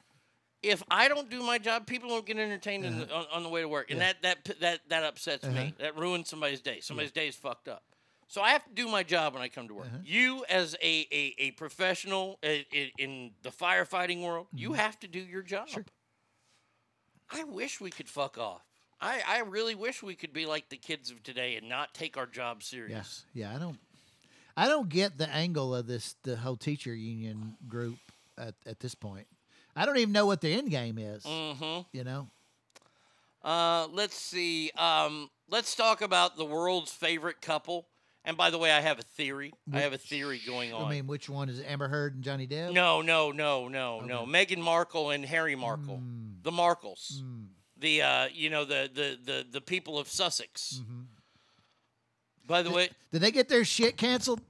If 0.63 0.83
I 0.91 1.07
don't 1.07 1.29
do 1.29 1.41
my 1.41 1.57
job, 1.57 1.87
people 1.87 2.09
don't 2.09 2.25
get 2.25 2.37
entertained 2.37 2.85
in 2.85 2.99
the, 2.99 3.11
on, 3.13 3.25
on 3.33 3.43
the 3.43 3.49
way 3.49 3.61
to 3.61 3.67
work, 3.67 3.89
and 3.89 3.99
Yeah. 3.99 4.13
that 4.21 4.45
that 4.45 4.59
that 4.59 4.79
that 4.89 5.03
upsets 5.03 5.43
Uh-huh. 5.43 5.53
me. 5.55 5.73
That 5.79 5.97
ruins 5.97 6.29
somebody's 6.29 6.61
day. 6.61 6.79
Somebody's 6.81 7.11
day 7.11 7.27
is 7.27 7.35
fucked 7.35 7.67
up. 7.67 7.83
So 8.31 8.41
I 8.41 8.51
have 8.51 8.63
to 8.63 8.71
do 8.73 8.87
my 8.87 9.03
job 9.03 9.33
when 9.33 9.41
I 9.43 9.49
come 9.49 9.67
to 9.67 9.77
Uh-huh. 9.81 9.89
work. 9.91 10.01
You, 10.05 10.45
as 10.47 10.73
a 10.81 11.05
a, 11.11 11.35
a 11.37 11.51
professional 11.51 12.39
i- 12.41 12.65
i- 12.73 12.91
in 12.97 13.31
the 13.41 13.49
firefighting 13.51 14.21
world, 14.23 14.47
you 14.53 14.69
Mm-hmm. 14.69 14.77
have 14.79 14.97
to 15.01 15.07
do 15.09 15.19
your 15.19 15.41
job. 15.41 15.67
Sure. 15.67 15.83
I 17.29 17.43
wish 17.43 17.81
we 17.81 17.89
could 17.89 18.07
fuck 18.07 18.37
off. 18.37 18.61
I, 19.01 19.21
I 19.27 19.39
really 19.39 19.75
wish 19.75 20.01
we 20.01 20.15
could 20.15 20.31
be 20.31 20.45
like 20.45 20.69
the 20.69 20.77
kids 20.77 21.11
of 21.11 21.23
today 21.23 21.57
and 21.57 21.67
not 21.67 21.93
take 21.93 22.15
our 22.15 22.25
job 22.25 22.59
Yeah, 22.61 22.67
serious. 22.67 23.25
yeah. 23.33 23.53
I 23.53 23.59
don't. 23.59 23.79
I 24.55 24.67
don't 24.69 24.87
get 24.87 25.17
the 25.17 25.27
angle 25.29 25.75
of 25.75 25.87
this 25.87 26.15
the 26.23 26.37
whole 26.37 26.55
teacher 26.55 26.95
union 26.95 27.57
group 27.67 27.97
at, 28.37 28.55
at 28.65 28.79
this 28.79 28.95
point. 28.95 29.27
I 29.75 29.85
don't 29.85 29.97
even 29.97 30.13
know 30.13 30.25
what 30.25 30.39
the 30.39 30.53
end 30.53 30.69
game 30.69 30.97
is. 30.97 31.23
Mm-hmm. 31.23 31.81
You 31.91 32.03
know. 32.05 32.29
Uh, 33.43 33.87
let's 33.91 34.15
see. 34.15 34.71
Um, 34.77 35.29
let's 35.49 35.75
talk 35.75 36.01
about 36.01 36.37
the 36.37 36.45
world's 36.45 36.91
favorite 36.93 37.41
couple. 37.41 37.87
And 38.23 38.37
by 38.37 38.51
the 38.51 38.57
way, 38.59 38.71
I 38.71 38.81
have 38.81 38.99
a 38.99 39.01
theory. 39.01 39.51
I 39.73 39.79
have 39.79 39.93
a 39.93 39.97
theory 39.97 40.39
going 40.45 40.73
on. 40.73 40.85
I 40.85 40.89
mean, 40.91 41.07
which 41.07 41.27
one 41.27 41.49
is 41.49 41.59
it, 41.59 41.65
Amber 41.67 41.87
Heard 41.87 42.13
and 42.15 42.23
Johnny 42.23 42.45
Depp? 42.47 42.71
no, 42.71 43.01
no, 43.01 43.31
no, 43.31 43.67
no, 43.67 44.01
no. 44.01 44.25
Meghan 44.27 44.59
Markle 44.59 45.09
and 45.09 45.25
Harry 45.25 45.55
Markle, 45.55 45.97
Mm. 45.97 46.43
the 46.43 46.51
Markles, 46.51 47.21
the 47.77 48.01
uh, 48.03 48.27
you 48.31 48.49
know 48.51 48.63
the 48.63 48.89
the 48.93 49.17
the 49.23 49.45
the 49.49 49.61
people 49.61 49.97
of 49.97 50.07
Sussex. 50.07 50.81
Mm-hmm. 50.83 51.01
By 52.47 52.61
the 52.61 52.71
way, 52.71 52.89
Did 53.11 53.21
they 53.21 53.31
get 53.31 53.49
their 53.49 53.65
shit 53.65 53.97
canceled? 53.97 54.41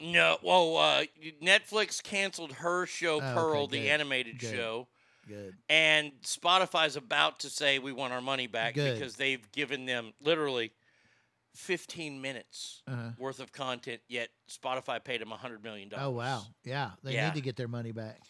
no. 0.00 0.38
Well, 0.42 0.76
uh, 0.76 1.04
Netflix 1.42 2.02
canceled 2.02 2.52
her 2.52 2.86
show 2.86 3.16
Oh, 3.16 3.34
Pearl, 3.34 3.66
good, 3.66 3.80
the 3.82 3.90
animated 3.90 4.38
good. 4.38 4.50
show. 4.54 4.88
Good. 5.28 5.54
And 5.70 6.12
Spotify's 6.22 6.96
about 6.96 7.40
to 7.40 7.48
say 7.50 7.78
we 7.78 7.92
want 7.92 8.12
our 8.12 8.20
money 8.20 8.46
back 8.46 8.74
Good. 8.74 8.98
because 8.98 9.16
they've 9.16 9.50
given 9.52 9.86
them 9.86 10.12
literally 10.20 10.72
15 11.54 12.20
minutes 12.20 12.82
Uh-huh. 12.86 13.10
worth 13.18 13.40
of 13.40 13.52
content, 13.52 14.00
yet 14.08 14.28
Spotify 14.48 15.02
paid 15.02 15.20
them 15.20 15.30
$100 15.30 15.62
million. 15.62 15.90
Oh 15.96 16.10
wow, 16.10 16.42
yeah. 16.64 16.92
They 17.02 17.14
Yeah. 17.14 17.26
need 17.26 17.34
to 17.34 17.40
get 17.40 17.56
their 17.56 17.68
money 17.68 17.92
back. 17.92 18.20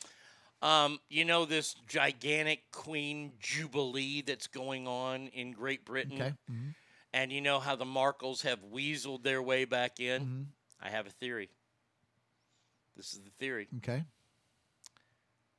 Um, 0.62 0.98
you 1.10 1.24
know, 1.24 1.44
this 1.44 1.74
gigantic 1.86 2.70
Queen 2.70 3.32
Jubilee 3.38 4.22
that's 4.22 4.46
going 4.46 4.86
on 4.88 5.28
in 5.28 5.52
Great 5.52 5.84
Britain. 5.84 6.20
Okay. 6.20 6.34
Mhm. 6.50 6.74
And 7.12 7.32
you 7.32 7.40
know 7.40 7.60
how 7.60 7.76
the 7.76 7.84
Markles 7.84 8.42
have 8.42 8.60
weaseled 8.64 9.22
their 9.22 9.42
way 9.42 9.64
back 9.66 10.00
in? 10.00 10.22
Mm-hmm. 10.22 10.42
I 10.80 10.90
have 10.90 11.06
a 11.06 11.10
theory. 11.10 11.50
This 12.96 13.12
is 13.12 13.20
the 13.20 13.30
theory. 13.30 13.68
Okay. 13.78 14.04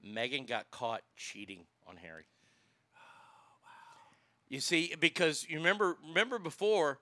Meghan 0.06 0.48
got 0.48 0.70
caught 0.72 1.04
cheating 1.16 1.66
on 1.88 1.98
Harry. 1.98 2.26
Oh 2.96 3.00
wow 3.64 4.16
you 4.48 4.60
see, 4.60 4.94
because 5.00 5.48
you 5.50 5.58
remember 5.58 5.98
remember 6.08 6.40
before 6.40 7.00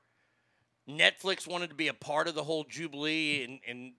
Netflix 0.90 1.48
wanted 1.48 1.70
to 1.70 1.76
be 1.76 1.88
a 1.88 1.94
part 1.94 2.28
of 2.28 2.36
the 2.36 2.44
whole 2.44 2.64
Jubilee 2.64 3.44
and, 3.44 3.60
and 3.68 3.94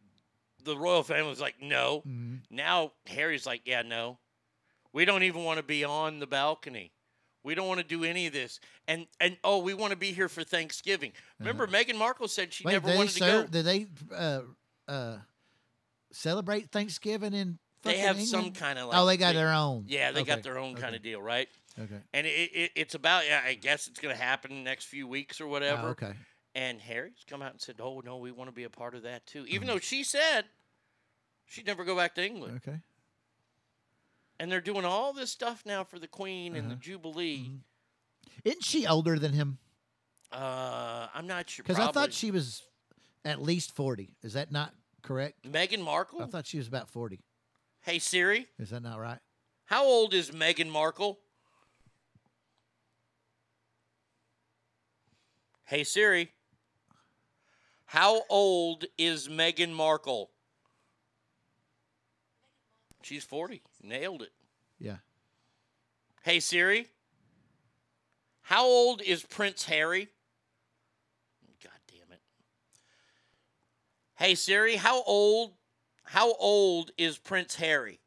the 0.62 0.76
royal 0.76 1.02
family 1.02 1.30
was 1.30 1.40
like, 1.40 1.56
no. 1.60 2.02
Mm-hmm. 2.06 2.34
Now 2.50 2.92
Harry's 3.06 3.46
like, 3.46 3.62
yeah, 3.64 3.82
no. 3.82 4.18
We 4.92 5.04
don't 5.04 5.22
even 5.22 5.44
want 5.44 5.58
to 5.58 5.64
be 5.64 5.84
on 5.84 6.20
the 6.20 6.26
balcony. 6.26 6.92
We 7.42 7.54
don't 7.54 7.68
want 7.68 7.80
to 7.80 7.86
do 7.86 8.04
any 8.04 8.26
of 8.26 8.32
this. 8.32 8.60
And 8.88 9.06
and 9.20 9.36
oh, 9.44 9.58
we 9.58 9.74
want 9.74 9.90
to 9.90 9.98
be 9.98 10.12
here 10.12 10.28
for 10.28 10.44
Thanksgiving. 10.44 11.12
Remember, 11.38 11.66
Meghan 11.66 11.98
Markle 11.98 12.28
said 12.28 12.52
she 12.52 12.64
Wait, 12.64 12.72
never 12.72 12.88
they 12.88 12.96
wanted 12.96 13.12
to 13.12 13.18
serve, 13.18 13.50
go. 13.50 13.58
Do 13.58 13.62
they 13.62 13.86
uh, 14.14 14.40
uh, 14.88 15.16
celebrate 16.12 16.70
Thanksgiving 16.70 17.34
in? 17.34 17.58
They 17.82 17.98
have 17.98 18.18
some 18.22 18.52
kind 18.52 18.78
of 18.78 18.88
like. 18.88 18.98
Oh, 18.98 19.04
they 19.04 19.18
got 19.18 19.34
their 19.34 19.52
own. 19.52 19.84
Yeah, 19.88 20.10
they 20.10 20.20
Okay, 20.20 20.34
got 20.34 20.42
their 20.42 20.58
own 20.58 20.74
kind 20.74 20.94
of 20.94 21.02
deal, 21.02 21.20
right? 21.20 21.48
Okay. 21.78 21.98
And 22.14 22.26
it, 22.26 22.30
it, 22.30 22.70
it's 22.76 22.94
about, 22.94 23.26
yeah, 23.26 23.42
I 23.44 23.54
guess 23.54 23.88
it's 23.88 24.00
going 24.00 24.14
to 24.14 24.22
happen 24.22 24.52
in 24.52 24.58
the 24.58 24.62
next 24.64 24.84
few 24.84 25.06
weeks 25.06 25.38
or 25.38 25.46
whatever. 25.46 25.88
Oh, 25.88 25.90
okay. 25.90 26.12
And 26.54 26.80
Harry's 26.80 27.24
come 27.28 27.42
out 27.42 27.50
and 27.52 27.60
said, 27.60 27.76
oh, 27.80 28.00
no, 28.04 28.18
we 28.18 28.30
want 28.30 28.48
to 28.48 28.54
be 28.54 28.64
a 28.64 28.70
part 28.70 28.94
of 28.94 29.02
that 29.02 29.26
too. 29.26 29.40
Mm-hmm. 29.42 29.54
Even 29.54 29.66
though 29.68 29.78
she 29.78 30.04
said 30.04 30.44
she'd 31.46 31.66
never 31.66 31.84
go 31.84 31.96
back 31.96 32.14
to 32.14 32.24
England. 32.24 32.60
Okay. 32.66 32.78
And 34.38 34.50
they're 34.50 34.60
doing 34.60 34.84
all 34.84 35.12
this 35.12 35.30
stuff 35.30 35.62
now 35.66 35.84
for 35.84 35.98
the 35.98 36.06
Queen 36.08 36.54
and 36.56 36.68
the 36.70 36.74
Uh-huh. 36.74 36.80
Jubilee. 36.82 37.50
Isn't 38.44 38.64
she 38.64 38.86
older 38.86 39.18
than 39.18 39.32
him? 39.32 39.58
Uh, 40.32 41.06
I'm 41.14 41.26
not 41.26 41.48
sure. 41.50 41.62
Because 41.62 41.78
I 41.78 41.90
thought 41.92 42.12
she 42.12 42.30
was 42.32 42.62
at 43.24 43.40
least 43.40 43.74
forty. 43.76 44.16
Is 44.22 44.32
that 44.32 44.50
not 44.50 44.74
correct? 45.02 45.44
Meghan 45.48 45.80
Markle? 45.80 46.20
I 46.22 46.26
thought 46.26 46.46
she 46.46 46.58
was 46.58 46.66
about 46.66 46.88
forty. 46.90 47.20
Hey, 47.82 47.98
Siri, 48.00 48.48
Is 48.58 48.70
that 48.70 48.82
not 48.82 48.98
right? 48.98 49.18
how 49.66 49.84
old 49.84 50.12
is 50.14 50.30
Meghan 50.32 50.68
Markle? 50.68 51.18
Hey, 55.66 55.84
Siri, 55.84 56.30
how 57.86 58.22
old 58.28 58.84
is 58.98 59.28
Meghan 59.28 59.72
Markle? 59.72 60.30
She's 63.02 63.24
40. 63.24 63.62
Nailed 63.82 64.22
it. 64.22 64.32
Yeah. 64.78 64.96
Hey, 66.22 66.40
Siri, 66.40 66.86
how 68.42 68.64
old 68.64 69.02
is 69.02 69.22
Prince 69.22 69.64
Harry? 69.66 70.08
God 71.62 71.72
damn 71.86 72.12
it. 72.12 72.20
Hey, 74.16 74.34
Siri, 74.34 74.76
how 74.76 75.02
old 75.02 75.52
how 76.04 76.34
old 76.34 76.90
is 76.96 77.18
Prince 77.18 77.56
Harry? 77.56 78.00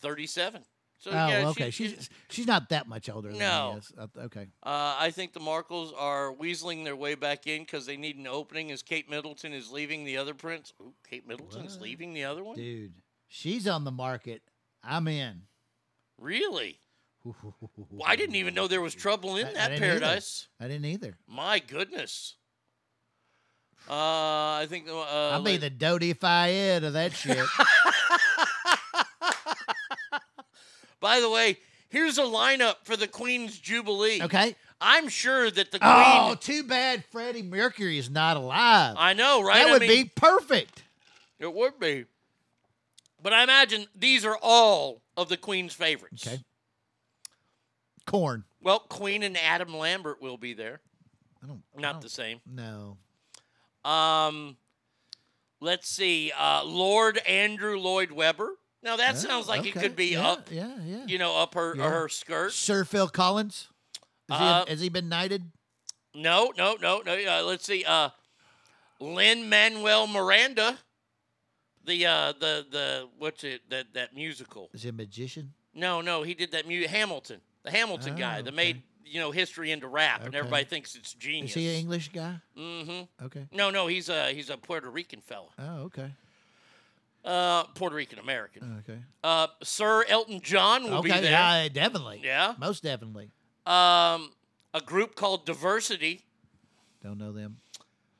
37. 0.00 0.62
So 1.00 1.12
oh, 1.12 1.14
yeah, 1.14 1.48
okay. 1.50 1.70
she- 1.70 1.88
she's 1.88 2.10
she's 2.28 2.46
not 2.46 2.70
that 2.70 2.88
much 2.88 3.08
older. 3.08 3.28
Than 3.30 3.38
No. 3.38 3.70
He 3.74 3.78
is. 3.78 3.92
Uh, 3.96 4.06
okay. 4.24 4.48
Uh, 4.64 4.96
I 4.98 5.10
think 5.12 5.32
the 5.32 5.38
Markles 5.40 5.92
are 5.96 6.32
weaseling 6.34 6.82
their 6.84 6.96
way 6.96 7.14
back 7.14 7.46
in 7.46 7.62
because 7.62 7.86
they 7.86 7.96
need 7.96 8.16
an 8.16 8.26
opening 8.26 8.70
as 8.72 8.82
Kate 8.82 9.08
Middleton 9.08 9.52
is 9.52 9.70
leaving 9.70 10.04
the 10.04 10.16
other 10.16 10.34
prince. 10.34 10.72
Ooh, 10.80 10.94
Kate 11.08 11.26
Middleton's 11.26 11.74
What? 11.74 11.82
leaving 11.82 12.14
the 12.14 12.24
other 12.24 12.42
one? 12.42 12.56
Dude, 12.56 12.94
she's 13.28 13.68
on 13.68 13.84
the 13.84 13.92
market. 13.92 14.42
I'm 14.82 15.06
in. 15.08 15.42
Really? 16.18 16.80
Well, 17.90 18.04
I 18.06 18.16
didn't 18.16 18.36
even 18.36 18.54
know 18.54 18.66
there 18.68 18.80
was 18.80 18.94
trouble 18.94 19.36
in 19.36 19.46
I- 19.46 19.50
I 19.50 19.52
that 19.54 19.72
either. 19.72 19.80
paradise. 19.80 20.48
I 20.60 20.66
didn't 20.68 20.84
either. 20.86 21.16
My 21.28 21.58
goodness. 21.58 22.34
Uh, 23.88 23.92
I 23.94 24.66
think 24.68 24.88
uh, 24.88 25.00
I'll 25.30 25.42
be 25.42 25.52
like- 25.52 25.60
the 25.60 25.70
Dodi 25.70 26.12
Fayed 26.18 26.82
of 26.84 26.92
that 26.94 27.12
shit. 27.12 27.38
By 31.00 31.20
the 31.20 31.30
way, 31.30 31.58
here's 31.88 32.18
a 32.18 32.22
lineup 32.22 32.76
for 32.84 32.96
the 32.96 33.06
Queen's 33.06 33.58
Jubilee. 33.58 34.22
Okay. 34.22 34.54
I'm 34.80 35.08
sure 35.08 35.50
that 35.50 35.70
the 35.72 35.78
Queen. 35.80 35.92
oh, 35.92 36.36
too 36.40 36.62
bad 36.62 37.04
Freddie 37.10 37.42
Mercury 37.42 37.98
is 37.98 38.08
not 38.10 38.36
alive. 38.36 38.94
I 38.98 39.12
know, 39.14 39.42
right? 39.42 39.58
That 39.64 39.68
I 39.68 39.72
would 39.72 39.80
mean, 39.82 40.04
be 40.04 40.10
perfect. 40.14 40.84
It 41.40 41.52
would 41.52 41.78
be. 41.80 42.04
But 43.20 43.32
I 43.32 43.42
imagine 43.42 43.86
these 43.96 44.24
are 44.24 44.38
all 44.40 45.02
of 45.16 45.28
the 45.28 45.36
Queen's 45.36 45.74
favorites. 45.74 46.26
Okay. 46.26 46.40
Corn. 48.06 48.44
Well, 48.62 48.78
Queen 48.80 49.22
and 49.22 49.36
Adam 49.36 49.74
Lambert 49.76 50.22
will 50.22 50.36
be 50.38 50.54
there. 50.54 50.80
I 51.42 51.46
don't. 51.46 51.62
I 51.76 51.80
Not 51.80 51.92
don't- 51.94 52.02
the 52.02 52.08
same. 52.08 52.40
No. 52.46 52.98
Um, 53.84 54.56
let's 55.60 55.88
see. 55.88 56.32
Uh, 56.36 56.62
Lord 56.64 57.18
Andrew 57.18 57.78
Lloyd 57.78 58.10
Webber. 58.12 58.54
Now 58.88 58.96
that 58.96 59.16
Oh, 59.16 59.18
sounds 59.18 59.48
like 59.48 59.66
it 59.66 59.74
could 59.74 59.94
be 59.96 60.12
Yeah, 60.12 60.26
up. 60.30 60.50
Yeah, 60.50 60.74
yeah. 60.82 61.04
You 61.06 61.18
know, 61.18 61.36
up 61.36 61.52
her 61.52 61.76
Yeah. 61.76 61.90
her 61.90 62.08
skirt. 62.08 62.54
Sir 62.54 62.86
Phil 62.86 63.08
Collins. 63.08 63.68
Is 64.30 64.36
Uh, 64.36 64.64
he, 64.64 64.70
has 64.70 64.80
he 64.80 64.88
been 64.88 65.10
knighted? 65.10 65.52
No, 66.14 66.54
no, 66.56 66.76
no, 66.80 67.00
no. 67.04 67.12
Uh, 67.12 67.42
let's 67.42 67.66
see. 67.66 67.84
Uh, 67.84 68.08
Lin-Manuel 68.98 70.06
Miranda. 70.06 70.78
The 71.84 72.06
uh 72.06 72.32
the 72.32 72.66
the 72.70 73.08
what's 73.18 73.44
it 73.44 73.68
that 73.68 73.92
that 73.92 74.14
musical? 74.14 74.70
Is 74.72 74.82
he 74.84 74.88
a 74.88 74.92
magician? 74.92 75.52
No, 75.74 76.00
no, 76.00 76.22
he 76.22 76.32
did 76.32 76.52
that 76.52 76.66
mu 76.66 76.86
Hamilton. 76.86 77.40
The 77.64 77.70
Hamilton 77.70 78.14
guy 78.16 78.38
Oh, 78.38 78.42
that 78.42 78.48
okay. 78.48 78.56
made 78.56 78.82
you 79.04 79.20
know 79.20 79.30
history 79.32 79.70
into 79.70 79.86
rap, 79.86 80.24
and 80.24 80.34
everybody 80.34 80.64
thinks 80.64 80.94
it's 80.94 81.12
genius. 81.12 81.50
Is 81.50 81.56
he 81.56 81.68
an 81.68 81.76
English 81.76 82.08
guy? 82.08 82.40
Mm-hmm. 82.56 83.24
Okay. 83.26 83.46
No, 83.52 83.68
no, 83.70 83.86
he's 83.86 84.08
a 84.08 84.32
he's 84.32 84.48
a 84.50 84.56
Puerto 84.56 84.90
Rican 84.90 85.20
fella. 85.20 85.48
Oh, 85.58 85.76
okay. 85.84 86.10
Uh, 87.24 87.64
Puerto 87.74 87.96
Rican 87.96 88.18
American. 88.18 88.82
Okay. 88.88 88.98
Uh, 89.22 89.48
Sir 89.62 90.04
Elton 90.08 90.40
John 90.40 90.84
will 90.84 90.98
okay. 90.98 91.14
be 91.14 91.20
there. 91.20 91.30
Yeah, 91.32 91.68
definitely. 91.68 92.20
Yeah. 92.24 92.54
Most 92.58 92.82
definitely. 92.82 93.30
Um, 93.66 94.30
a 94.72 94.80
group 94.84 95.14
called 95.14 95.44
Diversity. 95.44 96.24
Don't 97.02 97.18
know 97.18 97.32
them. 97.32 97.58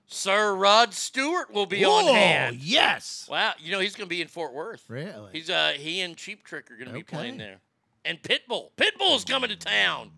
Sir 0.06 0.54
Rod 0.54 0.94
Stewart 0.94 1.52
will 1.52 1.66
be 1.66 1.84
on 1.84 2.06
hand. 2.14 2.56
Yes. 2.56 3.26
Wow, 3.30 3.52
you 3.58 3.70
know 3.70 3.78
he's 3.78 3.94
going 3.94 4.06
to 4.06 4.10
be 4.10 4.22
in 4.22 4.28
Fort 4.28 4.54
Worth. 4.54 4.84
Really? 4.88 5.30
He's 5.32 5.50
uh 5.50 5.72
he 5.76 6.00
and 6.00 6.16
Cheap 6.16 6.44
Trick 6.44 6.70
are 6.70 6.76
going 6.76 6.88
to 6.88 6.94
be 6.94 7.02
playing 7.02 7.36
there. 7.36 7.60
And 8.04 8.20
Pitbull. 8.22 8.70
Pitbull's 8.76 9.24
coming 9.24 9.50
to 9.50 9.56
town. 9.56 10.10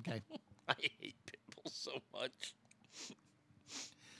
Okay. 0.00 0.22
I 0.68 0.74
hate 0.78 1.14
Pitbull 1.26 1.70
so 1.70 1.92
much. 2.12 2.54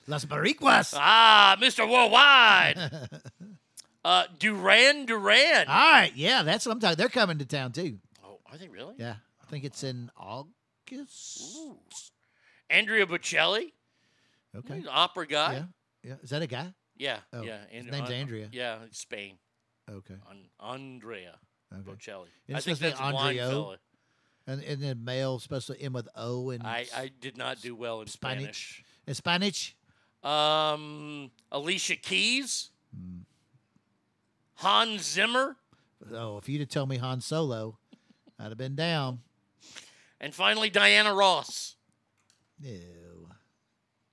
Las 0.06 0.24
Bariquas. 0.24 0.94
Ah, 0.96 1.56
Mr. 1.60 1.88
Worldwide. 1.88 3.08
uh, 4.04 4.24
Duran 4.38 5.06
Duran. 5.06 5.66
All 5.68 5.92
right. 5.92 6.12
Yeah, 6.14 6.42
that's 6.42 6.66
what 6.66 6.72
I'm 6.72 6.80
talking. 6.80 6.96
They're 6.96 7.08
coming 7.08 7.38
to 7.38 7.46
town 7.46 7.72
too. 7.72 7.98
Oh, 8.24 8.38
are 8.50 8.58
they 8.58 8.68
really? 8.68 8.94
Yeah. 8.98 9.16
I 9.42 9.46
think 9.50 9.64
it's 9.64 9.82
in 9.84 10.10
August. 10.16 11.56
Ooh. 11.56 11.78
Andrea 12.70 13.06
Bocelli. 13.06 13.72
Okay. 14.56 14.74
He's 14.76 14.84
an 14.84 14.90
opera 14.92 15.26
guy. 15.26 15.52
Yeah. 15.54 15.62
Yeah. 16.02 16.14
Is 16.22 16.30
that 16.30 16.42
a 16.42 16.46
guy? 16.46 16.72
Yeah, 16.96 17.18
Oh, 17.32 17.42
yeah. 17.42 17.58
his 17.70 17.86
name's 17.86 18.10
Andrea. 18.10 18.48
Yeah, 18.52 18.78
it's 18.84 19.00
Spain. 19.00 19.38
Okay. 19.90 20.14
An- 20.30 20.48
Andrea 20.60 21.38
Okay. 21.72 21.82
Bocelli. 21.90 22.28
Isn't 22.46 22.56
I 22.56 22.60
think 22.60 22.78
to 22.78 22.84
that's 22.84 23.00
a 23.00 23.10
blind 23.10 23.38
And 24.46 24.62
and 24.62 24.82
then 24.82 25.04
male 25.04 25.38
supposed 25.40 25.66
to 25.68 25.80
end 25.80 25.94
with 25.94 26.08
O 26.14 26.50
and 26.50 26.62
I, 26.62 26.86
I 26.96 27.10
did 27.20 27.36
not 27.36 27.60
do 27.60 27.74
well 27.74 28.00
in 28.00 28.06
Spanish. 28.06 28.42
Spanish. 28.44 28.84
in 29.08 29.14
Spanish. 29.14 29.76
Um, 30.24 31.30
Alicia 31.52 31.96
Keys. 31.96 32.70
Hans 34.56 35.02
Zimmer. 35.02 35.56
Oh, 36.12 36.38
if 36.38 36.48
you'd 36.48 36.60
have 36.60 36.68
told 36.68 36.88
me 36.88 36.96
Han 36.96 37.20
Solo, 37.20 37.78
I'd 38.38 38.48
have 38.48 38.58
been 38.58 38.74
down. 38.74 39.20
And 40.20 40.34
finally, 40.34 40.70
Diana 40.70 41.12
Ross. 41.12 41.76
Ew. 42.60 43.28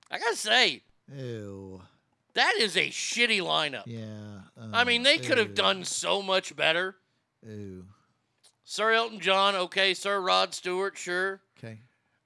I 0.10 0.20
got 0.20 0.32
to 0.32 0.36
say, 0.36 0.84
Ew. 1.16 1.82
that 2.34 2.56
is 2.60 2.76
a 2.76 2.90
shitty 2.90 3.40
lineup. 3.40 3.84
Yeah. 3.86 4.42
I 4.74 4.82
uh, 4.82 4.86
mean, 4.86 5.04
they 5.04 5.18
could 5.18 5.38
have 5.38 5.56
done 5.56 5.86
so 5.86 6.22
much 6.22 6.56
better. 6.56 6.98
Ew. 7.46 7.86
Sir 8.66 8.92
Elton 8.94 9.20
John, 9.20 9.56
okay. 9.56 9.94
Sir 9.94 10.20
Rod 10.20 10.54
Stewart, 10.54 10.98
sure. 10.98 11.42
Okay. 11.58 11.80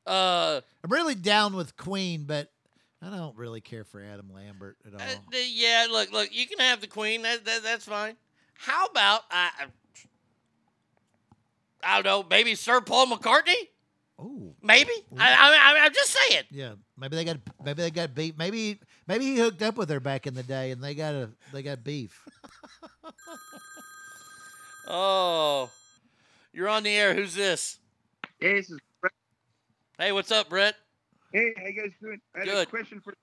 Uh, 0.06 0.62
I'm 0.84 0.92
really 0.92 1.16
down 1.16 1.56
with 1.56 1.78
Queen, 1.78 2.26
but 2.26 2.52
I 3.06 3.16
don't 3.16 3.38
really 3.38 3.62
care 3.62 3.84
for 3.84 4.02
Adam 4.02 4.32
Lambert 4.34 4.78
at 4.88 4.94
all. 4.94 5.00
Uh, 5.00 5.16
the- 5.32 5.48
yeah, 5.48 5.86
look, 5.92 6.12
look, 6.12 6.34
you 6.34 6.48
can 6.48 6.58
have 6.60 6.82
the 6.82 6.88
queen. 6.88 7.22
That, 7.22 7.46
that 7.46 7.62
that's 7.64 7.86
fine. 7.86 8.16
How 8.56 8.86
about 8.88 9.22
I? 9.30 9.50
I 11.84 12.02
don't 12.02 12.06
know. 12.06 12.26
Maybe 12.30 12.56
Sir 12.56 12.82
Paul 12.82 13.08
McCartney. 13.08 13.70
Oh, 14.18 14.56
Maybe. 14.64 14.92
I, 15.18 15.34
I, 15.34 15.74
I, 15.82 15.86
I'm 15.86 15.94
just 15.94 16.16
saying. 16.30 16.44
yeah. 16.50 16.74
Maybe 16.98 17.16
they 17.18 17.26
got 17.26 17.38
maybe 17.64 17.82
they 17.84 17.92
got 17.92 18.16
beef. 18.16 18.34
Maybe 18.38 18.80
maybe 19.08 19.26
he 19.26 19.38
hooked 19.38 19.62
up 19.62 19.76
with 19.78 19.90
her 19.90 20.00
back 20.00 20.26
in 20.26 20.34
the 20.34 20.42
day, 20.42 20.72
and 20.72 20.82
they 20.82 20.96
got 20.96 21.14
a 21.14 21.30
they 21.54 21.62
got 21.62 21.84
beef. 21.84 22.20
Oh, 24.88 25.72
you're 26.54 26.70
on 26.70 26.84
the 26.84 26.92
air. 26.92 27.16
Who's 27.16 27.34
this? 27.34 27.80
Hey, 28.40 28.54
this 28.54 28.70
is 28.70 28.80
Hey, 29.98 30.12
what's 30.12 30.32
up, 30.32 30.48
Brett? 30.50 30.76
Hey, 31.36 31.54
how 31.58 31.66
you 31.66 31.74
guys 31.74 31.92
doing? 32.02 32.22
I 32.34 32.40
had 32.40 32.48
a 32.48 32.66
question 32.66 33.02
for 33.04 33.14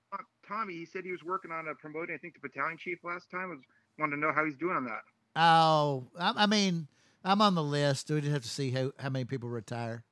Tommy. 0.47 0.75
He 0.75 0.85
said 0.85 1.03
he 1.03 1.11
was 1.11 1.23
working 1.23 1.49
on 1.49 1.67
a 1.67 1.73
promoting, 1.73 2.13
I 2.13 2.19
think, 2.19 2.35
the 2.35 2.47
battalion 2.47 2.77
chief 2.77 2.99
last 3.03 3.31
time. 3.31 3.45
I 3.45 3.55
was 3.55 3.59
wanted 3.97 4.17
to 4.17 4.21
know 4.21 4.31
how 4.31 4.45
he's 4.45 4.55
doing 4.55 4.75
on 4.75 4.85
that. 4.85 5.01
Oh, 5.35 6.05
I, 6.19 6.43
I 6.43 6.45
mean, 6.45 6.87
I'm 7.25 7.41
on 7.41 7.55
the 7.55 7.63
list. 7.63 8.11
We 8.11 8.21
just 8.21 8.31
have 8.31 8.43
to 8.43 8.47
see 8.47 8.69
how, 8.69 8.91
how 8.99 9.09
many 9.09 9.25
people 9.25 9.49
retire. 9.49 10.03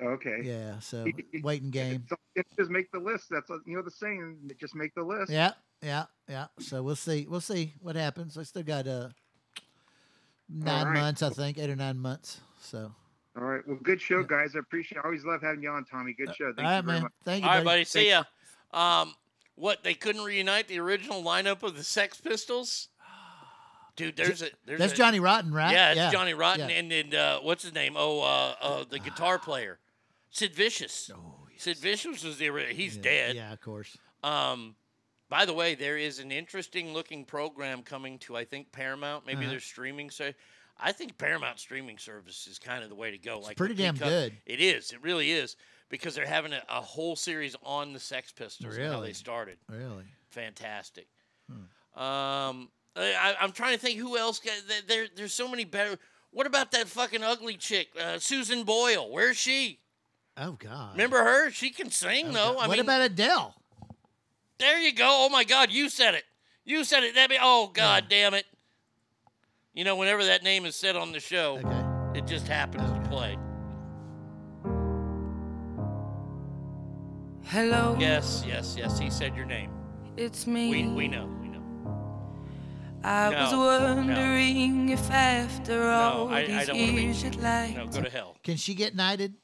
Okay. 0.00 0.42
Yeah, 0.44 0.78
so 0.78 1.04
waiting 1.42 1.70
game. 1.70 2.04
So 2.08 2.16
just 2.56 2.70
make 2.70 2.92
the 2.92 3.00
list. 3.00 3.26
That's 3.28 3.50
what- 3.50 3.62
you 3.66 3.74
know 3.74 3.82
the 3.82 3.90
saying. 3.90 4.52
Just 4.60 4.76
make 4.76 4.94
the 4.94 5.02
list. 5.02 5.32
Yeah, 5.32 5.50
yeah, 5.82 6.04
yeah. 6.28 6.46
So 6.60 6.80
we'll 6.84 6.94
see. 6.94 7.26
We'll 7.28 7.40
see 7.40 7.74
what 7.80 7.96
happens. 7.96 8.38
I 8.38 8.44
still 8.44 8.62
got 8.62 8.86
uh 8.86 9.08
nine 10.48 10.86
right. 10.86 11.00
months, 11.00 11.22
I 11.24 11.30
think, 11.30 11.58
eight 11.58 11.70
or 11.70 11.76
nine 11.76 11.98
months. 11.98 12.40
So 12.60 12.92
All 13.36 13.44
right. 13.44 13.66
Well, 13.66 13.78
good 13.82 14.00
show, 14.00 14.22
guys. 14.22 14.54
I 14.54 14.60
appreciate. 14.60 14.98
I 14.98 15.02
always 15.04 15.24
love 15.24 15.42
having 15.42 15.62
you 15.62 15.70
on, 15.70 15.84
Tommy. 15.84 16.12
Good 16.12 16.34
show. 16.36 16.52
Thank 16.54 16.58
all 16.58 16.64
right, 16.64 16.76
you 16.76 16.82
very 16.82 16.94
man. 16.96 17.02
much. 17.02 17.12
Thank 17.24 17.42
you, 17.42 17.48
All 17.48 17.54
right, 17.56 17.64
buddy. 17.64 17.80
buddy. 17.80 17.84
See 17.84 18.08
ya. 18.10 18.22
Um, 18.72 19.14
what 19.56 19.82
they 19.82 19.94
couldn't 19.94 20.22
reunite 20.24 20.68
the 20.68 20.78
original 20.78 21.22
lineup 21.22 21.62
of 21.64 21.76
the 21.76 21.82
Sex 21.84 22.20
Pistols? 22.20 22.88
Dude, 23.96 24.16
there's 24.16 24.42
a 24.42 24.48
there's 24.66 24.78
That's 24.78 24.92
a- 24.92 24.96
Johnny 24.96 25.18
Rotten, 25.20 25.52
right? 25.52 25.72
Yeah, 25.72 25.90
it's 25.90 25.96
Yeah, 25.96 26.10
Johnny 26.12 26.34
Rotten 26.34 26.68
yeah. 26.68 26.76
and 26.76 26.90
then 26.90 27.14
uh, 27.14 27.38
what's 27.38 27.64
his 27.64 27.74
name? 27.74 27.94
Oh, 27.96 28.20
uh, 28.20 28.54
uh, 28.60 28.84
the 28.88 28.98
guitar 29.00 29.38
player, 29.40 29.78
Sid 30.30 30.54
Vicious. 30.54 31.10
Oh, 31.14 31.46
Sid 31.56 31.78
Vicious 31.78 32.22
was 32.24 32.38
the 32.38 32.50
ori- 32.50 32.74
he's 32.74 32.96
dead. 32.96 33.34
Yeah, 33.36 33.52
of 33.52 33.60
course. 33.60 33.96
Um, 34.22 34.74
by 35.28 35.44
the 35.44 35.54
way, 35.54 35.74
there 35.74 35.96
is 35.96 36.18
an 36.20 36.30
interesting 36.32 36.92
looking 36.92 37.24
program 37.24 37.82
coming 37.82 38.18
to 38.20 38.36
I 38.36 38.44
think 38.44 38.70
Paramount. 38.72 39.26
Maybe 39.26 39.40
Uh-huh. 39.42 39.50
their 39.50 39.60
streaming 39.60 40.10
service. 40.10 40.34
I 40.78 40.92
think 40.92 41.16
Paramount 41.18 41.58
streaming 41.60 41.98
service 41.98 42.46
is 42.50 42.58
kind 42.58 42.82
of 42.82 42.88
the 42.90 42.96
way 42.96 43.10
to 43.10 43.18
go. 43.18 43.38
like 43.40 43.56
pretty 43.56 43.74
damn 43.74 43.94
good. 43.96 44.32
It 44.46 44.60
is. 44.60 44.92
It 44.92 45.02
really 45.02 45.30
is 45.30 45.56
because 45.88 46.14
they're 46.14 46.26
having 46.26 46.52
a, 46.52 46.62
a 46.68 46.80
whole 46.80 47.14
series 47.16 47.54
on 47.62 47.92
the 47.92 48.00
Sex 48.00 48.32
Pistols 48.32 48.76
and 48.76 48.92
how 48.92 49.00
they 49.00 49.12
started. 49.12 49.58
Really? 49.68 50.04
Fantastic. 50.30 51.06
Hmm. 51.48 52.00
Um, 52.02 52.68
I, 52.96 53.36
I'm 53.40 53.52
trying 53.52 53.74
to 53.74 53.78
think 53.80 53.98
who 53.98 54.16
else. 54.18 54.40
Got, 54.40 54.54
there- 54.68 54.80
there, 54.86 55.06
there's 55.14 55.32
so 55.34 55.48
many 55.48 55.64
better. 55.64 55.98
What 56.32 56.46
about 56.46 56.72
that 56.72 56.88
fucking 56.88 57.22
ugly 57.22 57.56
chick, 57.56 57.88
uh, 58.00 58.18
Susan 58.18 58.64
Boyle? 58.64 59.08
Where's 59.10 59.36
she? 59.36 59.78
Oh 60.36 60.52
God. 60.52 60.92
Remember 60.92 61.18
her? 61.22 61.50
She 61.52 61.70
can 61.70 61.90
sing 61.90 62.32
though. 62.32 62.54
I 62.58 62.66
what 62.66 62.70
mean, 62.70 62.80
about 62.80 63.02
Adele? 63.02 63.54
there 64.58 64.80
you 64.80 64.92
go. 64.92 65.06
Oh 65.26 65.28
my 65.28 65.44
God, 65.44 65.70
you 65.70 65.88
said 65.88 66.14
it. 66.14 66.24
You 66.64 66.82
said 66.82 67.04
it. 67.04 67.14
That 67.14 67.30
be. 67.30 67.36
Oh 67.40 67.70
God, 67.72 68.06
damn 68.08 68.34
it. 68.34 68.46
You 69.74 69.82
know, 69.84 69.96
whenever 69.96 70.24
that 70.24 70.42
name 70.44 70.66
is 70.66 70.76
said 70.76 70.94
on 70.96 71.10
the 71.12 71.18
show, 71.20 71.58
it 72.14 72.26
just 72.26 72.46
happens 72.46 72.90
to 72.92 73.08
play. 73.10 73.36
Hello. 77.46 77.96
Yes, 77.98 78.44
yes, 78.46 78.74
yes. 78.78 78.98
He 78.98 79.10
said 79.10 79.34
your 79.36 79.46
name. 79.46 79.70
It's 80.16 80.46
me. 80.46 80.70
We 80.70 80.86
we 80.88 81.08
know. 81.08 81.26
We 81.42 81.48
know. 81.48 81.62
I 83.02 83.30
No, 83.30 83.36
was 83.42 83.52
no. 83.52 83.94
wondering 83.96 84.88
if 84.90 85.10
after 85.10 85.90
all 85.90 86.28
I- 86.28 86.38
I 86.42 86.46
these 86.46 86.66
don't 86.68 86.78
wanna 86.80 86.92
years 86.92 87.22
you'd 87.22 87.36
like 87.36 87.76
No, 87.76 87.86
go 87.86 88.02
to 88.02 88.10
hell. 88.10 88.36
Can 88.42 88.56
she 88.56 88.74
get 88.74 88.94
knighted? 88.94 89.34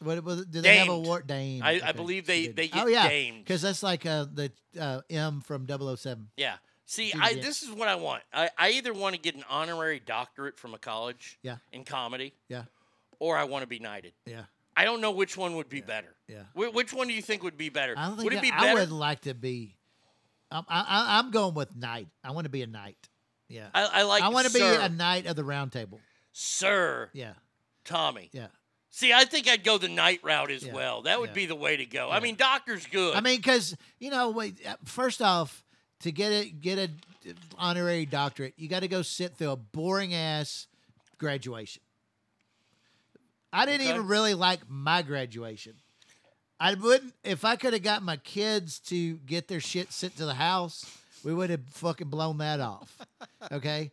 What 0.00 0.24
was 0.24 0.40
it? 0.40 0.50
Do 0.50 0.60
they 0.62 0.78
have 0.78 0.88
a 0.88 0.92
Damed. 0.92 1.06
war 1.06 1.22
Dame? 1.22 1.62
I- 1.62 1.80
I 1.84 1.92
believe 1.92 2.26
they- 2.26 2.48
they 2.48 2.68
get 2.68 2.84
oh 2.84 2.88
yeah, 2.88 3.06
damed. 3.08 3.44
because 3.44 3.62
that's 3.62 3.82
like 3.82 4.04
uh, 4.06 4.24
the 4.32 4.50
uh, 4.80 5.02
M 5.10 5.40
from 5.42 5.66
007. 5.66 6.30
Yeah. 6.36 6.56
See, 6.86 7.10
Dude, 7.12 7.20
I 7.22 7.30
yeah. 7.30 7.42
this 7.42 7.62
is 7.62 7.70
what 7.70 7.88
I 7.88 7.94
want. 7.94 8.22
I, 8.32 8.50
I 8.58 8.70
either 8.70 8.92
want 8.92 9.14
to 9.14 9.20
get 9.20 9.34
an 9.34 9.44
honorary 9.48 10.00
doctorate 10.04 10.58
from 10.58 10.74
a 10.74 10.78
college 10.78 11.38
Yeah. 11.42 11.56
in 11.72 11.84
comedy, 11.84 12.34
Yeah. 12.48 12.64
or 13.18 13.38
I 13.38 13.44
want 13.44 13.62
to 13.62 13.66
be 13.66 13.78
knighted. 13.78 14.12
Yeah. 14.26 14.42
I 14.76 14.84
don't 14.84 15.00
know 15.00 15.12
which 15.12 15.36
one 15.36 15.54
would 15.56 15.68
be 15.68 15.80
better. 15.80 16.14
Yeah. 16.28 16.42
Wh- 16.52 16.74
which 16.74 16.92
one 16.92 17.06
do 17.08 17.14
you 17.14 17.22
think 17.22 17.42
would 17.42 17.56
be 17.56 17.68
better? 17.70 17.94
I 17.96 18.06
don't 18.08 18.16
think 18.16 18.24
would 18.24 18.32
it 18.34 18.38
I- 18.38 18.42
be 18.42 18.50
I 18.52 18.60
better? 18.60 18.80
would 18.80 18.92
like 18.92 19.22
to 19.22 19.34
be. 19.34 19.76
I'm, 20.50 20.64
I, 20.68 20.80
I- 20.80 21.18
I'm 21.18 21.30
going 21.30 21.54
with 21.54 21.74
knight. 21.74 22.08
I 22.22 22.32
want 22.32 22.44
to 22.44 22.50
be 22.50 22.62
a 22.62 22.66
knight. 22.66 23.08
Yeah. 23.48 23.68
I, 23.74 24.00
I 24.00 24.02
like. 24.02 24.22
I 24.22 24.28
want 24.28 24.46
to 24.46 24.52
be 24.52 24.60
a 24.62 24.88
knight 24.88 25.26
of 25.26 25.36
the 25.36 25.44
round 25.44 25.72
table. 25.72 26.00
Sir. 26.32 27.08
Yeah. 27.12 27.32
Tommy. 27.84 28.28
Yeah. 28.32 28.48
See, 28.90 29.12
I 29.12 29.24
think 29.24 29.48
I'd 29.48 29.64
go 29.64 29.78
the 29.78 29.88
knight 29.88 30.20
route 30.22 30.50
as 30.50 30.64
Yeah. 30.64 30.72
well. 30.72 31.02
That 31.02 31.18
would 31.18 31.30
Yeah. 31.30 31.34
be 31.34 31.46
the 31.46 31.54
way 31.56 31.76
to 31.76 31.84
go. 31.86 32.10
I 32.10 32.20
mean, 32.20 32.34
doctor's 32.36 32.86
good. 32.86 33.14
I 33.14 33.20
mean, 33.20 33.36
because 33.36 33.76
you 33.98 34.10
know, 34.10 34.30
wait. 34.30 34.64
uh, 34.66 34.76
First 34.84 35.20
off, 35.22 35.63
to 36.04 36.12
get 36.12 36.30
a 36.32 36.48
get 36.48 36.78
a 36.78 36.88
honorary 37.58 38.06
doctorate, 38.06 38.54
you 38.56 38.68
got 38.68 38.80
to 38.80 38.88
go 38.88 39.02
sit 39.02 39.36
through 39.36 39.50
a 39.50 39.56
boring 39.56 40.14
ass 40.14 40.66
graduation. 41.18 41.82
I 43.52 43.66
didn't 43.66 43.82
Okay. 43.82 43.90
even 43.90 44.06
really 44.06 44.34
like 44.34 44.60
my 44.68 45.02
graduation. 45.02 45.74
I 46.60 46.74
wouldn't 46.74 47.14
if 47.24 47.44
I 47.44 47.56
could 47.56 47.72
have 47.72 47.82
got 47.82 48.02
my 48.02 48.16
kids 48.16 48.78
to 48.90 49.14
get 49.18 49.48
their 49.48 49.60
shit 49.60 49.92
sent 49.92 50.16
to 50.16 50.24
the 50.26 50.34
house. 50.34 50.84
We 51.24 51.32
would 51.34 51.50
have 51.50 51.62
fucking 51.70 52.08
blown 52.08 52.38
that 52.38 52.60
off. 52.60 52.96
Okay, 53.52 53.90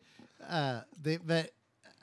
uh, 0.49 0.79
the, 1.03 1.17
but 1.17 1.51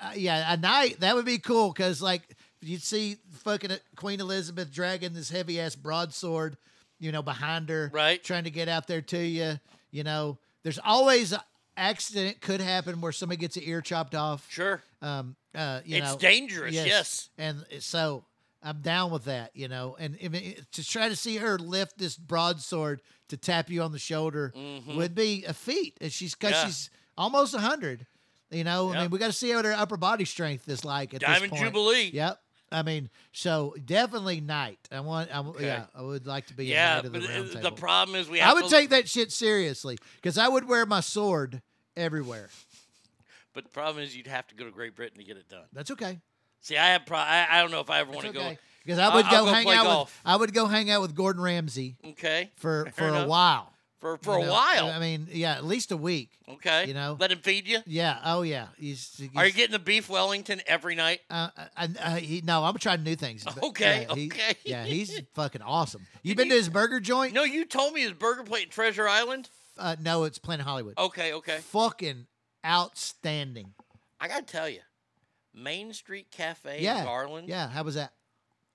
uh, 0.02 0.12
yeah, 0.14 0.52
a 0.52 0.56
night 0.58 1.00
that 1.00 1.14
would 1.14 1.24
be 1.24 1.38
cool 1.38 1.72
because 1.72 2.02
like 2.02 2.20
you'd 2.60 2.82
see 2.82 3.16
fucking 3.42 3.70
Queen 3.96 4.20
Elizabeth 4.20 4.70
dragging 4.70 5.14
this 5.14 5.30
heavy 5.30 5.58
ass 5.58 5.74
broadsword, 5.74 6.58
you 7.00 7.10
know, 7.10 7.22
behind 7.22 7.70
her, 7.70 7.90
right, 7.94 8.22
trying 8.22 8.44
to 8.44 8.50
get 8.50 8.68
out 8.68 8.86
there 8.86 9.00
to 9.00 9.18
you. 9.18 9.58
You 9.90 10.04
know, 10.04 10.38
there's 10.62 10.78
always 10.84 11.32
an 11.32 11.40
accident 11.76 12.40
could 12.40 12.60
happen 12.60 13.00
where 13.00 13.12
somebody 13.12 13.40
gets 13.40 13.56
an 13.56 13.62
ear 13.64 13.80
chopped 13.80 14.14
off. 14.14 14.46
Sure. 14.50 14.82
Um. 15.02 15.36
Uh. 15.54 15.80
You 15.84 15.96
It's 15.98 16.12
know, 16.12 16.18
dangerous, 16.18 16.74
yes. 16.74 17.28
And 17.38 17.64
so 17.80 18.24
I'm 18.62 18.80
down 18.80 19.10
with 19.12 19.24
that. 19.24 19.50
You 19.54 19.68
know, 19.68 19.96
and 19.98 20.16
if 20.20 20.34
it- 20.34 20.70
to 20.72 20.84
try 20.84 21.08
to 21.08 21.16
see 21.16 21.36
her 21.36 21.58
lift 21.58 21.98
this 21.98 22.16
broadsword 22.16 23.00
to 23.28 23.36
tap 23.36 23.70
you 23.70 23.82
on 23.82 23.92
the 23.92 23.98
shoulder 23.98 24.52
Mhm. 24.56 24.96
would 24.96 25.14
be 25.14 25.44
a 25.44 25.52
feat. 25.54 25.96
And 26.00 26.12
she's 26.12 26.34
because 26.34 26.52
Yeah. 26.52 26.66
she's 26.66 26.90
almost 27.16 27.54
hundred. 27.54 28.06
You 28.50 28.64
know, 28.64 28.92
I 28.94 29.02
mean, 29.02 29.10
we 29.10 29.18
got 29.18 29.26
to 29.26 29.32
see 29.34 29.54
what 29.54 29.66
her 29.66 29.74
upper 29.74 29.98
body 29.98 30.24
strength 30.24 30.66
is 30.70 30.82
like 30.84 31.12
at 31.12 31.20
Diamond 31.20 31.42
this 31.42 31.50
point. 31.50 31.64
Jubilee. 31.64 32.10
Yep. 32.14 32.40
I 32.70 32.82
mean, 32.82 33.08
so 33.32 33.74
definitely 33.84 34.40
knight. 34.40 34.78
I 34.92 35.00
want. 35.00 35.34
I, 35.34 35.40
Okay. 35.40 35.66
Yeah, 35.66 35.86
I 35.94 36.02
would 36.02 36.26
like 36.26 36.46
to 36.48 36.54
be. 36.54 36.66
yeah, 36.66 36.98
a 37.00 37.02
knight 37.02 37.04
of 37.06 37.12
the 37.12 37.18
but 37.20 37.52
the, 37.62 37.70
the 37.70 37.72
problem 37.72 38.16
is 38.16 38.28
we 38.28 38.40
I 38.40 38.52
would 38.52 38.64
to, 38.64 38.70
take 38.70 38.90
that 38.90 39.08
shit 39.08 39.32
seriously 39.32 39.98
because 40.16 40.36
I 40.38 40.48
would 40.48 40.68
wear 40.68 40.84
my 40.86 41.00
sword 41.00 41.62
everywhere. 41.96 42.50
But 43.54 43.64
the 43.64 43.70
problem 43.70 44.04
is 44.04 44.16
you'd 44.16 44.26
have 44.26 44.46
to 44.48 44.54
go 44.54 44.64
to 44.64 44.70
Great 44.70 44.94
Britain 44.94 45.18
to 45.18 45.24
get 45.24 45.36
it 45.36 45.48
done. 45.48 45.64
That's 45.72 45.90
okay. 45.92 46.18
See, 46.60 46.76
I 46.76 46.88
have. 46.90 47.06
Pro- 47.06 47.18
I, 47.18 47.46
I 47.50 47.62
don't 47.62 47.70
know 47.70 47.80
if 47.80 47.90
I 47.90 48.00
ever 48.00 48.10
want 48.10 48.26
to 48.26 48.32
That's 48.32 48.54
go. 48.54 48.56
Because 48.84 48.98
I 48.98 49.14
would 49.14 49.26
I'll 49.26 49.44
go 49.44 49.52
hang 49.52 49.68
out 49.68 49.84
golf. 49.84 50.20
with 50.24 50.32
I 50.32 50.36
would 50.36 50.54
go 50.54 50.66
hang 50.66 50.90
out 50.90 51.02
with 51.02 51.14
Gordon 51.14 51.42
Ramsay 51.42 51.96
Okay. 52.04 52.50
for 52.56 52.84
Fair 52.94 53.10
for 53.12 53.16
a 53.18 53.26
while. 53.26 53.72
For 54.00 54.16
for 54.18 54.38
You 54.38 54.46
a 54.46 54.50
while. 54.50 54.90
I 54.90 55.00
mean, 55.00 55.26
yeah, 55.32 55.54
at 55.54 55.64
least 55.64 55.90
a 55.90 55.96
week. 55.96 56.30
Okay. 56.48 56.86
You 56.86 56.94
know. 56.94 57.16
Let 57.18 57.32
him 57.32 57.38
feed 57.38 57.66
you. 57.66 57.80
Yeah. 57.84 58.18
Oh 58.24 58.42
yeah. 58.42 58.68
He's. 58.78 59.16
he's 59.16 59.28
Are 59.34 59.44
you 59.44 59.52
getting 59.52 59.72
the 59.72 59.80
beef 59.80 60.08
Wellington 60.08 60.60
every 60.68 60.94
night? 60.94 61.20
uh, 61.30 61.48
I, 61.76 61.88
I, 62.00 62.20
he, 62.20 62.40
no, 62.42 62.62
I'm 62.64 62.76
trying 62.78 63.02
new 63.02 63.16
things. 63.16 63.44
Okay, 63.60 64.06
yeah, 64.08 64.14
he- 64.14 64.26
okay. 64.26 64.54
yeah, 64.64 64.84
he's 64.84 65.20
fucking 65.34 65.62
awesome. 65.62 66.06
You 66.22 66.36
been 66.36 66.48
to 66.48 66.54
his 66.54 66.68
burger 66.68 67.00
joint? 67.00 67.34
No, 67.34 67.42
you 67.42 67.64
told 67.64 67.92
me 67.92 68.02
his 68.02 68.12
burger 68.12 68.44
plate 68.44 68.64
in 68.64 68.70
Treasure 68.70 69.08
Island. 69.08 69.48
Uh, 69.76 69.96
no, 70.00 70.24
it's 70.24 70.38
Planet 70.38 70.64
Hollywood. 70.64 70.94
Okay, 70.96 71.32
okay. 71.34 71.58
Fucking 71.58 72.26
outstanding. 72.64 73.74
I 74.20 74.28
gotta 74.28 74.44
tell 74.44 74.68
you, 74.68 74.80
Main 75.54 75.92
Street 75.92 76.30
Cafe 76.30 76.82
yeah. 76.82 77.00
in 77.00 77.04
Garland. 77.04 77.48
Yeah. 77.48 77.68
How 77.68 77.82
was 77.82 77.96
that? 77.96 78.12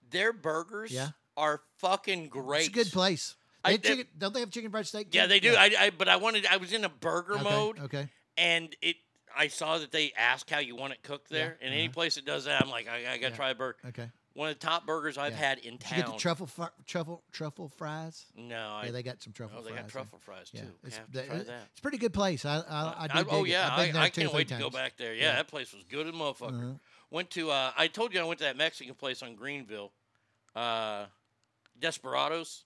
Their 0.09 0.33
burgers 0.33 0.91
Yeah. 0.91 1.09
are 1.37 1.61
fucking 1.79 2.27
great. 2.29 2.67
It's 2.67 2.69
a 2.69 2.71
good 2.71 2.91
place. 2.91 3.35
I- 3.63 3.71
They 3.71 3.77
chicken, 3.77 4.07
don't 4.17 4.33
they 4.33 4.39
have 4.41 4.49
chicken 4.51 4.71
fried 4.71 4.87
steak? 4.87 5.07
Yeah, 5.11 5.27
they 5.27 5.39
do. 5.39 5.55
I, 5.55 5.71
I 5.79 5.89
but 5.91 6.07
I 6.07 6.17
wanted. 6.17 6.45
I 6.45 6.57
was 6.57 6.73
in 6.73 6.83
a 6.83 6.89
burger 6.89 7.33
Okay, 7.35 7.43
mode. 7.43 7.79
Okay. 7.79 8.07
And 8.37 8.75
it. 8.81 8.97
I 9.35 9.47
saw 9.47 9.79
that 9.79 9.91
they 9.91 10.11
ask 10.15 10.47
how 10.47 10.59
you 10.59 10.75
want 10.75 10.93
it 10.93 11.01
cooked 11.01 11.29
there, 11.29 11.57
and 11.59 11.73
any 11.73 11.89
place 11.89 12.15
that 12.15 12.25
does 12.25 12.45
that, 12.45 12.61
I'm 12.61 12.69
like, 12.69 12.87
I, 12.87 12.97
I 12.97 13.01
gotta 13.01 13.13
uh-huh. 13.15 13.19
Yeah. 13.21 13.29
try 13.35 13.49
a 13.49 13.55
burger. 13.55 13.77
Okay. 13.87 14.09
One 14.35 14.49
of 14.49 14.59
the 14.59 14.65
top 14.65 14.85
burgers 14.85 15.17
I've 15.17 15.33
Yeah. 15.33 15.37
had 15.39 15.57
in 15.59 15.73
Did 15.77 15.81
town. 15.81 15.97
you 15.99 16.03
get 16.05 16.13
the 16.13 16.19
truffle 16.19 16.47
fr- 16.47 16.63
truffle 16.85 17.23
truffle 17.31 17.69
fries? 17.69 18.25
No, 18.35 18.55
I, 18.55 18.85
yeah, 18.85 18.91
they 18.91 19.01
got 19.03 19.21
some 19.23 19.31
truffle 19.33 19.57
Oh, 19.59 19.63
they 19.63 19.69
fries. 19.69 19.81
got 19.81 19.89
truffle 19.89 20.19
fries 20.19 20.49
too. 20.51 20.57
Yeah, 20.57 20.63
I 20.83 20.87
it's, 20.87 20.97
have 20.97 21.11
they- 21.11 21.27
that. 21.27 21.67
it's 21.71 21.79
a 21.79 21.81
pretty 21.81 21.97
good 21.99 22.13
place. 22.13 22.43
I 22.45 22.57
I, 22.57 22.95
I 22.99 23.07
do 23.07 23.29
I- 23.29 23.31
oh 23.31 23.43
yeah, 23.43 23.69
I, 23.75 23.91
there 23.91 24.01
I 24.01 24.09
can't 24.09 24.33
wait 24.33 24.47
to 24.49 24.57
go 24.57 24.69
back 24.69 24.97
there. 24.97 25.13
Yeah, 25.15 25.33
that 25.35 25.47
place 25.47 25.73
was 25.73 25.83
good 25.83 26.05
as 26.07 26.13
a 26.13 26.15
motherfucker. 26.15 26.57
Uh-huh. 26.63 26.73
Went 27.11 27.29
to. 27.31 27.49
Uh, 27.51 27.71
I 27.77 27.87
told 27.87 28.13
you 28.13 28.19
I 28.19 28.23
went 28.23 28.39
to 28.39 28.45
that 28.45 28.57
Mexican 28.57 28.93
place 28.95 29.21
on 29.23 29.35
Greenville, 29.35 29.91
uh, 30.55 31.05
Desperados. 31.79 32.63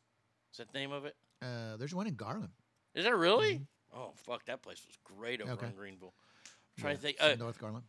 Is 0.57 0.65
that 0.65 0.73
the 0.73 0.79
name 0.79 0.91
of 0.91 1.05
it? 1.05 1.15
Uh, 1.39 1.77
there's 1.77 1.93
one 1.93 2.07
in 2.07 2.15
Garland. 2.15 2.49
Is 2.95 3.03
that 3.05 3.15
really? 3.15 3.61
Oh 3.95 4.11
fuck, 4.15 4.43
that 4.45 4.63
place 4.63 4.81
was 4.87 4.95
great 5.03 5.39
over 5.39 5.51
Mm-hmm. 5.51 5.59
Okay. 5.59 5.67
in 5.67 5.73
Greenville. 5.77 6.13
I'm 6.77 6.81
trying 6.81 6.95
to 6.95 7.01
think. 7.01 7.17
Uh, 7.19 7.35
North 7.37 7.59
Garland. 7.59 7.83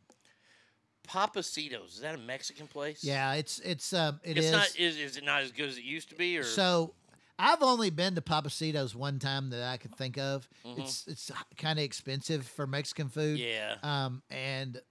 Pappasitos. 1.09 1.95
Is 1.95 2.01
that 2.01 2.15
a 2.15 2.19
Mexican 2.19 2.67
place? 2.67 3.03
Yeah, 3.03 3.33
it's 3.35 3.59
it's 3.61 3.93
um 3.95 4.21
it 4.23 4.37
it's 4.37 4.47
is. 4.49 4.53
not. 4.53 4.69
Is 4.79 4.99
is 4.99 5.17
it 5.17 5.25
not 5.25 5.43
as 5.43 5.53
good 5.53 5.71
as 5.71 5.79
it 5.79 5.85
used 5.85 6.11
to 6.11 6.15
be? 6.15 6.37
Or 6.37 6.43
So 6.45 6.93
I've 7.39 7.63
only 7.63 7.89
been 7.89 8.15
to 8.17 8.21
Pappasitos 8.21 8.95
one 8.95 9.19
time 9.19 9.49
that 9.51 9.63
I 9.63 9.79
could 9.79 9.95
think 9.97 10.19
of. 10.19 10.47
Mhm. 10.67 10.81
It's 10.81 11.07
it's 11.07 11.31
kind 11.57 11.79
of 11.79 11.85
expensive 11.87 12.47
for 12.47 12.67
Mexican 12.67 13.09
food. 13.09 13.39
Yeah. 13.39 13.77
Um, 13.83 14.23
and 14.29 14.83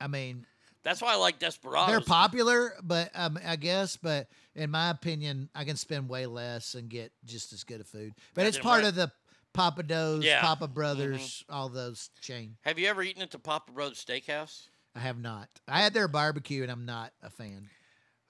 I 0.00 0.08
mean, 0.08 0.44
That's 0.88 1.02
why 1.02 1.12
I 1.12 1.16
like 1.16 1.38
Desperados. 1.38 1.88
They're 1.88 2.00
popular, 2.00 2.72
but 2.82 3.10
um, 3.14 3.38
I 3.46 3.56
guess, 3.56 3.98
but 3.98 4.26
in 4.54 4.70
my 4.70 4.88
opinion, 4.88 5.50
I 5.54 5.64
can 5.64 5.76
spend 5.76 6.08
way 6.08 6.24
less 6.24 6.74
and 6.74 6.88
get 6.88 7.12
just 7.26 7.52
as 7.52 7.62
good 7.62 7.82
of 7.82 7.86
food. 7.86 8.14
But 8.32 8.46
it's 8.46 8.58
part 8.58 8.84
right. 8.84 8.88
of 8.88 8.94
the 8.94 9.12
Pappadeaux, 9.52 10.24
Yeah. 10.24 10.40
Pappas 10.40 10.68
Brothers, 10.68 11.44
all 11.50 11.68
those 11.68 12.08
chain. 12.22 12.56
Have 12.62 12.78
you 12.78 12.88
ever 12.88 13.02
eaten 13.02 13.20
at 13.20 13.30
the 13.30 13.38
Pappas 13.38 13.74
Brothers 13.74 14.02
Steakhouse? 14.02 14.68
I 14.94 15.00
have 15.00 15.20
not. 15.20 15.50
I 15.68 15.82
had 15.82 15.92
their 15.92 16.08
barbecue, 16.08 16.62
and 16.62 16.72
I'm 16.72 16.86
not 16.86 17.12
a 17.22 17.28
fan. 17.28 17.68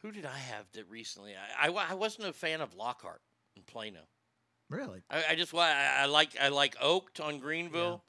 Who 0.03 0.11
did 0.11 0.27
I 0.27 0.37
have 0.37 0.65
that 0.73 0.91
recently? 0.91 1.35
I, 1.61 1.69
I, 1.69 1.91
I 1.91 1.95
wasn't 1.95 2.27
a 2.27 2.33
fan 2.33 2.61
of 2.61 2.75
Lockhart 2.75 3.21
in 3.55 3.63
Plano. 3.63 4.01
Really? 4.69 5.03
I, 5.09 5.23
I 5.31 5.35
just 5.37 5.53
why 5.53 5.71
I, 5.71 6.03
I 6.03 6.07
like 6.07 6.31
I 6.41 6.49
like 6.49 6.75
Oak'd 6.81 7.21
on 7.21 7.39
Greenville. 7.39 8.03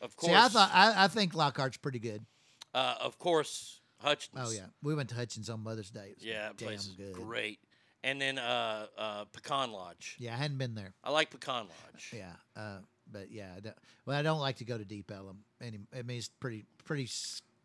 Of 0.00 0.16
course. 0.16 0.32
See, 0.32 0.36
I 0.36 0.48
thought 0.48 0.70
I, 0.74 1.04
I 1.04 1.06
think 1.06 1.34
Lockhart's 1.34 1.76
pretty 1.76 2.00
good. 2.00 2.26
uh, 2.74 2.96
of 3.00 3.20
course 3.20 3.80
Hutchins. 4.00 4.36
Oh 4.38 4.50
yeah, 4.50 4.66
we 4.82 4.94
went 4.94 5.08
to 5.10 5.14
Hutchins 5.14 5.48
on 5.50 5.62
Mother's 5.62 5.90
Day. 5.90 6.08
It 6.10 6.16
was 6.18 6.24
Yeah, 6.24 6.48
that 6.48 6.56
damn 6.56 6.68
place 6.68 6.86
is 6.86 6.94
good. 6.94 7.12
great. 7.14 7.58
And 8.02 8.20
then 8.20 8.38
uh, 8.38 8.86
uh, 8.98 9.24
Pecan 9.32 9.72
Lodge. 9.72 10.16
Yeah, 10.18 10.34
I 10.34 10.36
hadn't 10.36 10.58
been 10.58 10.74
there. 10.74 10.92
I 11.02 11.10
like 11.10 11.30
Pecan 11.30 11.66
Lodge. 11.68 12.12
Yeah, 12.14 12.32
uh, 12.54 12.78
but 13.10 13.30
yeah, 13.30 13.48
I 13.56 13.60
don't, 13.60 13.76
well, 14.04 14.18
I 14.18 14.22
don't 14.22 14.40
like 14.40 14.56
to 14.56 14.64
go 14.66 14.76
to 14.76 14.84
Deep 14.84 15.10
Ellum. 15.10 15.38
Any, 15.62 15.78
I 15.96 16.02
mean, 16.02 16.18
it's 16.18 16.28
pretty, 16.28 16.66
pretty, 16.84 17.08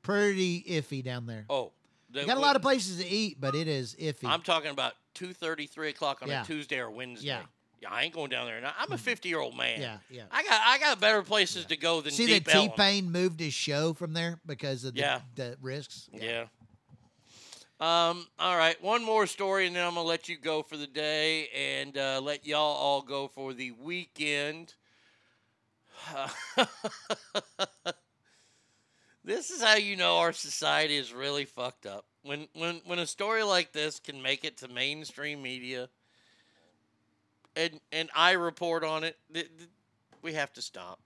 pretty 0.02 0.64
iffy 0.64 1.04
down 1.04 1.26
there. 1.26 1.46
Oh, 1.50 1.74
got 2.14 2.38
a 2.38 2.40
lot 2.40 2.56
of 2.56 2.62
places 2.62 3.00
to 3.04 3.08
eat, 3.08 3.42
but 3.42 3.54
it 3.54 3.68
is 3.68 3.96
iffy. 4.00 4.30
I'm 4.30 4.42
talking 4.42 4.72
about 4.72 4.94
two 5.14 5.34
thirty, 5.34 5.68
three 5.68 5.90
o'clock 5.90 6.22
on 6.22 6.30
Yeah. 6.30 6.44
a 6.44 6.46
Tuesday 6.46 6.80
or 6.80 6.90
Wednesday. 6.90 7.28
Yeah. 7.28 7.42
Yeah, 7.82 7.90
I 7.92 8.04
ain't 8.04 8.14
going 8.14 8.30
down 8.30 8.46
there. 8.46 8.60
Now, 8.60 8.74
I'm 8.78 8.92
a 8.92 8.98
50 8.98 9.30
year 9.30 9.40
old 9.40 9.56
man. 9.56 9.80
Yeah, 9.80 9.98
yeah. 10.10 10.24
I 10.32 10.44
got 10.44 10.62
I 10.66 10.78
got 10.80 11.00
better 11.00 11.22
places 11.22 11.66
to 11.66 11.78
go 11.78 12.02
than 12.02 12.12
See 12.12 12.26
Deep 12.26 12.46
that 12.46 12.52
T 12.54 12.70
Pain 12.76 13.12
moved 13.12 13.40
his 13.40 13.54
show 13.54 13.94
from 13.94 14.14
there 14.14 14.40
because 14.46 14.84
of 14.84 14.96
the, 14.96 15.00
Yeah. 15.02 15.22
the 15.36 15.58
risks. 15.62 16.10
Yeah. 16.14 16.46
Um. 17.80 18.28
All 18.38 18.58
right. 18.58 18.82
One 18.84 19.04
more 19.06 19.26
story, 19.28 19.66
and 19.66 19.74
then 19.76 19.86
I'm 19.86 19.94
gonna 19.96 20.06
let 20.06 20.28
you 20.28 20.38
go 20.38 20.62
for 20.62 20.76
the 20.76 20.88
day, 20.88 21.48
and 21.56 21.98
uh, 21.98 22.20
let 22.22 22.46
y'all 22.46 22.76
all 22.76 23.02
go 23.02 23.30
for 23.30 23.54
the 23.54 23.72
weekend. 23.72 24.74
this 29.24 29.50
is 29.50 29.62
how 29.62 29.76
you 29.76 29.96
know 29.96 30.18
our 30.18 30.34
society 30.34 30.98
is 30.98 31.14
really 31.14 31.46
fucked 31.46 31.86
up. 31.86 32.06
When 32.24 32.48
when 32.54 32.82
when 32.86 33.00
a 33.00 33.06
story 33.08 33.44
like 33.44 33.72
this 33.72 34.00
can 34.00 34.22
make 34.22 34.44
it 34.44 34.58
to 34.58 34.68
mainstream 34.68 35.42
media, 35.42 35.88
and 37.56 37.80
and 37.92 38.10
I 38.16 38.32
report 38.34 38.84
on 38.84 39.04
it, 39.04 39.18
th- 39.34 39.50
th- 39.58 39.70
we 40.22 40.34
have 40.34 40.54
to 40.54 40.62
stop. 40.62 41.00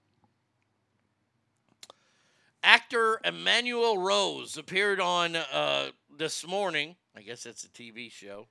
Actor 2.64 3.20
Emmanuel 3.26 3.98
Rose 3.98 4.58
appeared 4.58 5.00
on 5.00 5.36
uh, 5.36 5.90
this 6.18 6.48
morning. 6.48 6.96
I 7.16 7.22
guess 7.22 7.44
that's 7.44 7.64
a 7.64 7.70
TV 7.70 8.12
show 8.12 8.48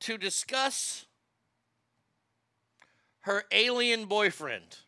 to 0.00 0.16
discuss 0.16 1.06
her 3.20 3.44
alien 3.50 4.06
boyfriend. 4.06 4.78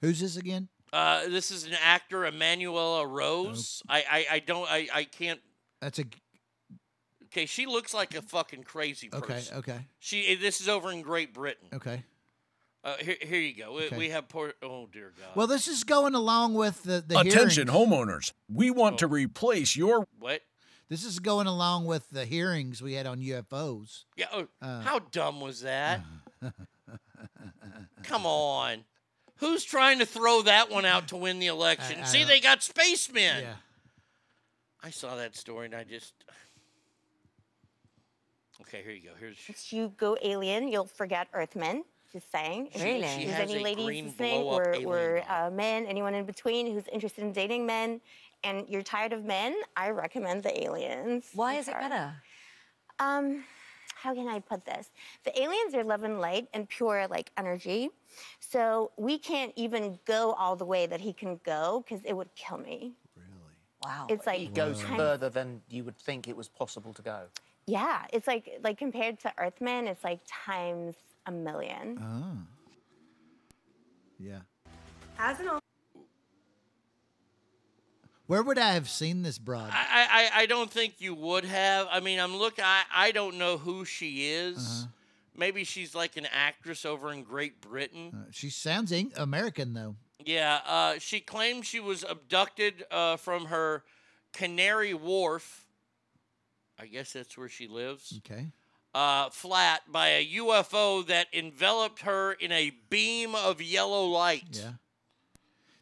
Who's 0.00 0.20
this 0.20 0.36
again? 0.36 0.68
Uh, 0.92 1.28
this 1.28 1.50
is 1.50 1.64
an 1.64 1.74
actor, 1.82 2.24
Emanuela 2.26 3.06
Rose. 3.06 3.82
I, 3.88 4.04
I, 4.10 4.26
I 4.32 4.38
don't, 4.40 4.68
I, 4.68 4.88
I 4.92 5.04
can't. 5.04 5.40
That's 5.80 5.98
a 5.98 6.04
Okay, 7.32 7.46
she 7.46 7.66
looks 7.66 7.94
like 7.94 8.14
a 8.16 8.22
fucking 8.22 8.64
crazy 8.64 9.08
person. 9.08 9.24
okay, 9.24 9.42
okay. 9.72 9.78
She. 10.00 10.34
This 10.34 10.60
is 10.60 10.68
over 10.68 10.90
in 10.90 11.02
Great 11.02 11.32
Britain. 11.32 11.68
okay. 11.74 12.02
Uh, 12.82 12.96
here, 12.96 13.16
here 13.20 13.38
you 13.40 13.54
go. 13.54 13.74
We, 13.74 13.84
Okay. 13.86 13.96
we 13.98 14.08
have 14.08 14.28
poor. 14.28 14.54
Oh 14.62 14.88
dear 14.92 15.12
God. 15.18 15.36
Well, 15.36 15.46
this 15.46 15.68
is 15.68 15.84
going 15.84 16.14
along 16.14 16.54
with 16.54 16.82
the 16.82 17.04
the 17.06 17.18
Attention, 17.20 17.68
hearings. 17.68 17.90
homeowners. 17.90 18.32
We 18.52 18.70
want 18.70 18.98
to 18.98 19.06
replace 19.06 19.76
your. 19.76 20.06
What? 20.18 20.40
This 20.88 21.04
is 21.04 21.18
going 21.20 21.46
along 21.46 21.84
with 21.84 22.08
the 22.10 22.24
hearings 22.24 22.82
we 22.82 22.94
had 22.94 23.06
on 23.06 23.20
UFOs. 23.20 24.04
Yeah. 24.16 24.26
Oh, 24.32 24.48
Uh, 24.62 24.80
how 24.80 24.98
dumb 24.98 25.40
was 25.40 25.60
that? 25.60 26.00
Come 28.02 28.26
on. 28.26 28.84
Who's 29.36 29.62
trying 29.64 29.98
to 30.00 30.06
throw 30.06 30.42
that 30.42 30.70
one 30.70 30.84
out 30.84 31.08
to 31.08 31.16
win 31.16 31.38
the 31.38 31.46
election? 31.46 31.98
I- 32.00 32.02
I 32.02 32.04
See, 32.06 32.18
don't- 32.20 32.28
they 32.28 32.40
got 32.40 32.62
spacemen. 32.62 33.42
Yeah. 33.42 33.54
I 34.82 34.90
saw 34.90 35.14
that 35.16 35.36
story 35.36 35.66
and 35.66 35.74
I 35.74 35.84
just. 35.84 36.14
Okay, 38.62 38.82
here 38.82 38.92
you 38.92 39.02
go. 39.02 39.10
Here's. 39.18 39.36
Once 39.48 39.72
you 39.72 39.92
go 39.96 40.16
alien, 40.22 40.68
you'll 40.68 40.84
forget 40.86 41.28
Earthmen. 41.32 41.84
Just 42.12 42.30
saying. 42.32 42.68
If 42.74 42.82
Really? 42.82 43.00
there's 43.02 43.14
She 43.14 43.24
has 43.26 43.50
any 43.50 43.60
a 43.60 43.62
ladies 43.62 43.84
green 43.86 44.04
listening, 44.06 44.42
blow-up 44.42 44.60
or, 44.66 44.72
alien 44.72 44.88
or 44.88 45.22
uh, 45.28 45.50
men, 45.50 45.86
anyone 45.86 46.14
in 46.14 46.24
between 46.24 46.72
who's 46.72 46.88
interested 46.88 47.22
in 47.22 47.32
dating 47.32 47.64
men, 47.66 48.00
and 48.42 48.68
you're 48.68 48.82
tired 48.82 49.12
of 49.12 49.24
men, 49.24 49.54
I 49.76 49.90
recommend 49.90 50.42
the 50.42 50.64
aliens. 50.64 51.30
Why 51.34 51.54
is 51.54 51.68
it 51.68 51.74
better? 51.74 52.12
Um, 52.98 53.44
how 53.94 54.12
can 54.14 54.26
I 54.28 54.40
put 54.40 54.64
this? 54.64 54.90
The 55.24 55.40
aliens 55.40 55.74
are 55.74 55.84
love 55.84 56.02
and 56.02 56.20
light 56.20 56.48
and 56.52 56.68
pure 56.68 57.06
like 57.08 57.30
energy. 57.36 57.90
So 58.40 58.90
we 58.96 59.16
can't 59.18 59.52
even 59.56 59.98
go 60.04 60.32
all 60.32 60.56
the 60.56 60.64
way 60.64 60.86
that 60.86 61.00
he 61.00 61.12
can 61.12 61.38
go 61.44 61.84
because 61.86 62.04
it 62.04 62.14
would 62.14 62.34
kill 62.34 62.58
me. 62.58 62.94
Really? 63.14 63.28
Wow. 63.84 64.06
It's 64.08 64.26
like 64.26 64.38
he 64.40 64.48
goes 64.48 64.82
time- 64.82 64.96
further 64.96 65.28
than 65.28 65.62
you 65.68 65.84
would 65.84 65.96
think 65.96 66.26
it 66.26 66.36
was 66.36 66.48
possible 66.48 66.92
to 66.94 67.02
go. 67.02 67.20
Yeah, 67.70 68.04
it's 68.12 68.26
like 68.26 68.50
like 68.64 68.78
compared 68.78 69.20
to 69.20 69.32
Earthman, 69.38 69.86
it's 69.86 70.02
like 70.02 70.18
times 70.26 70.96
a 71.26 71.30
million. 71.30 71.98
Oh. 72.02 72.38
Yeah. 74.18 74.40
As 75.18 75.38
an 75.38 75.50
Where 78.26 78.42
would 78.42 78.58
I 78.58 78.72
have 78.72 78.88
seen 78.88 79.22
this 79.22 79.38
broad? 79.38 79.70
I, 79.72 80.30
I, 80.34 80.42
I 80.42 80.46
don't 80.46 80.70
think 80.70 80.94
you 80.98 81.14
would 81.14 81.44
have. 81.44 81.86
I 81.90 82.00
mean, 82.00 82.18
I'm 82.18 82.36
looking. 82.36 82.64
I, 82.64 82.82
I 82.92 83.12
don't 83.12 83.38
know 83.38 83.56
who 83.56 83.84
she 83.84 84.32
is. 84.32 84.58
Uh-huh. 84.58 84.86
Maybe 85.36 85.62
she's 85.62 85.94
like 85.94 86.16
an 86.16 86.26
actress 86.32 86.84
over 86.84 87.12
in 87.12 87.22
Great 87.22 87.60
Britain. 87.60 88.12
Uh, 88.12 88.30
she 88.32 88.50
sounds 88.50 88.90
Eng- 88.90 89.12
American 89.16 89.74
though. 89.74 89.94
Yeah, 90.24 90.58
uh, 90.66 90.98
she 90.98 91.20
claims 91.20 91.66
she 91.66 91.78
was 91.78 92.04
abducted 92.08 92.84
uh, 92.90 93.16
from 93.16 93.46
her 93.46 93.84
Canary 94.32 94.92
Wharf. 94.92 95.66
I 96.80 96.86
guess 96.86 97.12
that's 97.12 97.36
where 97.36 97.48
she 97.48 97.68
lives. 97.68 98.18
Okay. 98.18 98.52
Uh, 98.94 99.30
flat 99.30 99.82
by 99.90 100.08
a 100.08 100.26
UFO 100.36 101.06
that 101.06 101.28
enveloped 101.32 102.02
her 102.02 102.32
in 102.32 102.50
a 102.50 102.72
beam 102.88 103.34
of 103.34 103.62
yellow 103.62 104.06
light. 104.06 104.44
Yeah. 104.50 104.72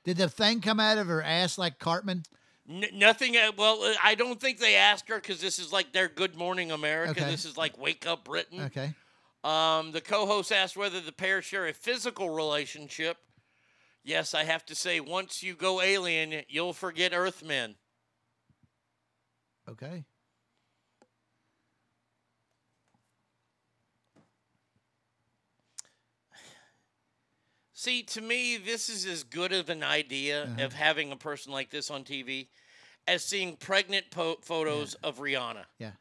Did 0.04 0.16
the 0.16 0.28
thing 0.28 0.60
come 0.60 0.80
out 0.80 0.98
of 0.98 1.06
her 1.06 1.22
ass 1.22 1.56
like 1.56 1.78
Cartman? 1.78 2.24
N- 2.68 2.84
nothing. 2.92 3.36
Uh, 3.36 3.52
well, 3.56 3.82
uh, 3.82 3.94
I 4.02 4.14
don't 4.14 4.40
think 4.40 4.58
they 4.58 4.76
asked 4.76 5.08
her 5.08 5.16
because 5.16 5.40
this 5.40 5.58
is 5.58 5.72
like 5.72 5.92
their 5.92 6.08
Good 6.08 6.36
Morning 6.36 6.70
America. 6.70 7.22
Okay. 7.22 7.30
This 7.30 7.44
is 7.44 7.56
like 7.56 7.78
Wake 7.78 8.06
Up 8.06 8.24
Britain. 8.24 8.60
Okay. 8.62 8.92
Um, 9.44 9.92
the 9.92 10.00
co-host 10.00 10.52
asked 10.52 10.76
whether 10.76 11.00
the 11.00 11.12
pair 11.12 11.40
share 11.40 11.66
a 11.66 11.72
physical 11.72 12.30
relationship. 12.30 13.16
Yes, 14.04 14.34
I 14.34 14.44
have 14.44 14.64
to 14.66 14.74
say, 14.74 15.00
once 15.00 15.42
you 15.42 15.54
go 15.54 15.80
alien, 15.80 16.42
you'll 16.48 16.72
forget 16.72 17.12
Earthmen. 17.14 17.76
Okay. 19.68 20.04
See, 27.78 28.02
to 28.02 28.20
me, 28.20 28.56
this 28.56 28.88
is 28.88 29.06
as 29.06 29.22
good 29.22 29.52
of 29.52 29.70
an 29.70 29.84
idea 29.84 30.42
Uh-huh. 30.46 30.64
of 30.64 30.72
having 30.72 31.12
a 31.12 31.16
person 31.16 31.52
like 31.52 31.70
this 31.70 31.90
on 31.92 32.02
TV 32.02 32.48
as 33.06 33.24
seeing 33.24 33.56
pregnant 33.56 34.10
po- 34.10 34.40
photos 34.42 34.94
of 34.94 35.18
Rihanna. 35.18 35.64
Yeah. 35.78 35.92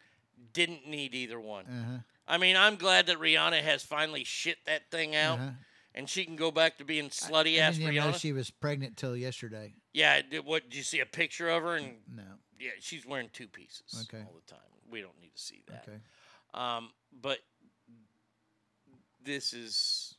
Didn't 0.53 0.88
need 0.88 1.14
either 1.14 1.39
one. 1.39 1.67
Uh-huh. 1.67 1.99
I 2.27 2.39
mean, 2.39 2.57
I'm 2.57 2.77
glad 2.77 3.06
that 3.06 3.19
Rihanna 3.19 3.61
has 3.61 3.83
finally 3.83 4.23
shit 4.23 4.57
that 4.65 4.89
thing 4.89 5.15
out, 5.15 5.38
Uh-huh. 5.38 5.51
and 5.93 6.09
she 6.09 6.25
can 6.25 6.35
go 6.35 6.49
back 6.49 6.80
to 6.80 6.83
being 6.83 7.09
slutty 7.11 7.57
I 7.57 7.67
ass 7.67 7.75
didn't 7.77 7.93
even 7.93 8.11
know 8.11 8.17
she 8.17 8.33
was 8.33 8.49
pregnant 8.49 8.97
till 8.97 9.15
yesterday. 9.15 9.75
yeah, 9.93 10.23
did, 10.23 10.45
what 10.45 10.64
did 10.64 10.73
you 10.73 10.81
see 10.83 10.99
a 10.99 11.06
picture 11.06 11.47
of 11.47 11.61
her? 11.61 11.75
And 11.75 12.01
No. 12.07 12.39
yeah, 12.59 12.72
she's 12.80 13.06
wearing 13.06 13.30
two 13.30 13.47
pieces 13.47 14.07
Okay. 14.09 14.23
all 14.25 14.33
the 14.33 14.51
time. 14.51 14.64
We 14.89 15.01
don't 15.01 15.19
need 15.22 15.35
to 15.35 15.41
see 15.41 15.61
that. 15.67 15.88
Okay. 15.88 16.01
Um, 16.56 16.91
but 17.11 17.38
this 19.22 19.53
is 19.53 20.17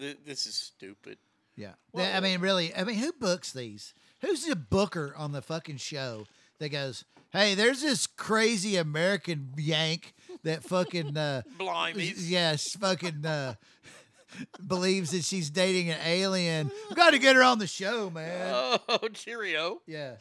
th- 0.00 0.18
this 0.26 0.46
is 0.46 0.54
stupid. 0.56 1.18
Yeah. 1.56 1.74
They- 1.94 2.10
I 2.12 2.18
mean, 2.20 2.40
really, 2.40 2.74
I 2.74 2.82
mean, 2.84 2.96
who 2.96 3.12
books 3.12 3.52
these? 3.52 3.94
Who's 4.22 4.44
the 4.46 4.56
booker 4.56 5.14
on 5.16 5.32
the 5.32 5.42
fucking 5.42 5.76
show 5.76 6.26
that 6.58 6.70
goes, 6.70 7.04
hey, 7.32 7.54
there's 7.54 7.82
this 7.82 8.06
crazy 8.06 8.76
American 8.76 9.52
yank 9.56 10.14
that 10.42 10.64
fucking, 10.64 11.16
uh, 11.16 11.42
Blimeys. 11.58 12.28
yes, 12.28 12.74
fucking, 12.76 13.24
uh, 13.24 13.54
believes 14.66 15.10
that 15.10 15.24
she's 15.24 15.50
dating 15.50 15.90
an 15.90 15.98
alien. 16.04 16.70
Got 16.94 17.10
to 17.10 17.18
get 17.18 17.36
her 17.36 17.42
on 17.42 17.58
the 17.58 17.66
show, 17.66 18.10
man. 18.10 18.52
Oh, 18.88 19.08
cheerio! 19.12 19.80
Yeah. 19.86 20.14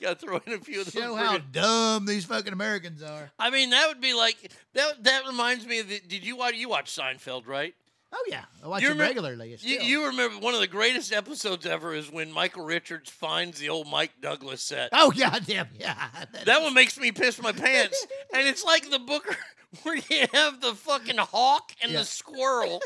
Got 0.00 0.20
to 0.20 0.26
throw 0.26 0.40
in 0.46 0.52
a 0.52 0.58
few 0.58 0.80
of 0.80 0.86
those. 0.92 0.94
Show 1.02 1.14
how 1.16 1.38
friggin- 1.38 1.52
dumb 1.52 2.06
these 2.06 2.24
fucking 2.24 2.52
Americans 2.52 3.02
are. 3.02 3.30
I 3.38 3.50
mean, 3.50 3.70
that 3.70 3.88
would 3.88 4.00
be 4.00 4.14
like 4.14 4.36
that. 4.74 5.02
That 5.04 5.26
reminds 5.26 5.66
me 5.66 5.80
of 5.80 5.88
the. 5.88 6.00
Did 6.06 6.24
you 6.24 6.36
watch? 6.36 6.54
You 6.54 6.68
watch 6.68 6.94
Seinfeld, 6.94 7.46
right? 7.48 7.74
Oh 8.10 8.24
yeah, 8.28 8.44
I 8.64 8.68
watch 8.68 8.80
You 8.82 8.88
it 8.88 8.92
remember- 8.92 9.08
regularly. 9.08 9.52
It's 9.52 9.62
You, 9.64 9.80
you 9.80 10.06
remember 10.06 10.38
one 10.38 10.54
of 10.54 10.60
the 10.60 10.66
greatest 10.66 11.12
episodes 11.12 11.66
ever 11.66 11.94
is 11.94 12.10
when 12.10 12.32
Michael 12.32 12.64
Richards 12.64 13.10
finds 13.10 13.58
the 13.58 13.68
old 13.68 13.86
Mike 13.90 14.12
Douglas 14.22 14.62
set. 14.62 14.88
Oh 14.92 15.10
goddamn 15.16 15.68
yeah. 15.78 16.08
That 16.46 16.62
one 16.62 16.72
makes 16.74 16.98
me 16.98 17.12
piss 17.12 17.40
my 17.42 17.52
pants. 17.52 18.06
and 18.34 18.46
it's 18.48 18.64
like 18.64 18.88
the 18.90 18.98
Booker 18.98 19.36
where 19.82 19.96
you 19.96 20.26
have 20.32 20.60
the 20.62 20.74
fucking 20.74 21.18
hawk 21.18 21.72
and 21.82 21.92
Yeah. 21.92 21.98
the 21.98 22.04
squirrel. 22.06 22.80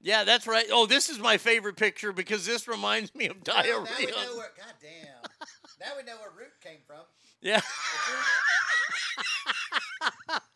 Yeah, 0.00 0.24
that's 0.24 0.46
right. 0.46 0.66
Oh, 0.70 0.86
this 0.86 1.08
is 1.08 1.18
my 1.18 1.38
favorite 1.38 1.76
picture 1.76 2.12
because 2.12 2.46
this 2.46 2.68
reminds 2.68 3.14
me 3.14 3.26
of 3.26 3.42
diarrhea. 3.44 3.84
Now 3.84 3.98
we 3.98 4.06
know 4.06 4.36
where. 4.36 4.52
God 4.56 4.74
damn. 4.80 5.48
now 5.80 5.86
we 5.96 6.02
know 6.04 6.16
where 6.18 6.30
Groot 6.30 6.52
came 6.62 6.78
from. 6.86 7.00
Yeah. 7.40 7.60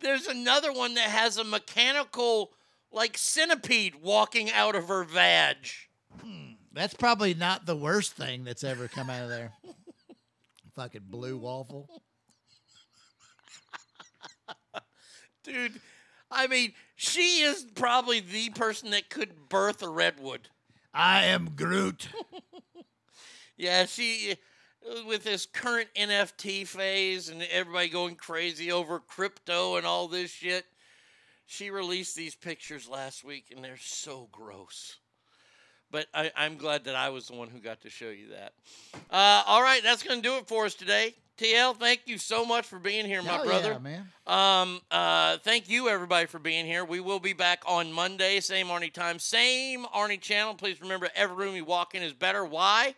There's 0.00 0.26
another 0.26 0.72
one 0.72 0.94
that 0.94 1.08
has 1.08 1.38
a 1.38 1.44
mechanical, 1.44 2.52
like 2.92 3.16
centipede 3.16 3.96
walking 4.02 4.50
out 4.50 4.74
of 4.74 4.88
her 4.88 5.04
vag. 5.04 5.56
Hmm. 6.22 6.52
That's 6.72 6.94
probably 6.94 7.32
not 7.32 7.64
the 7.64 7.76
worst 7.76 8.12
thing 8.12 8.44
that's 8.44 8.62
ever 8.62 8.88
come 8.88 9.08
out 9.08 9.22
of 9.22 9.28
there. 9.30 9.52
Fucking 10.74 11.06
blue 11.08 11.38
waffle. 11.38 11.88
Dude, 15.42 15.80
I 16.30 16.48
mean, 16.48 16.72
she 16.96 17.42
is 17.42 17.66
probably 17.74 18.20
the 18.20 18.50
person 18.50 18.90
that 18.90 19.10
could 19.10 19.48
birth 19.48 19.82
a 19.82 19.88
redwood. 19.88 20.48
I 20.92 21.24
am 21.24 21.50
Groot. 21.54 22.08
Yeah, 23.58 23.86
she 23.86 24.36
with 25.06 25.24
this 25.24 25.46
current 25.46 25.88
NFT 25.96 26.66
phase 26.66 27.28
and 27.28 27.42
everybody 27.50 27.88
going 27.88 28.16
crazy 28.16 28.70
over 28.70 29.00
crypto 29.00 29.76
and 29.76 29.86
all 29.86 30.08
this 30.08 30.30
shit. 30.30 30.64
She 31.46 31.70
released 31.70 32.16
these 32.16 32.34
pictures 32.34 32.88
last 32.88 33.24
week 33.24 33.46
and 33.54 33.64
they're 33.64 33.78
so 33.78 34.28
gross. 34.30 34.96
But 35.90 36.06
I, 36.12 36.30
I'm 36.36 36.56
glad 36.56 36.84
that 36.84 36.96
I 36.96 37.10
was 37.10 37.28
the 37.28 37.34
one 37.34 37.48
who 37.48 37.60
got 37.60 37.80
to 37.82 37.90
show 37.90 38.10
you 38.10 38.30
that. 38.30 38.52
Uh, 39.10 39.42
all 39.46 39.62
right, 39.62 39.82
that's 39.82 40.02
going 40.02 40.20
to 40.20 40.28
do 40.28 40.36
it 40.36 40.48
for 40.48 40.66
us 40.66 40.74
today. 40.74 41.14
TL, 41.36 41.76
thank 41.76 42.02
you 42.06 42.16
so 42.18 42.46
much 42.46 42.66
for 42.66 42.78
being 42.78 43.04
here, 43.04 43.22
my 43.22 43.32
Hell 43.32 43.44
brother. 43.44 43.72
yeah, 43.72 43.78
man. 43.78 44.08
Um, 44.26 44.80
uh, 44.90 45.36
thank 45.38 45.68
you 45.68 45.88
everybody 45.88 46.26
for 46.26 46.38
being 46.38 46.64
here. 46.64 46.84
We 46.84 47.00
will 47.00 47.20
be 47.20 47.34
back 47.34 47.62
on 47.66 47.92
Monday, 47.92 48.40
same 48.40 48.68
Arnie 48.68 48.92
time, 48.92 49.18
same 49.18 49.84
Arnie 49.86 50.20
channel. 50.20 50.54
Please 50.54 50.80
remember, 50.80 51.08
every 51.14 51.36
room 51.36 51.54
you 51.54 51.64
walk 51.64 51.94
in 51.94 52.02
is 52.02 52.14
better. 52.14 52.44
Why? 52.44 52.94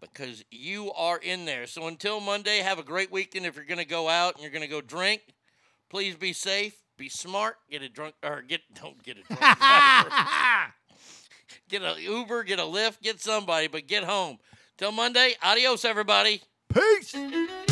Because 0.00 0.44
you 0.50 0.90
are 0.94 1.18
in 1.18 1.44
there. 1.44 1.66
So 1.66 1.86
until 1.86 2.18
Monday, 2.20 2.58
have 2.58 2.78
a 2.78 2.82
great 2.82 3.12
weekend. 3.12 3.44
If 3.46 3.56
you're 3.56 3.64
going 3.66 3.78
to 3.78 3.84
go 3.84 4.08
out 4.08 4.34
and 4.34 4.42
you're 4.42 4.50
going 4.50 4.62
to 4.62 4.68
go 4.68 4.80
drink, 4.80 5.20
please 5.90 6.16
be 6.16 6.32
safe, 6.32 6.74
be 6.96 7.08
smart, 7.10 7.56
get 7.70 7.82
a 7.82 7.88
drunk 7.88 8.14
or 8.22 8.42
get 8.42 8.62
don't 8.74 9.00
get 9.02 9.18
a 9.18 9.22
drunk. 9.22 9.40
get 11.68 11.82
a 11.82 12.00
Uber, 12.00 12.44
get 12.44 12.58
a 12.58 12.62
Lyft, 12.62 13.02
get 13.02 13.20
somebody, 13.20 13.68
but 13.68 13.86
get 13.86 14.02
home. 14.04 14.38
Till 14.78 14.92
Monday, 14.92 15.34
adios, 15.42 15.84
everybody. 15.84 16.40
Peace. 16.72 17.71